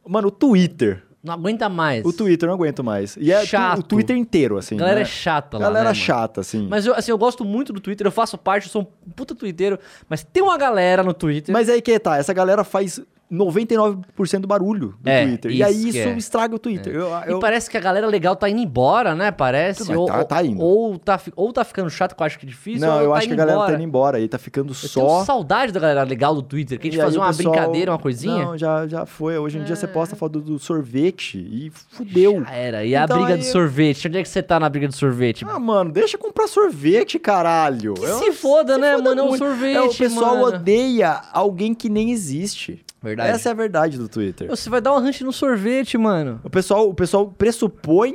Mano, 0.07 0.29
o 0.29 0.31
Twitter. 0.33 1.03
Não 1.23 1.35
aguenta 1.35 1.69
mais. 1.69 2.05
O 2.05 2.13
Twitter 2.13 2.49
não 2.49 2.55
aguento 2.55 2.83
mais. 2.83 3.17
E 3.19 3.31
é 3.31 3.45
Chato. 3.45 3.81
o 3.81 3.83
Twitter 3.83 4.17
inteiro, 4.17 4.57
assim. 4.57 4.75
A 4.77 4.79
galera 4.79 4.97
né? 4.97 5.03
é 5.03 5.05
chata 5.05 5.59
lá. 5.59 5.65
Galera 5.65 5.85
né, 5.85 5.91
mano? 5.91 5.95
chata, 5.95 6.41
assim. 6.41 6.67
Mas 6.67 6.87
eu, 6.87 6.95
assim, 6.95 7.11
eu 7.11 7.19
gosto 7.19 7.45
muito 7.45 7.73
do 7.73 7.81
Twitter, 7.81 8.07
eu 8.07 8.11
faço 8.11 8.39
parte, 8.39 8.65
eu 8.65 8.71
sou 8.71 8.91
um 9.07 9.11
puta 9.11 9.35
twitteiro, 9.35 9.79
mas 10.09 10.25
tem 10.25 10.43
uma 10.43 10.57
galera 10.57 11.03
no 11.03 11.13
Twitter. 11.13 11.53
Mas 11.53 11.69
aí 11.69 11.83
que 11.83 11.99
tá, 11.99 12.17
essa 12.17 12.33
galera 12.33 12.65
faz 12.65 13.03
99% 13.31 14.41
do 14.41 14.49
barulho 14.49 14.95
do 15.01 15.09
É, 15.09 15.27
Twitter. 15.27 15.51
E 15.53 15.63
aí 15.63 15.89
isso 15.89 15.99
é. 15.99 16.17
estraga 16.17 16.55
o 16.55 16.59
Twitter. 16.59 16.95
Eu, 16.95 17.09
E 17.27 17.31
eu- 17.33 17.39
parece 17.39 17.71
que 17.71 17.77
a 17.77 17.81
galera 17.81 18.07
legal 18.07 18.35
tá 18.35 18.49
indo 18.49 18.61
embora, 18.61 19.15
né? 19.15 19.31
Parece. 19.31 19.87
Mas 19.89 19.97
ou, 19.97 20.07
tá- 20.07 20.25
tá 20.25 20.43
indo. 20.45 20.61
Ou 20.61 20.99
tá, 20.99 21.21
ou 21.37 21.53
tá 21.53 21.65
ficando 21.65 21.89
chato, 21.91 22.15
que 22.17 22.23
eu 22.23 22.27
acho 22.27 22.39
que 22.39 22.47
é 22.47 22.49
difícil. 22.49 22.81
Não, 22.87 22.97
ou 22.97 23.03
eu 23.03 23.11
tá 23.13 23.17
acho 23.19 23.27
que 23.27 23.33
a 23.33 23.35
indo 23.35 23.39
galera 23.39 23.57
embora. 23.57 23.73
tá 23.73 23.79
indo 23.79 23.85
embora 23.87 24.17
aí, 24.19 24.29
tá 24.29 24.39
ficando 24.39 24.71
Eu 24.71 24.75
só. 24.75 25.01
tenho 25.07 25.25
saudade 25.25 25.73
da 25.73 25.81
galera 25.81 26.03
legal 26.03 26.35
do 26.35 26.43
Twitter, 26.43 26.79
que 26.79 26.89
a 26.89 26.91
gente 26.91 27.01
E 27.01 27.03
fazia 27.03 27.21
uma 27.21 27.29
pessoal- 27.29 27.55
brincadeira, 27.55 27.93
uma 27.93 27.99
coisinha. 27.99 28.45
Não, 28.45 28.59
já, 28.59 28.87
já 28.87 29.07
foi. 29.07 29.39
Hoje 29.39 29.59
em 29.59 29.65
dia 29.65 29.77
você 29.77 29.87
posta 29.87 30.17
foto 30.17 30.41
do, 30.41 30.59
sorvete 30.59 31.39
e 31.39 31.71
fudeu. 31.91 32.43
Já 32.45 32.51
era. 32.53 32.85
E 32.85 32.95
a 32.97 33.05
Então 33.05 33.19
briga 33.19 33.35
aí- 33.35 33.39
do 33.41 33.45
sorvete? 33.45 34.09
Onde 34.09 34.19
é 34.19 34.23
que 34.23 34.29
você 34.29 34.43
tá 34.43 34.59
na 34.59 34.69
briga 34.69 34.89
do 34.89 34.95
sorvete? 34.95 35.45
Ah, 35.49 35.59
mano, 35.59 35.93
deixa 35.93 36.17
eu 36.17 36.21
comprar 36.21 36.47
sorvete, 36.49 37.19
caralho. 37.19 37.95
Que 37.95 38.05
Eu- 38.05 38.19
se 38.19 38.33
foda, 38.33 38.77
né, 38.79 38.97
mano? 38.97 39.21
É 39.21 39.23
um 39.23 39.29
muito. 39.29 39.39
sorvete, 39.39 39.77
É, 39.77 39.81
o 39.83 39.95
pessoal 39.95 40.37
mano. 40.39 40.57
odeia 40.57 41.21
alguém 41.33 41.75
que 41.75 41.89
nem 41.89 42.11
existe. 42.11 42.85
Verdade. 43.03 43.31
Essa 43.31 43.49
é 43.49 43.53
a 43.53 43.55
verdade 43.55 43.97
do 43.97 44.09
Twitter. 44.09 44.49
Você 44.49 44.69
vai 44.69 44.81
dar 44.81 44.93
uma 44.93 45.01
ranche 45.01 45.25
no 45.25 45.33
sorvete, 45.33 45.97
mano. 45.97 46.41
O 46.45 46.51
pessoal, 46.51 46.89
o 46.89 46.95
pessoal 46.95 47.29
pressupõe 47.29 48.15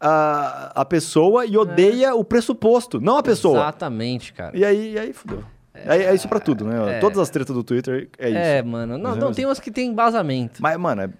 a, 0.00 0.72
a 0.82 0.84
pessoa 0.84 1.46
e 1.46 1.56
odeia 1.56 2.14
o 2.14 2.24
pressuposto, 2.24 3.00
não 3.00 3.16
a 3.16 3.22
pessoa. 3.22 3.58
Exatamente, 3.58 4.32
cara. 4.32 4.56
E 4.56 4.64
aí, 4.64 4.92
e 4.92 4.98
aí 4.98 5.12
fudeu. 5.12 5.42
É, 5.74 6.04
é 6.04 6.14
isso 6.14 6.28
pra 6.28 6.38
tudo, 6.38 6.64
né? 6.64 6.96
é. 6.96 7.00
Todas 7.00 7.18
as 7.18 7.28
tretas 7.28 7.54
do 7.54 7.64
Twitter 7.64 8.08
é 8.18 8.28
isso. 8.28 8.38
É, 8.38 8.62
mano. 8.62 8.96
Não, 8.96 9.14
é 9.14 9.16
não 9.16 9.32
tem 9.32 9.44
umas 9.44 9.58
que 9.58 9.72
tem 9.72 9.88
embasamento. 9.88 10.62
Mas, 10.62 10.76
mano, 10.78 11.02
é, 11.02 11.10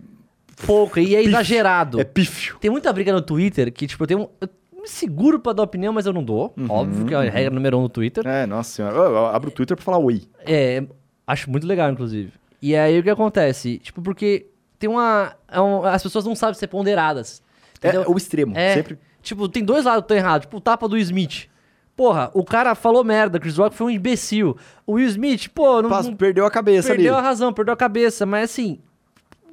Pouco, 0.66 0.98
e 1.00 1.16
é 1.16 1.22
exagerado. 1.22 2.00
é 2.00 2.04
pífio. 2.04 2.56
Tem 2.60 2.70
muita 2.70 2.92
briga 2.92 3.12
no 3.12 3.20
Twitter 3.20 3.72
que, 3.72 3.86
tipo, 3.86 4.02
eu 4.04 4.06
tenho 4.06 4.20
um. 4.20 4.28
Eu 4.40 4.48
me 4.80 4.88
seguro 4.88 5.40
pra 5.40 5.52
dar 5.52 5.62
opinião, 5.62 5.92
mas 5.92 6.06
eu 6.06 6.12
não 6.12 6.22
dou. 6.22 6.54
Óbvio 6.68 7.06
que 7.06 7.14
é 7.14 7.16
a 7.16 7.22
regra 7.22 7.52
número 7.52 7.78
um 7.78 7.82
no 7.82 7.88
Twitter. 7.88 8.24
É, 8.26 8.46
nossa 8.46 8.70
senhora. 8.70 8.94
Eu, 8.94 9.02
eu 9.04 9.26
abro 9.26 9.48
o 9.48 9.52
Twitter 9.52 9.76
pra 9.76 9.84
falar 9.84 9.98
oi. 9.98 10.22
É, 10.46 10.84
acho 11.26 11.50
muito 11.50 11.66
legal, 11.66 11.90
inclusive. 11.90 12.32
E 12.66 12.74
aí 12.74 12.98
o 12.98 13.02
que 13.02 13.10
acontece? 13.10 13.78
Tipo, 13.78 14.00
porque 14.00 14.46
tem 14.78 14.88
uma. 14.88 15.34
é 15.48 15.60
um- 15.60 15.84
as 15.84 16.02
pessoas 16.02 16.24
não 16.24 16.34
sabem 16.34 16.54
ser 16.54 16.66
ponderadas. 16.68 17.42
É 17.82 17.88
Entendeu? 17.88 18.10
o 18.10 18.16
extremo. 18.16 18.56
É, 18.56 18.74
Sempre. 18.76 18.98
Tipo, 19.20 19.48
tem 19.50 19.62
dois 19.62 19.84
lados 19.84 20.00
que 20.00 20.04
estão 20.04 20.16
errados. 20.16 20.46
Tipo, 20.46 20.56
o 20.56 20.60
tapa 20.62 20.88
do 20.88 20.96
Smith. 20.96 21.48
Porra, 21.94 22.30
o 22.32 22.42
cara 22.42 22.74
falou 22.74 23.04
merda, 23.04 23.38
Chris 23.38 23.58
Rock 23.58 23.76
foi 23.76 23.88
um 23.88 23.90
imbecil. 23.90 24.56
O 24.86 24.94
Will 24.94 25.06
Smith, 25.08 25.48
pô, 25.54 25.82
não, 25.82 26.14
perdeu 26.16 26.46
a 26.46 26.50
cabeça 26.50 26.88
perdeu 26.88 27.14
a 27.14 27.18
ali. 27.18 27.26
razão, 27.26 27.52
perdeu 27.52 27.74
a 27.74 27.76
cabeça. 27.76 28.24
Mas 28.24 28.50
assim, 28.50 28.80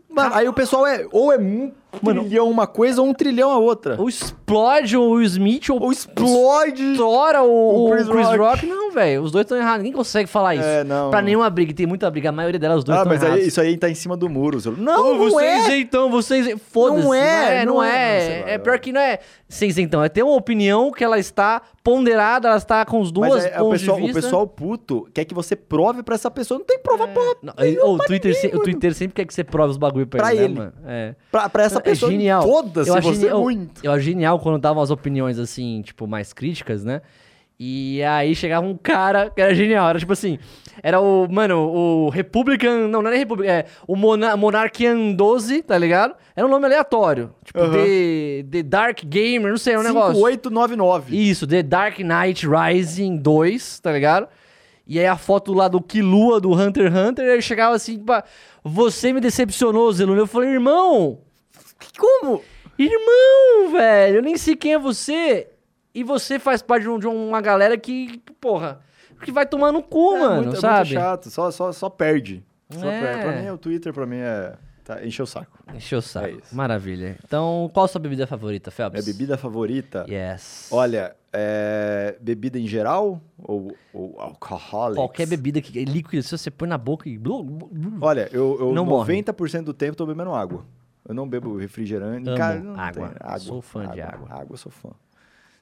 Mano, 0.09 0.33
aí 0.33 0.47
o 0.47 0.53
pessoal 0.53 0.87
é 0.87 1.05
ou 1.11 1.33
é 1.33 1.37
Mano, 2.01 2.21
trilhão 2.21 2.49
uma 2.49 2.65
coisa 2.67 3.01
ou 3.01 3.07
um 3.07 3.13
trilhão 3.13 3.51
a 3.51 3.57
outra. 3.57 3.95
ou 3.99 4.07
explode 4.07 4.95
o 4.95 5.09
Will 5.11 5.23
Smith 5.23 5.69
ou, 5.69 5.81
Ou 5.81 5.91
explode. 5.91 6.91
estoura 6.91 7.41
o, 7.43 7.87
O 7.87 7.91
Chris 7.91 8.07
Chris, 8.07 8.25
Rock. 8.27 8.37
Rock. 8.37 8.65
Não, 8.65 8.91
velho. 8.91 9.21
Os 9.23 9.31
dois 9.31 9.43
estão 9.43 9.57
errados. 9.57 9.79
Ninguém 9.79 9.93
consegue 9.93 10.29
falar 10.29 10.55
isso. 10.55 10.63
É, 10.63 10.83
não. 10.83 11.09
Pra 11.09 11.21
nenhuma 11.21 11.49
briga. 11.49 11.73
Tem 11.73 11.85
muita 11.85 12.09
briga. 12.09 12.29
A 12.29 12.31
maioria 12.31 12.59
delas, 12.59 12.79
os 12.79 12.83
dois 12.83 12.97
Ah, 12.97 13.01
estão 13.01 13.13
mas 13.13 13.21
errados. 13.23 13.41
aí, 13.41 13.47
isso 13.47 13.61
aí 13.61 13.77
tá 13.77 13.89
em 13.89 13.95
cima 13.95 14.15
do 14.15 14.29
muro. 14.29 14.57
Não, 14.77 15.15
não 15.15 15.17
você 15.17 15.43
é. 15.45 15.59
isentão, 15.59 16.09
você 16.09 16.37
isen- 16.39 16.57
Foda-se. 16.57 17.03
Não 17.03 17.13
é, 17.13 17.65
não 17.65 17.73
não 17.75 17.83
é. 17.83 18.17
é. 18.27 18.53
É 18.53 18.57
pior 18.57 18.79
que 18.79 18.91
não 18.93 19.01
é 19.01 19.19
ser 19.49 19.67
isentão. 19.67 20.03
É 20.03 20.07
ter 20.09 20.23
uma 20.23 20.35
opinião 20.35 20.91
que 20.91 21.03
ela 21.03 21.19
está 21.19 21.61
ponderada, 21.83 22.47
ela 22.47 22.57
está 22.57 22.85
com 22.85 22.99
os 23.01 23.11
duas 23.11 23.29
Mas 23.31 23.45
é, 23.45 23.53
é 23.55 23.61
o, 23.61 23.69
pessoal, 23.71 23.99
o 23.99 24.13
pessoal 24.13 24.47
puto 24.47 25.07
quer 25.13 25.25
que 25.25 25.33
você 25.33 25.55
prove 25.55 26.03
pra 26.03 26.13
essa 26.15 26.29
pessoa. 26.29 26.57
Não 26.59 26.65
tem 26.65 26.77
prova 26.79 27.07
porra, 27.07 27.35
Não, 27.41 27.53
o, 27.91 27.97
Twitter, 27.97 28.35
se- 28.39 28.47
o 28.55 28.59
Twitter 28.59 28.93
sempre 28.93 29.15
quer 29.15 29.25
que 29.25 29.33
você 29.33 29.43
prove 29.43 29.71
os 29.71 29.77
bagulho 29.77 30.05
pra, 30.05 30.19
Pra 30.21 30.33
ele, 30.35 30.43
ele. 30.43 30.53
né, 30.53 30.59
mano? 30.59 30.73
É. 30.85 31.15
pra, 31.31 31.49
pra 31.49 31.63
essa 31.63 31.80
É 31.81 31.91
pessoa. 31.91 32.11
genial. 32.11 32.43
Eu 32.87 32.95
acho 32.95 33.07
você 33.09 33.21
genial- 33.21 33.41
muito. 33.41 33.81
Eu 33.83 33.91
acho 33.91 34.01
genial 34.01 34.39
quando 34.39 34.59
davam 34.59 34.81
as 34.81 34.89
opiniões, 34.91 35.37
assim, 35.37 35.81
tipo, 35.83 36.07
mais 36.07 36.33
críticas, 36.33 36.83
né? 36.83 37.01
E 37.63 38.01
aí 38.01 38.33
chegava 38.33 38.65
um 38.65 38.75
cara 38.75 39.29
que 39.29 39.39
era 39.39 39.53
genial. 39.53 39.87
Era 39.87 39.99
tipo 39.99 40.11
assim, 40.13 40.39
era 40.81 40.99
o, 40.99 41.27
mano, 41.29 41.59
o 41.59 42.09
Republican, 42.09 42.87
não, 42.87 43.03
não 43.03 43.07
era 43.09 43.15
Republican, 43.19 43.51
é 43.51 43.65
o 43.87 43.95
Mona, 43.95 44.35
Monarchian 44.35 45.11
12, 45.11 45.61
tá 45.61 45.77
ligado? 45.77 46.15
Era 46.35 46.47
um 46.47 46.49
nome 46.49 46.65
aleatório. 46.65 47.29
Tipo, 47.45 47.59
Aham. 47.59 47.73
The, 47.73 48.45
The 48.49 48.63
Dark 48.63 49.03
Gamer, 49.05 49.51
não 49.51 49.57
sei, 49.59 49.75
é 49.75 49.79
um 49.79 49.83
negócio. 49.83 50.15
5899. 50.15 51.15
Isso, 51.29 51.45
The 51.45 51.61
Dark 51.61 51.99
Knight 51.99 52.47
Rising 52.47 53.17
2, 53.17 53.79
tá 53.79 53.91
ligado? 53.91 54.27
E 54.87 54.97
aí 54.99 55.05
a 55.05 55.15
foto 55.15 55.53
lá 55.53 55.67
do 55.67 55.79
Killua, 55.79 56.41
do 56.41 56.51
Hunter 56.51 56.87
x 56.91 56.95
Hunter, 56.97 57.29
aí 57.31 57.41
chegava 57.43 57.75
assim, 57.75 58.03
você 58.63 59.13
me 59.13 59.21
decepcionou, 59.21 59.91
Zelune. 59.93 60.19
Eu 60.19 60.25
falei, 60.25 60.49
irmão, 60.49 61.19
Como? 61.97 62.41
irmão, 62.77 63.71
velho, 63.71 64.17
eu 64.17 64.21
nem 64.21 64.37
sei 64.37 64.55
quem 64.55 64.73
é 64.73 64.79
você. 64.79 65.47
E 65.93 66.03
você 66.03 66.39
faz 66.39 66.61
parte 66.61 66.83
de, 66.83 66.89
um- 66.89 66.97
de 66.99 67.07
uma 67.07 67.41
galera 67.41 67.77
que, 67.77 68.21
porra, 68.39 68.79
que 69.23 69.31
vai 69.31 69.45
tomar 69.45 69.71
no 69.71 69.83
cu, 69.83 70.15
é, 70.15 70.19
mano, 70.19 70.41
muito, 70.43 70.57
é 70.57 70.59
sabe? 70.59 70.89
muito 70.89 70.93
chato. 70.93 71.29
Só, 71.29 71.51
só, 71.51 71.71
só 71.71 71.89
perde. 71.89 72.43
Só 72.71 72.87
É. 72.87 72.99
perde. 73.01 73.21
Pra 73.23 73.41
mim, 73.41 73.49
o 73.49 73.57
Twitter, 73.57 73.93
pra 73.93 74.05
mim, 74.05 74.17
é. 74.17 74.53
Tá, 74.83 75.05
encheu 75.05 75.25
o 75.25 75.27
saco. 75.27 75.59
Encheu 75.75 75.99
o 75.99 76.01
saco. 76.01 76.25
É 76.27 76.31
isso. 76.31 76.55
Maravilha. 76.55 77.17
Então, 77.23 77.69
qual 77.73 77.83
a 77.85 77.87
sua 77.87 77.99
bebida 78.01 78.25
favorita, 78.25 78.71
Phelps? 78.71 79.03
Minha 79.05 79.13
bebida 79.13 79.37
favorita. 79.37 80.05
Yes. 80.09 80.69
Olha, 80.71 81.15
é. 81.31 82.15
Bebida 82.19 82.57
em 82.57 82.65
geral? 82.65 83.21
Ou, 83.37 83.75
ou? 83.93 84.09
Qualquer 84.39 85.27
bebida 85.27 85.61
que 85.61 85.77
é 85.77 85.83
líquida, 85.83 86.23
se 86.23 86.35
você 86.35 86.49
põe 86.49 86.67
na 86.67 86.77
boca 86.79 87.07
e... 87.07 87.19
Olha, 88.01 88.27
eu, 88.33 88.57
eu 88.59 88.73
Não 88.73 88.85
morre. 88.85 89.21
90% 89.21 89.63
do 89.63 89.73
tempo 89.73 89.95
tô 89.95 90.05
bebendo 90.05 90.33
água. 90.33 90.65
Eu 91.11 91.15
não 91.15 91.27
bebo 91.27 91.57
refrigerante. 91.57 92.27
Amo 92.29 92.37
Cara, 92.37 92.59
não 92.59 92.79
água. 92.79 93.09
tem- 93.09 93.39
Sou 93.39 93.61
fã 93.61 93.85
de 93.91 93.99
água. 94.01 94.27
Água, 94.31 94.55
sou 94.57 94.71
fã. 94.71 94.89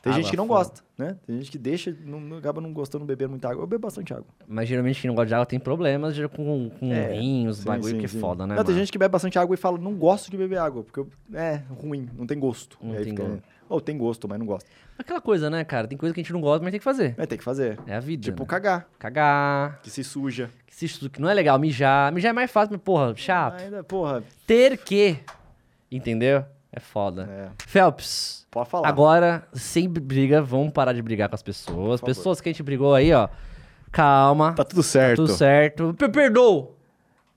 Tem 0.01 0.11
Água 0.13 0.21
gente 0.21 0.31
que 0.31 0.38
não 0.38 0.45
fã. 0.47 0.53
gosta, 0.53 0.81
né? 0.97 1.17
Tem 1.27 1.38
gente 1.39 1.51
que 1.51 1.57
deixa, 1.57 1.93
não, 2.05 2.38
acaba 2.38 2.61
não 2.61 2.71
gostando 2.71 3.03
de 3.03 3.07
beber 3.07 3.27
muita 3.27 3.49
água. 3.49 3.63
Eu 3.63 3.67
bebo 3.67 3.81
bastante 3.81 4.13
água. 4.13 4.27
Mas 4.47 4.69
geralmente 4.69 5.01
quem 5.01 5.09
não 5.09 5.15
gosta 5.15 5.27
de 5.27 5.34
água 5.34 5.45
tem 5.45 5.59
problemas 5.59 6.15
com, 6.35 6.69
com 6.69 6.93
É, 6.93 7.11
rins, 7.13 7.57
Sim, 7.57 7.63
bagulho 7.65 7.89
sim, 7.95 7.97
que 7.99 8.05
é 8.05 8.07
foda, 8.07 8.45
né, 8.47 8.55
Não, 8.55 8.63
tem 8.63 8.76
gente 8.76 8.91
que 8.91 8.97
bebe 8.97 9.11
bastante 9.11 9.38
água 9.38 9.53
e 9.53 9.57
fala, 9.57 9.77
não 9.77 9.93
gosto 9.95 10.31
de 10.31 10.38
beber 10.38 10.57
água, 10.59 10.84
porque 10.84 10.99
eu- 11.01 11.09
é 11.34 11.63
ruim, 11.81 12.07
não 12.17 12.26
tem 12.26 12.39
gosto. 12.39 12.77
Não 12.81 12.93
tem 12.95 13.03
fica- 13.05 13.23
gosto. 13.23 13.43
Ou 13.67 13.81
tem 13.81 13.97
gosto, 13.97 14.27
mas 14.27 14.39
não 14.39 14.45
gosta. 14.45 14.69
Aquela 14.97 15.19
coisa, 15.21 15.49
né, 15.49 15.63
cara? 15.65 15.85
Tem 15.88 15.97
coisa 15.97 16.13
que 16.13 16.19
a 16.21 16.23
gente 16.23 16.34
não 16.34 16.41
gosta, 16.41 16.63
mas 16.63 16.71
tem 16.71 16.80
que 16.80 16.84
fazer. 16.84 17.13
Mas 17.17 17.27
tem 17.27 17.38
que 17.38 17.43
fazer. 17.43 17.77
É 17.85 17.95
a 17.95 17.99
vida. 17.99 18.23
Tipo, 18.23 18.43
né? 18.43 18.47
cagar, 18.47 18.88
Cagar, 18.97 19.80
que 19.84 19.89
se 19.91 20.03
suja. 20.03 20.49
que 20.65 20.73
se 20.76 20.85
estuda, 20.85 21.09
que 21.11 21.21
não 21.21 21.30
é 21.30 21.34
legal, 21.34 21.59
mijar. 21.59 22.11
Mijar 22.11 22.30
é 22.30 22.34
mais 22.34 22.49
fácil, 22.49 22.71
mas, 22.73 22.81
porra, 22.81 23.13
chato. 23.15 23.61
Ainda, 23.61 23.84
porra, 23.84 24.23
Ter 24.47 24.77
que, 24.77 25.19
entendeu? 25.91 26.43
É 26.71 26.79
foda. 26.79 27.27
é, 27.31 27.49
Phelps, 27.65 28.45
pode 28.51 28.69
falar. 28.69 28.87
agora, 28.87 29.47
sem 29.53 29.89
briga, 29.89 30.41
vamos 30.41 30.71
parar 30.71 30.93
de 30.93 31.01
brigar 31.01 31.27
com 31.27 31.35
as 31.35 31.41
pessoas. 31.41 31.99
Pessoas 31.99 32.39
que 32.39 32.49
a 32.49 32.51
gente 32.51 32.61
brigou 32.61 32.93
aí, 32.93 33.11
ó, 33.11 33.27
calma, 33.91 34.53
Tá 34.53 34.63
tudo 34.63 34.83
certo. 34.83 35.15
tudo 35.25 35.31
certo. 35.33 35.93
Per- 35.97 36.11
Perdoa. 36.11 36.77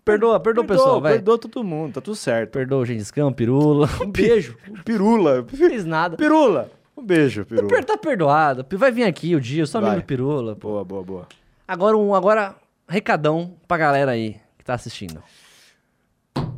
Perdoa, 0.04 0.40
perdoa, 0.40 0.64
pessoal, 0.64 1.00
vai. 1.00 1.12
Perdoa 1.12 1.38
todo 1.38 1.62
mundo, 1.62 1.94
tá 1.94 2.00
tudo 2.00 2.16
certo. 2.16 2.50
Perdoa 2.50 2.80
o 2.80 2.84
Gengis 2.84 3.10
Khan, 3.10 3.32
Pirula. 3.32 3.88
Um 4.02 4.10
beijo. 4.10 4.56
Pirula. 4.84 5.36
Não 5.42 5.46
fiz 5.48 5.84
nada. 5.84 6.16
Pirula. 6.16 6.70
Um 6.96 7.02
beijo, 7.06 7.44
Pirula. 7.46 7.68
Per- 7.68 7.84
Tá 7.84 7.96
perdoado. 7.96 8.66
Vai 8.76 8.90
vir 8.90 9.04
aqui 9.04 9.34
o 9.36 9.40
dia, 9.40 9.62
eu 9.62 9.66
sou 9.66 9.80
amigo 9.80 9.96
do 9.96 10.04
Pirula. 10.04 10.56
pô. 10.56 10.68
Boa, 10.70 10.84
boa, 10.84 11.02
boa. 11.04 11.26
Agora, 11.66 11.96
um 11.96 12.14
agora 12.14 12.54
recadão 12.88 13.54
pra 13.66 13.78
galera 13.78 14.10
aí 14.10 14.36
que 14.58 14.64
tá 14.64 14.74
assistindo. 14.74 15.22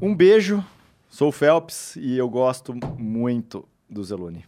Um 0.00 0.14
beijo. 0.14 0.64
Sou 1.14 1.28
o 1.28 1.32
Phelps 1.32 1.94
e 1.94 2.18
eu 2.18 2.28
gosto 2.28 2.74
muito 2.98 3.64
do 3.88 4.02
Zelune. 4.02 4.44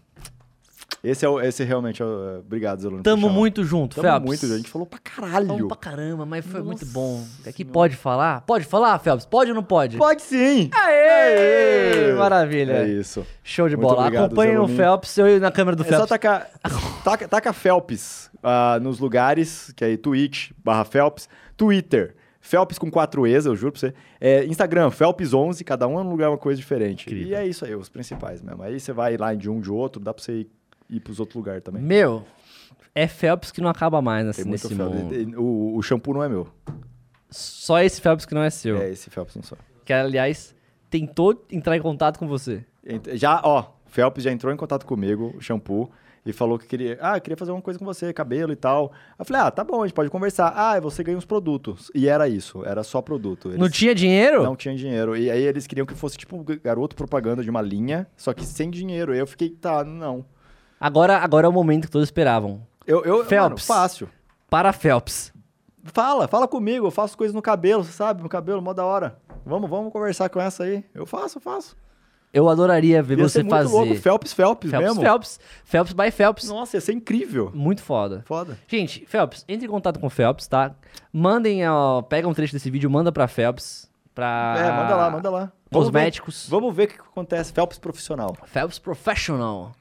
Esse 1.00 1.24
é 1.24 1.28
o, 1.28 1.40
esse 1.40 1.62
realmente 1.62 2.02
é 2.02 2.04
o, 2.04 2.40
Obrigado, 2.40 2.80
Zelune. 2.80 3.04
por 3.04 3.04
Tamo 3.04 3.28
muito 3.28 3.62
junto, 3.62 3.94
Tamo 3.94 4.08
Phelps. 4.08 4.26
muito, 4.26 4.46
a 4.52 4.56
gente 4.56 4.68
falou 4.68 4.84
pra 4.84 4.98
caralho. 4.98 5.46
Falamos 5.46 5.68
pra 5.68 5.76
caramba, 5.76 6.26
mas 6.26 6.44
foi 6.44 6.60
muito 6.64 6.80
Nossa 6.84 6.92
bom. 6.92 7.24
Aqui 7.46 7.58
Senhora. 7.58 7.72
pode 7.72 7.94
falar? 7.94 8.40
Pode 8.40 8.64
falar, 8.64 8.98
Phelps? 8.98 9.24
Pode 9.24 9.50
ou 9.52 9.54
não 9.54 9.62
pode? 9.62 9.96
Pode 9.96 10.22
sim. 10.22 10.68
Aê! 10.74 12.12
Maravilha. 12.14 12.78
É 12.78 12.88
isso. 12.88 13.24
Show 13.44 13.68
de 13.68 13.76
Muito 13.76 13.88
bola. 13.88 14.00
obrigado, 14.00 14.24
Acompanhem 14.24 14.58
o. 14.58 14.66
Phelps, 14.66 15.16
eu 15.18 15.38
na 15.38 15.52
câmera 15.52 15.76
do 15.76 15.84
É 15.84 15.86
só 15.86 15.90
Phelps. 15.98 16.08
tacar, 16.08 16.50
taca, 17.04 17.28
taca 17.28 17.52
Phelps 17.52 18.28
ah, 18.42 18.80
nos 18.82 18.98
lugares, 18.98 19.72
que 19.76 19.84
é 19.84 19.86
aí 19.86 19.96
Twitch 19.96 20.50
barra 20.64 20.84
Phelps, 20.84 21.28
Twitter, 21.56 22.15
Phelps 22.46 22.78
com 22.78 22.88
quatro 22.90 23.26
E's, 23.26 23.44
eu 23.44 23.56
juro 23.56 23.72
pra 23.72 23.80
você. 23.80 23.94
É, 24.20 24.44
Instagram, 24.44 24.88
Phelps11, 24.90 25.64
cada 25.64 25.88
um 25.88 25.98
é 25.98 26.02
um 26.02 26.08
lugar 26.08 26.30
uma 26.30 26.38
coisa 26.38 26.56
diferente. 26.56 27.02
Incrível. 27.06 27.28
E 27.28 27.34
é 27.34 27.44
isso 27.46 27.64
aí, 27.64 27.74
os 27.74 27.88
principais 27.88 28.40
mesmo. 28.40 28.62
Aí 28.62 28.78
você 28.78 28.92
vai 28.92 29.16
lá 29.16 29.34
de 29.34 29.50
um 29.50 29.60
de 29.60 29.70
outro, 29.70 30.00
dá 30.00 30.14
pra 30.14 30.22
você 30.22 30.40
ir, 30.40 30.50
ir 30.88 31.00
pros 31.00 31.18
outros 31.18 31.34
lugares 31.34 31.62
também. 31.64 31.82
Meu, 31.82 32.24
é 32.94 33.08
Phelps 33.08 33.50
que 33.50 33.60
não 33.60 33.68
acaba 33.68 34.00
mais 34.00 34.24
muito 34.38 34.48
nesse 34.48 34.74
Phelps. 34.74 34.94
mundo. 35.02 35.40
O, 35.42 35.76
o 35.76 35.82
shampoo 35.82 36.14
não 36.14 36.22
é 36.22 36.28
meu. 36.28 36.46
Só 37.28 37.82
esse 37.82 38.00
Phelps 38.00 38.24
que 38.24 38.34
não 38.34 38.42
é 38.42 38.50
seu. 38.50 38.80
É 38.80 38.90
esse 38.90 39.10
Phelps 39.10 39.34
não 39.34 39.42
só. 39.42 39.56
Que, 39.84 39.92
aliás, 39.92 40.54
tentou 40.88 41.44
entrar 41.50 41.76
em 41.76 41.80
contato 41.80 42.16
com 42.16 42.28
você. 42.28 42.64
Já, 43.14 43.40
ó, 43.42 43.72
Phelps 43.86 44.22
já 44.22 44.30
entrou 44.30 44.52
em 44.52 44.56
contato 44.56 44.86
comigo, 44.86 45.34
o 45.36 45.40
shampoo, 45.40 45.90
e 46.26 46.32
falou 46.32 46.58
que 46.58 46.66
queria, 46.66 46.98
ah, 47.00 47.18
queria 47.20 47.36
fazer 47.36 47.52
uma 47.52 47.62
coisa 47.62 47.78
com 47.78 47.84
você, 47.84 48.12
cabelo 48.12 48.52
e 48.52 48.56
tal. 48.56 48.92
Eu 49.16 49.24
falei, 49.24 49.42
ah, 49.42 49.50
tá 49.50 49.62
bom, 49.62 49.82
a 49.82 49.86
gente 49.86 49.94
pode 49.94 50.10
conversar. 50.10 50.52
Ah, 50.56 50.78
você 50.80 51.04
ganha 51.04 51.16
uns 51.16 51.24
produtos. 51.24 51.88
E 51.94 52.08
era 52.08 52.28
isso, 52.28 52.64
era 52.66 52.82
só 52.82 53.00
produto. 53.00 53.48
Eles 53.48 53.60
Não 53.60 53.70
tinha 53.70 53.94
dinheiro? 53.94 54.42
não 54.42 54.56
tinha 54.56 54.74
dinheiro. 54.74 55.16
E 55.16 55.30
aí 55.30 55.40
eles 55.42 55.68
queriam 55.68 55.86
que 55.86 55.94
fosse 55.94 56.18
tipo 56.18 56.36
um 56.36 56.44
garoto 56.44 56.96
propaganda 56.96 57.44
de 57.44 57.48
uma 57.48 57.62
linha, 57.62 58.08
só 58.16 58.34
que 58.34 58.44
sem 58.44 58.68
dinheiro. 58.68 59.14
E 59.14 59.18
eu 59.18 59.26
fiquei, 59.26 59.48
tá, 59.48 59.84
não. 59.84 60.24
Agora, 60.80 61.18
agora 61.18 61.46
é 61.46 61.48
o 61.48 61.52
momento 61.52 61.84
que 61.86 61.90
todos 61.92 62.08
esperavam. 62.08 62.66
Eu, 62.84 63.04
eu 63.04 63.18
mano, 63.18 63.28
Phelps. 63.28 63.66
fácil. 63.66 64.08
Para 64.50 64.72
Phelps. 64.72 65.32
Fala, 65.84 66.26
fala 66.26 66.48
comigo, 66.48 66.88
eu 66.88 66.90
faço 66.90 67.16
coisas 67.16 67.34
no 67.34 67.40
cabelo, 67.40 67.84
sabe? 67.84 68.20
No 68.20 68.28
cabelo, 68.28 68.60
mó 68.60 68.72
da 68.72 68.84
hora. 68.84 69.18
Vamos, 69.44 69.70
vamos 69.70 69.92
conversar 69.92 70.28
com 70.28 70.40
essa 70.40 70.64
aí. 70.64 70.84
Eu 70.92 71.06
faço, 71.06 71.38
eu 71.38 71.42
faço. 71.42 71.76
Eu 72.36 72.48
adoraria 72.50 73.02
ver 73.02 73.18
Ia 73.18 73.28
você 73.28 73.38
muito 73.42 73.50
fazer. 73.56 73.72
louco, 73.72 73.94
Phelps, 73.94 74.32
Phelps, 74.34 74.70
Phelps, 74.70 74.88
mesmo. 74.88 75.00
Phelps. 75.00 75.40
Phelps 75.64 75.92
by 75.94 76.10
Phelps. 76.10 76.48
Nossa, 76.50 76.76
ia 76.76 76.80
ser 76.82 76.92
incrível. 76.92 77.50
Muito 77.54 77.82
foda. 77.82 78.22
Foda. 78.26 78.58
Gente, 78.68 79.06
Phelps, 79.06 79.42
entre 79.48 79.66
em 79.66 79.70
contato 79.70 79.98
com 79.98 80.06
o 80.06 80.10
Phelps, 80.10 80.46
tá? 80.46 80.74
Mandem, 81.12 81.66
ó, 81.66 82.02
pega 82.02 82.28
um 82.28 82.34
trecho 82.34 82.52
desse 82.52 82.68
vídeo, 82.70 82.90
manda 82.90 83.10
pra 83.10 83.26
Phelps. 83.26 83.88
Pra... 84.14 84.54
É, 84.58 84.70
manda 84.82 84.96
lá, 84.96 85.10
manda 85.10 85.30
lá. 85.30 85.52
Vamos 85.70 85.88
ver- 85.88 85.92
Cosméticos. 85.94 86.46
Vamos 86.48 86.74
ver 86.76 86.84
o 86.84 86.88
que 86.88 87.00
acontece. 87.00 87.52
Phelps 87.52 87.78
profissional. 87.78 88.36
Phelps 88.46 88.78
Professional. 88.78 89.72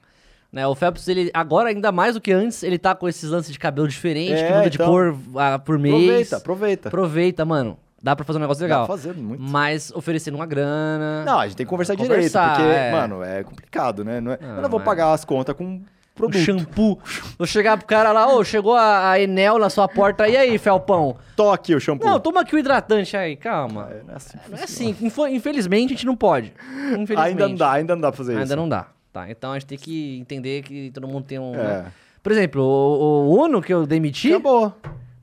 Né, 0.52 0.66
o 0.66 0.74
Phelps, 0.74 1.06
ele, 1.08 1.30
agora 1.34 1.68
ainda 1.68 1.92
mais 1.92 2.14
do 2.14 2.20
que 2.20 2.32
antes, 2.32 2.62
ele 2.62 2.78
tá 2.78 2.94
com 2.94 3.06
esses 3.06 3.28
lances 3.28 3.52
de 3.52 3.58
cabelo 3.58 3.86
diferente, 3.86 4.32
É, 4.32 4.46
que 4.46 4.54
muda 4.54 4.70
de 4.70 4.76
então. 4.76 4.86
cor 4.88 5.14
ah, 5.36 5.58
por 5.58 5.78
mês. 5.78 5.94
Aproveita, 6.32 6.36
aproveita. 6.36 6.88
Aproveita, 6.88 7.44
mano. 7.44 7.78
Dá 8.06 8.14
pra 8.14 8.24
fazer 8.24 8.38
um 8.38 8.42
negócio 8.42 8.60
Dá 8.60 8.66
legal. 8.66 8.86
pra 8.86 8.96
fazer 8.96 9.14
muito. 9.14 9.42
Mas 9.42 9.90
oferecendo 9.92 10.36
uma 10.36 10.46
grana. 10.46 11.24
Não, 11.24 11.40
a 11.40 11.46
gente 11.48 11.56
tem 11.56 11.66
que 11.66 11.70
conversar, 11.70 11.96
Conversar, 11.96 12.56
direito, 12.56 12.68
porque, 12.70 12.78
é. 12.78 12.92
mano, 12.92 13.24
é 13.24 13.42
complicado, 13.42 14.04
né? 14.04 14.20
Não 14.20 14.30
é- 14.30 14.38
Não, 14.40 14.56
eu 14.56 14.62
não 14.62 14.68
vou 14.68 14.78
é. 14.78 14.84
pagar 14.84 15.12
as 15.12 15.24
contas 15.24 15.56
com 15.56 15.64
um 15.64 16.32
shampoo. 16.32 17.00
Vou 17.36 17.48
chegar 17.48 17.76
pro 17.76 17.84
cara 17.84 18.12
lá, 18.12 18.32
ô, 18.32 18.44
chegou 18.44 18.76
a, 18.76 19.10
a 19.10 19.20
Enel 19.20 19.58
na 19.58 19.68
sua 19.68 19.88
porta. 19.88 20.28
E 20.28 20.36
aí, 20.36 20.56
Felpão? 20.56 21.16
Toque 21.34 21.74
o 21.74 21.80
shampoo. 21.80 22.06
Não, 22.08 22.20
toma 22.20 22.42
aqui 22.42 22.54
o 22.54 22.58
hidratante 22.60 23.16
aí, 23.16 23.34
calma. 23.34 23.88
É, 23.90 24.02
não 24.06 24.14
é 24.14 24.16
assim. 24.16 24.38
Não 24.50 24.56
é 24.56 24.62
assim, 24.62 24.96
infelizmente 25.32 25.86
a 25.86 25.96
gente 25.96 26.06
não 26.06 26.14
pode. 26.16 26.52
Infelizmente. 26.92 27.18
Ainda 27.18 27.48
não 27.48 27.56
dá, 27.56 27.72
ainda 27.72 27.94
não 27.96 28.00
dá 28.02 28.12
pra 28.12 28.18
fazer 28.18 28.34
isso. 28.34 28.42
Ainda 28.42 28.54
não 28.54 28.68
dá. 28.68 28.86
Tá, 29.12 29.28
então 29.28 29.50
a 29.50 29.58
gente 29.58 29.66
tem 29.66 29.78
que 29.78 30.16
entender 30.20 30.62
que 30.62 30.92
todo 30.92 31.08
mundo 31.08 31.24
tem 31.24 31.40
um. 31.40 31.54
É. 31.56 31.58
né? 31.58 31.86
Por 32.22 32.30
exemplo, 32.30 32.62
o, 32.62 33.30
o 33.34 33.44
Uno 33.44 33.60
que 33.60 33.74
eu 33.74 33.84
demiti 33.84 34.28
Acabou. 34.32 34.72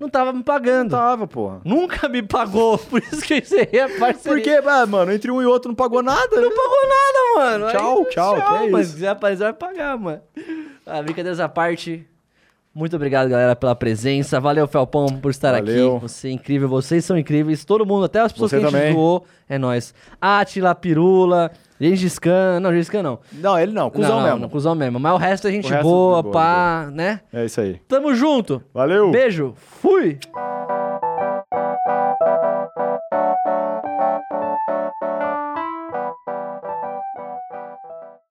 Não 0.03 0.09
tava 0.09 0.31
me 0.31 0.37
Não 0.39 0.43
pagando. 0.43 0.91
tava, 0.91 1.25
porra. 1.27 1.61
Nunca 1.63 2.07
me 2.09 2.21
pagou. 2.21 2.77
Por 2.89 3.01
isso 3.01 3.21
que 3.21 3.33
eu 3.33 3.37
encerrei 3.39 3.79
a 3.79 3.89
parceria. 3.99 4.21
Porque, 4.59 4.69
ah, 4.69 4.85
mano, 4.85 5.11
entre 5.11 5.31
um 5.31 5.41
e 5.41 5.45
outro 5.45 5.69
não 5.69 5.75
pagou 5.75 6.03
nada, 6.03 6.35
né? 6.35 6.41
Não 6.41 6.49
pagou 6.49 6.87
nada, 6.87 7.59
mano. 7.59 7.71
Tchau, 7.71 8.05
tchau, 8.05 8.35
que 8.35 8.41
é 8.65 8.69
mas 8.69 8.81
isso. 8.81 8.89
se 8.89 8.93
quiser 8.95 9.07
aparecer, 9.09 9.43
vai 9.43 9.53
pagar, 9.53 9.97
mano. 9.97 10.21
Ah, 10.85 11.01
brincadeiras 11.01 11.39
à 11.39 11.47
parte. 11.49 12.05
Muito 12.75 12.95
obrigado, 12.95 13.29
galera, 13.29 13.55
pela 13.55 13.75
presença. 13.75 14.39
Valeu, 14.39 14.67
Felpão, 14.67 15.05
por 15.21 15.29
estar 15.29 15.51
Valeu. 15.51 15.97
aqui. 15.97 16.01
Você 16.01 16.27
é 16.27 16.31
incrível, 16.31 16.67
vocês 16.67 17.05
são 17.05 17.17
incríveis. 17.17 17.63
Todo 17.63 17.85
mundo, 17.85 18.05
até 18.05 18.19
as 18.19 18.31
pessoas 18.31 18.49
Você 18.49 18.59
que 18.59 18.65
a 18.65 18.69
gente 18.69 18.93
também. 18.95 19.21
é 19.47 19.57
nóis. 19.59 19.93
Atila, 20.19 20.73
Pirula, 20.73 21.51
Gengis 21.79 22.19
Khan. 22.19 22.59
Não, 22.61 22.71
Gengis 22.71 22.89
Khan 22.89 23.03
não. 23.03 23.19
Não, 23.31 23.59
ele 23.59 23.71
não, 23.71 23.89
cuzão 23.89 24.17
não, 24.17 24.23
mesmo. 24.23 24.39
Não, 24.39 24.49
cuzão 24.49 24.75
mesmo. 24.75 24.99
Mas 24.99 25.13
o 25.13 25.17
resto 25.17 25.47
é 25.47 25.51
gente 25.51 25.69
resto 25.69 25.83
boa, 25.83 26.21
boa, 26.21 26.33
pá, 26.33 26.89
né? 26.91 27.21
É 27.31 27.45
isso 27.45 27.59
aí. 27.61 27.79
Tamo 27.87 28.13
junto. 28.13 28.61
Valeu! 28.73 29.11
Beijo. 29.11 29.53
Fui. 29.55 30.17